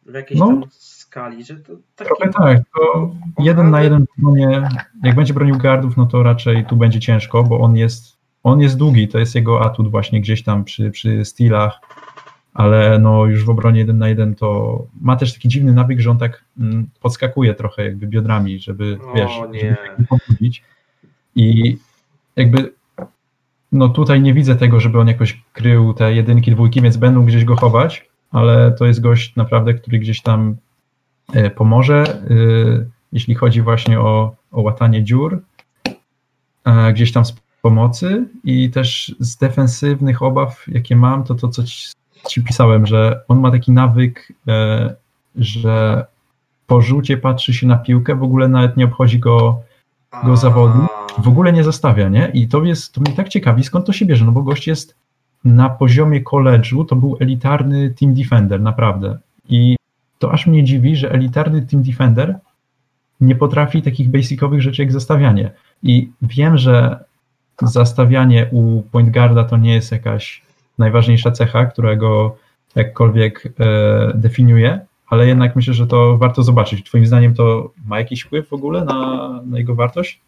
W 0.08 0.14
jakiejś 0.14 0.40
no, 0.40 0.46
tam 0.46 0.64
skali, 0.70 1.44
że 1.44 1.56
to 1.56 1.72
taki... 1.96 2.08
Trochę 2.08 2.32
tak, 2.32 2.58
to 2.76 3.10
jeden 3.38 3.70
na 3.70 3.82
jeden 3.82 4.04
bronie, 4.18 4.68
jak 5.02 5.16
będzie 5.16 5.34
bronił 5.34 5.56
gardów, 5.58 5.96
no 5.96 6.06
to 6.06 6.22
raczej 6.22 6.64
tu 6.64 6.76
będzie 6.76 7.00
ciężko, 7.00 7.44
bo 7.44 7.60
on 7.60 7.76
jest, 7.76 8.16
on 8.42 8.60
jest 8.60 8.76
długi, 8.76 9.08
to 9.08 9.18
jest 9.18 9.34
jego 9.34 9.64
atut 9.64 9.90
właśnie 9.90 10.20
gdzieś 10.20 10.42
tam 10.42 10.64
przy, 10.64 10.90
przy 10.90 11.24
stylach, 11.24 11.80
ale 12.54 12.98
no 12.98 13.26
już 13.26 13.44
w 13.44 13.50
obronie 13.50 13.78
jeden 13.78 13.98
na 13.98 14.08
jeden 14.08 14.34
to 14.34 14.78
ma 15.00 15.16
też 15.16 15.34
taki 15.34 15.48
dziwny 15.48 15.72
nawyk, 15.72 16.00
że 16.00 16.10
on 16.10 16.18
tak 16.18 16.44
mm, 16.58 16.88
podskakuje 17.00 17.54
trochę 17.54 17.84
jakby 17.84 18.06
biodrami, 18.06 18.58
żeby, 18.58 18.98
o, 19.12 19.14
wiesz, 19.14 19.32
nie. 19.52 19.60
żeby 19.60 19.76
tak 19.76 20.08
pobudzić 20.08 20.62
i 21.36 21.76
jakby 22.36 22.72
no 23.72 23.88
tutaj 23.88 24.20
nie 24.20 24.34
widzę 24.34 24.56
tego, 24.56 24.80
żeby 24.80 25.00
on 25.00 25.08
jakoś 25.08 25.42
krył 25.52 25.94
te 25.94 26.14
jedynki, 26.14 26.50
dwójki, 26.50 26.82
więc 26.82 26.96
będą 26.96 27.26
gdzieś 27.26 27.44
go 27.44 27.56
chować, 27.56 28.07
ale 28.30 28.72
to 28.72 28.86
jest 28.86 29.00
gość 29.00 29.36
naprawdę, 29.36 29.74
który 29.74 29.98
gdzieś 29.98 30.22
tam 30.22 30.56
e, 31.32 31.50
pomoże, 31.50 32.04
e, 32.04 32.24
jeśli 33.12 33.34
chodzi 33.34 33.62
właśnie 33.62 34.00
o, 34.00 34.34
o 34.52 34.62
łatanie 34.62 35.04
dziur, 35.04 35.42
e, 36.64 36.92
gdzieś 36.92 37.12
tam 37.12 37.24
z 37.24 37.34
pomocy 37.62 38.24
i 38.44 38.70
też 38.70 39.14
z 39.20 39.36
defensywnych 39.36 40.22
obaw, 40.22 40.64
jakie 40.68 40.96
mam, 40.96 41.24
to 41.24 41.34
to, 41.34 41.48
co 41.48 41.64
ci, 41.64 41.88
ci 42.28 42.42
pisałem, 42.42 42.86
że 42.86 43.20
on 43.28 43.40
ma 43.40 43.50
taki 43.50 43.72
nawyk, 43.72 44.32
że 45.36 46.06
po 46.66 46.80
rzucie 46.80 47.16
patrzy 47.16 47.54
się 47.54 47.66
na 47.66 47.76
piłkę, 47.76 48.14
w 48.14 48.22
ogóle 48.22 48.48
nawet 48.48 48.76
nie 48.76 48.84
obchodzi 48.84 49.18
go, 49.18 49.62
go 50.24 50.36
zawodu, 50.36 50.86
w 51.18 51.28
ogóle 51.28 51.52
nie 51.52 51.64
zostawia, 51.64 52.08
nie? 52.08 52.30
I 52.34 52.48
to 52.48 52.64
jest, 52.64 52.92
to 52.92 53.00
mnie 53.00 53.12
tak 53.12 53.28
ciekawi, 53.28 53.64
skąd 53.64 53.86
to 53.86 53.92
się 53.92 54.06
bierze, 54.06 54.24
no 54.24 54.32
bo 54.32 54.42
gość 54.42 54.66
jest 54.66 54.96
na 55.44 55.68
poziomie 55.68 56.20
koledżu, 56.20 56.84
to 56.84 56.96
był 56.96 57.16
elitarny 57.20 57.94
team 58.00 58.14
defender, 58.14 58.60
naprawdę. 58.60 59.18
I 59.48 59.76
to 60.18 60.32
aż 60.32 60.46
mnie 60.46 60.64
dziwi, 60.64 60.96
że 60.96 61.10
elitarny 61.10 61.66
team 61.66 61.82
defender 61.82 62.38
nie 63.20 63.34
potrafi 63.34 63.82
takich 63.82 64.10
basicowych 64.10 64.62
rzeczy 64.62 64.82
jak 64.82 64.92
zastawianie. 64.92 65.50
I 65.82 66.10
wiem, 66.22 66.58
że 66.58 67.04
zastawianie 67.62 68.48
u 68.52 68.82
point 68.82 69.10
guarda 69.10 69.44
to 69.44 69.56
nie 69.56 69.74
jest 69.74 69.92
jakaś 69.92 70.42
najważniejsza 70.78 71.30
cecha, 71.30 71.66
którego 71.66 72.36
jakkolwiek 72.74 73.52
e, 73.60 74.12
definiuje, 74.14 74.86
ale 75.06 75.26
jednak 75.26 75.56
myślę, 75.56 75.74
że 75.74 75.86
to 75.86 76.18
warto 76.18 76.42
zobaczyć. 76.42 76.86
Twoim 76.86 77.06
zdaniem 77.06 77.34
to 77.34 77.70
ma 77.86 77.98
jakiś 77.98 78.22
wpływ 78.22 78.48
w 78.48 78.52
ogóle 78.52 78.84
na, 78.84 79.28
na 79.46 79.58
jego 79.58 79.74
wartość? 79.74 80.20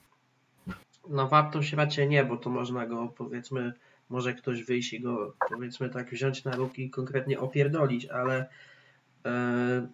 No 1.10 1.28
wartość 1.28 1.72
raczej 1.72 2.08
nie, 2.08 2.24
bo 2.24 2.36
to 2.36 2.50
można 2.50 2.86
go 2.86 3.08
powiedzmy, 3.18 3.72
może 4.10 4.34
ktoś 4.34 4.64
wyjść 4.64 4.92
i 4.92 5.00
go 5.00 5.34
powiedzmy 5.48 5.90
tak 5.90 6.10
wziąć 6.10 6.44
na 6.44 6.56
ruki 6.56 6.84
i 6.84 6.90
konkretnie 6.90 7.40
opierdolić, 7.40 8.06
ale 8.06 8.48
e, 9.26 9.88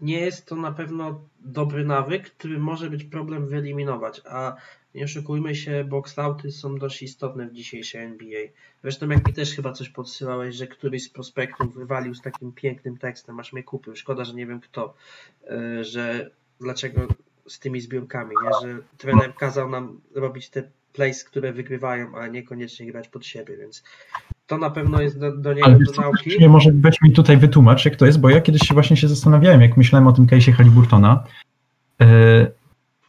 nie 0.00 0.20
jest 0.20 0.46
to 0.46 0.56
na 0.56 0.72
pewno 0.72 1.20
dobry 1.40 1.84
nawyk, 1.84 2.30
który 2.30 2.58
może 2.58 2.90
być 2.90 3.04
problem 3.04 3.46
wyeliminować, 3.46 4.22
a 4.24 4.56
nie 4.94 5.04
oszukujmy 5.04 5.54
się, 5.54 5.84
boxouty 5.84 6.50
są 6.50 6.78
dość 6.78 7.02
istotne 7.02 7.46
w 7.46 7.52
dzisiejszej 7.52 8.04
NBA. 8.04 8.40
Zresztą 8.82 9.08
jak 9.08 9.26
mi 9.26 9.32
też 9.32 9.54
chyba 9.54 9.72
coś 9.72 9.88
podsyłałeś, 9.88 10.56
że 10.56 10.66
któryś 10.66 11.02
z 11.02 11.08
prospektów 11.08 11.74
wywalił 11.74 12.14
z 12.14 12.22
takim 12.22 12.52
pięknym 12.52 12.98
tekstem, 12.98 13.40
aż 13.40 13.52
mnie 13.52 13.62
kupił, 13.62 13.96
szkoda, 13.96 14.24
że 14.24 14.34
nie 14.34 14.46
wiem 14.46 14.60
kto, 14.60 14.94
e, 15.50 15.84
że 15.84 16.30
dlaczego 16.60 17.06
z 17.48 17.58
tymi 17.58 17.80
zbiórkami, 17.80 18.34
nie? 18.44 18.68
że 18.68 18.78
trener 18.98 19.34
kazał 19.34 19.70
nam 19.70 20.00
robić 20.14 20.50
te 20.50 20.62
plays, 20.92 21.24
które 21.24 21.52
wygrywają, 21.52 22.18
a 22.18 22.26
niekoniecznie 22.26 22.86
grać 22.86 23.08
pod 23.08 23.26
siebie, 23.26 23.56
więc 23.56 23.82
to 24.46 24.58
na 24.58 24.70
pewno 24.70 25.00
jest 25.00 25.20
do, 25.20 25.36
do 25.36 25.52
niego 25.52 25.66
Ale 25.66 25.78
do 25.78 26.02
nauki. 26.02 26.30
Nie, 26.40 26.48
może 26.48 26.70
weź 26.74 27.02
mi 27.02 27.12
tutaj 27.12 27.36
wytłumacz, 27.36 27.84
jak 27.84 27.96
to 27.96 28.06
jest, 28.06 28.20
bo 28.20 28.30
ja 28.30 28.40
kiedyś 28.40 28.62
się 28.62 28.74
właśnie 28.74 28.96
się 28.96 29.08
zastanawiałem, 29.08 29.60
jak 29.60 29.76
myślałem 29.76 30.06
o 30.06 30.12
tym 30.12 30.26
case'ie 30.26 30.52
Haliburtona, 30.52 31.24
yy, 32.00 32.06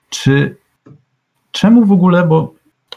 czy 0.10 0.56
czemu 1.52 1.86
w 1.86 1.92
ogóle, 1.92 2.28
bo 2.28 2.38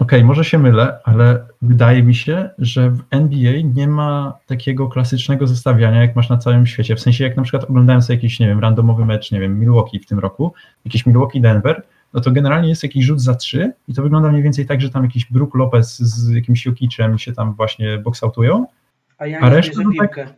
okej, 0.00 0.18
okay, 0.18 0.24
może 0.24 0.44
się 0.44 0.58
mylę, 0.58 0.98
ale 1.04 1.46
wydaje 1.62 2.02
mi 2.02 2.14
się, 2.14 2.50
że 2.58 2.90
w 2.90 3.02
NBA 3.10 3.52
nie 3.74 3.88
ma 3.88 4.38
takiego 4.46 4.88
klasycznego 4.88 5.46
zestawiania, 5.46 6.00
jak 6.00 6.16
masz 6.16 6.28
na 6.28 6.38
całym 6.38 6.66
świecie. 6.66 6.96
W 6.96 7.00
sensie, 7.00 7.24
jak 7.24 7.36
na 7.36 7.42
przykład 7.42 7.64
oglądałem 7.64 8.02
sobie 8.02 8.16
jakiś, 8.16 8.40
nie 8.40 8.46
wiem, 8.46 8.60
randomowy 8.60 9.04
mecz, 9.04 9.32
nie 9.32 9.40
wiem, 9.40 9.60
Milwaukee 9.60 9.98
w 9.98 10.06
tym 10.06 10.18
roku, 10.18 10.54
jakiś 10.84 11.06
Milwaukee-Denver, 11.06 11.82
no 12.16 12.22
to 12.22 12.30
generalnie 12.30 12.68
jest 12.68 12.82
jakiś 12.82 13.04
rzut 13.04 13.20
za 13.20 13.34
trzy 13.34 13.72
i 13.88 13.94
to 13.94 14.02
wygląda 14.02 14.30
mniej 14.30 14.42
więcej 14.42 14.66
tak, 14.66 14.80
że 14.80 14.90
tam 14.90 15.04
jakiś 15.04 15.24
Brook 15.24 15.54
Lopez 15.54 15.98
z 15.98 16.30
jakimś 16.30 16.66
Jokiczem 16.66 17.18
się 17.18 17.32
tam 17.32 17.54
właśnie 17.54 17.98
boxoutują, 17.98 18.66
a, 19.18 19.26
ja 19.26 19.40
a 19.40 19.48
reszta 19.48 19.82
to 19.82 19.90
tak, 19.98 20.34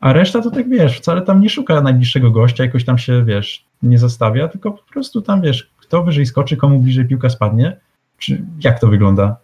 a 0.00 0.12
reszta 0.12 0.42
to 0.42 0.50
tak, 0.50 0.68
wiesz, 0.68 0.98
wcale 0.98 1.22
tam 1.22 1.40
nie 1.40 1.50
szuka 1.50 1.80
najbliższego 1.80 2.30
gościa, 2.30 2.64
jakoś 2.64 2.84
tam 2.84 2.98
się, 2.98 3.24
wiesz, 3.24 3.64
nie 3.82 3.98
zostawia, 3.98 4.48
tylko 4.48 4.70
po 4.70 4.92
prostu 4.92 5.22
tam, 5.22 5.42
wiesz, 5.42 5.70
kto 5.76 6.02
wyżej 6.02 6.26
skoczy, 6.26 6.56
komu 6.56 6.78
bliżej 6.78 7.04
piłka 7.04 7.30
spadnie, 7.30 7.76
czy 8.18 8.44
jak 8.60 8.80
to 8.80 8.86
wygląda? 8.86 9.36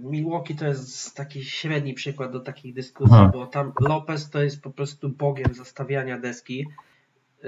Milwaukee 0.00 0.54
to 0.54 0.66
jest 0.66 1.16
taki 1.16 1.44
średni 1.44 1.94
przykład 1.94 2.32
do 2.32 2.40
takich 2.40 2.74
dyskusji, 2.74 3.16
Aha. 3.16 3.30
bo 3.32 3.46
tam 3.46 3.72
Lopez 3.80 4.30
to 4.30 4.42
jest 4.42 4.62
po 4.62 4.70
prostu 4.70 5.08
bogiem 5.08 5.54
zastawiania 5.54 6.18
deski. 6.18 6.66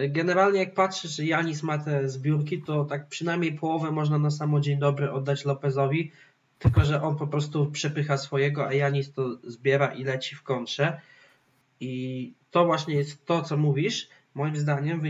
Generalnie 0.08 0.58
jak 0.60 0.74
patrzysz, 0.74 1.16
że 1.16 1.24
Janis 1.24 1.62
ma 1.62 1.78
te 1.78 2.08
zbiórki, 2.08 2.62
to 2.62 2.84
tak 2.84 3.08
przynajmniej 3.08 3.52
połowę 3.52 3.90
można 3.90 4.18
na 4.18 4.30
samo 4.30 4.60
dzień 4.60 4.78
dobry 4.78 5.10
oddać 5.10 5.44
Lopezowi, 5.44 6.12
tylko 6.58 6.84
że 6.84 7.02
on 7.02 7.16
po 7.16 7.26
prostu 7.26 7.70
przepycha 7.70 8.18
swojego, 8.18 8.66
a 8.66 8.72
Janis 8.72 9.12
to 9.12 9.38
zbiera 9.44 9.86
i 9.86 10.04
leci 10.04 10.34
w 10.34 10.42
kontrze. 10.42 11.00
I 11.80 12.34
to 12.50 12.64
właśnie 12.64 12.94
jest 12.94 13.26
to, 13.26 13.42
co 13.42 13.56
mówisz. 13.56 14.08
Moim 14.34 14.56
zdaniem 14.56 15.02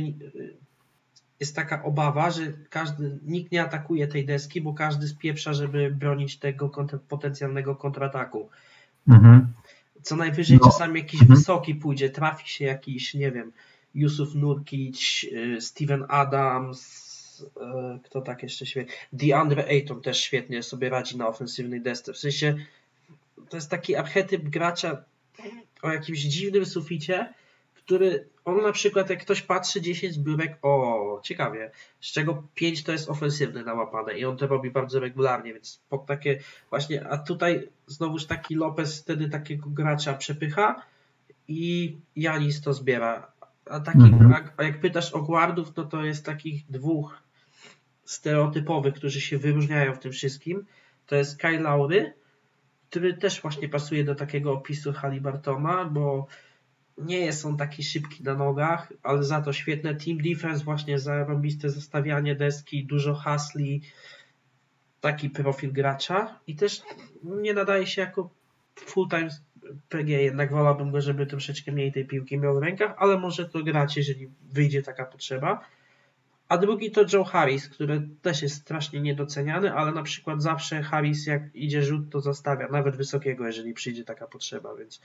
jest 1.40 1.56
taka 1.56 1.82
obawa, 1.82 2.30
że 2.30 2.52
każdy, 2.70 3.18
nikt 3.22 3.52
nie 3.52 3.62
atakuje 3.62 4.09
tej 4.09 4.26
deski, 4.26 4.60
bo 4.60 4.74
każdy 4.74 5.09
spieprza, 5.09 5.52
żeby 5.52 5.90
bronić 5.90 6.38
tego 6.38 6.70
kontra, 6.70 6.98
potencjalnego 7.09 7.76
kontrataku. 7.76 8.48
Mhm. 9.09 9.52
Co 10.02 10.16
najwyżej 10.16 10.59
no. 10.62 10.70
czasami 10.70 11.00
jakiś 11.00 11.20
mhm. 11.20 11.38
wysoki 11.38 11.74
pójdzie, 11.74 12.10
trafi 12.10 12.48
się 12.48 12.64
jakiś, 12.64 13.14
nie 13.14 13.32
wiem, 13.32 13.52
Yusuf 13.94 14.35
Nurkic, 14.35 15.24
y, 15.24 15.60
Steven 15.60 16.05
Adams, 16.09 17.40
y, 17.40 18.01
kto 18.05 18.20
tak 18.20 18.43
jeszcze 18.43 18.66
świetnie, 18.66 18.94
DeAndre 19.12 19.64
Ayton 19.64 20.02
też 20.02 20.20
świetnie 20.20 20.62
sobie 20.62 20.89
radzi 20.89 21.16
na 21.16 21.28
ofensywnej 21.28 21.81
desce. 21.81 22.12
W 22.12 22.19
sensie 22.19 22.56
to 23.48 23.56
jest 23.56 23.70
taki 23.70 23.97
archetyp 23.97 24.43
gracza 24.43 25.05
o 25.82 25.93
jakimś 25.93 26.19
dziwnym 26.19 26.66
suficie, 26.66 27.35
który 27.74 28.28
on 28.44 28.62
na 28.62 28.73
przykład, 28.73 29.10
jak 29.10 29.20
ktoś 29.20 29.43
patrzy 29.43 29.81
10 29.81 30.14
zbiórek, 30.14 30.59
o, 30.62 31.20
ciekawie, 31.24 31.70
z 32.01 32.12
czego 32.12 32.43
5 32.55 32.82
to 32.82 32.93
jest 32.93 33.10
ofensywne 33.10 33.62
nałapane 33.62 34.19
i 34.19 34.24
on 34.24 34.36
to 34.36 34.47
robi 34.47 34.70
bardzo 34.70 35.01
regularnie, 35.01 35.55
więc 35.55 35.81
pod 35.89 36.06
takie 36.06 36.39
właśnie, 36.70 37.09
a 37.09 37.19
tutaj 37.19 37.69
znowuż 37.86 38.27
taki 38.27 38.55
Lopez 38.55 39.01
wtedy 39.01 39.28
takiego 39.28 39.70
gracza 39.70 40.14
przepycha 40.14 40.82
i 41.48 41.97
Janis 42.16 42.60
to 42.60 42.73
zbiera. 42.73 43.31
A, 43.70 43.80
taki, 43.80 43.98
mhm. 43.98 44.32
a, 44.32 44.43
a 44.56 44.62
jak 44.62 44.80
pytasz 44.80 45.12
o 45.12 45.22
guardów, 45.22 45.76
no 45.76 45.84
to 45.84 46.05
jest 46.05 46.26
takich 46.26 46.66
dwóch 46.70 47.22
stereotypowych, 48.05 48.94
którzy 48.94 49.20
się 49.20 49.39
wyróżniają 49.39 49.94
w 49.94 49.98
tym 49.98 50.12
wszystkim. 50.12 50.66
To 51.06 51.16
jest 51.16 51.39
Kyle 51.39 51.60
Lowry, 51.60 52.14
który 52.90 53.14
też 53.16 53.43
właśnie 53.43 53.68
pasuje 53.68 54.05
do 54.05 54.14
takiego 54.14 54.52
opisu 54.52 54.93
Halibartona, 54.93 55.84
bo 55.84 56.26
nie 56.98 57.20
jest 57.20 57.47
on 57.47 57.56
taki 57.56 57.84
szybki 57.84 58.22
na 58.22 58.34
nogach, 58.34 58.93
ale 59.02 59.22
za 59.22 59.43
to 59.43 59.52
świetne 59.52 59.94
team 59.94 60.18
defense, 60.18 60.64
właśnie 60.64 60.98
zarobiste 60.98 61.70
zestawianie 61.70 62.34
deski, 62.34 62.86
dużo 62.86 63.14
hasli, 63.14 63.82
taki 65.01 65.30
profil 65.30 65.72
gracza 65.72 66.40
i 66.47 66.56
też 66.56 66.82
nie 67.24 67.55
nadaje 67.55 67.86
się 67.86 68.01
jako 68.01 68.30
full-time 68.76 69.30
PG, 69.89 70.22
jednak 70.22 70.51
wolałbym 70.51 70.90
go, 70.90 71.01
żeby 71.01 71.26
troszeczkę 71.26 71.72
mniej 71.72 71.93
tej 71.93 72.05
piłki 72.05 72.39
miał 72.39 72.55
w 72.55 72.62
rękach, 72.62 72.94
ale 72.98 73.18
może 73.18 73.48
to 73.48 73.62
grać, 73.62 73.97
jeżeli 73.97 74.28
wyjdzie 74.52 74.82
taka 74.82 75.05
potrzeba. 75.05 75.64
A 76.48 76.59
drugi 76.59 76.90
to 76.90 77.05
Joe 77.12 77.24
Harris, 77.24 77.68
który 77.68 78.09
też 78.22 78.43
jest 78.43 78.55
strasznie 78.55 79.01
niedoceniany, 79.01 79.74
ale 79.74 79.93
na 79.93 80.02
przykład 80.02 80.43
zawsze 80.43 80.82
Harris 80.82 81.26
jak 81.26 81.43
idzie 81.55 81.82
rzut, 81.82 82.10
to 82.10 82.20
zostawia, 82.20 82.68
nawet 82.68 82.97
wysokiego, 82.97 83.47
jeżeli 83.47 83.74
przyjdzie 83.74 84.05
taka 84.05 84.26
potrzeba, 84.26 84.74
więc 84.74 85.01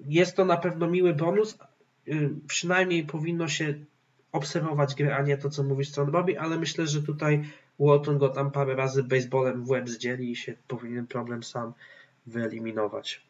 jest 0.00 0.36
to 0.36 0.44
na 0.44 0.56
pewno 0.56 0.90
miły 0.90 1.14
bonus. 1.14 1.58
Y, 2.08 2.30
przynajmniej 2.46 3.06
powinno 3.06 3.48
się 3.48 3.74
obserwować 4.32 4.94
grę, 4.94 5.16
a 5.16 5.22
nie 5.22 5.38
to, 5.38 5.50
co 5.50 5.62
mówisz, 5.62 5.90
co 5.90 6.02
on 6.02 6.08
robi, 6.08 6.36
ale 6.36 6.58
myślę, 6.58 6.86
że 6.86 7.02
tutaj 7.02 7.44
Walton 7.78 8.18
go 8.18 8.28
tam 8.28 8.50
parę 8.50 8.74
razy 8.74 9.02
baseballem 9.02 9.64
w 9.64 9.70
łeb 9.70 9.88
zdzieli 9.88 10.30
i 10.30 10.36
się 10.36 10.54
powinien 10.68 11.06
problem 11.06 11.42
sam 11.42 11.72
wyeliminować. 12.26 13.25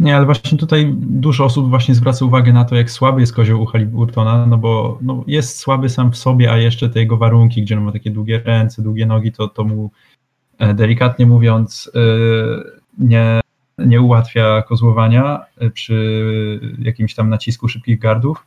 Nie, 0.00 0.16
ale 0.16 0.24
właśnie 0.26 0.58
tutaj 0.58 0.94
dużo 0.96 1.44
osób 1.44 1.68
właśnie 1.68 1.94
zwraca 1.94 2.24
uwagę 2.24 2.52
na 2.52 2.64
to, 2.64 2.76
jak 2.76 2.90
słaby 2.90 3.20
jest 3.20 3.34
kozioł 3.34 3.62
u 3.62 3.66
Haliburtona, 3.66 4.46
no 4.46 4.58
bo 4.58 4.98
no, 5.02 5.24
jest 5.26 5.58
słaby 5.58 5.88
sam 5.88 6.12
w 6.12 6.16
sobie, 6.16 6.52
a 6.52 6.56
jeszcze 6.58 6.88
te 6.88 7.00
jego 7.00 7.16
warunki, 7.16 7.62
gdzie 7.62 7.78
on 7.78 7.84
ma 7.84 7.92
takie 7.92 8.10
długie 8.10 8.38
ręce, 8.44 8.82
długie 8.82 9.06
nogi, 9.06 9.32
to, 9.32 9.48
to 9.48 9.64
mu 9.64 9.90
e, 10.58 10.74
delikatnie 10.74 11.26
mówiąc 11.26 11.90
e, 11.94 12.00
nie, 12.98 13.40
nie 13.78 14.00
ułatwia 14.00 14.62
kozłowania 14.62 15.40
e, 15.58 15.70
przy 15.70 16.60
jakimś 16.78 17.14
tam 17.14 17.30
nacisku 17.30 17.68
szybkich 17.68 17.98
gardów. 17.98 18.46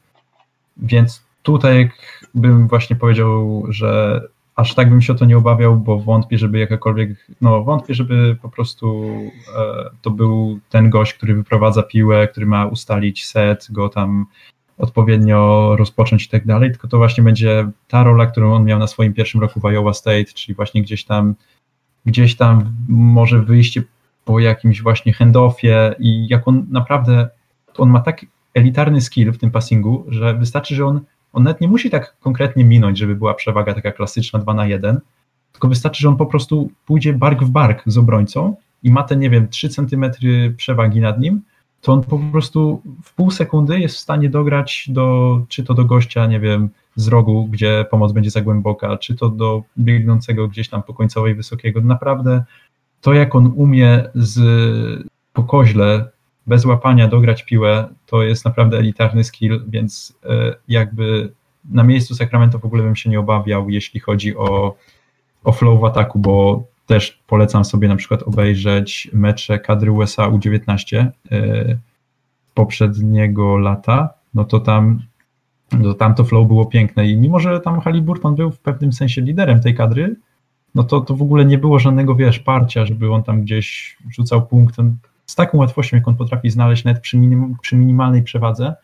więc 0.78 1.24
tutaj 1.44 1.92
bym 2.36 2.68
właśnie 2.68 2.96
powiedział, 2.96 3.64
że 3.70 4.22
aż 4.60 4.76
tak 4.76 4.90
bym 4.90 5.02
się 5.02 5.14
o 5.14 5.16
to 5.16 5.26
nie 5.26 5.38
obawiał, 5.38 5.78
bo 5.78 6.00
wątpię, 6.00 6.38
żeby 6.38 6.60
jakakolwiek, 6.60 7.10
no 7.42 7.64
wątpię, 7.64 7.94
żeby 7.94 8.38
po 8.42 8.50
prostu 8.50 9.10
e, 9.58 9.90
to 10.02 10.12
był 10.12 10.60
ten 10.70 10.90
gość, 10.90 11.14
który 11.14 11.36
wyprowadza 11.36 11.84
piłę, 11.84 12.28
który 12.28 12.46
ma 12.46 12.66
ustalić 12.66 13.26
set, 13.26 13.68
go 13.70 13.90
tam 13.90 14.26
odpowiednio 14.78 15.76
rozpocząć 15.76 16.26
i 16.26 16.30
tak 16.30 16.46
dalej, 16.46 16.72
tylko 16.72 16.88
to 16.88 16.98
właśnie 16.98 17.24
będzie 17.24 17.70
ta 17.88 18.04
rola, 18.04 18.26
którą 18.26 18.54
on 18.54 18.66
miał 18.66 18.80
na 18.80 18.88
swoim 18.88 19.14
pierwszym 19.14 19.42
roku 19.42 19.60
w 19.60 19.66
Iowa 19.66 19.94
State, 19.94 20.26
czyli 20.26 20.56
właśnie 20.56 20.82
gdzieś 20.82 21.06
tam, 21.06 21.36
gdzieś 22.06 22.36
tam 22.36 22.74
może 22.90 23.42
wyjście 23.42 23.84
po 24.26 24.40
jakimś 24.40 24.82
właśnie 24.82 25.14
handoffie 25.14 25.96
i 26.00 26.28
jak 26.28 26.48
on 26.48 26.66
naprawdę, 26.70 27.30
on 27.78 27.90
ma 27.90 28.00
tak 28.00 28.26
elitarny 28.54 29.02
skill 29.02 29.32
w 29.32 29.38
tym 29.38 29.52
passingu, 29.52 30.06
że 30.08 30.34
wystarczy, 30.34 30.76
że 30.76 30.86
on, 30.86 31.02
on 31.34 31.44
nawet 31.44 31.62
nie 31.62 31.68
musi 31.68 31.90
tak 31.90 32.16
konkretnie 32.20 32.66
minąć, 32.66 32.98
żeby 32.98 33.16
była 33.16 33.34
przewaga 33.34 33.74
taka 33.74 33.92
klasyczna 33.92 34.40
2 34.40 34.54
na 34.54 34.66
1, 34.66 35.00
tylko 35.52 35.68
wystarczy, 35.68 36.02
że 36.02 36.10
on 36.10 36.18
po 36.18 36.26
prostu 36.26 36.70
pójdzie 36.86 37.14
bark 37.14 37.44
w 37.44 37.50
bark 37.50 37.84
z 37.86 37.98
obrońcą 37.98 38.56
i 38.84 38.92
ma 38.92 39.04
te, 39.04 39.16
nie 39.16 39.30
wiem, 39.30 39.48
3 39.48 39.70
centymetry 39.70 40.54
przewagi 40.58 41.02
nad 41.02 41.20
nim, 41.20 41.42
to 41.82 41.94
on 41.94 42.04
po 42.04 42.20
prostu 42.32 42.82
w 43.04 43.14
pół 43.14 43.32
sekundy 43.32 43.80
jest 43.80 43.96
w 43.96 44.00
stanie 44.00 44.30
dograć 44.30 44.86
do, 44.90 45.42
czy 45.48 45.64
to 45.64 45.74
do 45.74 45.86
gościa, 45.86 46.26
nie 46.26 46.40
wiem, 46.40 46.70
z 46.96 47.08
rogu, 47.08 47.48
gdzie 47.52 47.86
pomoc 47.92 48.12
będzie 48.12 48.30
za 48.30 48.42
głęboka, 48.42 48.98
czy 48.98 49.16
to 49.16 49.30
do 49.30 49.64
biegnącego 49.78 50.48
gdzieś 50.48 50.70
tam 50.70 50.84
po 50.84 50.94
końcowej 50.94 51.36
wysokiego. 51.36 51.82
Naprawdę 51.82 52.44
to, 53.02 53.14
jak 53.14 53.36
on 53.36 53.54
umie 53.56 54.10
z 54.16 54.40
po 55.34 55.44
koźle, 55.44 56.10
bez 56.50 56.66
łapania 56.66 57.08
dograć 57.08 57.44
piłę, 57.44 57.88
to 58.06 58.24
jest 58.24 58.46
naprawdę 58.46 58.78
elitarny 58.78 59.24
skill, 59.24 59.64
więc 59.68 60.20
e, 60.26 60.56
jakby 60.68 61.32
na 61.66 61.84
miejscu 61.84 62.16
Sacramento 62.16 62.60
w 62.60 62.66
ogóle 62.66 62.84
bym 62.84 62.96
się 62.96 63.10
nie 63.10 63.20
obawiał, 63.20 63.70
jeśli 63.70 64.00
chodzi 64.00 64.38
o, 64.38 64.76
o 65.44 65.52
flow 65.52 65.82
w 65.82 65.86
ataku, 65.86 66.20
bo 66.20 66.64
też 66.86 67.24
polecam 67.28 67.66
sobie 67.66 67.88
na 67.88 67.96
przykład 67.96 68.24
obejrzeć 68.24 69.10
mecze 69.14 69.60
kadry 69.60 69.92
USA 69.92 70.30
U19 70.30 70.98
e, 70.98 71.10
poprzedniego 72.54 73.58
lata, 73.58 74.10
no 74.34 74.44
to 74.44 74.60
tam 74.60 75.02
no 75.72 75.94
tam 75.94 76.16
to 76.16 76.24
flow 76.24 76.48
było 76.48 76.66
piękne 76.66 77.08
i 77.08 77.18
mimo, 77.18 77.40
że 77.40 77.60
tam 77.60 77.80
Halliburton 77.80 78.36
był 78.36 78.52
w 78.52 78.60
pewnym 78.60 78.94
sensie 78.94 79.22
liderem 79.22 79.62
tej 79.62 79.76
kadry, 79.76 80.16
no 80.76 80.84
to, 80.84 81.02
to 81.02 81.16
w 81.16 81.22
ogóle 81.22 81.46
nie 81.46 81.58
było 81.58 81.80
żadnego, 81.80 82.16
wiesz, 82.16 82.40
parcia, 82.40 82.86
żeby 82.86 83.14
on 83.14 83.24
tam 83.24 83.42
gdzieś 83.42 83.98
rzucał 84.10 84.48
punkt. 84.48 84.78
Z 85.30 85.36
taką 85.36 85.58
łatwością, 85.58 85.98
jak 85.98 86.08
on 86.08 86.16
potrafi 86.16 86.50
znaleźć 86.50 86.84
nawet 86.84 87.02
przy, 87.02 87.18
minim, 87.18 87.56
przy 87.62 87.76
minimalnej 87.76 88.24
przewadze, 88.24 88.76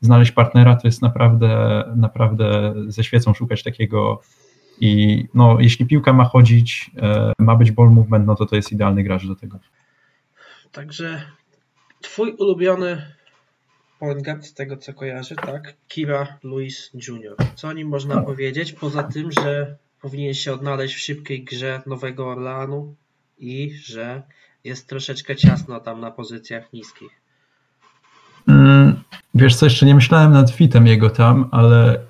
znaleźć 0.00 0.32
partnera, 0.32 0.76
to 0.76 0.88
jest 0.88 1.02
naprawdę, 1.02 1.84
naprawdę 1.96 2.74
ze 2.86 3.04
świecą 3.04 3.34
szukać 3.34 3.62
takiego 3.62 4.20
i 4.80 5.24
no, 5.34 5.56
jeśli 5.60 5.86
piłka 5.86 6.12
ma 6.12 6.24
chodzić, 6.24 6.90
e, 7.02 7.32
ma 7.38 7.56
być 7.56 7.70
ball 7.70 7.90
movement, 7.90 8.26
no 8.26 8.34
to 8.34 8.46
to 8.46 8.56
jest 8.56 8.72
idealny 8.72 9.02
gracz 9.02 9.26
do 9.26 9.36
tego. 9.36 9.58
Także 10.72 11.22
twój 12.00 12.32
ulubiony 12.32 13.06
point 13.98 14.22
guard 14.22 14.44
z 14.44 14.54
tego 14.54 14.76
co 14.76 14.94
kojarzę, 14.94 15.34
tak? 15.34 15.74
Kira 15.88 16.38
Lewis 16.44 16.90
Jr. 16.94 17.36
Co 17.54 17.68
o 17.68 17.72
nim 17.72 17.88
można 17.88 18.14
no. 18.14 18.22
powiedzieć? 18.22 18.72
Poza 18.72 19.02
tym, 19.02 19.32
że 19.32 19.76
powinien 20.00 20.34
się 20.34 20.52
odnaleźć 20.52 20.94
w 20.94 21.00
szybkiej 21.00 21.44
grze 21.44 21.82
Nowego 21.86 22.28
Orleanu 22.28 22.94
i 23.38 23.70
że 23.74 24.22
jest 24.64 24.88
troszeczkę 24.88 25.36
ciasno 25.36 25.80
tam 25.80 26.00
na 26.00 26.10
pozycjach 26.10 26.72
niskich. 26.72 27.10
Mm, 28.48 29.02
wiesz 29.34 29.56
co, 29.56 29.66
jeszcze 29.66 29.86
nie 29.86 29.94
myślałem 29.94 30.32
nad 30.32 30.50
fitem 30.50 30.86
jego 30.86 31.10
tam, 31.10 31.48
ale 31.50 31.96
y, 31.96 32.00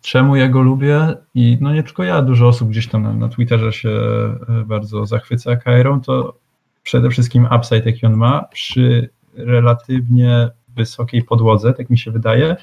czemu 0.00 0.36
ja 0.36 0.48
go 0.48 0.62
lubię 0.62 1.16
i 1.34 1.58
no 1.60 1.72
nie 1.72 1.82
tylko 1.82 2.04
ja, 2.04 2.22
dużo 2.22 2.48
osób 2.48 2.68
gdzieś 2.68 2.88
tam 2.88 3.02
na, 3.02 3.12
na 3.12 3.28
Twitterze 3.28 3.72
się 3.72 3.88
y, 3.88 4.64
bardzo 4.66 5.06
zachwyca 5.06 5.56
Kairą, 5.56 6.00
to 6.00 6.38
przede 6.82 7.10
wszystkim 7.10 7.48
upside 7.56 7.82
jaki 7.86 8.06
on 8.06 8.16
ma 8.16 8.44
przy 8.44 9.10
relatywnie 9.34 10.50
wysokiej 10.68 11.22
podłodze, 11.22 11.72
tak 11.72 11.90
mi 11.90 11.98
się 11.98 12.10
wydaje. 12.10 12.56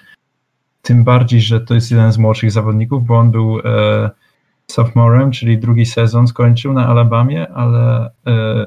Tym 0.81 1.03
bardziej, 1.03 1.41
że 1.41 1.61
to 1.61 1.73
jest 1.73 1.91
jeden 1.91 2.11
z 2.11 2.17
młodszych 2.17 2.51
zawodników, 2.51 3.05
bo 3.05 3.19
on 3.19 3.31
był 3.31 3.59
e, 3.59 4.09
sophomorem, 4.67 5.31
czyli 5.31 5.57
drugi 5.57 5.85
sezon 5.85 6.27
skończył 6.27 6.73
na 6.73 6.87
Alabamie, 6.87 7.49
ale 7.49 8.11
e, 8.27 8.65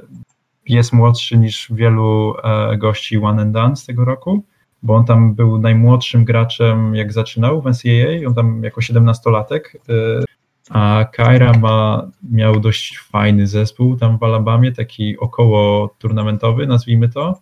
jest 0.66 0.93
młodszy 0.93 1.39
niż 1.39 1.72
wielu 1.74 2.34
e, 2.44 2.76
gości 2.76 3.18
One 3.18 3.43
and 3.43 3.52
Done 3.52 3.76
z 3.76 3.86
tego 3.86 4.05
roku, 4.05 4.44
bo 4.82 4.94
on 4.94 5.05
tam 5.05 5.34
był 5.34 5.59
najmłodszym 5.59 6.24
graczem, 6.24 6.94
jak 6.94 7.12
zaczynał 7.12 7.62
w 7.62 7.66
NCAA, 7.66 8.28
on 8.28 8.34
tam 8.34 8.64
jako 8.64 8.80
17-latek, 8.80 9.60
e, 9.89 10.24
a 10.70 11.05
Kyra 11.12 11.52
ma, 11.52 12.09
miał 12.30 12.60
dość 12.60 12.98
fajny 12.98 13.47
zespół 13.47 13.97
tam 13.97 14.18
w 14.18 14.22
Alabamie, 14.22 14.72
taki 14.72 15.18
około 15.18 15.94
turnamentowy, 15.98 16.66
nazwijmy 16.66 17.09
to, 17.09 17.40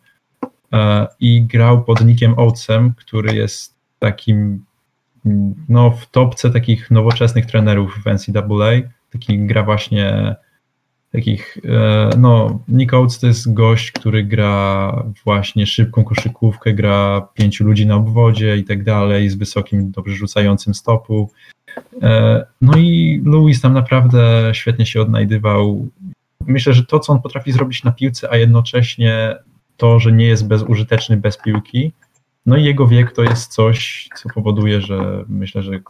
i 1.21 1.43
grał 1.43 1.85
pod 1.85 2.05
Nickiem 2.05 2.35
Oatesem, 2.39 2.95
który 2.97 3.35
jest 3.35 3.77
takim 3.99 4.65
no, 5.69 5.91
w 5.91 6.07
topce 6.07 6.51
takich 6.51 6.91
nowoczesnych 6.91 7.47
trenerów 7.47 7.99
w 8.05 8.07
NCAA. 8.07 8.89
Taki 9.13 9.39
gra 9.47 9.63
właśnie 9.63 10.37
takich, 11.13 11.59
e, 11.65 12.11
no, 12.19 12.61
Nick 12.69 12.95
Oates 12.95 13.19
to 13.19 13.27
jest 13.27 13.53
gość, 13.53 13.93
który 13.93 14.25
gra 14.25 14.93
właśnie 15.25 15.67
szybką 15.67 16.05
koszykówkę, 16.05 16.73
gra 16.73 17.29
pięciu 17.35 17.65
ludzi 17.65 17.87
na 17.87 17.97
obwodzie 17.97 18.57
i 18.57 18.65
tak 18.65 18.85
dalej, 18.85 19.29
z 19.29 19.35
wysokim, 19.35 19.91
dobrze 19.91 20.15
rzucającym 20.15 20.75
stopu. 20.75 21.31
E, 22.03 22.45
no 22.61 22.79
i 22.79 23.23
Louis 23.25 23.61
tam 23.61 23.73
naprawdę 23.73 24.51
świetnie 24.53 24.87
się 24.87 25.03
odnajdywał. 25.03 25.89
Myślę, 26.47 26.73
że 26.73 26.85
to, 26.85 26.99
co 26.99 27.13
on 27.13 27.23
potrafi 27.23 27.53
zrobić 27.53 27.85
na 27.85 27.93
piłce, 27.93 28.29
a 28.31 28.37
jednocześnie 28.37 29.37
to, 29.77 29.99
że 29.99 30.13
nie 30.13 30.27
jest 30.27 30.47
bezużyteczny 30.47 31.17
bez 31.17 31.39
piłki, 31.39 31.93
no 32.47 32.57
i 32.57 32.65
jego 32.65 32.87
wiek 32.87 33.13
to 33.13 33.23
jest 33.23 33.53
coś, 33.53 34.09
co 34.17 34.29
powoduje, 34.29 34.81
że 34.81 35.25
myślę, 35.29 35.63
że 35.63 35.81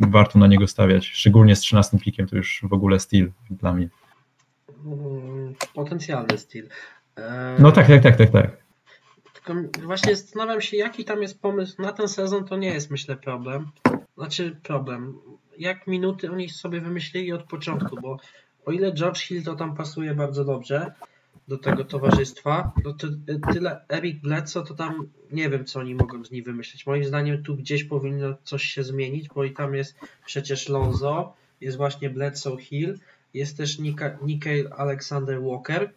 warto 0.00 0.38
na 0.38 0.46
niego 0.46 0.66
stawiać. 0.66 1.06
Szczególnie 1.06 1.56
z 1.56 1.60
13 1.60 1.98
pikiem 1.98 2.26
to 2.26 2.36
już 2.36 2.60
w 2.62 2.72
ogóle 2.72 3.00
styl 3.00 3.30
dla 3.50 3.72
mnie. 3.72 3.88
Mm, 4.84 5.54
potencjalny 5.74 6.38
styl. 6.38 6.68
No 7.58 7.72
tak, 7.72 7.86
tak, 7.86 8.02
tak, 8.02 8.16
tak, 8.16 8.30
tak. 8.30 8.56
Tylko 9.32 9.54
właśnie 9.82 10.16
zastanawiam 10.16 10.60
się, 10.60 10.76
jaki 10.76 11.04
tam 11.04 11.22
jest 11.22 11.42
pomysł 11.42 11.82
na 11.82 11.92
ten 11.92 12.08
sezon, 12.08 12.44
to 12.44 12.56
nie 12.56 12.74
jest 12.74 12.90
myślę 12.90 13.16
problem. 13.16 13.68
Znaczy 14.16 14.56
problem. 14.62 15.18
Jak 15.58 15.86
minuty 15.86 16.30
oni 16.30 16.48
sobie 16.48 16.80
wymyślili 16.80 17.32
od 17.32 17.42
początku, 17.42 18.00
bo 18.00 18.18
o 18.64 18.72
ile 18.72 18.92
George 18.92 19.18
Hill 19.18 19.44
to 19.44 19.54
tam 19.54 19.76
pasuje 19.76 20.14
bardzo 20.14 20.44
dobrze, 20.44 20.92
do 21.50 21.58
tego 21.58 21.84
towarzystwa, 21.84 22.72
no 22.84 22.92
to 22.92 23.06
tyle 23.52 23.84
Eric 23.88 24.22
Bledsoe, 24.22 24.64
to 24.64 24.74
tam 24.74 25.08
nie 25.32 25.50
wiem, 25.50 25.64
co 25.64 25.80
oni 25.80 25.94
mogą 25.94 26.24
z 26.24 26.30
nim 26.30 26.44
wymyślić. 26.44 26.86
Moim 26.86 27.04
zdaniem 27.04 27.42
tu 27.42 27.56
gdzieś 27.56 27.84
powinno 27.84 28.34
coś 28.44 28.62
się 28.62 28.82
zmienić, 28.82 29.28
bo 29.28 29.44
i 29.44 29.52
tam 29.52 29.74
jest 29.74 29.98
przecież 30.26 30.68
Lonzo, 30.68 31.34
jest 31.60 31.76
właśnie 31.76 32.10
Bledsoe 32.10 32.56
Hill, 32.56 32.98
jest 33.34 33.56
też 33.56 33.78
Nika, 33.78 34.10
Alexander 34.76 35.42
Walker, 35.42 35.90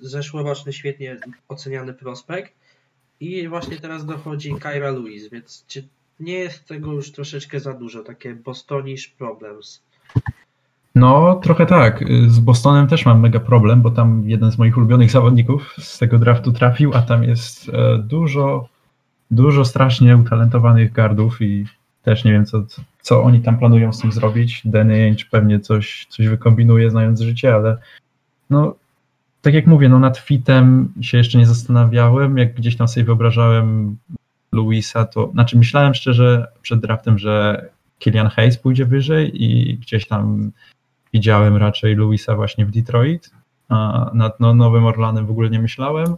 zeszłoroczny 0.00 0.72
świetnie 0.72 1.16
oceniany 1.48 1.94
prospekt 1.94 2.52
i 3.20 3.48
właśnie 3.48 3.76
teraz 3.76 4.06
dochodzi 4.06 4.54
Kyra 4.54 4.90
Lewis, 4.90 5.28
więc 5.30 5.64
czy 5.66 5.88
nie 6.20 6.32
jest 6.32 6.68
tego 6.68 6.92
już 6.92 7.12
troszeczkę 7.12 7.60
za 7.60 7.74
dużo, 7.74 8.02
takie 8.02 8.34
Bostonish 8.34 9.08
problems. 9.08 9.82
No, 10.94 11.40
trochę 11.42 11.66
tak. 11.66 12.04
Z 12.28 12.38
Bostonem 12.38 12.88
też 12.88 13.06
mam 13.06 13.20
mega 13.20 13.40
problem, 13.40 13.82
bo 13.82 13.90
tam 13.90 14.22
jeden 14.26 14.52
z 14.52 14.58
moich 14.58 14.76
ulubionych 14.76 15.10
zawodników 15.10 15.74
z 15.78 15.98
tego 15.98 16.18
draftu 16.18 16.52
trafił, 16.52 16.94
a 16.94 17.02
tam 17.02 17.24
jest 17.24 17.68
e, 17.68 17.98
dużo, 17.98 18.68
dużo 19.30 19.64
strasznie 19.64 20.16
utalentowanych 20.16 20.92
gardów 20.92 21.42
i 21.42 21.66
też 22.02 22.24
nie 22.24 22.32
wiem, 22.32 22.46
co 22.46 22.64
oni 23.10 23.40
tam 23.40 23.58
planują 23.58 23.92
z 23.92 24.00
tym 24.00 24.12
zrobić. 24.12 24.62
Danny 24.64 24.94
Ainge 24.94 25.24
pewnie 25.30 25.60
coś, 25.60 26.06
coś 26.10 26.28
wykombinuje, 26.28 26.90
znając 26.90 27.20
życie, 27.20 27.54
ale 27.54 27.78
no, 28.50 28.74
tak 29.42 29.54
jak 29.54 29.66
mówię, 29.66 29.88
no 29.88 29.98
nad 29.98 30.18
fitem 30.18 30.92
się 31.00 31.18
jeszcze 31.18 31.38
nie 31.38 31.46
zastanawiałem. 31.46 32.38
Jak 32.38 32.54
gdzieś 32.54 32.76
tam 32.76 32.88
sobie 32.88 33.04
wyobrażałem 33.04 33.96
Luisa, 34.52 35.04
to 35.04 35.30
znaczy 35.32 35.58
myślałem 35.58 35.94
szczerze 35.94 36.46
przed 36.62 36.80
draftem, 36.80 37.18
że 37.18 37.68
Killian 37.98 38.28
Hayes 38.28 38.58
pójdzie 38.58 38.84
wyżej 38.84 39.44
i 39.44 39.78
gdzieś 39.78 40.08
tam 40.08 40.52
widziałem 41.12 41.56
raczej 41.56 41.94
Louisa 41.94 42.36
właśnie 42.36 42.66
w 42.66 42.70
Detroit, 42.70 43.30
a 43.68 44.10
nad 44.14 44.40
no, 44.40 44.54
Nowym 44.54 44.86
Orlanem 44.86 45.26
w 45.26 45.30
ogóle 45.30 45.50
nie 45.50 45.60
myślałem, 45.60 46.16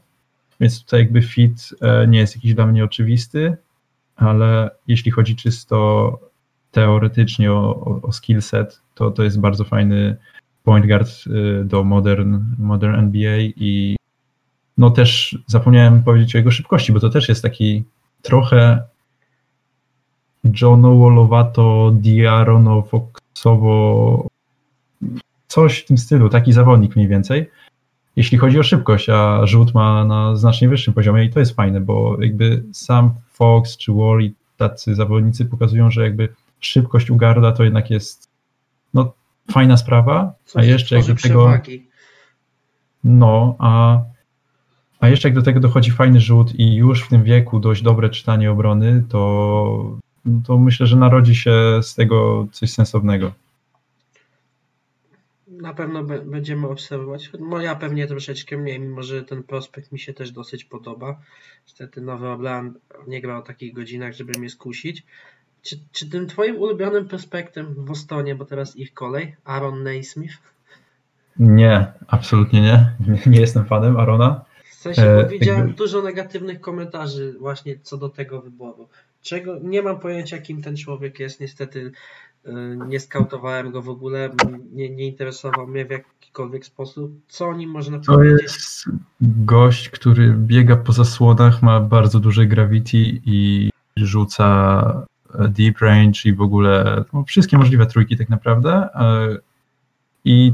więc 0.60 0.84
tutaj 0.84 1.00
jakby 1.00 1.22
fit 1.22 1.74
e, 1.80 2.06
nie 2.06 2.18
jest 2.18 2.36
jakiś 2.36 2.54
dla 2.54 2.66
mnie 2.66 2.84
oczywisty, 2.84 3.56
ale 4.16 4.70
jeśli 4.86 5.10
chodzi 5.10 5.36
czysto 5.36 6.29
teoretycznie 6.70 7.52
o, 7.52 8.00
o, 8.02 8.12
skill 8.12 8.42
set, 8.42 8.80
to 8.94 9.10
to 9.10 9.22
jest 9.22 9.40
bardzo 9.40 9.64
fajny 9.64 10.16
point 10.64 10.86
guard 10.86 11.08
e, 11.08 11.64
do 11.64 11.84
modern, 11.84 12.38
modern 12.58 12.94
NBA 12.94 13.38
i 13.40 13.96
no 14.78 14.90
też 14.90 15.38
zapomniałem 15.46 16.02
powiedzieć 16.02 16.34
o 16.34 16.38
jego 16.38 16.50
szybkości, 16.50 16.92
bo 16.92 17.00
to 17.00 17.10
też 17.10 17.28
jest 17.28 17.42
taki 17.42 17.84
trochę 18.22 18.82
Johno 20.60 20.98
Wallowato, 20.98 21.90
Diarono, 21.94 22.82
Foxowo, 22.82 24.26
coś 25.48 25.78
w 25.78 25.86
tym 25.86 25.98
stylu, 25.98 26.28
taki 26.28 26.52
zawodnik 26.52 26.96
mniej 26.96 27.08
więcej. 27.08 27.50
Jeśli 28.16 28.38
chodzi 28.38 28.58
o 28.58 28.62
szybkość, 28.62 29.08
a 29.08 29.46
rzut 29.46 29.74
ma 29.74 30.04
na 30.04 30.36
znacznie 30.36 30.68
wyższym 30.68 30.94
poziomie 30.94 31.24
i 31.24 31.30
to 31.30 31.40
jest 31.40 31.56
fajne, 31.56 31.80
bo 31.80 32.22
jakby 32.22 32.62
sam 32.72 33.10
Fox 33.32 33.76
czy 33.76 33.92
Wally, 33.92 34.32
tacy 34.56 34.94
zawodnicy 34.94 35.44
pokazują, 35.44 35.90
że 35.90 36.02
jakby 36.02 36.28
szybkość 36.60 37.10
Ugarda 37.10 37.52
to 37.52 37.64
jednak 37.64 37.90
jest 37.90 38.30
no, 38.94 39.12
fajna 39.52 39.76
sprawa, 39.76 40.32
a 40.54 40.64
jeszcze 40.64 40.96
jak 40.96 41.06
do 41.06 41.14
tego... 41.14 41.58
No, 43.04 43.56
a, 43.58 44.02
a 45.00 45.08
jeszcze 45.08 45.28
jak 45.28 45.34
do 45.34 45.42
tego 45.42 45.60
dochodzi 45.60 45.90
fajny 45.90 46.20
rzut 46.20 46.54
i 46.54 46.74
już 46.74 47.02
w 47.02 47.08
tym 47.08 47.24
wieku 47.24 47.60
dość 47.60 47.82
dobre 47.82 48.10
czytanie 48.10 48.50
obrony, 48.50 49.04
to, 49.08 49.98
to 50.44 50.58
myślę, 50.58 50.86
że 50.86 50.96
narodzi 50.96 51.34
się 51.34 51.52
z 51.82 51.94
tego 51.94 52.46
coś 52.52 52.72
sensownego. 52.72 53.32
Na 55.48 55.74
pewno 55.74 56.04
będziemy 56.04 56.68
obserwować. 56.68 57.30
No 57.40 57.60
ja 57.60 57.74
pewnie 57.74 58.06
troszeczkę 58.06 58.56
mniej, 58.56 58.80
mimo 58.80 59.02
że 59.02 59.22
ten 59.24 59.42
prospekt 59.42 59.92
mi 59.92 59.98
się 59.98 60.14
też 60.14 60.32
dosyć 60.32 60.64
podoba. 60.64 61.20
Niestety 61.66 62.00
Nowy 62.00 62.28
Orlean 62.28 62.74
nie 63.06 63.20
gra 63.20 63.38
o 63.38 63.42
takich 63.42 63.74
godzinach, 63.74 64.12
żeby 64.12 64.38
mnie 64.38 64.50
skusić. 64.50 65.02
Czy, 65.62 65.78
czy 65.92 66.10
tym 66.10 66.26
twoim 66.26 66.56
ulubionym 66.56 67.08
prospektem 67.08 67.66
w 67.74 67.80
Bostonie, 67.80 68.34
bo 68.34 68.44
teraz 68.44 68.76
ich 68.76 68.94
kolej, 68.94 69.36
Aaron 69.44 69.82
Naismith? 69.82 70.34
Nie, 71.38 71.92
absolutnie 72.06 72.60
nie. 72.60 72.96
Nie, 73.26 73.40
jestem 73.40 73.64
fanem 73.64 73.96
Arona. 73.96 74.44
W 74.70 74.74
sensie, 74.74 75.02
bo 75.02 75.20
e, 75.20 75.28
widziałem 75.28 75.60
jakby... 75.60 75.74
dużo 75.74 76.02
negatywnych 76.02 76.60
komentarzy 76.60 77.34
właśnie 77.40 77.78
co 77.82 77.96
do 77.96 78.08
tego 78.08 78.42
wyboru. 78.42 78.88
Czego 79.22 79.58
nie 79.62 79.82
mam 79.82 80.00
pojęcia, 80.00 80.38
kim 80.38 80.62
ten 80.62 80.76
człowiek 80.76 81.20
jest. 81.20 81.40
Niestety 81.40 81.92
e, 82.44 82.52
nie 82.88 83.00
skautowałem 83.00 83.70
go 83.70 83.82
w 83.82 83.88
ogóle, 83.88 84.30
nie, 84.72 84.90
nie 84.90 85.06
interesował 85.06 85.66
mnie 85.66 85.84
w 85.84 85.90
jakikolwiek 85.90 86.64
sposób. 86.64 87.12
Co 87.28 87.48
o 87.48 87.54
nim 87.54 87.70
można 87.70 87.98
to 87.98 88.12
powiedzieć? 88.12 88.38
To 88.38 88.44
jest 88.44 88.84
gość, 89.20 89.88
który 89.88 90.34
biega 90.38 90.76
po 90.76 90.92
zasłonach, 90.92 91.62
ma 91.62 91.80
bardzo 91.80 92.20
duże 92.20 92.46
gravity 92.46 92.96
i 93.24 93.70
rzuca 93.96 95.06
deep 95.48 95.78
range 95.78 96.20
i 96.24 96.32
w 96.32 96.40
ogóle 96.40 97.04
no, 97.12 97.24
wszystkie 97.24 97.58
możliwe 97.58 97.86
trójki 97.86 98.16
tak 98.16 98.28
naprawdę. 98.28 98.88
E, 98.94 99.36
I 100.24 100.52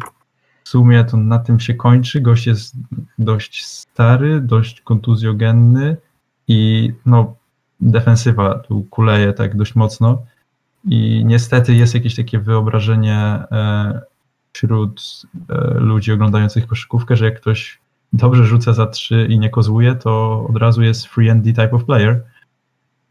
w 0.65 0.69
sumie 0.69 1.05
to 1.05 1.17
na 1.17 1.39
tym 1.39 1.61
się 1.61 1.75
kończy. 1.75 2.21
Gość 2.21 2.47
jest 2.47 2.75
dość 3.19 3.67
stary, 3.67 4.41
dość 4.41 4.81
kontuzjogenny 4.81 5.97
i 6.49 6.93
no, 7.07 7.35
defensywa 7.81 8.59
tu 8.59 8.87
kuleje 8.91 9.33
tak 9.33 9.57
dość 9.57 9.75
mocno. 9.75 10.23
I 10.85 11.25
niestety 11.25 11.75
jest 11.75 11.95
jakieś 11.95 12.15
takie 12.15 12.39
wyobrażenie 12.39 13.19
e, 13.19 14.01
wśród 14.53 15.23
e, 15.49 15.75
ludzi 15.75 16.13
oglądających 16.13 16.67
koszykówkę, 16.67 17.17
że 17.17 17.25
jak 17.25 17.41
ktoś 17.41 17.79
dobrze 18.13 18.45
rzuca 18.45 18.73
za 18.73 18.87
trzy 18.87 19.27
i 19.31 19.39
nie 19.39 19.51
kozłuje, 19.51 19.95
to 19.95 20.47
od 20.51 20.57
razu 20.57 20.83
jest 20.83 21.07
free 21.07 21.31
and 21.31 21.45
D 21.45 21.53
type 21.53 21.71
of 21.71 21.85
player 21.85 22.23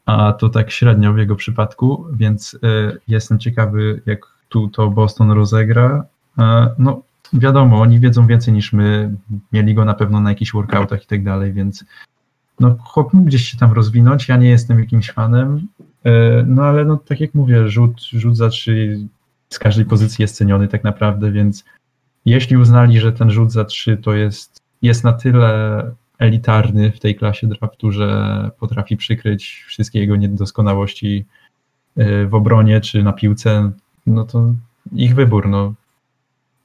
a 0.06 0.34
to 0.34 0.50
tak 0.50 0.72
średnio 0.72 1.14
w 1.14 1.18
jego 1.18 1.36
przypadku, 1.36 2.06
więc 2.14 2.60
e, 2.64 2.98
jestem 3.08 3.40
ciekawy, 3.40 4.02
jak 4.06 4.26
tu 4.50 4.70
to 4.70 4.90
Boston 4.90 5.32
rozegra. 5.32 6.06
E, 6.40 6.70
no, 6.78 7.02
wiadomo, 7.34 7.82
oni 7.82 8.00
wiedzą 8.00 8.28
więcej 8.28 8.54
niż 8.54 8.74
my, 8.74 9.16
mieli 9.52 9.74
go 9.74 9.86
na 9.86 9.94
pewno 9.94 10.20
na 10.20 10.30
jakichś 10.30 10.52
workoutach 10.52 11.04
i 11.04 11.08
tak 11.08 11.24
dalej, 11.24 11.54
więc 11.54 11.86
no, 12.60 12.76
chłop 12.84 13.14
mógł 13.14 13.28
gdzieś 13.28 13.52
się 13.52 13.58
tam 13.58 13.72
rozwinąć, 13.72 14.28
ja 14.28 14.38
nie 14.38 14.50
jestem 14.50 14.80
jakimś 14.80 15.12
fanem, 15.12 15.68
e, 16.04 16.44
no 16.48 16.64
ale 16.64 16.86
no, 16.86 16.98
tak 16.98 17.20
jak 17.20 17.34
mówię, 17.34 17.70
rzut, 17.70 18.02
rzut 18.02 18.38
za 18.38 18.50
trzy 18.50 19.00
z 19.50 19.60
każdej 19.60 19.86
pozycji 19.86 20.22
jest 20.22 20.38
ceniony 20.38 20.68
tak 20.68 20.84
naprawdę, 20.84 21.32
więc 21.32 21.66
jeśli 22.26 22.58
uznali, 22.58 23.00
że 23.00 23.12
ten 23.12 23.32
rzut 23.32 23.52
za 23.52 23.66
trzy 23.66 23.98
to 23.98 24.14
jest, 24.14 24.62
jest 24.82 25.04
na 25.04 25.14
tyle 25.14 25.92
elitarny 26.20 26.92
w 26.92 27.00
tej 27.00 27.16
klasie 27.16 27.48
draftu, 27.48 27.92
że 27.92 28.50
potrafi 28.60 28.98
przykryć 28.98 29.64
wszystkie 29.68 30.00
jego 30.00 30.16
niedoskonałości 30.16 31.26
y, 31.98 32.28
w 32.28 32.36
obronie 32.36 32.82
czy 32.82 33.04
na 33.04 33.14
piłce, 33.14 33.72
no 34.06 34.26
to 34.26 34.54
ich 34.96 35.16
wybór. 35.16 35.50
No. 35.50 35.74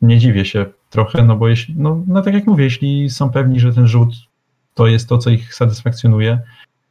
Nie 0.02 0.18
dziwię 0.18 0.44
się 0.44 0.66
trochę, 0.90 1.24
no 1.24 1.36
bo 1.36 1.48
jeśli, 1.48 1.74
no, 1.78 2.04
no 2.06 2.22
tak 2.22 2.34
jak 2.34 2.46
mówię, 2.46 2.64
jeśli 2.64 3.10
są 3.10 3.30
pewni, 3.30 3.60
że 3.60 3.72
ten 3.72 3.86
rzut 3.86 4.14
to 4.74 4.86
jest 4.86 5.08
to, 5.08 5.18
co 5.18 5.30
ich 5.30 5.54
satysfakcjonuje, 5.54 6.40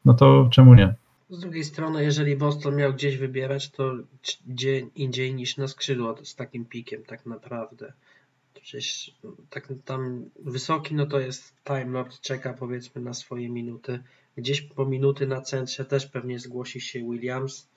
no 0.05 0.13
to 0.13 0.49
czemu 0.51 0.73
nie? 0.73 0.93
Z 1.29 1.39
drugiej 1.39 1.63
strony, 1.63 2.03
jeżeli 2.03 2.35
Boston 2.35 2.75
miał 2.75 2.93
gdzieś 2.93 3.17
wybierać, 3.17 3.69
to 3.69 3.93
gdzie 4.47 4.79
indziej 4.79 5.35
niż 5.35 5.57
na 5.57 5.67
skrzydło 5.67 6.15
z 6.23 6.35
takim 6.35 6.65
pikiem 6.65 7.03
tak 7.07 7.25
naprawdę. 7.25 7.93
Przecież 8.61 9.15
tak 9.49 9.67
tam 9.85 10.29
wysoki, 10.39 10.95
no 10.95 11.05
to 11.05 11.19
jest 11.19 11.53
Time 11.63 11.85
Lord, 11.85 12.21
czeka 12.21 12.53
powiedzmy 12.53 13.01
na 13.01 13.13
swoje 13.13 13.49
minuty. 13.49 13.99
Gdzieś 14.37 14.61
po 14.61 14.85
minuty 14.85 15.27
na 15.27 15.41
centrze 15.41 15.85
też 15.85 16.05
pewnie 16.05 16.39
zgłosi 16.39 16.81
się 16.81 16.99
Williams. 16.99 17.67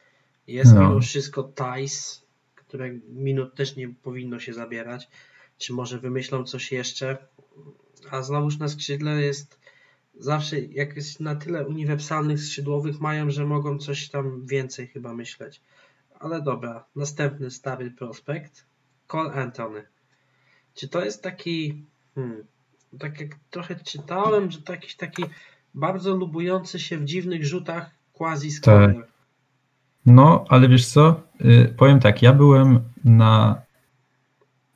Jest 0.47 0.75
no. 0.75 0.81
mimo 0.81 1.01
wszystko 1.01 1.53
Tice, 1.55 2.21
które 2.55 2.91
minut 3.09 3.55
też 3.55 3.77
nie 3.77 3.89
powinno 3.89 4.41
się 4.41 4.53
zabierać. 4.53 5.09
Czy 5.59 5.73
może 5.73 5.99
wymyślą 5.99 6.45
coś 6.45 6.73
jeszcze? 6.73 7.19
A 8.11 8.23
znowuż 8.23 8.59
na 8.59 8.69
skrzydle 8.69 9.23
jest 9.23 9.61
zawsze, 10.19 10.61
jak 10.61 10.97
jest 10.97 11.21
na 11.21 11.37
tyle 11.37 11.67
uniwersalnych 11.67 12.41
skrzydłowych 12.41 13.01
mają, 13.01 13.31
że 13.31 13.47
mogą 13.47 13.79
coś 13.79 14.09
tam 14.09 14.47
więcej 14.47 14.87
chyba 14.87 15.15
myśleć. 15.15 15.61
Ale 16.19 16.43
dobra, 16.43 16.85
następny 16.97 17.51
stary 17.51 17.91
prospekt. 17.91 18.65
Cole 19.07 19.33
Anthony. 19.33 19.92
Czy 20.75 20.89
to 20.89 21.05
jest 21.05 21.23
taki, 21.23 21.85
hmm, 22.15 22.45
tak 22.99 23.21
jak 23.21 23.31
trochę 23.51 23.77
czytałem, 23.77 24.51
że 24.51 24.63
to 24.63 24.73
jakiś 24.73 24.97
taki 24.97 25.25
bardzo 25.75 26.17
lubujący 26.17 26.79
się 26.79 26.99
w 26.99 27.05
dziwnych 27.05 27.47
rzutach 27.47 27.91
quasi 28.13 28.61
tak. 28.63 28.91
No, 30.07 30.45
ale 30.49 30.69
wiesz 30.69 30.87
co, 30.87 31.21
yy, 31.41 31.75
powiem 31.77 32.01
tak, 32.01 32.23
ja 32.23 32.33
byłem 32.33 32.81
na 33.05 33.63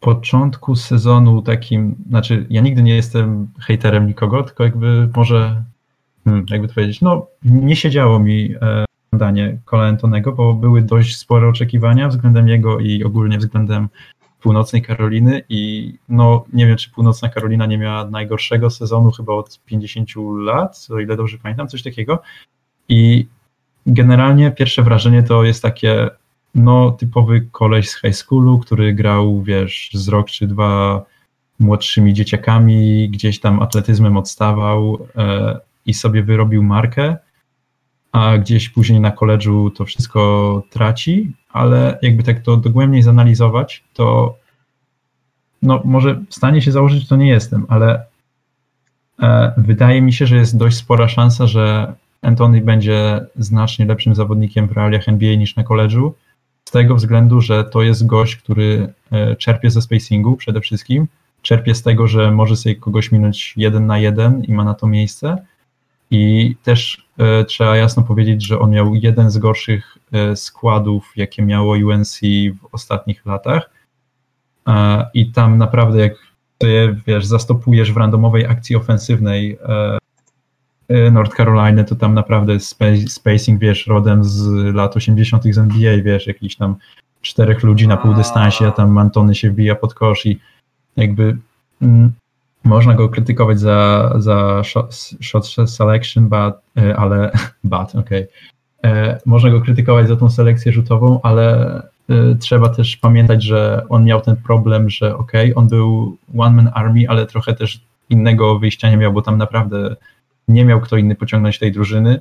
początku 0.01 0.77
sezonu 0.77 1.43
takim, 1.43 1.95
znaczy 2.09 2.47
ja 2.51 2.61
nigdy 2.61 2.83
nie 2.83 2.97
jestem 2.97 3.49
hejterem 3.61 4.07
nikogo, 4.07 4.43
tylko 4.43 4.65
jakby 4.65 5.09
może, 5.17 5.63
hmm, 6.25 6.47
jakby 6.51 6.69
to 6.69 6.75
powiedzieć, 6.75 7.01
no 7.01 7.27
nie 7.45 7.77
siedziało 7.77 8.19
mi 8.19 8.55
e, 8.61 8.87
Cola 9.65 9.87
Antonego, 9.87 10.33
bo 10.33 10.55
były 10.55 10.83
dość 10.83 11.17
spore 11.17 11.49
oczekiwania 11.49 12.09
względem 12.09 12.49
jego 12.49 12.81
i 12.81 13.05
ogólnie 13.05 13.39
względem 13.39 13.89
północnej 14.47 14.83
Karoliny 14.83 15.43
i 15.49 15.93
no 16.09 16.45
nie 16.53 16.67
wiem, 16.67 16.77
czy 16.77 16.91
północna 16.91 17.29
Karolina 17.29 17.67
nie 17.67 17.79
miała 17.79 18.11
najgorszego 18.11 18.71
sezonu 18.71 19.11
chyba 19.11 19.33
od 19.33 19.61
50 19.65 20.11
lat, 20.39 20.87
o 20.91 21.01
ile 21.01 21.17
dobrze 21.17 21.39
pamiętam, 21.39 21.69
coś 21.69 21.83
takiego. 21.83 22.23
I 22.89 23.27
generalnie 23.87 24.51
pierwsze 24.51 24.83
wrażenie 24.83 25.23
to 25.23 25.45
jest 25.45 25.63
takie 25.63 26.11
no 26.55 26.91
typowy 26.91 27.47
koleś 27.53 27.91
z 27.91 28.01
high 28.01 28.15
schoolu, 28.15 28.59
który 28.59 28.95
grał, 28.95 29.43
wiesz, 29.43 29.91
z 29.95 30.09
rok 30.09 30.31
czy 30.31 30.47
dwa 30.47 31.05
młodszymi 31.59 32.15
dzieciakami, 32.15 33.09
gdzieś 33.11 33.41
tam 33.41 33.63
atletyzmem 33.63 34.17
odstawał 34.17 35.07
e, 35.17 35.59
i 35.87 35.95
sobie 35.95 36.23
wyrobił 36.23 36.63
markę, 36.63 37.17
a 38.17 38.39
gdzieś 38.39 38.69
później 38.69 39.01
na 39.01 39.11
koledżu 39.11 39.71
to 39.71 39.85
wszystko 39.85 40.63
traci 40.71 41.33
ale 41.57 41.99
jakby 42.03 42.23
tak 42.23 42.41
to 42.41 42.57
dogłębniej 42.57 43.03
zanalizować, 43.03 43.85
to 43.95 44.37
no 45.63 45.83
może 45.85 46.23
w 46.29 46.35
stanie 46.35 46.63
się 46.63 46.73
założyć, 46.73 47.03
że 47.03 47.09
to 47.09 47.17
nie 47.17 47.29
jestem, 47.29 47.67
ale 47.69 48.05
e, 49.23 49.53
wydaje 49.57 50.03
mi 50.03 50.13
się, 50.13 50.27
że 50.27 50.37
jest 50.37 50.57
dość 50.57 50.77
spora 50.77 51.09
szansa, 51.09 51.47
że 51.47 51.95
Anthony 52.23 52.61
będzie 52.61 53.27
znacznie 53.37 53.87
lepszym 53.87 54.15
zawodnikiem 54.15 54.69
w 54.69 54.73
realiach 54.73 55.09
NBA 55.09 55.35
niż 55.35 55.57
na 55.57 55.65
koledżu, 55.65 56.15
z 56.65 56.71
tego 56.71 56.95
względu, 56.95 57.41
że 57.41 57.65
to 57.65 57.83
jest 57.83 58.07
gość, 58.07 58.37
który 58.37 58.93
e, 59.13 59.37
czerpie 59.37 59.71
ze 59.71 59.83
spacingu 59.83 60.37
przede 60.37 60.61
wszystkim, 60.61 61.07
czerpie 61.43 61.75
z 61.75 61.83
tego, 61.83 62.09
że 62.09 62.31
może 62.31 62.57
sobie 62.57 62.75
kogoś 62.75 63.13
minąć 63.13 63.55
jeden 63.57 63.87
na 63.87 63.99
jeden 63.99 64.45
i 64.45 64.53
ma 64.53 64.65
na 64.65 64.75
to 64.75 64.87
miejsce, 64.87 65.45
i 66.11 66.57
też 66.63 67.07
e, 67.19 67.45
trzeba 67.45 67.77
jasno 67.77 68.03
powiedzieć, 68.03 68.47
że 68.47 68.59
on 68.59 68.71
miał 68.71 68.95
jeden 68.95 69.31
z 69.31 69.39
gorszych 69.39 69.99
e, 70.13 70.37
składów, 70.37 71.13
jakie 71.17 71.43
miało 71.43 71.75
UNC 71.75 72.21
w 72.61 72.75
ostatnich 72.75 73.27
latach. 73.27 73.71
E, 74.69 75.07
I 75.15 75.33
tam 75.33 75.59
naprawdę, 75.59 75.99
jak 75.99 76.15
sobie, 76.63 76.97
wiesz, 77.07 77.27
zastopujesz 77.27 77.93
w 77.93 77.97
randomowej 77.97 78.47
akcji 78.47 78.77
ofensywnej 78.77 79.59
North 81.13 81.37
Carolina, 81.37 81.85
to 81.85 81.97
tam 81.97 82.15
naprawdę 82.15 82.61
spacing, 83.09 83.61
wiesz, 83.61 83.87
rodem 83.87 84.25
z 84.25 84.47
lat 84.75 84.97
80. 84.97 85.45
z 85.55 85.59
NBA, 85.59 86.03
wiesz, 86.03 86.27
jakiś 86.27 86.57
tam 86.57 86.77
czterech 87.23 87.63
ludzi 87.63 87.89
na 87.89 87.97
półdystansie, 87.97 88.67
a 88.67 88.71
tam 88.71 88.99
Antony 88.99 89.35
się 89.35 89.51
wbija 89.51 89.75
pod 89.75 89.95
kosz 89.95 90.27
i 90.27 90.41
jakby 90.97 91.37
mm, 91.83 92.13
można 92.67 92.95
go 92.95 93.09
krytykować 93.09 93.61
za, 93.61 94.13
za 94.19 94.63
shot, 95.21 95.47
selection, 95.67 96.29
but, 96.29 96.55
e, 96.85 96.97
ale 96.97 97.31
but, 97.65 97.95
okej. 97.95 98.01
Okay. 98.01 98.27
e, 98.85 99.19
można 99.27 99.51
go 99.51 99.61
krytykować 99.61 100.09
za 100.09 100.17
tą 100.17 100.31
selekcję 100.31 100.73
rzutową, 100.73 101.21
ale 101.23 101.77
e, 102.11 102.35
trzeba 102.41 102.69
też 102.69 102.97
pamiętać, 102.97 103.43
że 103.43 103.87
on 103.89 104.05
miał 104.05 104.21
ten 104.21 104.37
problem, 104.37 104.91
że 104.91 105.17
ok, 105.17 105.33
on 105.55 105.69
był 105.69 106.17
one 106.39 106.57
man 106.57 106.71
army, 106.75 107.09
ale 107.09 107.27
trochę 107.27 107.55
też 107.55 107.81
innego 108.11 108.59
wyjścia 108.59 108.91
nie 108.91 108.97
miał, 108.97 109.13
bo 109.13 109.23
tam 109.23 109.39
naprawdę 109.39 109.97
nie 110.49 110.65
miał 110.65 110.81
kto 110.81 110.97
inny 110.97 111.15
pociągnąć 111.15 111.59
tej 111.59 111.73
drużyny. 111.73 112.21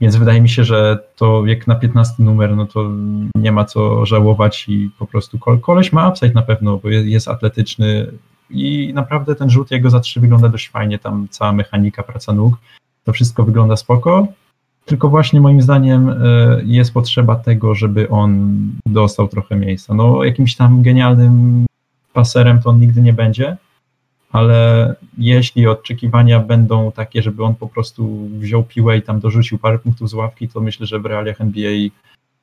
Więc 0.00 0.16
wydaje 0.16 0.40
mi 0.40 0.48
się, 0.48 0.64
że 0.64 0.98
to 1.16 1.46
jak 1.46 1.66
na 1.66 1.74
15 1.74 2.14
numer, 2.18 2.56
no 2.56 2.66
to 2.66 2.90
nie 3.34 3.52
ma 3.52 3.64
co 3.64 4.06
żałować 4.06 4.68
i 4.68 4.90
po 4.98 5.06
prostu 5.06 5.38
koleś 5.38 5.92
ma 5.92 6.08
upside 6.08 6.34
na 6.34 6.42
pewno, 6.42 6.76
bo 6.76 6.88
jest 6.88 7.28
atletyczny 7.28 8.06
i 8.50 8.92
naprawdę 8.94 9.34
ten 9.34 9.50
rzut 9.50 9.70
jego 9.70 9.90
za 9.90 10.00
trzy 10.00 10.20
wygląda 10.20 10.48
dość 10.48 10.70
fajnie, 10.70 10.98
tam 10.98 11.28
cała 11.30 11.52
mechanika, 11.52 12.02
praca 12.02 12.32
nóg, 12.32 12.56
to 13.04 13.12
wszystko 13.12 13.44
wygląda 13.44 13.76
spoko, 13.76 14.28
tylko 14.84 15.08
właśnie 15.08 15.40
moim 15.40 15.62
zdaniem 15.62 16.08
e, 16.08 16.14
jest 16.64 16.94
potrzeba 16.94 17.36
tego, 17.36 17.74
żeby 17.74 18.08
on 18.08 18.58
dostał 18.86 19.28
trochę 19.28 19.56
miejsca. 19.56 19.94
No 19.94 20.24
jakimś 20.24 20.56
tam 20.56 20.82
genialnym 20.82 21.66
paserem 22.12 22.62
to 22.62 22.70
on 22.70 22.80
nigdy 22.80 23.02
nie 23.02 23.12
będzie, 23.12 23.56
ale 24.32 24.94
jeśli 25.18 25.66
oczekiwania 25.66 26.40
będą 26.40 26.92
takie, 26.92 27.22
żeby 27.22 27.44
on 27.44 27.54
po 27.54 27.68
prostu 27.68 28.28
wziął 28.38 28.64
piłę 28.64 28.98
i 28.98 29.02
tam 29.02 29.20
dorzucił 29.20 29.58
parę 29.58 29.78
punktów 29.78 30.10
z 30.10 30.14
ławki, 30.14 30.48
to 30.48 30.60
myślę, 30.60 30.86
że 30.86 31.00
w 31.00 31.06
realiach 31.06 31.40
NBA 31.40 31.72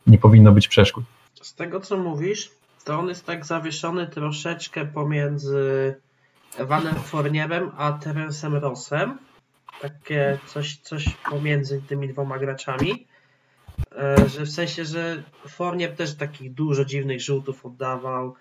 nie 0.07 0.17
powinno 0.17 0.51
być 0.51 0.67
przeszkód. 0.67 1.03
Z 1.41 1.55
tego 1.55 1.80
co 1.80 1.97
mówisz, 1.97 2.51
to 2.84 2.99
on 2.99 3.07
jest 3.07 3.26
tak 3.26 3.45
zawieszony 3.45 4.07
troszeczkę 4.07 4.85
pomiędzy 4.85 5.95
Evanem 6.57 6.95
Fournierem 6.95 7.72
a 7.77 7.91
Terencem 7.91 8.55
Rossem. 8.55 9.18
Takie 9.81 10.39
coś, 10.45 10.77
coś 10.77 11.10
pomiędzy 11.30 11.81
tymi 11.81 12.10
dwoma 12.10 12.39
graczami. 12.39 13.07
E, 13.91 14.30
że 14.30 14.45
w 14.45 14.51
sensie, 14.51 14.85
że 14.85 15.23
Fournier 15.47 15.95
też 15.95 16.15
takich 16.15 16.53
dużo 16.53 16.85
dziwnych 16.85 17.22
żółtów 17.22 17.65
oddawał 17.65 18.35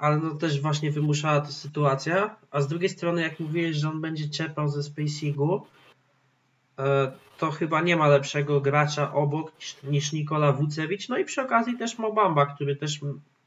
ale 0.00 0.16
no 0.16 0.34
też 0.34 0.60
właśnie 0.60 0.90
wymuszała 0.90 1.40
to 1.40 1.52
sytuacja. 1.52 2.36
A 2.50 2.60
z 2.60 2.68
drugiej 2.68 2.88
strony, 2.88 3.22
jak 3.22 3.40
mówiłeś, 3.40 3.76
że 3.76 3.88
on 3.88 4.00
będzie 4.00 4.28
czerpał 4.28 4.68
ze 4.68 4.82
spacingu, 4.82 5.66
e, 6.78 7.12
to 7.38 7.50
chyba 7.50 7.80
nie 7.80 7.96
ma 7.96 8.08
lepszego 8.08 8.60
gracza 8.60 9.12
obok 9.12 9.52
niż 9.82 10.12
Nikola 10.12 10.52
Wucewicz. 10.52 11.08
No 11.08 11.18
i 11.18 11.24
przy 11.24 11.42
okazji 11.42 11.78
też 11.78 11.98
Mobamba, 11.98 12.46
który 12.46 12.76
też 12.76 13.00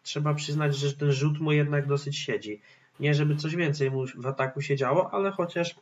trzeba 0.03 0.33
przyznać, 0.33 0.77
że 0.77 0.93
ten 0.93 1.11
rzut 1.11 1.39
mu 1.39 1.51
jednak 1.51 1.87
dosyć 1.87 2.17
siedzi. 2.17 2.61
Nie 2.99 3.13
żeby 3.13 3.35
coś 3.35 3.55
więcej 3.55 3.91
mu 3.91 4.05
w 4.17 4.25
ataku 4.25 4.61
się 4.61 4.75
działo, 4.75 5.13
ale 5.13 5.31
chociaż 5.31 5.75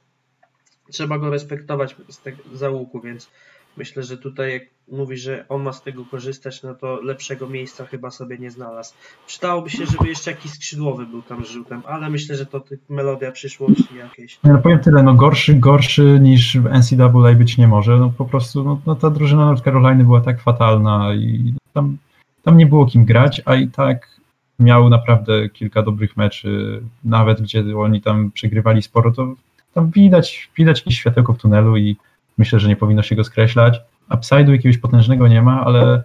trzeba 0.91 1.19
go 1.19 1.29
respektować 1.29 1.95
z 2.09 2.21
tego 2.21 2.43
załuku, 2.53 3.01
więc 3.01 3.29
Myślę, 3.77 4.03
że 4.03 4.17
tutaj 4.17 4.53
jak 4.53 4.63
mówi, 4.91 5.17
że 5.17 5.45
on 5.49 5.63
ma 5.63 5.73
z 5.73 5.83
tego 5.83 6.05
korzystać, 6.05 6.63
no 6.63 6.75
to 6.75 7.01
lepszego 7.01 7.47
miejsca 7.47 7.85
chyba 7.85 8.11
sobie 8.11 8.37
nie 8.37 8.51
znalazł. 8.51 8.93
Przydałoby 9.27 9.69
się, 9.69 9.85
żeby 9.85 10.09
jeszcze 10.09 10.31
jakiś 10.31 10.51
skrzydłowy 10.51 11.05
był 11.05 11.21
tam 11.21 11.45
rzutem, 11.45 11.81
ale 11.87 12.09
myślę, 12.09 12.35
że 12.35 12.45
to 12.45 12.63
melodia 12.89 13.31
przyszłości 13.31 13.95
jakieś. 13.97 14.39
No 14.43 14.57
powiem 14.57 14.79
tyle, 14.79 15.03
no 15.03 15.13
gorszy, 15.13 15.53
gorszy 15.53 16.19
niż 16.21 16.57
w 16.57 16.65
NCAA 16.65 17.35
być 17.35 17.57
nie 17.57 17.67
może. 17.67 17.97
No 17.97 18.13
po 18.17 18.25
prostu 18.25 18.63
no, 18.63 18.81
no 18.85 18.95
ta 18.95 19.09
drużyna 19.09 19.45
North 19.45 19.63
Caroliny 19.63 20.03
była 20.03 20.21
tak 20.21 20.41
fatalna 20.41 21.13
i 21.13 21.53
tam, 21.73 21.97
tam 22.43 22.57
nie 22.57 22.65
było 22.65 22.85
kim 22.85 23.05
grać, 23.05 23.41
a 23.45 23.55
i 23.55 23.67
tak 23.67 24.19
miał 24.59 24.89
naprawdę 24.89 25.49
kilka 25.49 25.83
dobrych 25.83 26.17
meczy, 26.17 26.81
nawet 27.03 27.41
gdzie 27.41 27.77
oni 27.77 28.01
tam 28.01 28.31
przegrywali 28.31 28.81
sporo, 28.81 29.11
to 29.11 29.33
tam 29.73 29.89
widać, 29.89 30.49
widać 30.57 30.79
jakieś 30.79 30.99
światełko 30.99 31.33
w 31.33 31.37
tunelu 31.37 31.77
i 31.77 31.95
Myślę, 32.37 32.59
że 32.59 32.67
nie 32.67 32.75
powinno 32.75 33.03
się 33.03 33.15
go 33.15 33.23
skreślać. 33.23 33.81
Upside'u 34.09 34.51
jakiegoś 34.51 34.77
potężnego 34.77 35.27
nie 35.27 35.41
ma, 35.41 35.65
ale 35.65 36.03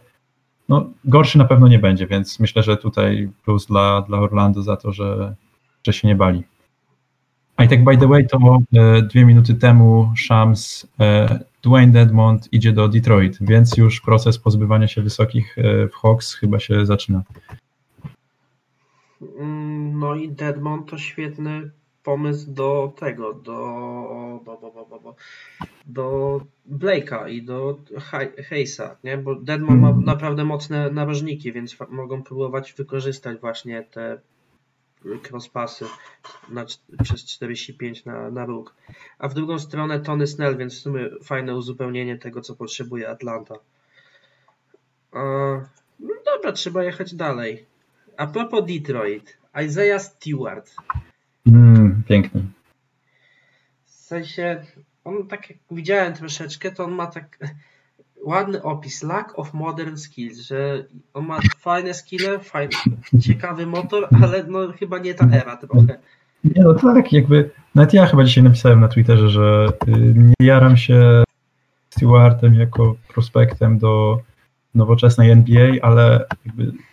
no, 0.69 0.91
gorszy 1.05 1.39
na 1.39 1.45
pewno 1.45 1.69
nie 1.69 1.79
będzie, 1.79 2.07
więc 2.07 2.41
myślę, 2.41 2.63
że 2.63 2.77
tutaj 2.77 3.29
plus 3.45 3.67
dla, 3.67 4.03
dla 4.03 4.19
Orlando 4.19 4.63
za 4.63 4.77
to, 4.77 4.93
że, 4.93 5.35
że 5.87 5.93
się 5.93 6.09
nie 6.09 6.15
bali. 6.15 6.43
A 7.57 7.65
i 7.65 7.69
tak 7.69 7.85
by 7.85 7.99
the 7.99 8.09
way, 8.09 8.27
to 8.29 8.39
e, 8.75 9.03
dwie 9.03 9.25
minuty 9.25 9.55
temu 9.55 10.13
Shams 10.17 10.87
e, 11.01 11.39
Dwayne 11.67 11.93
Dedmond 11.93 12.49
idzie 12.53 12.73
do 12.73 12.89
Detroit, 12.89 13.39
więc 13.41 13.77
już 13.77 14.01
proces 14.01 14.39
pozbywania 14.39 14.89
się 14.89 15.03
wysokich 15.03 15.59
e, 15.59 15.89
w 15.89 15.95
Hawks 15.95 16.35
chyba 16.35 16.59
się 16.59 16.87
zaczyna. 16.87 17.23
Mm, 19.39 19.99
no 19.99 20.15
i 20.15 20.29
Dedmond 20.29 20.91
to 20.91 20.99
świetny 20.99 21.71
pomysł 22.03 22.53
do 22.53 22.93
tego, 22.99 23.35
do, 23.35 24.43
do, 24.45 24.57
do, 24.57 25.01
do, 25.03 25.15
do 25.87 26.41
Blake'a 26.71 27.31
i 27.31 27.43
do 27.43 27.79
Hayesa, 28.49 28.97
nie? 29.05 29.19
bo 29.19 29.35
Deadman 29.35 29.81
ma 29.81 29.93
naprawdę 29.93 30.45
mocne 30.45 30.91
narożniki, 30.91 31.53
więc 31.53 31.77
mogą 31.89 32.23
próbować 32.23 32.73
wykorzystać 32.73 33.41
właśnie 33.41 33.83
te 33.83 34.19
crosspasy 35.23 35.85
na, 36.49 36.65
przez 37.03 37.25
45 37.25 38.05
na, 38.05 38.31
na 38.31 38.47
róg. 38.47 38.75
A 39.19 39.29
w 39.29 39.35
drugą 39.35 39.59
stronę 39.59 40.01
Tony 40.01 40.27
Snell, 40.27 40.57
więc 40.57 40.75
w 40.75 40.83
sumie 40.83 41.11
fajne 41.25 41.57
uzupełnienie 41.57 42.19
tego, 42.19 42.41
co 42.41 42.57
potrzebuje 42.57 43.09
Atlanta. 43.09 43.55
No 46.01 46.15
dobra, 46.25 46.53
trzeba 46.53 46.85
jechać 46.85 47.15
dalej. 47.15 47.67
A 48.17 48.27
propos 48.27 48.65
Detroit, 48.67 49.39
Isaiah 49.65 50.03
Stewart. 50.03 50.75
Mm, 51.47 52.03
piękny. 52.09 52.43
W 53.85 53.91
sensie, 53.91 54.65
on 55.05 55.29
tak 55.29 55.51
jak 55.51 55.59
widziałem 55.71 56.15
troszeczkę, 56.15 56.73
to 56.73 56.85
on 56.85 56.93
ma 56.93 57.07
tak 57.07 57.39
ładny 58.27 58.63
opis, 58.63 59.03
lack 59.03 59.39
of 59.39 59.55
modern 59.55 59.97
skills, 59.97 60.39
że 60.39 60.85
on 61.15 61.27
ma 61.27 61.39
fajne 61.59 61.95
skille, 61.95 62.39
fajny, 62.39 62.73
ciekawy 63.21 63.67
motor, 63.67 64.09
ale 64.23 64.45
no 64.45 64.73
chyba 64.79 64.99
nie 64.99 65.15
ta 65.15 65.27
era 65.33 65.57
trochę. 65.57 65.99
Nie 66.45 66.63
no 66.63 66.75
tak, 66.75 67.13
jakby, 67.13 67.51
nawet 67.75 67.95
ja 67.95 68.07
chyba 68.07 68.25
dzisiaj 68.25 68.45
napisałem 68.45 68.81
na 68.81 68.89
Twitterze, 68.89 69.29
że 69.29 69.69
y, 69.89 70.15
nie 70.17 70.47
jaram 70.47 70.77
się 70.77 71.25
Stewartem 71.91 72.55
jako 72.55 72.97
prospektem 73.15 73.79
do 73.79 74.21
nowoczesnej 74.75 75.31
NBA, 75.31 75.73
ale 75.83 76.25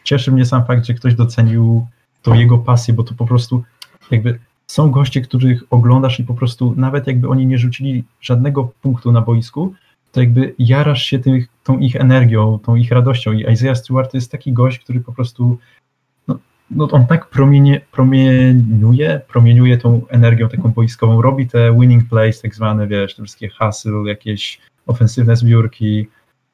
cieszy 0.04 0.32
mnie 0.32 0.46
sam 0.46 0.66
fakt, 0.66 0.86
że 0.86 0.94
ktoś 0.94 1.16
docenił 1.16 1.88
tą 2.22 2.34
jego 2.34 2.58
pasję, 2.58 2.94
bo 2.94 3.04
to 3.04 3.14
po 3.14 3.26
prostu 3.26 3.64
jakby 4.12 4.40
są 4.68 4.92
goście, 4.92 5.22
których 5.22 5.64
oglądasz 5.70 6.20
i 6.20 6.24
po 6.24 6.34
prostu 6.34 6.74
nawet 6.78 7.08
jakby 7.08 7.30
oni 7.30 7.46
nie 7.46 7.58
rzucili 7.58 8.04
żadnego 8.22 8.72
punktu 8.82 9.12
na 9.12 9.22
boisku, 9.22 9.74
to 10.14 10.20
jakby 10.20 10.56
jarasz 10.60 11.04
się 11.04 11.20
tą 11.64 11.80
ich 11.80 11.96
energią, 11.96 12.60
tą 12.60 12.76
ich 12.76 12.92
radością. 12.92 13.32
I 13.32 13.52
Isaiah 13.52 13.78
Stewart 13.78 14.12
to 14.12 14.18
jest 14.18 14.32
taki 14.32 14.54
gość, 14.54 14.80
który 14.80 15.00
po 15.00 15.14
prostu 15.14 15.58
no, 16.28 16.40
no 16.72 16.88
on 16.92 17.08
tak 17.08 17.30
promienie, 17.30 17.82
promieniuje, 17.92 19.22
promieniuje 19.28 19.78
tą 19.78 20.02
energią 20.10 20.50
taką 20.50 20.70
boiskową, 20.70 21.22
robi 21.22 21.48
te 21.48 21.80
winning 21.80 22.10
plays 22.10 22.42
tak 22.42 22.56
zwane, 22.56 22.88
wiesz, 22.88 23.16
te 23.16 23.24
wszystkie 23.24 23.50
hustle, 23.50 24.04
jakieś 24.06 24.60
ofensywne 24.88 25.36
zbiórki, 25.36 26.08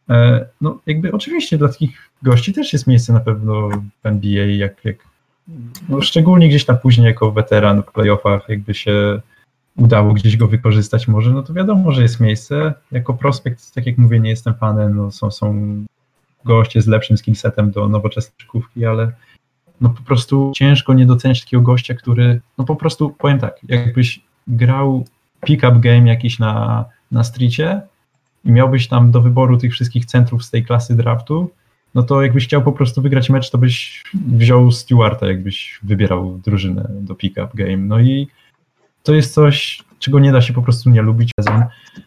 e, 0.09 0.45
no 0.61 0.79
jakby 0.85 1.11
oczywiście 1.11 1.57
dla 1.57 1.67
takich 1.67 2.09
gości 2.23 2.53
też 2.53 2.73
jest 2.73 2.87
miejsce 2.87 3.13
na 3.13 3.19
pewno 3.19 3.69
w 4.03 4.05
NBA, 4.05 4.45
jak, 4.45 4.85
jak 4.85 4.95
no, 5.89 6.01
szczególnie 6.01 6.49
gdzieś 6.49 6.65
tam 6.65 6.77
później 6.77 7.07
jako 7.07 7.31
weteran 7.31 7.83
w 7.83 7.91
playoffach, 7.91 8.49
jakby 8.49 8.73
się 8.73 9.21
udało 9.79 10.13
gdzieś 10.13 10.37
go 10.37 10.47
wykorzystać 10.47 11.07
może, 11.07 11.31
no 11.31 11.43
to 11.43 11.53
wiadomo, 11.53 11.91
że 11.91 12.01
jest 12.01 12.19
miejsce. 12.19 12.73
Jako 12.91 13.13
prospekt, 13.13 13.73
tak 13.73 13.85
jak 13.85 13.97
mówię, 13.97 14.19
nie 14.19 14.29
jestem 14.29 14.53
fanem, 14.53 14.95
no 14.95 15.11
są, 15.11 15.31
są 15.31 15.75
goście 16.45 16.81
z 16.81 16.87
lepszym 16.87 17.17
skillsetem 17.17 17.71
do 17.71 17.89
nowoczesnej 17.89 18.35
szkówki, 18.37 18.85
ale 18.85 19.11
no 19.81 19.89
po 19.89 20.01
prostu 20.01 20.51
ciężko 20.55 20.93
nie 20.93 21.05
doceniać 21.05 21.43
takiego 21.43 21.63
gościa, 21.63 21.93
który, 21.93 22.41
no 22.57 22.65
po 22.65 22.75
prostu, 22.75 23.09
powiem 23.09 23.39
tak, 23.39 23.59
jakbyś 23.67 24.21
grał 24.47 25.05
pick-up 25.45 25.79
game 25.79 26.07
jakiś 26.07 26.39
na, 26.39 26.85
na 27.11 27.23
streetie 27.23 27.81
i 28.45 28.51
miałbyś 28.51 28.87
tam 28.87 29.11
do 29.11 29.21
wyboru 29.21 29.57
tych 29.57 29.71
wszystkich 29.71 30.05
centrów 30.05 30.45
z 30.45 30.49
tej 30.49 30.65
klasy 30.65 30.95
draftu, 30.95 31.51
no 31.95 32.03
to 32.03 32.21
jakbyś 32.21 32.45
chciał 32.45 32.61
po 32.61 32.71
prostu 32.71 33.01
wygrać 33.01 33.29
mecz, 33.29 33.49
to 33.49 33.57
byś 33.57 34.03
wziął 34.13 34.71
Stewarta, 34.71 35.27
jakbyś 35.27 35.79
wybierał 35.83 36.39
drużynę 36.45 36.89
do 36.89 37.15
pick-up 37.15 37.49
game. 37.53 37.77
No 37.77 37.99
i 37.99 38.27
to 39.03 39.13
jest 39.13 39.33
coś, 39.33 39.83
czego 39.99 40.19
nie 40.19 40.31
da 40.31 40.41
się 40.41 40.53
po 40.53 40.61
prostu 40.61 40.89
nie 40.89 41.01
lubić. 41.01 41.31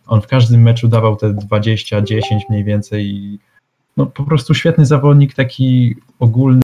On 0.06 0.20
w 0.20 0.27
każdym 0.27 0.62
meczu 0.62 0.89
dawał 0.89 1.16
te 1.16 1.35
20, 1.35 2.02
10 2.02 2.43
mniej 2.51 2.64
więcej 2.64 3.39
no 3.97 4.06
po 4.06 4.24
prostu 4.24 4.55
świetny 4.55 4.86
zawodnik, 4.86 5.35
taki 5.35 5.97
ogólny. 6.19 6.62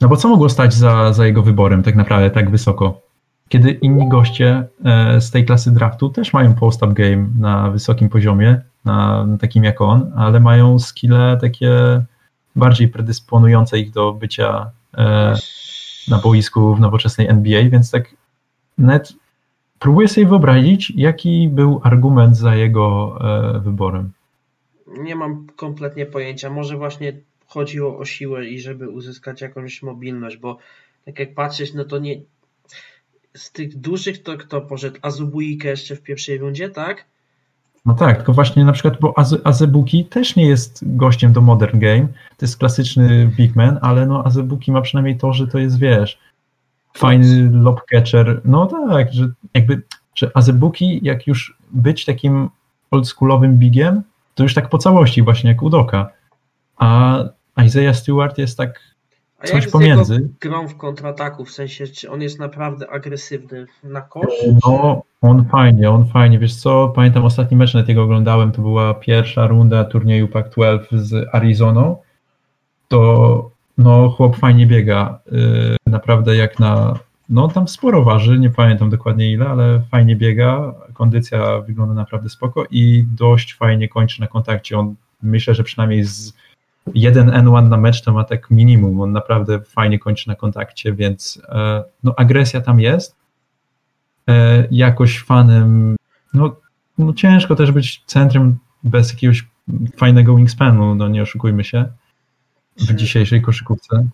No 0.00 0.08
bo 0.08 0.16
co 0.16 0.28
mogło 0.28 0.48
stać 0.48 0.74
za, 0.74 1.12
za 1.12 1.26
jego 1.26 1.42
wyborem 1.42 1.82
tak 1.82 1.96
naprawdę 1.96 2.30
tak 2.30 2.50
wysoko? 2.50 3.00
Kiedy 3.48 3.70
inni 3.70 4.08
goście 4.08 4.64
e, 4.84 5.20
z 5.20 5.30
tej 5.30 5.44
klasy 5.44 5.70
draftu 5.70 6.08
też 6.08 6.32
mają 6.32 6.54
post-up 6.54 6.92
game 6.94 7.28
na 7.38 7.70
wysokim 7.70 8.08
poziomie, 8.08 8.60
na, 8.84 9.26
takim 9.40 9.64
jak 9.64 9.80
on, 9.80 10.12
ale 10.16 10.40
mają 10.40 10.78
skille 10.78 11.38
takie 11.40 12.02
bardziej 12.56 12.88
predysponujące 12.88 13.78
ich 13.78 13.90
do 13.90 14.12
bycia 14.12 14.70
e, 14.96 15.34
na 16.08 16.18
boisku 16.18 16.74
w 16.74 16.80
nowoczesnej 16.80 17.28
NBA, 17.28 17.70
więc 17.70 17.90
tak 17.90 18.14
net 18.78 19.12
próbuję 19.78 20.08
sobie 20.08 20.26
wyobrazić, 20.26 20.92
jaki 20.96 21.48
był 21.48 21.80
argument 21.82 22.36
za 22.36 22.54
jego 22.54 23.18
e, 23.20 23.60
wyborem. 23.60 24.12
Nie 24.98 25.16
mam 25.16 25.46
kompletnie 25.56 26.06
pojęcia. 26.06 26.50
Może 26.50 26.76
właśnie 26.76 27.12
chodziło 27.46 27.98
o 27.98 28.04
siłę 28.04 28.46
i 28.46 28.60
żeby 28.60 28.88
uzyskać 28.88 29.40
jakąś 29.40 29.82
mobilność, 29.82 30.36
bo 30.36 30.58
tak 31.04 31.18
jak 31.18 31.34
patrzeć, 31.34 31.74
no 31.74 31.84
to 31.84 31.98
nie. 31.98 32.20
Z 33.36 33.52
tych 33.52 33.76
dużych 33.78 34.22
to 34.22 34.36
kto 34.36 34.60
poszedł? 34.60 34.98
Azubuike 35.02 35.68
jeszcze 35.68 35.96
w 35.96 36.02
pierwszej 36.02 36.38
rundzie, 36.38 36.68
tak? 36.68 37.04
No 37.86 37.94
tak, 37.94 38.16
tylko 38.16 38.32
właśnie 38.32 38.64
na 38.64 38.72
przykład, 38.72 39.00
bo 39.00 39.18
Az- 39.18 39.40
Azebuki 39.44 40.04
też 40.04 40.36
nie 40.36 40.46
jest 40.46 40.96
gościem 40.96 41.32
do 41.32 41.40
Modern 41.40 41.78
Game. 41.78 42.06
To 42.36 42.46
jest 42.46 42.58
klasyczny 42.58 43.30
big 43.36 43.56
man, 43.56 43.78
ale 43.82 44.06
no 44.06 44.24
Azebuki 44.24 44.72
ma 44.72 44.80
przynajmniej 44.80 45.18
to, 45.18 45.32
że 45.32 45.46
to 45.46 45.58
jest, 45.58 45.78
wiesz, 45.78 46.18
fajny 46.96 47.50
lob 47.52 47.86
catcher. 47.86 48.40
No 48.44 48.66
tak, 48.66 49.12
że 49.12 49.28
jakby, 49.54 49.82
że 50.14 50.30
Azebuki, 50.34 51.00
jak 51.02 51.26
już 51.26 51.58
być 51.70 52.04
takim 52.04 52.50
oldschoolowym 52.90 53.58
bigiem, 53.58 54.02
to 54.34 54.42
już 54.42 54.54
tak 54.54 54.68
po 54.68 54.78
całości 54.78 55.22
właśnie 55.22 55.50
jak 55.50 55.62
Udoka. 55.62 56.10
A 56.76 57.18
Isaiah 57.64 57.96
Stewart 57.96 58.38
jest 58.38 58.58
tak 58.58 58.80
A 59.38 59.46
Coś 59.46 59.66
pomiędzy. 59.66 60.14
jego 60.14 60.28
grą 60.40 60.68
w 60.68 60.76
kontrataku, 60.76 61.44
w 61.44 61.50
sensie, 61.50 61.86
czy 61.86 62.10
on 62.10 62.22
jest 62.22 62.38
naprawdę 62.38 62.90
agresywny 62.90 63.66
na 63.84 64.00
kosz? 64.00 64.34
No, 64.66 65.02
on 65.22 65.44
fajnie, 65.44 65.90
on 65.90 66.06
fajnie. 66.06 66.38
Wiesz 66.38 66.56
co, 66.56 66.88
pamiętam 66.88 67.24
ostatni 67.24 67.56
mecz, 67.56 67.74
nawet 67.74 67.88
jego 67.88 68.02
oglądałem, 68.02 68.52
to 68.52 68.62
była 68.62 68.94
pierwsza 68.94 69.46
runda 69.46 69.84
turnieju 69.84 70.28
Pac-12 70.28 70.78
z 70.92 71.28
Arizoną. 71.32 71.96
To 72.88 73.50
no, 73.78 74.08
chłop 74.08 74.36
fajnie 74.36 74.66
biega. 74.66 75.18
Yy, 75.32 75.76
naprawdę 75.86 76.36
jak 76.36 76.58
na. 76.58 76.98
No, 77.28 77.48
tam 77.48 77.68
sporo 77.68 78.04
waży, 78.04 78.38
nie 78.38 78.50
pamiętam 78.50 78.90
dokładnie 78.90 79.32
ile, 79.32 79.48
ale 79.48 79.80
fajnie 79.90 80.16
biega. 80.16 80.74
Kondycja 80.94 81.60
wygląda 81.60 81.94
naprawdę 81.94 82.28
spoko 82.28 82.64
i 82.70 83.04
dość 83.16 83.54
fajnie 83.54 83.88
kończy 83.88 84.20
na 84.20 84.26
kontakcie. 84.26 84.78
On 84.78 84.94
myślę, 85.22 85.54
że 85.54 85.64
przynajmniej 85.64 86.04
z 86.04 86.32
jeden 86.94 87.30
N1 87.30 87.68
na 87.68 87.76
mecz 87.76 88.02
to 88.02 88.12
ma 88.12 88.24
tak 88.24 88.50
minimum. 88.50 89.00
On 89.00 89.12
naprawdę 89.12 89.60
fajnie 89.60 89.98
kończy 89.98 90.28
na 90.28 90.34
kontakcie, 90.34 90.92
więc 90.92 91.42
e, 91.48 91.84
no, 92.04 92.14
agresja 92.16 92.60
tam 92.60 92.80
jest 92.80 93.16
e, 94.28 94.66
jakoś 94.70 95.22
fanem, 95.22 95.96
no, 96.34 96.56
no 96.98 97.12
ciężko 97.12 97.56
też 97.56 97.72
być 97.72 98.02
centrum 98.06 98.58
bez 98.84 99.10
jakiegoś 99.12 99.44
fajnego 99.96 100.36
wingspanu, 100.36 100.94
no 100.94 101.08
nie 101.08 101.22
oszukujmy 101.22 101.64
się, 101.64 101.84
w 102.76 102.94
dzisiejszej 102.94 103.42
koszykówce. 103.42 104.08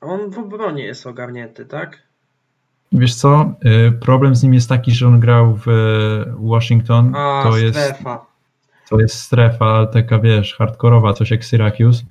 On 0.00 0.30
w 0.30 0.38
obronie 0.38 0.84
jest 0.84 1.06
ogarnięty, 1.06 1.66
tak? 1.66 2.02
Wiesz 2.92 3.14
co, 3.14 3.54
y, 3.88 3.92
problem 3.92 4.36
z 4.36 4.42
nim 4.42 4.54
jest 4.54 4.68
taki, 4.68 4.92
że 4.92 5.08
on 5.08 5.20
grał 5.20 5.56
w 5.56 5.68
e, 5.68 5.72
Washington, 6.38 7.14
A, 7.16 7.42
to 7.42 7.58
jest, 7.58 7.78
strefa. 7.78 8.26
to 8.90 9.00
jest 9.00 9.14
strefa 9.20 9.86
taka, 9.86 10.18
wiesz, 10.18 10.54
hardkorowa, 10.54 11.12
coś 11.12 11.30
jak 11.30 11.44
Syracuse 11.44 12.02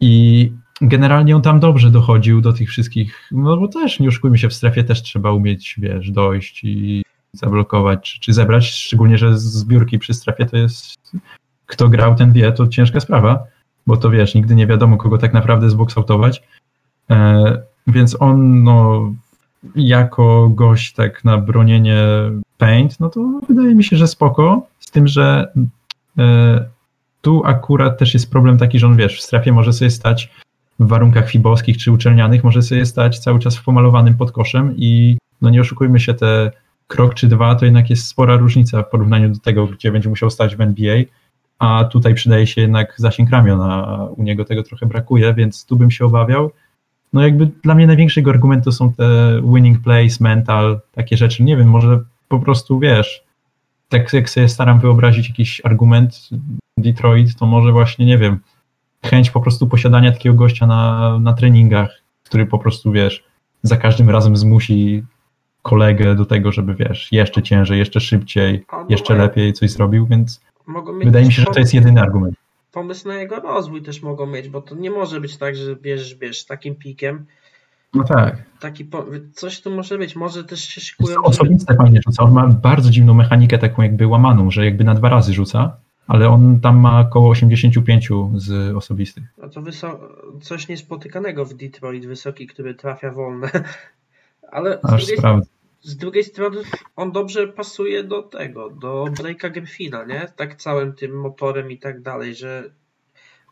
i 0.00 0.52
generalnie 0.80 1.36
on 1.36 1.42
tam 1.42 1.60
dobrze 1.60 1.90
dochodził 1.90 2.40
do 2.40 2.52
tych 2.52 2.68
wszystkich, 2.68 3.28
no 3.32 3.56
bo 3.56 3.68
też, 3.68 4.00
nie 4.00 4.08
oszukujmy 4.08 4.38
się, 4.38 4.48
w 4.48 4.54
strefie 4.54 4.84
też 4.84 5.02
trzeba 5.02 5.32
umieć, 5.32 5.74
wiesz, 5.78 6.10
dojść 6.10 6.64
i 6.64 7.04
zablokować, 7.32 8.12
czy, 8.12 8.20
czy 8.20 8.32
zebrać, 8.32 8.70
szczególnie, 8.70 9.18
że 9.18 9.38
zbiórki 9.38 9.98
przy 9.98 10.14
strefie 10.14 10.46
to 10.46 10.56
jest, 10.56 10.94
kto 11.66 11.88
grał, 11.88 12.14
ten 12.14 12.32
wie, 12.32 12.52
to 12.52 12.68
ciężka 12.68 13.00
sprawa, 13.00 13.44
bo 13.86 13.96
to 13.96 14.10
wiesz, 14.10 14.34
nigdy 14.34 14.54
nie 14.54 14.66
wiadomo, 14.66 14.96
kogo 14.96 15.18
tak 15.18 15.32
naprawdę 15.32 15.70
zboksautować, 15.70 16.42
e, 17.10 17.62
więc 17.86 18.16
on, 18.20 18.62
no, 18.62 19.10
jako 19.76 20.48
gość 20.48 20.92
tak 20.92 21.24
na 21.24 21.38
bronienie 21.38 22.04
paint, 22.58 23.00
no 23.00 23.08
to 23.08 23.40
wydaje 23.48 23.74
mi 23.74 23.84
się, 23.84 23.96
że 23.96 24.06
spoko, 24.06 24.66
z 24.80 24.90
tym, 24.90 25.08
że 25.08 25.52
e, 26.18 26.64
tu 27.22 27.42
akurat 27.44 27.98
też 27.98 28.14
jest 28.14 28.30
problem 28.30 28.58
taki, 28.58 28.78
że 28.78 28.86
on 28.86 28.96
wiesz, 28.96 29.18
w 29.18 29.22
strefie 29.22 29.52
może 29.52 29.72
sobie 29.72 29.90
stać 29.90 30.30
w 30.78 30.88
warunkach 30.88 31.30
fibowskich 31.30 31.78
czy 31.78 31.92
uczelnianych, 31.92 32.44
może 32.44 32.62
sobie 32.62 32.86
stać 32.86 33.18
cały 33.18 33.38
czas 33.38 33.56
w 33.56 33.64
pomalowanym 33.64 34.14
podkoszem 34.14 34.74
i 34.76 35.18
no 35.42 35.50
nie 35.50 35.60
oszukujmy 35.60 36.00
się, 36.00 36.14
te 36.14 36.50
krok 36.86 37.14
czy 37.14 37.28
dwa 37.28 37.54
to 37.54 37.64
jednak 37.64 37.90
jest 37.90 38.06
spora 38.06 38.36
różnica 38.36 38.82
w 38.82 38.90
porównaniu 38.90 39.28
do 39.28 39.38
tego, 39.38 39.66
gdzie 39.66 39.92
będzie 39.92 40.08
musiał 40.08 40.30
stać 40.30 40.56
w 40.56 40.60
NBA, 40.60 40.96
a 41.58 41.84
tutaj 41.84 42.14
przydaje 42.14 42.46
się 42.46 42.60
jednak 42.60 42.94
zasięg 42.96 43.30
ramion, 43.30 43.60
a 43.60 44.04
u 44.16 44.22
niego 44.22 44.44
tego 44.44 44.62
trochę 44.62 44.86
brakuje, 44.86 45.34
więc 45.34 45.66
tu 45.66 45.76
bym 45.76 45.90
się 45.90 46.04
obawiał. 46.04 46.50
No 47.12 47.22
jakby 47.22 47.50
dla 47.62 47.74
mnie 47.74 47.86
największy 47.86 48.20
jego 48.20 48.30
argument 48.30 48.64
to 48.64 48.72
są 48.72 48.92
te 48.92 49.40
winning 49.54 49.80
plays, 49.80 50.20
mental, 50.20 50.80
takie 50.92 51.16
rzeczy. 51.16 51.42
Nie 51.42 51.56
wiem, 51.56 51.68
może 51.68 52.00
po 52.28 52.38
prostu 52.38 52.78
wiesz, 52.78 53.24
tak 53.88 54.12
jak 54.12 54.30
sobie 54.30 54.48
staram 54.48 54.80
wyobrazić 54.80 55.28
jakiś 55.28 55.60
argument 55.64 56.28
Detroit, 56.78 57.36
to 57.36 57.46
może 57.46 57.72
właśnie, 57.72 58.06
nie 58.06 58.18
wiem, 58.18 58.40
chęć 59.04 59.30
po 59.30 59.40
prostu 59.40 59.66
posiadania 59.66 60.12
takiego 60.12 60.34
gościa 60.34 60.66
na, 60.66 61.18
na 61.18 61.32
treningach, 61.32 62.02
który 62.24 62.46
po 62.46 62.58
prostu, 62.58 62.92
wiesz, 62.92 63.24
za 63.62 63.76
każdym 63.76 64.10
razem 64.10 64.36
zmusi 64.36 65.04
kolegę 65.62 66.14
do 66.14 66.24
tego, 66.24 66.52
żeby, 66.52 66.74
wiesz, 66.74 67.12
jeszcze 67.12 67.42
ciężej, 67.42 67.78
jeszcze 67.78 68.00
szybciej, 68.00 68.64
jeszcze 68.88 69.14
lepiej 69.14 69.52
coś 69.52 69.70
zrobił, 69.70 70.06
więc 70.06 70.40
Mogą 70.66 70.92
mieć 70.92 71.04
wydaje 71.04 71.26
mi 71.26 71.32
się, 71.32 71.42
że 71.42 71.52
to 71.52 71.58
jest 71.60 71.74
jedyny 71.74 72.00
argument. 72.00 72.34
Pomysł 72.72 73.08
na 73.08 73.14
jego 73.14 73.36
rozwój 73.40 73.82
też 73.82 74.02
mogą 74.02 74.26
mieć, 74.26 74.48
bo 74.48 74.62
to 74.62 74.74
nie 74.74 74.90
może 74.90 75.20
być 75.20 75.36
tak, 75.36 75.56
że 75.56 75.76
bierzesz, 75.76 76.14
bierzesz 76.14 76.40
z 76.40 76.46
takim 76.46 76.74
pikiem. 76.76 77.26
No 77.94 78.04
tak. 78.04 78.42
Taki. 78.60 78.88
Coś 79.32 79.60
tu 79.60 79.70
może 79.70 79.98
być. 79.98 80.16
Może 80.16 80.44
też 80.44 80.60
się 80.60 80.80
Jest 80.80 80.88
szykują. 80.90 81.14
żeby- 81.14 81.26
osobiste 81.28 81.74
fajnie 81.74 82.00
rzuca. 82.06 82.22
On 82.22 82.32
ma 82.32 82.48
bardzo 82.48 82.90
dziwną 82.90 83.14
mechanikę, 83.14 83.58
taką 83.58 83.82
jakby 83.82 84.06
łamaną, 84.06 84.50
że 84.50 84.64
jakby 84.64 84.84
na 84.84 84.94
dwa 84.94 85.08
razy 85.08 85.32
rzuca, 85.32 85.76
ale 86.06 86.28
on 86.28 86.60
tam 86.60 86.78
ma 86.78 87.00
około 87.00 87.30
85 87.30 88.08
z 88.34 88.76
osobistych. 88.76 89.24
No 89.38 89.48
to 89.48 89.62
coś 90.40 90.68
niespotykanego 90.68 91.44
w 91.44 91.54
Detroit, 91.54 92.06
wysoki, 92.06 92.46
który 92.46 92.74
trafia 92.74 93.10
wolne. 93.10 93.50
Ale 94.52 94.78
Aż 94.82 95.06
sprawdzę. 95.06 95.50
Z 95.84 95.96
drugiej 95.96 96.24
strony 96.24 96.62
on 96.96 97.12
dobrze 97.12 97.48
pasuje 97.48 98.04
do 98.04 98.22
tego, 98.22 98.70
do 98.70 99.04
Breaka 99.22 99.50
Griffina, 99.50 100.04
nie? 100.04 100.28
Tak 100.36 100.56
całym 100.56 100.92
tym 100.92 101.20
motorem 101.20 101.70
i 101.70 101.78
tak 101.78 102.02
dalej, 102.02 102.34
że 102.34 102.70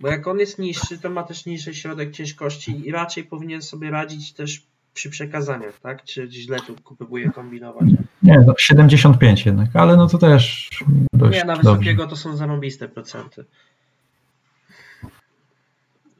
bo 0.00 0.08
jak 0.08 0.26
on 0.26 0.38
jest 0.38 0.58
niższy, 0.58 0.98
to 0.98 1.10
ma 1.10 1.22
też 1.22 1.46
niższy 1.46 1.74
środek 1.74 2.10
ciężkości 2.10 2.88
i 2.88 2.92
raczej 2.92 3.24
powinien 3.24 3.62
sobie 3.62 3.90
radzić 3.90 4.32
też 4.32 4.62
przy 4.94 5.10
przekazaniach, 5.10 5.80
tak? 5.80 6.04
Czy 6.04 6.28
źle 6.30 6.58
tu 6.60 6.94
próbuje 6.96 7.30
kombinować? 7.30 7.88
Nie, 8.22 8.38
no 8.46 8.54
75 8.58 9.46
jednak, 9.46 9.68
ale 9.74 9.96
no 9.96 10.06
to 10.06 10.18
też 10.18 10.70
dość 11.12 11.38
Nie, 11.38 11.44
na 11.44 11.54
dobrze. 11.54 11.70
wysokiego 11.70 12.06
to 12.06 12.16
są 12.16 12.36
zarąbiste 12.36 12.88
procenty. 12.88 13.44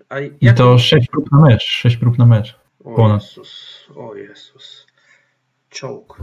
A 0.08 0.20
I 0.20 0.32
jak 0.40 0.56
to 0.56 0.78
6 0.78 1.08
prób 1.08 1.32
na 1.32 1.40
mecz, 1.40 1.62
6 1.62 1.96
prób 1.96 2.18
na 2.18 2.26
mecz. 2.26 2.58
O 2.84 2.94
ponad. 2.94 3.22
Jezus, 3.22 3.80
o 3.96 4.14
Jezus. 4.14 4.81
Czołg. 5.72 6.18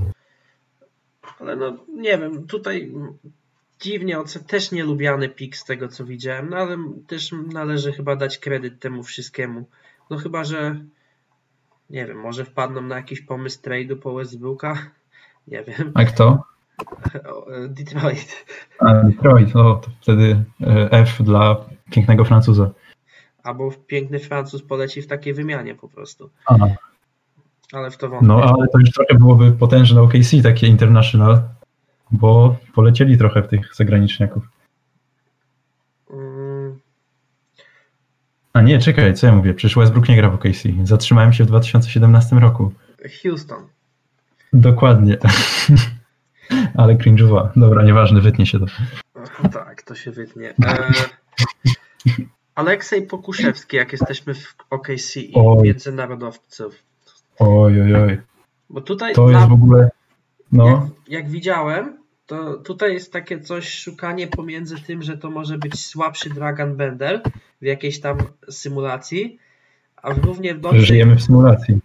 Ale 1.40 1.56
no, 1.56 1.78
nie 1.96 2.18
wiem, 2.18 2.48
tutaj 2.48 2.92
dziwnie, 3.80 4.18
też 4.48 4.72
nielubiany 4.72 5.30
pik 5.30 5.58
z 5.58 5.66
tego, 5.66 5.88
co 5.88 6.06
widziałem, 6.06 6.50
no 6.50 6.58
ale 6.58 6.78
też 7.08 7.32
należy 7.54 7.94
chyba 7.94 8.16
dać 8.16 8.38
kredyt 8.38 8.80
temu 8.80 9.04
wszystkiemu. 9.04 9.66
No 10.10 10.18
chyba, 10.18 10.44
że 10.44 10.80
nie 11.90 12.06
wiem, 12.06 12.20
może 12.20 12.46
wpadną 12.46 12.82
na 12.82 12.96
jakiś 12.96 13.22
pomysł 13.22 13.62
trade'u 13.62 13.96
po 13.96 14.14
Westbrooka? 14.14 14.78
Nie 15.48 15.64
wiem. 15.64 15.92
A 15.94 16.06
kto? 16.06 16.44
E, 17.14 17.68
Detroit. 17.68 18.46
A 18.80 18.94
Detroit, 18.94 19.56
no 19.56 19.76
to 19.76 19.90
wtedy 20.02 20.44
e, 20.62 20.92
F 20.92 21.24
dla 21.24 21.66
pięknego 21.92 22.26
Francuza. 22.26 22.72
Albo 23.44 23.72
piękny 23.88 24.20
Francuz 24.20 24.64
poleci 24.64 25.02
w 25.02 25.08
takiej 25.08 25.34
wymianie 25.34 25.76
po 25.76 25.90
prostu. 25.90 26.30
A, 26.46 26.56
Ale 27.74 27.92
w 27.92 27.98
to 27.98 28.10
wątpię. 28.10 28.28
no 28.28 28.44
ale 28.44 28.68
to 28.68 28.80
już 28.80 28.92
trochę 28.92 29.16
byłoby 29.16 29.52
potężne 29.52 30.02
OKC, 30.02 30.42
takie 30.44 30.68
international, 30.68 31.42
bo 32.12 32.56
polecieli 32.76 33.18
trochę 33.18 33.44
w 33.44 33.48
tych 33.48 33.76
zagraniczniaków. 33.76 34.44
Mm, 36.14 36.80
A 38.54 38.62
nie, 38.62 38.80
czekaj, 38.80 39.14
co 39.14 39.28
ja 39.28 39.36
mówię? 39.36 39.54
Przecież 39.54 39.78
Westbrook 39.78 40.10
nie 40.10 40.16
gra 40.16 40.30
w 40.30 40.36
OKC. 40.36 40.64
Zatrzymałem 40.84 41.34
się 41.34 41.44
w 41.44 41.48
2017 41.48 42.36
roku. 42.36 42.74
Houston. 43.24 43.68
Dokładnie. 44.54 45.18
Ale 46.78 46.96
cringe'owa. 46.96 47.50
Dobra, 47.56 47.84
nieważne, 47.84 48.22
wytnie 48.22 48.46
się 48.46 48.60
to. 48.60 48.66
Tak, 49.52 49.82
to 49.82 49.96
się 49.96 50.12
wytnie. 50.12 50.54
E, 50.66 50.84
Aleksej 52.56 53.08
Pokuszewski, 53.08 53.78
jak 53.78 53.92
jesteśmy 53.92 54.34
w 54.34 54.56
OKC 54.70 55.16
i 55.18 55.34
międzynarodowców. 55.64 56.89
Oj, 57.40 57.82
oj, 57.82 57.96
oj. 57.96 58.18
Bo 58.70 58.82
tutaj, 58.82 59.14
To 59.14 59.28
dla- 59.28 59.40
jest 59.40 59.50
w 59.50 59.54
ogóle... 59.54 59.90
No, 60.52 60.68
jak, 60.68 60.80
jak 61.08 61.30
widziałem, 61.30 61.98
to 62.26 62.58
tutaj 62.58 62.94
jest 62.94 63.14
takie 63.14 63.40
coś, 63.40 63.70
szukanie 63.74 64.28
pomiędzy 64.28 64.76
tym, 64.82 65.02
że 65.02 65.18
to 65.18 65.32
może 65.32 65.58
być 65.58 65.86
słabszy 65.86 66.30
Dragon 66.30 66.76
Bender 66.76 67.22
w 67.62 67.66
jakiejś 67.66 68.00
tam 68.00 68.18
symulacji, 68.50 69.40
a 69.96 70.14
w 70.14 70.18
równie 70.18 70.50
że 70.54 70.60
dobrze 70.60 70.82
żyjemy 70.82 71.16
w 71.16 71.24
symulacji. 71.24 71.80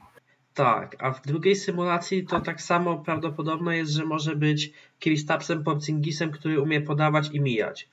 Tak, 0.55 0.97
a 0.99 1.11
w 1.11 1.27
drugiej 1.27 1.57
symulacji 1.57 2.27
to 2.27 2.41
tak 2.41 2.63
samo 2.63 2.99
prawdopodobne 2.99 3.77
jest, 3.77 3.93
że 3.93 4.05
może 4.05 4.37
być 4.37 4.73
Kristapsem 5.01 5.65
Porzingisem, 5.65 6.31
który 6.31 6.61
umie 6.61 6.81
podawać 6.81 7.31
i 7.33 7.41
mijać. 7.41 7.89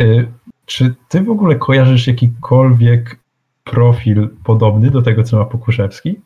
Y, 0.00 0.28
czy 0.66 0.94
ty 1.08 1.22
w 1.22 1.30
ogóle 1.30 1.56
kojarzysz 1.56 2.06
jakikolwiek 2.06 3.19
profil 3.70 4.28
podobny 4.44 4.90
do 4.90 5.02
tego, 5.02 5.24
co 5.24 5.38
ma 5.38 5.44
Pokuszewski? 5.44 6.20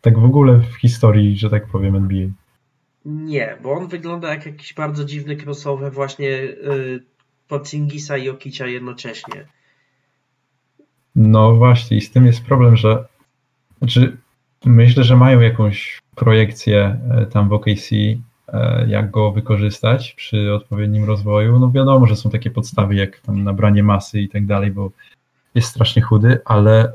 Tak 0.00 0.18
w 0.18 0.24
ogóle 0.24 0.58
w 0.58 0.74
historii, 0.74 1.38
że 1.38 1.50
tak 1.50 1.66
powiem, 1.66 1.96
NBA. 1.96 2.28
Nie, 3.04 3.56
bo 3.62 3.72
on 3.72 3.88
wygląda 3.88 4.28
jak 4.28 4.46
jakiś 4.46 4.74
bardzo 4.74 5.04
dziwny 5.04 5.36
crossover 5.36 5.92
właśnie 5.92 6.28
yy, 6.28 7.02
Porzingisa 7.48 8.16
i 8.16 8.28
Okicia 8.28 8.66
jednocześnie. 8.66 9.46
No 11.16 11.54
właśnie, 11.54 11.96
i 11.96 12.00
z 12.00 12.10
tym 12.10 12.26
jest 12.26 12.44
problem, 12.44 12.76
że 12.76 13.04
znaczy, 13.78 14.16
myślę, 14.64 15.04
że 15.04 15.16
mają 15.16 15.40
jakąś 15.40 15.98
projekcję 16.14 17.00
e, 17.10 17.26
tam 17.26 17.48
w 17.48 17.52
OKC, 17.52 17.90
e, 18.48 18.86
jak 18.88 19.10
go 19.10 19.32
wykorzystać 19.32 20.12
przy 20.12 20.54
odpowiednim 20.54 21.04
rozwoju. 21.04 21.58
No 21.58 21.70
wiadomo, 21.70 22.06
że 22.06 22.16
są 22.16 22.30
takie 22.30 22.50
podstawy 22.50 22.94
jak 22.94 23.20
tam 23.20 23.44
nabranie 23.44 23.82
masy 23.82 24.20
i 24.20 24.28
tak 24.28 24.46
dalej, 24.46 24.70
bo 24.70 24.90
jest 25.54 25.68
strasznie 25.68 26.02
chudy, 26.02 26.40
ale 26.44 26.92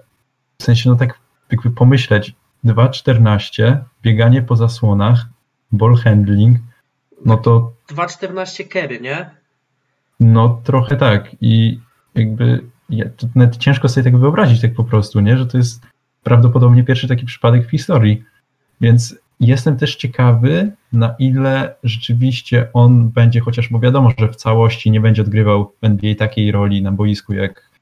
w 0.57 0.63
sensie, 0.63 0.89
no 0.89 0.95
tak 0.95 1.19
jakby 1.51 1.71
pomyśleć, 1.71 2.33
2.14, 2.65 3.77
bieganie 4.01 4.41
po 4.41 4.55
zasłonach, 4.55 5.25
ball 5.71 5.95
handling, 5.95 6.57
no 7.25 7.37
to... 7.37 7.73
2.14 7.89 8.73
carry, 8.73 9.01
nie? 9.01 9.29
No 10.19 10.61
trochę 10.63 10.95
tak 10.95 11.35
i 11.41 11.79
jakby 12.15 12.63
ja, 12.89 13.05
to 13.17 13.27
nawet 13.35 13.57
ciężko 13.57 13.89
sobie 13.89 14.03
tak 14.03 14.17
wyobrazić 14.17 14.61
tak 14.61 14.73
po 14.73 14.83
prostu, 14.83 15.19
nie? 15.19 15.37
Że 15.37 15.45
to 15.45 15.57
jest 15.57 15.85
prawdopodobnie 16.23 16.83
pierwszy 16.83 17.07
taki 17.07 17.25
przypadek 17.25 17.67
w 17.67 17.71
historii. 17.71 18.23
Więc 18.81 19.15
jestem 19.39 19.77
też 19.77 19.95
ciekawy, 19.95 20.71
na 20.93 21.15
ile 21.19 21.75
rzeczywiście 21.83 22.67
on 22.73 23.09
będzie, 23.09 23.39
chociaż 23.39 23.69
bo 23.69 23.79
wiadomo, 23.79 24.11
że 24.17 24.29
w 24.29 24.35
całości 24.35 24.91
nie 24.91 25.01
będzie 25.01 25.21
odgrywał 25.21 25.73
w 25.81 25.85
NBA 25.85 26.15
takiej 26.15 26.51
roli 26.51 26.81
na 26.81 26.91
boisku 26.91 27.33
jak 27.33 27.72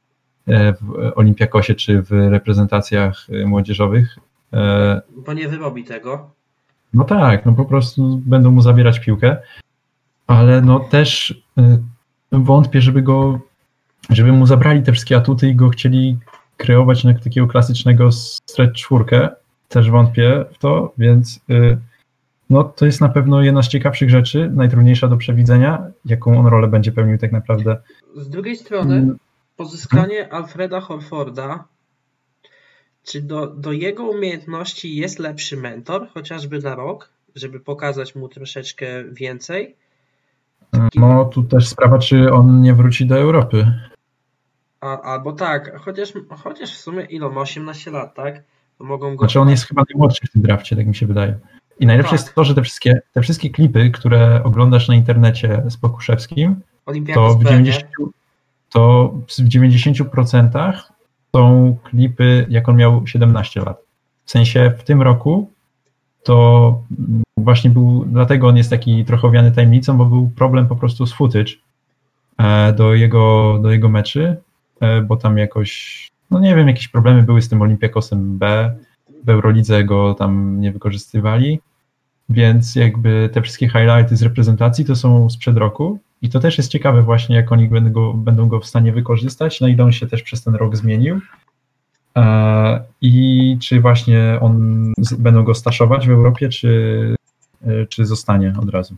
w 0.48 1.12
Olimpiakosie 1.16 1.76
czy 1.76 2.02
w 2.02 2.12
reprezentacjach 2.12 3.28
e, 3.30 3.46
młodzieżowych. 3.46 4.18
E, 4.54 5.02
bo 5.26 5.34
nie 5.34 5.48
wyrobi 5.48 5.84
tego. 5.84 6.30
No 6.94 7.04
tak, 7.04 7.46
no 7.46 7.54
po 7.54 7.66
prostu 7.66 8.22
będą 8.26 8.52
mu 8.52 8.62
zabierać 8.62 9.00
piłkę, 9.00 9.38
ale 10.28 10.62
no 10.62 10.80
też 10.80 11.42
wątpię, 12.32 12.82
żeby 12.82 13.02
go, 13.02 13.40
żeby 14.10 14.32
mu 14.32 14.46
zabrali 14.46 14.84
te 14.84 14.92
wszystkie 14.92 15.18
atuty 15.18 15.50
i 15.50 15.56
go 15.56 15.70
chcieli 15.70 16.18
kreować 16.58 17.04
na 17.04 17.14
takiego 17.14 17.48
klasycznego 17.48 18.12
stretch 18.12 18.76
czwórkę. 18.76 19.30
Też 19.70 19.92
wątpię 19.92 20.46
w 20.52 20.58
to, 20.58 20.94
więc 20.98 21.40
no, 22.52 22.64
to 22.64 22.86
jest 22.86 23.02
na 23.02 23.10
pewno 23.10 23.42
jedna 23.42 23.62
z 23.62 23.68
ciekawszych 23.68 24.10
rzeczy, 24.10 24.52
najtrudniejsza 24.54 25.08
do 25.08 25.18
przewidzenia, 25.18 25.88
jaką 26.06 26.40
on 26.40 26.48
rolę 26.48 26.68
będzie 26.68 26.92
pełnił 26.92 27.18
tak 27.18 27.32
naprawdę. 27.32 27.78
Z 28.16 28.30
drugiej 28.30 28.56
strony, 28.56 28.96
mm. 28.96 29.18
Pozyskanie 29.62 30.34
Alfreda 30.34 30.82
Horforda, 30.82 31.64
czy 33.04 33.22
do, 33.22 33.48
do 33.48 33.72
jego 33.72 34.04
umiejętności 34.04 34.96
jest 34.96 35.20
lepszy 35.20 35.58
mentor, 35.58 36.08
chociażby 36.14 36.60
na 36.60 36.76
rok, 36.76 37.10
żeby 37.36 37.60
pokazać 37.60 38.16
mu 38.16 38.28
troszeczkę 38.30 38.86
więcej? 39.12 39.76
No, 40.96 41.26
tu 41.26 41.44
też 41.44 41.68
sprawa, 41.68 42.00
czy 42.00 42.34
on 42.34 42.62
nie 42.62 42.74
wróci 42.74 43.06
do 43.06 43.18
Europy. 43.18 43.74
A, 44.82 45.02
albo 45.02 45.34
tak, 45.34 45.80
chociaż, 45.80 46.14
chociaż 46.44 46.74
w 46.74 46.82
sumie 46.82 47.04
ile 47.04 47.30
ma 47.30 47.42
18 47.42 47.92
lat, 47.92 48.16
tak? 48.16 48.44
To 48.78 48.84
mogą 48.84 49.16
go. 49.16 49.26
Znaczy 49.26 49.40
on 49.40 49.50
jest 49.50 49.68
chyba 49.68 49.84
najmłodszy 49.90 50.28
w 50.28 50.32
tym 50.32 50.42
drafcie, 50.42 50.76
tak 50.76 50.88
mi 50.88 50.96
się 50.96 51.08
wydaje. 51.08 51.40
I 51.80 51.86
najlepsze 51.86 52.12
tak. 52.12 52.20
jest 52.20 52.36
to, 52.36 52.44
że 52.44 52.56
te 52.56 52.62
wszystkie, 52.62 53.02
te 53.14 53.22
wszystkie 53.22 53.50
klipy, 53.50 53.92
które 53.92 54.44
oglądasz 54.44 54.88
na 54.88 54.96
internecie 54.96 55.64
z 55.70 55.78
Pokuszewskim, 55.78 56.62
to 57.14 57.30
w, 57.30 57.44
90, 57.44 57.86
to 58.74 59.14
w 59.28 59.32
90% 59.32 60.74
są 61.36 61.78
klipy, 61.84 62.46
jak 62.50 62.70
on 62.70 62.76
miał 62.76 63.08
17 63.08 63.62
lat. 63.62 63.78
W 64.26 64.32
sensie 64.32 64.74
w 64.78 64.84
tym 64.84 65.02
roku 65.02 65.52
to 66.24 66.84
właśnie 67.38 67.70
był, 67.70 68.06
dlatego 68.06 68.48
on 68.48 68.58
jest 68.58 68.70
taki 68.70 69.06
trochę 69.06 69.28
owiany 69.28 69.52
tajemnicą, 69.52 69.98
bo 69.98 70.06
był 70.06 70.30
problem 70.36 70.68
po 70.68 70.76
prostu 70.76 71.06
z 71.06 71.14
footage 71.14 71.52
e, 72.38 72.74
do 72.74 72.94
jego, 72.94 73.60
do 73.62 73.72
jego 73.72 73.90
meczy 73.90 74.38
E, 74.82 75.02
bo 75.02 75.18
tam 75.18 75.38
jakoś, 75.38 76.08
no 76.32 76.40
nie 76.40 76.56
wiem, 76.56 76.68
jakieś 76.68 76.88
problemy 76.88 77.24
były 77.24 77.42
z 77.42 77.50
tym 77.50 77.62
Olympiakosem 77.62 78.38
B, 78.38 78.76
w 79.24 79.30
Eurolidze 79.30 79.84
go 79.84 80.14
tam 80.14 80.62
nie 80.62 80.72
wykorzystywali, 80.72 81.60
więc 82.30 82.76
jakby 82.76 83.30
te 83.34 83.42
wszystkie 83.42 83.70
highlighty 83.70 84.16
z 84.16 84.24
reprezentacji 84.24 84.86
to 84.86 84.96
są 84.96 85.30
sprzed 85.30 85.58
roku 85.58 86.00
i 86.22 86.30
to 86.30 86.40
też 86.40 86.58
jest 86.58 86.72
ciekawe 86.72 87.02
właśnie, 87.02 87.36
jak 87.36 87.52
oni 87.52 87.68
będą 87.68 87.92
go, 87.92 88.14
będą 88.14 88.48
go 88.48 88.60
w 88.60 88.66
stanie 88.66 88.94
wykorzystać, 88.94 89.62
na 89.62 89.70
ile 89.70 89.84
on 89.84 89.92
się 89.92 90.08
też 90.08 90.24
przez 90.24 90.44
ten 90.44 90.56
rok 90.56 90.76
zmienił 90.76 91.22
e, 92.18 92.84
i 93.02 93.58
czy 93.62 93.80
właśnie 93.80 94.38
on, 94.42 94.94
będą 95.18 95.44
go 95.44 95.54
staszować 95.54 96.08
w 96.08 96.12
Europie, 96.12 96.50
czy, 96.50 97.16
e, 97.66 97.86
czy 97.86 98.06
zostanie 98.06 98.54
od 98.62 98.70
razu. 98.70 98.96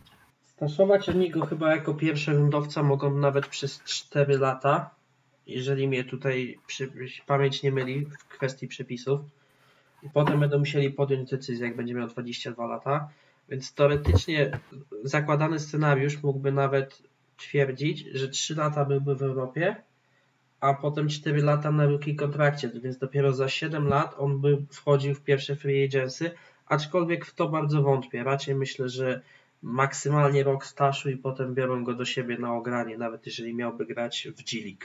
Staszować 0.56 1.08
oni 1.08 1.30
go 1.30 1.46
chyba 1.46 1.76
jako 1.76 1.94
pierwszy 1.94 2.32
rundowca 2.32 2.82
mogą 2.82 3.18
nawet 3.18 3.46
przez 3.46 3.82
4 3.82 4.38
lata, 4.38 4.90
jeżeli 5.46 5.88
mnie 5.88 6.04
tutaj 6.04 6.58
przy, 6.66 6.90
pamięć 7.26 7.62
nie 7.62 7.72
myli 7.72 8.06
w 8.06 8.28
kwestii 8.28 8.68
przepisów. 8.68 9.20
I 10.02 10.10
potem 10.10 10.40
będą 10.40 10.58
musieli 10.58 10.90
podjąć 10.90 11.30
decyzję, 11.30 11.66
jak 11.66 11.76
będzie 11.76 11.94
miał 11.94 12.08
22 12.08 12.66
lata. 12.66 13.08
Więc 13.48 13.74
teoretycznie 13.74 14.50
zakładany 15.02 15.58
scenariusz 15.58 16.22
mógłby 16.22 16.52
nawet 16.52 17.02
twierdzić, 17.36 18.04
że 18.14 18.28
3 18.28 18.54
lata 18.54 18.84
byłby 18.84 19.14
w 19.14 19.22
Europie, 19.22 19.76
a 20.60 20.74
potem 20.74 21.08
4 21.08 21.42
lata 21.42 21.70
na 21.70 21.86
rookie 21.86 22.14
kontrakcie, 22.14 22.70
więc 22.82 22.98
dopiero 22.98 23.32
za 23.32 23.48
7 23.48 23.88
lat 23.88 24.14
on 24.18 24.40
by 24.40 24.58
wchodził 24.70 25.14
w 25.14 25.20
pierwsze 25.20 25.56
free 25.56 25.84
agency, 25.84 26.30
aczkolwiek 26.66 27.26
w 27.26 27.34
to 27.34 27.48
bardzo 27.48 27.82
wątpię. 27.82 28.24
Raczej 28.24 28.54
myślę, 28.54 28.88
że 28.88 29.20
maksymalnie 29.62 30.42
rok 30.42 30.66
stażu 30.66 31.10
i 31.10 31.16
potem 31.16 31.54
biorą 31.54 31.84
go 31.84 31.94
do 31.94 32.04
siebie 32.04 32.38
na 32.38 32.54
ogranie, 32.54 32.98
nawet 32.98 33.26
jeżeli 33.26 33.54
miałby 33.54 33.86
grać 33.86 34.28
w 34.36 34.42
G-League. 34.42 34.84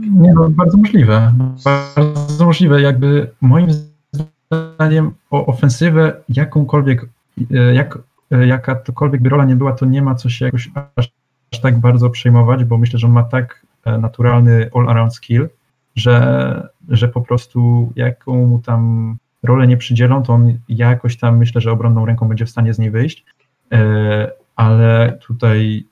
Nie, 0.00 0.32
no, 0.32 0.50
bardzo 0.50 0.76
możliwe. 0.76 1.34
Bardzo 1.64 2.44
możliwe. 2.44 2.82
Jakby 2.82 3.30
moim 3.40 3.68
zdaniem 4.52 5.10
o 5.30 5.46
ofensywę 5.46 6.22
jakąkolwiek, 6.28 7.08
e, 7.50 7.74
jak, 7.74 7.98
e, 8.30 8.46
jakakolwiek 8.46 9.22
by 9.22 9.28
rola 9.28 9.44
nie 9.44 9.56
była, 9.56 9.72
to 9.72 9.86
nie 9.86 10.02
ma 10.02 10.14
co 10.14 10.28
się 10.28 10.44
jakoś 10.44 10.70
aż, 10.96 11.10
aż 11.52 11.60
tak 11.60 11.80
bardzo 11.80 12.10
przejmować, 12.10 12.64
bo 12.64 12.78
myślę, 12.78 12.98
że 12.98 13.06
on 13.06 13.12
ma 13.12 13.22
tak 13.22 13.66
e, 13.84 13.98
naturalny 13.98 14.70
all-around 14.74 15.14
skill, 15.14 15.48
że, 15.96 16.68
że 16.88 17.08
po 17.08 17.20
prostu 17.20 17.92
jaką 17.96 18.46
mu 18.46 18.58
tam 18.58 19.16
rolę 19.42 19.66
nie 19.66 19.76
przydzielą, 19.76 20.22
to 20.22 20.32
on 20.32 20.58
jakoś 20.68 21.16
tam 21.16 21.38
myślę, 21.38 21.60
że 21.60 21.72
obronną 21.72 22.06
ręką 22.06 22.28
będzie 22.28 22.46
w 22.46 22.50
stanie 22.50 22.74
z 22.74 22.78
niej 22.78 22.90
wyjść. 22.90 23.24
Ale 24.56 25.18
tutaj 25.26 25.84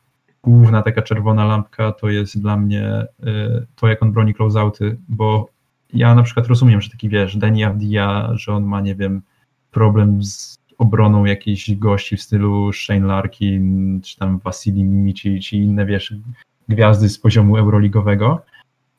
główna 0.43 0.83
taka 0.83 1.03
czerwona 1.03 1.45
lampka 1.45 1.93
to 1.93 2.09
jest 2.09 2.41
dla 2.41 2.57
mnie 2.57 3.07
y, 3.27 3.67
to, 3.77 3.89
jak 3.89 4.03
on 4.03 4.13
broni 4.13 4.35
closeouty, 4.35 4.97
bo 5.09 5.49
ja 5.93 6.15
na 6.15 6.23
przykład 6.23 6.47
rozumiem, 6.47 6.81
że 6.81 6.91
taki 6.91 7.09
wiesz, 7.09 7.37
Danny 7.37 7.67
Avdia, 7.67 8.31
że 8.35 8.53
on 8.53 8.65
ma, 8.65 8.81
nie 8.81 8.95
wiem, 8.95 9.23
problem 9.71 10.23
z 10.23 10.58
obroną 10.79 11.25
jakichś 11.25 11.75
gości 11.75 12.17
w 12.17 12.23
stylu 12.23 12.73
Shane 12.73 13.07
Larkin, 13.07 14.01
czy 14.05 14.17
tam 14.17 14.39
Wasili 14.39 14.85
Mimici, 14.85 15.41
czy 15.41 15.57
inne, 15.57 15.87
wiesz, 15.87 16.15
gwiazdy 16.69 17.09
z 17.09 17.19
poziomu 17.19 17.57
euroligowego, 17.57 18.43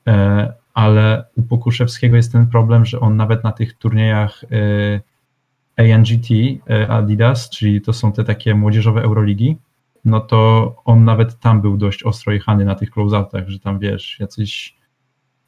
e, 0.08 0.54
ale 0.74 1.26
u 1.36 1.44
Pokuszewskiego 1.44 2.16
jest 2.16 2.32
ten 2.32 2.48
problem, 2.48 2.86
że 2.86 3.00
on 3.00 3.16
nawet 3.16 3.44
na 3.44 3.52
tych 3.52 3.74
turniejach 3.74 4.44
y, 4.44 5.02
ANGT 5.78 6.32
y, 6.32 6.60
Adidas, 6.90 7.50
czyli 7.50 7.82
to 7.82 7.94
są 7.94 8.12
te 8.12 8.24
takie 8.24 8.56
młodzieżowe 8.56 9.02
euroligi, 9.02 9.58
no 10.06 10.20
to 10.20 10.76
on 10.86 11.06
nawet 11.06 11.40
tam 11.40 11.62
był 11.62 11.78
dość 11.78 12.04
ostro 12.04 12.34
jechany 12.34 12.66
na 12.66 12.76
tych 12.76 12.90
closeoutach, 12.92 13.50
że 13.50 13.60
tam 13.60 13.80
wiesz, 13.80 14.18
jacyś 14.20 14.78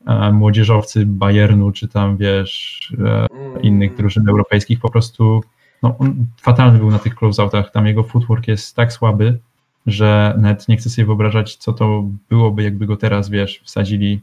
e, 0.08 0.32
młodzieżowcy 0.32 1.06
Bayernu, 1.06 1.72
czy 1.72 1.88
tam 1.88 2.18
wiesz, 2.18 2.80
e, 3.06 3.28
innych 3.62 3.96
drużyn 3.96 4.30
europejskich 4.30 4.80
po 4.80 4.90
prostu, 4.90 5.42
no 5.84 5.98
on 5.98 6.26
fatalny 6.42 6.80
był 6.80 6.92
na 6.92 7.00
tych 7.00 7.16
closeoutach, 7.16 7.72
tam 7.72 7.88
jego 7.88 8.04
footwork 8.04 8.48
jest 8.48 8.76
tak 8.76 8.94
słaby, 8.94 9.40
że 9.88 10.36
nawet 10.38 10.68
nie 10.68 10.78
chcę 10.78 10.90
sobie 10.90 11.06
wyobrażać, 11.06 11.56
co 11.56 11.74
to 11.74 12.04
byłoby, 12.30 12.64
jakby 12.64 12.86
go 12.86 12.98
teraz, 12.98 13.30
wiesz, 13.30 13.62
wsadzili, 13.64 14.22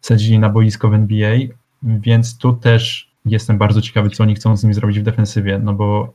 wsadzili 0.00 0.38
na 0.38 0.48
boisko 0.48 0.88
w 0.88 0.94
NBA, 0.94 1.38
więc 1.82 2.38
tu 2.38 2.52
też 2.52 3.10
jestem 3.24 3.58
bardzo 3.58 3.82
ciekawy, 3.82 4.10
co 4.10 4.22
oni 4.22 4.34
chcą 4.34 4.56
z 4.56 4.64
nim 4.64 4.74
zrobić 4.74 5.00
w 5.00 5.02
defensywie, 5.02 5.58
no 5.58 5.74
bo 5.74 6.12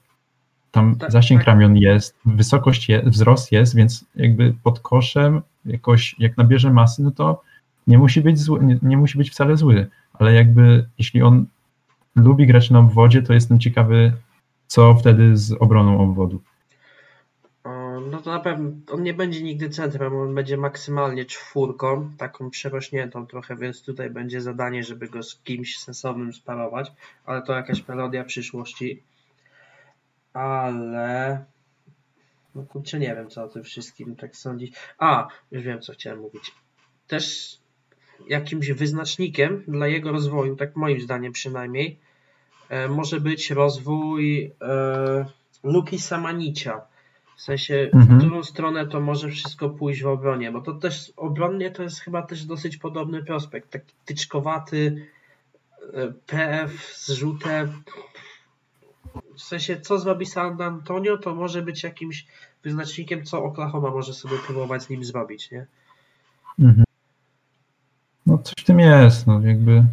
tam 0.72 0.96
tak, 0.96 1.12
zasięg 1.12 1.42
tak. 1.42 1.48
ramion 1.48 1.78
jest, 1.78 2.18
wysokość 2.26 2.90
jest, 2.90 3.08
wzrost 3.08 3.52
jest, 3.52 3.76
więc 3.76 4.06
jakby 4.16 4.56
pod 4.64 4.80
koszem 4.80 5.42
jakoś, 5.66 6.16
jak 6.20 6.38
nabierze 6.38 6.74
masy, 6.74 7.04
no 7.04 7.12
to 7.12 7.42
nie 7.88 7.98
musi 7.98 8.22
być 8.22 8.40
zły, 8.40 8.60
nie, 8.64 8.80
nie 8.82 8.98
musi 8.98 9.18
być 9.18 9.32
wcale 9.32 9.58
zły, 9.58 9.88
ale 10.14 10.34
jakby 10.34 10.86
jeśli 10.98 11.22
on 11.22 11.46
lubi 12.16 12.48
grać 12.48 12.70
na 12.70 12.80
obwodzie, 12.80 13.22
to 13.22 13.34
jestem 13.34 13.60
ciekawy, 13.60 14.14
co 14.74 14.96
wtedy 14.96 15.38
z 15.38 15.52
obroną 15.52 16.02
obwodu. 16.02 16.42
No 18.12 18.22
to 18.22 18.32
na 18.32 18.40
pewno 18.40 18.72
on 18.92 19.04
nie 19.04 19.14
będzie 19.14 19.44
nigdy 19.44 19.70
centrum, 19.70 20.16
on 20.16 20.36
będzie 20.36 20.58
maksymalnie 20.58 21.26
czwórką, 21.26 22.12
taką 22.18 22.50
przerośniętą 22.50 23.28
trochę, 23.28 23.56
więc 23.56 23.84
tutaj 23.84 24.10
będzie 24.10 24.42
zadanie, 24.42 24.84
żeby 24.84 25.08
go 25.08 25.24
z 25.24 25.36
kimś 25.36 25.78
sensownym 25.80 26.34
sparować, 26.34 26.92
ale 27.26 27.42
to 27.42 27.54
jakaś 27.54 27.88
melodia 27.88 28.24
przyszłości. 28.24 29.04
Ale 30.34 31.46
no 32.56 32.64
kurczę, 32.64 33.00
nie 33.00 33.16
wiem 33.16 33.30
co 33.30 33.44
o 33.44 33.48
tym 33.48 33.64
wszystkim 33.64 34.16
tak 34.16 34.36
sądzić. 34.36 34.76
A, 34.98 35.28
już 35.52 35.64
wiem 35.64 35.82
co 35.82 35.94
chciałem 35.94 36.20
mówić. 36.20 36.52
Też 37.08 37.58
jakimś 38.28 38.72
wyznacznikiem 38.72 39.64
dla 39.68 39.88
jego 39.88 40.12
rozwoju, 40.12 40.56
tak 40.56 40.76
moim 40.76 41.02
zdaniem 41.02 41.34
przynajmniej, 41.34 42.00
może 42.90 43.20
być 43.20 43.52
rozwój 43.52 44.52
e, 44.62 45.26
Luki 45.64 46.00
Samanicia. 46.00 46.82
W 47.36 47.42
sensie, 47.42 47.90
Mhm. 47.94 48.20
w 48.20 48.24
którą 48.24 48.44
stronę 48.44 48.88
to 48.88 49.00
może 49.00 49.30
wszystko 49.30 49.70
pójść 49.70 50.04
w 50.04 50.08
obronie, 50.08 50.52
bo 50.52 50.62
to 50.62 50.74
też 50.74 51.14
obronnie 51.18 51.72
to 51.72 51.84
jest 51.84 52.00
chyba 52.00 52.22
też 52.22 52.46
dosyć 52.46 52.78
podobny 52.78 53.24
prospekt. 53.24 53.70
Taki 53.70 53.94
tyczkowaty 54.06 55.08
e, 55.94 56.14
PF 56.26 56.72
z 56.96 57.10
rzutem. 57.12 57.84
W 59.38 59.42
sensie, 59.42 59.82
co 59.82 60.00
zrobi 60.00 60.26
San 60.26 60.62
Antonio, 60.62 61.18
to 61.18 61.36
może 61.36 61.62
być 61.62 61.84
jakimś 61.84 62.26
wyznacznikiem, 62.64 63.24
co 63.26 63.44
Oklahoma 63.44 63.90
może 63.90 64.14
sobie 64.14 64.38
próbować 64.46 64.84
z 64.84 64.90
nim 64.90 65.06
zrobić, 65.06 65.52
nie? 65.52 65.66
Mhm. 66.60 66.84
No 68.26 68.38
coś 68.38 68.54
w 68.58 68.64
tym 68.64 68.80
jest, 68.80 69.28
no 69.28 69.42
jakby 69.42 69.84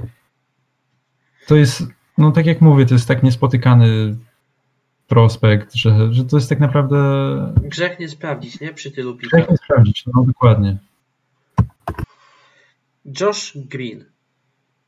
to 1.47 1.57
jest, 1.57 1.83
no 2.21 2.33
tak 2.33 2.47
jak 2.47 2.61
mówię, 2.61 2.87
to 2.87 2.95
jest 2.95 3.09
tak 3.09 3.23
niespotykany 3.23 4.17
prospekt, 5.09 5.75
że, 5.75 6.13
że 6.15 6.25
to 6.25 6.37
jest 6.37 6.49
tak 6.49 6.61
naprawdę 6.61 6.97
Grzech 7.63 7.99
nie 7.99 8.09
sprawdzić, 8.09 8.61
nie? 8.61 8.73
Przy 8.75 8.91
tylu 8.91 9.17
pikach. 9.17 9.41
grzech 9.41 9.51
nie 9.51 9.57
sprawdzić, 9.57 10.05
no 10.15 10.25
dokładnie. 10.25 10.77
Josh 13.21 13.53
Green. 13.57 14.05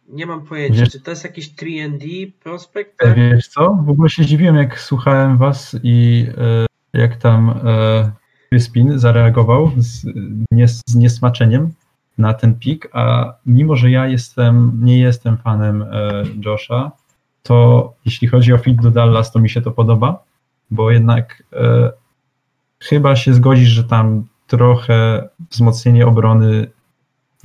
Nie 0.09 0.27
mam 0.27 0.47
pojęcia, 0.47 0.81
Wiesz- 0.81 0.93
czy 0.93 1.01
to 1.01 1.11
jest 1.11 1.25
jakiś 1.25 1.55
3D 1.55 2.33
prospekt? 2.43 2.99
Tak? 2.99 3.15
Wiesz 3.17 3.49
co, 3.49 3.79
w 3.87 3.91
ogóle 3.91 4.11
się 4.11 4.27
dziwiłem 4.27 4.57
jak 4.57 4.81
słuchałem 4.81 5.39
was 5.39 5.77
i 5.83 6.27
e, 6.95 6.99
jak 6.99 7.17
tam 7.17 7.51
e, 7.65 8.13
Crispin 8.49 8.99
zareagował 8.99 9.73
z, 9.77 10.07
nie, 10.53 10.69
z 10.69 10.95
niesmaczeniem 10.95 11.71
na 12.19 12.35
ten 12.35 12.55
pik, 12.59 12.89
a 12.93 13.35
mimo, 13.47 13.77
że 13.77 13.91
ja 13.91 14.07
jestem, 14.07 14.79
nie 14.83 14.99
jestem 14.99 15.39
fanem 15.39 15.83
e, 15.83 15.89
Josha, 16.45 16.93
to 17.43 17.93
jeśli 18.05 18.29
chodzi 18.29 18.53
o 18.53 18.59
fit 18.59 18.81
do 18.81 18.91
Dallas, 18.91 19.33
to 19.33 19.41
mi 19.41 19.51
się 19.51 19.63
to 19.63 19.71
podoba, 19.71 20.25
bo 20.71 20.91
jednak 20.91 21.43
e, 21.53 21.93
chyba 22.79 23.17
się 23.17 23.35
zgodzisz, 23.35 23.69
że 23.69 23.85
tam 23.85 24.25
trochę 24.47 25.29
wzmocnienie 25.51 26.07
obrony 26.07 26.71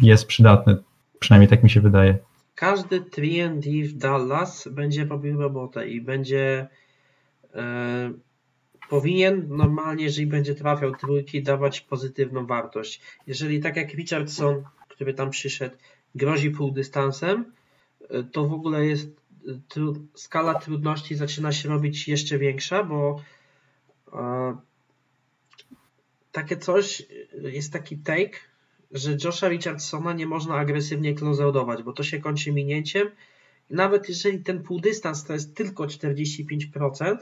jest 0.01 0.27
przydatne, 0.27 0.77
przynajmniej 1.19 1.49
tak 1.49 1.63
mi 1.63 1.69
się 1.69 1.81
wydaje. 1.81 2.17
Każdy 2.55 3.01
3D 3.01 3.87
w 3.87 3.93
Dallas 3.93 4.67
będzie 4.71 5.05
robił 5.05 5.41
robotę 5.41 5.87
i 5.87 6.01
będzie 6.01 6.67
e, 7.55 8.11
powinien 8.89 9.45
normalnie, 9.49 10.03
jeżeli 10.03 10.27
będzie 10.27 10.55
trafiał 10.55 10.95
trójki, 10.95 11.43
dawać 11.43 11.81
pozytywną 11.81 12.45
wartość. 12.45 13.01
Jeżeli 13.27 13.59
tak 13.59 13.75
jak 13.75 13.93
Richardson, 13.93 14.63
który 14.89 15.13
tam 15.13 15.29
przyszedł, 15.29 15.75
grozi 16.15 16.51
półdystansem, 16.51 17.45
e, 18.09 18.23
to 18.23 18.47
w 18.47 18.53
ogóle 18.53 18.85
jest 18.85 19.09
tru, 19.69 19.95
skala 20.13 20.53
trudności 20.55 21.15
zaczyna 21.15 21.51
się 21.51 21.69
robić 21.69 22.07
jeszcze 22.07 22.37
większa, 22.37 22.83
bo 22.83 23.21
e, 24.13 24.57
takie 26.31 26.57
coś, 26.57 27.01
e, 27.43 27.51
jest 27.51 27.73
taki 27.73 27.97
take, 27.97 28.37
że 28.91 29.17
Josha 29.23 29.47
Richardsona 29.49 30.13
nie 30.13 30.25
można 30.27 30.55
agresywnie 30.55 31.15
closeoutować, 31.15 31.83
bo 31.83 31.93
to 31.93 32.03
się 32.03 32.19
kończy 32.19 32.51
minięciem. 32.51 33.07
I 33.71 33.73
nawet 33.73 34.09
jeżeli 34.09 34.39
ten 34.39 34.63
półdystans 34.63 35.23
to 35.23 35.33
jest 35.33 35.55
tylko 35.55 35.83
45%, 35.87 37.17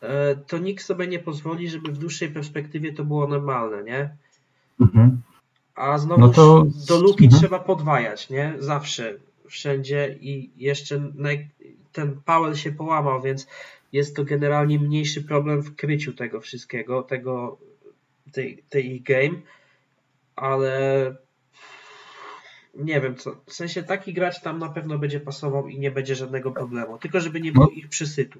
e, 0.00 0.36
to 0.36 0.58
nikt 0.58 0.84
sobie 0.84 1.06
nie 1.06 1.18
pozwoli, 1.18 1.70
żeby 1.70 1.92
w 1.92 1.98
dłuższej 1.98 2.28
perspektywie 2.28 2.92
to 2.92 3.04
było 3.04 3.26
normalne, 3.26 3.84
nie? 3.84 4.10
Mhm. 4.80 5.22
A 5.74 5.98
znowu 5.98 6.20
No 6.20 6.28
to- 6.28 6.66
do 6.88 7.00
luki 7.00 7.24
mhm. 7.24 7.40
trzeba 7.40 7.58
podwajać, 7.58 8.30
nie? 8.30 8.54
Zawsze, 8.58 9.18
wszędzie 9.50 10.16
i 10.20 10.50
jeszcze 10.56 11.12
ten 11.92 12.20
Powell 12.24 12.56
się 12.56 12.72
połamał, 12.72 13.22
więc 13.22 13.46
jest 13.92 14.16
to 14.16 14.24
generalnie 14.24 14.78
mniejszy 14.78 15.22
problem 15.22 15.62
w 15.62 15.76
kryciu 15.76 16.12
tego 16.12 16.40
wszystkiego, 16.40 17.02
tego, 17.02 17.58
tej, 18.32 18.62
tej 18.68 18.94
ich 18.94 19.02
game, 19.02 19.40
ale 20.36 21.14
nie 22.74 23.00
wiem, 23.00 23.16
co, 23.16 23.36
w 23.46 23.52
sensie 23.52 23.82
taki 23.82 24.14
gracz 24.14 24.40
tam 24.40 24.58
na 24.58 24.68
pewno 24.68 24.98
będzie 24.98 25.20
pasował 25.20 25.68
i 25.68 25.78
nie 25.78 25.90
będzie 25.90 26.14
żadnego 26.14 26.50
problemu, 26.50 26.98
tylko 26.98 27.20
żeby 27.20 27.40
nie 27.40 27.52
było 27.52 27.68
ich 27.68 27.88
przysytu. 27.88 28.38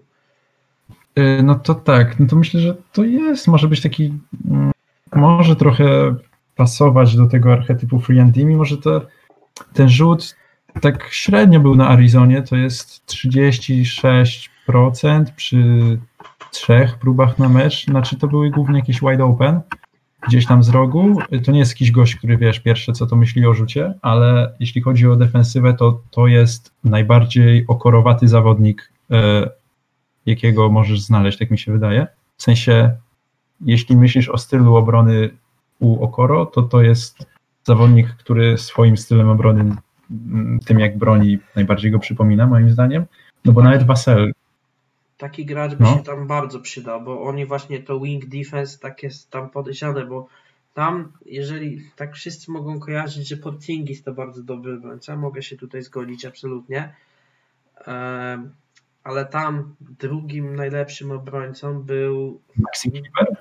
Y, 1.19 1.43
No 1.43 1.55
to 1.55 1.75
tak, 1.75 2.21
no 2.21 2.27
to 2.27 2.37
myślę, 2.37 2.61
że 2.61 2.77
to 2.93 3.05
jest, 3.05 3.49
może 3.49 3.69
być 3.69 3.81
taki, 3.81 4.15
mm, 4.51 4.71
może 5.15 5.57
trochę 5.57 6.15
pasować 6.57 7.17
do 7.17 7.27
tego 7.27 7.53
archetypu 7.53 8.01
free 8.01 8.21
and 8.21 8.37
mimo 8.37 8.65
że 8.65 8.77
to, 8.79 9.07
ten 9.73 9.89
rzut 9.89 10.37
tak 10.81 11.09
średnio 11.13 11.61
był 11.61 11.75
na 11.75 11.89
Arizonie, 11.89 12.43
to 12.43 12.57
jest 12.57 13.07
36% 13.07 15.25
przy 15.37 15.99
trzech 16.51 16.99
próbach 16.99 17.39
na 17.39 17.49
mecz, 17.49 17.85
znaczy 17.85 18.17
to 18.17 18.29
były 18.29 18.51
głównie 18.51 18.79
jakieś 18.79 19.01
wide 19.01 19.25
open, 19.25 19.61
gdzieś 20.29 20.47
tam 20.47 20.63
z 20.63 20.69
rogu, 20.69 21.19
to 21.45 21.53
nie 21.53 21.59
jest 21.59 21.73
jakiś 21.73 21.91
gość, 21.91 22.17
który 22.17 22.37
wiesz, 22.37 22.61
pierwsze 22.61 22.93
co 22.93 23.07
to 23.07 23.17
myśli 23.17 23.47
o 23.47 23.55
rzucie, 23.55 23.95
ale 24.03 24.55
jeśli 24.61 24.81
chodzi 24.81 25.07
o 25.07 25.17
defensywę, 25.17 25.75
to 25.75 26.01
to 26.11 26.27
jest 26.27 26.73
najbardziej 26.85 27.65
okorowaty 27.69 28.29
zawodnik 28.29 28.93
e, 29.11 29.51
jakiego 30.27 30.71
możesz 30.71 31.01
znaleźć, 31.01 31.39
tak 31.39 31.51
mi 31.51 31.59
się 31.59 31.73
wydaje. 31.73 32.07
W 32.37 32.43
sensie, 32.43 32.91
jeśli 33.61 33.97
myślisz 33.97 34.29
o 34.29 34.39
stylu 34.39 34.77
obrony 34.77 35.31
u 35.79 36.05
Okoro, 36.05 36.47
to 36.47 36.63
to 36.63 36.83
jest 36.83 37.27
zawodnik, 37.65 38.09
który 38.09 38.59
swoim 38.59 38.97
stylem 38.97 39.29
obrony, 39.29 39.77
tym 40.67 40.81
jak 40.81 40.99
broni, 40.99 41.39
najbardziej 41.57 41.91
go 41.91 41.99
przypomina, 41.99 42.47
moim 42.47 42.71
zdaniem. 42.71 43.07
No 43.45 43.53
bo 43.53 43.63
nawet 43.63 43.83
Vassell, 43.83 44.33
Taki 45.19 45.45
gracz 45.45 45.75
by 45.75 45.85
No. 45.85 45.97
się 45.97 46.03
tam 46.03 46.27
bardzo 46.27 46.61
przydał, 46.61 47.03
bo 47.03 47.23
oni 47.23 47.47
właśnie 47.47 47.83
to 47.83 48.01
wing 48.01 48.27
defense 48.27 48.79
tak 48.79 49.03
jest 49.03 49.31
tam 49.31 49.51
podejrzane, 49.51 50.07
bo 50.07 50.29
tam, 50.75 51.13
jeżeli 51.27 51.91
tak 51.97 52.15
wszyscy 52.15 52.51
mogą 52.51 52.81
kojarzyć, 52.81 53.29
że 53.29 53.37
Porzingis 53.37 54.03
to 54.03 54.13
bardzo 54.13 54.43
dobry 54.43 54.75
obrońca, 54.75 55.17
mogę 55.17 55.43
się 55.43 55.57
tutaj 55.57 55.83
zgodzić 55.83 56.25
absolutnie, 56.25 56.95
ale 59.05 59.27
tam 59.31 59.75
drugim 59.99 60.57
najlepszym 60.57 61.11
obrońcą 61.11 61.83
był 61.83 62.41
Maxi 62.57 62.91
Kleber, 62.91 63.37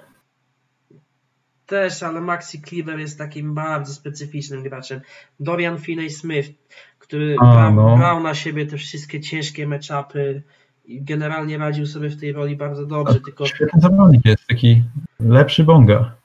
też, 1.69 2.03
ale 2.03 2.21
Maxi 2.21 2.61
Kleber 2.61 2.99
jest 2.99 3.17
takim 3.17 3.53
bardzo 3.53 3.93
specyficznym 3.93 4.63
graczem. 4.63 5.01
Dorian 5.39 5.77
Finney-Smith, 5.77 6.53
który 6.99 7.35
A, 7.39 7.53
brał, 7.53 7.75
no. 7.75 7.97
brał 7.97 8.23
na 8.23 8.35
siebie 8.35 8.65
te 8.65 8.77
wszystkie 8.77 9.21
ciężkie 9.21 9.67
meczapy 9.67 10.41
i 10.85 11.01
generalnie 11.01 11.57
radził 11.57 11.85
sobie 11.85 12.09
w 12.09 12.19
tej 12.19 12.31
roli 12.31 12.55
bardzo 12.55 12.85
dobrze, 12.85 13.21
tylko 13.21 13.45
świetny 13.45 13.81
zawodnik 13.81 14.25
jest, 14.25 14.47
taki 14.47 14.83
lepszy 15.19 15.63
Bonga. 15.63 16.15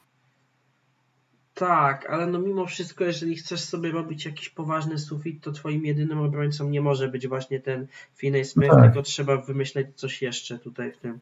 tak, 1.55 2.11
ale 2.11 2.27
no 2.27 2.39
mimo 2.39 2.67
wszystko, 2.67 3.05
jeżeli 3.05 3.37
chcesz 3.37 3.61
sobie 3.61 3.91
robić 3.91 4.25
jakiś 4.25 4.49
poważny 4.49 4.99
sufit, 4.99 5.45
to 5.45 5.53
twoim 5.53 5.85
jedynym 5.85 6.19
obrońcą 6.19 6.71
nie 6.71 6.81
może 6.81 7.09
być 7.09 7.29
właśnie 7.29 7.61
ten 7.61 7.87
Finney-Smith, 8.23 8.71
Tak. 8.71 8.83
tylko 8.85 9.03
trzeba 9.03 9.37
wymyśleć 9.37 9.87
coś 9.95 10.23
jeszcze 10.23 10.59
tutaj 10.59 10.93
w 10.93 10.97
tym. 10.97 11.19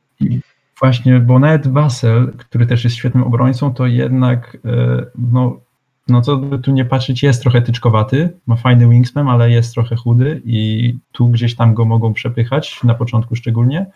Właśnie, 0.80 1.20
bo 1.20 1.38
nawet 1.38 1.68
Vassell, 1.68 2.32
który 2.38 2.66
też 2.66 2.84
jest 2.84 2.96
świetnym 2.96 3.24
obrońcą, 3.24 3.74
to 3.74 3.86
jednak, 3.86 4.56
e, 4.64 5.06
no, 5.18 5.60
no 6.08 6.22
co 6.22 6.36
by 6.36 6.58
tu 6.58 6.72
nie 6.72 6.84
patrzeć, 6.84 7.22
jest 7.22 7.42
trochę 7.42 7.62
tyczkowaty, 7.62 8.30
ma 8.46 8.56
fajny 8.56 8.88
wingspan, 8.88 9.28
ale 9.28 9.50
jest 9.50 9.74
trochę 9.74 9.96
chudy 9.96 10.42
i 10.44 10.94
tu 11.12 11.28
gdzieś 11.28 11.56
tam 11.56 11.74
go 11.74 11.84
mogą 11.84 12.12
przepychać, 12.12 12.80
na 12.84 12.94
początku 12.94 13.36
szczególnie. 13.36 13.86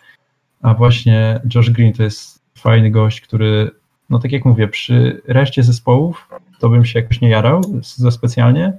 A 0.61 0.73
właśnie 0.73 1.39
Josh 1.55 1.69
Green 1.69 1.93
to 1.93 2.03
jest 2.03 2.41
fajny 2.57 2.91
gość, 2.91 3.21
który, 3.21 3.71
no 4.09 4.19
tak 4.19 4.31
jak 4.31 4.45
mówię, 4.45 4.67
przy 4.67 5.21
reszcie 5.27 5.63
zespołów 5.63 6.29
to 6.59 6.69
bym 6.69 6.85
się 6.85 6.99
jakoś 6.99 7.21
nie 7.21 7.29
jarał 7.29 7.61
za 7.81 8.11
specjalnie, 8.11 8.73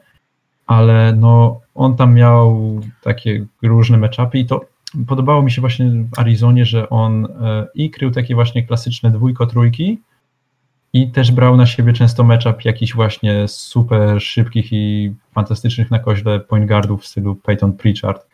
ale 0.67 1.13
no 1.13 1.61
on 1.75 1.97
tam 1.97 2.15
miał 2.15 2.81
takie 3.03 3.47
różne 3.63 3.99
matchupy 3.99 4.39
i 4.39 4.47
to 4.47 4.65
podobało 5.07 5.43
mi 5.43 5.51
się 5.51 5.61
właśnie 5.61 5.91
w 5.91 6.19
Arizonie, 6.19 6.65
że 6.65 6.89
on 6.89 7.25
e, 7.25 7.67
i 7.75 7.91
krył 7.91 8.11
takie 8.11 8.35
właśnie 8.35 8.67
klasyczne 8.67 9.11
dwójko, 9.11 9.47
trójki 9.47 9.99
i 10.93 11.11
też 11.11 11.33
brał 11.33 11.57
na 11.57 11.67
siebie 11.67 11.93
często 11.93 12.25
matchup 12.25 12.65
jakichś 12.65 12.95
właśnie 12.95 13.49
super 13.49 14.23
szybkich 14.23 14.73
i 14.73 15.15
fantastycznych 15.33 15.91
na 15.91 15.99
koźle 15.99 16.41
point 16.41 16.69
guardów 16.69 17.03
w 17.03 17.07
stylu 17.07 17.35
Peyton 17.35 17.73
Pritchard. 17.73 18.27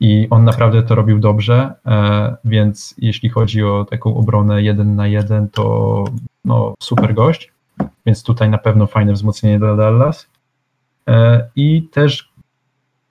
i 0.00 0.26
on 0.30 0.44
naprawdę 0.44 0.82
to 0.82 0.94
robił 0.94 1.18
dobrze, 1.18 1.74
e, 1.86 2.36
więc 2.44 2.94
jeśli 2.98 3.28
chodzi 3.28 3.62
o 3.62 3.86
taką 3.90 4.16
obronę 4.16 4.62
jeden 4.62 4.96
na 4.96 5.06
jeden, 5.06 5.48
to 5.48 6.04
no, 6.44 6.74
super 6.80 7.14
gość, 7.14 7.52
więc 8.06 8.22
tutaj 8.22 8.50
na 8.50 8.58
pewno 8.58 8.86
fajne 8.86 9.12
wzmocnienie 9.12 9.58
dla 9.58 9.76
Dallas. 9.76 10.28
E, 11.08 11.48
I 11.56 11.82
też 11.82 12.32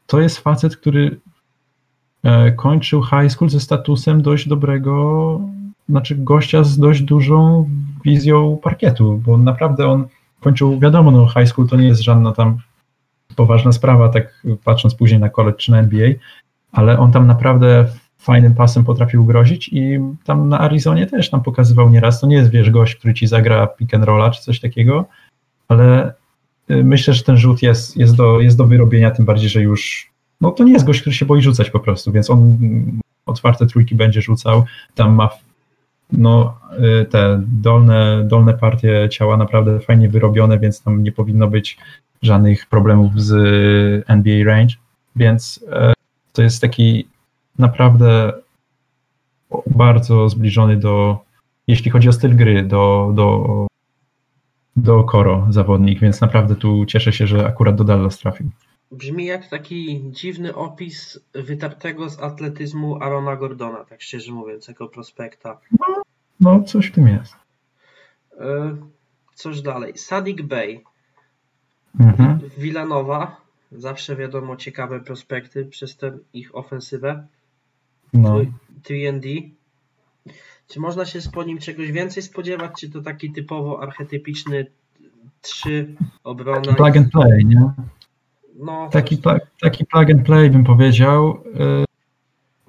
to 0.08 0.20
jest 0.20 0.38
facet, 0.38 0.78
który 0.78 1.20
kończył 2.56 3.04
high 3.04 3.32
school 3.32 3.50
ze 3.50 3.60
statusem 3.60 4.22
dość 4.22 4.48
dobrego, 4.48 5.42
znaczy 5.90 6.16
gościa 6.16 6.64
z 6.64 6.78
dość 6.78 7.02
dużą 7.02 7.70
wizją 8.06 8.58
parkietu, 8.64 9.22
bo 9.26 9.38
naprawdę 9.38 9.88
on 9.88 10.08
kończył, 10.40 10.80
wiadomo, 10.80 11.12
no 11.12 11.28
high 11.28 11.48
school 11.48 11.68
to 11.68 11.76
nie 11.76 11.88
jest 11.88 12.02
żadna 12.02 12.32
tam 12.32 12.58
poważna 13.36 13.72
sprawa, 13.72 14.10
tak 14.10 14.46
patrząc 14.64 14.96
później 14.96 15.20
na 15.20 15.30
college 15.30 15.58
czy 15.58 15.72
na 15.72 15.80
NBA, 15.80 16.10
ale 16.72 17.00
on 17.00 17.12
tam 17.12 17.28
naprawdę 17.28 17.86
fajnym 18.18 18.56
pasem 18.56 18.84
potrafił 18.84 19.26
grozić 19.26 19.70
i 19.74 20.00
tam 20.24 20.50
na 20.50 20.60
Arizonie 20.60 21.08
też 21.08 21.30
tam 21.30 21.44
pokazywał 21.44 21.90
nieraz, 21.90 22.22
to 22.22 22.28
nie 22.28 22.36
jest, 22.36 22.52
wiesz, 22.52 22.70
gość, 22.70 22.96
który 22.96 23.14
ci 23.14 23.28
zagra 23.28 23.68
pick 23.68 23.94
and 23.94 24.04
rolla 24.04 24.32
czy 24.32 24.42
coś 24.42 24.60
takiego, 24.60 25.06
ale 25.68 26.14
y, 26.72 26.84
myślę, 26.84 27.14
że 27.14 27.24
ten 27.24 27.38
rzut 27.38 27.62
jest, 27.62 27.98
jest, 27.98 28.16
do, 28.16 28.40
jest 28.40 28.58
do 28.58 28.66
wyrobienia, 28.66 29.12
tym 29.12 29.26
bardziej, 29.26 29.50
że 29.50 29.62
już, 29.62 30.12
no 30.42 30.52
to 30.52 30.64
nie 30.64 30.74
jest 30.74 30.86
gość, 30.86 31.02
który 31.02 31.16
się 31.16 31.26
boi 31.26 31.42
rzucać 31.42 31.70
po 31.70 31.80
prostu, 31.80 32.12
więc 32.12 32.30
on 32.30 32.58
otwarte 33.26 33.66
trójki 33.66 33.96
będzie 33.96 34.22
rzucał, 34.22 34.66
tam 34.96 35.14
ma 35.16 35.30
no, 36.12 36.60
y, 37.02 37.06
te 37.06 37.42
dolne, 37.48 38.24
dolne 38.28 38.54
partie 38.54 39.10
ciała 39.12 39.38
naprawdę 39.38 39.80
fajnie 39.80 40.10
wyrobione, 40.10 40.60
więc 40.60 40.82
tam 40.82 41.04
nie 41.04 41.12
powinno 41.12 41.48
być 41.48 41.78
żadnych 42.22 42.66
problemów 42.66 43.22
z 43.22 43.34
NBA 44.08 44.46
range, 44.46 44.76
więc 45.16 45.66
e, 45.72 45.94
to 46.34 46.42
jest 46.42 46.62
taki 46.62 47.08
naprawdę 47.60 48.34
bardzo 49.68 50.30
zbliżony 50.30 50.78
do, 50.78 51.20
jeśli 51.68 51.92
chodzi 51.92 52.10
o 52.10 52.14
styl 52.14 52.36
gry, 52.36 52.64
do, 52.64 53.12
do, 53.16 53.68
do 54.76 55.04
Koro 55.04 55.48
zawodnik, 55.50 56.00
więc 56.00 56.22
naprawdę 56.22 56.56
tu 56.56 56.86
cieszę 56.86 57.14
się, 57.14 57.28
że 57.28 57.46
akurat 57.46 57.76
do 57.76 57.84
Dallas 57.84 58.18
trafił. 58.18 58.50
Brzmi 58.92 59.26
jak 59.26 59.48
taki 59.48 60.02
dziwny 60.12 60.56
opis 60.56 61.20
wytartego 61.34 62.10
z 62.10 62.20
atletyzmu 62.20 63.04
Arona 63.04 63.36
Gordona, 63.36 63.86
tak 63.86 64.02
szczerze 64.02 64.32
mówiąc, 64.32 64.68
jako 64.68 64.88
prospekta. 64.88 65.60
No, 65.80 66.04
no 66.40 66.64
coś 66.64 66.88
w 66.88 66.92
tym 66.92 67.08
jest. 67.08 67.36
E, 68.40 68.78
coś 69.34 69.62
dalej. 69.62 69.98
Sadik 69.98 70.42
Bey. 70.42 70.84
Mhm. 72.00 72.40
Villanova. 72.58 73.42
Zawsze 73.72 74.16
wiadomo 74.16 74.56
ciekawe 74.56 75.00
prospekty 75.00 75.66
przez 75.66 75.98
tę 75.98 76.18
ich 76.34 76.56
ofensywę. 76.56 77.28
No. 78.14 78.42
3D. 78.84 79.50
Czy 80.68 80.80
można 80.80 81.06
się 81.06 81.20
po 81.34 81.44
nim 81.44 81.58
czegoś 81.58 81.92
więcej 81.92 82.24
spodziewać, 82.24 82.72
czy 82.80 82.90
to 82.90 83.02
taki 83.02 83.32
typowo 83.32 83.82
archetypiczny 83.82 84.66
3 85.42 85.96
obrona? 86.24 86.74
Plug 86.74 86.98
and 86.98 87.12
play, 87.12 87.46
nie? 87.46 87.72
No, 88.58 88.90
Taki, 88.92 89.18
pla- 89.18 89.40
taki 89.62 89.86
plug 89.86 90.10
and 90.12 90.24
play 90.26 90.50
bym 90.50 90.64
powiedział. 90.64 91.44
E, 91.60 91.86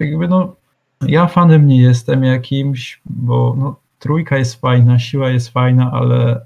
Jakby 0.04 0.28
no, 0.28 0.56
ja 1.02 1.26
fanem 1.26 1.66
nie 1.66 1.82
jestem 1.82 2.24
jakimś, 2.24 3.00
bo 3.06 3.54
no, 3.58 3.76
trójka 3.98 4.38
jest 4.38 4.60
fajna, 4.60 4.98
siła 4.98 5.30
jest 5.30 5.48
fajna, 5.48 5.90
ale 5.92 6.40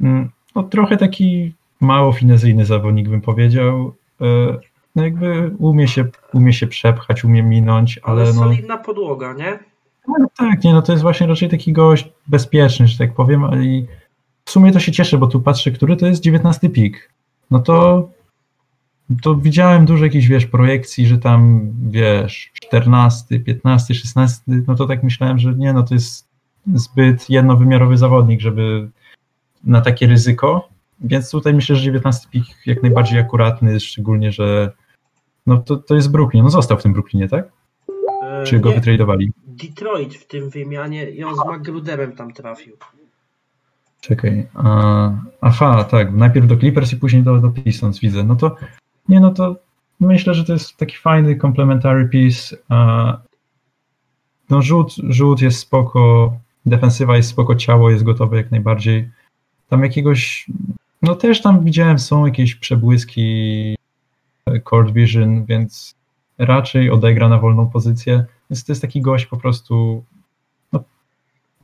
mm, 0.00 0.30
no, 0.54 0.62
trochę 0.62 0.96
taki 0.96 1.52
mało 1.80 2.12
finezyjny 2.12 2.64
zawodnik 2.64 3.08
bym 3.08 3.20
powiedział. 3.20 3.94
E, 4.20 4.24
No 4.96 5.02
jakby 5.04 5.50
umie 5.58 5.88
się, 5.88 6.04
umie 6.32 6.52
się 6.52 6.66
przepchać, 6.66 7.24
umie 7.24 7.42
minąć, 7.42 8.00
ale 8.02 8.22
ale 8.22 8.32
no, 8.32 8.40
solidna 8.42 8.76
podłoga, 8.76 9.32
nie? 9.32 9.58
no 10.08 10.26
tak, 10.38 10.64
nie, 10.64 10.72
no 10.72 10.82
to 10.82 10.92
jest 10.92 11.02
właśnie 11.02 11.26
raczej 11.26 11.48
taki 11.48 11.72
gość 11.72 12.08
bezpieczny, 12.26 12.86
że 12.86 12.98
tak 12.98 13.14
powiem, 13.14 13.44
ale 13.44 13.64
i 13.64 13.86
w 14.44 14.50
sumie 14.50 14.72
to 14.72 14.80
się 14.80 14.92
cieszę, 14.92 15.18
bo 15.18 15.26
tu 15.26 15.40
patrzę, 15.40 15.70
który 15.70 15.96
to 15.96 16.06
jest 16.06 16.22
19 16.22 16.68
pik. 16.68 17.10
No 17.50 17.58
to 17.58 18.08
to 19.22 19.34
widziałem 19.34 19.86
dużo 19.86 20.04
jakichś, 20.04 20.26
wiesz, 20.26 20.46
projekcji, 20.46 21.06
że 21.06 21.18
tam, 21.18 21.70
wiesz, 21.90 22.50
14, 22.54 23.40
15, 23.40 23.94
16, 23.94 24.42
no 24.66 24.74
to 24.74 24.86
tak 24.86 25.02
myślałem, 25.02 25.38
że 25.38 25.54
nie, 25.54 25.72
no 25.72 25.82
to 25.82 25.94
jest 25.94 26.28
zbyt 26.74 27.30
jednowymiarowy 27.30 27.96
zawodnik, 27.96 28.40
żeby 28.40 28.90
na 29.64 29.80
takie 29.80 30.06
ryzyko, 30.06 30.68
więc 31.00 31.30
tutaj 31.30 31.54
myślę, 31.54 31.76
że 31.76 31.82
19 31.82 32.28
pik 32.30 32.44
jak 32.66 32.82
najbardziej 32.82 33.18
akuratny, 33.18 33.80
szczególnie, 33.80 34.32
że 34.32 34.72
no 35.46 35.58
to, 35.58 35.76
to 35.76 35.94
jest 35.94 36.10
Brooklyn, 36.10 36.44
no 36.44 36.50
został 36.50 36.78
w 36.78 36.82
tym 36.82 36.92
Brooklynie, 36.92 37.28
tak? 37.28 37.48
E, 38.22 38.44
Czy 38.44 38.60
go 38.60 38.68
nie, 38.68 38.74
wytradowali? 38.74 39.32
Detroit 39.46 40.14
w 40.14 40.26
tym 40.26 40.50
wymianie 40.50 41.10
i 41.10 41.24
on 41.24 41.34
z 41.34 41.38
McGruderem 41.38 42.12
tam 42.12 42.32
trafił. 42.32 42.76
Czekaj. 44.00 44.46
A, 44.54 45.12
aha, 45.40 45.84
tak. 45.84 46.12
Najpierw 46.12 46.46
do 46.46 46.56
Clippers 46.56 46.92
i 46.92 46.96
później 46.96 47.22
do, 47.22 47.38
do 47.38 47.50
Pistons 47.50 48.00
widzę. 48.00 48.24
No 48.24 48.36
to 48.36 48.56
nie, 49.08 49.20
no 49.20 49.30
to 49.30 49.56
myślę, 50.00 50.34
że 50.34 50.44
to 50.44 50.52
jest 50.52 50.76
taki 50.76 50.96
fajny 50.96 51.36
complementary 51.36 52.08
piece. 52.08 52.56
No 54.50 54.62
rzut, 54.62 54.94
rzut 55.08 55.42
jest 55.42 55.58
spoko, 55.58 56.32
defensywa 56.66 57.16
jest 57.16 57.28
spoko, 57.28 57.54
ciało 57.54 57.90
jest 57.90 58.04
gotowe 58.04 58.36
jak 58.36 58.50
najbardziej. 58.50 59.10
Tam 59.68 59.82
jakiegoś, 59.82 60.46
no 61.02 61.14
też 61.14 61.42
tam 61.42 61.64
widziałem 61.64 61.98
są 61.98 62.26
jakieś 62.26 62.54
przebłyski 62.54 63.76
e, 64.46 64.60
court 64.60 64.92
vision, 64.92 65.44
więc 65.44 65.94
raczej 66.38 66.90
odegra 66.90 67.28
na 67.28 67.38
wolną 67.38 67.66
pozycję. 67.70 68.24
Więc 68.50 68.64
to 68.64 68.72
jest 68.72 68.82
taki 68.82 69.00
gość 69.00 69.26
po 69.26 69.36
prostu 69.36 70.04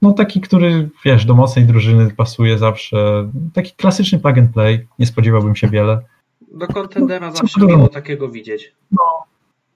no 0.02 0.12
taki, 0.12 0.40
który 0.40 0.88
wiesz, 1.04 1.24
do 1.24 1.34
mocnej 1.34 1.64
drużyny 1.64 2.10
pasuje 2.10 2.58
zawsze. 2.58 3.30
Taki 3.54 3.72
klasyczny 3.72 4.18
plug 4.18 4.38
and 4.38 4.52
play. 4.52 4.86
Nie 4.98 5.06
spodziewałbym 5.06 5.56
się 5.56 5.68
wiele. 5.68 6.02
Do 6.50 6.66
kontendera 6.66 7.26
No, 7.30 7.36
zawsze 7.36 7.60
było? 7.60 7.88
takiego 7.88 8.28
widzieć. 8.28 8.74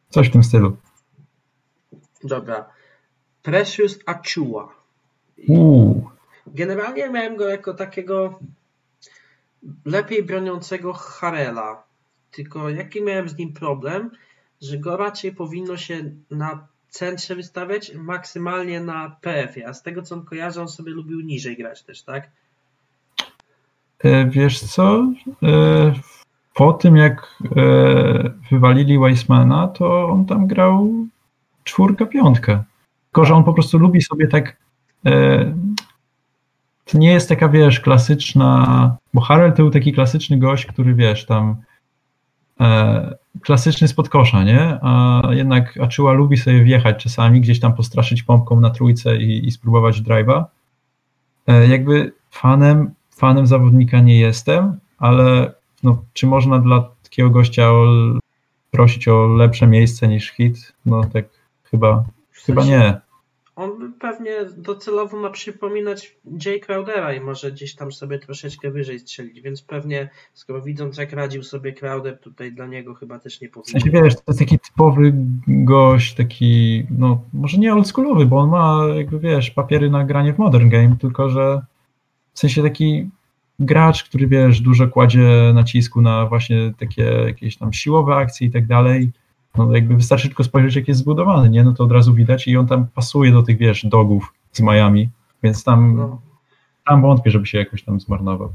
Coś 0.08 0.28
w 0.28 0.32
tym 0.32 0.44
stylu. 0.44 0.76
Dobra. 2.24 2.64
Precious 3.42 3.98
Achua. 4.06 4.68
Uuu. 5.48 6.10
Generalnie 6.46 7.08
miałem 7.10 7.36
go 7.36 7.48
jako 7.48 7.74
takiego 7.74 8.38
lepiej 9.84 10.22
broniącego 10.24 10.92
Harela. 10.92 11.82
Tylko 12.30 12.70
jaki 12.70 13.02
miałem 13.02 13.28
z 13.28 13.36
nim 13.38 13.52
problem, 13.52 14.10
że 14.62 14.78
go 14.78 14.96
raczej 14.96 15.32
powinno 15.34 15.76
się 15.76 16.10
na 16.30 16.66
centrze 16.88 17.34
wystawiać, 17.36 17.94
maksymalnie 17.94 18.80
na 18.80 19.16
PF-ie. 19.20 19.68
A 19.68 19.74
z 19.74 19.82
tego 19.82 20.02
co 20.02 20.14
on 20.14 20.24
kojarzy, 20.24 20.60
on 20.60 20.68
sobie 20.68 20.92
lubił 20.92 21.20
niżej 21.20 21.56
grać 21.56 21.82
też, 21.82 22.02
tak? 22.02 22.30
E, 23.98 24.30
Wiesz 24.30 24.60
co? 24.60 25.12
Po 26.54 26.72
tym 26.72 26.96
jak 26.96 27.38
e, 27.56 28.30
wywalili 28.50 28.98
Weissmana, 28.98 29.68
to 29.68 30.08
on 30.08 30.26
tam 30.26 30.46
grał 30.46 30.92
czwórka, 31.64 32.06
piątkę. 32.06 32.62
Tylko, 33.06 33.24
że 33.24 33.34
on 33.34 33.44
po 33.44 33.52
prostu 33.54 33.78
lubi 33.78 34.02
sobie 34.02 34.28
tak. 34.28 34.56
e, 35.06 35.44
To 36.84 36.98
nie 36.98 37.12
jest 37.12 37.28
taka, 37.28 37.48
wiesz, 37.48 37.80
klasyczna. 37.80 38.96
Bo 39.14 39.20
Harrell 39.20 39.52
to 39.52 39.56
był 39.56 39.70
taki 39.70 39.92
klasyczny 39.92 40.38
gość, 40.38 40.66
który 40.66 40.94
wiesz, 40.94 41.26
tam. 41.26 41.56
e, 42.60 43.14
Klasyczny 43.42 43.88
spod 43.88 44.08
kosza, 44.08 44.44
nie? 44.44 44.78
A 44.82 45.22
jednak 45.30 45.78
Achua 45.78 46.12
lubi 46.12 46.36
sobie 46.36 46.64
wjechać 46.64 47.02
czasami, 47.02 47.40
gdzieś 47.40 47.60
tam 47.60 47.74
postraszyć 47.74 48.22
pompką 48.22 48.60
na 48.60 48.70
trójce 48.70 49.16
i, 49.16 49.46
i 49.46 49.50
spróbować 49.50 50.02
drive'a. 50.02 50.44
Jakby 51.68 52.12
fanem, 52.30 52.94
fanem 53.16 53.46
zawodnika 53.46 54.00
nie 54.00 54.18
jestem, 54.18 54.78
ale 54.98 55.52
no, 55.84 56.04
czy 56.12 56.26
można 56.26 56.58
dla 56.58 56.90
takiego 57.02 57.30
gościa 57.30 57.72
o, 57.72 57.86
prosić 58.70 59.08
o 59.08 59.26
lepsze 59.26 59.66
miejsce 59.66 60.08
niż 60.08 60.30
hit? 60.30 60.72
No 60.86 61.04
tak 61.12 61.24
chyba, 61.64 62.04
W 62.30 62.44
chyba 62.44 62.62
sensie, 62.62 62.78
nie. 62.78 63.00
On 63.56 63.92
pewnie 64.00 64.32
docelowo 64.56 65.16
ma 65.20 65.30
przypominać 65.30 66.16
Jay 66.46 66.60
Crowdera 66.60 67.12
i 67.12 67.20
może 67.20 67.52
gdzieś 67.52 67.74
tam 67.74 67.92
sobie 67.92 68.18
troszeczkę 68.18 68.70
wyżej 68.70 68.98
strzelić, 68.98 69.40
więc 69.40 69.62
pewnie 69.62 70.10
skoro 70.32 70.62
widząc 70.62 70.98
jak 70.98 71.12
radził 71.12 71.42
sobie 71.42 71.72
Crowder, 71.72 72.18
tutaj 72.20 72.52
dla 72.52 72.66
niego 72.66 72.94
chyba 72.94 73.18
też 73.18 73.40
nie 73.40 73.48
W 73.48 73.52
powinno. 73.52 73.80
sensie 73.80 73.90
wiesz, 73.90 74.14
to 74.14 74.22
jest 74.28 74.38
taki 74.38 74.58
typowy 74.58 75.12
gość, 75.48 76.14
taki, 76.14 76.86
no 76.98 77.22
może 77.32 77.58
nie 77.58 77.74
oldschoolowy, 77.74 78.26
bo 78.26 78.38
on 78.38 78.50
ma 78.50 78.84
jakby 78.96 79.18
wiesz, 79.18 79.50
papiery 79.50 79.90
na 79.90 80.04
granie 80.04 80.32
w 80.32 80.38
modern 80.38 80.68
game, 80.68 80.96
tylko 81.00 81.28
że 81.30 81.62
w 82.32 82.38
sensie 82.38 82.62
taki 82.62 83.10
gracz, 83.64 84.04
który 84.04 84.26
wiesz, 84.26 84.60
dużo 84.60 84.88
kładzie 84.88 85.52
nacisku 85.54 86.00
na 86.00 86.26
właśnie 86.26 86.72
takie 86.78 87.02
jakieś 87.02 87.56
tam 87.56 87.72
siłowe 87.72 88.14
akcje 88.14 88.46
i 88.46 88.50
tak 88.50 88.66
dalej. 88.66 89.10
No 89.56 89.74
jakby 89.74 89.96
wystarczy 89.96 90.28
tylko 90.28 90.44
spojrzeć, 90.44 90.76
jak 90.76 90.88
jest 90.88 91.00
zbudowany, 91.00 91.50
nie? 91.50 91.64
No 91.64 91.72
to 91.72 91.84
od 91.84 91.92
razu 91.92 92.14
widać 92.14 92.48
i 92.48 92.56
on 92.56 92.66
tam 92.66 92.86
pasuje 92.86 93.32
do 93.32 93.42
tych, 93.42 93.58
wiesz, 93.58 93.86
dogów 93.86 94.32
z 94.52 94.60
Miami, 94.60 95.08
więc 95.42 95.64
tam, 95.64 95.96
No. 95.96 96.20
tam 96.86 97.02
wątpię, 97.02 97.30
żeby 97.30 97.46
się 97.46 97.58
jakoś 97.58 97.82
tam 97.82 98.00
zmarnował. 98.00 98.52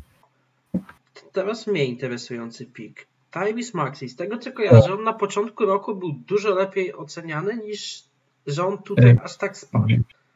Teraz 1.31 1.67
mniej 1.67 1.89
interesujący 1.89 2.65
pik. 2.65 3.07
Tyrese 3.31 3.77
Maxi, 3.77 4.09
z 4.09 4.15
tego 4.15 4.37
co 4.37 4.51
kojarzę, 4.51 4.93
on 4.93 5.03
na 5.03 5.13
początku 5.13 5.65
roku 5.65 5.95
był 5.95 6.11
dużo 6.27 6.55
lepiej 6.55 6.95
oceniany 6.95 7.57
niż 7.57 8.09
że 8.47 8.67
on 8.67 8.77
tutaj 8.77 9.17
aż 9.23 9.37
tak 9.37 9.57
spadł. 9.57 9.87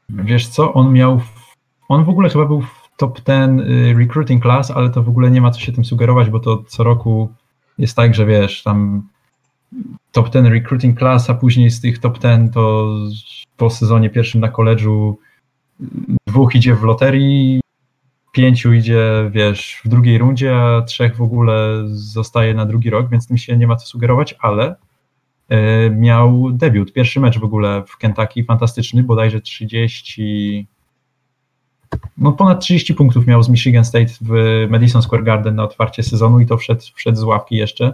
Wiesz 0.10 0.48
co, 0.48 0.74
on 0.74 0.94
miał, 0.94 1.22
on 1.90 2.06
w 2.06 2.10
ogóle 2.10 2.30
chyba 2.30 2.46
był 2.46 2.62
w 2.62 2.83
top 2.98 3.22
10 3.22 3.62
y, 3.62 3.94
recruiting 3.98 4.44
class, 4.44 4.72
ale 4.72 4.90
to 4.90 5.04
w 5.04 5.10
ogóle 5.10 5.32
nie 5.32 5.42
ma 5.42 5.52
co 5.52 5.60
się 5.60 5.72
tym 5.72 5.86
sugerować, 5.86 6.30
bo 6.30 6.40
to 6.40 6.64
co 6.68 6.84
roku 6.84 7.34
jest 7.78 7.96
tak, 7.96 8.16
że 8.16 8.26
wiesz, 8.26 8.64
tam 8.64 9.08
top 10.12 10.30
10 10.30 10.50
recruiting 10.50 11.00
class, 11.00 11.30
a 11.30 11.34
później 11.34 11.70
z 11.70 11.82
tych 11.82 12.00
top 12.00 12.20
10 12.20 12.54
to 12.54 12.96
po 13.58 13.70
sezonie 13.70 14.10
pierwszym 14.10 14.42
na 14.42 14.50
koledżu 14.50 15.20
dwóch 16.28 16.56
idzie 16.56 16.76
w 16.76 16.84
loterii, 16.84 17.62
pięciu 18.32 18.74
idzie, 18.74 19.30
wiesz, 19.32 19.82
w 19.86 19.88
drugiej 19.88 20.18
rundzie, 20.18 20.56
a 20.56 20.82
trzech 20.82 21.16
w 21.16 21.22
ogóle 21.22 21.84
zostaje 21.88 22.54
na 22.54 22.66
drugi 22.66 22.90
rok, 22.90 23.10
więc 23.10 23.28
tym 23.28 23.38
się 23.38 23.58
nie 23.58 23.68
ma 23.68 23.76
co 23.76 23.88
sugerować, 23.88 24.36
ale 24.40 24.76
e, 25.50 25.90
miał 25.90 26.52
debiut, 26.52 26.94
pierwszy 26.94 27.20
mecz 27.20 27.40
w 27.40 27.44
ogóle 27.44 27.84
w 27.88 27.98
Kentucky, 27.98 28.44
fantastyczny, 28.44 29.04
bodajże 29.04 29.42
30, 29.42 30.68
no 32.18 32.32
ponad 32.32 32.62
30 32.62 32.94
punktów 32.94 33.28
miał 33.28 33.44
z 33.44 33.50
Michigan 33.50 33.86
State 33.86 34.12
w 34.22 34.66
Madison 34.70 35.02
Square 35.02 35.24
Garden 35.24 35.56
na 35.56 35.64
otwarcie 35.64 36.04
sezonu 36.04 36.40
i 36.40 36.46
to 36.46 36.58
wszedł, 36.58 36.82
wszedł 36.96 37.18
z 37.18 37.24
ławki 37.24 37.56
jeszcze. 37.56 37.94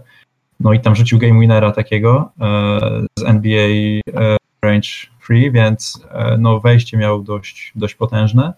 No 0.59 0.73
i 0.73 0.79
tam 0.79 0.95
rzucił 0.95 1.19
game 1.19 1.39
winnera 1.39 1.71
takiego 1.71 2.31
e, 2.41 2.79
z 3.19 3.23
NBA 3.23 3.67
e, 3.67 4.37
range 4.61 4.89
free, 5.19 5.51
więc 5.51 6.05
e, 6.11 6.37
no 6.37 6.59
wejście 6.59 6.97
miał 6.97 7.23
dość, 7.23 7.71
dość 7.75 7.95
potężne. 7.95 8.53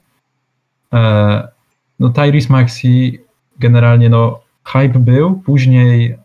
No 1.99 2.09
Tyrese 2.09 2.49
Maxi 2.49 3.19
generalnie 3.59 4.09
no 4.09 4.39
hype 4.63 4.99
był, 4.99 5.41
później 5.45 6.17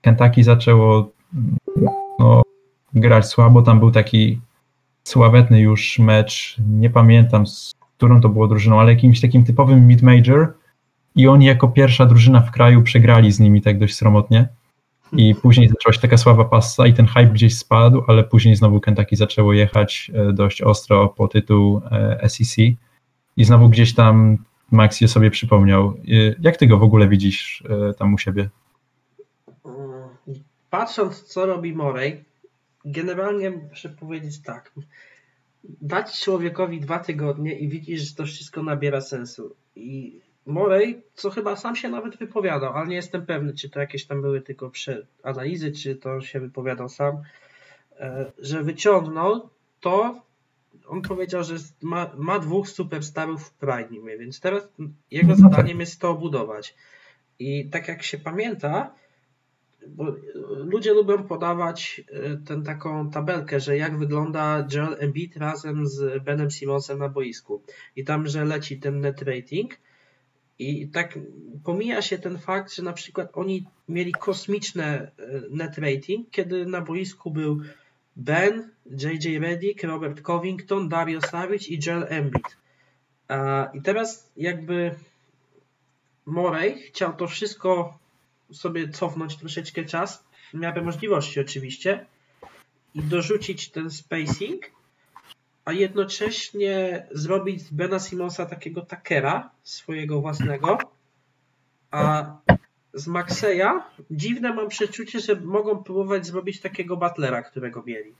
Kentucky 0.00 0.44
zaczęło 0.44 1.10
no, 2.18 2.42
grać 2.94 3.26
słabo, 3.26 3.62
tam 3.62 3.78
był 3.78 3.90
taki 3.90 4.40
sławetny 5.04 5.60
już 5.60 5.98
mecz, 5.98 6.56
nie 6.70 6.90
pamiętam 6.90 7.44
którą 8.02 8.20
to 8.20 8.28
było 8.28 8.48
drużyną, 8.48 8.80
ale 8.80 8.92
jakimś 8.92 9.20
takim 9.20 9.44
typowym 9.44 9.88
mid-major 9.88 10.46
i 11.14 11.28
oni 11.28 11.46
jako 11.46 11.68
pierwsza 11.68 12.06
drużyna 12.06 12.40
w 12.40 12.50
kraju 12.50 12.82
przegrali 12.82 13.32
z 13.32 13.40
nimi 13.40 13.62
tak 13.62 13.78
dość 13.78 13.94
sromotnie. 13.94 14.48
I 15.12 15.34
później 15.34 15.68
zaczęła 15.68 15.92
się 15.92 16.00
taka 16.00 16.16
słaba 16.16 16.44
passa 16.44 16.86
i 16.86 16.94
ten 16.94 17.06
hype 17.06 17.26
gdzieś 17.26 17.58
spadł, 17.58 18.02
ale 18.06 18.24
później 18.24 18.56
znowu 18.56 18.80
Kentucky 18.80 19.16
zaczęło 19.16 19.52
jechać 19.52 20.10
e, 20.14 20.32
dość 20.32 20.62
ostro 20.62 21.08
po 21.08 21.28
tytuł 21.28 21.80
e, 21.90 22.28
SEC 22.28 22.56
i 23.36 23.44
znowu 23.44 23.68
gdzieś 23.68 23.94
tam 23.94 24.38
Maxie 24.70 25.08
sobie 25.08 25.30
przypomniał. 25.30 25.88
E, 25.88 26.34
jak 26.40 26.56
ty 26.56 26.66
go 26.66 26.78
w 26.78 26.82
ogóle 26.82 27.08
widzisz 27.08 27.64
tam 27.98 28.14
u 28.14 28.18
siebie? 28.18 28.48
Patrząc 30.70 31.22
co 31.22 31.46
robi 31.46 31.74
Morej, 31.74 32.24
generalnie 32.84 33.50
muszę 33.50 33.88
powiedzieć 33.88 34.42
tak. 34.42 34.72
Dać 35.64 36.20
człowiekowi 36.20 36.80
dwa 36.80 36.98
tygodnie 36.98 37.58
i 37.58 37.68
widzisz, 37.68 38.00
że 38.00 38.14
to 38.14 38.26
wszystko 38.26 38.62
nabiera 38.62 39.00
sensu. 39.00 39.54
I 39.76 40.20
Morej, 40.46 41.02
co 41.14 41.30
chyba 41.30 41.56
sam 41.56 41.76
się 41.76 41.88
nawet 41.88 42.16
wypowiadał, 42.16 42.72
ale 42.72 42.86
nie 42.86 42.96
jestem 42.96 43.26
pewny, 43.26 43.54
czy 43.54 43.70
to 43.70 43.80
jakieś 43.80 44.06
tam 44.06 44.22
były 44.22 44.40
tylko 44.40 44.70
analizy, 45.22 45.72
czy 45.72 45.96
to 45.96 46.20
się 46.20 46.40
wypowiadał 46.40 46.88
sam, 46.88 47.22
e, 48.00 48.32
że 48.38 48.62
wyciągnął 48.62 49.48
to, 49.80 50.22
on 50.86 51.02
powiedział, 51.02 51.44
że 51.44 51.54
ma, 51.82 52.10
ma 52.16 52.38
dwóch 52.38 52.68
superstarów 52.68 53.44
w 53.44 53.50
prime, 53.52 54.18
więc 54.18 54.40
teraz 54.40 54.68
jego 55.10 55.28
tak. 55.28 55.38
zadaniem 55.38 55.80
jest 55.80 56.00
to 56.00 56.10
obudować. 56.10 56.74
I 57.38 57.66
tak 57.66 57.88
jak 57.88 58.02
się 58.02 58.18
pamięta, 58.18 58.94
bo 59.88 60.16
ludzie 60.56 60.94
lubią 60.94 61.24
podawać 61.24 62.04
e, 62.10 62.36
tę 62.36 62.62
taką 62.62 63.10
tabelkę, 63.10 63.60
że 63.60 63.76
jak 63.76 63.98
wygląda 63.98 64.66
Joel 64.72 64.96
Embiid 64.98 65.36
razem 65.36 65.86
z 65.86 66.24
Benem 66.24 66.50
Simonsem 66.50 66.98
na 66.98 67.08
boisku. 67.08 67.62
I 67.96 68.04
tam, 68.04 68.26
że 68.26 68.44
leci 68.44 68.80
ten 68.80 69.00
net 69.00 69.22
rating, 69.22 69.78
i 70.58 70.88
tak 70.88 71.18
pomija 71.64 72.02
się 72.02 72.18
ten 72.18 72.38
fakt, 72.38 72.74
że 72.74 72.82
na 72.82 72.92
przykład 72.92 73.30
oni 73.32 73.66
mieli 73.88 74.12
kosmiczne 74.12 74.84
e, 74.84 75.10
net 75.50 75.78
rating, 75.78 76.30
kiedy 76.30 76.66
na 76.66 76.80
boisku 76.80 77.30
był 77.30 77.60
Ben, 78.16 78.70
JJ 78.86 79.38
Redick, 79.38 79.84
Robert 79.84 80.20
Covington, 80.20 80.88
Dario 80.88 81.20
Saric 81.20 81.68
i 81.68 81.78
Joel 81.86 82.06
Embiid. 82.08 82.56
I 83.74 83.82
teraz 83.82 84.32
jakby 84.36 84.94
Morey 86.26 86.74
chciał 86.74 87.16
to 87.16 87.26
wszystko 87.26 87.98
sobie 88.52 88.88
cofnąć 88.88 89.36
troszeczkę 89.36 89.84
czas, 89.84 90.24
w 90.54 90.54
miarę 90.54 90.82
możliwości 90.82 91.40
oczywiście, 91.40 92.06
i 92.94 93.02
dorzucić 93.02 93.70
ten 93.70 93.90
spacing, 93.90 94.62
a 95.64 95.72
jednocześnie 95.72 97.06
zrobić 97.10 97.62
z 97.62 97.70
Bena 97.70 97.98
Simonsa 97.98 98.46
takiego 98.46 98.80
takera 98.80 99.50
swojego 99.62 100.20
własnego, 100.20 100.78
a 101.90 102.32
z 102.94 103.06
Maxeya 103.06 103.82
dziwne 104.10 104.54
mam 104.54 104.68
przeczucie, 104.68 105.20
że 105.20 105.40
mogą 105.40 105.82
próbować 105.84 106.26
zrobić 106.26 106.60
takiego 106.60 106.96
butlera, 106.96 107.42
którego 107.42 107.82
mieli. 107.86 108.14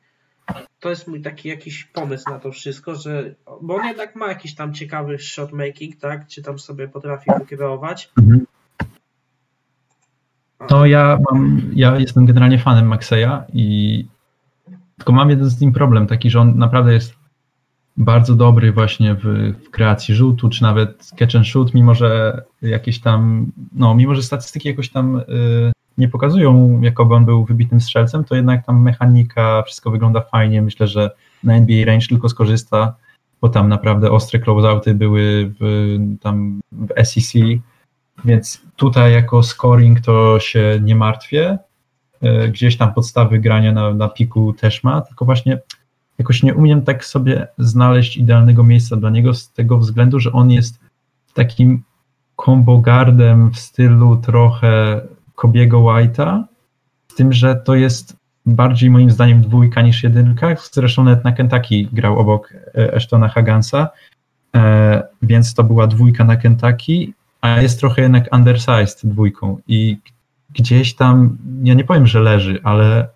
To 0.81 0.91
jest 0.91 1.09
mój 1.09 1.23
taki 1.23 1.49
jakiś 1.49 1.85
pomysł 1.85 2.31
na 2.31 2.39
to 2.39 2.53
wszystko, 2.53 2.95
że 2.95 3.35
bo 3.63 3.75
on 3.75 3.87
jednak 3.87 4.17
ma 4.17 4.29
jakiś 4.29 4.55
tam 4.55 4.75
ciekawy 4.75 5.19
shot 5.19 5.53
making, 5.53 5.97
tak? 5.97 6.27
Czy 6.29 6.43
tam 6.43 6.59
sobie 6.59 6.89
potrafi 6.89 7.31
wykreować. 7.39 8.11
Mhm. 8.19 8.47
No 10.71 10.87
ja 10.87 11.19
mam, 11.31 11.61
ja 11.75 11.99
jestem 11.99 12.27
generalnie 12.27 12.59
fanem 12.59 12.87
Maxeya 12.87 13.45
i 13.53 14.07
tylko 14.97 15.13
mam 15.13 15.31
jeden 15.31 15.51
z 15.51 15.61
nim 15.61 15.73
problem 15.73 16.07
taki, 16.07 16.31
że 16.31 16.41
on 16.41 16.59
naprawdę 16.59 16.93
jest 16.93 17.15
bardzo 17.97 18.35
dobry 18.35 18.73
właśnie 18.73 19.15
w, 19.15 19.25
w, 19.65 19.71
kreacji 19.71 20.15
rzutu, 20.15 20.49
czy 20.49 20.63
nawet 20.63 21.11
catch 21.17 21.37
and 21.37 21.47
shoot, 21.47 21.75
mimo 21.75 21.95
że 21.95 22.43
jakieś 22.63 23.01
tam, 23.01 23.47
no 23.73 23.95
mimo 23.95 24.15
że 24.15 24.23
statystyki 24.23 24.69
jakoś 24.69 24.91
tam 24.91 25.17
y, 25.17 25.73
nie 25.99 26.09
pokazują, 26.09 26.81
jakoby 26.81 27.15
on 27.15 27.25
był 27.25 27.45
wybitnym 27.45 27.81
strzelcem, 27.81 28.25
to 28.25 28.35
jednak 28.35 28.67
tam 28.67 28.83
mechanika, 28.83 29.63
wszystko 29.63 29.91
wygląda 29.91 30.21
fajnie. 30.21 30.63
Myślę, 30.63 30.87
że 30.87 31.11
na 31.45 31.55
NBA 31.55 31.87
range 31.87 32.07
tylko 32.07 32.29
skorzysta, 32.29 32.95
bo 33.41 33.49
tam 33.49 33.69
naprawdę 33.69 34.11
ostre 34.11 34.41
closeouty 34.41 34.95
były 34.95 35.53
w, 35.61 35.97
tam 36.21 36.61
w 36.73 37.05
SEC, 37.05 37.33
więc 38.25 38.63
tutaj 38.77 39.13
jako 39.13 39.43
scoring 39.43 40.01
to 40.01 40.41
się 40.41 40.81
nie 40.83 40.97
martwię. 40.97 41.59
Y, 42.25 42.49
gdzieś 42.49 42.77
tam 42.77 42.95
podstawy 42.95 43.39
grania 43.39 43.73
na, 43.73 43.95
na 43.95 44.09
piku 44.09 44.53
też 44.53 44.85
ma, 44.85 45.01
tylko 45.01 45.25
właśnie 45.25 45.59
jakoś 46.19 46.43
nie 46.43 46.55
umiem 46.55 46.83
tak 46.83 47.05
sobie 47.05 47.47
znaleźć 47.59 48.17
idealnego 48.17 48.63
miejsca 48.63 48.97
dla 48.97 49.11
niego 49.11 49.35
z 49.35 49.53
tego 49.53 49.79
względu, 49.79 50.21
że 50.21 50.33
on 50.33 50.51
jest 50.51 50.81
takim 51.35 51.83
combo 52.45 52.79
guardem 52.79 53.51
w 53.51 53.59
stylu 53.59 54.17
trochę 54.17 55.01
Kobiego 55.35 55.79
White'a, 55.79 56.45
z 57.09 57.15
tym, 57.15 57.33
że 57.33 57.57
to 57.57 57.75
jest 57.75 58.17
bardziej 58.47 58.91
moim 58.91 59.11
zdaniem 59.11 59.43
dwójka 59.43 59.83
niż 59.83 60.03
jedynka, 60.03 60.57
zresztą 60.73 61.05
nawet 61.05 61.25
na 61.25 61.33
Kentucky 61.33 61.89
grał 61.93 62.19
obok 62.19 62.55
e, 62.75 62.95
Ashtona 62.95 63.29
Hagansa, 63.29 63.89
e, 64.57 65.03
więc 65.23 65.55
to 65.55 65.65
była 65.65 65.87
dwójka 65.87 66.25
na 66.25 66.37
Kentucky, 66.37 67.13
a 67.43 67.63
jest 67.63 67.81
trochę 67.81 68.03
jednak 68.03 68.29
undersized 68.33 69.01
dwójką 69.05 69.59
i 69.69 69.97
gdzieś 70.55 70.95
tam, 70.95 71.39
ja 71.63 71.75
nie 71.75 71.85
powiem, 71.85 72.07
że 72.07 72.21
leży, 72.21 72.61
ale 72.63 73.09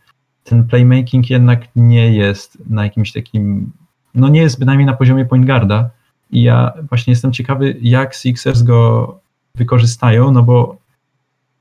ten 0.44 0.65
playmaking 0.65 1.31
jednak 1.31 1.69
nie 1.77 2.15
jest 2.15 2.59
na 2.70 2.85
jakimś 2.85 3.12
takim, 3.12 3.73
no 4.15 4.28
nie 4.28 4.40
jest 4.40 4.59
bynajmniej 4.59 4.86
na 4.86 4.97
poziomie 4.97 5.24
point 5.24 5.47
guarda. 5.47 5.90
I 6.31 6.43
ja 6.43 6.73
właśnie 6.89 7.12
jestem 7.12 7.32
ciekawy, 7.32 7.77
jak 7.81 8.15
Sixers 8.15 8.62
go 8.62 9.20
wykorzystają, 9.55 10.31
no 10.31 10.43
bo 10.43 10.77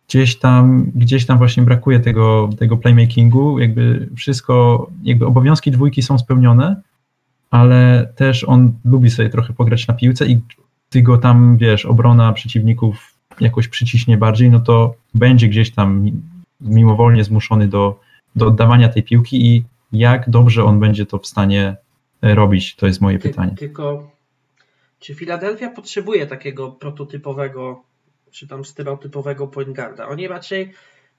gdzieś 0.07 0.39
tam, 0.39 0.91
gdzieś 0.95 1.25
tam 1.25 1.37
właśnie 1.37 1.63
brakuje 1.63 1.99
tego, 1.99 2.49
tego 2.59 2.77
playmakingu, 2.77 3.59
jakby 3.59 4.09
wszystko, 4.15 4.87
jakby 5.03 5.25
obowiązki 5.25 5.71
dwójki 5.71 6.01
są 6.01 6.17
spełnione, 6.17 6.81
ale 7.51 8.09
też 8.15 8.43
on 8.43 8.73
lubi 8.85 9.09
sobie 9.09 9.29
trochę 9.29 9.53
pograć 9.53 9.87
na 9.87 9.93
piłce 9.93 10.25
i 10.27 10.41
ty 10.95 11.01
go 11.01 11.17
tam, 11.17 11.57
wiesz, 11.57 11.85
obrona 11.85 12.33
przeciwników 12.33 13.13
jakoś 13.39 13.67
przyciśnie 13.67 14.17
bardziej, 14.17 14.49
no 14.49 14.59
to 14.59 14.95
będzie 15.13 15.47
gdzieś 15.47 15.71
tam 15.71 16.11
mimowolnie 16.61 17.23
zmuszony 17.23 17.67
do, 17.67 17.99
do 18.35 18.47
oddawania 18.47 18.89
tej 18.89 19.03
piłki 19.03 19.45
i 19.45 19.63
jak 19.91 20.29
dobrze 20.29 20.63
on 20.63 20.79
będzie 20.79 21.05
to 21.05 21.19
w 21.19 21.27
stanie 21.27 21.75
e, 22.21 22.35
robić, 22.35 22.75
to 22.75 22.87
jest 22.87 23.01
moje 23.01 23.19
Ty, 23.19 23.29
pytanie. 23.29 23.55
Tylko, 23.55 24.11
czy 24.99 25.15
Filadelfia 25.15 25.69
potrzebuje 25.69 26.27
takiego 26.27 26.71
prototypowego, 26.71 27.83
czy 28.31 28.47
tam 28.47 28.65
stereotypowego 28.65 29.47
point 29.47 29.75
guarda? 29.75 30.07
Oni 30.07 30.27
raczej, 30.27 30.73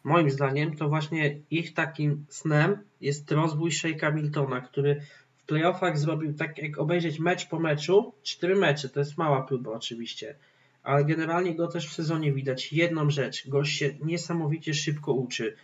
moim 0.05 0.31
zdaniem, 0.31 0.77
to 0.77 0.89
właśnie 0.89 1.37
ich 1.51 1.75
takim 1.75 2.27
snem 2.29 2.79
jest 3.01 3.33
rozwój 3.33 3.71
Shake'a 3.71 4.15
Miltona, 4.15 4.61
który 4.61 5.01
w 5.47 5.49
playoffach 5.49 5.99
zrobił 5.99 6.35
tak, 6.35 6.59
jak 6.59 6.79
obejrzeć 6.79 7.19
mecz 7.19 7.49
po 7.49 7.59
meczu, 7.59 8.13
cztery 8.23 8.57
mecze, 8.57 8.89
to 8.89 9.01
jest 9.01 9.19
mała 9.19 9.43
próba 9.43 9.71
oczywiście, 9.71 10.35
ale 10.83 11.05
generalnie 11.05 11.55
go 11.55 11.69
też 11.69 11.89
w 11.89 11.93
sezonie 11.93 12.33
widać. 12.33 12.73
Jedną 12.73 13.11
rzecz, 13.11 13.49
gość 13.49 13.79
się 13.79 13.95
niesamowicie 14.05 14.75
szybko 14.75 15.13
uczy. 15.13 15.57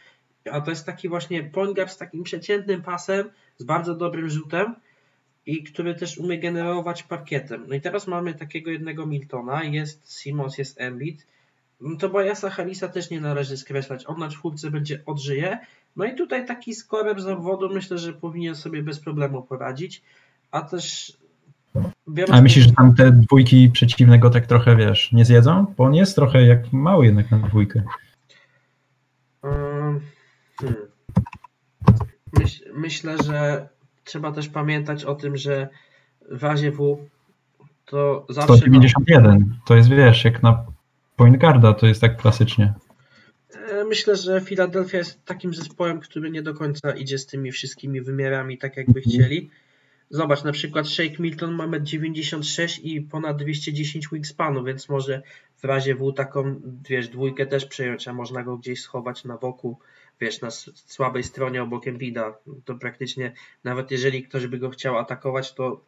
A 0.52 0.60
to 0.60 0.70
jest 0.70 0.86
taki 0.86 1.08
właśnie 1.08 1.42
point 1.42 1.76
guard 1.76 1.92
z 1.92 1.96
takim 1.96 2.22
przeciętnym 2.22 2.82
pasem, 2.82 3.30
z 3.56 3.64
bardzo 3.64 3.94
dobrym 3.94 4.30
rzutem 4.30 4.74
i 5.46 5.62
który 5.62 5.94
też 5.94 6.18
umie 6.18 6.38
generować 6.38 7.02
parkietem. 7.02 7.64
No 7.68 7.74
i 7.74 7.80
teraz 7.80 8.06
mamy 8.06 8.34
takiego 8.34 8.70
jednego 8.70 9.06
Miltona, 9.06 9.64
jest 9.64 10.20
Simons, 10.22 10.58
jest 10.58 10.80
Embiid. 10.80 11.26
No 11.80 11.96
to 11.96 12.08
Bajasa 12.08 12.50
Harrisa 12.50 12.88
też 12.88 13.10
nie 13.10 13.20
należy 13.20 13.56
skreślać. 13.56 14.04
On 14.06 14.18
na 14.18 14.28
czwórce 14.28 14.70
będzie 14.70 15.02
odżyje. 15.06 15.58
No 15.96 16.04
i 16.04 16.14
tutaj 16.14 16.46
taki 16.46 16.74
skorem 16.74 17.20
zawodu 17.20 17.68
myślę, 17.74 17.98
że 17.98 18.12
powinien 18.12 18.54
sobie 18.54 18.82
bez 18.82 19.00
problemu 19.00 19.42
poradzić. 19.42 20.02
A 20.50 20.60
też 20.60 21.16
a 22.30 22.42
myślisz, 22.42 22.66
że 22.66 22.72
tam 22.72 22.94
te 22.94 23.12
dwójki 23.12 23.70
przeciwnego 23.70 24.30
tak 24.30 24.46
trochę, 24.46 24.76
wiesz, 24.76 25.12
nie 25.12 25.24
zjedzą? 25.24 25.74
Bo 25.76 25.84
on 25.84 25.94
jest 25.94 26.14
trochę 26.14 26.46
jak 26.46 26.72
mały 26.72 27.06
jednak 27.06 27.30
na 27.30 27.38
dwójkę. 27.38 27.82
Hmm. 29.42 30.00
Myśl, 32.38 32.64
myślę, 32.74 33.16
że 33.24 33.68
trzeba 34.04 34.32
też 34.32 34.48
pamiętać 34.48 35.04
o 35.04 35.14
tym, 35.14 35.36
że 35.36 35.68
w 36.30 36.42
razie 36.42 36.70
W 36.70 36.98
to 37.84 38.26
zawsze... 38.28 38.56
191, 38.56 39.54
to 39.66 39.76
jest, 39.76 39.88
wiesz, 39.88 40.24
jak 40.24 40.42
na 40.42 40.64
point 41.16 41.36
guarda, 41.36 41.74
to 41.74 41.86
jest 41.86 42.00
tak 42.00 42.16
klasycznie. 42.16 42.74
E, 43.56 43.84
myślę, 43.84 44.16
że 44.16 44.40
Philadelphia 44.40 44.98
jest 44.98 45.24
takim 45.24 45.54
zespołem, 45.54 46.00
który 46.00 46.30
nie 46.30 46.42
do 46.42 46.54
końca 46.54 46.92
idzie 46.92 47.18
z 47.18 47.26
tymi 47.26 47.52
wszystkimi 47.52 48.00
wymiarami 48.00 48.58
tak, 48.58 48.76
jakby 48.76 49.00
mhm. 49.00 49.16
chcieli. 49.16 49.50
Zobacz, 50.10 50.44
na 50.44 50.52
przykład 50.52 50.88
Shake 50.88 51.16
Milton 51.18 51.54
ma 51.54 51.80
96 51.80 52.80
i 52.82 53.00
ponad 53.00 53.36
210 53.36 54.08
wingspanu, 54.12 54.64
więc 54.64 54.88
może 54.88 55.22
w 55.56 55.64
razie 55.64 55.94
W 55.94 56.12
taką, 56.12 56.60
wiesz, 56.88 57.08
dwójkę 57.08 57.46
też 57.46 57.66
przejąć, 57.66 58.08
a 58.08 58.12
można 58.12 58.42
go 58.42 58.56
gdzieś 58.56 58.80
schować 58.80 59.24
na 59.24 59.36
boku, 59.36 59.78
wiesz, 60.22 60.40
na 60.40 60.50
słabej 60.74 61.22
stronie 61.22 61.62
obok 61.62 61.86
Embida. 61.86 62.34
To 62.64 62.74
praktycznie, 62.74 63.32
nawet 63.64 63.90
jeżeli 63.90 64.22
ktoś 64.22 64.46
by 64.46 64.58
go 64.58 64.70
chciał 64.70 64.98
atakować, 64.98 65.54
to 65.54 65.84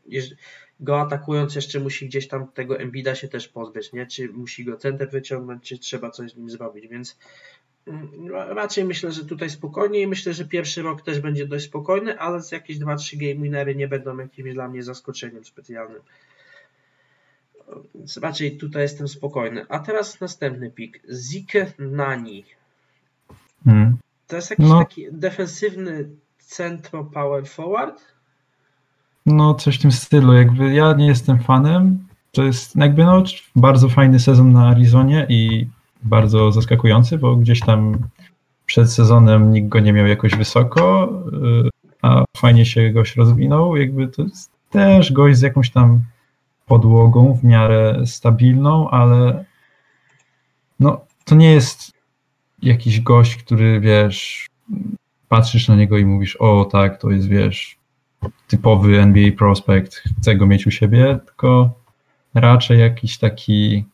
go 0.81 1.01
atakując 1.01 1.55
jeszcze 1.55 1.81
musi 1.81 2.07
gdzieś 2.07 2.29
tam 2.29 2.49
tego 2.49 2.79
Embida 2.79 3.15
się 3.15 3.29
też 3.29 3.49
pozbyć, 3.49 3.93
nie? 3.93 4.07
Czy 4.07 4.29
musi 4.29 4.65
go 4.65 4.77
center 4.77 5.11
wyciągnąć, 5.11 5.69
czy 5.69 5.79
trzeba 5.79 6.11
coś 6.11 6.33
z 6.33 6.37
nim 6.37 6.51
zrobić, 6.51 6.89
więc 6.89 7.19
Mm, 7.87 8.31
raczej 8.33 8.85
myślę, 8.85 9.13
że 9.13 9.25
tutaj 9.25 9.51
spokojnie 9.51 10.01
i 10.01 10.07
myślę, 10.07 10.35
że 10.35 10.45
pierwszy 10.45 10.83
rok 10.83 11.03
też 11.03 11.21
będzie 11.21 11.47
dość 11.47 11.65
spokojny, 11.65 12.19
ale 12.19 12.43
z 12.43 12.53
jakieś 12.53 12.79
2-3 12.79 13.17
game 13.17 13.43
winery 13.43 13.75
nie 13.75 13.89
będą 13.89 14.19
jakimś 14.19 14.55
dla 14.55 14.69
mnie 14.69 14.83
zaskoczeniem 14.83 15.45
specjalnym. 15.45 16.03
Więc 17.95 18.17
raczej 18.17 18.57
tutaj 18.57 18.83
jestem 18.83 19.09
spokojny. 19.09 19.67
A 19.69 19.79
teraz 19.79 20.21
następny 20.21 20.71
pik. 20.71 21.03
Zike 21.13 21.73
Nani. 21.79 22.45
Hmm. 23.65 23.97
To 24.27 24.37
jest 24.37 24.51
jakiś 24.51 24.69
no. 24.69 24.79
taki 24.79 25.07
defensywny 25.13 26.09
centro 26.39 27.05
power 27.05 27.47
forward? 27.47 28.01
No, 29.27 29.55
coś 29.55 29.79
w 29.79 29.83
tym 29.83 29.93
stylu. 29.93 30.33
Jakby 30.33 30.75
ja 30.75 30.93
nie 30.93 31.07
jestem 31.07 31.39
fanem. 31.39 32.07
To 32.33 32.43
jest 32.43 32.77
jakby 32.77 33.05
no, 33.05 33.23
bardzo 33.57 33.89
fajny 33.89 34.21
sezon 34.21 34.53
na 34.53 34.69
Arizonie 34.69 35.27
i 35.29 35.67
bardzo 36.03 36.53
zaskakujący, 36.53 37.19
bo 37.19 37.37
gdzieś 37.37 37.61
tam 37.61 37.99
przed 38.67 38.93
sezonem 38.93 39.53
nikt 39.53 39.69
go 39.69 39.81
nie 39.81 39.93
miał 39.93 40.07
jakoś 40.07 40.35
wysoko, 40.35 41.13
y, 41.67 41.71
a 42.03 42.25
fajnie 42.37 42.67
się 42.67 42.91
goś 42.91 43.17
rozwinął. 43.17 43.77
Jakby 43.77 44.09
to 44.09 44.23
jest 44.23 44.51
też 44.71 45.13
gość 45.13 45.39
z 45.39 45.43
jakąś 45.43 45.71
tam 45.71 46.03
podłogą 46.67 47.35
w 47.35 47.45
miarę 47.45 48.03
stabilną, 48.07 48.91
ale 48.91 49.45
no, 50.81 51.01
to 51.25 51.35
nie 51.35 51.53
jest 51.53 51.93
jakiś 52.65 53.01
gość, 53.01 53.37
który 53.37 53.81
wiesz, 53.81 54.47
patrzysz 55.29 55.69
na 55.69 55.77
niego 55.77 55.99
i 55.99 56.05
mówisz, 56.05 56.37
o 56.37 56.65
tak, 56.65 57.01
to 57.01 57.11
jest 57.11 57.29
wiesz, 57.29 57.77
typowy 58.49 59.01
NBA 59.01 59.33
prospect, 59.39 60.03
chcę 60.21 60.37
go 60.37 60.47
mieć 60.47 60.67
u 60.67 60.71
siebie, 60.71 61.19
tylko 61.27 61.71
raczej 62.35 62.81
jakiś 62.81 63.19
taki 63.19 63.85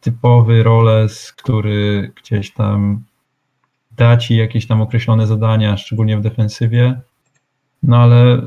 typowy 0.00 0.62
roles, 0.62 1.32
który 1.32 2.12
gdzieś 2.16 2.52
tam 2.52 3.02
da 3.96 4.16
ci 4.16 4.36
jakieś 4.36 4.66
tam 4.66 4.82
określone 4.82 5.26
zadania, 5.26 5.76
szczególnie 5.76 6.16
w 6.16 6.22
defensywie, 6.22 7.00
no 7.82 7.96
ale 7.96 8.42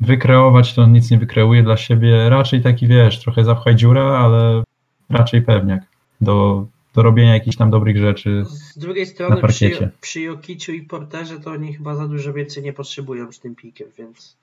wykreować 0.00 0.74
to 0.74 0.86
nic 0.86 1.10
nie 1.10 1.18
wykreuje 1.18 1.62
dla 1.62 1.76
siebie, 1.76 2.28
raczej 2.28 2.62
taki 2.62 2.86
wiesz, 2.86 3.20
trochę 3.20 3.44
zapchaj 3.44 3.76
dziura, 3.76 4.18
ale 4.18 4.62
raczej 5.10 5.42
pewniak 5.42 5.82
do, 6.20 6.66
do 6.96 7.02
robienia 7.02 7.34
jakichś 7.34 7.56
tam 7.56 7.70
dobrych 7.70 7.98
rzeczy. 7.98 8.44
Z 8.48 8.78
drugiej 8.78 9.06
strony 9.06 9.42
przy, 9.48 9.90
przy 10.00 10.20
Jokiciu 10.20 10.72
i 10.72 10.82
Porterze 10.82 11.40
to 11.40 11.50
oni 11.50 11.74
chyba 11.74 11.96
za 11.96 12.08
dużo 12.08 12.32
więcej 12.32 12.62
nie 12.62 12.72
potrzebują 12.72 13.32
z 13.32 13.40
tym 13.40 13.54
pikiem, 13.54 13.88
więc... 13.98 14.36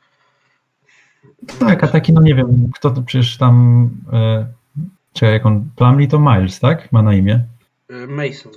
Tak, 1.59 1.83
a 1.83 1.87
taki 1.87 2.13
no 2.13 2.21
nie 2.21 2.35
wiem, 2.35 2.69
kto 2.73 2.89
to 2.89 3.01
przecież 3.01 3.37
tam... 3.37 3.89
E, 4.13 4.45
Czekaj, 5.13 5.33
jak 5.33 5.45
on, 5.45 5.69
Plumlee 5.75 6.07
to 6.07 6.19
Miles, 6.19 6.59
tak? 6.59 6.91
Ma 6.91 7.01
na 7.01 7.13
imię? 7.13 7.45
E, 7.89 8.07
Mason. 8.07 8.51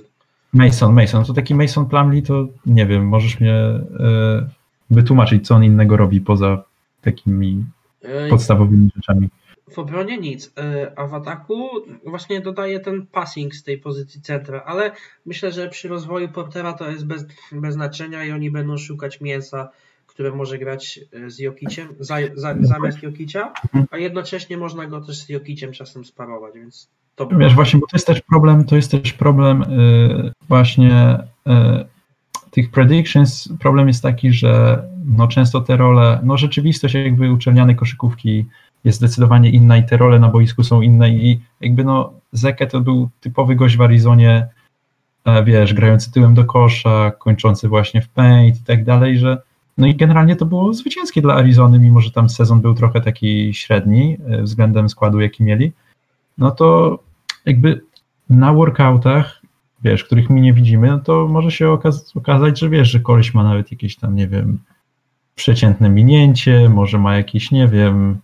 Mason, 0.53 0.93
Mason. 0.93 1.25
To 1.25 1.33
taki 1.33 1.55
Mason 1.55 1.85
Plumlee 1.85 2.21
to 2.21 2.47
nie 2.65 2.85
wiem, 2.85 3.07
możesz 3.07 3.39
mnie 3.39 3.53
e, 3.53 3.81
wytłumaczyć, 4.89 5.47
co 5.47 5.55
on 5.55 5.63
innego 5.63 5.97
robi 5.97 6.21
poza 6.21 6.63
takimi 7.01 7.65
e, 8.01 8.29
podstawowymi 8.29 8.89
rzeczami. 8.95 9.29
W 9.71 9.79
obronie 9.79 10.17
nic, 10.17 10.53
a 10.95 11.07
w 11.07 11.13
ataku 11.13 11.69
właśnie 12.05 12.41
dodaje 12.41 12.79
ten 12.79 13.07
passing 13.07 13.55
z 13.55 13.63
tej 13.63 13.77
pozycji 13.77 14.21
centra, 14.21 14.63
ale 14.65 14.91
myślę, 15.25 15.51
że 15.51 15.69
przy 15.69 15.87
rozwoju 15.87 16.29
Portera 16.29 16.73
to 16.73 16.89
jest 16.89 17.05
bez, 17.05 17.25
bez 17.51 17.73
znaczenia 17.73 18.25
i 18.25 18.31
oni 18.31 18.51
będą 18.51 18.77
szukać 18.77 19.21
mięsa 19.21 19.69
które 20.17 20.31
może 20.31 20.57
grać 20.57 20.99
e, 21.13 21.29
z 21.29 21.39
Jokiciem, 21.39 21.87
za, 21.99 22.15
za, 22.35 22.55
zamiast 22.61 23.03
Jokicia, 23.03 23.53
a 23.91 23.97
jednocześnie 23.97 24.57
można 24.57 24.85
go 24.85 25.01
też 25.01 25.17
z 25.17 25.29
Jokiciem 25.29 25.71
czasem 25.71 26.05
sparować, 26.05 26.55
więc 26.55 26.89
to 27.15 27.27
Wiesz, 27.27 27.55
właśnie, 27.55 27.79
bo 27.79 27.87
to 27.87 27.97
jest 27.97 28.07
też 28.07 28.21
problem, 28.21 28.65
to 28.65 28.75
jest 28.75 28.91
też 28.91 29.13
problem 29.13 29.65
yy, 29.69 30.31
właśnie 30.47 31.17
yy, 31.45 31.85
tych 32.51 32.71
predictions. 32.71 33.49
Problem 33.59 33.87
jest 33.87 34.03
taki, 34.03 34.33
że 34.33 34.83
no 35.05 35.27
często 35.27 35.61
te 35.61 35.77
role, 35.77 36.19
no 36.23 36.37
rzeczywistość 36.37 36.95
jakby 36.95 37.31
uczelnianej 37.31 37.75
koszykówki 37.75 38.45
jest 38.87 38.97
zdecydowanie 38.97 39.49
inna 39.49 39.77
i 39.77 39.85
te 39.85 39.97
role 39.97 40.19
na 40.19 40.29
boisku 40.29 40.63
są 40.63 40.81
inne 40.81 41.09
i 41.09 41.41
jakby 41.61 41.83
no 41.83 42.13
Zeke 42.31 42.67
to 42.67 42.81
był 42.81 43.09
typowy 43.21 43.55
gość 43.55 43.77
w 43.77 43.81
Arizonie, 43.81 44.47
wiesz, 45.45 45.73
grający 45.73 46.11
tyłem 46.11 46.33
do 46.33 46.45
kosza, 46.45 47.11
kończący 47.11 47.67
właśnie 47.67 48.01
w 48.01 48.09
paint 48.09 48.61
i 48.61 48.63
tak 48.63 48.83
dalej, 48.83 49.17
że 49.17 49.41
no 49.77 49.87
i 49.87 49.95
generalnie 49.95 50.35
to 50.35 50.45
było 50.45 50.73
zwycięskie 50.73 51.21
dla 51.21 51.33
Arizony, 51.33 51.79
mimo 51.79 52.01
że 52.01 52.11
tam 52.11 52.29
sezon 52.29 52.61
był 52.61 52.73
trochę 52.73 53.01
taki 53.01 53.53
średni 53.53 54.17
e, 54.27 54.41
względem 54.41 54.89
składu, 54.89 55.19
jaki 55.19 55.43
mieli. 55.43 55.71
No 56.37 56.51
to 56.51 56.99
jakby 57.45 57.81
na 58.29 58.53
workoutach, 58.53 59.41
wiesz, 59.83 60.03
których 60.03 60.29
my 60.29 60.41
nie 60.41 60.53
widzimy, 60.53 60.87
no 60.87 60.99
to 60.99 61.27
może 61.27 61.51
się 61.51 61.69
okaz 61.69 62.17
okazać, 62.17 62.59
że 62.59 62.69
wiesz, 62.69 62.91
że 62.91 62.99
koleś 62.99 63.33
ma 63.33 63.43
nawet 63.43 63.71
jakieś 63.71 63.95
tam, 63.95 64.15
nie 64.15 64.27
wiem, 64.27 64.59
przeciętne 65.35 65.89
minięcie, 65.89 66.69
może 66.69 66.97
ma 66.97 67.17
jakiś, 67.17 67.51
nie 67.51 67.67
wiem, 67.67 68.17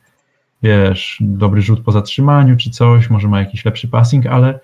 wiesz, 0.63 1.17
dobry 1.21 1.61
rzut 1.61 1.81
po 1.81 1.91
zatrzymaniu 1.91 2.57
czy 2.57 2.69
coś, 2.69 3.09
może 3.09 3.27
ma 3.27 3.39
jakiś 3.39 3.65
lepszy 3.65 3.87
passing, 3.87 4.25
ale 4.25 4.59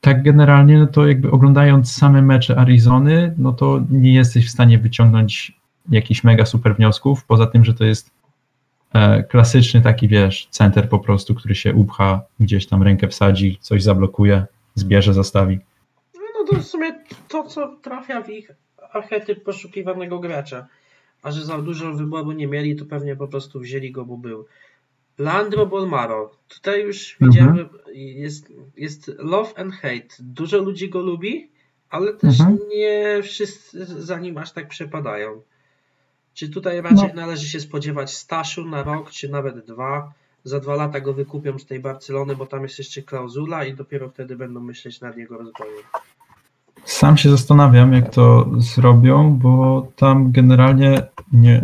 tak 0.00 0.22
generalnie, 0.22 0.78
no 0.78 0.86
to 0.86 1.06
jakby 1.06 1.30
oglądając 1.30 1.92
same 1.92 2.22
mecze 2.22 2.58
Arizony, 2.58 3.34
no 3.38 3.52
to 3.52 3.80
nie 3.90 4.14
jesteś 4.14 4.46
w 4.46 4.50
stanie 4.50 4.78
wyciągnąć 4.78 5.52
jakichś 5.90 6.24
mega 6.24 6.46
super 6.46 6.76
wniosków, 6.76 7.24
poza 7.24 7.46
tym, 7.46 7.64
że 7.64 7.74
to 7.74 7.84
jest 7.84 8.10
e, 8.92 9.22
klasyczny 9.22 9.80
taki, 9.80 10.08
wiesz, 10.08 10.48
center 10.50 10.88
po 10.88 10.98
prostu, 10.98 11.34
który 11.34 11.54
się 11.54 11.74
upcha, 11.74 12.22
gdzieś 12.40 12.66
tam 12.66 12.82
rękę 12.82 13.08
wsadzi, 13.08 13.58
coś 13.60 13.82
zablokuje, 13.82 14.46
zbierze, 14.74 15.14
zastawi. 15.14 15.58
No 16.14 16.44
to 16.50 16.62
w 16.62 16.64
sumie 16.64 17.04
to, 17.28 17.44
co 17.44 17.76
trafia 17.82 18.22
w 18.22 18.30
ich 18.30 18.50
archetyp 18.92 19.44
poszukiwanego 19.44 20.18
gracza. 20.18 20.66
A 21.22 21.30
że 21.32 21.44
za 21.44 21.58
dużo 21.58 21.94
wyboru 21.94 22.32
nie 22.32 22.46
mieli, 22.46 22.76
to 22.76 22.84
pewnie 22.84 23.16
po 23.16 23.28
prostu 23.28 23.60
wzięli 23.60 23.92
go, 23.92 24.04
bo 24.04 24.16
był. 24.16 24.46
Landro 25.18 25.66
Bolmaro. 25.66 26.30
Tutaj 26.48 26.82
już 26.82 27.16
mhm. 27.20 27.30
widziałem, 27.30 27.68
jest, 27.94 28.52
jest 28.76 29.12
love 29.18 29.58
and 29.58 29.74
hate. 29.74 30.08
Dużo 30.20 30.58
ludzi 30.58 30.90
go 30.90 31.00
lubi, 31.00 31.50
ale 31.90 32.12
też 32.12 32.40
mhm. 32.40 32.58
nie 32.76 33.20
wszyscy 33.22 33.84
za 34.02 34.18
nim 34.18 34.38
aż 34.38 34.52
tak 34.52 34.68
przepadają. 34.68 35.40
Czy 36.34 36.48
tutaj 36.48 36.80
raczej 36.80 37.08
no. 37.08 37.20
należy 37.20 37.48
się 37.48 37.60
spodziewać 37.60 38.14
staszu 38.14 38.64
na 38.64 38.82
rok, 38.82 39.10
czy 39.10 39.28
nawet 39.28 39.66
dwa? 39.66 40.12
Za 40.44 40.60
dwa 40.60 40.74
lata 40.74 41.00
go 41.00 41.14
wykupią 41.14 41.58
z 41.58 41.66
tej 41.66 41.80
Barcelony, 41.80 42.36
bo 42.36 42.46
tam 42.46 42.62
jest 42.62 42.78
jeszcze 42.78 43.02
klauzula 43.02 43.64
i 43.64 43.74
dopiero 43.74 44.08
wtedy 44.08 44.36
będą 44.36 44.60
myśleć 44.60 45.00
nad 45.00 45.16
jego 45.16 45.38
rozwojem. 45.38 45.82
Sam 46.84 47.16
się 47.16 47.30
zastanawiam, 47.30 47.92
jak 47.92 48.10
to 48.10 48.46
zrobią, 48.58 49.38
bo 49.42 49.86
tam 49.96 50.32
generalnie 50.32 51.02
nie, 51.32 51.62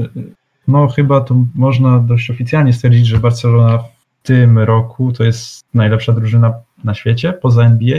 no 0.68 0.88
chyba 0.88 1.20
to 1.20 1.44
można 1.54 1.98
dość 1.98 2.30
oficjalnie 2.30 2.72
stwierdzić, 2.72 3.06
że 3.06 3.18
Barcelona 3.18 3.84
tym 4.22 4.58
roku 4.58 5.12
to 5.12 5.24
jest 5.24 5.64
najlepsza 5.74 6.12
drużyna 6.12 6.54
na 6.84 6.94
świecie 6.94 7.32
poza 7.32 7.62
NBA 7.62 7.98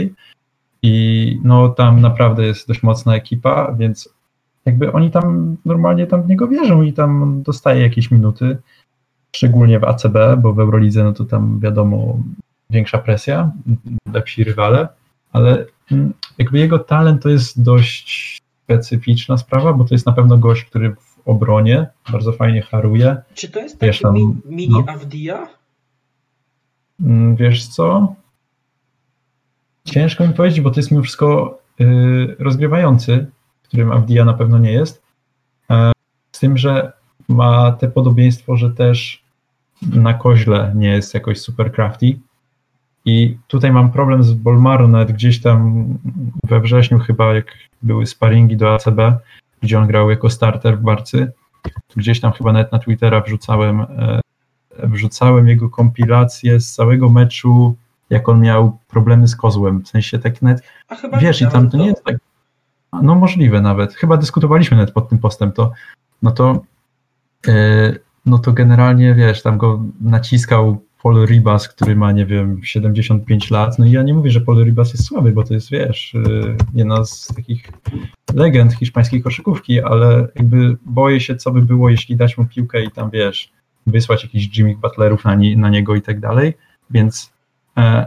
i 0.82 1.40
no 1.44 1.68
tam 1.68 2.00
naprawdę 2.00 2.46
jest 2.46 2.68
dość 2.68 2.82
mocna 2.82 3.14
ekipa, 3.14 3.72
więc 3.78 4.08
jakby 4.64 4.92
oni 4.92 5.10
tam 5.10 5.56
normalnie 5.64 6.06
tam 6.06 6.22
w 6.22 6.28
niego 6.28 6.48
wierzą 6.48 6.82
i 6.82 6.92
tam 6.92 7.42
dostaje 7.42 7.82
jakieś 7.82 8.10
minuty, 8.10 8.56
szczególnie 9.36 9.80
w 9.80 9.84
ACB, 9.84 10.16
bo 10.38 10.52
w 10.52 10.60
Eurolidze 10.60 11.04
no 11.04 11.12
to 11.12 11.24
tam 11.24 11.60
wiadomo 11.60 12.18
większa 12.70 12.98
presja, 12.98 13.52
lepsi 14.12 14.44
rywale, 14.44 14.88
ale 15.32 15.66
mm, 15.92 16.12
jakby 16.38 16.58
jego 16.58 16.78
talent 16.78 17.22
to 17.22 17.28
jest 17.28 17.62
dość 17.62 18.38
specyficzna 18.64 19.38
sprawa, 19.38 19.72
bo 19.72 19.84
to 19.84 19.94
jest 19.94 20.06
na 20.06 20.12
pewno 20.12 20.38
gość, 20.38 20.64
który 20.64 20.94
w 20.94 21.15
obronie 21.26 21.86
bardzo 22.12 22.32
fajnie 22.32 22.62
haruje. 22.62 23.16
Czy 23.34 23.48
to 23.48 23.60
jest 23.60 23.78
taki 23.78 23.98
tam, 23.98 24.14
mi, 24.14 24.36
mini 24.44 24.84
no. 24.86 24.92
Avdia? 24.92 25.48
Mm, 27.00 27.36
wiesz 27.36 27.66
co? 27.66 28.14
Ciężko 29.84 30.26
mi 30.26 30.34
powiedzieć, 30.34 30.60
bo 30.60 30.70
to 30.70 30.80
jest 30.80 30.90
mimo 30.90 31.02
wszystko 31.02 31.58
yy, 31.78 32.36
rozgrywający, 32.38 33.26
którym 33.62 33.92
Avdia 33.92 34.24
na 34.24 34.34
pewno 34.34 34.58
nie 34.58 34.72
jest. 34.72 35.02
E, 35.70 35.92
z 36.32 36.38
tym, 36.38 36.58
że 36.58 36.92
ma 37.28 37.72
te 37.72 37.88
podobieństwo, 37.88 38.56
że 38.56 38.70
też 38.70 39.24
na 39.82 40.14
koźle 40.14 40.72
nie 40.74 40.88
jest 40.88 41.14
jakoś 41.14 41.40
super 41.40 41.72
crafty. 41.72 42.18
I 43.04 43.36
tutaj 43.48 43.72
mam 43.72 43.92
problem 43.92 44.24
z 44.24 44.32
Bolmaru, 44.32 44.88
nawet 44.88 45.12
gdzieś 45.12 45.42
tam 45.42 45.86
we 46.44 46.60
wrześniu 46.60 46.98
chyba, 46.98 47.34
jak 47.34 47.46
były 47.82 48.06
sparingi 48.06 48.56
do 48.56 48.74
ACB, 48.74 49.00
gdzie 49.66 49.78
on 49.78 49.86
grał 49.86 50.10
jako 50.10 50.30
starter 50.30 50.78
w 50.78 50.82
Barcy, 50.82 51.32
gdzieś 51.96 52.20
tam 52.20 52.32
chyba 52.32 52.52
nawet 52.52 52.72
na 52.72 52.78
Twittera 52.78 53.20
wrzucałem, 53.20 53.80
e, 53.80 54.20
wrzucałem 54.78 55.48
jego 55.48 55.70
kompilację 55.70 56.60
z 56.60 56.72
całego 56.72 57.08
meczu, 57.08 57.76
jak 58.10 58.28
on 58.28 58.40
miał 58.40 58.78
problemy 58.88 59.28
z 59.28 59.36
kozłem, 59.36 59.82
w 59.82 59.88
sensie 59.88 60.18
tak 60.18 60.42
nawet, 60.42 60.62
wiesz, 61.20 61.42
i 61.42 61.46
tam 61.46 61.70
to 61.70 61.76
nie 61.76 61.86
jest 61.86 62.04
tak, 62.04 62.16
no 63.02 63.14
możliwe 63.14 63.60
nawet, 63.60 63.94
chyba 63.94 64.16
dyskutowaliśmy 64.16 64.76
nawet 64.76 64.94
pod 64.94 65.08
tym 65.08 65.18
postem, 65.18 65.52
to, 65.52 65.72
no 66.22 66.30
to, 66.30 66.60
yy, 67.46 68.00
no 68.26 68.38
to 68.38 68.52
generalnie, 68.52 69.14
wiesz, 69.14 69.42
tam 69.42 69.58
go 69.58 69.82
naciskał 70.00 70.82
Paul 71.06 71.26
Ribas, 71.26 71.68
który 71.68 71.96
ma, 71.96 72.12
nie 72.12 72.26
wiem, 72.26 72.60
75 72.64 73.50
lat. 73.50 73.78
No 73.78 73.86
i 73.86 73.90
ja 73.90 74.02
nie 74.02 74.14
mówię, 74.14 74.30
że 74.30 74.40
Paul 74.40 74.64
Ribas 74.64 74.92
jest 74.92 75.04
słaby, 75.04 75.32
bo 75.32 75.44
to 75.44 75.54
jest, 75.54 75.70
wiesz, 75.70 76.14
y, 76.14 76.56
jedna 76.74 77.04
z 77.04 77.26
takich 77.36 77.70
legend 78.34 78.72
hiszpańskiej 78.72 79.22
koszykówki, 79.22 79.82
ale 79.82 80.28
jakby 80.34 80.76
boję 80.86 81.20
się, 81.20 81.36
co 81.36 81.50
by 81.50 81.62
było, 81.62 81.90
jeśli 81.90 82.16
dać 82.16 82.38
mu 82.38 82.46
piłkę 82.46 82.84
i 82.84 82.90
tam, 82.90 83.10
wiesz, 83.10 83.52
wysłać 83.86 84.22
jakichś 84.22 84.58
Jimmy 84.58 84.76
Butlerów 84.76 85.24
na, 85.24 85.34
nie, 85.34 85.56
na 85.56 85.68
niego 85.68 85.94
i 85.94 86.02
tak 86.02 86.20
dalej. 86.20 86.54
Więc 86.90 87.32
e, 87.76 88.06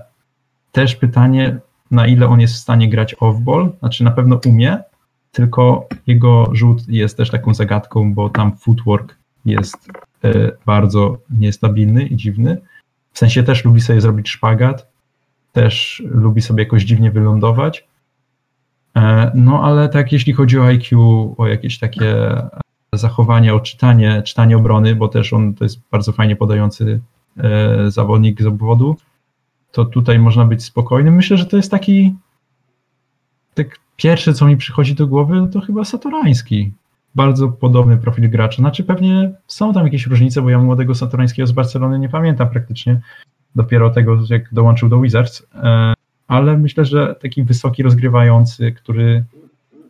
też 0.72 0.96
pytanie, 0.96 1.58
na 1.92 2.08
ile 2.08 2.28
on 2.28 2.42
jest 2.42 2.54
w 2.54 2.58
stanie 2.58 2.90
grać 2.90 3.16
off-ball, 3.16 3.70
znaczy 3.80 4.04
na 4.04 4.12
pewno 4.12 4.40
umie, 4.46 4.78
tylko 5.32 5.88
jego 6.08 6.50
rzut 6.54 6.88
jest 6.88 7.18
też 7.18 7.30
taką 7.30 7.54
zagadką, 7.54 8.14
bo 8.14 8.30
tam 8.30 8.58
footwork 8.58 9.16
jest 9.46 9.88
e, 10.24 10.52
bardzo 10.66 11.18
niestabilny 11.30 12.04
i 12.04 12.16
dziwny. 12.16 12.62
W 13.14 13.20
sensie 13.20 13.44
też 13.44 13.66
lubi 13.66 13.82
sobie 13.82 14.02
zrobić 14.02 14.30
szpagat, 14.30 14.92
też 15.52 16.04
lubi 16.06 16.42
sobie 16.42 16.64
jakoś 16.64 16.84
dziwnie 16.84 17.12
wylądować. 17.12 17.88
E, 18.96 19.32
no 19.36 19.64
ale 19.64 19.90
tak, 19.90 20.12
jeśli 20.12 20.34
chodzi 20.34 20.60
o 20.60 20.66
IQ, 20.66 20.96
o 21.38 21.48
jakieś 21.48 21.80
takie 21.80 22.16
zachowanie, 22.94 23.54
o 23.54 23.60
czytanie, 23.60 24.22
czytanie 24.26 24.58
obrony, 24.58 24.96
bo 24.96 25.08
też 25.08 25.34
on 25.34 25.54
to 25.54 25.64
jest 25.66 25.80
bardzo 25.92 26.12
fajnie 26.12 26.36
podający 26.36 27.00
e, 27.38 27.92
zawodnik 27.92 28.42
z 28.42 28.46
obwodu, 28.46 28.98
to 29.72 29.86
tutaj 29.86 30.20
można 30.20 30.46
być 30.46 30.64
spokojnym. 30.64 31.16
Myślę, 31.16 31.38
że 31.38 31.46
to 31.46 31.58
jest 31.58 31.72
taki 31.72 32.16
tak 33.54 33.80
pierwsze, 33.96 34.34
co 34.34 34.46
mi 34.46 34.58
przychodzi 34.58 34.96
do 34.96 35.08
głowy, 35.08 35.48
to 35.54 35.62
chyba 35.62 35.86
Satorański 35.86 36.72
bardzo 37.16 37.50
podobny 37.50 37.98
profil 37.98 38.30
gracza. 38.30 38.58
Znaczy 38.58 38.84
pewnie 38.84 39.32
są 39.48 39.74
tam 39.74 39.86
jakieś 39.86 40.08
różnice, 40.08 40.42
bo 40.42 40.50
ja 40.50 40.60
młodego 40.60 40.96
Satorańskiego 40.96 41.48
z 41.48 41.52
Barcelony 41.52 42.00
nie 42.00 42.10
pamiętam 42.10 42.50
praktycznie, 42.50 43.02
dopiero 43.56 43.90
tego, 43.90 44.20
jak 44.30 44.54
dołączył 44.54 44.90
do 44.90 45.02
Wizards, 45.02 45.48
e, 45.56 45.94
ale 46.28 46.58
myślę, 46.58 46.86
że 46.86 47.16
taki 47.22 47.44
wysoki 47.44 47.84
rozgrywający, 47.84 48.72
który 48.72 49.26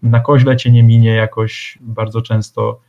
na 0.03 0.19
koźle 0.19 0.57
cię 0.57 0.72
nie 0.72 0.83
minie 0.83 1.09
jakoś 1.09 1.77
bardzo 1.81 2.22
często, 2.22 2.80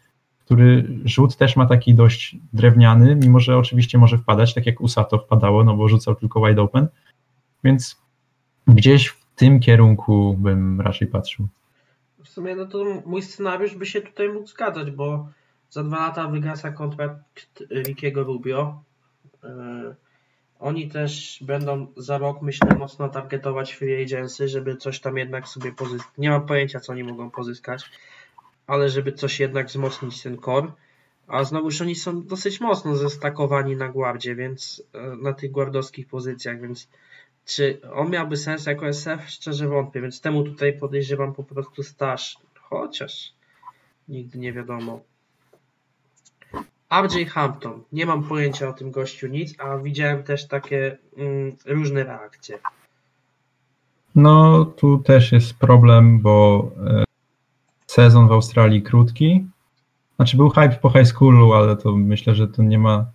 który 0.45 0.89
rzut 1.05 1.37
też 1.37 1.57
ma 1.57 1.67
taki 1.67 1.95
dość 1.95 2.37
drewniany, 2.53 3.17
mimo 3.17 3.41
że 3.41 3.59
oczywiście 3.59 3.99
może 3.99 4.19
wpadać, 4.19 4.55
tak 4.55 4.67
jak 4.67 4.81
Usato 4.81 5.19
wpadało, 5.19 5.65
no 5.65 5.77
bo 5.77 5.89
rzucał 5.89 6.15
tylko 6.15 6.47
wide 6.47 6.63
open, 6.63 6.89
więc 7.65 7.97
gdzieś 8.67 9.07
w 9.07 9.35
tym 9.35 9.61
kierunku 9.61 10.37
bym 10.39 10.81
raczej 10.81 11.09
patrzył 11.09 11.49
sumie 12.31 12.57
no 12.57 12.67
to 12.67 12.85
mój 13.07 13.23
scenariusz 13.23 13.75
by 13.75 13.87
się 13.87 14.01
tutaj 14.01 14.29
mógł 14.29 14.47
zgadzać, 14.47 14.91
bo 14.91 15.29
za 15.71 15.85
dwa 15.85 15.99
lata 15.99 16.29
wygasa 16.29 16.71
kontrakt 16.71 17.63
Rickiego 17.71 18.25
Rubio. 18.25 18.83
Yy, 19.43 19.95
oni 20.59 20.89
też 20.89 21.39
będą 21.41 21.87
za 21.97 22.19
rok, 22.19 22.43
myślę, 22.43 22.77
mocno 22.79 23.09
targetować 23.09 23.73
free 23.73 24.03
agency, 24.03 24.49
żeby 24.49 24.77
coś 24.77 25.01
tam 25.01 25.17
jednak 25.17 25.49
sobie 25.49 25.73
pozyskać. 25.73 26.13
Nie 26.19 26.31
mam 26.31 26.47
pojęcia, 26.47 26.81
co 26.81 26.93
oni 26.93 27.05
mogą 27.05 27.31
pozyskać, 27.31 27.91
ale 28.67 28.89
żeby 28.89 29.13
coś 29.13 29.41
jednak 29.41 29.67
wzmocnić 29.67 30.23
ten 30.23 30.39
core. 30.39 30.73
A 31.29 31.45
znowuż 31.45 31.81
oni 31.81 31.95
są 31.95 32.23
dosyć 32.23 32.61
mocno 32.61 32.97
zestakowani 32.97 33.77
na 33.77 33.89
guardzie, 33.89 34.35
więc 34.35 34.83
yy, 34.95 35.17
na 35.17 35.33
tych 35.33 35.51
guardowskich 35.51 36.07
pozycjach, 36.07 36.61
więc 36.61 36.89
czy 37.51 37.81
on 37.95 38.11
miałby 38.11 38.37
sens 38.37 38.67
jako 38.67 38.89
SF? 38.89 39.31
Szczerze 39.31 39.69
wątpię, 39.69 40.01
więc 40.01 40.21
temu 40.21 40.43
tutaj 40.43 40.79
podejrzewam 40.79 41.35
po 41.35 41.45
prostu 41.45 41.83
staż. 41.83 42.37
Chociaż 42.61 43.33
nigdy 44.09 44.39
nie 44.39 44.53
wiadomo. 44.53 45.01
RJ 47.03 47.25
Hampton. 47.25 47.83
Nie 47.93 48.07
mam 48.07 48.25
pojęcia 48.25 48.69
o 48.69 48.73
tym 48.73 48.91
gościu 48.91 49.27
nic, 49.27 49.55
a 49.59 49.79
widziałem 49.79 50.23
też 50.23 50.49
takie 50.49 50.99
mm, 51.17 51.57
różne 51.67 52.05
reakcje. 52.05 52.59
No, 54.15 54.65
tu 54.65 54.99
też 54.99 55.33
jest 55.33 55.55
problem, 55.55 56.21
bo 56.21 56.71
e, 56.87 57.05
sezon 57.87 58.29
w 58.29 58.33
Australii 58.33 58.83
krótki. 58.83 59.47
Znaczy 60.17 60.37
był 60.37 60.51
hype 60.51 60.77
po 60.83 60.91
high 60.91 61.07
schoolu, 61.07 61.53
ale 61.53 61.77
to 61.77 61.97
myślę, 61.97 62.35
że 62.35 62.49
to 62.49 62.63
nie 62.63 62.79
ma 62.79 63.07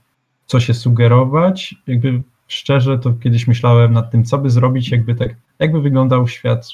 co 0.45 0.59
się 0.59 0.73
sugerować. 0.73 1.75
Jakby 1.87 2.21
szczerze 2.47 2.99
to 2.99 3.13
kiedyś 3.13 3.47
myślałem 3.47 3.93
nad 3.93 4.11
tym, 4.11 4.23
co 4.23 4.37
by 4.37 4.49
zrobić, 4.49 4.91
jakby 4.91 5.15
tak, 5.15 5.35
jakby 5.59 5.81
wyglądał 5.81 6.27
świat 6.27 6.67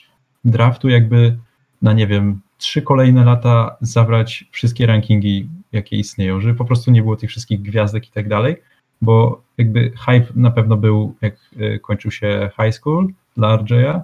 draftu, 0.45 0.89
jakby 0.89 1.37
na 1.81 1.93
nie 1.93 2.07
wiem, 2.07 2.41
trzy 2.57 2.81
kolejne 2.81 3.23
lata 3.23 3.77
zabrać 3.81 4.45
wszystkie 4.51 4.85
rankingi, 4.85 5.49
jakie 5.71 5.97
istnieją, 5.97 6.41
żeby 6.41 6.55
po 6.55 6.65
prostu 6.65 6.91
nie 6.91 7.01
było 7.01 7.15
tych 7.15 7.29
wszystkich 7.29 7.61
gwiazdek 7.61 8.07
i 8.07 8.11
tak 8.11 8.27
dalej, 8.27 8.55
bo 9.01 9.41
jakby 9.57 9.91
hype 10.05 10.27
na 10.35 10.51
pewno 10.51 10.77
był, 10.77 11.15
jak 11.21 11.35
e, 11.59 11.79
kończył 11.79 12.11
się 12.11 12.49
high 12.61 12.73
school 12.73 13.07
dla 13.37 13.57
RJ'a. 13.57 14.01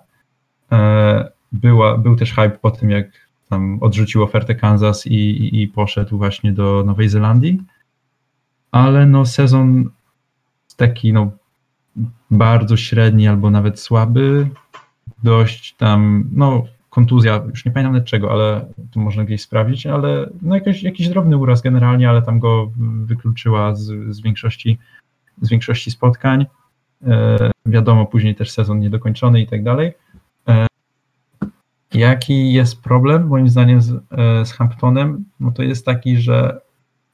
E, 0.71 1.31
była, 1.51 1.97
był 1.97 2.15
też 2.15 2.33
hype 2.33 2.57
po 2.61 2.71
tym, 2.71 2.89
jak 2.89 3.27
tam 3.49 3.77
odrzucił 3.81 4.23
ofertę 4.23 4.55
Kansas 4.55 5.07
i, 5.07 5.15
i, 5.15 5.61
i 5.61 5.67
poszedł 5.67 6.17
właśnie 6.17 6.51
do 6.51 6.83
Nowej 6.85 7.09
Zelandii. 7.09 7.61
Ale 8.71 9.05
no 9.05 9.25
sezon 9.25 9.89
taki 10.77 11.13
no 11.13 11.31
bardzo 12.31 12.77
średni 12.77 13.27
albo 13.27 13.49
nawet 13.49 13.79
słaby, 13.79 14.49
dość 15.23 15.75
tam, 15.75 16.29
no 16.31 16.63
kontuzja, 16.89 17.43
już 17.49 17.65
nie 17.65 17.71
pamiętam 17.71 17.93
nawet 17.93 18.07
czego, 18.07 18.31
ale 18.31 18.65
to 18.91 18.99
można 18.99 19.23
gdzieś 19.23 19.41
sprawdzić, 19.41 19.87
ale 19.87 20.29
no 20.41 20.55
jakiś, 20.55 20.83
jakiś 20.83 21.09
drobny 21.09 21.37
uraz 21.37 21.61
generalnie, 21.61 22.09
ale 22.09 22.21
tam 22.21 22.39
go 22.39 22.71
wykluczyła 23.05 23.75
z, 23.75 24.15
z, 24.15 24.21
większości, 24.21 24.77
z 25.41 25.49
większości 25.49 25.91
spotkań. 25.91 26.45
E, 27.07 27.51
wiadomo, 27.65 28.05
później 28.05 28.35
też 28.35 28.51
sezon 28.51 28.79
niedokończony 28.79 29.41
i 29.41 29.47
tak 29.47 29.63
dalej. 29.63 29.93
E, 30.47 30.67
jaki 31.93 32.53
jest 32.53 32.81
problem 32.81 33.27
moim 33.27 33.49
zdaniem 33.49 33.81
z, 33.81 33.91
e, 33.91 34.45
z 34.45 34.51
Hamptonem? 34.51 35.25
No 35.39 35.51
to 35.51 35.63
jest 35.63 35.85
taki, 35.85 36.17
że 36.17 36.61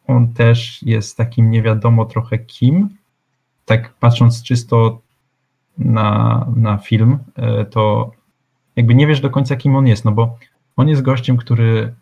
on 0.08 0.34
też 0.34 0.84
jest 0.84 1.18
takim 1.18 1.52
nie 1.52 1.62
wiadomo 1.62 2.06
trochę 2.06 2.40
kim, 2.40 2.90
tak 3.66 3.94
patrząc 3.94 4.44
czysto 4.44 5.02
na, 5.78 6.48
na 6.56 6.78
film, 6.78 7.20
e, 7.36 7.66
to 7.66 8.12
jakby 8.76 8.96
nie 8.96 9.08
wiesz 9.08 9.22
do 9.22 9.30
końca, 9.30 9.56
kim 9.56 9.76
on 9.76 9.88
jest, 9.88 10.06
no 10.06 10.12
bo 10.12 10.38
on 10.76 10.90
jest 10.90 11.02
gościem, 11.02 11.38
który 11.38 11.94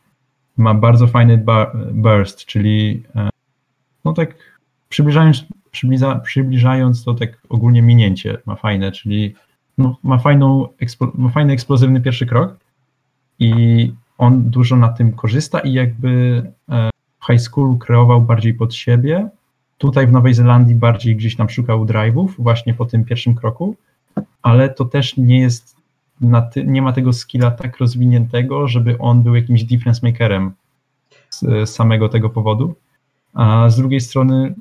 ma 0.57 0.73
bardzo 0.73 1.07
fajny 1.07 1.45
burst, 1.91 2.45
czyli 2.45 3.03
e, 3.15 3.29
no 4.05 4.13
tak 4.13 4.35
przybliżając, 4.89 5.45
przybliża, 5.71 6.15
przybliżając 6.15 7.03
to 7.03 7.13
tak 7.13 7.41
ogólnie 7.49 7.81
minięcie 7.81 8.37
ma 8.45 8.55
fajne, 8.55 8.91
czyli 8.91 9.35
no, 9.77 9.97
ma, 10.03 10.17
fajną, 10.17 10.67
ma 11.15 11.29
fajny 11.29 11.53
eksplozywny 11.53 12.01
pierwszy 12.01 12.25
krok 12.25 12.57
i 13.39 13.93
on 14.17 14.49
dużo 14.49 14.75
na 14.75 14.89
tym 14.89 15.13
korzysta 15.13 15.59
i 15.59 15.73
jakby 15.73 16.43
e, 16.69 16.89
w 17.19 17.25
high 17.25 17.41
schoolu 17.41 17.77
kreował 17.77 18.21
bardziej 18.21 18.53
pod 18.53 18.73
siebie, 18.75 19.29
tutaj 19.81 20.07
w 20.07 20.11
Nowej 20.11 20.33
Zelandii 20.33 20.75
bardziej 20.75 21.15
gdzieś 21.15 21.35
tam 21.35 21.49
szukał 21.49 21.85
drive'ów 21.85 22.27
właśnie 22.37 22.73
po 22.73 22.85
tym 22.85 23.05
pierwszym 23.05 23.35
kroku, 23.35 23.75
ale 24.41 24.69
to 24.69 24.85
też 24.85 25.17
nie 25.17 25.39
jest, 25.39 25.75
nie 26.65 26.81
ma 26.81 26.93
tego 26.93 27.13
skilla 27.13 27.51
tak 27.51 27.77
rozwiniętego, 27.77 28.67
żeby 28.67 28.97
on 28.97 29.23
był 29.23 29.35
jakimś 29.35 29.63
difference 29.63 30.07
makerem 30.07 30.51
z 31.29 31.69
samego 31.69 32.09
tego 32.09 32.29
powodu, 32.29 32.75
a 33.33 33.69
z 33.69 33.75
drugiej 33.75 34.01
strony 34.01 34.55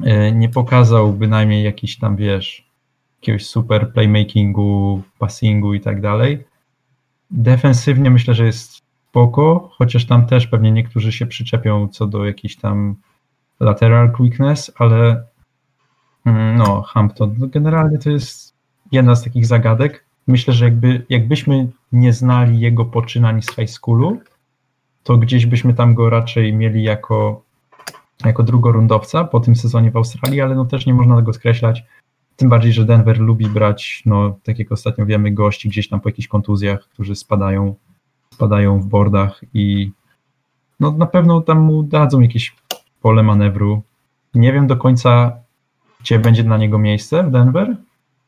e, 0.00 0.32
nie 0.32 0.48
pokazał 0.48 1.12
bynajmniej 1.12 1.64
jakiś 1.64 1.98
tam, 1.98 2.16
wiesz, 2.16 2.66
jakiegoś 3.20 3.46
super 3.46 3.92
playmakingu, 3.92 5.02
passingu 5.18 5.74
i 5.74 5.80
tak 5.80 6.00
dalej. 6.00 6.44
Defensywnie 7.30 8.10
myślę, 8.10 8.34
że 8.34 8.46
jest 8.46 8.80
spoko, 9.10 9.70
chociaż 9.72 10.06
tam 10.06 10.26
też 10.26 10.46
pewnie 10.46 10.72
niektórzy 10.72 11.12
się 11.12 11.26
przyczepią 11.26 11.88
co 11.88 12.06
do 12.06 12.24
jakiś 12.24 12.56
tam 12.56 12.96
lateral 13.62 14.12
quickness, 14.12 14.72
ale 14.78 15.24
mm, 16.26 16.56
no, 16.56 16.82
Hampton, 16.82 17.34
no 17.38 17.46
generalnie 17.46 17.98
to 17.98 18.10
jest 18.10 18.54
jedna 18.92 19.14
z 19.14 19.24
takich 19.24 19.46
zagadek. 19.46 20.04
Myślę, 20.26 20.54
że 20.54 20.64
jakby, 20.64 21.06
jakbyśmy 21.08 21.68
nie 21.92 22.12
znali 22.12 22.60
jego 22.60 22.84
poczynań 22.84 23.42
z 23.42 23.50
high 23.50 23.70
schoolu, 23.70 24.20
to 25.02 25.16
gdzieś 25.16 25.46
byśmy 25.46 25.74
tam 25.74 25.94
go 25.94 26.10
raczej 26.10 26.54
mieli 26.54 26.82
jako, 26.82 27.42
jako 28.24 28.42
drugorundowca 28.42 29.24
po 29.24 29.40
tym 29.40 29.56
sezonie 29.56 29.90
w 29.90 29.96
Australii, 29.96 30.40
ale 30.40 30.54
no 30.54 30.64
też 30.64 30.86
nie 30.86 30.94
można 30.94 31.16
tego 31.16 31.32
skreślać. 31.32 31.84
Tym 32.36 32.48
bardziej, 32.48 32.72
że 32.72 32.84
Denver 32.84 33.18
lubi 33.18 33.46
brać, 33.46 34.02
no 34.06 34.38
tak 34.42 34.58
jak 34.58 34.72
ostatnio 34.72 35.06
wiemy, 35.06 35.30
gości 35.30 35.68
gdzieś 35.68 35.88
tam 35.88 36.00
po 36.00 36.08
jakichś 36.08 36.28
kontuzjach, 36.28 36.88
którzy 36.88 37.16
spadają, 37.16 37.74
spadają 38.34 38.80
w 38.80 38.86
bordach 38.86 39.40
i 39.54 39.92
no 40.80 40.90
na 40.90 41.06
pewno 41.06 41.40
tam 41.40 41.60
mu 41.60 41.82
dadzą 41.82 42.20
jakieś 42.20 42.56
pole 43.02 43.22
manewru. 43.22 43.82
Nie 44.34 44.52
wiem 44.52 44.66
do 44.66 44.76
końca, 44.76 45.32
gdzie 46.00 46.18
będzie 46.18 46.44
dla 46.44 46.56
niego 46.56 46.78
miejsce 46.78 47.22
w 47.22 47.30
Denver, 47.30 47.76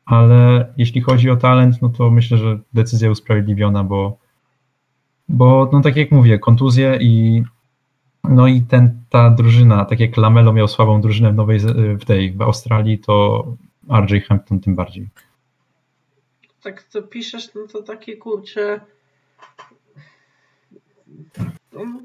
ale 0.04 0.72
jeśli 0.76 1.00
chodzi 1.00 1.30
o 1.30 1.36
talent, 1.36 1.82
no 1.82 1.88
to 1.88 2.10
myślę, 2.10 2.38
że 2.38 2.58
decyzja 2.72 3.10
usprawiedliwiona, 3.10 3.84
bo, 3.84 4.16
bo 5.28 5.70
no 5.72 5.80
tak 5.80 5.96
jak 5.96 6.10
mówię, 6.10 6.38
kontuzje 6.38 6.98
i 7.00 7.42
no 8.24 8.46
i 8.46 8.62
ten, 8.62 9.00
ta 9.10 9.30
drużyna, 9.30 9.84
tak 9.84 10.00
jak 10.00 10.16
Lamelo 10.16 10.52
miał 10.52 10.68
słabą 10.68 11.00
drużynę 11.00 11.32
w 11.32 11.34
Nowej, 11.34 11.58
w 12.00 12.04
tej, 12.04 12.32
w 12.32 12.42
Australii, 12.42 12.98
to 12.98 13.44
RJ 14.00 14.20
Hampton 14.20 14.60
tym 14.60 14.74
bardziej. 14.74 15.08
Tak 16.62 16.82
to 16.82 17.02
piszesz, 17.02 17.54
no 17.54 17.66
to 17.72 17.82
takie 17.82 18.16
kurcze 18.16 18.80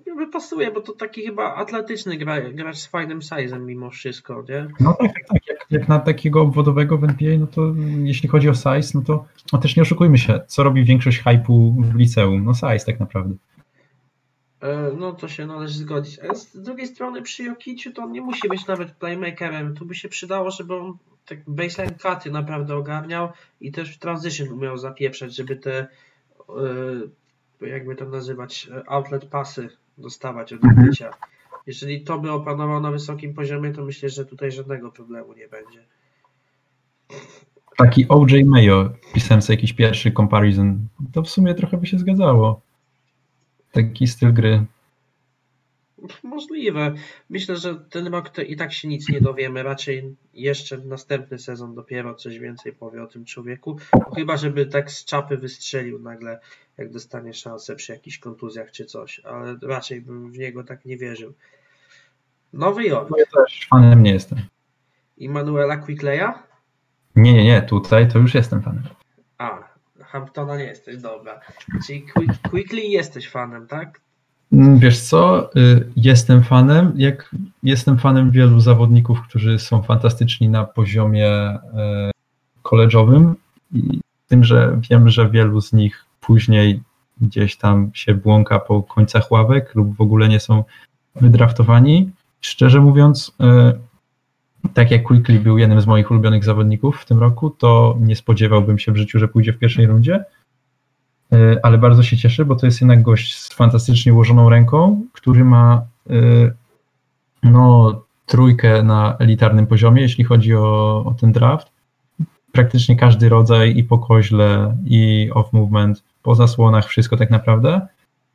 jakby 0.06 0.28
pasuje, 0.28 0.72
bo 0.72 0.82
to 0.82 0.94
taki 0.94 1.26
chyba 1.26 1.56
atletyczny 1.56 2.18
gra, 2.18 2.42
gracz 2.42 2.78
z 2.78 2.88
fajnym 2.88 3.20
size'em 3.20 3.62
mimo 3.62 3.90
wszystko, 3.90 4.46
nie? 4.50 4.68
No 4.80 4.94
tak, 4.94 5.14
tak, 5.14 5.28
tak. 5.28 5.48
Jak, 5.48 5.66
jak, 5.70 5.88
na 5.88 6.00
takiego 6.00 6.42
obwodowego 6.42 6.98
w 6.98 7.04
NBA, 7.04 7.38
no 7.40 7.48
to 7.48 7.74
jeśli 8.04 8.30
chodzi 8.30 8.50
o 8.50 8.54
size, 8.54 8.92
no 8.94 9.02
to 9.02 9.26
no 9.54 9.60
też 9.60 9.76
nie 9.76 9.82
oszukujmy 9.82 10.18
się, 10.18 10.40
co 10.48 10.64
robi 10.64 10.84
większość 10.84 11.24
hypu 11.24 11.76
w 11.80 11.96
liceum? 11.96 12.46
No 12.46 12.54
size 12.54 12.86
tak 12.86 13.00
naprawdę. 13.00 13.36
E, 14.62 14.92
no 14.98 15.12
to 15.12 15.28
się 15.28 15.46
należy 15.46 15.74
zgodzić. 15.74 16.20
A 16.20 16.36
z 16.36 16.58
drugiej 16.58 16.88
strony 16.88 17.22
przy 17.22 17.44
Jokiciu 17.44 17.94
to 17.94 18.02
on 18.02 18.12
nie 18.12 18.22
musi 18.22 18.50
być 18.50 18.68
nawet 18.68 18.92
playmakerem. 18.92 19.76
Tu 19.76 19.86
by 19.86 19.96
się 19.96 20.10
przydało, 20.10 20.52
żeby 20.52 20.76
on 20.76 20.98
tak 21.26 21.40
baseline 21.48 21.96
cuty 21.98 22.32
naprawdę 22.32 22.76
ogarniał 22.76 23.30
i 23.62 23.72
też 23.72 23.96
w 23.96 24.00
transition 24.00 24.50
umiał 24.50 24.78
zapieprzać, 24.78 25.36
żeby 25.36 25.56
te 25.56 25.88
jakby 27.62 27.96
to 27.96 28.06
nazywać, 28.06 28.70
e, 28.72 28.90
outlet 28.90 29.26
pasy 29.26 29.70
dostawać 29.98 30.54
od 30.54 30.64
mhm. 30.64 30.80
odbicia. 30.80 31.12
Jeżeli 31.68 32.02
to 32.02 32.20
by 32.20 32.32
opanował 32.32 32.82
na 32.82 32.92
wysokim 32.92 33.34
poziomie, 33.34 33.74
to 33.74 33.86
myślę, 33.86 34.10
że 34.10 34.26
tutaj 34.26 34.52
żadnego 34.52 34.92
problemu 34.92 35.34
nie 35.34 35.48
będzie. 35.48 35.84
Taki 37.78 38.06
OJ 38.10 38.44
Mayo, 38.46 38.90
pisałem 39.14 39.42
sobie 39.42 39.56
jakiś 39.56 39.74
pierwszy 39.74 40.12
comparison, 40.12 40.88
to 41.14 41.22
w 41.22 41.30
sumie 41.30 41.56
trochę 41.56 41.78
by 41.78 41.88
się 41.88 42.00
zgadzało. 42.00 42.62
Taki 43.72 44.08
styl 44.08 44.34
gry. 44.34 44.66
Możliwe. 46.24 46.94
Myślę, 47.30 47.56
że 47.56 47.76
ten 47.76 48.08
rok 48.08 48.30
to 48.30 48.42
i 48.42 48.56
tak 48.56 48.74
się 48.74 48.88
nic 48.88 49.10
nie 49.10 49.22
dowiemy. 49.22 49.64
Raczej 49.64 50.16
jeszcze 50.34 50.78
następny 50.78 51.40
sezon 51.40 51.76
dopiero 51.76 52.16
coś 52.16 52.40
więcej 52.40 52.74
powie 52.74 53.04
o 53.04 53.08
tym 53.08 53.26
człowieku. 53.26 53.78
Chyba, 54.16 54.38
żeby 54.38 54.66
tak 54.66 54.92
z 54.92 55.06
czapy 55.06 55.38
wystrzelił 55.38 56.00
nagle, 56.00 56.40
jak 56.80 56.92
dostanie 56.92 57.34
szansę 57.34 57.76
przy 57.76 57.92
jakichś 57.92 58.18
kontuzjach 58.18 58.72
czy 58.72 58.86
coś. 58.86 59.20
Ale 59.20 59.58
raczej 59.62 60.02
bym 60.02 60.32
w 60.32 60.38
niego 60.38 60.64
tak 60.64 60.86
nie 60.86 60.98
wierzył. 60.98 61.34
Nowy 62.54 62.84
Jork. 62.84 63.10
Ja 63.18 63.26
też 63.26 63.68
fanem 63.70 64.04
nie 64.04 64.12
jestem. 64.12 64.40
I 65.18 65.30
Manuela 65.30 65.78
Quickleya? 65.78 66.34
Nie, 67.16 67.34
nie, 67.34 67.44
nie. 67.44 67.62
Tutaj 67.62 68.12
to 68.12 68.20
już 68.20 68.36
jestem 68.36 68.62
fanem. 68.62 68.84
A, 69.38 69.64
Hamptona 70.00 70.58
nie 70.58 70.64
jesteś, 70.64 70.98
dobra. 70.98 71.40
Czyli 71.88 72.02
Quick, 72.02 72.50
Quickly 72.50 72.82
jesteś 72.82 73.30
fanem, 73.30 73.68
tak? 73.68 74.02
Mm, 74.52 74.80
wiesz 74.80 75.02
co, 75.02 75.50
y, 75.56 75.92
jestem 75.96 76.44
fanem, 76.44 76.94
jak 76.96 77.36
jestem 77.64 77.98
fanem 77.98 78.32
wielu 78.32 78.60
zawodników, 78.60 79.22
którzy 79.30 79.60
są 79.60 79.84
fantastyczni 79.84 80.50
na 80.50 80.64
poziomie 80.66 81.60
koleżowym 82.62 83.36
i 83.74 84.00
tym, 84.28 84.44
że 84.44 84.80
wiem, 84.90 85.10
że 85.10 85.30
wielu 85.30 85.62
z 85.62 85.74
nich 85.74 86.06
później 86.30 86.82
gdzieś 87.22 87.58
tam 87.58 87.92
się 87.94 88.14
błąka 88.14 88.60
po 88.60 88.84
końcach 88.84 89.32
ławek 89.32 89.76
lub 89.76 89.96
w 89.96 90.02
ogóle 90.02 90.30
nie 90.30 90.40
są 90.40 90.64
wydraftowani. 91.16 92.10
Szczerze 92.42 92.80
mówiąc, 92.82 93.36
y, 94.66 94.70
tak 94.74 94.92
jak 94.92 95.04
Quickly 95.04 95.40
był 95.40 95.58
jednym 95.58 95.82
z 95.82 95.88
moich 95.88 96.12
ulubionych 96.12 96.44
zawodników 96.44 97.02
w 97.02 97.06
tym 97.06 97.20
roku, 97.20 97.50
to 97.50 97.98
nie 98.00 98.16
spodziewałbym 98.16 98.80
się 98.80 98.92
w 98.92 98.98
życiu, 98.98 99.20
że 99.20 99.28
pójdzie 99.28 99.54
w 99.54 99.58
pierwszej 99.58 99.88
rundzie 99.88 100.26
E, 101.34 101.60
ale 101.64 101.78
bardzo 101.78 102.04
się 102.04 102.18
cieszę, 102.18 102.46
bo 102.46 102.56
to 102.56 102.66
jest 102.66 102.82
jednak 102.82 103.02
gość 103.02 103.38
z 103.38 103.54
fantastycznie 103.54 104.14
ułożoną 104.14 104.50
ręką, 104.50 105.02
który 105.14 105.46
ma 105.46 105.82
e, 106.10 106.14
no, 107.44 108.02
trójkę 108.26 108.84
na 108.84 109.18
elitarnym 109.18 109.68
poziomie, 109.68 110.02
jeśli 110.02 110.24
chodzi 110.24 110.56
o, 110.56 111.04
o 111.06 111.16
ten 111.20 111.32
draft. 111.32 111.72
Praktycznie 112.52 112.96
każdy 112.96 113.30
rodzaj 113.30 113.78
i 113.78 113.84
po 113.84 114.00
koźle, 114.00 114.78
i 114.86 115.30
off 115.34 115.54
movement, 115.54 116.04
po 116.30 116.36
zasłonach, 116.36 116.88
wszystko 116.88 117.18
tak 117.18 117.30
naprawdę. 117.30 117.88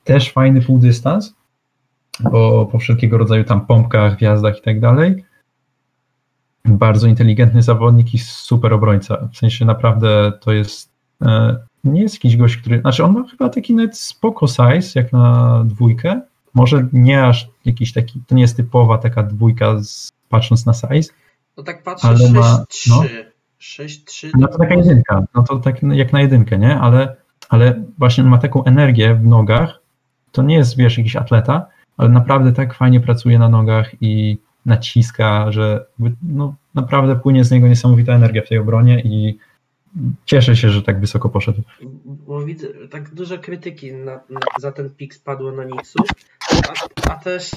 Też 0.05 0.33
fajny 0.33 0.61
półdystans, 0.61 1.35
bo 2.21 2.67
po 2.67 2.79
wszelkiego 2.79 3.19
rodzaju 3.19 3.45
tam 3.45 3.67
pompkach, 3.67 4.17
gwiazdach 4.17 4.59
i 4.59 4.63
tak 4.63 4.81
dalej. 4.81 5.25
Bardzo 6.65 7.07
inteligentny 7.07 7.63
zawodnik 7.63 8.15
i 8.15 8.19
super 8.19 8.73
obrońca. 8.73 9.29
W 9.33 9.37
sensie 9.37 9.65
naprawdę 9.65 10.33
to 10.41 10.53
jest 10.53 10.91
e, 11.23 11.57
nie 11.85 12.03
jest 12.03 12.15
jakiś 12.15 12.37
gość, 12.37 12.57
który, 12.57 12.81
znaczy 12.81 13.05
on 13.05 13.13
ma 13.13 13.25
chyba 13.31 13.49
taki 13.49 13.75
nawet 13.75 13.99
spoko 13.99 14.47
size, 14.47 15.01
jak 15.01 15.13
na 15.13 15.63
dwójkę, 15.67 16.21
może 16.55 16.89
nie 16.93 17.27
aż 17.27 17.49
jakiś 17.65 17.93
taki, 17.93 18.21
to 18.27 18.35
nie 18.35 18.43
jest 18.43 18.57
typowa 18.57 18.99
taka 18.99 19.23
dwójka 19.23 19.83
z, 19.83 20.13
patrząc 20.29 20.67
na 20.67 20.73
size. 20.73 21.13
No 21.57 21.63
tak 21.63 21.83
patrzę, 21.83 22.09
ale 22.09 22.19
6, 22.19 22.33
ma, 22.33 22.65
3, 22.69 22.91
no, 22.91 23.03
6, 23.59 24.05
3. 24.05 24.31
No 24.39 24.49
to 24.49 24.59
taka 24.59 24.75
jedynka, 24.75 25.25
no 25.35 25.43
to 25.43 25.57
tak 25.57 25.83
jak 25.83 26.13
na 26.13 26.21
jedynkę, 26.21 26.59
nie? 26.59 26.79
Ale, 26.79 27.24
ale 27.55 27.83
właśnie 27.99 28.25
on 28.25 28.31
ma 28.31 28.39
taką 28.39 28.65
energię 28.65 29.15
w 29.15 29.27
nogach, 29.27 29.81
to 30.33 30.43
nie 30.43 30.55
jest, 30.55 30.77
wiesz, 30.77 30.99
jakiś 30.99 31.17
atleta, 31.17 31.67
ale 31.97 32.09
naprawdę 32.09 32.53
tak 32.53 32.75
fajnie 32.75 33.01
pracuje 33.01 33.39
na 33.39 33.49
nogach 33.49 34.03
i 34.03 34.39
naciska, 34.67 35.53
że 35.53 35.87
no, 36.23 36.55
naprawdę 36.75 37.17
płynie 37.17 37.45
z 37.45 37.51
niego 37.51 37.69
niesamowita 37.69 38.13
energia 38.13 38.43
w 38.43 38.49
tej 38.49 38.59
obronie 38.59 39.01
i 39.01 39.39
cieszę 40.25 40.57
się, 40.57 40.71
że 40.71 40.83
tak 40.83 41.01
wysoko 41.01 41.29
poszedł. 41.29 41.63
Bo 42.05 42.45
widzę, 42.45 42.67
tak 42.91 43.15
dużo 43.15 43.39
krytyki 43.39 43.93
na, 43.93 44.21
na, 44.31 44.41
za 44.61 44.73
ten 44.73 44.91
pik 44.91 45.15
spadło 45.15 45.53
na 45.53 45.65
Nixu, 45.65 45.99
a, 46.51 47.11
a 47.11 47.15
też... 47.15 47.51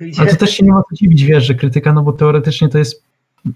Widzę... 0.00 0.22
A 0.22 0.26
to 0.26 0.36
też 0.36 0.50
się 0.50 0.64
nie 0.64 0.72
ma 0.72 0.82
co 0.90 0.96
dziwić, 0.96 1.24
wiesz, 1.24 1.44
że 1.44 1.54
krytyka, 1.54 1.92
no 1.92 2.02
bo 2.02 2.12
teoretycznie 2.12 2.68
to 2.68 2.78
jest, 2.78 3.04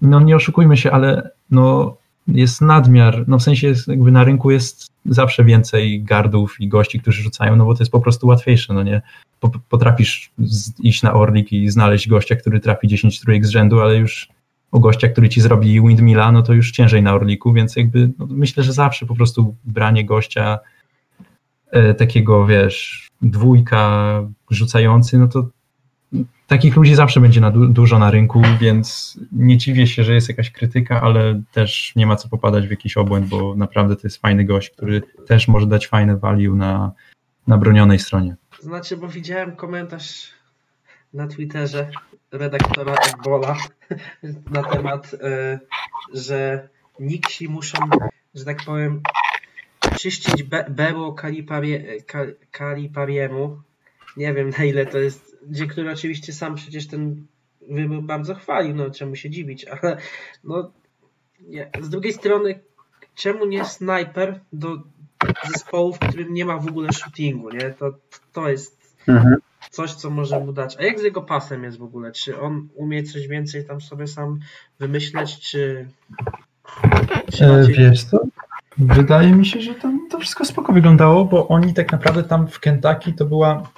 no 0.01 0.19
nie 0.19 0.35
oszukujmy 0.35 0.77
się, 0.77 0.91
ale 0.91 1.29
no 1.51 1.95
jest 2.27 2.61
nadmiar, 2.61 3.23
no 3.27 3.39
w 3.39 3.43
sensie 3.43 3.67
jest, 3.67 3.87
jakby 3.87 4.11
na 4.11 4.23
rynku 4.23 4.51
jest 4.51 4.87
zawsze 5.05 5.43
więcej 5.43 6.03
gardów 6.03 6.55
i 6.59 6.67
gości, 6.67 6.99
którzy 6.99 7.23
rzucają, 7.23 7.55
no 7.55 7.65
bo 7.65 7.73
to 7.75 7.83
jest 7.83 7.91
po 7.91 7.99
prostu 7.99 8.27
łatwiejsze, 8.27 8.73
no 8.73 8.83
nie? 8.83 9.01
Potrafisz 9.69 10.31
iść 10.79 11.03
na 11.03 11.13
Orlik 11.13 11.53
i 11.53 11.69
znaleźć 11.69 12.07
gościa, 12.07 12.35
który 12.35 12.59
trafi 12.59 12.87
10 12.87 13.19
trójek 13.19 13.45
z 13.45 13.49
rzędu, 13.49 13.81
ale 13.81 13.95
już 13.95 14.29
o 14.71 14.79
gościa, 14.79 15.07
który 15.07 15.29
ci 15.29 15.41
zrobi 15.41 15.81
windmilla, 15.81 16.31
no 16.31 16.41
to 16.41 16.53
już 16.53 16.71
ciężej 16.71 17.03
na 17.03 17.13
Orliku, 17.13 17.53
więc 17.53 17.75
jakby 17.75 18.11
no 18.19 18.27
myślę, 18.29 18.63
że 18.63 18.73
zawsze 18.73 19.05
po 19.05 19.15
prostu 19.15 19.55
branie 19.65 20.05
gościa 20.05 20.59
e, 21.71 21.93
takiego, 21.93 22.45
wiesz, 22.45 23.07
dwójka 23.21 24.21
rzucający, 24.49 25.19
no 25.19 25.27
to 25.27 25.49
takich 26.47 26.75
ludzi 26.75 26.95
zawsze 26.95 27.19
będzie 27.19 27.41
na 27.41 27.51
du 27.51 27.67
dużo 27.67 27.99
na 27.99 28.11
rynku, 28.11 28.41
więc 28.59 29.19
nie 29.31 29.57
dziwię 29.57 29.87
się, 29.87 30.03
że 30.03 30.13
jest 30.13 30.29
jakaś 30.29 30.51
krytyka, 30.51 31.01
ale 31.01 31.41
też 31.51 31.93
nie 31.95 32.07
ma 32.07 32.15
co 32.15 32.29
popadać 32.29 32.67
w 32.67 32.71
jakiś 32.71 32.97
obłęd, 32.97 33.27
bo 33.27 33.55
naprawdę 33.55 33.95
to 33.95 34.01
jest 34.03 34.17
fajny 34.17 34.45
gość, 34.45 34.69
który 34.69 35.01
też 35.27 35.47
może 35.47 35.67
dać 35.67 35.87
fajne 35.87 36.17
value 36.17 36.55
na, 36.55 36.91
na 37.47 37.57
bronionej 37.57 37.99
stronie. 37.99 38.35
Znaczy, 38.59 38.97
bo 38.97 39.07
widziałem 39.07 39.55
komentarz 39.55 40.31
na 41.13 41.27
Twitterze 41.27 41.89
redaktora 42.31 42.95
Ebola 43.13 43.57
na 44.51 44.63
temat, 44.63 45.15
e, 45.21 45.59
że 46.13 46.69
Nixi 46.99 47.49
muszą, 47.49 47.77
że 48.35 48.45
tak 48.45 48.63
powiem, 48.65 49.01
czyścić 49.99 50.43
be, 50.43 50.93
Kaliparie, 51.17 51.97
Kalipariemu. 52.51 53.61
Nie 54.17 54.33
wiem 54.33 54.49
na 54.49 54.63
ile 54.63 54.85
to 54.85 54.97
jest, 54.97 55.36
gdzie 55.49 55.67
który 55.67 55.91
oczywiście 55.91 56.33
sam 56.33 56.55
przecież 56.55 56.87
ten 56.87 57.25
wybór 57.69 58.03
bardzo 58.03 58.35
chwalił, 58.35 58.75
no 58.75 58.89
czemu 58.89 59.15
się 59.15 59.29
dziwić, 59.29 59.65
ale 59.81 59.97
no 60.43 60.71
nie. 61.39 61.69
z 61.81 61.89
drugiej 61.89 62.13
strony 62.13 62.59
czemu 63.15 63.45
nie 63.45 63.65
snajper 63.65 64.39
do 64.53 64.77
zespołu, 65.53 65.93
w 65.93 65.99
którym 65.99 66.33
nie 66.33 66.45
ma 66.45 66.57
w 66.57 66.67
ogóle 66.67 66.93
shootingu, 66.93 67.49
nie? 67.49 67.69
To, 67.69 67.93
to 68.33 68.49
jest 68.49 68.95
mhm. 69.07 69.35
coś, 69.71 69.93
co 69.93 70.09
może 70.09 70.39
mu 70.39 70.53
dać. 70.53 70.77
A 70.79 70.83
jak 70.83 70.99
z 70.99 71.03
jego 71.03 71.21
pasem 71.21 71.63
jest 71.63 71.77
w 71.77 71.83
ogóle? 71.83 72.11
Czy 72.11 72.39
on 72.39 72.67
umie 72.75 73.03
coś 73.03 73.27
więcej 73.27 73.65
tam 73.65 73.81
sobie 73.81 74.07
sam 74.07 74.39
wymyśleć, 74.79 75.39
czy... 75.39 75.87
czy 77.33 77.45
e. 77.45 77.67
Wiesz 77.67 78.03
co? 78.03 78.19
Wydaje 78.77 79.31
mi 79.31 79.45
się, 79.45 79.61
że 79.61 79.75
tam 79.75 80.07
to 80.09 80.19
wszystko 80.19 80.45
spoko 80.45 80.73
wyglądało, 80.73 81.25
bo 81.25 81.47
oni 81.47 81.73
tak 81.73 81.91
naprawdę 81.91 82.23
tam 82.23 82.47
w 82.47 82.59
Kentucky 82.59 83.13
to 83.13 83.25
była 83.25 83.69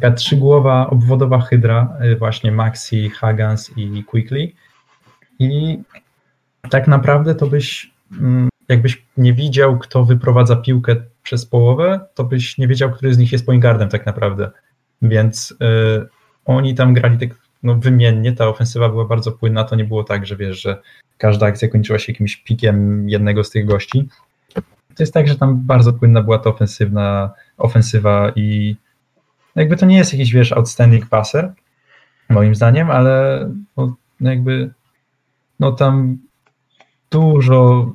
taka 0.00 0.12
trzygłowa, 0.12 0.90
obwodowa 0.90 1.40
hydra, 1.40 1.96
e, 2.00 2.16
właśnie 2.16 2.52
Maxi, 2.52 3.10
Hagans 3.10 3.70
i 3.76 4.04
Quickly. 4.04 4.52
I 5.38 5.78
tak 6.70 6.88
naprawdę 6.88 7.34
to 7.34 7.46
byś 7.46 7.90
mm, 8.12 8.48
jakbyś 8.68 9.02
nie 9.16 9.32
widział, 9.32 9.78
kto 9.78 10.04
wyprowadza 10.04 10.56
piłkę 10.56 10.96
przez 11.22 11.46
połowę, 11.46 12.00
to 12.14 12.24
byś 12.24 12.58
nie 12.58 12.68
wiedział, 12.68 12.90
który 12.90 13.14
z 13.14 13.18
nich 13.18 13.32
jest 13.32 13.46
point 13.46 13.62
guardem 13.62 13.88
tak 13.88 14.06
naprawdę. 14.06 14.50
Więc 15.02 15.50
y, 15.50 15.56
oni 16.44 16.74
tam 16.74 16.94
grali 16.94 17.18
tak 17.18 17.38
no, 17.62 17.74
wymiennie, 17.74 18.32
ta 18.32 18.48
ofensywa 18.48 18.88
była 18.88 19.04
bardzo 19.04 19.32
płynna, 19.32 19.64
to 19.64 19.76
nie 19.76 19.84
było 19.84 20.04
tak, 20.04 20.26
że 20.26 20.36
wiesz, 20.36 20.62
że 20.62 20.82
każda 21.18 21.46
akcja 21.46 21.68
kończyła 21.68 21.98
się 21.98 22.12
jakimś 22.12 22.36
pikiem 22.36 23.08
jednego 23.08 23.44
z 23.44 23.50
tych 23.50 23.66
gości. 23.66 24.08
To 24.96 25.02
jest 25.02 25.14
tak, 25.14 25.28
że 25.28 25.36
tam 25.36 25.66
bardzo 25.66 25.92
płynna 25.92 26.22
była 26.22 26.38
ta 26.38 26.50
ofensywna 26.50 27.30
ofensywa 27.58 28.32
i 28.36 28.76
jakby 29.56 29.76
to 29.76 29.86
nie 29.86 29.96
jest 29.96 30.12
jakiś, 30.12 30.32
wiesz, 30.32 30.52
outstanding 30.52 31.06
passer, 31.06 31.52
moim 32.30 32.54
zdaniem, 32.54 32.90
ale 32.90 33.48
no, 33.76 33.96
jakby 34.20 34.70
no 35.60 35.72
tam 35.72 36.18
dużo 37.10 37.92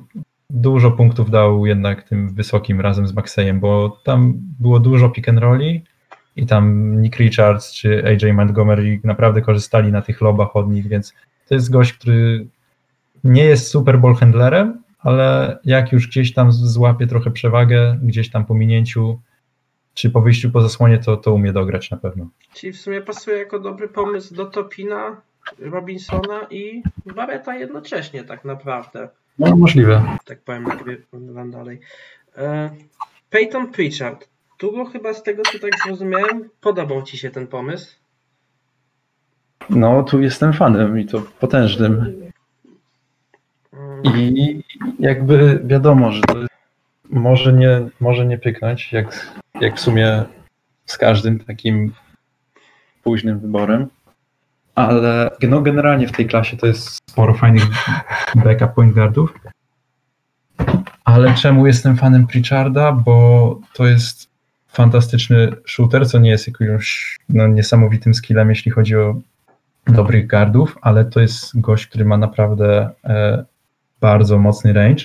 dużo 0.50 0.90
punktów 0.90 1.30
dał 1.30 1.66
jednak 1.66 2.02
tym 2.02 2.34
wysokim 2.34 2.80
razem 2.80 3.06
z 3.06 3.14
Maxeyem, 3.14 3.60
bo 3.60 4.00
tam 4.04 4.34
było 4.60 4.80
dużo 4.80 5.08
pick 5.08 5.28
and 5.28 5.38
rolli 5.38 5.84
i 6.36 6.46
tam 6.46 6.96
Nick 7.02 7.18
Richards 7.18 7.72
czy 7.72 8.04
AJ 8.06 8.32
Montgomery 8.32 9.00
naprawdę 9.04 9.42
korzystali 9.42 9.92
na 9.92 10.02
tych 10.02 10.20
lobach 10.20 10.56
od 10.56 10.70
nich, 10.70 10.88
więc 10.88 11.14
to 11.48 11.54
jest 11.54 11.70
gość, 11.70 11.92
który 11.92 12.46
nie 13.24 13.44
jest 13.44 13.68
super 13.68 13.98
ball 14.00 14.14
handlerem, 14.14 14.82
ale 14.98 15.58
jak 15.64 15.92
już 15.92 16.08
gdzieś 16.08 16.32
tam 16.32 16.52
złapie 16.52 17.06
trochę 17.06 17.30
przewagę, 17.30 17.98
gdzieś 18.02 18.30
tam 18.30 18.44
po 18.44 18.54
minięciu 18.54 19.20
czy 19.94 20.10
po 20.10 20.20
wyjściu 20.20 20.50
po 20.50 20.60
zasłonie, 20.60 20.98
to, 20.98 21.16
to 21.16 21.34
umie 21.34 21.52
dograć 21.52 21.90
na 21.90 21.96
pewno. 21.96 22.28
Czyli 22.54 22.72
w 22.72 22.80
sumie 22.80 23.00
pasuje 23.00 23.36
jako 23.38 23.58
dobry 23.58 23.88
pomysł 23.88 24.34
do 24.34 24.46
Topina, 24.46 25.20
Robinsona 25.58 26.46
i 26.50 26.82
Barreta 27.14 27.54
jednocześnie 27.54 28.24
tak 28.24 28.44
naprawdę. 28.44 29.08
No 29.38 29.56
możliwe. 29.56 30.02
Tak 30.24 30.40
powiem, 30.40 30.62
nagrywam 30.62 31.50
dalej. 31.50 31.80
E, 32.36 32.70
Peyton 33.30 33.72
Pritchard. 33.72 34.28
Długo 34.58 34.84
chyba 34.84 35.14
z 35.14 35.22
tego, 35.22 35.42
co 35.52 35.58
tak 35.58 35.70
zrozumiałem, 35.84 36.48
podobał 36.60 37.02
Ci 37.02 37.18
się 37.18 37.30
ten 37.30 37.46
pomysł? 37.46 37.96
No, 39.70 40.02
tu 40.02 40.20
jestem 40.20 40.52
fanem 40.52 40.98
i 40.98 41.06
to 41.06 41.22
potężnym. 41.40 42.22
I 44.04 44.62
jakby 44.98 45.60
wiadomo, 45.64 46.12
że 46.12 46.20
to 46.20 46.34
może 47.12 47.52
nie, 47.52 47.80
może 48.00 48.26
nie 48.26 48.38
pyknąć, 48.38 48.92
jak, 48.92 49.36
jak 49.60 49.76
w 49.76 49.80
sumie 49.80 50.24
z 50.86 50.98
każdym 50.98 51.38
takim 51.38 51.92
późnym 53.02 53.40
wyborem, 53.40 53.88
ale 54.74 55.30
no 55.42 55.60
generalnie 55.60 56.08
w 56.08 56.12
tej 56.12 56.26
klasie 56.26 56.56
to 56.56 56.66
jest 56.66 56.98
sporo 57.10 57.34
fajnych 57.34 57.64
backup 58.44 58.74
point 58.74 58.94
guardów. 58.94 59.34
Ale 61.04 61.34
czemu 61.34 61.66
jestem 61.66 61.96
fanem 61.96 62.26
Pritcharda? 62.26 62.92
Bo 62.92 63.58
to 63.74 63.86
jest 63.86 64.28
fantastyczny 64.68 65.52
shooter, 65.66 66.08
co 66.08 66.18
nie 66.18 66.30
jest 66.30 66.46
jakimś 66.46 67.16
no, 67.28 67.46
niesamowitym 67.46 68.14
skillem, 68.14 68.48
jeśli 68.48 68.70
chodzi 68.70 68.96
o 68.96 69.20
dobrych 69.86 70.26
guardów, 70.26 70.78
ale 70.82 71.04
to 71.04 71.20
jest 71.20 71.60
gość, 71.60 71.86
który 71.86 72.04
ma 72.04 72.16
naprawdę 72.16 72.90
e, 73.04 73.44
bardzo 74.00 74.38
mocny 74.38 74.72
range. 74.72 75.04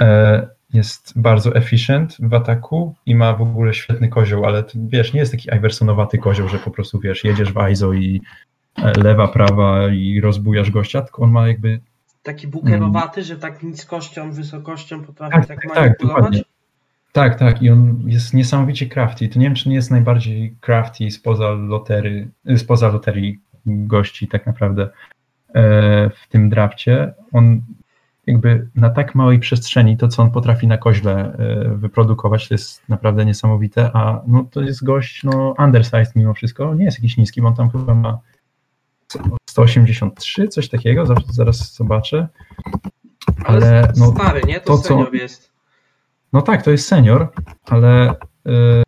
E, 0.00 0.46
jest 0.72 1.20
bardzo 1.20 1.54
efficient 1.54 2.16
w 2.20 2.34
ataku 2.34 2.94
i 3.06 3.14
ma 3.14 3.34
w 3.34 3.42
ogóle 3.42 3.74
świetny 3.74 4.08
kozioł, 4.08 4.44
ale 4.44 4.64
wiesz, 4.74 5.12
nie 5.12 5.20
jest 5.20 5.32
taki 5.32 5.48
Iversonowaty 5.56 6.18
kozioł, 6.18 6.48
że 6.48 6.58
po 6.58 6.70
prostu 6.70 7.00
wiesz, 7.00 7.24
jedziesz 7.24 7.52
w 7.52 7.68
ISO 7.70 7.92
i 7.92 8.20
lewa, 8.96 9.28
prawa 9.28 9.88
i 9.88 10.20
rozbujasz 10.20 10.70
gościa, 10.70 11.02
tylko 11.02 11.22
on 11.22 11.30
ma 11.30 11.48
jakby... 11.48 11.80
Taki 12.22 12.48
bukerowaty, 12.48 13.22
że 13.22 13.36
tak 13.36 13.62
niskością, 13.62 14.32
wysokością 14.32 15.04
potrafi 15.04 15.32
tak, 15.32 15.46
tak, 15.46 15.62
tak 15.62 15.74
manipulować? 15.74 16.36
Tak, 17.12 17.38
tak, 17.38 17.38
tak. 17.38 17.62
I 17.62 17.70
on 17.70 18.02
jest 18.06 18.34
niesamowicie 18.34 18.86
crafty. 18.86 19.28
To 19.28 19.38
nie 19.38 19.46
wiem, 19.46 19.54
czy 19.54 19.68
nie 19.68 19.74
jest 19.74 19.90
najbardziej 19.90 20.56
crafty 20.60 21.10
spoza 21.10 21.50
lotery, 21.50 22.28
spoza 22.56 22.88
loterii 22.88 23.38
gości 23.66 24.28
tak 24.28 24.46
naprawdę 24.46 24.82
e, 25.54 26.10
w 26.10 26.28
tym 26.28 26.48
drafcie. 26.48 27.14
On 27.32 27.60
jakby 28.26 28.68
na 28.74 28.90
tak 28.90 29.14
małej 29.14 29.38
przestrzeni 29.38 29.96
to, 29.96 30.08
co 30.08 30.22
on 30.22 30.30
potrafi 30.30 30.66
na 30.66 30.78
koźle 30.78 31.32
e, 31.38 31.74
wyprodukować, 31.74 32.48
to 32.48 32.54
jest 32.54 32.88
naprawdę 32.88 33.24
niesamowite, 33.24 33.90
a 33.94 34.22
no, 34.26 34.44
to 34.50 34.60
jest 34.60 34.84
gość 34.84 35.24
no, 35.24 35.54
undersized 35.58 36.16
mimo 36.16 36.34
wszystko, 36.34 36.74
nie 36.74 36.84
jest 36.84 36.98
jakiś 36.98 37.16
niski, 37.16 37.42
bo 37.42 37.48
on 37.48 37.54
tam 37.54 37.70
chyba 37.70 37.94
ma 37.94 38.18
183, 39.50 40.48
coś 40.48 40.68
takiego, 40.68 41.04
zaraz 41.30 41.74
zobaczę. 41.74 42.28
Ale 43.44 43.92
no, 43.96 44.12
stary, 44.12 44.40
nie? 44.46 44.60
To, 44.60 44.76
to 44.76 44.82
senior 44.82 45.10
co, 45.10 45.16
jest. 45.16 45.52
No 46.32 46.42
tak, 46.42 46.62
to 46.62 46.70
jest 46.70 46.88
senior, 46.88 47.32
ale 47.64 48.10
y, 48.12 48.82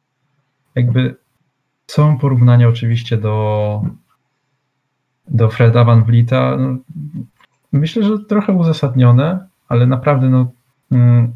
jakby 0.75 1.17
są 1.87 2.19
porównania 2.19 2.69
oczywiście 2.69 3.17
do 3.17 3.83
do 5.29 5.51
Freda 5.51 5.85
Van 5.85 6.05
Vlieta. 6.05 6.57
No, 6.57 6.79
myślę, 7.73 8.03
że 8.03 8.19
trochę 8.19 8.53
uzasadnione, 8.53 9.47
ale 9.69 9.87
naprawdę 9.87 10.29
no 10.29 10.51
mm, 10.91 11.33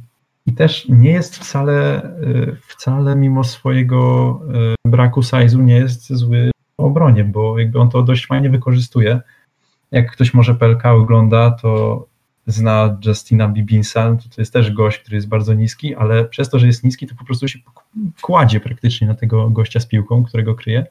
i 0.47 0.53
też 0.53 0.89
nie 0.89 1.11
jest 1.11 1.37
wcale, 1.37 2.05
y, 2.23 2.57
wcale 2.67 3.17
mimo 3.17 3.45
swojego 3.45 4.41
y, 4.85 4.91
braku 4.91 5.21
size'u 5.21 5.65
nie 5.65 5.75
jest 5.75 6.13
zły 6.13 6.51
obronie, 6.79 7.25
bo 7.25 7.59
jakby 7.59 7.81
on 7.81 7.91
to 7.91 8.03
dość 8.03 8.27
fajnie 8.27 8.51
wykorzystuje. 8.51 9.21
Jak 9.91 10.13
ktoś 10.13 10.35
może 10.35 10.55
PLK 10.55 10.87
ogląda, 10.87 11.51
to 11.51 12.05
zna 12.47 12.99
Justina 13.07 13.49
Bibinsa, 13.49 14.17
to, 14.17 14.29
to 14.35 14.43
jest 14.43 14.53
też 14.53 14.73
gość, 14.73 14.99
który 14.99 15.15
jest 15.15 15.29
bardzo 15.29 15.55
niski, 15.55 15.95
ale 15.95 16.25
przez 16.25 16.51
to, 16.51 16.59
że 16.59 16.67
jest 16.67 16.85
niski, 16.85 17.07
to 17.07 17.15
po 17.15 17.25
prostu 17.25 17.49
się 17.49 17.59
kładzie 18.21 18.61
praktycznie 18.61 19.07
na 19.07 19.15
tego 19.15 19.51
gościa 19.51 19.81
z 19.81 19.87
piłką, 19.87 20.25
którego 20.25 20.55
kryje. 20.55 20.87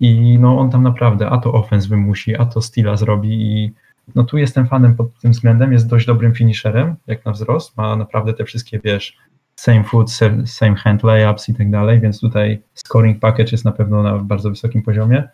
I 0.00 0.38
no 0.38 0.58
on 0.58 0.70
tam 0.70 0.82
naprawdę 0.82 1.30
a 1.30 1.38
to 1.38 1.52
offens 1.52 1.86
wymusi, 1.86 2.36
a 2.36 2.46
to 2.46 2.62
stila 2.62 2.96
zrobi 2.96 3.42
i 3.42 3.72
no 4.14 4.24
tu 4.24 4.38
jestem 4.38 4.66
fanem 4.66 4.96
pod 4.96 5.18
tym 5.20 5.32
względem, 5.32 5.72
jest 5.72 5.88
dość 5.88 6.06
dobrym 6.06 6.34
finisherem, 6.34 6.96
jak 7.06 7.24
na 7.24 7.32
wzrost, 7.32 7.76
ma 7.76 7.96
naprawdę 7.96 8.34
te 8.34 8.44
wszystkie, 8.44 8.80
wiesz, 8.84 9.16
same 9.56 9.84
foot, 9.84 10.10
same 10.44 10.74
hand 10.76 11.02
layups 11.02 11.48
i 11.48 11.54
tak 11.54 11.70
dalej, 11.70 12.00
więc 12.00 12.20
tutaj 12.20 12.62
scoring 12.74 13.20
package 13.20 13.50
jest 13.52 13.64
na 13.64 13.72
pewno 13.72 14.02
na 14.02 14.18
bardzo 14.18 14.50
wysokim 14.50 14.82
poziomie 14.82 15.28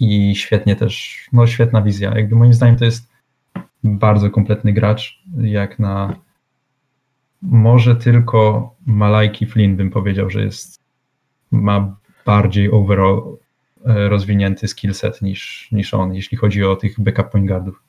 i 0.00 0.36
świetnie 0.36 0.76
też, 0.76 1.26
no 1.32 1.46
świetna 1.46 1.82
wizja. 1.82 2.16
Jakby 2.16 2.36
moim 2.36 2.54
zdaniem 2.54 2.76
to 2.76 2.84
jest 2.84 3.08
bardzo 3.84 4.30
kompletny 4.30 4.72
gracz, 4.72 5.22
jak 5.38 5.78
na 5.78 6.16
może 7.42 7.96
tylko 7.96 8.70
Malajki 8.86 9.46
Flynn 9.46 9.76
bym 9.76 9.90
powiedział, 9.90 10.30
że 10.30 10.44
jest 10.44 10.80
ma 11.50 11.96
bardziej 12.26 12.70
overall 12.70 13.36
rozwinięty 13.86 14.68
skillset 14.68 15.22
niż, 15.22 15.68
niż 15.72 15.94
on, 15.94 16.14
jeśli 16.14 16.38
chodzi 16.38 16.64
o 16.64 16.76
tych 16.76 17.00
backup 17.00 17.30
point 17.30 17.48
guardów. 17.48 17.82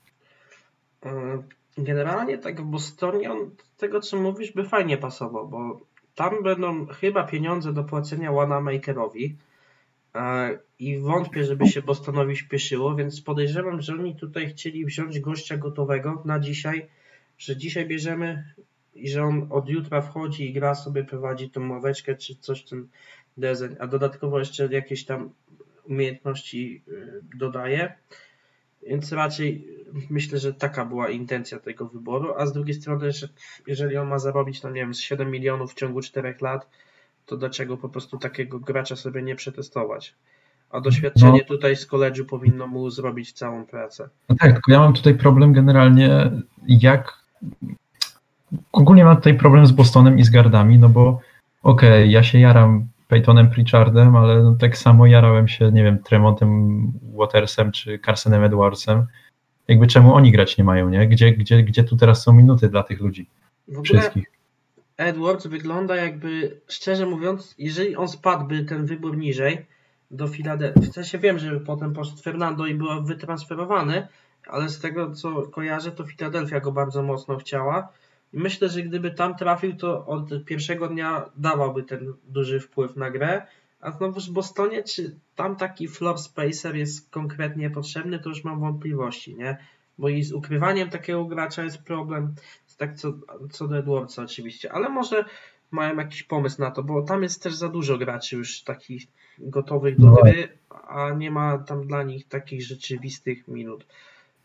E, 1.05 1.43
Generalnie 1.77 2.37
tak 2.37 2.61
w 2.61 2.65
Bostonie 2.65 3.31
on 3.31 3.51
tego 3.77 3.99
co 3.99 4.17
mówisz 4.17 4.51
by 4.51 4.63
fajnie 4.63 4.97
pasował, 4.97 5.47
bo 5.47 5.79
tam 6.15 6.43
będą 6.43 6.87
chyba 6.87 7.23
pieniądze 7.23 7.73
do 7.73 7.83
płacenia 7.83 8.31
Wanamakerowi 8.31 9.35
e, 10.15 10.59
i 10.79 10.99
wątpię, 10.99 11.43
żeby 11.43 11.67
się 11.67 11.81
Bostonowi 11.81 12.35
śpieszyło, 12.35 12.95
więc 12.95 13.21
podejrzewam, 13.21 13.81
że 13.81 13.93
oni 13.93 14.15
tutaj 14.15 14.49
chcieli 14.49 14.85
wziąć 14.85 15.19
gościa 15.19 15.57
gotowego 15.57 16.21
na 16.25 16.39
dzisiaj, 16.39 16.87
że 17.37 17.57
dzisiaj 17.57 17.87
bierzemy 17.87 18.53
i 18.95 19.09
że 19.09 19.23
on 19.23 19.47
od 19.49 19.69
jutra 19.69 20.01
wchodzi 20.01 20.49
i 20.49 20.53
gra 20.53 20.75
sobie, 20.75 21.03
prowadzi 21.03 21.49
tą 21.49 21.69
ławeczkę 21.71 22.15
czy 22.15 22.35
coś 22.35 22.63
ten 22.63 22.87
deseń, 23.37 23.75
a 23.79 23.87
dodatkowo 23.87 24.39
jeszcze 24.39 24.67
jakieś 24.71 25.05
tam 25.05 25.29
umiejętności 25.89 26.83
y, 26.87 27.21
dodaje. 27.37 27.93
Więc 28.87 29.11
raczej 29.11 29.67
myślę, 30.09 30.39
że 30.39 30.53
taka 30.53 30.85
była 30.85 31.09
intencja 31.09 31.59
tego 31.59 31.87
wyboru, 31.87 32.33
a 32.37 32.45
z 32.45 32.53
drugiej 32.53 32.75
strony, 32.75 33.11
że 33.11 33.27
jeżeli 33.67 33.97
on 33.97 34.07
ma 34.07 34.19
zarobić, 34.19 34.63
no 34.63 34.69
nie 34.69 34.81
wiem, 34.81 34.93
z 34.93 34.99
7 34.99 35.31
milionów 35.31 35.71
w 35.71 35.75
ciągu 35.75 36.01
4 36.01 36.35
lat, 36.41 36.69
to 37.25 37.37
dlaczego 37.37 37.77
po 37.77 37.89
prostu 37.89 38.17
takiego 38.17 38.59
gracza 38.59 38.95
sobie 38.95 39.21
nie 39.21 39.35
przetestować? 39.35 40.15
A 40.69 40.81
doświadczenie 40.81 41.39
no. 41.39 41.47
tutaj 41.47 41.75
z 41.75 41.85
koledżu 41.85 42.25
powinno 42.25 42.67
mu 42.67 42.89
zrobić 42.89 43.33
całą 43.33 43.65
pracę. 43.65 44.09
No 44.29 44.35
tak, 44.39 44.53
tylko 44.53 44.71
ja 44.71 44.79
mam 44.79 44.93
tutaj 44.93 45.15
problem 45.15 45.53
generalnie, 45.53 46.31
jak. 46.67 47.13
Ogólnie 48.71 49.05
mam 49.05 49.15
tutaj 49.15 49.37
problem 49.37 49.65
z 49.65 49.71
Bostonem 49.71 50.19
i 50.19 50.23
z 50.23 50.29
gardami, 50.29 50.79
no 50.79 50.89
bo 50.89 51.21
okej, 51.63 51.89
okay, 51.89 52.07
ja 52.07 52.23
się 52.23 52.39
jaram 52.39 52.87
Peytonem 53.07 53.49
Pritchardem, 53.49 54.15
ale 54.15 54.43
no 54.43 54.55
tak 54.55 54.77
samo 54.77 55.05
jarałem 55.05 55.47
się, 55.47 55.71
nie 55.71 55.83
wiem, 55.83 56.03
Tremontem 56.03 56.91
Watersem 57.17 57.71
czy 57.71 57.99
Carsonem 57.99 58.43
Edwardsem. 58.43 59.05
Jakby 59.67 59.87
czemu 59.87 60.13
oni 60.13 60.31
grać 60.31 60.57
nie 60.57 60.63
mają, 60.63 60.89
nie? 60.89 61.07
Gdzie, 61.07 61.31
gdzie, 61.31 61.63
gdzie 61.63 61.83
tu 61.83 61.97
teraz 61.97 62.23
są 62.23 62.33
minuty 62.33 62.69
dla 62.69 62.83
tych 62.83 63.01
ludzi? 63.01 63.29
W 63.67 63.83
Wszystkich. 63.83 64.31
Edwards 64.97 65.47
wygląda 65.47 65.95
jakby, 65.95 66.61
szczerze 66.67 67.05
mówiąc, 67.05 67.55
jeżeli 67.57 67.95
on 67.95 68.07
spadłby 68.07 68.65
ten 68.65 68.85
wybór 68.85 69.17
niżej 69.17 69.65
do 70.11 70.27
Filadelfii, 70.27 70.81
w 70.81 70.93
sensie 70.93 71.17
wiem, 71.17 71.39
że 71.39 71.59
potem 71.59 71.93
poszedł 71.93 72.21
Fernando 72.21 72.65
i 72.65 72.75
był 72.75 73.03
wytransferowany, 73.03 74.07
ale 74.47 74.69
z 74.69 74.79
tego 74.79 75.11
co 75.11 75.41
kojarzę, 75.41 75.91
to 75.91 76.03
Filadelfia 76.03 76.59
go 76.59 76.71
bardzo 76.71 77.03
mocno 77.03 77.37
chciała 77.37 77.89
myślę, 78.37 78.69
że 78.69 78.81
gdyby 78.81 79.11
tam 79.11 79.35
trafił, 79.35 79.75
to 79.75 80.05
od 80.05 80.45
pierwszego 80.45 80.87
dnia 80.87 81.29
dawałby 81.35 81.83
ten 81.83 82.13
duży 82.27 82.59
wpływ 82.59 82.95
na 82.95 83.11
grę. 83.11 83.41
A 83.81 83.91
znowu 83.91 84.19
w 84.19 84.29
Bostonie, 84.29 84.83
czy 84.83 85.15
tam 85.35 85.55
taki 85.55 85.87
floor 85.87 86.17
spacer 86.17 86.75
jest 86.75 87.09
konkretnie 87.09 87.69
potrzebny, 87.69 88.19
to 88.19 88.29
już 88.29 88.43
mam 88.43 88.59
wątpliwości, 88.59 89.35
nie? 89.35 89.57
Bo 89.97 90.09
i 90.09 90.23
z 90.23 90.33
ukrywaniem 90.33 90.89
takiego 90.89 91.25
gracza 91.25 91.63
jest 91.63 91.83
problem, 91.83 92.35
tak 92.77 92.95
co, 92.95 93.13
co 93.51 93.67
do 93.67 93.77
Edwardsa 93.77 94.23
oczywiście, 94.23 94.71
ale 94.71 94.89
może 94.89 95.25
mają 95.71 95.97
jakiś 95.97 96.23
pomysł 96.23 96.61
na 96.61 96.71
to, 96.71 96.83
bo 96.83 97.01
tam 97.01 97.23
jest 97.23 97.43
też 97.43 97.55
za 97.55 97.69
dużo 97.69 97.97
graczy 97.97 98.35
już 98.35 98.61
takich 98.61 99.07
gotowych 99.39 99.99
do 99.99 100.07
no 100.07 100.15
gry, 100.15 100.49
a 100.87 101.09
nie 101.09 101.31
ma 101.31 101.57
tam 101.57 101.87
dla 101.87 102.03
nich 102.03 102.27
takich 102.27 102.63
rzeczywistych 102.63 103.47
minut. 103.47 103.85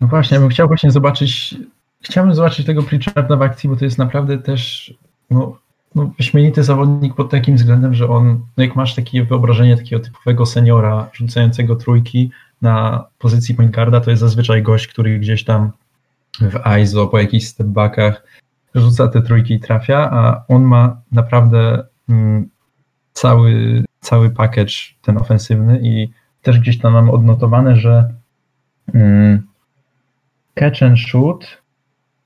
No 0.01 0.07
właśnie, 0.07 0.35
ja 0.35 0.41
bym 0.41 0.51
chciał 0.51 0.69
właśnie 0.69 0.91
zobaczyć 0.91 1.55
chciałbym 2.03 2.35
zobaczyć 2.35 2.67
tego 2.67 2.83
Pritcharda 2.83 3.37
w 3.37 3.43
akcji, 3.43 3.69
bo 3.69 3.77
to 3.77 3.85
jest 3.85 3.99
naprawdę 3.99 4.39
też 4.39 4.95
no, 5.31 5.59
no, 5.95 6.13
wyśmienity 6.19 6.63
zawodnik 6.63 7.15
pod 7.15 7.31
takim 7.31 7.57
względem, 7.57 7.95
że 7.95 8.09
on, 8.09 8.41
no 8.57 8.65
jak 8.65 8.77
masz 8.77 8.95
takie 8.95 9.25
wyobrażenie 9.25 9.77
takiego 9.77 10.03
typowego 10.03 10.47
seniora 10.47 11.11
rzucającego 11.13 11.77
trójki 11.77 12.31
na 12.63 13.05
pozycji 13.19 13.55
point 13.55 13.75
guarda, 13.75 14.01
to 14.01 14.11
jest 14.11 14.21
zazwyczaj 14.21 14.63
gość, 14.63 14.87
który 14.87 15.19
gdzieś 15.19 15.45
tam 15.45 15.71
w 16.41 16.79
ISO 16.81 17.07
po 17.07 17.19
jakichś 17.19 17.47
stepbackach 17.47 18.23
rzuca 18.75 19.09
te 19.09 19.23
trójki 19.23 19.55
i 19.55 19.61
trafia, 19.61 20.11
a 20.13 20.45
on 20.49 20.63
ma 20.63 21.01
naprawdę 21.13 21.85
mm, 22.09 22.49
cały, 23.13 23.85
cały 24.01 24.31
package 24.31 24.75
ten 25.03 25.19
ofensywny 25.19 25.81
i 25.83 26.09
też 26.43 26.61
gdzieś 26.61 26.79
tam 26.79 26.93
mam 26.93 27.11
odnotowane, 27.11 27.77
że 27.77 28.15
mm, 28.95 29.43
catch 30.55 30.83
and 30.83 30.99
shoot 30.99 31.62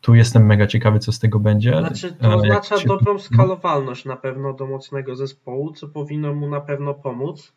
tu 0.00 0.14
jestem 0.14 0.46
mega 0.46 0.66
ciekawy, 0.66 0.98
co 0.98 1.12
z 1.12 1.18
tego 1.18 1.38
będzie. 1.38 1.78
Znaczy, 1.78 2.12
to 2.12 2.34
oznacza 2.34 2.78
się... 2.78 2.88
dobrą 2.88 3.18
skalowalność 3.18 4.04
na 4.04 4.16
pewno 4.16 4.52
do 4.52 4.66
mocnego 4.66 5.16
zespołu, 5.16 5.72
co 5.72 5.88
powinno 5.88 6.34
mu 6.34 6.48
na 6.48 6.60
pewno 6.60 6.94
pomóc. 6.94 7.52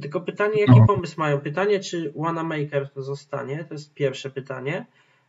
Tylko 0.00 0.20
pytanie, 0.20 0.60
jaki 0.60 0.80
no. 0.80 0.86
pomysł 0.86 1.14
mają? 1.20 1.40
Pytanie, 1.40 1.80
czy 1.80 2.12
Wanamaker 2.16 2.90
zostanie? 2.96 3.64
To 3.64 3.74
jest 3.74 3.94
pierwsze 3.94 4.30
pytanie. 4.30 4.86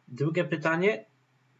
Drugie 0.07 0.43
pytanie, 0.43 1.05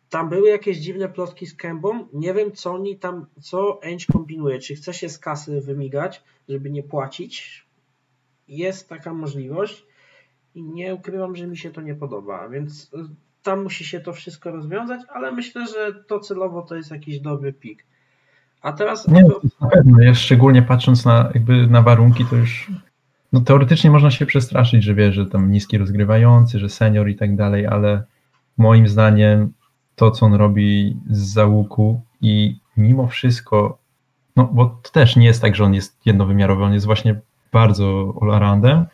tam 0.09 0.29
były 0.29 0.49
jakieś 0.49 0.77
dziwne 0.77 1.09
plotki 1.09 1.45
z 1.47 1.55
Kębą. 1.55 2.07
Nie 2.13 2.33
wiem, 2.33 2.51
co 2.51 2.73
oni 2.73 2.97
tam, 2.97 3.25
co 3.41 3.79
Ainge 3.83 4.05
kombinuje. 4.13 4.59
Czy 4.59 4.75
chce 4.75 4.93
się 4.93 5.09
z 5.09 5.19
kasy 5.19 5.61
wymigać, 5.61 6.23
żeby 6.49 6.69
nie 6.69 6.83
płacić? 6.83 7.65
Jest 8.47 8.89
taka 8.89 9.13
możliwość 9.13 9.85
i 10.55 10.63
nie 10.63 10.95
ukrywam, 10.95 11.35
że 11.35 11.47
mi 11.47 11.57
się 11.57 11.71
to 11.71 11.81
nie 11.81 11.95
podoba, 11.95 12.49
więc 12.49 12.93
y, 12.93 12.97
tam 13.43 13.63
musi 13.63 13.85
się 13.85 13.99
to 13.99 14.13
wszystko 14.13 14.51
rozwiązać, 14.51 15.01
ale 15.13 15.31
myślę, 15.31 15.67
że 15.67 15.93
to 16.07 16.19
celowo 16.19 16.61
to 16.61 16.75
jest 16.75 16.91
jakiś 16.91 17.19
dobry 17.19 17.53
pik. 17.53 17.85
A 18.61 18.73
teraz. 18.73 19.07
Nie, 19.07 19.23
to 19.23 19.41
na 19.61 19.67
pewno. 19.67 20.01
Ja 20.01 20.15
szczególnie 20.15 20.61
patrząc 20.61 21.05
na, 21.05 21.31
jakby 21.33 21.67
na 21.67 21.81
warunki, 21.81 22.25
to 22.25 22.35
już. 22.35 22.71
No 23.33 23.41
teoretycznie 23.41 23.91
można 23.91 24.11
się 24.11 24.25
przestraszyć, 24.25 24.83
że 24.83 24.93
wie, 24.93 25.11
że 25.11 25.25
tam 25.25 25.51
niski 25.51 25.77
rozgrywający, 25.77 26.59
że 26.59 26.69
senior 26.69 27.09
i 27.09 27.15
tak 27.15 27.35
dalej, 27.35 27.67
ale 27.67 28.03
moim 28.57 28.87
zdaniem 28.87 29.53
to, 29.95 30.11
co 30.11 30.25
on 30.25 30.33
robi 30.33 30.97
z 31.09 31.33
załuku 31.33 32.01
i 32.21 32.59
mimo 32.77 33.07
wszystko, 33.07 33.77
no 34.35 34.49
bo 34.53 34.65
to 34.83 34.91
też 34.91 35.15
nie 35.15 35.25
jest 35.25 35.41
tak, 35.41 35.55
że 35.55 35.63
on 35.63 35.73
jest 35.73 36.05
jednowymiarowy, 36.05 36.63
on 36.63 36.73
jest 36.73 36.85
właśnie 36.85 37.19
bardzo 37.51 38.13
all-aroundem, 38.21 38.85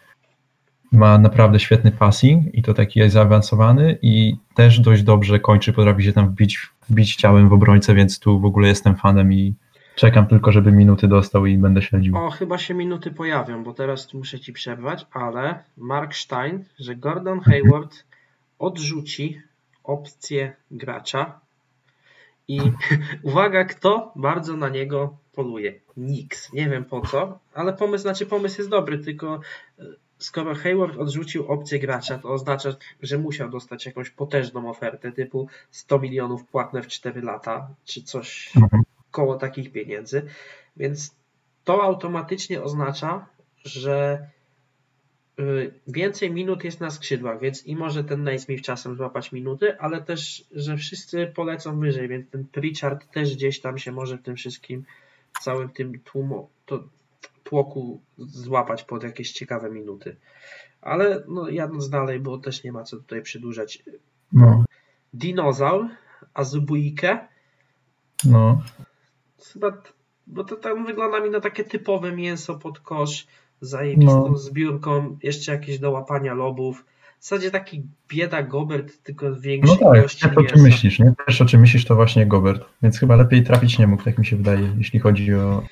ma 0.92 1.18
naprawdę 1.18 1.60
świetny 1.60 1.92
passing 1.92 2.56
i 2.56 2.62
to 2.62 2.74
taki 2.74 3.00
jest 3.00 3.14
zaawansowany 3.14 3.98
i 4.02 4.36
też 4.56 4.80
dość 4.80 5.04
dobrze 5.04 5.40
kończy, 5.40 5.74
potrafi 5.74 6.04
się 6.04 6.14
tam 6.14 6.30
wbić, 6.30 6.70
wbić 6.90 7.16
ciałem 7.16 7.50
w 7.50 7.54
obrońcę, 7.54 7.96
więc 7.96 8.20
tu 8.20 8.40
w 8.40 8.46
ogóle 8.46 8.68
jestem 8.68 8.96
fanem 8.96 9.34
i 9.34 9.54
czekam 9.96 10.28
tylko, 10.28 10.52
żeby 10.52 10.72
minuty 10.72 11.08
dostał 11.08 11.46
i 11.46 11.58
będę 11.58 11.82
śledził. 11.82 12.18
O, 12.18 12.30
chyba 12.30 12.58
się 12.58 12.74
minuty 12.74 13.12
pojawią, 13.12 13.64
bo 13.64 13.74
teraz 13.74 14.14
muszę 14.14 14.40
ci 14.40 14.54
przerwać, 14.54 15.06
ale 15.14 15.64
Mark 15.78 16.16
Stein, 16.16 16.64
że 16.80 16.96
Gordon 16.96 17.40
Hayward 17.40 18.04
odrzuci 18.60 19.42
opcję 19.84 20.54
gracza 20.72 21.40
i 22.48 22.62
uwaga, 23.24 23.66
kto 23.66 24.14
bardzo 24.16 24.58
na 24.58 24.70
niego 24.70 25.18
poluje? 25.34 25.74
Nix. 25.98 26.54
Nie 26.54 26.70
wiem 26.70 26.86
po 26.86 27.02
co, 27.02 27.40
ale 27.54 27.74
pomysł, 27.74 28.02
znaczy 28.02 28.26
pomysł 28.26 28.58
jest 28.58 28.70
dobry, 28.70 29.00
tylko 29.00 29.40
skoro 30.22 30.56
Hayward 30.56 30.98
odrzucił 30.98 31.48
opcję 31.48 31.80
gracza, 31.80 32.18
to 32.18 32.30
oznacza, 32.30 32.70
że 33.02 33.18
musiał 33.18 33.50
dostać 33.50 33.86
jakąś 33.86 34.10
potężną 34.10 34.70
ofertę 34.70 35.12
typu 35.12 35.48
100 35.72 36.00
milionów 36.00 36.46
płatne 36.46 36.82
w 36.82 36.88
4 36.88 37.22
lata, 37.22 37.70
czy 37.86 38.04
coś 38.04 38.52
mhm. 38.56 38.84
koło 39.12 39.36
takich 39.36 39.72
pieniędzy. 39.72 40.26
Więc 40.78 41.16
to 41.64 41.84
automatycznie 41.84 42.64
oznacza, 42.64 43.26
że 43.64 44.28
y, 45.40 45.74
więcej 45.88 46.32
minut 46.32 46.64
jest 46.64 46.80
na 46.80 46.90
skrzydłach, 46.90 47.40
więc 47.40 47.68
i 47.68 47.76
może 47.76 48.04
ten 48.04 48.24
Naismith 48.24 48.64
czasem 48.64 48.96
złapać 48.96 49.32
minuty, 49.32 49.80
ale 49.80 50.02
też, 50.02 50.44
że 50.52 50.78
wszyscy 50.78 51.32
polecą 51.36 51.80
wyżej, 51.80 52.08
więc 52.08 52.30
ten 52.30 52.46
Pritchard 52.46 53.12
też 53.12 53.36
gdzieś 53.36 53.60
tam 53.60 53.78
się 53.78 53.92
może 53.92 54.18
w 54.18 54.22
tym 54.22 54.36
wszystkim, 54.36 54.84
całym 55.42 55.70
tym 55.70 56.00
tłumu, 56.00 56.50
to 56.66 56.84
tłoku 57.44 58.02
złapać 58.18 58.84
pod 58.84 59.04
jakieś 59.04 59.32
ciekawe 59.32 59.72
minuty. 59.72 60.16
Ale 60.82 61.24
no, 61.28 61.50
jadąc 61.50 61.90
dalej, 61.90 62.20
bo 62.20 62.38
też 62.38 62.64
nie 62.64 62.72
ma 62.72 62.84
co 62.84 62.98
tutaj 62.98 63.22
przedłużać. 63.22 63.84
No. 64.34 64.64
Dinozaur, 65.14 65.88
Azubuike. 66.34 67.28
No. 68.26 68.62
Chyba, 69.54 69.82
bo 70.28 70.44
to 70.44 70.56
tam 70.56 70.86
wygląda 70.86 71.20
mi 71.20 71.30
na 71.30 71.40
takie 71.40 71.64
typowe 71.64 72.12
mięso 72.12 72.56
pod 72.56 72.80
kosz, 72.80 73.28
zajebistą 73.62 74.30
no. 74.30 74.38
zbiórką, 74.38 75.18
jeszcze 75.24 75.52
jakieś 75.52 75.80
do 75.80 75.92
łapania 75.92 76.34
lobów. 76.34 76.86
W 77.20 77.24
zasadzie 77.24 77.52
taki 77.52 77.84
bieda 78.08 78.44
Gobert, 78.44 79.04
tylko 79.04 79.36
większy 79.36 79.78
no 79.82 79.90
tak, 79.90 80.00
ilości 80.00 80.28
o 80.36 80.44
czym 80.44 80.62
myślisz, 80.62 81.00
nie? 81.00 81.14
Też 81.26 81.42
o 81.42 81.46
czym 81.46 81.62
myślisz, 81.62 81.86
to 81.86 81.96
właśnie 81.96 82.26
Gobert. 82.26 82.66
Więc 82.84 83.00
chyba 83.00 83.16
lepiej 83.16 83.44
trafić 83.44 83.80
nie 83.80 83.88
mógł, 83.88 84.04
tak 84.04 84.18
mi 84.18 84.26
się 84.26 84.36
wydaje, 84.36 84.76
jeśli 84.78 85.00
chodzi 85.00 85.34
o, 85.34 85.64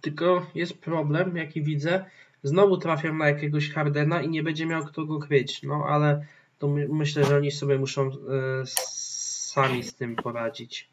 tylko 0.00 0.46
jest 0.54 0.78
problem, 0.78 1.36
jaki 1.36 1.62
widzę. 1.62 2.04
Znowu 2.42 2.76
trafiam 2.76 3.18
na 3.18 3.28
jakiegoś 3.28 3.70
Hardena 3.70 4.22
i 4.22 4.28
nie 4.28 4.42
będzie 4.42 4.66
miał 4.66 4.84
kto 4.84 5.04
go 5.04 5.18
kryć. 5.18 5.62
No 5.62 5.84
ale 5.88 6.24
to 6.58 6.68
my, 6.68 6.88
myślę, 6.88 7.24
że 7.24 7.36
oni 7.36 7.50
sobie 7.50 7.78
muszą 7.78 8.06
e, 8.06 8.12
sami 8.66 9.82
z 9.82 9.94
tym 9.94 10.16
poradzić. 10.16 10.88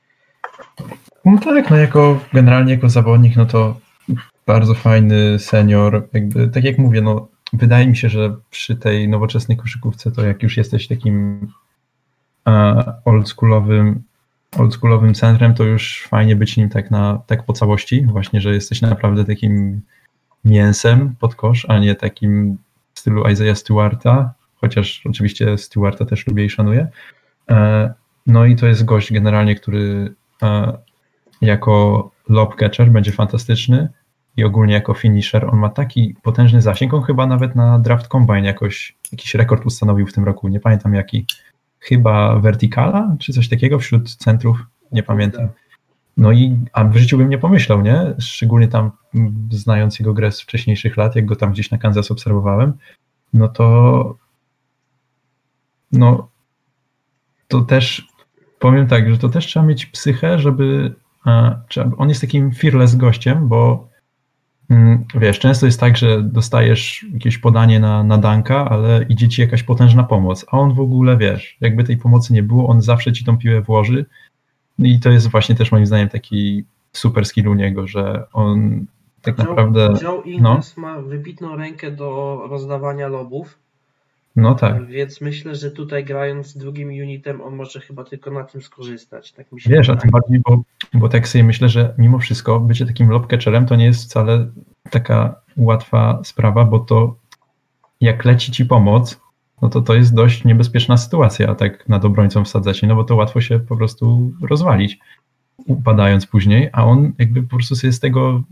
No 1.26 1.40
tak, 1.44 1.70
no 1.70 1.78
jako 1.78 2.20
generalnie 2.34 2.74
jako 2.74 2.90
zawodnik, 2.90 3.36
no 3.36 3.46
to 3.46 3.80
bardzo 4.46 4.74
fajny 4.74 5.40
senior. 5.40 6.08
Jakby, 6.14 6.48
tak 6.48 6.64
jak 6.64 6.78
mówię, 6.78 7.02
no, 7.02 7.28
wydaje 7.54 7.88
mi 7.88 7.98
się, 7.98 8.10
że 8.10 8.36
przy 8.50 8.76
tej 8.76 9.10
nowoczesnej 9.10 9.58
koszykówce 9.58 10.12
to 10.12 10.26
jak 10.26 10.44
już 10.44 10.58
jesteś 10.58 10.88
takim 10.88 11.48
oldschoolowym 13.06 14.04
oldschoolowym 14.58 15.14
centrem, 15.14 15.54
to 15.54 15.64
już 15.64 16.08
fajnie 16.10 16.36
być 16.36 16.58
nim 16.58 16.70
tak, 16.70 16.92
na, 16.92 17.22
tak 17.28 17.44
po 17.44 17.54
całości, 17.54 18.06
właśnie, 18.06 18.42
że 18.42 18.54
jesteś 18.54 18.82
naprawdę 18.82 19.26
takim 19.26 19.82
mięsem 20.46 21.16
pod 21.20 21.36
kosz, 21.36 21.66
a 21.70 21.80
nie 21.80 21.96
takim 21.96 22.58
w 22.94 23.00
stylu 23.00 23.28
Isaiah 23.28 23.58
Stewarta, 23.58 24.34
chociaż 24.56 25.02
oczywiście 25.06 25.58
Stewarta 25.58 26.06
też 26.06 26.28
lubię 26.28 26.46
i 26.46 26.50
szanuję. 26.50 26.88
E, 27.50 27.94
no 28.28 28.46
i 28.46 28.56
to 28.56 28.68
jest 28.68 28.86
gość 28.86 29.14
generalnie, 29.14 29.56
który 29.56 30.14
e, 30.44 30.78
jako 31.42 32.12
lob 32.30 32.56
catcher 32.56 32.92
będzie 32.92 33.12
fantastyczny 33.12 33.90
i 34.38 34.44
ogólnie 34.44 34.74
jako 34.74 34.94
finisher. 34.94 35.46
On 35.46 35.60
ma 35.60 35.70
taki 35.70 36.16
potężny 36.24 36.62
zasięg, 36.62 36.94
on 36.94 37.04
chyba 37.04 37.28
nawet 37.28 37.56
na 37.56 37.80
draft 37.80 38.08
combine 38.08 38.46
jakoś 38.46 38.96
jakiś 39.12 39.36
rekord 39.36 39.66
ustanowił 39.66 40.08
w 40.08 40.14
tym 40.14 40.24
roku, 40.24 40.48
nie 40.48 40.60
pamiętam 40.60 40.94
jaki. 40.94 41.26
Chyba 41.88 42.40
verticala, 42.40 43.16
czy 43.20 43.34
coś 43.34 43.50
takiego 43.50 43.80
wśród 43.80 44.16
centrów, 44.16 44.58
nie 44.92 45.04
pamiętam. 45.04 45.48
No 46.18 46.32
i 46.32 46.60
a 46.74 46.84
w 46.84 46.98
życiu 46.98 47.18
bym 47.18 47.30
nie 47.30 47.38
pomyślał, 47.38 47.82
nie? 47.82 48.14
Szczególnie 48.20 48.68
tam 48.68 48.92
znając 49.52 50.00
jego 50.00 50.14
grę 50.14 50.32
z 50.32 50.42
wcześniejszych 50.42 50.98
lat, 50.98 51.16
jak 51.16 51.26
go 51.26 51.36
tam 51.36 51.52
gdzieś 51.52 51.72
na 51.72 51.78
Kansas 51.78 52.12
obserwowałem, 52.12 52.74
no 53.34 53.48
to 53.48 54.18
no 55.92 56.30
to 57.48 57.62
też 57.62 58.08
powiem 58.60 58.88
tak, 58.88 59.12
że 59.12 59.18
to 59.18 59.30
też 59.30 59.46
trzeba 59.46 59.66
mieć 59.66 59.86
psychę, 59.86 60.40
żeby 60.40 60.96
on 61.98 62.10
jest 62.10 62.22
takim 62.22 62.52
fearless 62.52 62.96
gościem, 62.96 63.48
bo 63.48 63.74
mm, 63.74 63.95
wiesz, 65.16 65.40
często 65.40 65.66
jest 65.66 65.80
tak, 65.80 65.98
że 65.98 66.24
dostajesz 66.24 67.06
jakieś 67.14 67.38
podanie 67.38 67.80
na, 67.80 68.04
na 68.04 68.18
danka, 68.18 68.70
ale 68.70 69.06
idzie 69.10 69.30
ci 69.30 69.42
jakaś 69.42 69.64
potężna 69.64 70.04
pomoc, 70.04 70.46
a 70.52 70.58
on 70.58 70.74
w 70.74 70.80
ogóle, 70.80 71.18
wiesz, 71.18 71.58
jakby 71.62 71.84
tej 71.84 71.98
pomocy 71.98 72.34
nie 72.34 72.44
było, 72.44 72.68
on 72.68 72.82
zawsze 72.82 73.14
ci 73.14 73.26
tą 73.26 73.38
piłę 73.38 73.62
włoży 73.62 74.06
i 74.80 75.00
to 75.00 75.10
jest 75.10 75.28
właśnie 75.28 75.56
też 75.56 75.72
moim 75.72 75.86
zdaniem 75.86 76.10
taki 76.10 76.66
super 76.92 77.26
skill 77.26 77.48
u 77.48 77.54
niego, 77.54 77.88
że 77.88 78.28
on 78.34 78.86
tak 79.22 79.38
Joe, 79.38 79.46
naprawdę... 79.46 79.94
Joe 80.02 80.22
Ingles 80.22 80.78
no. 80.78 80.82
ma 80.82 81.02
wybitną 81.02 81.56
rękę 81.56 81.92
do 81.92 82.42
rozdawania 82.50 83.08
lobów, 83.08 83.60
no 84.36 84.56
tak. 84.56 84.86
Więc 84.86 85.22
myślę, 85.22 85.56
że 85.56 85.72
tutaj 85.72 86.06
grając 86.06 86.58
drugim 86.58 86.90
unitem, 86.90 87.42
on 87.42 87.56
może 87.56 87.80
chyba 87.80 88.04
tylko 88.04 88.32
na 88.32 88.44
tym 88.44 88.62
skorzystać. 88.62 89.32
Tak 89.32 89.52
mi 89.52 89.62
się 89.62 89.70
Wiesz, 89.70 89.88
wydaje. 89.88 90.00
a 90.00 90.02
tym 90.02 90.12
bardziej, 90.12 90.40
bo, 90.40 90.64
bo 90.94 91.10
tak 91.10 91.28
sobie 91.28 91.44
myślę, 91.44 91.70
że 91.70 91.94
mimo 91.98 92.20
wszystko 92.20 92.60
bycie 92.60 92.86
takim 92.86 93.10
lobcatcherem 93.10 93.66
to 93.66 93.76
nie 93.76 93.86
jest 93.86 94.04
wcale 94.04 94.48
taka 94.90 95.36
łatwa 95.58 96.22
sprawa, 96.24 96.66
bo 96.66 96.80
to 96.80 97.16
jak 98.02 98.26
leci 98.26 98.52
ci 98.52 98.66
pomoc, 98.66 99.22
no 99.62 99.70
to 99.70 99.82
to 99.82 99.96
jest 99.96 100.14
dość 100.14 100.44
niebezpieczna 100.44 100.98
sytuacja, 100.98 101.56
tak 101.56 101.90
nad 101.90 102.06
obrońcą 102.06 102.46
wsadzać, 102.46 102.82
no 102.82 102.96
bo 102.96 103.04
to 103.04 103.16
łatwo 103.16 103.42
się 103.42 103.60
po 103.60 103.78
prostu 103.78 104.32
rozwalić, 104.42 105.00
upadając 105.68 106.26
później, 106.28 106.70
a 106.74 106.86
on 106.86 107.12
jakby 107.18 107.44
po 107.44 107.50
prostu 107.50 107.76
sobie 107.76 107.94
z 107.94 108.00
tego 108.00 108.44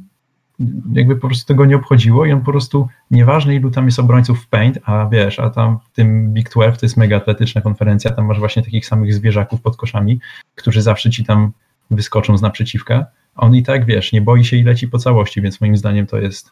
jakby 0.94 1.16
po 1.16 1.28
prostu 1.28 1.48
tego 1.48 1.66
nie 1.66 1.76
obchodziło 1.76 2.26
i 2.26 2.32
on 2.32 2.40
po 2.40 2.52
prostu, 2.52 2.88
nieważne 3.12 3.56
ilu 3.56 3.72
tam 3.72 3.86
jest 3.86 4.00
obrońców 4.00 4.44
w 4.44 4.48
paint, 4.48 4.80
a 4.84 5.10
wiesz, 5.12 5.40
a 5.40 5.50
tam 5.50 5.80
w 5.80 5.90
tym 5.96 6.34
Big 6.34 6.50
12 6.50 6.80
to 6.80 6.86
jest 6.86 6.98
mega 6.98 7.18
atletyczna 7.18 7.62
konferencja, 7.62 8.12
tam 8.12 8.26
masz 8.26 8.40
właśnie 8.40 8.64
takich 8.64 8.86
samych 8.86 9.14
zwierzaków 9.14 9.62
pod 9.62 9.78
koszami, 9.78 10.20
którzy 10.56 10.82
zawsze 10.82 11.10
ci 11.10 11.26
tam 11.26 11.52
wyskoczą 11.92 12.38
z 12.38 12.42
naprzeciwka, 12.42 13.06
on 13.36 13.56
i 13.56 13.64
tak, 13.64 13.86
wiesz, 13.86 14.12
nie 14.12 14.22
boi 14.22 14.46
się 14.46 14.58
i 14.58 14.64
leci 14.64 14.88
po 14.88 14.98
całości, 14.98 15.42
więc 15.42 15.62
moim 15.62 15.78
zdaniem 15.78 16.08
to 16.08 16.18
jest 16.18 16.52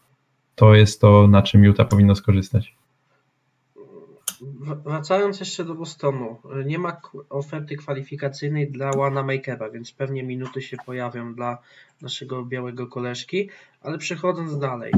to, 0.55 0.75
jest 0.75 1.01
to 1.01 1.27
na 1.27 1.41
czym 1.41 1.63
Utah 1.63 1.88
powinno 1.88 2.15
skorzystać. 2.15 2.75
Wracając 4.85 5.39
jeszcze 5.39 5.65
do 5.65 5.75
Bostonu, 5.75 6.38
nie 6.65 6.80
ma 6.80 7.01
oferty 7.30 7.75
kwalifikacyjnej 7.75 8.71
dla 8.71 8.91
Makera, 9.23 9.69
więc 9.69 9.91
pewnie 9.91 10.23
minuty 10.23 10.61
się 10.61 10.77
pojawią 10.85 11.33
dla 11.33 11.57
naszego 12.01 12.45
białego 12.45 12.88
koleżki, 12.88 13.49
ale 13.81 13.97
przechodząc 13.97 14.59
dalej. 14.59 14.93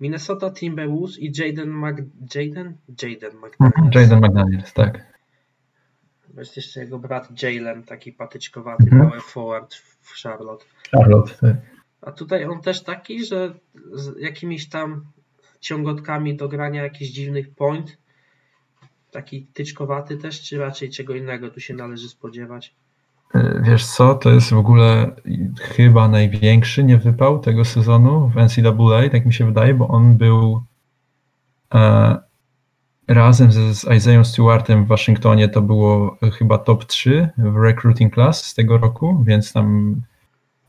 Minnesota 0.00 0.50
Timberwolves 0.50 1.18
i 1.18 1.32
Jaden 1.38 1.70
Mc... 1.70 2.04
Jaden? 2.34 2.76
Jaden 3.02 3.36
McDaniels. 3.36 3.94
Jaden 3.94 4.20
McDaniels, 4.20 4.72
tak. 4.72 5.14
Jest 6.38 6.56
jeszcze 6.56 6.80
jego 6.80 6.98
brat 6.98 7.42
Jalen, 7.42 7.82
taki 7.82 8.12
patyczkowaty, 8.12 8.84
mhm. 8.84 9.02
mały 9.02 9.20
forward 9.20 9.74
w 9.74 10.22
Charlotte. 10.22 10.64
Charlotte, 10.90 11.34
tak. 11.40 11.56
A 12.00 12.12
tutaj 12.12 12.44
on 12.44 12.60
też 12.60 12.82
taki, 12.82 13.24
że 13.24 13.54
z 13.92 14.20
jakimiś 14.20 14.68
tam 14.68 15.04
ciągotkami 15.60 16.36
do 16.36 16.48
grania 16.48 16.82
jakichś 16.82 17.10
dziwnych 17.10 17.54
point, 17.54 17.98
taki 19.10 19.46
tyczkowaty 19.46 20.16
też, 20.16 20.42
czy 20.42 20.58
raczej 20.58 20.90
czego 20.90 21.14
innego 21.14 21.50
tu 21.50 21.60
się 21.60 21.74
należy 21.74 22.08
spodziewać? 22.08 22.74
Wiesz 23.60 23.86
co, 23.86 24.14
to 24.14 24.30
jest 24.30 24.50
w 24.50 24.58
ogóle 24.58 25.10
chyba 25.60 26.08
największy 26.08 26.84
niewypał 26.84 27.38
tego 27.38 27.64
sezonu 27.64 28.28
w 28.28 28.36
NCAA, 28.36 29.08
tak 29.12 29.26
mi 29.26 29.34
się 29.34 29.46
wydaje, 29.46 29.74
bo 29.74 29.88
on 29.88 30.16
był 30.16 30.62
e, 31.74 32.16
razem 33.08 33.52
z, 33.52 33.78
z 33.78 33.96
Isaiah 33.96 34.26
Stewartem 34.26 34.84
w 34.84 34.88
Waszyngtonie 34.88 35.48
to 35.48 35.62
było 35.62 36.16
chyba 36.38 36.58
top 36.58 36.84
3 36.84 37.28
w 37.38 37.56
recruiting 37.56 38.14
class 38.14 38.44
z 38.44 38.54
tego 38.54 38.78
roku, 38.78 39.24
więc 39.26 39.52
tam 39.52 39.96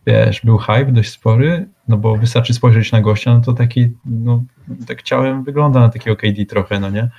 wiesz, 0.07 0.41
był 0.43 0.57
hype 0.57 0.91
dość 0.91 1.11
spory, 1.11 1.67
no 1.87 1.97
bo 1.97 2.17
wystarczy 2.17 2.53
spojrzeć 2.53 2.91
na 2.91 3.01
gościa, 3.01 3.33
no 3.33 3.41
to 3.41 3.53
taki, 3.53 3.89
no 4.05 4.43
tak 4.87 5.03
ciałem 5.03 5.43
wygląda 5.43 5.79
na 5.79 5.89
takiego 5.89 6.15
KD 6.15 6.45
trochę, 6.45 6.79
no 6.79 6.89
nie? 6.89 7.09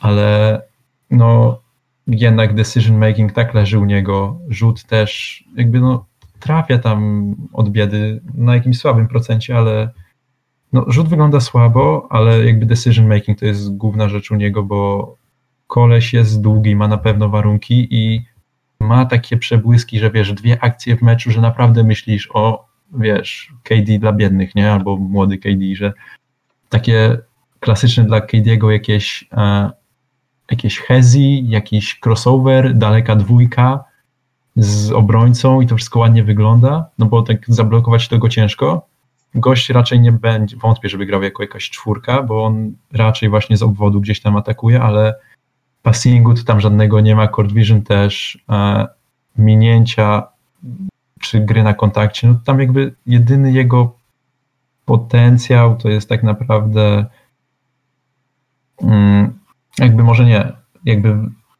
Ale 0.00 0.62
no 1.10 1.60
jednak 2.06 2.54
decision 2.54 2.98
making 2.98 3.32
tak 3.32 3.54
leży 3.54 3.78
u 3.78 3.84
niego, 3.84 4.40
rzut 4.48 4.84
też 4.84 5.44
jakby 5.56 5.80
no 5.80 6.06
trafia 6.40 6.78
tam 6.78 7.34
od 7.52 7.70
biedy 7.70 8.20
na 8.34 8.54
jakimś 8.54 8.78
słabym 8.78 9.08
procencie, 9.08 9.56
ale 9.58 9.90
no, 10.72 10.84
rzut 10.88 11.08
wygląda 11.08 11.40
słabo, 11.40 12.08
ale 12.10 12.46
jakby 12.46 12.66
decision 12.66 13.08
making 13.08 13.38
to 13.38 13.46
jest 13.46 13.76
główna 13.76 14.08
rzecz 14.08 14.30
u 14.30 14.34
niego, 14.34 14.62
bo 14.62 15.14
koleś 15.66 16.12
jest 16.12 16.40
długi, 16.40 16.76
ma 16.76 16.88
na 16.88 16.98
pewno 16.98 17.28
warunki 17.28 17.88
i 17.90 18.24
ma 18.80 19.04
takie 19.04 19.36
przebłyski, 19.36 19.98
że 19.98 20.10
wiesz, 20.10 20.32
dwie 20.32 20.64
akcje 20.64 20.96
w 20.96 21.02
meczu, 21.02 21.30
że 21.30 21.40
naprawdę 21.40 21.84
myślisz 21.84 22.28
o, 22.34 22.66
wiesz, 22.98 23.52
KD 23.62 23.98
dla 23.98 24.12
biednych, 24.12 24.54
nie? 24.54 24.72
Albo 24.72 24.96
młody 24.96 25.38
KD, 25.38 25.74
że 25.74 25.92
takie 26.68 27.18
klasyczne 27.60 28.04
dla 28.04 28.20
KD'ego 28.20 28.70
jakieś 28.70 29.28
e, 29.32 29.70
jakieś 30.50 30.78
hezi, 30.78 31.48
jakiś 31.48 32.00
crossover, 32.04 32.74
daleka 32.74 33.16
dwójka 33.16 33.84
z 34.56 34.92
obrońcą 34.92 35.60
i 35.60 35.66
to 35.66 35.76
wszystko 35.76 35.98
ładnie 35.98 36.24
wygląda, 36.24 36.86
no 36.98 37.06
bo 37.06 37.22
tak 37.22 37.38
zablokować 37.48 38.08
tego 38.08 38.28
ciężko. 38.28 38.86
Gość 39.34 39.70
raczej 39.70 40.00
nie 40.00 40.12
będzie, 40.12 40.56
wątpię, 40.56 40.88
żeby 40.88 41.06
grał 41.06 41.22
jako 41.22 41.42
jakaś 41.42 41.70
czwórka, 41.70 42.22
bo 42.22 42.44
on 42.44 42.72
raczej 42.92 43.28
właśnie 43.28 43.56
z 43.56 43.62
obwodu 43.62 44.00
gdzieś 44.00 44.20
tam 44.20 44.36
atakuje, 44.36 44.82
ale 44.82 45.14
passingu 45.82 46.34
to 46.34 46.44
tam 46.44 46.60
żadnego 46.60 47.00
nie 47.00 47.16
ma, 47.16 47.28
court 47.28 47.52
vision 47.52 47.82
też, 47.82 48.38
e, 48.48 48.86
minięcia 49.38 50.22
czy 51.20 51.40
gry 51.40 51.62
na 51.62 51.74
kontakcie, 51.74 52.28
no 52.28 52.34
tam 52.44 52.60
jakby 52.60 52.94
jedyny 53.06 53.52
jego 53.52 53.96
potencjał 54.84 55.76
to 55.76 55.88
jest 55.88 56.08
tak 56.08 56.22
naprawdę 56.22 57.06
mm, 58.82 59.38
jakby 59.78 60.02
może 60.02 60.24
nie, 60.24 60.52
jakby 60.84 61.18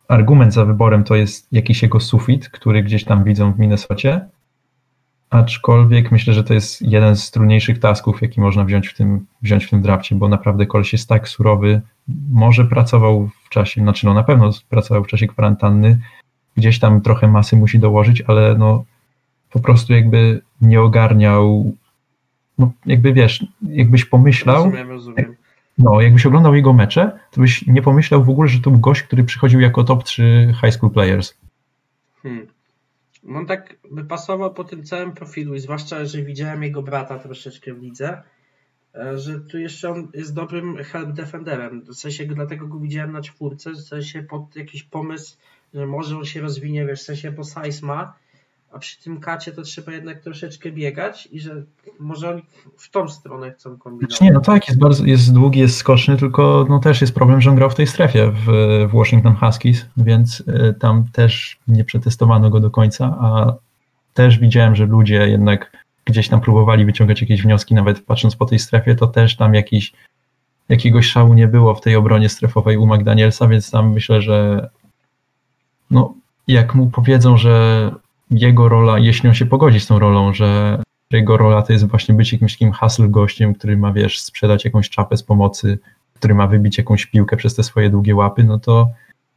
argument 0.08 0.54
za 0.54 0.64
wyborem 0.64 1.04
to 1.04 1.14
jest 1.14 1.52
jakiś 1.52 1.82
jego 1.82 2.00
sufit, 2.00 2.48
który 2.48 2.82
gdzieś 2.82 3.04
tam 3.04 3.24
widzą 3.24 3.52
w 3.52 3.58
Minnesocie, 3.58 4.28
aczkolwiek 5.30 6.12
myślę, 6.12 6.34
że 6.34 6.44
to 6.44 6.54
jest 6.54 6.82
jeden 6.82 7.16
z 7.16 7.30
trudniejszych 7.30 7.78
tasków, 7.78 8.22
jaki 8.22 8.40
można 8.40 8.64
wziąć 8.64 8.88
w 8.88 8.94
tym, 8.94 9.26
wziąć 9.42 9.64
w 9.64 9.70
tym 9.70 9.82
drafcie, 9.82 10.14
bo 10.14 10.28
naprawdę 10.28 10.66
koleś 10.66 10.92
jest 10.92 11.08
tak 11.08 11.28
surowy, 11.28 11.80
może 12.30 12.64
pracował 12.64 13.30
w 13.44 13.48
czasie, 13.48 13.80
znaczy 13.80 14.06
no 14.06 14.14
na 14.14 14.22
pewno 14.22 14.50
pracował 14.68 15.04
w 15.04 15.06
czasie 15.06 15.26
kwarantanny, 15.26 16.00
gdzieś 16.56 16.78
tam 16.78 17.00
trochę 17.00 17.28
masy 17.28 17.56
musi 17.56 17.78
dołożyć, 17.78 18.22
ale 18.26 18.58
no 18.58 18.84
po 19.50 19.60
prostu 19.60 19.92
jakby 19.92 20.42
nie 20.60 20.80
ogarniał, 20.80 21.72
no 22.58 22.72
jakby 22.86 23.12
wiesz, 23.12 23.46
jakbyś 23.62 24.04
pomyślał, 24.04 24.64
rozumiem, 24.64 24.88
rozumiem. 24.88 25.36
No, 25.78 26.00
jakbyś 26.00 26.26
oglądał 26.26 26.54
jego 26.54 26.72
mecze, 26.72 27.18
to 27.30 27.40
byś 27.40 27.66
nie 27.66 27.82
pomyślał 27.82 28.24
w 28.24 28.30
ogóle, 28.30 28.48
że 28.48 28.60
to 28.60 28.70
był 28.70 28.80
gość, 28.80 29.02
który 29.02 29.24
przychodził 29.24 29.60
jako 29.60 29.84
top 29.84 30.04
3 30.04 30.54
high 30.60 30.74
school 30.74 30.92
players. 30.92 31.34
Hmm. 32.22 32.46
On 33.28 33.46
tak 33.46 33.76
by 33.90 34.04
pasował 34.04 34.54
po 34.54 34.64
tym 34.64 34.84
całym 34.84 35.12
profilu 35.12 35.58
zwłaszcza, 35.58 36.04
że 36.04 36.22
widziałem 36.22 36.62
jego 36.62 36.82
brata 36.82 37.18
troszeczkę 37.18 37.74
w 37.74 37.82
lidze, 37.82 38.22
e, 38.94 39.18
że 39.18 39.40
tu 39.40 39.58
jeszcze 39.58 39.90
on 39.90 40.08
jest 40.14 40.34
dobrym 40.34 40.76
help 40.76 41.12
defenderem. 41.12 41.82
W 41.82 41.94
sensie 41.94 42.26
dlatego 42.26 42.66
go 42.66 42.78
widziałem 42.78 43.12
na 43.12 43.22
czwórce, 43.22 43.70
w 43.70 43.80
sensie 43.80 44.22
pod 44.22 44.56
jakiś 44.56 44.82
pomysł, 44.82 45.36
że 45.74 45.86
może 45.86 46.16
on 46.16 46.24
się 46.24 46.40
rozwinie, 46.40 46.86
wiesz, 46.86 47.00
w 47.00 47.04
sensie 47.04 47.32
bo 47.32 47.42
size 47.44 47.86
ma, 47.86 48.14
a 48.74 48.78
przy 48.78 49.02
tym 49.02 49.20
kacie 49.20 49.52
to 49.52 49.62
trzeba 49.62 49.92
jednak 49.92 50.20
troszeczkę 50.20 50.72
biegać 50.72 51.28
i 51.32 51.40
że 51.40 51.62
może 52.00 52.30
oni 52.30 52.42
w 52.76 52.90
tą 52.90 53.08
stronę 53.08 53.52
chcą 53.52 53.78
kombinować. 53.78 54.10
Znaczy 54.10 54.24
nie, 54.24 54.32
no 54.32 54.40
tak, 54.40 54.68
jest, 54.68 54.80
bardzo, 54.80 55.04
jest 55.06 55.32
długi, 55.32 55.60
jest 55.60 55.76
skoczny, 55.76 56.16
tylko 56.16 56.66
no 56.68 56.78
też 56.78 57.00
jest 57.00 57.14
problem, 57.14 57.40
że 57.40 57.50
on 57.50 57.56
grał 57.56 57.70
w 57.70 57.74
tej 57.74 57.86
strefie 57.86 58.30
w, 58.30 58.46
w 58.90 58.96
Washington 58.96 59.36
Huskies, 59.36 59.86
więc 59.96 60.40
y, 60.40 60.74
tam 60.80 61.04
też 61.12 61.58
nie 61.68 61.84
przetestowano 61.84 62.50
go 62.50 62.60
do 62.60 62.70
końca, 62.70 63.16
a 63.20 63.54
też 64.14 64.38
widziałem, 64.38 64.76
że 64.76 64.86
ludzie 64.86 65.28
jednak 65.28 65.84
gdzieś 66.04 66.28
tam 66.28 66.40
próbowali 66.40 66.84
wyciągać 66.84 67.20
jakieś 67.20 67.42
wnioski, 67.42 67.74
nawet 67.74 68.04
patrząc 68.04 68.36
po 68.36 68.46
tej 68.46 68.58
strefie, 68.58 68.94
to 68.94 69.06
też 69.06 69.36
tam 69.36 69.54
jakiś, 69.54 69.92
jakiegoś 70.68 71.06
szału 71.06 71.34
nie 71.34 71.48
było 71.48 71.74
w 71.74 71.80
tej 71.80 71.96
obronie 71.96 72.28
strefowej 72.28 72.76
u 72.76 72.86
McDanielsa, 72.86 73.48
więc 73.48 73.70
tam 73.70 73.92
myślę, 73.92 74.22
że 74.22 74.68
no, 75.90 76.14
jak 76.48 76.74
mu 76.74 76.90
powiedzą, 76.90 77.36
że 77.36 77.90
jego 78.34 78.68
rola, 78.68 78.98
jeśli 78.98 79.28
on 79.28 79.34
się 79.34 79.46
pogodzi 79.46 79.80
z 79.80 79.86
tą 79.86 79.98
rolą, 79.98 80.32
że 80.32 80.78
jego 81.10 81.36
rola 81.36 81.62
to 81.62 81.72
jest 81.72 81.86
właśnie 81.86 82.14
być 82.14 82.32
jakimś 82.32 82.52
takim 82.52 82.72
hustle 82.72 83.08
gościem, 83.08 83.54
który 83.54 83.76
ma, 83.76 83.92
wiesz, 83.92 84.20
sprzedać 84.20 84.64
jakąś 84.64 84.90
czapę 84.90 85.16
z 85.16 85.22
pomocy, 85.22 85.78
który 86.14 86.34
ma 86.34 86.46
wybić 86.46 86.78
jakąś 86.78 87.06
piłkę 87.06 87.36
przez 87.36 87.54
te 87.54 87.62
swoje 87.62 87.90
długie 87.90 88.14
łapy, 88.14 88.44
no 88.44 88.58
to 88.58 88.90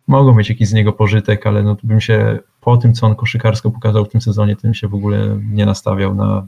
mogą 0.08 0.36
mieć 0.36 0.50
jakiś 0.50 0.68
z 0.68 0.74
niego 0.74 0.94
pożytek, 0.94 1.48
ale 1.48 1.64
no 1.64 1.76
to 1.76 1.82
bym 1.84 2.02
się 2.02 2.40
po 2.62 2.78
tym, 2.78 2.94
co 2.94 3.08
on 3.08 3.16
koszykarsko 3.16 3.72
pokazał 3.72 4.06
w 4.06 4.10
tym 4.10 4.22
sezonie, 4.22 4.56
tym 4.56 4.74
się 4.74 4.88
w 4.88 4.96
ogóle 4.96 5.40
nie 5.52 5.66
nastawiał 5.66 6.16
na 6.16 6.48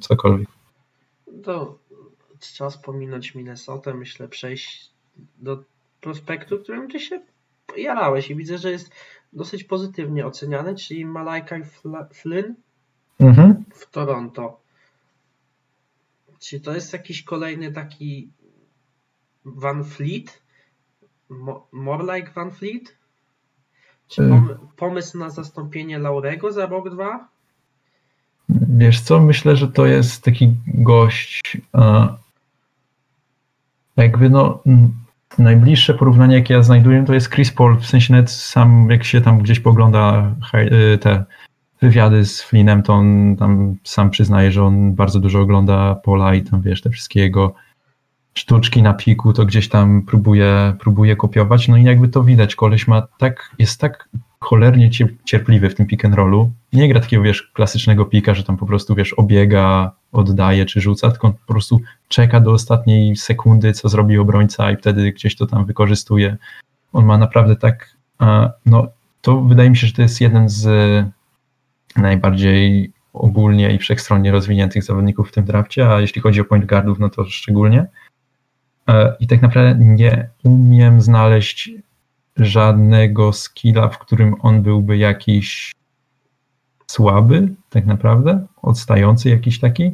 cokolwiek. 0.00 0.48
To 1.44 1.78
czas 2.54 2.78
pominąć 2.78 3.34
Minnesota, 3.34 3.94
myślę 3.94 4.28
przejść 4.28 4.90
do 5.38 5.62
prospektu, 6.00 6.58
którym 6.58 6.90
ty 6.90 7.00
się 7.00 7.20
jarałeś 7.76 8.30
i 8.30 8.34
widzę, 8.34 8.58
że 8.58 8.70
jest 8.70 8.90
dosyć 9.32 9.64
pozytywnie 9.64 10.26
oceniany, 10.26 10.74
czyli 10.74 11.06
Malaika 11.06 11.56
Flynn 12.12 12.54
mhm. 13.20 13.64
w 13.74 13.90
Toronto. 13.90 14.60
Czy 16.38 16.60
to 16.60 16.74
jest 16.74 16.92
jakiś 16.92 17.22
kolejny 17.22 17.72
taki 17.72 18.28
Van 19.44 19.84
Fleet? 19.84 20.42
More 21.72 22.16
like 22.16 22.32
Van 22.32 22.50
Fleet? 22.50 22.96
Czy 24.08 24.22
y. 24.22 24.58
pomysł 24.76 25.18
na 25.18 25.30
zastąpienie 25.30 25.98
Laurego 25.98 26.52
za 26.52 26.66
rok, 26.66 26.90
dwa? 26.90 27.28
Wiesz 28.48 29.00
co, 29.00 29.20
myślę, 29.20 29.56
że 29.56 29.68
to 29.68 29.86
jest 29.86 30.24
taki 30.24 30.54
gość, 30.66 31.56
jakby 33.96 34.30
no 34.30 34.62
najbliższe 35.38 35.94
porównanie, 35.94 36.34
jakie 36.34 36.54
ja 36.54 36.62
znajduję, 36.62 37.04
to 37.06 37.14
jest 37.14 37.30
Chris 37.30 37.52
Paul, 37.52 37.76
w 37.76 37.86
sensie 37.86 38.12
nawet 38.12 38.30
sam, 38.30 38.90
jak 38.90 39.04
się 39.04 39.20
tam 39.20 39.38
gdzieś 39.38 39.60
pogląda 39.60 40.34
y, 40.94 40.98
te 40.98 41.24
wywiady 41.82 42.24
z 42.24 42.42
Flynnem, 42.42 42.82
to 42.82 42.92
on 42.92 43.36
tam 43.36 43.76
sam 43.84 44.10
przyznaje, 44.10 44.52
że 44.52 44.64
on 44.64 44.94
bardzo 44.94 45.20
dużo 45.20 45.40
ogląda 45.40 45.94
Pola 45.94 46.34
i 46.34 46.42
tam, 46.42 46.62
wiesz, 46.62 46.82
te 46.82 46.90
wszystkie 46.90 47.20
jego 47.20 47.54
sztuczki 48.34 48.82
na 48.82 48.94
piku, 48.94 49.32
to 49.32 49.46
gdzieś 49.46 49.68
tam 49.68 50.02
próbuje, 50.02 50.74
próbuje 50.80 51.16
kopiować, 51.16 51.68
no 51.68 51.76
i 51.76 51.84
jakby 51.84 52.08
to 52.08 52.24
widać, 52.24 52.54
koleś 52.54 52.88
ma 52.88 53.02
tak, 53.18 53.50
jest 53.58 53.80
tak 53.80 54.08
cholernie 54.44 54.90
cierpliwy 55.24 55.70
w 55.70 55.74
tym 55.74 55.86
pick 55.86 56.04
and 56.04 56.14
rollu. 56.14 56.52
Nie 56.72 56.88
gra 56.88 57.00
takiego, 57.00 57.22
wiesz, 57.22 57.50
klasycznego 57.54 58.04
pika, 58.04 58.34
że 58.34 58.44
tam 58.44 58.56
po 58.56 58.66
prostu, 58.66 58.94
wiesz, 58.94 59.12
obiega, 59.12 59.92
oddaje 60.12 60.66
czy 60.66 60.80
rzuca, 60.80 61.10
tylko 61.10 61.30
po 61.30 61.52
prostu 61.52 61.80
czeka 62.08 62.40
do 62.40 62.52
ostatniej 62.52 63.16
sekundy, 63.16 63.72
co 63.72 63.88
zrobi 63.88 64.18
obrońca 64.18 64.72
i 64.72 64.76
wtedy 64.76 65.12
gdzieś 65.12 65.36
to 65.36 65.46
tam 65.46 65.64
wykorzystuje. 65.64 66.36
On 66.92 67.04
ma 67.04 67.18
naprawdę 67.18 67.56
tak, 67.56 67.96
no 68.66 68.86
to 69.20 69.40
wydaje 69.40 69.70
mi 69.70 69.76
się, 69.76 69.86
że 69.86 69.92
to 69.92 70.02
jest 70.02 70.20
jeden 70.20 70.48
z 70.48 70.68
najbardziej 71.96 72.92
ogólnie 73.12 73.74
i 73.74 73.78
wszechstronnie 73.78 74.32
rozwiniętych 74.32 74.84
zawodników 74.84 75.28
w 75.28 75.32
tym 75.32 75.44
drafcie, 75.44 75.88
a 75.88 76.00
jeśli 76.00 76.22
chodzi 76.22 76.40
o 76.40 76.44
point 76.44 76.66
guardów, 76.66 76.98
no 76.98 77.10
to 77.10 77.24
szczególnie. 77.24 77.86
E, 78.88 79.16
I 79.20 79.26
tak 79.26 79.42
naprawdę 79.42 79.84
nie 79.84 80.28
umiem 80.44 81.00
znaleźć 81.00 81.70
żadnego 82.36 83.32
skilla, 83.32 83.88
w 83.88 83.98
którym 83.98 84.34
on 84.40 84.62
byłby 84.62 84.96
jakiś 84.96 85.72
słaby, 86.86 87.48
tak 87.70 87.86
naprawdę, 87.86 88.46
odstający 88.62 89.30
jakiś 89.30 89.60
taki 89.60 89.92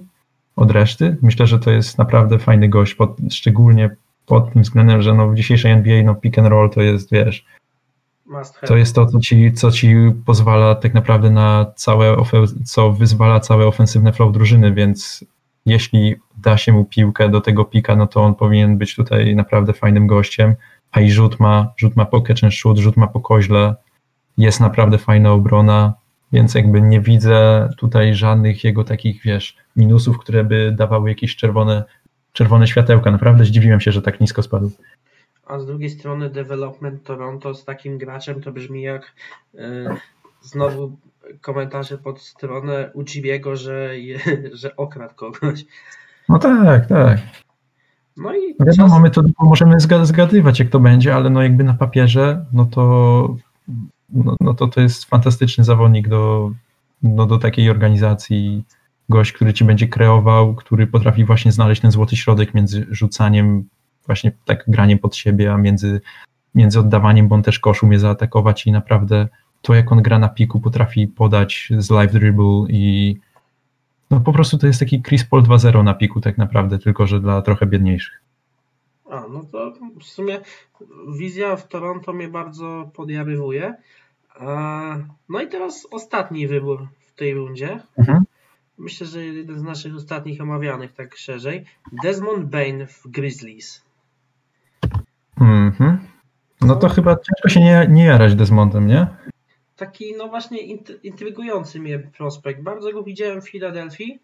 od 0.57 0.71
reszty. 0.71 1.17
Myślę, 1.23 1.47
że 1.47 1.59
to 1.59 1.71
jest 1.71 1.99
naprawdę 1.99 2.39
fajny 2.39 2.69
gość, 2.69 2.95
pod, 2.95 3.17
szczególnie 3.31 3.91
pod 4.27 4.53
tym 4.53 4.63
względem, 4.63 5.03
że 5.03 5.15
no 5.15 5.29
w 5.29 5.35
dzisiejszej 5.35 5.73
NBA 5.73 6.03
no 6.03 6.15
pick 6.15 6.39
and 6.39 6.49
roll 6.49 6.71
to 6.71 6.83
jest, 6.83 7.13
wiesz, 7.13 7.45
to 8.67 8.77
jest 8.77 8.95
to, 8.95 9.07
co 9.07 9.21
ci, 9.21 9.53
co 9.53 9.71
ci 9.71 9.95
pozwala 10.27 10.75
tak 10.75 10.95
naprawdę 10.95 11.31
na 11.31 11.67
całe, 11.77 12.17
co 12.65 12.93
wyzwala 12.93 13.41
całe 13.41 13.67
ofensywne 13.67 14.13
flow 14.13 14.33
drużyny, 14.33 14.73
więc 14.73 15.25
jeśli 15.67 16.17
da 16.37 16.57
się 16.57 16.73
mu 16.73 16.85
piłkę 16.85 17.29
do 17.29 17.41
tego 17.41 17.65
pika, 17.65 17.97
no 17.97 18.07
to 18.07 18.21
on 18.21 18.35
powinien 18.35 18.79
być 18.79 18.95
tutaj 18.95 19.37
naprawdę 19.37 19.73
fajnym 19.73 20.07
gościem 20.07 20.55
a 20.93 21.01
i 21.01 21.11
rzut 21.11 21.41
ma, 21.41 21.73
rzut 21.77 21.97
ma 21.97 22.05
po 22.05 22.21
catch 22.21 22.45
and 22.45 22.55
shoot, 22.55 22.79
rzut 22.79 22.97
ma 22.97 23.07
po 23.07 23.21
koźle, 23.21 23.75
jest 24.39 24.61
naprawdę 24.61 24.99
fajna 24.99 25.33
obrona, 25.33 25.95
więc 26.33 26.55
jakby 26.55 26.83
nie 26.83 27.01
widzę 27.01 27.69
tutaj 27.79 28.15
żadnych 28.15 28.65
jego 28.65 28.85
takich, 28.85 29.23
wiesz, 29.23 29.57
minusów, 29.77 30.19
które 30.19 30.45
by 30.45 30.75
dawały 30.77 31.09
jakieś 31.09 31.37
czerwone, 31.37 31.85
czerwone 32.33 32.67
światełka. 32.67 33.11
Naprawdę 33.11 33.45
zdziwiłem 33.45 33.81
się, 33.81 33.93
że 33.93 34.03
tak 34.03 34.21
nisko 34.21 34.43
spadł. 34.43 34.71
A 35.47 35.59
z 35.59 35.67
drugiej 35.67 35.91
strony 35.91 36.31
development 36.31 37.03
Toronto 37.05 37.55
z 37.55 37.65
takim 37.65 37.99
graczem 37.99 38.43
to 38.43 38.53
brzmi 38.53 38.83
jak 38.83 39.13
e, 39.59 39.97
znowu 40.41 40.97
komentarze 41.41 41.99
pod 41.99 42.21
stronę 42.21 42.91
Uchibiego, 42.95 43.57
że, 43.57 43.99
je, 43.99 44.19
że 44.61 44.77
okradł 44.77 45.15
kogoś. 45.15 45.65
No 46.29 46.39
tak, 46.39 46.87
tak. 46.87 47.19
No 48.17 48.35
i 48.35 48.55
Wiadomo, 48.61 48.95
czas... 48.95 49.03
my 49.03 49.11
to 49.11 49.23
możemy 49.41 49.77
zgadywać, 50.03 50.59
jak 50.59 50.69
to 50.69 50.81
będzie, 50.81 51.15
ale 51.15 51.31
no 51.31 51.43
jakby 51.43 51.65
na 51.65 51.75
papierze, 51.75 52.45
no 52.53 52.65
to, 52.65 53.37
no, 54.11 54.37
no 54.41 54.55
to 54.55 54.69
to 54.69 54.81
jest 54.81 55.05
fantastyczny 55.05 55.65
zawodnik 55.65 56.09
do, 56.09 56.51
no 57.03 57.27
do 57.27 57.39
takiej 57.39 57.71
organizacji. 57.71 58.65
Gość, 59.09 59.33
który 59.33 59.53
ci 59.53 59.65
będzie 59.65 59.89
kreował, 59.89 60.55
który 60.55 60.87
potrafi 60.87 61.25
właśnie 61.25 61.53
znaleźć 61.53 61.83
ten 61.83 61.91
złoty 61.91 62.17
środek 62.17 62.55
między 62.55 62.87
rzucaniem, 62.91 63.69
właśnie 64.07 64.33
tak 64.45 64.65
graniem 64.69 64.99
pod 64.99 65.17
siebie, 65.17 65.53
a 65.53 65.59
między, 65.59 66.01
między 66.55 66.81
oddawaniem, 66.81 67.29
bo 67.29 67.35
on 67.35 67.43
też 67.43 67.59
kosz 67.59 67.83
umie 67.83 67.99
zaatakować 67.99 68.67
i 68.67 68.73
naprawdę 68.73 69.29
to, 69.63 69.75
jak 69.75 69.93
on 69.93 70.03
gra 70.03 70.19
na 70.19 70.29
piku, 70.29 70.61
potrafi 70.61 71.07
podać 71.07 71.69
z 71.79 71.91
live 71.91 72.13
dribble 72.13 72.65
i 72.69 73.17
no 74.11 74.21
po 74.21 74.33
prostu 74.33 74.59
to 74.59 74.67
jest 74.67 74.81
taki 74.81 75.03
Chris 75.03 75.25
Paul 75.25 75.43
2.0 75.43 75.85
na 75.85 75.95
piku 75.95 76.21
tak 76.21 76.39
naprawdę, 76.39 76.79
tylko 76.79 77.07
że 77.07 77.21
dla 77.21 77.43
trochę 77.43 77.67
biedniejszych. 77.67 78.21
A, 79.11 79.25
no 79.31 79.45
to 79.53 79.73
w 80.01 80.05
sumie 80.05 80.41
wizja 81.19 81.57
w 81.57 81.69
Toronto 81.69 82.13
mnie 82.13 82.29
bardzo 82.29 82.91
podjarywuje. 82.95 83.75
No 85.29 85.41
i 85.41 85.49
teraz 85.49 85.87
ostatni 85.91 86.49
wybór 86.49 86.89
w 87.01 87.15
tej 87.15 87.35
rundzie. 87.35 87.81
Mhm. 87.99 88.25
Myślę, 88.79 89.07
że 89.07 89.25
jeden 89.25 89.59
z 89.59 89.63
naszych 89.63 89.95
ostatnich 89.95 90.41
omawianych 90.41 90.93
tak 90.93 91.17
szerzej. 91.17 91.65
Desmond 92.03 92.45
Bain 92.45 92.87
w 92.87 93.09
Grizzlies. 93.09 93.85
Mhm. 95.41 95.99
No 96.61 96.77
to 96.77 96.89
chyba 96.89 97.17
ciężko 97.17 97.49
się 97.49 97.61
nie, 97.61 97.87
nie 97.91 98.05
jarać 98.05 98.35
Desmondem, 98.35 98.87
nie? 98.87 99.07
Taki 99.77 100.17
no 100.17 100.29
właśnie 100.29 100.59
intrygujący 101.03 101.81
mnie 101.81 101.99
prospekt. 101.99 102.63
Bardzo 102.63 102.93
go 102.93 103.03
widziałem 103.03 103.43
w 103.43 103.49
Filadelfii, 103.49 104.19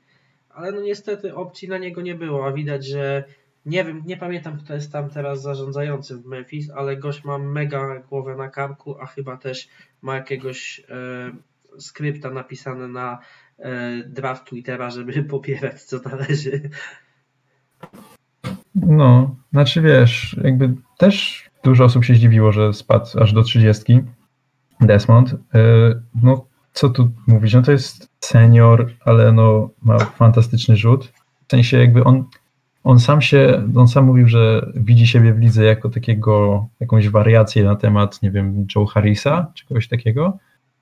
ale 0.51 0.73
no 0.73 0.81
niestety 0.81 1.35
opcji 1.35 1.69
na 1.69 1.79
niego 1.79 2.03
nie 2.03 2.15
było, 2.15 2.47
a 2.47 2.53
widać, 2.53 2.87
że 2.87 3.25
nie 3.67 3.85
wiem, 3.85 4.03
nie 4.07 4.17
pamiętam 4.17 4.59
kto 4.59 4.75
jest 4.75 4.93
tam 4.93 5.11
teraz 5.11 5.43
zarządzający 5.43 6.17
w 6.17 6.27
Memphis, 6.27 6.71
ale 6.71 6.97
gość 6.97 7.25
ma 7.25 7.39
mega 7.39 7.99
głowę 7.99 8.37
na 8.37 8.49
karku, 8.49 8.97
a 9.01 9.07
chyba 9.07 9.37
też 9.37 9.69
ma 10.03 10.17
jakiegoś 10.17 10.83
e, 10.89 11.33
skrypta 11.79 12.31
napisane 12.31 12.89
na 12.89 13.19
e, 13.59 14.03
draft 14.07 14.45
Twittera, 14.45 14.91
żeby 14.91 15.23
popierać 15.35 15.83
co 15.83 15.99
należy. 15.99 16.71
No, 18.75 19.37
znaczy 19.53 19.83
wiesz, 19.83 20.37
jakby 20.45 20.75
też 20.99 21.45
dużo 21.65 21.85
osób 21.85 22.05
się 22.05 22.15
zdziwiło, 22.15 22.53
że 22.53 22.73
spadł 22.73 23.21
aż 23.21 23.33
do 23.33 23.43
30 23.43 24.01
Desmond. 24.87 25.35
E, 25.55 25.59
no, 26.23 26.47
co 26.73 26.89
tu 26.89 27.11
mówić? 27.27 27.55
No 27.55 27.63
to 27.63 27.73
jest 27.73 28.09
senior, 28.21 28.91
ale 29.05 29.33
no, 29.33 29.71
ma 29.83 29.99
fantastyczny 29.99 30.77
rzut. 30.77 31.13
W 31.49 31.51
sensie 31.51 31.79
jakby 31.79 32.05
on, 32.05 32.25
on 32.85 33.01
sam 33.01 33.23
się, 33.23 33.69
on 33.77 33.89
sam 33.89 34.05
mówił, 34.05 34.29
że 34.29 34.73
widzi 34.75 35.07
siebie 35.07 35.35
w 35.35 35.39
lidze 35.39 35.65
jako 35.65 35.89
takiego, 35.89 36.67
jakąś 36.81 37.09
wariację 37.09 37.65
na 37.65 37.77
temat, 37.77 38.23
nie 38.23 38.31
wiem, 38.31 38.67
Joe 38.77 38.87
Harrisa, 38.87 39.53
czy 39.55 39.67
kogoś 39.67 39.89
takiego. 39.89 40.39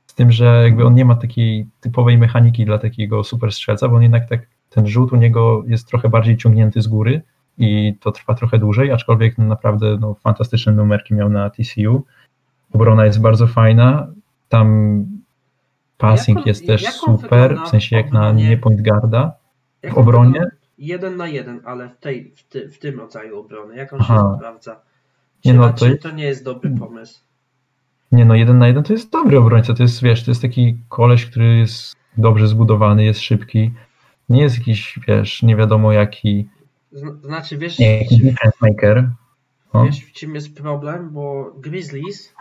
Z 0.06 0.14
tym, 0.14 0.32
że 0.32 0.60
jakby 0.64 0.84
on 0.84 0.94
nie 0.94 1.04
ma 1.04 1.14
takiej 1.14 1.66
typowej 1.80 2.18
mechaniki 2.18 2.64
dla 2.64 2.78
takiego 2.78 3.24
super 3.24 3.52
strzelca, 3.52 3.88
bo 3.88 3.96
on 3.96 4.02
jednak 4.02 4.28
tak, 4.28 4.46
ten 4.70 4.86
rzut 4.86 5.12
u 5.12 5.16
niego 5.16 5.64
jest 5.66 5.88
trochę 5.88 6.08
bardziej 6.08 6.36
ciągnięty 6.36 6.82
z 6.82 6.86
góry 6.86 7.22
i 7.58 7.94
to 8.00 8.12
trwa 8.12 8.34
trochę 8.34 8.58
dłużej, 8.58 8.92
aczkolwiek 8.92 9.38
naprawdę 9.38 9.98
no, 10.00 10.14
fantastyczne 10.14 10.72
numerki 10.72 11.14
miał 11.14 11.30
na 11.30 11.50
TCU. 11.50 12.04
Obrona 12.72 13.04
jest 13.06 13.20
bardzo 13.20 13.46
fajna. 13.46 14.06
Tam 14.48 15.06
Passing 15.98 16.46
jest 16.46 16.66
też 16.66 16.84
super, 16.92 17.58
w 17.64 17.68
sensie 17.68 17.96
jak 17.96 18.12
na 18.12 18.32
nie 18.32 18.56
point 18.56 18.82
guarda. 18.82 19.32
W 19.82 19.84
on 19.84 20.02
obronie? 20.02 20.46
Jeden 20.78 21.16
na 21.16 21.28
jeden, 21.28 21.60
ale 21.64 21.88
w, 21.88 21.96
tej, 21.96 22.32
w, 22.36 22.42
ty, 22.42 22.68
w 22.68 22.78
tym 22.78 23.00
rodzaju 23.00 23.38
obrony. 23.40 23.76
Jak 23.76 23.92
on 23.92 23.98
Aha. 24.02 24.14
się 24.32 24.36
sprawdza? 24.36 24.80
Czy 25.42 25.48
Nie 25.48 25.54
no, 25.54 25.72
to 25.72 25.86
jest- 25.86 26.02
to 26.02 26.10
nie 26.10 26.24
jest 26.24 26.44
dobry 26.44 26.70
pomysł? 26.70 27.20
Nie 28.12 28.24
no, 28.24 28.34
jeden 28.34 28.58
na 28.58 28.66
jeden 28.68 28.82
to 28.82 28.92
jest 28.92 29.10
dobry 29.12 29.38
obrońca, 29.38 29.74
to 29.74 29.82
jest, 29.82 30.02
wiesz, 30.02 30.24
to 30.24 30.30
jest 30.30 30.42
taki 30.42 30.76
koleś, 30.88 31.26
który 31.26 31.56
jest 31.56 31.96
dobrze 32.16 32.48
zbudowany, 32.48 33.04
jest 33.04 33.20
szybki. 33.20 33.70
Nie 34.28 34.42
jest 34.42 34.58
jakiś, 34.58 34.98
wiesz, 35.08 35.42
nie 35.42 35.56
wiadomo 35.56 35.92
jaki, 35.92 36.48
Zna- 36.92 37.16
Znaczy, 37.24 37.58
wiesz, 37.58 37.78
nie, 37.78 37.98
jakiś 37.98 38.18
defense 38.18 38.56
maker. 38.62 39.10
No. 39.74 39.84
wiesz, 39.84 40.00
w 40.04 40.12
czym 40.12 40.34
jest 40.34 40.56
problem? 40.56 41.10
Bo 41.10 41.52
Grizzlies, 41.58 42.34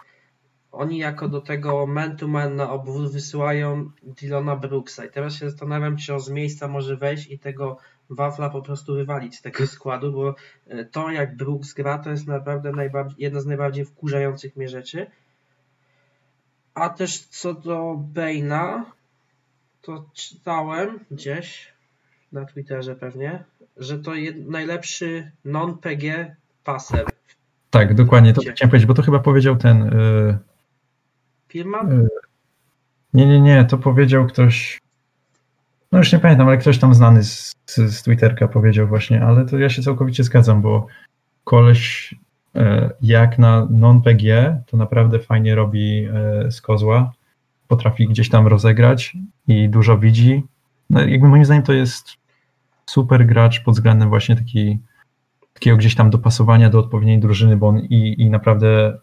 oni 0.72 0.98
jako 0.98 1.30
do 1.30 1.41
tego 1.41 1.88
man-to-man 1.88 2.56
na 2.56 2.72
obwód 2.72 3.11
wysyłają 3.11 3.91
Dylona 4.03 4.56
Brooksa. 4.56 5.06
I 5.06 5.09
teraz 5.09 5.35
się 5.35 5.49
zastanawiam, 5.49 5.98
czy 5.98 6.14
on 6.14 6.19
z 6.19 6.30
miejsca 6.30 6.67
może 6.67 6.98
wejść 6.98 7.31
i 7.31 7.39
tego 7.39 7.77
wafla 8.09 8.49
po 8.49 8.61
prostu 8.61 8.93
wywalić 8.93 9.35
z 9.35 9.41
tego 9.41 9.67
składu, 9.67 10.11
bo 10.11 10.35
e, 10.67 10.85
to 10.85 11.11
jak 11.11 11.35
Brooks 11.35 11.73
gra, 11.73 11.98
to 11.98 12.09
jest 12.09 12.27
naprawdę 12.27 12.72
jedna 13.17 13.41
z 13.41 13.45
najbardziej 13.45 13.85
wkurzających 13.85 14.56
mnie 14.56 14.69
rzeczy. 14.69 15.07
A 16.73 16.89
też 16.89 17.19
co 17.19 17.53
do 17.53 17.99
Bane'a, 18.14 18.83
to 19.81 20.06
czytałem 20.14 20.99
gdzieś 21.11 21.73
na 22.31 22.45
Twitterze 22.45 22.95
pewnie, 22.95 23.43
że 23.77 23.99
to 23.99 24.11
najlepszy 24.45 25.31
non-PG 25.45 26.35
paser. 26.64 27.06
Tak, 27.69 27.93
dokładnie, 27.93 28.33
to 28.33 28.41
chciałem 28.41 28.69
powiedzieć, 28.69 28.88
bo 28.88 28.93
to 28.93 29.01
chyba 29.01 29.19
powiedział 29.19 29.56
ten, 29.56 29.83
y, 29.83 30.38
Firma? 31.50 31.84
y, 31.84 32.08
nie, 33.14 33.26
nie, 33.26 33.42
nie, 33.42 33.66
to 33.66 33.78
powiedział 33.78 34.26
ktoś, 34.26 34.80
no 35.92 35.98
już 35.98 36.14
nie 36.14 36.19
pamiętam, 36.19 36.48
ale 36.48 36.58
ktoś 36.58 36.78
tam 36.78 36.95
znany 36.95 37.24
z, 37.24 37.56
z, 37.66 37.76
z 37.76 38.03
Twitterka 38.03 38.48
powiedział 38.48 38.88
właśnie, 38.88 39.24
ale 39.24 39.45
to 39.45 39.58
ja 39.58 39.69
się 39.69 39.82
całkowicie 39.82 40.24
zgadzam, 40.24 40.61
bo 40.61 40.88
koleś 41.44 42.14
y, 42.56 42.60
jak 43.02 43.40
na 43.40 43.68
non-PG, 43.72 44.58
to 44.66 44.78
naprawdę 44.78 45.19
fajnie 45.19 45.56
robi 45.56 46.08
y, 46.48 46.52
z 46.52 46.61
kozła, 46.61 47.11
potrafi 47.68 48.08
gdzieś 48.08 48.30
tam 48.30 48.48
rozegrać 48.48 49.18
i 49.48 49.69
dużo 49.69 49.98
widzi. 49.98 50.44
No, 50.90 51.02
jakby 51.02 51.28
moim 51.28 51.45
zdaniem 51.45 51.64
to 51.64 51.74
jest 51.74 52.10
super 52.86 53.26
gracz 53.26 53.64
pod 53.64 53.74
względem 53.76 54.10
właśnie 54.10 54.36
taki, 54.36 54.80
takiego 55.53 55.78
gdzieś 55.78 55.95
tam 55.95 56.10
dopasowania 56.10 56.69
do 56.69 56.80
odpowiedniej 56.80 57.19
drużyny, 57.19 57.58
bo 57.58 57.68
on 57.68 57.80
i, 57.80 58.16
i 58.22 58.30
naprawdę 58.30 58.98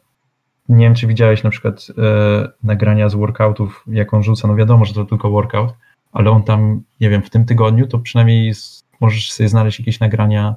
nie 0.68 0.84
wiem, 0.84 0.94
czy 0.94 1.06
widziałeś 1.06 1.42
na 1.42 1.50
przykład 1.50 1.86
e, 1.98 2.48
nagrania 2.62 3.08
z 3.08 3.14
workoutów, 3.14 3.84
jak 3.86 4.14
on 4.14 4.22
rzuca, 4.22 4.48
no 4.48 4.54
wiadomo, 4.54 4.84
że 4.84 4.94
to 4.94 5.04
tylko 5.04 5.30
workout, 5.30 5.74
ale 6.12 6.30
on 6.30 6.42
tam, 6.42 6.82
nie 7.00 7.10
wiem, 7.10 7.22
w 7.22 7.30
tym 7.30 7.44
tygodniu 7.44 7.86
to 7.86 7.98
przynajmniej 7.98 8.54
z, 8.54 8.84
możesz 9.00 9.32
sobie 9.32 9.48
znaleźć 9.48 9.78
jakieś 9.78 10.00
nagrania, 10.00 10.54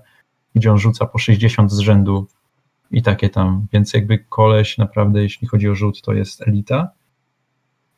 gdzie 0.55 0.71
on 0.71 0.77
rzuca 0.77 1.05
po 1.05 1.17
60 1.17 1.71
z 1.71 1.79
rzędu 1.79 2.27
i 2.91 3.01
takie 3.01 3.29
tam, 3.29 3.67
więc 3.73 3.93
jakby 3.93 4.19
koleś 4.29 4.77
naprawdę, 4.77 5.21
jeśli 5.21 5.47
chodzi 5.47 5.69
o 5.69 5.75
rzut, 5.75 6.01
to 6.01 6.13
jest 6.13 6.47
elita. 6.47 6.89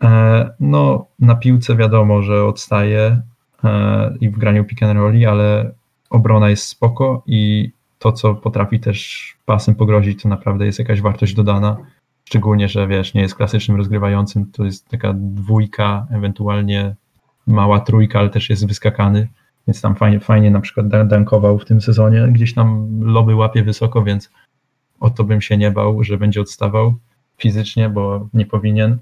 E, 0.03 0.49
no, 0.59 1.06
na 1.19 1.35
piłce 1.35 1.75
wiadomo, 1.75 2.22
że 2.22 2.45
odstaje 2.45 3.22
e, 3.64 4.14
i 4.22 4.30
w 4.30 4.38
graniu 4.38 4.65
pick 4.65 4.83
and 4.83 4.93
rolli, 4.93 5.25
ale 5.25 5.72
obrona 6.09 6.49
jest 6.49 6.67
spoko 6.67 7.23
i 7.25 7.72
to, 7.99 8.11
co 8.11 8.35
potrafi 8.35 8.80
też 8.80 9.27
pasem 9.45 9.75
pogrozić, 9.75 10.23
to 10.23 10.30
naprawdę 10.30 10.65
jest 10.65 10.80
jakaś 10.80 11.01
wartość 11.01 11.33
dodana. 11.33 11.77
Szczególnie, 12.32 12.68
że 12.69 12.88
wiesz, 12.88 13.14
nie 13.14 13.22
jest 13.22 13.35
klasycznym 13.35 13.77
rozgrywającym, 13.77 14.51
to 14.51 14.66
jest 14.66 14.90
taka 14.90 15.14
dwójka, 15.16 16.08
ewentualnie 16.11 16.95
mała 17.48 17.80
trójka, 17.80 18.19
ale 18.19 18.30
też 18.30 18.50
jest 18.50 18.68
wyskakany, 18.68 19.27
więc 19.68 19.82
tam 19.82 19.95
fajnie, 19.95 20.19
fajnie 20.19 20.51
na 20.51 20.60
przykład 20.60 20.88
dan- 20.88 21.08
dankował 21.08 21.60
w 21.60 21.66
tym 21.66 21.82
sezonie. 21.82 22.27
Gdzieś 22.32 22.53
tam 22.53 23.00
loby 23.01 23.35
łapie 23.35 23.64
wysoko, 23.64 24.03
więc 24.03 24.30
o 25.00 25.10
to 25.10 25.24
bym 25.24 25.42
się 25.42 25.58
nie 25.58 25.72
bał, 25.72 26.03
że 26.03 26.18
będzie 26.18 26.42
odstawał 26.42 26.95
fizycznie, 27.38 27.90
bo 27.90 28.30
nie 28.34 28.45
powinien. 28.45 28.98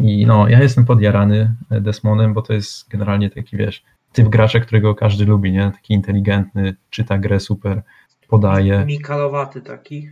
I 0.00 0.26
no, 0.26 0.48
ja 0.48 0.62
jestem 0.62 0.84
podjarany 0.84 1.54
Desmonem, 1.70 2.34
bo 2.34 2.42
to 2.42 2.52
jest 2.52 2.88
generalnie 2.88 3.30
taki, 3.30 3.56
wiesz, 3.56 3.82
typ 4.12 4.28
gracza, 4.28 4.60
którego 4.60 4.94
każdy 4.94 5.24
lubi, 5.24 5.52
nie? 5.52 5.70
Taki 5.74 5.94
inteligentny, 5.94 6.74
czyta 6.90 7.18
grę 7.18 7.40
super, 7.40 7.82
podaje. 8.28 8.84
Mikalowaty 8.86 9.60
taki. 9.60 10.10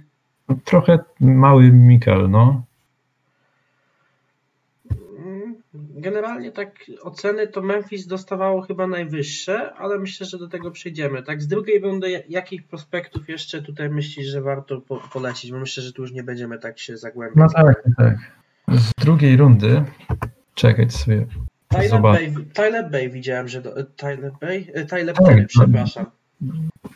Trochę 0.65 0.99
mały 1.21 1.71
Mikel, 1.73 2.31
no. 2.31 2.63
Generalnie 5.97 6.53
tak 6.53 6.71
oceny 7.03 7.49
to 7.49 7.63
Memphis 7.63 8.07
dostawało 8.07 8.63
chyba 8.63 8.87
najwyższe, 8.87 9.75
ale 9.75 9.99
myślę, 9.99 10.27
że 10.27 10.39
do 10.39 10.49
tego 10.49 10.71
przejdziemy. 10.71 11.23
Tak 11.23 11.43
z 11.43 11.47
drugiej 11.47 11.81
rundy, 11.81 12.25
jakich 12.29 12.65
prospektów 12.67 13.29
jeszcze 13.29 13.63
tutaj 13.63 13.91
myślisz, 13.91 14.27
że 14.27 14.43
warto 14.43 14.81
po, 14.81 14.97
polecić? 14.97 15.53
Bo 15.53 15.59
myślę, 15.59 15.83
że 15.83 15.93
tu 15.93 16.03
już 16.03 16.13
nie 16.13 16.23
będziemy 16.23 16.59
tak 16.59 16.79
się 16.79 16.97
zagłębiać. 16.97 17.37
No 17.55 17.63
tak, 17.63 17.83
tak. 17.97 18.17
Z 18.69 18.91
drugiej 19.05 19.37
rundy, 19.37 19.85
czekaj 20.55 20.91
sobie, 20.91 21.27
Tyler. 21.69 22.01
Bay, 22.03 22.35
Tyler 22.55 22.91
Bay 22.91 23.11
widziałem, 23.11 23.49
że 23.49 23.63
do, 23.63 23.85
Tyler 23.85 24.33
Bay? 24.41 24.67
E, 24.75 24.85
Tyler 24.85 25.15
Tak, 25.15 25.27
Perry, 25.27 25.41
no. 25.43 25.47
przepraszam. 25.49 26.07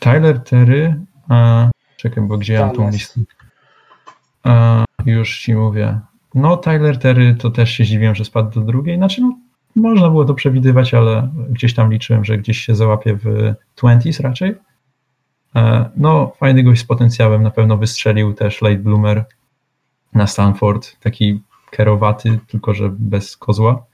Tyler 0.00 0.40
Terry, 0.40 0.94
a, 1.28 1.70
czekaj, 1.96 2.24
bo 2.24 2.38
gdzie 2.38 2.52
ja 2.54 2.60
mam 2.60 2.70
tą 2.70 2.76
Dallas. 2.76 2.94
listę? 2.94 3.20
A, 4.44 4.84
już 5.06 5.40
ci 5.40 5.54
mówię. 5.54 6.00
No, 6.34 6.56
Tyler 6.56 6.98
Terry 6.98 7.34
to 7.34 7.50
też 7.50 7.70
się 7.70 7.84
zdziwiłem, 7.84 8.14
że 8.14 8.24
spadł 8.24 8.50
do 8.50 8.60
drugiej. 8.60 8.96
Znaczy, 8.96 9.20
no, 9.20 9.38
można 9.76 10.10
było 10.10 10.24
to 10.24 10.34
przewidywać, 10.34 10.94
ale 10.94 11.28
gdzieś 11.50 11.74
tam 11.74 11.92
liczyłem, 11.92 12.24
że 12.24 12.38
gdzieś 12.38 12.58
się 12.58 12.74
załapie 12.74 13.14
w 13.14 13.54
20s 13.76 14.22
raczej. 14.22 14.54
E, 15.56 15.90
No, 15.96 16.32
fajny 16.36 16.62
gość 16.62 16.80
z 16.80 16.84
potencjałem, 16.84 17.42
na 17.42 17.50
pewno 17.50 17.76
wystrzelił 17.76 18.34
też 18.34 18.62
late 18.62 18.78
bloomer 18.78 19.24
na 20.14 20.26
Stanford, 20.26 21.00
taki 21.00 21.40
kerowaty, 21.70 22.38
tylko 22.46 22.74
że 22.74 22.90
bez 22.98 23.36
kozła. 23.36 23.84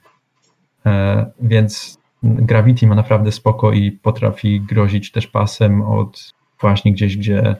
E, 0.86 1.26
Więc 1.40 1.98
Gravity 2.22 2.86
ma 2.86 2.94
naprawdę 2.94 3.32
spoko 3.32 3.72
i 3.72 3.92
potrafi 3.92 4.60
grozić 4.60 5.12
też 5.12 5.26
pasem 5.26 5.82
od 5.82 6.34
właśnie 6.60 6.92
gdzieś, 6.92 7.16
gdzie, 7.16 7.56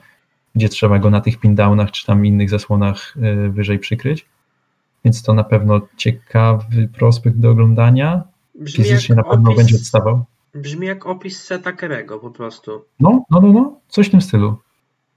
gdzie 0.55 0.69
trzeba 0.69 0.99
go 0.99 1.11
na 1.11 1.21
tych 1.21 1.39
pindownach 1.39 1.91
czy 1.91 2.07
tam 2.07 2.27
innych 2.27 2.51
zasłonach 2.51 3.15
e, 3.23 3.49
wyżej 3.49 3.79
przykryć. 3.79 4.27
Więc 5.05 5.23
to 5.23 5.35
na 5.35 5.45
pewno 5.45 5.81
ciekawy 5.97 6.89
prospekt 6.99 7.37
do 7.37 7.51
oglądania. 7.51 8.23
Brzmi 8.55 8.85
Fizycznie 8.85 9.15
na 9.15 9.23
pewno 9.23 9.51
opis- 9.51 9.57
będzie 9.57 9.77
odstawał. 9.77 10.25
Brzmi 10.55 10.87
jak 10.87 11.07
opis 11.07 11.43
Seta 11.43 11.73
Kerego 11.73 12.19
po 12.19 12.31
prostu. 12.31 12.85
No, 13.01 13.25
no, 13.31 13.41
no, 13.41 13.53
no, 13.53 13.81
coś 13.89 14.09
w 14.09 14.11
tym 14.11 14.23
stylu. 14.23 14.57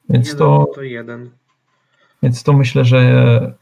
Więc 0.09 0.27
jeden 0.27 0.39
to, 0.39 0.71
to 0.75 0.81
jeden. 0.81 1.29
więc 2.23 2.43
to 2.43 2.53
myślę, 2.53 2.85
że 2.85 3.53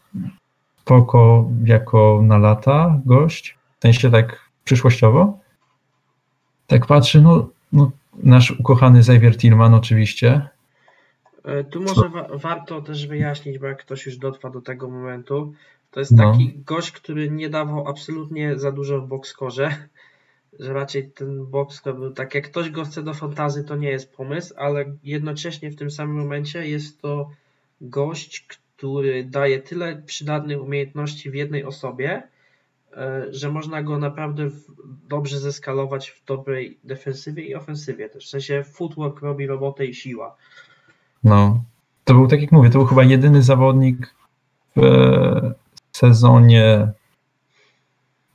spoko 0.81 1.49
jako 1.65 2.21
na 2.23 2.37
lata 2.37 3.01
gość, 3.05 3.57
w 3.79 3.81
sensie 3.81 4.11
tak 4.11 4.49
przyszłościowo. 4.63 5.39
Tak 6.67 6.85
patrzę, 6.85 7.21
no, 7.21 7.49
no 7.71 7.91
nasz 8.23 8.51
ukochany 8.51 8.99
Xavier 8.99 9.37
Tillman 9.37 9.73
oczywiście. 9.73 10.49
E, 11.45 11.63
Tu 11.63 11.81
może 11.81 12.09
wa- 12.09 12.27
warto 12.37 12.81
też 12.81 13.07
wyjaśnić, 13.07 13.59
bo 13.59 13.67
jak 13.67 13.79
ktoś 13.79 14.05
już 14.05 14.17
dotrwa 14.17 14.49
do 14.49 14.61
tego 14.61 14.89
momentu, 14.89 15.53
to 15.91 15.99
jest 15.99 16.11
No. 16.11 16.31
taki 16.31 16.53
gość, 16.65 16.91
który 16.91 17.29
nie 17.29 17.49
dawał 17.49 17.87
absolutnie 17.87 18.59
za 18.59 18.71
dużo 18.71 19.01
w 19.01 19.07
boxkorze, 19.07 19.75
że 20.59 20.73
raczej 20.73 21.11
ten 21.11 21.45
boxkor 21.45 21.95
był 21.95 22.11
tak, 22.11 22.35
jak 22.35 22.45
ktoś 22.45 22.69
go 22.69 22.83
chce 22.83 23.03
do 23.03 23.13
fantazy, 23.13 23.63
to 23.63 23.75
nie 23.75 23.89
jest 23.89 24.13
pomysł, 24.13 24.53
ale 24.57 24.85
jednocześnie 25.03 25.71
w 25.71 25.75
tym 25.75 25.91
samym 25.91 26.15
momencie 26.17 26.67
jest 26.67 27.01
to 27.01 27.29
gość, 27.81 28.47
który 28.77 29.23
daje 29.23 29.59
tyle 29.61 30.01
przydatnych 30.05 30.61
umiejętności 30.61 31.29
w 31.31 31.35
jednej 31.35 31.63
osobie, 31.63 32.23
e, 32.97 33.25
że 33.29 33.51
można 33.51 33.83
go 33.83 33.97
naprawdę 33.97 34.49
dobrze 35.09 35.39
zeskalować 35.39 36.09
w 36.09 36.25
dobrej 36.25 36.77
defensywie 36.83 37.43
i 37.43 37.55
ofensywie 37.55 38.09
też. 38.09 38.25
W 38.25 38.29
sensie 38.29 38.63
footwork 38.63 39.21
robi 39.21 39.47
robotę 39.47 39.85
i 39.85 39.93
siła. 39.93 40.35
No, 41.25 41.63
to 42.03 42.13
był, 42.13 42.27
tak 42.27 42.41
jak 42.41 42.51
mówię, 42.51 42.69
to 42.69 42.77
był 42.79 42.87
chyba 42.87 43.03
jedyny 43.03 43.41
zawodnik 43.41 44.15
w 44.75 44.83
e, 44.83 45.53
sezonie 45.91 46.87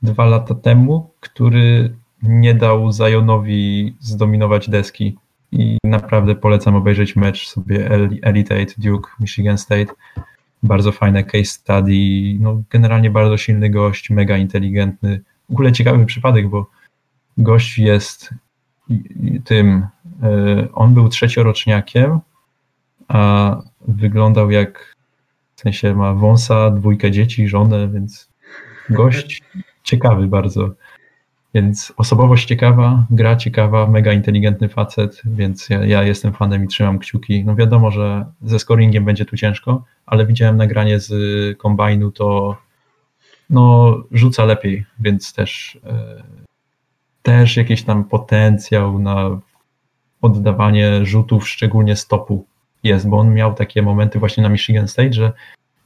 dwa 0.01 0.25
lata 0.25 0.55
temu, 0.55 1.11
który 1.19 1.95
nie 2.23 2.55
dał 2.55 2.91
Zionowi 2.93 3.95
zdominować 3.99 4.69
deski. 4.69 5.17
I 5.51 5.77
naprawdę 5.83 6.35
polecam 6.35 6.75
obejrzeć 6.75 7.15
mecz 7.15 7.47
sobie 7.47 7.89
El- 7.91 8.19
Elite 8.21 8.55
Eight 8.55 8.79
Duke, 8.79 9.09
Michigan 9.19 9.57
State. 9.57 9.93
Bardzo 10.63 10.91
fajne 10.91 11.23
case 11.23 11.45
study. 11.45 11.93
No, 12.39 12.61
generalnie 12.69 13.09
bardzo 13.09 13.37
silny 13.37 13.69
gość, 13.69 14.09
mega 14.09 14.37
inteligentny. 14.37 15.21
W 15.49 15.51
ogóle 15.53 15.71
ciekawy 15.71 16.05
przypadek, 16.05 16.49
bo 16.49 16.65
gość 17.37 17.77
jest 17.79 18.29
tym. 19.43 19.85
e, 20.23 20.67
On 20.73 20.93
był 20.93 21.09
trzecioroczniakiem, 21.09 22.19
a 23.11 23.61
wyglądał 23.87 24.51
jak 24.51 24.95
w 25.55 25.61
sensie 25.61 25.95
ma 25.95 26.13
wąsa, 26.13 26.71
dwójkę 26.71 27.11
dzieci, 27.11 27.47
żonę, 27.47 27.87
więc 27.87 28.29
gość 28.89 29.43
ciekawy 29.83 30.27
bardzo. 30.27 30.69
Więc 31.53 31.93
osobowość 31.97 32.45
ciekawa, 32.45 33.05
gra 33.09 33.35
ciekawa, 33.35 33.87
mega 33.87 34.13
inteligentny 34.13 34.69
facet, 34.69 35.21
więc 35.25 35.69
ja, 35.69 35.85
ja, 35.85 36.03
jestem 36.03 36.33
fanem 36.33 36.63
i 36.63 36.67
trzymam 36.67 36.99
kciuki. 36.99 37.45
No 37.45 37.55
wiadomo, 37.55 37.91
że 37.91 38.25
ze 38.41 38.59
scoringiem 38.59 39.05
będzie 39.05 39.25
tu 39.25 39.37
ciężko, 39.37 39.83
ale 40.05 40.25
widziałem 40.25 40.57
nagranie 40.57 40.99
z 40.99 41.11
kombajnu, 41.57 42.11
to 42.11 42.57
no, 43.49 43.97
rzuca 44.11 44.45
lepiej, 44.45 44.85
więc 44.99 45.33
też, 45.33 45.79
e, 45.85 46.23
też 47.21 47.57
jakiś 47.57 47.83
tam 47.83 48.03
potencjał 48.03 48.99
na 48.99 49.39
oddawanie 50.21 51.05
rzutów, 51.05 51.49
szczególnie 51.49 51.95
stopu 51.95 52.45
jest, 52.83 53.09
bo 53.09 53.19
on 53.19 53.33
miał 53.33 53.53
takie 53.53 53.81
momenty 53.81 54.19
właśnie 54.19 54.43
na 54.43 54.49
Michigan 54.49 54.87
State, 54.87 55.13
że 55.13 55.31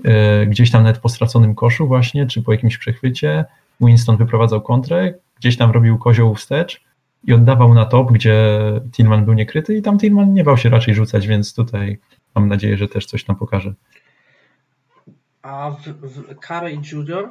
e, 0.05 0.45
gdzieś 0.45 0.71
tam 0.71 0.83
nawet 0.83 1.01
po 1.01 1.09
straconym 1.09 1.55
koszu 1.55 1.87
właśnie, 1.87 2.25
czy 2.27 2.41
po 2.41 2.51
jakimś 2.51 2.77
przechwycie 2.77 3.45
Winston 3.81 4.17
wyprowadzał 4.17 4.61
kontrę, 4.61 5.13
gdzieś 5.39 5.57
tam 5.57 5.71
robił 5.71 5.97
kozioł 5.97 6.35
wstecz 6.35 6.83
i 7.23 7.33
oddawał 7.33 7.73
na 7.73 7.85
top, 7.85 8.11
gdzie 8.11 8.59
Tillman 8.91 9.25
był 9.25 9.33
niekryty 9.33 9.77
i 9.77 9.81
tam 9.81 9.99
Tillman 9.99 10.33
nie 10.33 10.43
bał 10.43 10.57
się 10.57 10.69
raczej 10.69 10.95
rzucać, 10.95 11.27
więc 11.27 11.53
tutaj 11.53 11.99
mam 12.35 12.47
nadzieję, 12.47 12.77
że 12.77 12.87
też 12.87 13.05
coś 13.05 13.23
tam 13.23 13.35
pokaże. 13.35 13.73
A 15.41 15.71
w, 15.71 15.87
w 15.87 16.47
Carey 16.47 16.79
Junior 16.91 17.23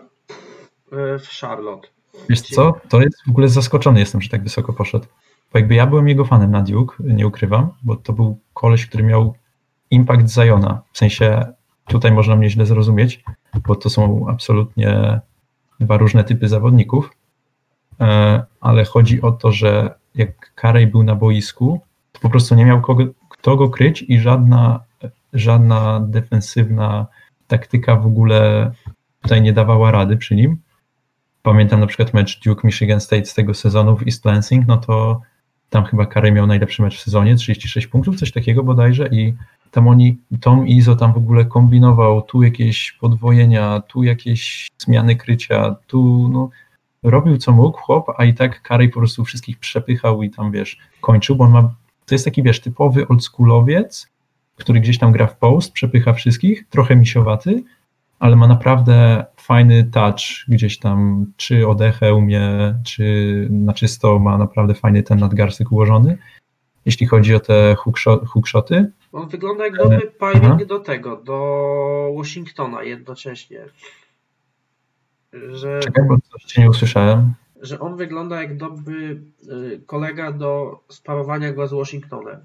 e, 0.92 1.18
w 1.18 1.28
Charlotte. 1.40 1.88
Wiesz 2.28 2.40
co, 2.40 2.80
to 2.88 3.00
jest 3.00 3.24
w 3.26 3.30
ogóle 3.30 3.48
zaskoczony 3.48 4.00
jestem, 4.00 4.20
że 4.20 4.28
tak 4.28 4.42
wysoko 4.42 4.72
poszedł. 4.72 5.06
Bo 5.52 5.58
jakby 5.58 5.74
ja 5.74 5.86
byłem 5.86 6.08
jego 6.08 6.24
fanem 6.24 6.50
na 6.50 6.62
Duke, 6.62 6.96
nie 7.00 7.26
ukrywam, 7.26 7.68
bo 7.82 7.96
to 7.96 8.12
był 8.12 8.38
koleś, 8.54 8.86
który 8.86 9.04
miał 9.04 9.34
impact 9.94 10.28
Ziona. 10.28 10.82
W 10.92 10.98
sensie 10.98 11.46
tutaj 11.86 12.12
można 12.12 12.36
mnie 12.36 12.50
źle 12.50 12.66
zrozumieć, 12.66 13.24
bo 13.66 13.76
to 13.76 13.90
są 13.90 14.26
absolutnie 14.28 15.20
dwa 15.80 15.96
różne 15.96 16.24
typy 16.24 16.48
zawodników, 16.48 17.10
e, 18.00 18.42
ale 18.60 18.84
chodzi 18.84 19.22
o 19.22 19.32
to, 19.32 19.52
że 19.52 19.94
jak 20.14 20.54
Karej 20.54 20.86
był 20.86 21.02
na 21.02 21.14
boisku, 21.14 21.80
to 22.12 22.20
po 22.20 22.30
prostu 22.30 22.54
nie 22.54 22.64
miał 22.64 22.80
kogo, 22.80 23.04
kto 23.28 23.56
go 23.56 23.68
kryć 23.68 24.04
i 24.08 24.18
żadna, 24.18 24.80
żadna 25.32 26.00
defensywna 26.00 27.06
taktyka 27.46 27.96
w 27.96 28.06
ogóle 28.06 28.70
tutaj 29.22 29.42
nie 29.42 29.52
dawała 29.52 29.90
rady 29.90 30.16
przy 30.16 30.34
nim. 30.34 30.58
Pamiętam 31.42 31.80
na 31.80 31.86
przykład 31.86 32.14
mecz 32.14 32.40
Duke 32.44 32.60
Michigan 32.64 33.00
State 33.00 33.24
z 33.24 33.34
tego 33.34 33.54
sezonu 33.54 33.96
w 33.96 34.02
East 34.02 34.24
Lansing, 34.24 34.66
no 34.66 34.76
to 34.76 35.20
tam 35.70 35.84
chyba 35.84 36.06
Karej 36.06 36.32
miał 36.32 36.46
najlepszy 36.46 36.82
mecz 36.82 36.96
w 36.96 37.02
sezonie, 37.02 37.36
36 37.36 37.86
punktów, 37.86 38.16
coś 38.16 38.32
takiego 38.32 38.62
bodajże 38.62 39.08
i 39.08 39.34
tam 39.70 39.88
oni, 39.88 40.18
Tom 40.40 40.68
Izo 40.68 40.96
tam 40.96 41.12
w 41.12 41.16
ogóle 41.16 41.44
kombinował, 41.44 42.22
tu 42.22 42.42
jakieś 42.42 42.92
podwojenia, 42.92 43.80
tu 43.80 44.02
jakieś 44.02 44.68
zmiany 44.78 45.16
krycia, 45.16 45.76
tu 45.86 46.28
no, 46.32 46.50
robił 47.02 47.38
co 47.38 47.52
mógł 47.52 47.78
chłop, 47.78 48.06
a 48.16 48.24
i 48.24 48.34
tak 48.34 48.62
Karej 48.62 48.88
po 48.88 49.00
prostu 49.00 49.24
wszystkich 49.24 49.58
przepychał 49.58 50.22
i 50.22 50.30
tam 50.30 50.52
wiesz, 50.52 50.78
kończył, 51.00 51.36
bo 51.36 51.44
on 51.44 51.50
ma, 51.50 51.62
to 52.06 52.14
jest 52.14 52.24
taki 52.24 52.42
wiesz, 52.42 52.60
typowy 52.60 53.08
oldschoolowiec, 53.08 54.08
który 54.56 54.80
gdzieś 54.80 54.98
tam 54.98 55.12
gra 55.12 55.26
w 55.26 55.36
post, 55.36 55.72
przepycha 55.72 56.12
wszystkich, 56.12 56.68
trochę 56.70 56.96
misiowaty, 56.96 57.62
ale 58.18 58.36
ma 58.36 58.46
naprawdę 58.46 59.24
fajny 59.44 59.84
touch 59.84 60.20
gdzieś 60.48 60.78
tam, 60.78 61.26
czy 61.36 61.68
odechę 61.68 62.14
umie, 62.14 62.74
czy 62.84 63.04
na 63.50 63.72
czysto 63.72 64.18
ma 64.18 64.38
naprawdę 64.38 64.74
fajny 64.74 65.02
ten 65.02 65.18
nadgarstek 65.18 65.72
ułożony. 65.72 66.18
Jeśli 66.86 67.06
chodzi 67.06 67.34
o 67.34 67.40
te 67.40 67.76
hookshoty. 68.26 68.92
On 69.12 69.28
wygląda 69.28 69.64
jak 69.64 69.76
dobry 69.76 70.00
pairing 70.18 70.64
do 70.64 70.78
tego, 70.78 71.16
do 71.16 72.14
Washingtona 72.16 72.82
jednocześnie. 72.82 73.64
Że, 75.32 75.80
Czekaj, 75.80 76.04
bo 76.08 76.18
coś 76.18 76.44
cię 76.44 76.62
nie 76.62 76.70
usłyszałem. 76.70 77.34
Że 77.62 77.80
on 77.80 77.96
wygląda 77.96 78.42
jak 78.42 78.56
dobry 78.56 79.20
y, 79.48 79.80
kolega 79.86 80.32
do 80.32 80.80
sparowania 80.88 81.52
go 81.52 81.68
z 81.68 81.72
Washingtonem. 81.72 82.44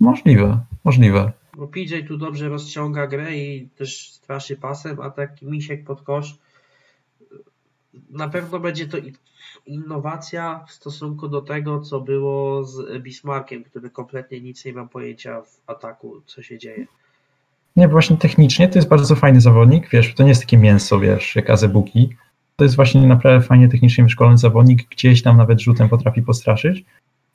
Możliwe, 0.00 0.60
możliwe. 0.84 1.32
Bo 1.58 1.68
PJ 1.68 1.94
tu 2.08 2.16
dobrze 2.16 2.48
rozciąga 2.48 3.06
grę 3.06 3.36
i 3.36 3.68
też 3.68 4.10
straszy 4.10 4.56
pasem, 4.56 5.00
a 5.00 5.10
taki 5.10 5.46
misiek 5.46 5.84
pod 5.84 6.02
kosz 6.02 6.38
na 8.10 8.28
pewno 8.28 8.60
będzie 8.60 8.86
to 8.86 8.96
innowacja 9.66 10.64
w 10.68 10.72
stosunku 10.72 11.28
do 11.28 11.42
tego, 11.42 11.80
co 11.80 12.00
było 12.00 12.64
z 12.64 13.02
Bismarckiem, 13.02 13.64
który 13.64 13.90
kompletnie 13.90 14.40
nic 14.40 14.64
nie 14.64 14.72
ma 14.72 14.86
pojęcia 14.86 15.42
w 15.42 15.60
ataku, 15.66 16.22
co 16.26 16.42
się 16.42 16.58
dzieje. 16.58 16.86
Nie, 17.76 17.88
właśnie 17.88 18.16
technicznie 18.16 18.68
to 18.68 18.78
jest 18.78 18.88
bardzo 18.88 19.16
fajny 19.16 19.40
zawodnik, 19.40 19.90
wiesz, 19.90 20.14
to 20.14 20.22
nie 20.22 20.28
jest 20.28 20.40
takie 20.40 20.58
mięso, 20.58 21.00
wiesz, 21.00 21.36
jak 21.36 21.50
Azebuki. 21.50 22.16
To 22.56 22.64
jest 22.64 22.76
właśnie 22.76 23.06
naprawdę 23.06 23.46
fajnie 23.46 23.68
technicznie 23.68 24.04
wyszkolony 24.04 24.38
zawodnik, 24.38 24.88
gdzieś 24.90 25.22
tam 25.22 25.36
nawet 25.36 25.60
rzutem 25.60 25.88
potrafi 25.88 26.22
postraszyć. 26.22 26.84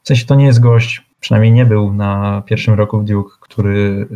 W 0.04 0.08
sensie 0.08 0.26
to 0.26 0.36
nie 0.36 0.46
jest 0.46 0.60
gość, 0.60 1.06
przynajmniej 1.24 1.52
nie 1.52 1.66
był 1.66 1.94
na 1.94 2.44
pierwszym 2.46 2.74
roku 2.74 3.00
w 3.00 3.06
Duke, 3.06 3.36
który, 3.42 4.08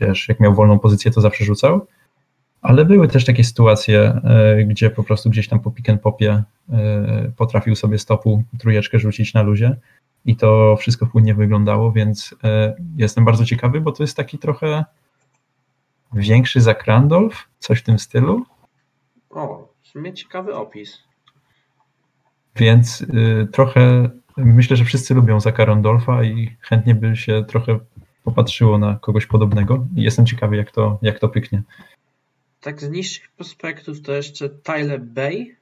wiesz, 0.00 0.28
jak 0.28 0.40
miał 0.40 0.54
wolną 0.54 0.78
pozycję, 0.78 1.10
to 1.10 1.20
zawsze 1.20 1.44
rzucał 1.44 1.86
ale 2.66 2.84
były 2.84 3.08
też 3.08 3.24
takie 3.24 3.44
sytuacje, 3.44 4.00
e, 4.00 4.64
gdzie 4.64 4.90
po 4.90 5.04
prostu 5.04 5.30
gdzieś 5.30 5.48
tam 5.48 5.60
po 5.60 5.70
pick 5.70 5.90
and 5.90 6.02
popie 6.02 6.42
e, 6.72 7.32
potrafił 7.36 7.76
sobie 7.76 7.98
stopu 7.98 8.42
trójeczkę 8.58 8.98
rzucić 8.98 9.34
na 9.34 9.42
luzie 9.42 9.76
i 10.24 10.36
to 10.36 10.76
wszystko 10.76 11.06
płynnie 11.06 11.34
wyglądało, 11.34 11.92
więc 11.92 12.34
e, 12.44 12.76
jestem 12.96 13.24
bardzo 13.24 13.44
ciekawy, 13.44 13.80
bo 13.80 13.92
to 13.92 14.02
jest 14.02 14.16
taki 14.16 14.38
trochę 14.38 14.84
większy 16.12 16.60
za 16.60 16.74
Randolph, 16.86 17.48
coś 17.58 17.78
w 17.78 17.82
tym 17.82 17.98
stylu. 17.98 18.44
O, 19.30 19.68
w 19.82 19.88
sumie 19.88 20.14
ciekawy 20.14 20.54
opis. 20.54 21.02
Więc 22.56 23.00
y, 23.00 23.48
trochę 23.52 24.10
myślę, 24.36 24.76
że 24.76 24.84
wszyscy 24.84 25.14
lubią 25.14 25.40
Zaka 25.40 25.64
Randolpha 25.64 26.24
i 26.24 26.56
chętnie 26.60 26.94
by 26.94 27.16
się 27.16 27.44
trochę 27.48 27.78
popatrzyło 28.24 28.78
na 28.78 28.98
kogoś 29.02 29.26
podobnego 29.26 29.86
i 29.96 30.02
jestem 30.02 30.26
ciekawy, 30.26 30.56
jak 30.56 30.70
to, 30.70 30.98
jak 31.02 31.18
to 31.18 31.28
pyknie 31.28 31.62
tak 32.66 32.80
z 32.80 32.90
niższych 32.90 33.28
prospektów 33.28 34.02
to 34.02 34.12
jeszcze 34.12 34.48
Tyler 34.48 35.00
Bay. 35.00 35.56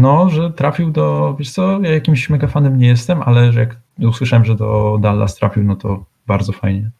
No, 0.00 0.30
że 0.30 0.50
trafił 0.50 0.90
do, 0.90 1.36
wiesz 1.38 1.50
co, 1.50 1.80
ja 1.80 1.90
jakimś 1.90 2.30
mega 2.30 2.46
fanem 2.46 2.78
nie 2.78 2.88
jestem, 2.88 3.22
ale 3.22 3.52
że 3.52 3.60
jak 3.60 3.76
usłyszałem, 3.98 4.44
że 4.44 4.54
do 4.54 4.98
Dallas 5.00 5.34
trafił, 5.34 5.64
no 5.64 5.76
to 5.76 6.04
bardzo 6.26 6.52
fajnie. 6.52 6.90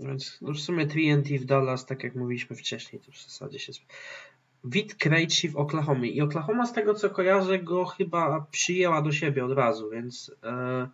Więc 0.00 0.38
no 0.42 0.52
w 0.52 0.58
sumie 0.58 0.86
TNT 0.86 1.28
w 1.28 1.44
Dallas, 1.44 1.86
tak 1.86 2.04
jak 2.04 2.14
mówiliśmy 2.14 2.56
wcześniej, 2.56 3.02
to 3.06 3.12
w 3.12 3.22
zasadzie 3.22 3.58
się... 3.58 3.72
Wit 4.64 4.94
Krejci 4.94 5.48
w 5.48 5.56
Oklahomie. 5.56 6.08
I 6.08 6.20
Oklahoma 6.20 6.66
z 6.66 6.72
tego 6.72 6.94
co 6.94 7.10
kojarzę 7.10 7.58
go 7.58 7.84
chyba 7.84 8.46
przyjęła 8.50 9.02
do 9.02 9.12
siebie 9.12 9.44
od 9.44 9.52
razu, 9.52 9.90
więc... 9.90 10.32
Yy 10.42 10.88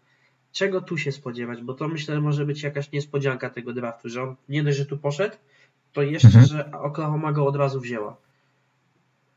czego 0.53 0.81
tu 0.81 0.99
się 0.99 1.13
spodziewać, 1.13 1.63
bo 1.63 1.75
to 1.75 1.89
myślę, 1.89 2.15
że 2.15 2.21
może 2.21 2.47
być 2.47 2.63
jakaś 2.63 2.93
niespodzianka 2.93 3.51
tego 3.51 3.73
draftu, 3.73 4.09
że 4.09 4.23
on 4.23 4.37
nie 4.49 4.63
dość, 4.63 4.79
że 4.79 4.87
tu 4.87 4.99
poszedł, 4.99 5.37
to 5.93 6.03
jeszcze, 6.03 6.29
mhm. 6.29 6.47
że 6.47 6.73
Oklahoma 6.73 7.33
go 7.33 7.47
od 7.47 7.57
razu 7.57 7.81
wzięła. 7.81 8.17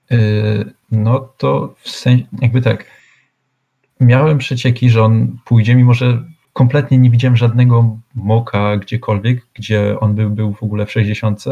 Yy, 0.10 0.74
no 0.92 1.20
to 1.38 1.76
w 1.78 1.90
sensie, 1.90 2.26
jakby 2.42 2.62
tak, 2.62 2.86
miałem 4.00 4.38
przecieki, 4.38 4.90
że 4.90 5.04
on 5.04 5.38
pójdzie, 5.46 5.76
mimo 5.76 5.94
że 5.94 6.24
kompletnie 6.54 6.98
nie 6.98 7.10
widziałem 7.10 7.38
żadnego 7.38 7.98
moka 8.16 8.78
gdziekolwiek, 8.78 9.48
gdzie 9.54 10.00
on 10.00 10.16
był, 10.16 10.30
był 10.30 10.54
w 10.54 10.64
ogóle 10.64 10.86
w 10.86 10.92
60. 10.92 11.44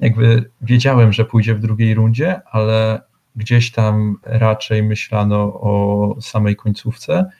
Jakby 0.00 0.50
wiedziałem, 0.60 1.12
że 1.12 1.24
pójdzie 1.24 1.54
w 1.54 1.60
drugiej 1.60 1.94
rundzie, 1.94 2.40
ale 2.50 3.00
gdzieś 3.36 3.72
tam 3.72 4.16
raczej 4.22 4.82
myślano 4.82 5.38
o 5.44 6.16
samej 6.20 6.56
końcówce. 6.56 7.30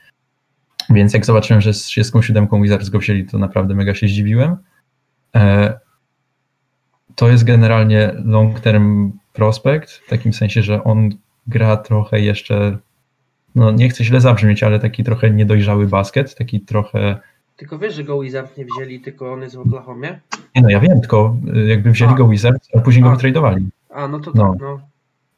Więc 0.91 1.15
jak 1.15 1.27
zobaczyłem, 1.27 1.61
że 1.61 1.75
z 1.75 1.83
37 1.83 2.49
Wizards 2.63 2.89
go 2.89 2.99
wzięli, 2.99 3.27
to 3.27 3.39
naprawdę 3.39 3.75
mega 3.75 3.95
się 3.95 4.09
zdziwiłem. 4.09 4.57
E, 5.35 5.79
to 7.15 7.29
jest 7.29 7.45
generalnie 7.45 8.13
long 8.25 8.61
term 8.61 9.13
prospect, 9.33 9.93
w 9.93 10.09
takim 10.09 10.33
sensie, 10.33 10.63
że 10.63 10.85
on 10.85 11.11
gra 11.47 11.77
trochę 11.77 12.21
jeszcze, 12.21 12.79
no 13.55 13.71
nie 13.71 13.89
chcę 13.89 14.05
źle 14.05 14.21
zabrzmieć, 14.21 14.63
ale 14.63 14.79
taki 14.79 15.05
trochę 15.05 15.31
niedojrzały 15.31 15.87
basket, 15.87 16.35
taki 16.35 16.61
trochę... 16.61 17.19
Tylko 17.57 17.79
wiesz, 17.79 17.95
że 17.95 18.05
go 18.05 18.21
Wizards 18.21 18.57
nie 18.57 18.65
wzięli, 18.65 19.01
tylko 19.01 19.33
on 19.33 19.43
jest 19.43 19.57
w 19.57 19.61
Oklahomie? 19.61 20.21
Nie 20.57 20.63
no, 20.63 20.71
ja 20.71 20.81
wiem, 20.81 21.01
tylko 21.01 21.37
y, 21.57 21.67
jakby 21.67 21.91
wzięli 21.91 22.13
a. 22.13 22.17
go 22.17 22.29
Wizards, 22.29 22.69
a 22.77 22.81
później 22.81 23.05
a. 23.05 23.07
go 23.07 23.15
wytradowali. 23.15 23.69
A, 23.91 24.09
no 24.09 24.21
to 24.21 24.33
no. 24.35 24.53
tak, 24.53 24.61
no. 24.61 24.81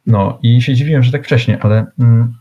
No 0.06 0.38
i 0.42 0.62
się 0.62 0.74
dziwiłem, 0.74 1.02
że 1.02 1.12
tak 1.12 1.24
wcześnie, 1.24 1.62
ale 1.62 1.86
mm, 1.98 2.34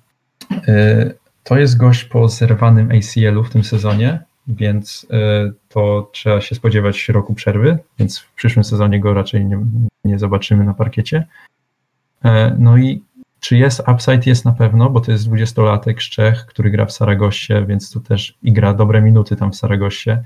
y, 0.68 1.16
to 1.44 1.58
jest 1.58 1.78
gość 1.78 2.04
po 2.04 2.30
zerwanym 2.30 2.92
ACL-u 2.92 3.44
w 3.44 3.50
tym 3.50 3.64
sezonie, 3.64 4.20
więc 4.48 5.08
e, 5.12 5.52
to 5.70 6.10
trzeba 6.14 6.42
się 6.42 6.56
spodziewać 6.56 7.10
roku 7.10 7.34
przerwy, 7.34 7.78
więc 8.00 8.20
w 8.20 8.34
przyszłym 8.34 8.64
sezonie 8.64 9.00
go 9.00 9.14
raczej 9.14 9.46
nie, 9.46 9.66
nie 10.06 10.20
zobaczymy 10.20 10.64
na 10.64 10.74
parkiecie. 10.74 11.28
E, 12.26 12.56
no 12.60 12.78
i 12.78 13.04
czy 13.40 13.58
jest 13.58 13.84
upside? 13.94 14.22
Jest 14.26 14.46
na 14.46 14.52
pewno, 14.52 14.90
bo 14.90 15.02
to 15.02 15.12
jest 15.12 15.30
20-latek 15.30 16.00
z 16.00 16.10
Czech, 16.10 16.46
który 16.46 16.70
gra 16.72 16.86
w 16.86 16.92
Saragoście, 16.92 17.66
więc 17.66 17.92
to 17.92 18.00
też 18.00 18.38
i 18.44 18.54
gra 18.54 18.74
dobre 18.74 19.02
minuty 19.02 19.36
tam 19.36 19.52
w 19.52 19.56
Saragoście, 19.56 20.24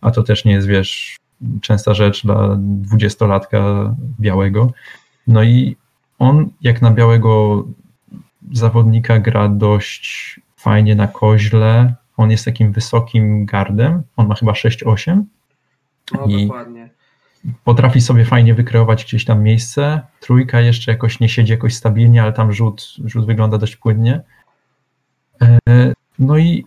a 0.00 0.10
to 0.10 0.22
też 0.22 0.44
nie 0.44 0.52
jest, 0.52 0.66
wiesz, 0.66 1.16
częsta 1.60 1.94
rzecz 1.94 2.22
dla 2.22 2.58
20-latka 2.96 3.94
białego. 4.20 4.72
No 5.26 5.42
i 5.42 5.76
on 6.18 6.48
jak 6.60 6.82
na 6.82 6.90
białego 6.90 7.64
zawodnika 8.52 9.18
gra 9.18 9.48
dość 9.48 10.40
fajnie 10.56 10.94
na 10.94 11.08
koźle. 11.08 11.94
On 12.16 12.30
jest 12.30 12.44
takim 12.44 12.72
wysokim 12.72 13.46
gardem. 13.46 14.02
On 14.16 14.26
ma 14.26 14.34
chyba 14.34 14.52
6-8. 14.52 15.22
No 16.12 16.26
I- 16.26 16.46
dokładnie. 16.46 16.75
Potrafi 17.64 18.00
sobie 18.00 18.24
fajnie 18.24 18.54
wykreować 18.54 19.04
gdzieś 19.04 19.24
tam 19.24 19.42
miejsce. 19.42 20.00
Trójka 20.20 20.60
jeszcze 20.60 20.92
jakoś 20.92 21.20
nie 21.20 21.28
siedzi 21.28 21.52
jakoś 21.52 21.74
stabilnie, 21.74 22.22
ale 22.22 22.32
tam 22.32 22.52
rzut, 22.52 22.94
rzut 23.04 23.26
wygląda 23.26 23.58
dość 23.58 23.76
płynnie. 23.76 24.20
E, 25.42 25.58
No 26.18 26.38
i 26.38 26.66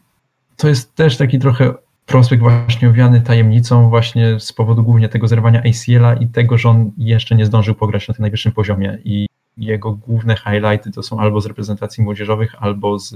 to 0.58 0.68
jest 0.68 0.96
też 0.96 1.18
taki 1.18 1.40
trochę 1.40 1.74
prospekt 2.06 2.42
właśnie 2.42 2.90
owiany 2.90 3.22
tajemnicą 3.22 3.90
właśnie 3.90 4.40
z 4.40 4.54
powodu 4.54 4.84
głównie 4.84 5.10
tego 5.10 5.28
zerwania 5.28 5.60
ACL-a 5.60 6.14
i 6.14 6.28
tego, 6.28 6.58
że 6.58 6.70
on 6.70 6.92
jeszcze 6.98 7.36
nie 7.36 7.46
zdążył 7.46 7.76
pograć 7.76 8.08
na 8.08 8.14
tym 8.14 8.22
najwyższym 8.22 8.52
poziomie 8.52 8.98
i 9.04 9.28
jego 9.58 9.92
główne 9.92 10.36
highlighty 10.36 10.92
to 10.92 11.04
są 11.04 11.20
albo 11.20 11.42
z 11.42 11.46
reprezentacji 11.46 12.04
młodzieżowych, 12.04 12.56
albo 12.60 13.00
z, 13.00 13.16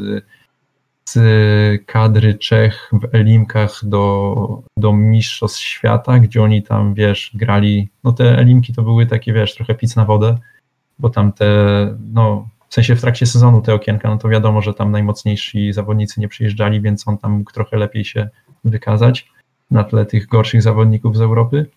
z 1.13 1.85
kadry 1.85 2.33
Czech 2.33 2.91
w 2.93 3.15
Elimkach 3.15 3.79
do, 3.83 4.63
do 4.77 4.93
Mistrzostw 4.93 5.59
Świata, 5.59 6.19
gdzie 6.19 6.43
oni 6.43 6.63
tam, 6.63 6.93
wiesz, 6.93 7.31
grali, 7.33 7.89
no 8.03 8.13
te 8.13 8.37
Elimki 8.37 8.73
to 8.73 8.81
były 8.81 9.05
takie, 9.05 9.33
wiesz, 9.33 9.55
trochę 9.55 9.75
pic 9.75 9.95
na 9.95 10.05
wodę, 10.05 10.37
bo 10.99 11.09
tam 11.09 11.33
te, 11.33 11.47
no 12.13 12.49
w 12.69 12.73
sensie 12.73 12.95
w 12.95 13.01
trakcie 13.01 13.25
sezonu 13.25 13.61
te 13.61 13.73
okienka, 13.73 14.09
no 14.09 14.17
to 14.17 14.29
wiadomo, 14.29 14.61
że 14.61 14.73
tam 14.73 14.91
najmocniejsi 14.91 15.73
zawodnicy 15.73 16.21
nie 16.21 16.27
przyjeżdżali, 16.27 16.81
więc 16.81 17.07
on 17.07 17.17
tam 17.17 17.31
mógł 17.31 17.51
trochę 17.51 17.77
lepiej 17.77 18.05
się 18.05 18.29
wykazać 18.63 19.27
na 19.71 19.83
tle 19.83 20.05
tych 20.05 20.27
gorszych 20.27 20.61
zawodników 20.61 21.17
z 21.17 21.21
Europy. 21.21 21.69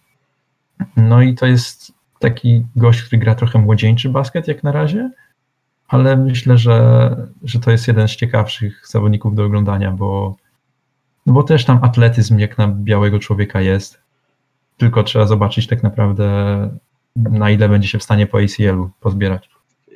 No 0.97 1.23
i 1.23 1.35
to 1.35 1.47
jest 1.47 1.93
taki 2.19 2.67
gość, 2.77 3.03
który 3.03 3.19
gra 3.19 3.35
trochę 3.35 3.59
młodzieńczy 3.59 4.09
basket 4.09 4.49
jak 4.49 4.63
na 4.63 4.73
razie, 4.73 5.11
ale 5.89 6.17
myślę, 6.17 6.59
że, 6.59 7.17
że 7.43 7.61
to 7.61 7.71
jest 7.71 7.89
jeden 7.89 8.09
z 8.09 8.17
ciekawszych 8.17 8.87
zawodników 8.87 9.35
do 9.35 9.45
oglądania, 9.45 9.91
bo, 9.91 10.37
no 11.27 11.33
bo 11.33 11.43
też 11.43 11.65
tam 11.65 11.79
atletyzm 11.83 12.39
jak 12.39 12.59
na 12.59 12.69
białego 12.69 13.19
człowieka 13.19 13.61
jest. 13.61 14.01
Tylko 14.77 15.03
trzeba 15.03 15.27
zobaczyć 15.27 15.67
tak 15.67 15.83
naprawdę, 15.83 16.27
na 17.17 17.51
ile 17.51 17.69
będzie 17.69 17.89
się 17.89 17.99
w 17.99 18.03
stanie 18.03 18.27
po 18.27 18.39
ACL-u 18.39 18.91
pozbierać. 19.01 19.51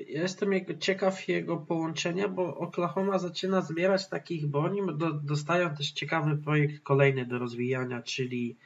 Ja 0.09 0.23
Jestem 0.23 0.53
jego, 0.53 0.75
ciekaw 0.75 1.29
jego 1.29 1.57
połączenia, 1.57 2.29
bo 2.29 2.57
Oklahoma 2.57 3.19
zaczyna 3.19 3.61
zbierać 3.61 4.09
takich, 4.09 4.47
bo 4.47 4.59
oni 4.59 4.81
do, 4.97 5.13
dostają 5.13 5.75
też 5.75 5.91
ciekawy 5.91 6.37
projekt 6.37 6.83
kolejny 6.83 7.27
do 7.27 7.39
rozwijania, 7.39 8.03
czyli 8.03 8.57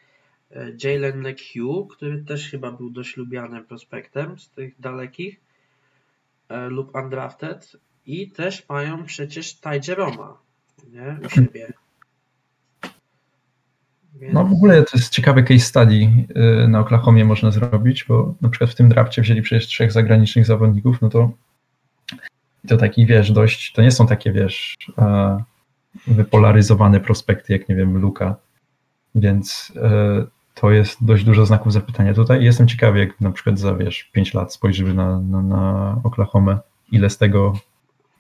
e, 0.51 0.73
Jalen 0.85 1.27
McHugh, 1.29 1.97
który 1.97 2.25
też 2.25 2.51
chyba 2.51 2.73
był 2.73 2.91
dość 2.91 3.17
lubianym 3.17 3.65
prospektem 3.65 4.39
z 4.39 4.51
tych 4.51 4.81
dalekich 4.81 5.44
lub 6.69 6.95
undrafted 6.95 7.77
i 8.07 8.31
też 8.31 8.69
mają 8.69 9.05
przecież 9.05 9.55
Ty 9.55 9.81
Jeroma 9.89 10.39
nie, 10.93 11.19
u 11.27 11.29
siebie. 11.29 11.73
Więc... 14.15 14.35
No 14.35 14.45
w 14.45 14.53
ogóle 14.53 14.83
to 14.83 14.91
jest 14.95 15.13
ciekawe 15.13 15.43
case 15.43 15.61
study 15.61 15.95
y, 16.65 16.69
na 16.69 16.81
Oklahomie 16.81 17.25
można 17.25 17.51
zrobić, 17.51 18.05
bo 18.05 18.35
na 18.41 18.49
przykład 18.49 18.71
w 18.71 18.75
tym 18.75 18.89
drafcie 18.89 19.23
wzięli 19.23 19.43
przecież 19.43 19.67
trzech 19.67 19.93
zagranicznych 19.93 20.47
zawodników, 20.47 21.03
no 21.03 21.09
to 21.09 21.31
to 22.69 22.77
taki, 22.77 23.07
wiesz, 23.07 23.33
dość, 23.33 23.73
to 23.73 23.83
nie 23.83 23.91
są 23.91 24.07
takie, 24.07 24.33
wiesz, 24.33 24.77
e, 24.99 25.39
wypolaryzowane 26.07 27.01
prospekty, 27.01 27.53
jak 27.53 27.69
nie 27.69 27.75
wiem, 27.75 27.99
Luka, 27.99 28.37
więc 29.15 29.73
e, 29.77 30.27
to 30.55 30.71
jest 30.71 31.05
dość 31.05 31.25
dużo 31.25 31.47
znaków 31.47 31.73
zapytania 31.73 32.15
tutaj 32.15 32.45
jestem 32.45 32.69
ciekawy, 32.69 32.99
jak 32.99 33.21
na 33.21 33.31
przykład 33.31 33.59
za, 33.59 33.75
wiesz, 33.75 34.11
5 34.13 34.35
lat 34.35 34.55
spojrzymy 34.55 34.95
na, 34.95 35.21
na, 35.21 35.43
na 35.43 36.01
Oklahomę, 36.05 36.59
ile 36.93 37.11
z 37.11 37.19
tego 37.19 37.53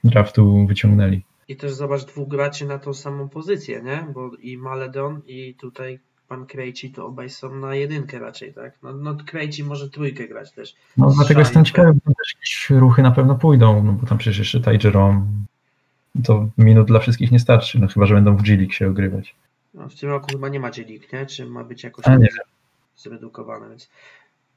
draftu 0.04 0.66
wyciągnęli. 0.66 1.22
I 1.48 1.56
też 1.56 1.74
zobacz 1.74 2.04
dwóch 2.04 2.28
graczy 2.28 2.66
na 2.66 2.78
tą 2.78 2.94
samą 2.94 3.28
pozycję, 3.28 3.82
nie? 3.82 4.06
Bo 4.14 4.30
i 4.42 4.58
Maledon 4.58 5.20
i 5.26 5.54
tutaj 5.54 5.98
pan 6.28 6.46
Krejci 6.46 6.90
to 6.90 7.06
obaj 7.06 7.30
są 7.30 7.54
na 7.54 7.74
jedynkę 7.74 8.18
raczej, 8.18 8.54
tak? 8.54 8.72
No, 8.82 8.92
no 8.92 9.16
Krejci 9.26 9.64
może 9.64 9.90
trójkę 9.90 10.28
grać 10.28 10.52
też. 10.52 10.74
No 10.96 11.10
dlatego 11.10 11.40
jestem 11.40 11.64
ciekawy, 11.64 11.92
bo 11.92 12.12
też 12.14 12.34
jakieś 12.34 12.70
ruchy 12.70 13.02
na 13.02 13.10
pewno 13.10 13.34
pójdą, 13.34 13.82
no 13.82 13.92
bo 13.92 14.06
tam 14.06 14.18
przecież 14.18 14.38
jeszcze 14.38 14.60
Ty 14.60 14.78
Jerome, 14.84 15.26
to 16.24 16.48
minut 16.58 16.86
dla 16.86 16.98
wszystkich 16.98 17.32
nie 17.32 17.38
starczy, 17.38 17.78
no 17.78 17.88
chyba, 17.88 18.06
że 18.06 18.14
będą 18.14 18.36
w 18.36 18.42
G-League 18.42 18.72
się 18.72 18.88
ogrywać. 18.88 19.34
No, 19.74 19.88
w 19.88 19.94
tym 19.94 20.08
roku 20.08 20.26
chyba 20.32 20.48
nie 20.48 20.60
ma 20.60 20.70
dzielik, 20.70 21.12
nie? 21.12 21.26
Czy 21.26 21.46
ma 21.46 21.64
być 21.64 21.84
jakoś 21.84 22.04
zredukowane, 22.96 23.68
więc 23.68 23.90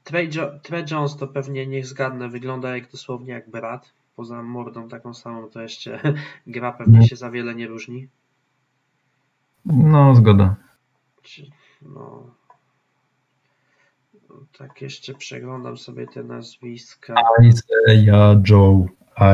Trey, 0.04 0.30
jo- 0.36 0.60
Trey 0.64 0.86
Jones 0.92 1.18
to 1.18 1.28
pewnie 1.28 1.68
niech 1.68 1.86
zgadnę, 1.86 2.30
wygląda 2.30 2.76
jak 2.76 2.92
dosłownie 2.92 3.34
jak 3.34 3.50
brat. 3.50 3.94
Poza 4.16 4.44
mordą 4.44 4.90
taką 4.90 5.14
samą 5.14 5.50
to 5.50 5.62
jeszcze 5.62 6.00
gra 6.48 6.72
pewnie 6.72 7.08
się 7.08 7.16
za 7.16 7.32
wiele 7.32 7.56
nie 7.56 7.68
różni. 7.68 8.08
No, 9.66 10.16
zgoda. 10.16 10.56
Czy, 11.22 11.50
no. 11.82 12.30
No, 14.30 14.36
Tak 14.58 14.82
jeszcze 14.82 15.14
przeglądam 15.14 15.78
sobie 15.78 16.08
te 16.08 16.24
nazwiska. 16.24 17.16
Isaiah 17.44 18.38
Joe, 18.50 18.86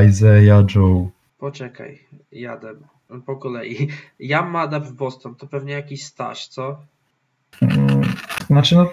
Isaiah 0.07 0.75
Joe. 0.75 1.09
Poczekaj, 1.37 1.99
jadę 2.31 2.75
po 3.21 3.35
kolei. 3.35 3.87
Jam 4.19 4.51
Mada 4.51 4.79
w 4.79 4.93
Boston, 4.93 5.35
to 5.35 5.47
pewnie 5.47 5.73
jakiś 5.73 6.05
staż, 6.05 6.47
co? 6.47 6.79
Mm, 7.61 8.01
Znaczy, 8.47 8.75
no, 8.75 8.89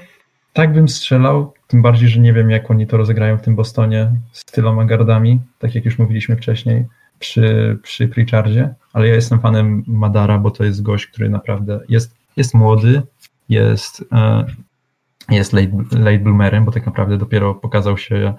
tak 0.53 0.73
bym 0.73 0.89
strzelał, 0.89 1.55
tym 1.67 1.83
bardziej, 1.83 2.09
że 2.09 2.21
nie 2.21 2.33
wiem, 2.33 2.51
jak 2.51 2.71
oni 2.71 2.87
to 2.87 2.97
rozegrają 2.97 3.39
w 3.39 3.43
tym 3.43 3.57
Bostonie 3.57 4.13
z 4.33 4.45
tyloma 4.45 4.85
gardami, 4.85 5.41
tak 5.59 5.75
jak 5.75 5.85
już 5.85 5.99
mówiliśmy 5.99 6.37
wcześniej 6.37 6.87
przy, 7.19 7.79
przy 7.83 8.09
Pritchardzie, 8.09 8.75
ale 8.93 9.09
ja 9.09 9.15
jestem 9.15 9.41
fanem 9.41 9.83
Madara, 9.87 10.39
bo 10.39 10.51
to 10.51 10.65
jest 10.65 10.83
gość, 10.83 11.07
który 11.07 11.31
naprawdę 11.31 11.81
jest, 11.89 12.15
jest 12.37 12.55
młody, 12.55 13.03
jest, 13.49 14.05
e, 14.13 14.45
jest 15.29 15.53
late, 15.53 15.73
late 15.93 16.19
bloomerem, 16.19 16.65
bo 16.65 16.73
tak 16.73 16.87
naprawdę 16.87 17.19
dopiero 17.19 17.55
pokazał 17.55 17.99
się 17.99 18.35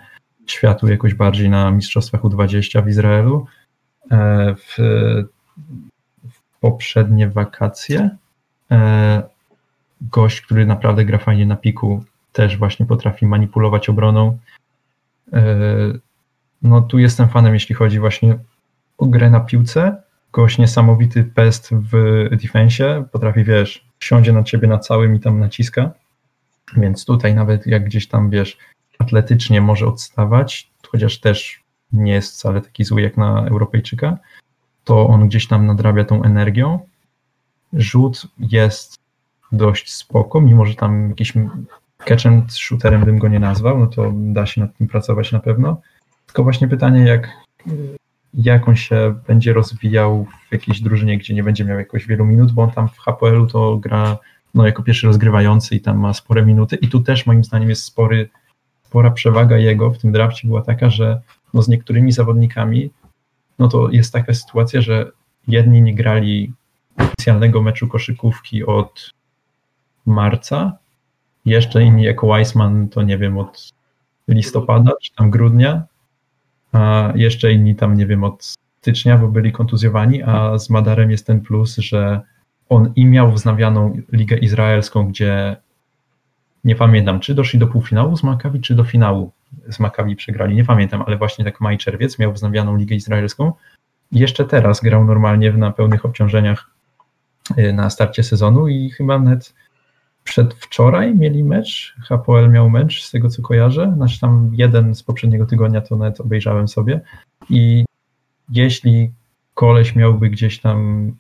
światu 0.47 0.87
jakoś 0.87 1.13
bardziej 1.13 1.49
na 1.49 1.71
Mistrzostwach 1.71 2.21
U20 2.21 2.83
w 2.85 2.87
Izraelu. 2.87 3.45
E, 4.11 4.55
W, 4.55 4.77
w 6.29 6.59
poprzednie 6.59 7.29
wakacje 7.29 8.09
e, 8.71 9.23
gość, 10.01 10.41
który 10.41 10.65
naprawdę 10.65 11.05
gra 11.05 11.17
fajnie 11.17 11.45
na 11.45 11.55
piku, 11.55 12.03
też 12.31 12.57
właśnie 12.57 12.85
potrafi 12.85 13.25
manipulować 13.25 13.89
obroną. 13.89 14.37
E, 15.33 15.45
No 16.61 16.81
tu 16.81 16.99
jestem 16.99 17.29
fanem, 17.29 17.53
jeśli 17.53 17.75
chodzi 17.75 17.99
właśnie 17.99 18.37
o 18.97 19.05
grę 19.05 19.29
na 19.29 19.39
piłce. 19.39 20.03
Gość 20.33 20.57
niesamowity 20.57 21.23
pest 21.23 21.69
w 21.71 22.27
defensie, 22.41 23.05
potrafi, 23.11 23.43
wiesz, 23.43 23.85
siądzie 23.99 24.33
na 24.33 24.43
ciebie 24.43 24.67
na 24.67 24.79
całym 24.79 25.15
i 25.15 25.19
tam 25.19 25.39
naciska. 25.39 25.91
Więc 26.77 27.05
tutaj 27.05 27.35
nawet 27.35 27.67
jak 27.67 27.85
gdzieś 27.85 28.07
tam, 28.07 28.29
wiesz, 28.29 28.57
atletycznie 28.99 29.61
może 29.61 29.87
odstawać, 29.87 30.71
chociaż 30.87 31.19
też 31.19 31.63
nie 31.93 32.13
jest 32.13 32.33
wcale 32.33 32.61
taki 32.61 32.83
zły 32.83 33.01
jak 33.01 33.17
na 33.17 33.47
Europejczyka, 33.47 34.17
to 34.83 35.07
on 35.07 35.27
gdzieś 35.27 35.47
tam 35.47 35.65
nadrabia 35.65 36.05
tą 36.05 36.23
energią. 36.23 36.79
Rzut 37.73 38.27
jest 38.39 38.99
dość 39.51 39.93
spoko, 39.93 40.41
mimo 40.41 40.65
że 40.65 40.75
tam 40.75 41.09
jakiś 41.09 41.33
catch 42.05 42.25
and 42.25 42.53
shooterem 42.53 43.05
bym 43.05 43.19
go 43.19 43.27
nie 43.27 43.39
nazwał, 43.39 43.79
no 43.79 43.87
to 43.87 44.11
da 44.15 44.45
się 44.45 44.61
nad 44.61 44.77
tym 44.77 44.87
pracować 44.87 45.31
na 45.31 45.39
pewno. 45.39 45.81
Tylko 46.25 46.43
właśnie 46.43 46.67
pytanie, 46.67 47.01
jak, 47.01 47.29
jak 48.33 48.67
on 48.67 48.75
się 48.75 49.15
będzie 49.27 49.53
rozwijał 49.53 50.27
w 50.49 50.53
jakiejś 50.53 50.81
drużynie, 50.81 51.17
gdzie 51.17 51.33
nie 51.33 51.43
będzie 51.43 51.65
miał 51.65 51.77
jakoś 51.77 52.07
wielu 52.07 52.25
minut, 52.25 52.51
bo 52.51 52.61
on 52.63 52.71
tam 52.71 52.87
w 52.87 52.97
HPL-u 52.97 53.47
to 53.47 53.77
gra 53.77 54.17
no, 54.53 54.65
jako 54.65 54.83
pierwszy 54.83 55.07
rozgrywający 55.07 55.75
i 55.75 55.81
tam 55.81 55.97
ma 55.97 56.13
spore 56.13 56.45
minuty 56.45 56.75
i 56.75 56.87
tu 56.87 56.99
też 56.99 57.25
moim 57.25 57.43
zdaniem 57.43 57.69
jest 57.69 57.83
spory, 57.83 58.29
spora 58.83 59.11
przewaga 59.11 59.57
jego 59.57 59.91
w 59.91 59.97
tym 59.97 60.11
drafcie 60.11 60.47
była 60.47 60.61
taka, 60.61 60.89
że 60.89 61.21
no, 61.53 61.61
z 61.61 61.67
niektórymi 61.67 62.11
zawodnikami 62.11 62.89
no 63.61 63.67
to 63.67 63.89
jest 63.89 64.13
taka 64.13 64.33
sytuacja, 64.33 64.81
że 64.81 65.11
jedni 65.47 65.81
nie 65.81 65.95
grali 65.95 66.53
oficjalnego 66.97 67.61
meczu 67.61 67.87
koszykówki 67.87 68.65
od 68.65 69.13
marca, 70.05 70.77
jeszcze 71.45 71.83
inni 71.83 72.03
jako 72.03 72.27
Weissman 72.27 72.89
to 72.89 73.01
nie 73.01 73.17
wiem 73.17 73.37
od 73.37 73.73
listopada 74.27 74.91
czy 75.01 75.15
tam 75.15 75.29
grudnia, 75.29 75.83
a 76.71 77.11
jeszcze 77.15 77.53
inni 77.53 77.75
tam 77.75 77.97
nie 77.97 78.05
wiem 78.05 78.23
od 78.23 78.55
stycznia, 78.79 79.17
bo 79.17 79.27
byli 79.27 79.51
kontuzjowani, 79.51 80.23
a 80.23 80.57
z 80.57 80.69
Madarem 80.69 81.11
jest 81.11 81.27
ten 81.27 81.41
plus, 81.41 81.77
że 81.77 82.21
on 82.69 82.93
i 82.95 83.05
miał 83.05 83.31
wznawianą 83.31 83.97
Ligę 84.11 84.37
Izraelską, 84.37 85.07
gdzie 85.07 85.57
nie 86.63 86.75
pamiętam, 86.75 87.19
czy 87.19 87.35
doszli 87.35 87.59
do 87.59 87.67
półfinału 87.67 88.17
z 88.17 88.23
Maccabi, 88.23 88.61
czy 88.61 88.75
do 88.75 88.83
finału 88.83 89.31
z 89.69 89.79
Maccabi 89.79 90.15
przegrali, 90.15 90.55
nie 90.55 90.65
pamiętam, 90.65 91.03
ale 91.07 91.17
właśnie 91.17 91.45
tak 91.45 91.61
maj, 91.61 91.77
czerwiec 91.77 92.19
miał 92.19 92.33
wznawianą 92.33 92.77
Ligę 92.77 92.95
Izraelską. 92.95 93.53
Jeszcze 94.11 94.45
teraz 94.45 94.81
grał 94.81 95.05
normalnie 95.05 95.53
na 95.53 95.71
pełnych 95.71 96.05
obciążeniach 96.05 96.69
y, 97.57 97.73
na 97.73 97.89
starcie 97.89 98.23
sezonu 98.23 98.67
i 98.67 98.89
chyba 98.89 99.19
nawet 99.19 99.53
przedwczoraj 100.23 101.15
mieli 101.15 101.43
mecz, 101.43 101.95
HPL 102.07 102.49
miał 102.49 102.69
mecz, 102.69 103.03
z 103.03 103.11
tego 103.11 103.29
co 103.29 103.41
kojarzę, 103.41 103.93
znaczy 103.95 104.19
tam 104.19 104.51
jeden 104.53 104.95
z 104.95 105.03
poprzedniego 105.03 105.45
tygodnia 105.45 105.81
to 105.81 105.95
nawet 105.95 106.21
obejrzałem 106.21 106.67
sobie. 106.67 107.01
I 107.49 107.85
jeśli 108.49 109.11
koleś 109.53 109.95
miałby 109.95 110.29
gdzieś 110.29 110.59
tam 110.59 111.11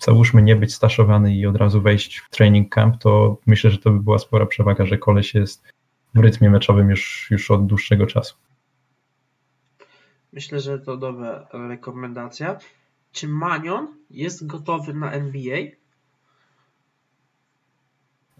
załóżmy 0.00 0.42
nie 0.42 0.56
być 0.56 0.74
staszowany 0.74 1.34
i 1.36 1.46
od 1.46 1.56
razu 1.56 1.82
wejść 1.82 2.18
w 2.18 2.30
training 2.30 2.74
camp, 2.74 2.98
to 2.98 3.36
myślę, 3.46 3.70
że 3.70 3.78
to 3.78 3.90
by 3.90 4.00
była 4.00 4.18
spora 4.18 4.46
przewaga, 4.46 4.86
że 4.86 4.98
koleś 4.98 5.34
jest 5.34 5.72
w 6.14 6.18
rytmie 6.18 6.50
meczowym 6.50 6.90
już, 6.90 7.28
już 7.30 7.50
od 7.50 7.66
dłuższego 7.66 8.06
czasu. 8.06 8.36
Myślę, 10.32 10.60
że 10.60 10.78
to 10.78 10.96
dobra 10.96 11.46
rekomendacja. 11.52 12.58
Czy 13.12 13.28
Manion 13.28 13.88
jest 14.10 14.46
gotowy 14.46 14.94
na 14.94 15.12
NBA? 15.12 15.58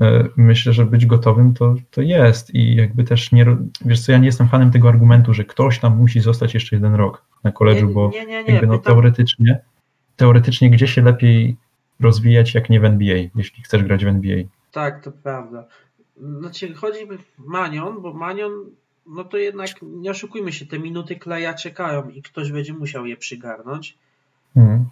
E, 0.00 0.28
myślę, 0.36 0.72
że 0.72 0.86
być 0.86 1.06
gotowym 1.06 1.54
to, 1.54 1.74
to 1.90 2.02
jest 2.02 2.54
i 2.54 2.76
jakby 2.76 3.04
też 3.04 3.32
nie, 3.32 3.46
wiesz 3.84 4.00
co, 4.00 4.12
ja 4.12 4.18
nie 4.18 4.26
jestem 4.26 4.48
fanem 4.48 4.70
tego 4.70 4.88
argumentu, 4.88 5.34
że 5.34 5.44
ktoś 5.44 5.78
tam 5.78 5.96
musi 5.96 6.20
zostać 6.20 6.54
jeszcze 6.54 6.76
jeden 6.76 6.94
rok 6.94 7.24
na 7.44 7.52
koledżu, 7.52 7.88
bo 7.88 8.10
nie, 8.12 8.26
nie, 8.26 8.44
nie, 8.44 8.52
jakby 8.52 8.66
no, 8.66 8.78
teoretycznie, 8.78 9.60
teoretycznie 10.16 10.70
gdzie 10.70 10.88
się 10.88 11.02
lepiej 11.02 11.56
rozwijać 12.00 12.54
jak 12.54 12.70
nie 12.70 12.80
w 12.80 12.84
NBA, 12.84 13.16
jeśli 13.34 13.62
chcesz 13.62 13.82
grać 13.82 14.04
w 14.04 14.08
NBA. 14.08 14.36
Tak, 14.72 15.04
to 15.04 15.12
prawda. 15.12 15.64
Znaczy 16.20 16.74
chodzi 16.74 17.08
mi 17.08 17.18
Manion, 17.38 18.02
bo 18.02 18.12
Manion, 18.12 18.52
no 19.06 19.24
to 19.24 19.36
jednak 19.36 19.70
nie 19.82 20.10
oszukujmy 20.10 20.52
się, 20.52 20.66
te 20.66 20.78
minuty 20.78 21.16
kleja 21.16 21.54
czekają 21.54 22.08
i 22.08 22.22
ktoś 22.22 22.52
będzie 22.52 22.72
musiał 22.72 23.06
je 23.06 23.16
przygarnąć. 23.16 23.98
Mhm 24.56 24.84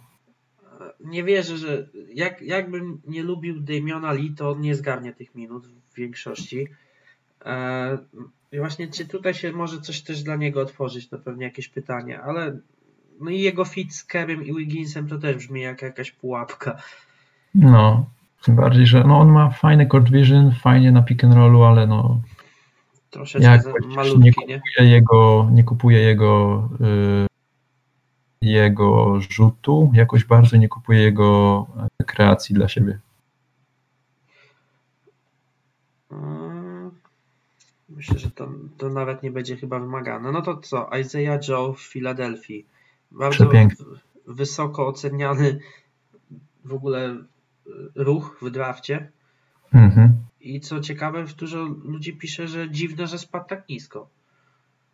nie 0.99 1.23
wierzę, 1.23 1.57
że 1.57 1.87
jak, 2.13 2.41
jakbym 2.41 3.01
nie 3.07 3.23
lubił 3.23 3.59
Damiona 3.59 4.13
Lee, 4.13 4.35
to 4.37 4.51
on 4.51 4.61
nie 4.61 4.75
zgarnie 4.75 5.13
tych 5.13 5.35
minut 5.35 5.67
w 5.67 5.95
większości. 5.95 6.67
E, 7.45 7.97
I 8.51 8.59
właśnie 8.59 8.87
czy 8.87 9.05
tutaj 9.05 9.33
się 9.33 9.51
może 9.51 9.81
coś 9.81 10.01
też 10.01 10.23
dla 10.23 10.35
niego 10.35 10.61
otworzyć, 10.61 11.09
to 11.09 11.19
pewnie 11.19 11.45
jakieś 11.45 11.67
pytanie, 11.67 12.21
ale 12.21 12.57
no 13.19 13.29
i 13.29 13.39
jego 13.39 13.65
fit 13.65 13.95
z 13.95 14.03
Kerem 14.03 14.45
i 14.45 14.55
Wigginsem 14.55 15.07
to 15.07 15.17
też 15.17 15.35
brzmi 15.35 15.61
jak 15.61 15.81
jakaś 15.81 16.11
pułapka. 16.11 16.81
No, 17.55 18.09
tym 18.41 18.55
bardziej, 18.55 18.87
że 18.87 19.03
no 19.03 19.19
on 19.19 19.29
ma 19.31 19.49
fajny 19.49 19.87
court 19.87 20.09
vision, 20.09 20.51
fajnie 20.51 20.91
na 20.91 21.01
pick 21.01 21.23
and 21.23 21.33
rollu, 21.33 21.63
ale 21.63 21.87
no 21.87 22.21
troszeczkę 23.09 23.47
jak 23.47 23.63
malutki, 23.85 24.19
nie 24.19 24.33
kupuje 24.33 24.61
nie? 24.79 24.87
jego, 24.87 25.49
nie 25.51 25.63
kupuje 25.63 25.99
jego 25.99 26.69
y, 26.81 27.27
jego 28.41 29.21
rzutu, 29.21 29.91
jakoś 29.93 30.25
bardzo 30.25 30.57
nie 30.57 30.69
kupuję 30.69 31.01
jego 31.01 31.67
e, 31.99 32.03
kreacji 32.03 32.55
dla 32.55 32.67
siebie. 32.67 32.99
Mm, 36.11 36.91
myślę, 37.89 38.19
że 38.19 38.31
to, 38.31 38.49
to 38.77 38.89
nawet 38.89 39.23
nie 39.23 39.31
będzie 39.31 39.57
chyba 39.57 39.79
wymagane. 39.79 40.31
No 40.31 40.41
to 40.41 40.57
co? 40.57 40.89
Isaiah 40.99 41.47
Joe 41.47 41.73
w 41.73 41.81
Filadelfii. 41.81 42.65
Bardzo 43.11 43.51
wysoko 44.27 44.87
oceniany 44.87 45.59
w 46.65 46.73
ogóle 46.73 47.15
ruch 47.95 48.37
w 48.41 48.49
drafcie. 48.49 49.11
Mhm. 49.73 50.13
I 50.41 50.59
co 50.59 50.79
ciekawe, 50.79 51.25
dużo 51.37 51.63
ludzi 51.83 52.13
pisze, 52.13 52.47
że 52.47 52.71
dziwne, 52.71 53.07
że 53.07 53.17
spadł 53.17 53.47
tak 53.47 53.69
nisko. 53.69 54.09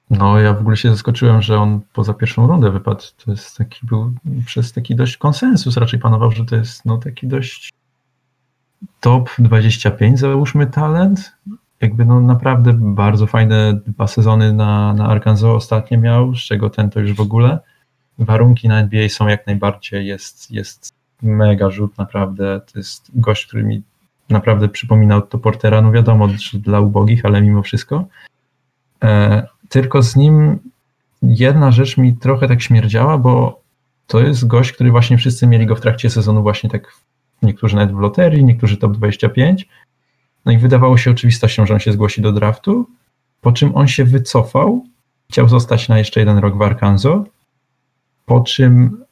No, 0.10 0.40
ja 0.40 0.54
w 0.54 0.60
ogóle 0.60 0.78
się 0.78 0.90
zaskoczyłem, 0.90 1.42
że 1.42 1.60
on 1.60 1.82
poza 1.94 2.14
pierwszą 2.14 2.48
rundę 2.48 2.72
wypadł. 2.72 3.02
To 3.26 3.32
jest 3.32 3.58
taki 3.58 3.88
był 3.88 4.14
przez 4.46 4.74
taki 4.74 4.96
dość 4.96 5.18
konsensus 5.18 5.78
raczej 5.78 6.00
panował, 6.00 6.32
że 6.32 6.46
to 6.46 6.56
jest 6.56 6.86
no 6.86 6.98
taki 6.98 7.28
dość 7.28 7.74
top 9.00 9.30
25 9.40 10.20
załóżmy 10.20 10.68
talent. 10.68 11.38
Jakby 11.82 12.06
no 12.06 12.22
naprawdę 12.22 12.74
bardzo 12.74 13.28
fajne 13.28 13.80
dwa 13.88 14.08
sezony 14.08 14.54
na, 14.54 14.94
na 14.94 15.08
Arkansas 15.08 15.44
ostatnie 15.44 15.98
miał, 15.98 16.36
z 16.36 16.40
czego 16.40 16.70
ten 16.70 16.90
to 16.90 17.00
już 17.00 17.14
w 17.14 17.22
ogóle. 17.22 17.60
Warunki 18.20 18.68
na 18.68 18.80
NBA 18.80 19.10
są 19.10 19.28
jak 19.28 19.48
najbardziej, 19.48 20.08
jest, 20.08 20.52
jest 20.52 20.94
mega 21.24 21.70
rzut 21.70 21.98
naprawdę. 21.98 22.62
To 22.74 22.80
jest 22.80 23.12
gość, 23.16 23.48
który 23.48 23.64
mi 23.64 23.82
naprawdę 24.30 24.70
przypominał 24.70 25.22
to 25.22 25.38
Portera, 25.38 25.82
no 25.82 25.92
wiadomo, 25.92 26.28
dla 26.54 26.80
ubogich, 26.80 27.26
ale 27.26 27.42
mimo 27.42 27.64
wszystko. 27.64 28.06
E, 29.04 29.48
tylko 29.70 30.02
z 30.02 30.16
nim 30.16 30.60
jedna 31.22 31.72
rzecz 31.72 31.98
mi 31.98 32.18
trochę 32.18 32.48
tak 32.48 32.62
śmierdziała, 32.62 33.18
bo 33.18 33.62
to 34.08 34.20
jest 34.20 34.48
gość, 34.48 34.72
który 34.72 34.92
właśnie 34.92 35.18
wszyscy 35.18 35.48
mieli 35.48 35.66
go 35.66 35.76
w 35.76 35.82
trakcie 35.82 36.10
sezonu 36.10 36.42
właśnie 36.42 36.70
tak, 36.70 36.94
niektórzy 37.42 37.76
nawet 37.76 37.96
w 37.96 38.00
loterii, 38.00 38.46
niektórzy 38.46 38.78
top 38.78 38.92
25. 38.98 39.68
No 40.46 40.52
i 40.52 40.58
wydawało 40.58 40.98
się 40.98 41.12
oczywistością, 41.12 41.66
że 41.66 41.74
on 41.74 41.80
się 41.80 41.92
zgłosi 41.92 42.22
do 42.22 42.32
draftu, 42.32 42.88
po 43.42 43.52
czym 43.52 43.76
on 43.76 43.88
się 43.88 44.06
wycofał, 44.06 44.86
chciał 45.30 45.50
zostać 45.50 45.90
na 45.90 45.98
jeszcze 45.98 46.20
jeden 46.20 46.38
rok 46.38 46.58
w 46.58 46.62
Arkansas, 46.62 47.22
po 48.26 48.42
czym 48.42 49.03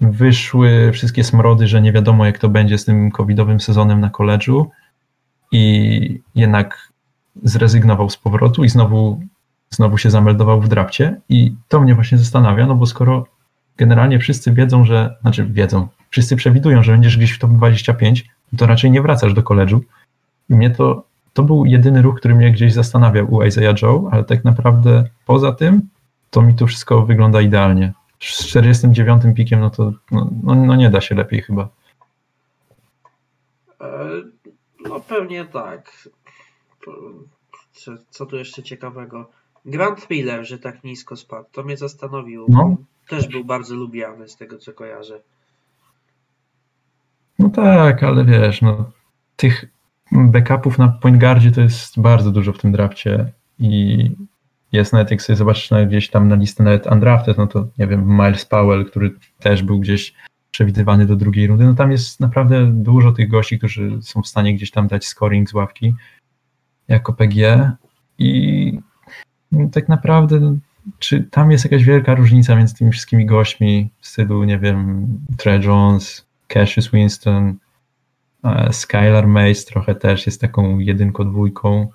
wyszły 0.00 0.92
wszystkie 0.92 1.24
smrody, 1.24 1.68
że 1.68 1.82
nie 1.82 1.92
wiadomo 1.92 2.26
jak 2.26 2.38
to 2.38 2.48
będzie 2.48 2.78
z 2.78 2.84
tym 2.84 3.10
covidowym 3.10 3.60
sezonem 3.60 4.00
na 4.00 4.10
koledżu 4.10 4.70
i 5.52 6.20
jednak 6.34 6.92
zrezygnował 7.42 8.10
z 8.10 8.16
powrotu 8.16 8.64
i 8.64 8.68
znowu 8.68 9.20
znowu 9.70 9.98
się 9.98 10.10
zameldował 10.10 10.60
w 10.60 10.68
drafcie 10.68 11.20
i 11.28 11.54
to 11.68 11.80
mnie 11.80 11.94
właśnie 11.94 12.18
zastanawia, 12.18 12.66
no 12.66 12.74
bo 12.74 12.86
skoro 12.86 13.26
generalnie 13.76 14.18
wszyscy 14.18 14.52
wiedzą, 14.52 14.84
że, 14.84 15.16
znaczy 15.22 15.46
wiedzą, 15.46 15.88
wszyscy 16.10 16.36
przewidują, 16.36 16.82
że 16.82 16.92
będziesz 16.92 17.16
gdzieś 17.16 17.32
w 17.32 17.38
top 17.38 17.50
25, 17.50 18.24
to 18.56 18.66
raczej 18.66 18.90
nie 18.90 19.02
wracasz 19.02 19.34
do 19.34 19.42
koledżu. 19.42 19.82
I 20.50 20.54
mnie 20.54 20.70
to, 20.70 21.04
to 21.34 21.42
był 21.42 21.64
jedyny 21.64 22.02
ruch, 22.02 22.18
który 22.18 22.34
mnie 22.34 22.52
gdzieś 22.52 22.72
zastanawiał 22.72 23.34
u 23.34 23.42
Isaiah 23.42 23.82
Joe, 23.82 24.08
ale 24.12 24.24
tak 24.24 24.44
naprawdę 24.44 25.04
poza 25.26 25.52
tym, 25.52 25.82
to 26.30 26.42
mi 26.42 26.54
to 26.54 26.66
wszystko 26.66 27.02
wygląda 27.02 27.40
idealnie. 27.40 27.92
Z 28.32 28.46
49 28.46 29.22
pikiem, 29.36 29.60
no 29.60 29.70
to 29.70 29.92
no, 30.10 30.30
no, 30.42 30.54
no 30.54 30.76
nie 30.76 30.90
da 30.90 31.00
się 31.00 31.14
lepiej 31.14 31.42
chyba. 31.42 31.68
E, 33.80 34.08
no 34.88 35.00
pewnie 35.00 35.44
tak. 35.44 36.08
Co, 37.72 37.92
co 38.10 38.26
tu 38.26 38.36
jeszcze 38.36 38.62
ciekawego? 38.62 39.30
Grand 39.64 40.06
Thriller, 40.06 40.46
że 40.46 40.58
tak 40.58 40.84
nisko 40.84 41.16
spadł. 41.16 41.48
To 41.52 41.62
mnie 41.62 41.76
zastanowiło. 41.76 42.46
No. 42.48 42.76
Też 43.08 43.28
był 43.28 43.44
bardzo 43.44 43.74
lubiany 43.74 44.28
z 44.28 44.36
tego, 44.36 44.58
co 44.58 44.72
kojarzę. 44.72 45.20
No 47.38 47.48
tak, 47.50 48.02
ale 48.02 48.24
wiesz, 48.24 48.62
no, 48.62 48.90
tych 49.36 49.64
backupów 50.12 50.78
na 50.78 50.88
point 50.88 51.20
guardzie 51.20 51.52
to 51.52 51.60
jest 51.60 52.00
bardzo 52.00 52.30
dużo 52.30 52.52
w 52.52 52.58
tym 52.58 52.72
drafcie 52.72 53.32
i 53.58 54.10
jest 54.72 54.92
nawet, 54.92 55.10
jak 55.10 55.22
sobie 55.22 55.36
zobaczysz 55.36 55.70
nawet 55.70 55.88
gdzieś 55.88 56.10
tam 56.10 56.28
na 56.28 56.34
listę 56.34 56.62
nawet 56.62 56.86
undrafted, 56.86 57.38
no 57.38 57.46
to 57.46 57.66
nie 57.78 57.86
wiem, 57.86 58.08
Miles 58.08 58.44
Powell, 58.44 58.84
który 58.84 59.14
też 59.38 59.62
był 59.62 59.80
gdzieś 59.80 60.14
przewidywany 60.50 61.06
do 61.06 61.16
drugiej 61.16 61.46
rundy, 61.46 61.64
no 61.64 61.74
tam 61.74 61.92
jest 61.92 62.20
naprawdę 62.20 62.66
dużo 62.72 63.12
tych 63.12 63.28
gości, 63.28 63.58
którzy 63.58 64.02
są 64.02 64.22
w 64.22 64.26
stanie 64.26 64.54
gdzieś 64.54 64.70
tam 64.70 64.88
dać 64.88 65.06
scoring 65.06 65.50
z 65.50 65.54
ławki 65.54 65.94
jako 66.88 67.12
PG 67.12 67.70
i 68.18 68.80
tak 69.72 69.88
naprawdę, 69.88 70.40
no, 70.40 70.56
czy 70.98 71.24
tam 71.30 71.50
jest 71.50 71.64
jakaś 71.64 71.84
wielka 71.84 72.14
różnica 72.14 72.56
między 72.56 72.74
tymi 72.74 72.92
wszystkimi 72.92 73.26
gośćmi 73.26 73.90
w 74.00 74.06
stylu, 74.06 74.44
nie 74.44 74.58
wiem, 74.58 75.06
Trey 75.36 75.64
Jones, 75.64 76.26
Cassius 76.48 76.90
Winston, 76.90 77.54
e, 78.44 78.72
Skylar 78.72 79.26
Mace 79.26 79.64
trochę 79.66 79.94
też 79.94 80.26
jest 80.26 80.40
taką 80.40 80.78
jedynką, 80.78 81.30
dwójką, 81.30 81.88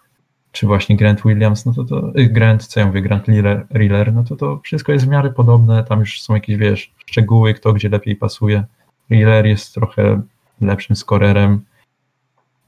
czy 0.51 0.67
właśnie 0.67 0.97
Grant 0.97 1.21
Williams, 1.25 1.65
no 1.65 1.73
to 1.73 1.83
to, 1.83 2.11
y, 2.19 2.25
Grant, 2.25 2.67
co 2.67 2.79
ja 2.79 2.85
mówię, 2.85 3.01
Grant 3.01 3.25
Riller, 3.73 4.13
no 4.13 4.23
to 4.23 4.35
to 4.35 4.59
wszystko 4.63 4.91
jest 4.91 5.05
w 5.05 5.09
miarę 5.09 5.29
podobne, 5.29 5.83
tam 5.83 5.99
już 5.99 6.21
są 6.21 6.33
jakieś, 6.33 6.57
wiesz, 6.57 6.91
szczegóły, 7.05 7.53
kto 7.53 7.73
gdzie 7.73 7.89
lepiej 7.89 8.15
pasuje. 8.15 8.63
Riller 9.11 9.45
jest 9.45 9.73
trochę 9.73 10.21
lepszym 10.61 10.95
skorerem, 10.95 11.61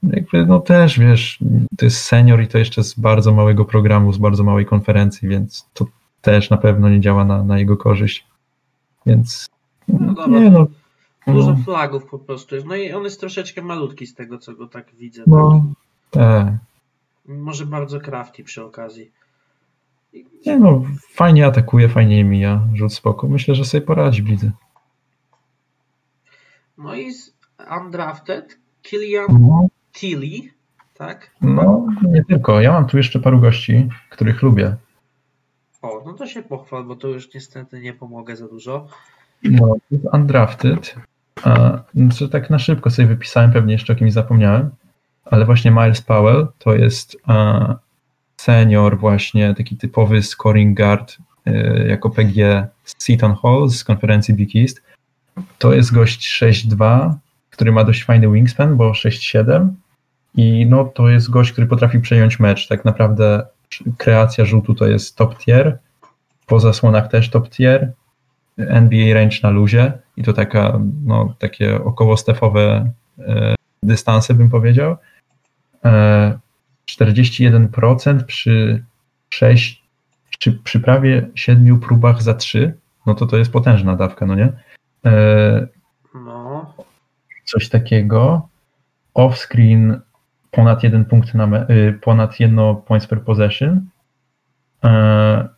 jakby 0.02 0.46
no 0.46 0.60
też, 0.60 0.98
wiesz, 0.98 1.38
to 1.78 1.84
jest 1.84 2.00
senior 2.00 2.42
i 2.42 2.48
to 2.48 2.58
jeszcze 2.58 2.84
z 2.84 2.94
bardzo 2.94 3.34
małego 3.34 3.64
programu, 3.64 4.12
z 4.12 4.18
bardzo 4.18 4.44
małej 4.44 4.66
konferencji, 4.66 5.28
więc 5.28 5.68
to 5.74 5.86
też 6.22 6.50
na 6.50 6.56
pewno 6.56 6.88
nie 6.88 7.00
działa 7.00 7.24
na, 7.24 7.44
na 7.44 7.58
jego 7.58 7.76
korzyść. 7.76 8.26
Więc 9.06 9.46
no 9.88 10.14
dobra, 10.14 10.40
nie 10.40 10.50
no. 10.50 10.66
Dużo 11.26 11.50
no. 11.50 11.56
flagów 11.64 12.04
po 12.04 12.18
prostu 12.18 12.54
jest. 12.54 12.66
No 12.66 12.76
i 12.76 12.92
on 12.92 13.04
jest 13.04 13.20
troszeczkę 13.20 13.62
malutki 13.62 14.06
z 14.06 14.14
tego, 14.14 14.38
co 14.38 14.54
go 14.54 14.66
tak 14.66 14.94
widzę. 14.94 15.22
No, 15.26 15.64
tak. 16.10 16.46
Może 17.28 17.66
bardzo 17.66 18.00
crafty 18.00 18.44
przy 18.44 18.64
okazji. 18.64 19.10
Nie 20.46 20.58
no, 20.58 20.82
fajnie 21.10 21.46
atakuje, 21.46 21.88
fajnie 21.88 22.24
mija, 22.24 22.68
rzut 22.74 22.94
spoko. 22.94 23.28
Myślę, 23.28 23.54
że 23.54 23.64
sobie 23.64 23.80
poradzi 23.80 24.22
w 24.22 24.28
lidze. 24.28 24.50
No 26.78 26.94
i 26.94 27.12
z 27.12 27.34
Undrafted 27.80 28.58
Killian 28.82 29.26
no. 29.28 29.68
Tilly, 29.92 30.50
tak? 30.94 31.30
No, 31.40 31.86
nie 32.02 32.24
tylko. 32.24 32.60
Ja 32.60 32.72
mam 32.72 32.86
tu 32.86 32.96
jeszcze 32.96 33.20
paru 33.20 33.40
gości, 33.40 33.88
których 34.10 34.42
lubię. 34.42 34.76
O, 35.82 36.02
no 36.06 36.12
to 36.12 36.26
się 36.26 36.42
pochwal, 36.42 36.84
bo 36.84 36.96
to 36.96 37.08
już 37.08 37.34
niestety 37.34 37.80
nie 37.80 37.92
pomogę 37.92 38.36
za 38.36 38.48
dużo. 38.48 38.88
No, 39.42 39.74
Undrafted. 40.12 40.94
A, 41.42 41.78
znaczy 41.94 42.28
tak 42.28 42.50
na 42.50 42.58
szybko 42.58 42.90
sobie 42.90 43.08
wypisałem, 43.08 43.52
pewnie 43.52 43.72
jeszcze 43.72 43.92
o 43.92 43.96
kimś 43.96 44.12
zapomniałem. 44.12 44.70
Ale 45.24 45.44
właśnie 45.44 45.70
Miles 45.70 46.00
Powell 46.00 46.46
to 46.58 46.74
jest 46.74 47.16
e, 47.28 47.74
senior 48.36 48.98
właśnie, 48.98 49.54
taki 49.54 49.76
typowy 49.76 50.22
scoring 50.22 50.76
guard 50.76 51.16
e, 51.46 51.86
jako 51.88 52.10
PG 52.10 52.68
z 52.84 52.94
Seton 53.04 53.34
Hall 53.42 53.68
z 53.68 53.84
konferencji 53.84 54.34
Big 54.34 54.56
East. 54.56 54.82
To 55.58 55.74
jest 55.74 55.92
gość 55.94 56.42
6'2, 56.42 57.14
który 57.50 57.72
ma 57.72 57.84
dość 57.84 58.04
fajny 58.04 58.30
wingspan, 58.30 58.76
bo 58.76 58.92
6'7 58.92 59.68
i 60.36 60.66
no 60.66 60.84
to 60.84 61.08
jest 61.08 61.30
gość, 61.30 61.52
który 61.52 61.66
potrafi 61.66 62.00
przejąć 62.00 62.40
mecz. 62.40 62.68
Tak 62.68 62.84
naprawdę 62.84 63.46
kreacja 63.98 64.44
rzutu 64.44 64.74
to 64.74 64.86
jest 64.86 65.16
top 65.16 65.38
tier, 65.38 65.78
po 66.46 66.60
zasłonach 66.60 67.08
też 67.08 67.30
top 67.30 67.48
tier, 67.48 67.92
NBA 68.58 69.14
range 69.14 69.36
na 69.42 69.50
luzie 69.50 69.92
i 70.16 70.22
to 70.22 70.32
taka, 70.32 70.80
no, 71.04 71.34
takie 71.38 71.84
około 71.84 72.16
stefowe 72.16 72.90
e, 73.18 73.54
dystanse 73.82 74.34
bym 74.34 74.50
powiedział. 74.50 74.96
E, 75.84 76.38
41% 76.90 78.24
przy 78.24 78.84
6, 79.30 79.82
czy 80.38 80.52
przy 80.52 80.80
prawie 80.80 81.28
7 81.34 81.80
próbach 81.80 82.22
za 82.22 82.34
3, 82.34 82.74
no 83.06 83.14
to 83.14 83.26
to 83.26 83.36
jest 83.36 83.52
potężna 83.52 83.96
dawka, 83.96 84.26
no 84.26 84.34
nie? 84.34 84.52
E, 85.06 85.66
No, 86.14 86.74
coś 87.44 87.68
takiego. 87.68 88.48
Off-screen 89.14 90.00
ponad 90.50 90.82
jeden 90.82 91.04
punkt 91.04 91.34
na 91.34 91.46
me- 91.46 91.66
y, 91.70 91.98
ponad 92.02 92.40
jedno 92.40 92.74
points 92.74 93.06
per 93.06 93.22
possession. 93.24 93.80
E, 94.84 95.48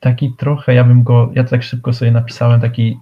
taki 0.00 0.32
trochę, 0.38 0.74
ja 0.74 0.84
bym 0.84 1.02
go, 1.02 1.30
ja 1.34 1.44
tak 1.44 1.62
szybko 1.62 1.92
sobie 1.92 2.10
napisałem 2.10 2.60
taki 2.60 2.98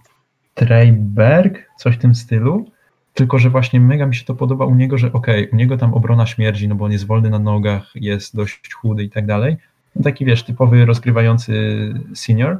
Treyberg, 0.54 1.58
coś 1.78 1.94
w 1.94 1.98
tym 1.98 2.14
stylu, 2.14 2.70
tylko 3.14 3.38
że 3.38 3.50
właśnie 3.50 3.80
mega 3.80 4.06
mi 4.06 4.14
się 4.14 4.24
to 4.24 4.34
podoba 4.34 4.66
u 4.66 4.74
niego, 4.74 4.98
że 4.98 5.12
okej, 5.12 5.48
u 5.48 5.56
niego 5.56 5.76
tam 5.76 5.94
obrona 5.94 6.26
śmierdzi, 6.26 6.68
no 6.68 6.74
bo 6.74 6.84
on 6.84 6.92
jest 6.92 7.06
wolny 7.06 7.30
na 7.30 7.38
nogach, 7.38 7.92
jest 7.94 8.36
dość 8.36 8.74
chudy 8.74 9.04
i 9.04 9.10
tak 9.10 9.26
dalej. 9.26 9.56
No 9.96 10.02
taki 10.02 10.24
wiesz, 10.24 10.42
typowy 10.42 10.86
rozgrywający 10.86 11.54
senior, 12.14 12.58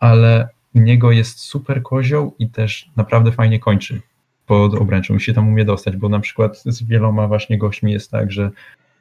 ale 0.00 0.48
u 0.74 0.80
niego 0.80 1.12
jest 1.12 1.38
super 1.38 1.82
kozioł 1.82 2.34
i 2.38 2.48
też 2.48 2.90
naprawdę 2.96 3.32
fajnie 3.32 3.60
kończy 3.60 4.00
pod 4.46 4.74
obręczą 4.74 5.16
i 5.16 5.20
się 5.20 5.32
tam 5.32 5.48
umie 5.48 5.64
dostać, 5.64 5.96
bo 5.96 6.08
na 6.08 6.20
przykład 6.20 6.62
z 6.64 6.82
wieloma 6.82 7.28
właśnie 7.28 7.58
gośćmi 7.58 7.92
jest 7.92 8.10
tak, 8.10 8.32
że 8.32 8.50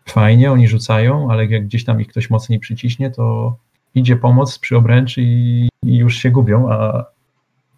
fajnie, 0.06 0.52
oni 0.52 0.68
rzucają, 0.68 1.32
ale 1.32 1.46
jak 1.46 1.66
gdzieś 1.66 1.86
tam 1.86 2.02
ich 2.02 2.08
ktoś 2.08 2.30
mocniej 2.30 2.60
przyciśnie, 2.60 3.12
to 3.12 3.56
idzie 3.96 4.16
pomoc 4.16 4.60
przy 4.60 4.78
obręczy 4.78 5.22
i, 5.22 5.70
i 5.84 5.98
już 5.98 6.16
się 6.16 6.32
gubią, 6.32 6.72
a 6.72 7.06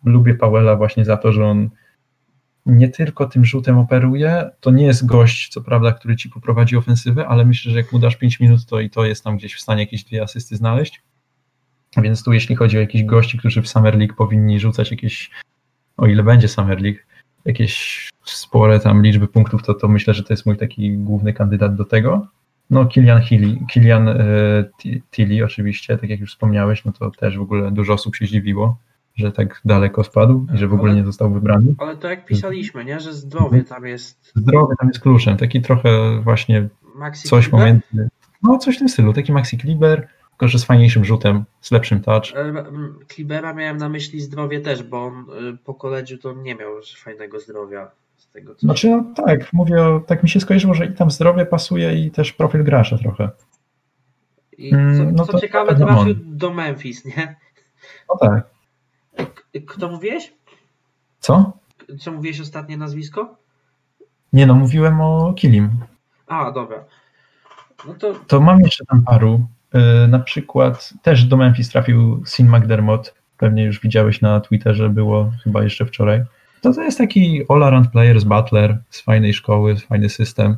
lubię 0.05 0.35
Powella 0.35 0.75
właśnie 0.75 1.05
za 1.05 1.17
to, 1.17 1.31
że 1.31 1.45
on 1.45 1.69
nie 2.67 2.89
tylko 2.89 3.25
tym 3.25 3.45
rzutem 3.45 3.77
operuje, 3.77 4.49
to 4.59 4.71
nie 4.71 4.85
jest 4.85 5.05
gość, 5.05 5.49
co 5.53 5.61
prawda, 5.61 5.91
który 5.91 6.15
ci 6.15 6.29
poprowadzi 6.29 6.77
ofensywę, 6.77 7.27
ale 7.27 7.45
myślę, 7.45 7.71
że 7.71 7.77
jak 7.77 7.93
mu 7.93 7.99
dasz 7.99 8.15
5 8.15 8.39
minut, 8.39 8.65
to 8.65 8.79
i 8.79 8.89
to 8.89 9.05
jest 9.05 9.23
tam 9.23 9.37
gdzieś 9.37 9.55
w 9.55 9.61
stanie 9.61 9.81
jakieś 9.81 10.03
dwie 10.03 10.23
asysty 10.23 10.55
znaleźć. 10.55 11.01
Więc 11.97 12.23
tu 12.23 12.33
jeśli 12.33 12.55
chodzi 12.55 12.77
o 12.77 12.81
jakichś 12.81 13.03
gości, 13.03 13.37
którzy 13.37 13.61
w 13.61 13.67
Summer 13.67 13.97
League 13.97 14.15
powinni 14.15 14.59
rzucać 14.59 14.91
jakieś, 14.91 15.31
o 15.97 16.07
ile 16.07 16.23
będzie 16.23 16.47
Summer 16.47 16.81
League, 16.81 16.99
jakieś 17.45 18.09
spore 18.25 18.79
tam 18.79 19.03
liczby 19.03 19.27
punktów, 19.27 19.63
to, 19.63 19.73
to 19.73 19.87
myślę, 19.87 20.13
że 20.13 20.23
to 20.23 20.33
jest 20.33 20.45
mój 20.45 20.57
taki 20.57 20.97
główny 20.97 21.33
kandydat 21.33 21.75
do 21.75 21.85
tego. 21.85 22.27
No 22.69 22.85
Kilian 22.85 23.21
Healy, 23.21 23.57
Kilian 23.69 24.07
e, 24.07 24.15
Ti- 24.81 25.01
Tilly 25.11 25.45
oczywiście, 25.45 25.97
tak 25.97 26.09
jak 26.09 26.19
już 26.19 26.31
wspomniałeś, 26.31 26.85
no 26.85 26.91
to 26.91 27.11
też 27.11 27.37
w 27.37 27.41
ogóle 27.41 27.71
dużo 27.71 27.93
osób 27.93 28.15
się 28.15 28.25
zdziwiło, 28.25 28.77
że 29.17 29.31
tak 29.31 29.61
daleko 29.65 30.03
spadł 30.03 30.47
i 30.55 30.57
że 30.57 30.67
w 30.67 30.73
ogóle 30.73 30.95
nie 30.95 31.05
został 31.05 31.31
wybrany. 31.31 31.75
ale 31.77 31.97
to 31.97 32.07
jak 32.09 32.25
pisaliśmy, 32.25 32.85
nie? 32.85 32.99
Że 32.99 33.13
zdrowie 33.13 33.63
tam 33.63 33.85
jest 33.85 34.31
Zdrowie 34.35 34.75
tam 34.79 34.87
jest 34.87 34.99
kluczem, 34.99 35.37
taki 35.37 35.61
trochę 35.61 36.21
właśnie 36.21 36.67
Maxi 36.95 37.27
coś 37.27 37.49
Kleber. 37.49 37.59
pomiędzy, 37.91 38.09
no 38.43 38.57
coś 38.57 38.75
w 38.75 38.79
tym 38.79 38.89
stylu, 38.89 39.13
taki 39.13 39.31
Maxi 39.31 39.57
Kleber, 39.57 40.07
tylko 40.29 40.47
że 40.47 40.59
z 40.59 40.63
fajniejszym 40.65 41.05
rzutem, 41.05 41.43
z 41.61 41.71
lepszym 41.71 42.01
touch. 42.01 42.23
E, 42.35 42.53
Klibera 43.07 43.53
miałem 43.53 43.77
na 43.77 43.89
myśli 43.89 44.21
zdrowie 44.21 44.59
też, 44.61 44.83
bo 44.83 45.05
on 45.05 45.25
y, 45.53 45.57
po 45.57 45.73
koledżu 45.73 46.17
to 46.17 46.33
nie 46.33 46.55
miał 46.55 46.71
fajnego 46.97 47.39
zdrowia 47.39 47.91
z 48.17 48.27
tego 48.31 48.55
co 48.55 48.59
Znaczy, 48.61 48.89
no 48.89 49.03
tak, 49.25 49.53
mówię, 49.53 49.83
o- 49.83 49.99
tak 49.99 50.23
mi 50.23 50.29
się 50.29 50.39
skojarzyło, 50.39 50.73
że 50.73 50.85
i 50.85 50.93
tam 50.93 51.11
zdrowie 51.11 51.45
pasuje 51.45 52.05
i 52.05 52.11
też 52.11 52.33
profil 52.33 52.63
gracza 52.63 52.97
trochę. 52.97 53.29
I 54.57 54.69
co, 54.71 54.75
Mm, 54.77 55.15
no 55.15 55.25
co 55.25 55.31
to 55.31 55.39
ciekawe, 55.39 55.75
trafił 55.75 56.11
on. 56.11 56.15
do 56.25 56.53
Memphis, 56.53 57.05
nie? 57.05 57.35
No 58.09 58.17
tak. 58.27 58.49
K- 59.61 59.73
Kto 59.75 59.87
mówiłeś? 59.89 60.33
Co? 61.19 61.53
Co 61.99 62.11
mówiłeś 62.11 62.41
ostatnie 62.41 62.77
nazwisko? 62.77 63.35
Nie 64.33 64.45
no, 64.45 64.53
mówiłem 64.55 65.01
o 65.01 65.33
Kilim. 65.33 65.69
A, 66.27 66.51
dobra. 66.51 66.83
No 67.87 67.93
to 67.93 68.13
To 68.27 68.41
mam 68.41 68.59
jeszcze 68.59 68.85
tam 68.85 69.03
paru. 69.03 69.47
Yy, 69.73 70.07
na 70.07 70.19
przykład 70.19 70.93
też 71.01 71.25
do 71.25 71.37
Memphis 71.37 71.69
trafił 71.69 72.23
Sin 72.25 72.49
McDermott. 72.57 73.13
Pewnie 73.37 73.63
już 73.63 73.79
widziałeś 73.81 74.21
na 74.21 74.39
Twitterze, 74.39 74.89
było 74.89 75.31
chyba 75.43 75.63
jeszcze 75.63 75.85
wczoraj. 75.85 76.23
To 76.61 76.73
to 76.73 76.81
jest 76.81 76.97
taki 76.97 77.43
all-around 77.49 77.91
player 77.91 78.19
z 78.19 78.23
Butler, 78.23 78.77
z 78.89 79.01
fajnej 79.01 79.33
szkoły, 79.33 79.75
fajny 79.75 80.09
system. 80.09 80.55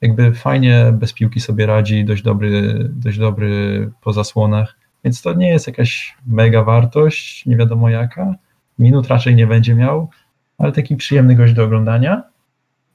Jakby 0.00 0.32
fajnie 0.34 0.92
bez 0.92 1.12
piłki 1.12 1.40
sobie 1.40 1.66
radzi, 1.66 2.04
dość 2.04 2.22
dobry, 2.22 2.76
dość 2.90 3.18
dobry 3.18 3.90
po 4.00 4.12
zasłonach. 4.12 4.76
Więc 5.04 5.22
to 5.22 5.34
nie 5.34 5.48
jest 5.48 5.66
jakaś 5.66 6.16
mega 6.26 6.64
wartość, 6.64 7.46
nie 7.46 7.56
wiadomo 7.56 7.88
jaka. 7.88 8.34
Minut 8.78 9.08
raczej 9.08 9.34
nie 9.34 9.46
będzie 9.46 9.74
miał, 9.74 10.10
ale 10.58 10.72
taki 10.72 10.96
przyjemny 10.96 11.34
gość 11.34 11.54
do 11.54 11.64
oglądania. 11.64 12.22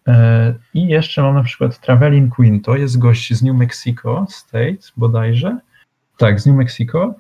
E, 0.08 0.54
I 0.74 0.88
jeszcze 0.88 1.22
mam 1.22 1.36
na 1.36 1.44
przykład 1.44 1.80
Travelin 1.80 2.30
Queen, 2.30 2.62
to 2.62 2.76
jest 2.76 2.98
gość 2.98 3.34
z 3.34 3.44
New 3.44 3.56
Mexico 3.56 4.26
State 4.30 4.78
bodajże. 4.98 5.60
Tak, 6.18 6.42
z 6.42 6.46
New 6.46 6.56
Mexico. 6.56 7.16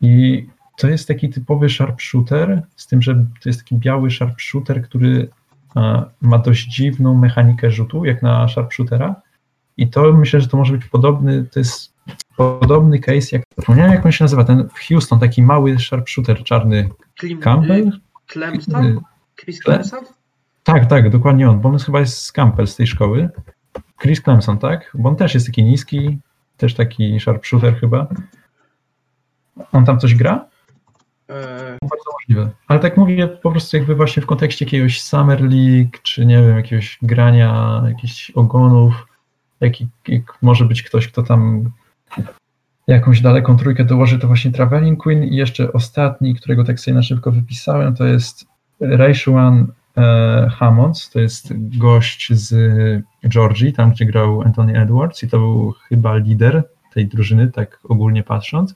I 0.00 0.46
to 0.78 0.88
jest 0.88 1.08
taki 1.08 1.28
typowy 1.28 1.70
sharpshooter, 1.70 2.62
z 2.76 2.86
tym, 2.86 3.02
że 3.02 3.14
to 3.14 3.48
jest 3.48 3.60
taki 3.60 3.76
biały 3.76 4.10
sharpshooter, 4.10 4.82
który 4.82 5.28
e, 5.76 6.04
ma 6.20 6.38
dość 6.38 6.66
dziwną 6.66 7.14
mechanikę 7.14 7.70
rzutu, 7.70 8.04
jak 8.04 8.22
na 8.22 8.48
sharpshootera. 8.48 9.14
I 9.76 9.88
to 9.88 10.12
myślę, 10.12 10.40
że 10.40 10.48
to 10.48 10.56
może 10.56 10.72
być 10.72 10.84
podobny, 10.84 11.44
to 11.44 11.60
jest 11.60 11.92
podobny 12.38 12.98
case, 12.98 13.28
jak 13.32 13.42
zapomniałem 13.56 13.92
jak 13.92 14.06
on 14.06 14.12
się 14.12 14.24
nazywa, 14.24 14.44
ten 14.44 14.68
w 14.68 14.88
Houston, 14.88 15.18
taki 15.18 15.42
mały 15.42 15.78
sharpshooter 15.78 16.44
czarny 16.44 16.88
Klim, 17.16 17.40
Campbell? 17.40 18.00
Clemson? 18.26 19.00
Chris 19.40 19.60
Clemson? 19.60 20.04
Tak, 20.62 20.86
tak, 20.86 21.10
dokładnie 21.10 21.50
on, 21.50 21.60
bo 21.60 21.68
on 21.68 21.78
chyba 21.78 22.00
jest 22.00 22.18
z 22.18 22.32
Campbell, 22.32 22.66
z 22.66 22.76
tej 22.76 22.86
szkoły. 22.86 23.28
Chris 24.02 24.22
Clemson, 24.22 24.58
tak? 24.58 24.90
Bo 24.94 25.08
on 25.08 25.16
też 25.16 25.34
jest 25.34 25.46
taki 25.46 25.64
niski, 25.64 26.18
też 26.56 26.74
taki 26.74 27.20
sharpshooter 27.20 27.80
chyba. 27.80 28.06
On 29.72 29.84
tam 29.84 30.00
coś 30.00 30.14
gra? 30.14 30.46
E, 31.30 31.78
Bardzo 31.82 32.10
możliwe. 32.12 32.50
Ale 32.68 32.80
tak 32.80 32.96
mówię 32.96 33.28
po 33.28 33.50
prostu 33.50 33.76
jakby 33.76 33.94
właśnie 33.94 34.22
w 34.22 34.26
kontekście 34.26 34.64
jakiegoś 34.64 35.02
Summer 35.02 35.40
League, 35.40 35.98
czy 36.02 36.26
nie 36.26 36.42
wiem, 36.42 36.56
jakiegoś 36.56 36.98
grania, 37.02 37.82
jakichś 37.88 38.30
ogonów, 38.30 39.06
jak, 39.60 39.72
jak 40.08 40.38
może 40.42 40.64
być 40.64 40.82
ktoś, 40.82 41.08
kto 41.08 41.22
tam 41.22 41.70
jakąś 42.86 43.20
daleką 43.20 43.56
trójkę 43.56 43.84
dołoży, 43.84 44.18
to 44.18 44.26
właśnie 44.26 44.50
Traveling 44.50 45.02
Queen 45.02 45.24
i 45.24 45.36
jeszcze 45.36 45.72
ostatni, 45.72 46.34
którego 46.34 46.64
tak 46.64 46.80
sobie 46.80 46.94
na 46.94 47.02
szybko 47.02 47.32
wypisałem, 47.32 47.96
to 47.96 48.06
jest 48.06 48.46
Rayshuan 48.80 49.66
e, 49.96 50.50
Hammonds, 50.50 51.10
to 51.10 51.20
jest 51.20 51.52
gość 51.78 52.32
z 52.32 52.54
Georgii, 53.28 53.72
tam 53.72 53.90
gdzie 53.90 54.04
grał 54.04 54.42
Anthony 54.42 54.80
Edwards 54.80 55.22
i 55.22 55.28
to 55.28 55.38
był 55.38 55.74
chyba 55.88 56.16
lider 56.16 56.62
tej 56.94 57.06
drużyny, 57.06 57.50
tak 57.50 57.80
ogólnie 57.84 58.22
patrząc. 58.22 58.74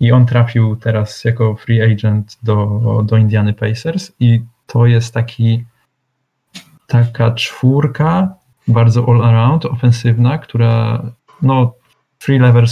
I 0.00 0.12
on 0.12 0.26
trafił 0.26 0.76
teraz 0.76 1.24
jako 1.24 1.54
free 1.54 1.92
agent 1.92 2.38
do, 2.42 2.80
do 3.06 3.16
Indiany 3.16 3.52
Pacers 3.52 4.12
i 4.20 4.42
to 4.66 4.86
jest 4.86 5.14
taki 5.14 5.64
taka 6.86 7.30
czwórka, 7.30 8.34
bardzo 8.68 9.08
all 9.08 9.24
around, 9.24 9.64
ofensywna, 9.64 10.38
która 10.38 11.02
no 11.42 11.74
free 12.24 12.38
level, 12.38 12.66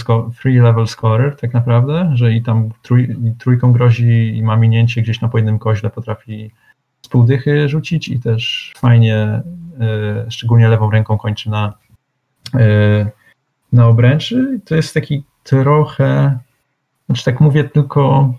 level 0.45 0.87
scorer 0.87 1.37
tak 1.37 1.55
naprawdę, 1.55 2.11
że 2.15 2.33
i 2.33 2.43
tam 2.43 2.71
trój, 2.83 3.17
trójką 3.39 3.73
grozi 3.73 4.37
i 4.37 4.43
ma 4.43 4.57
minięcie 4.57 5.03
gdzieś 5.03 5.21
na 5.21 5.29
po 5.29 5.39
koźle, 5.59 5.91
potrafi 5.91 6.51
z 7.03 7.09
półdychy 7.09 7.69
rzucić 7.69 8.09
i 8.09 8.21
też 8.21 8.73
fajnie, 8.77 9.17
e, 9.17 9.43
szczególnie 10.31 10.69
lewą 10.69 10.91
ręką 10.91 11.19
kończy 11.19 11.51
na, 11.51 11.75
e, 12.55 13.11
na 13.73 13.87
obręczy. 13.87 14.61
To 14.65 14.75
jest 14.75 14.95
taki 14.95 15.25
trochę, 15.43 16.39
znaczy 17.07 17.25
tak 17.25 17.41
mówię 17.41 17.65
tylko, 17.65 18.35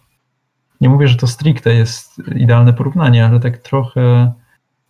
nie 0.82 0.90
mówię, 0.90 1.08
że 1.08 1.17
to 1.17 1.27
stricte 1.27 1.74
jest 1.74 2.22
idealne 2.35 2.74
porównanie, 2.74 3.25
ale 3.25 3.40
tak 3.40 3.58
trochę 3.58 4.33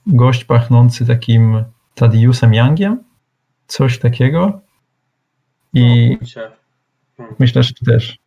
gość 0.08 0.46
pachnący 0.46 1.06
takim 1.06 1.64
Tadiusem 1.96 2.54
Youngiem, 2.54 3.04
coś 3.68 4.00
takiego. 4.00 4.62
I 5.74 6.18
kurczę. 6.18 6.52
myślę, 7.40 7.64
że 7.64 7.74
też 7.86 8.18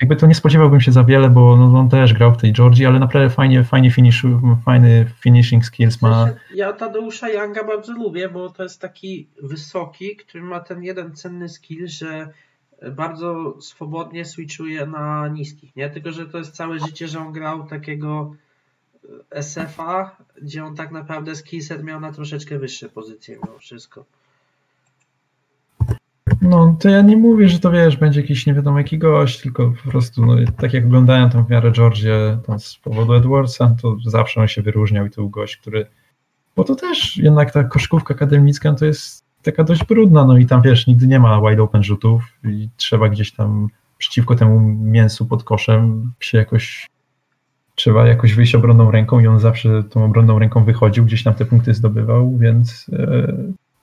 jakby 0.00 0.16
to 0.16 0.26
nie 0.26 0.34
spodziewałbym 0.34 0.80
się 0.80 0.92
za 0.92 1.04
wiele, 1.04 1.30
bo 1.30 1.56
no, 1.56 1.78
on 1.78 1.88
też 1.88 2.14
grał 2.14 2.34
w 2.34 2.36
tej 2.36 2.52
Georgii, 2.52 2.86
ale 2.86 2.98
naprawdę 2.98 3.30
fajnie, 3.30 3.64
fajnie 3.64 3.90
finish, 3.90 4.22
fajny 4.64 5.10
finishing 5.20 5.64
skills 5.64 6.02
ma. 6.02 6.28
Ja 6.54 6.72
Tadeusza 6.72 7.28
Younga 7.28 7.64
bardzo 7.64 7.92
lubię, 7.92 8.28
bo 8.28 8.50
to 8.50 8.62
jest 8.62 8.80
taki 8.80 9.28
wysoki, 9.42 10.16
który 10.16 10.44
ma 10.44 10.60
ten 10.60 10.82
jeden 10.82 11.14
cenny 11.14 11.48
skill, 11.48 11.88
że 11.88 12.28
bardzo 12.92 13.60
swobodnie 13.60 14.24
switchuje 14.24 14.86
na 14.86 15.28
niskich, 15.28 15.76
nie? 15.76 15.90
Tylko, 15.90 16.12
że 16.12 16.26
to 16.26 16.38
jest 16.38 16.52
całe 16.52 16.78
życie, 16.78 17.08
że 17.08 17.20
on 17.20 17.32
grał 17.32 17.66
takiego 17.66 18.34
SF-a, 19.30 20.16
gdzie 20.42 20.64
on 20.64 20.76
tak 20.76 20.90
naprawdę 20.90 21.36
skillset 21.36 21.84
miał 21.84 22.00
na 22.00 22.12
troszeczkę 22.12 22.58
wyższe 22.58 22.88
pozycje 22.88 23.36
mimo 23.44 23.58
wszystko. 23.58 24.04
No, 26.48 26.76
to 26.80 26.88
ja 26.88 27.02
nie 27.02 27.16
mówię, 27.16 27.48
że 27.48 27.58
to 27.58 27.70
wiesz, 27.70 27.96
będzie 27.96 28.20
jakiś 28.20 28.46
nie 28.46 28.54
wiadomo 28.54 28.78
jaki 28.78 28.98
gość, 28.98 29.40
tylko 29.40 29.72
po 29.84 29.90
prostu, 29.90 30.26
no, 30.26 30.34
tak 30.56 30.72
jak 30.72 30.84
oglądałem 30.84 31.30
tam 31.30 31.46
w 31.46 31.50
miarę 31.50 31.72
Georgię 31.72 32.38
z 32.58 32.76
powodu 32.76 33.14
Edwardsa, 33.14 33.76
to 33.82 33.96
zawsze 34.06 34.40
on 34.40 34.48
się 34.48 34.62
wyróżniał 34.62 35.06
i 35.06 35.10
to 35.10 35.16
był 35.16 35.30
gość, 35.30 35.56
który, 35.56 35.86
bo 36.56 36.64
to 36.64 36.74
też 36.74 37.16
jednak 37.16 37.50
ta 37.52 37.64
koszkówka 37.64 38.14
akademicka 38.14 38.70
no 38.70 38.78
to 38.78 38.86
jest 38.86 39.24
taka 39.42 39.64
dość 39.64 39.84
brudna, 39.84 40.24
no 40.24 40.38
i 40.38 40.46
tam 40.46 40.62
wiesz, 40.62 40.86
nigdy 40.86 41.06
nie 41.06 41.20
ma 41.20 41.40
wide 41.40 41.62
open 41.62 41.82
rzutów 41.82 42.22
i 42.44 42.68
trzeba 42.76 43.08
gdzieś 43.08 43.32
tam 43.32 43.68
przeciwko 43.98 44.34
temu 44.34 44.60
mięsu 44.60 45.26
pod 45.26 45.44
koszem 45.44 46.12
się 46.20 46.38
jakoś 46.38 46.86
trzeba 47.74 48.06
jakoś 48.06 48.34
wyjść 48.34 48.54
obronną 48.54 48.90
ręką 48.90 49.20
i 49.20 49.26
on 49.26 49.40
zawsze 49.40 49.82
tą 49.82 50.04
obronną 50.04 50.38
ręką 50.38 50.64
wychodził, 50.64 51.04
gdzieś 51.04 51.22
tam 51.22 51.34
te 51.34 51.44
punkty 51.44 51.74
zdobywał, 51.74 52.36
więc 52.36 52.90
e, 52.92 53.32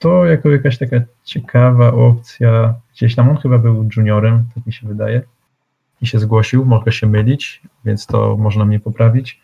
to 0.01 0.25
jako 0.25 0.49
jakaś 0.49 0.77
taka 0.77 0.97
ciekawa 1.23 1.93
opcja. 1.93 2.73
Gdzieś 2.93 3.15
tam 3.15 3.29
on 3.29 3.37
chyba 3.37 3.57
był 3.57 3.87
juniorem, 3.95 4.43
tak 4.55 4.65
mi 4.65 4.73
się 4.73 4.87
wydaje, 4.87 5.21
i 6.01 6.07
się 6.07 6.19
zgłosił, 6.19 6.65
mogę 6.65 6.91
się 6.91 7.07
mylić, 7.07 7.61
więc 7.85 8.05
to 8.05 8.37
można 8.37 8.65
mnie 8.65 8.79
poprawić. 8.79 9.41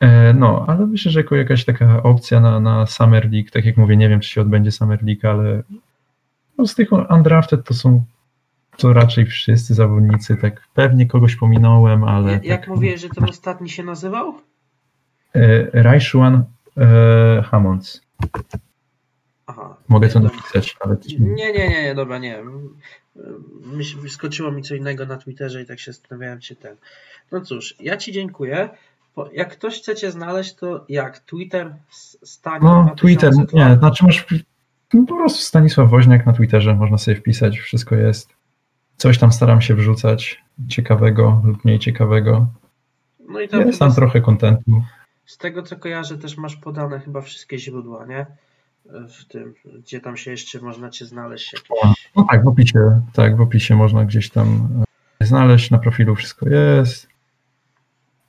E, 0.00 0.34
no, 0.34 0.64
ale 0.68 0.86
myślę, 0.86 1.12
że 1.12 1.20
jako 1.20 1.36
jakaś 1.36 1.64
taka 1.64 2.02
opcja 2.02 2.40
na, 2.40 2.60
na 2.60 2.86
Summer 2.86 3.32
League, 3.32 3.50
tak 3.52 3.64
jak 3.64 3.76
mówię, 3.76 3.96
nie 3.96 4.08
wiem, 4.08 4.20
czy 4.20 4.28
się 4.28 4.40
odbędzie 4.40 4.72
Summer 4.72 5.02
League, 5.02 5.28
ale 5.28 5.62
no 6.58 6.66
z 6.66 6.74
tych 6.74 6.88
undrafted 6.92 7.64
to 7.64 7.74
są 7.74 8.04
to 8.76 8.92
raczej 8.92 9.26
wszyscy 9.26 9.74
zawodnicy, 9.74 10.36
tak 10.36 10.68
pewnie 10.74 11.06
kogoś 11.06 11.36
pominąłem, 11.36 12.04
ale... 12.04 12.32
Jak, 12.32 12.60
tak, 12.60 12.68
mówiłeś, 12.68 13.00
że 13.00 13.08
ten 13.08 13.24
ostatni 13.24 13.70
się 13.70 13.82
nazywał? 13.82 14.34
E, 15.34 15.82
Raishuan 15.82 16.44
e, 16.76 17.42
Hammonds. 17.42 18.00
Aha. 19.46 19.76
Mogę 19.88 20.08
to 20.08 20.20
napisać, 20.20 20.76
ale... 20.80 20.96
Nie, 21.18 21.52
nie, 21.52 21.68
nie, 21.68 21.94
dobra, 21.94 22.18
nie. 22.18 22.42
Myśl, 23.64 23.98
wyskoczyło 23.98 24.50
mi 24.50 24.62
co 24.62 24.74
innego 24.74 25.06
na 25.06 25.16
Twitterze 25.16 25.62
i 25.62 25.66
tak 25.66 25.80
się 25.80 25.92
zastanawiałem 25.92 26.42
się 26.42 26.56
ten. 26.56 26.76
No 27.32 27.40
cóż, 27.40 27.74
ja 27.80 27.96
Ci 27.96 28.12
dziękuję. 28.12 28.68
Jak 29.32 29.52
ktoś 29.52 29.80
chce 29.80 29.94
Cię 29.94 30.10
znaleźć, 30.10 30.54
to 30.54 30.84
jak? 30.88 31.18
Twitter 31.18 31.74
stanie 32.22 32.58
No, 32.62 32.94
Twitter, 32.96 33.32
nie, 33.52 33.76
znaczy 33.78 34.04
masz 34.04 34.26
no, 34.94 35.04
po 35.06 35.16
prostu 35.16 35.42
Stanisław 35.42 35.90
Woźniak 35.90 36.26
na 36.26 36.32
Twitterze, 36.32 36.74
można 36.74 36.98
sobie 36.98 37.16
wpisać, 37.16 37.58
wszystko 37.58 37.94
jest. 37.94 38.28
Coś 38.96 39.18
tam 39.18 39.32
staram 39.32 39.60
się 39.60 39.74
wrzucać 39.74 40.44
ciekawego 40.68 41.42
lub 41.44 41.64
mniej 41.64 41.78
ciekawego. 41.78 42.46
No 43.28 43.40
i 43.40 43.48
tam 43.48 43.66
jest 43.66 43.78
tam 43.78 43.94
trochę 43.94 44.20
kontentu. 44.20 44.82
Z 45.26 45.38
tego 45.38 45.62
co 45.62 45.76
kojarzę, 45.76 46.18
też 46.18 46.36
masz 46.36 46.56
podane 46.56 47.00
chyba 47.00 47.20
wszystkie 47.20 47.58
źródła, 47.58 48.06
nie? 48.06 48.26
W 49.08 49.24
tym, 49.24 49.54
gdzie 49.78 50.00
tam 50.00 50.16
się 50.16 50.30
jeszcze 50.30 50.60
można 50.60 50.90
cię 50.90 51.06
znaleźć. 51.06 51.52
Jakieś... 51.52 51.68
No 52.16 52.26
tak, 52.30 52.44
w 52.44 52.48
opisie, 52.48 53.00
tak, 53.12 53.36
w 53.36 53.40
opisie 53.40 53.76
można 53.76 54.04
gdzieś 54.04 54.30
tam 54.30 54.68
e, 55.20 55.26
znaleźć, 55.26 55.70
na 55.70 55.78
profilu 55.78 56.14
wszystko 56.14 56.48
jest. 56.48 57.08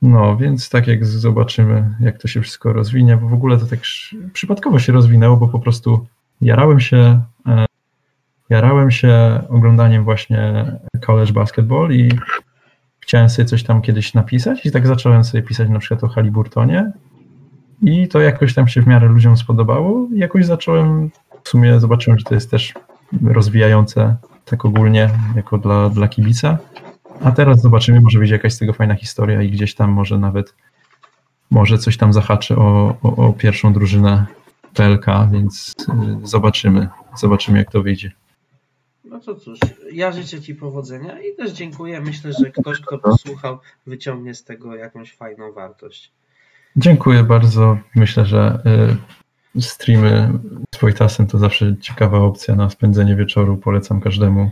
No, 0.02 0.38
więc 0.38 0.70
tak 0.70 0.88
jak 0.88 1.06
zobaczymy, 1.06 1.96
jak 2.00 2.18
to 2.18 2.28
się 2.28 2.42
wszystko 2.42 2.74
rozwinie, 2.74 3.18
bo 3.18 3.28
w 3.28 3.34
ogóle 3.34 3.58
to 3.58 3.66
tak 3.66 3.80
przypadkowo 4.34 4.80
się 4.80 4.94
rozwinęło, 4.94 5.38
bo 5.38 5.48
po 5.48 5.60
prostu 5.60 6.08
jarałem 6.42 6.80
się 6.80 7.22
e, 7.48 7.66
jarałem 8.50 8.92
się 8.92 9.42
oglądaniem 9.50 10.04
właśnie 10.04 10.66
college 11.06 11.34
basketball 11.34 11.92
i 11.92 12.10
chciałem 13.00 13.30
sobie 13.30 13.46
coś 13.46 13.64
tam 13.64 13.82
kiedyś 13.82 14.14
napisać 14.14 14.66
i 14.66 14.72
tak 14.72 14.88
zacząłem 14.88 15.24
sobie 15.24 15.44
pisać 15.44 15.70
na 15.70 15.80
przykład 15.80 16.04
o 16.04 16.08
Haliburtonie 16.08 16.92
i 17.82 18.08
to 18.08 18.22
jakoś 18.22 18.54
tam 18.54 18.68
się 18.68 18.82
w 18.82 18.88
miarę 18.88 19.08
ludziom 19.08 19.38
spodobało 19.38 20.08
i 20.14 20.20
jakoś 20.20 20.46
zacząłem, 20.46 21.12
w 21.44 21.50
sumie 21.50 21.80
zobaczyłem, 21.80 22.20
że 22.20 22.26
to 22.26 22.36
jest 22.36 22.52
też 22.52 22.74
rozwijające 23.24 24.16
tak 24.46 24.66
ogólnie, 24.66 25.10
jako 25.36 25.58
dla, 25.58 25.90
dla 25.90 26.08
kibica. 26.08 26.58
A 27.22 27.32
teraz 27.32 27.62
zobaczymy, 27.62 28.02
może 28.02 28.20
być 28.20 28.30
jakaś 28.30 28.54
z 28.54 28.58
tego 28.58 28.74
fajna 28.74 28.96
historia 28.96 29.42
i 29.42 29.52
gdzieś 29.52 29.76
tam 29.76 29.92
może 29.92 30.18
nawet 30.18 30.54
może 31.52 31.78
coś 31.78 31.98
tam 31.98 32.14
zahaczy 32.14 32.56
o, 32.56 32.98
o, 33.04 33.28
o 33.28 33.34
pierwszą 33.34 33.74
drużynę 33.74 34.26
PLK, 34.74 35.06
więc 35.32 35.76
y, 36.24 36.28
zobaczymy, 36.28 36.90
zobaczymy 37.18 37.58
jak 37.58 37.72
to 37.72 37.82
wyjdzie. 37.82 38.12
No 39.04 39.20
to 39.20 39.36
cóż, 39.36 39.60
ja 39.92 40.12
życzę 40.12 40.42
Ci 40.42 40.56
powodzenia 40.56 41.20
i 41.22 41.36
też 41.36 41.52
dziękuję. 41.52 42.02
Myślę, 42.02 42.32
że 42.40 42.52
ktoś, 42.52 42.82
kto 42.82 42.98
posłuchał, 42.98 43.60
wyciągnie 43.88 44.34
z 44.34 44.44
tego 44.44 44.76
jakąś 44.76 45.16
fajną 45.16 45.52
wartość. 45.52 46.12
Dziękuję 46.78 47.24
bardzo. 47.24 47.78
Myślę, 47.96 48.26
że 48.26 48.62
y, 49.56 49.62
streamy 49.62 50.40
z 50.76 50.82
Wojtasem 50.82 51.28
to 51.28 51.38
zawsze 51.38 51.76
ciekawa 51.82 52.18
opcja 52.18 52.56
na 52.56 52.70
spędzenie 52.70 53.16
wieczoru. 53.16 53.58
Polecam 53.58 54.02
każdemu, 54.02 54.52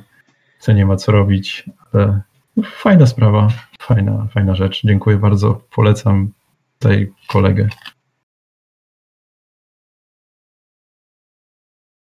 co 0.59 0.71
nie 0.71 0.85
ma 0.85 0.95
co 0.95 1.11
robić. 1.11 1.65
Ale 1.93 2.21
fajna 2.63 3.05
sprawa, 3.05 3.47
fajna, 3.81 4.27
fajna 4.33 4.55
rzecz. 4.55 4.81
Dziękuję 4.83 5.17
bardzo. 5.17 5.61
Polecam 5.75 6.31
tutaj 6.79 7.11
kolegę. 7.27 7.69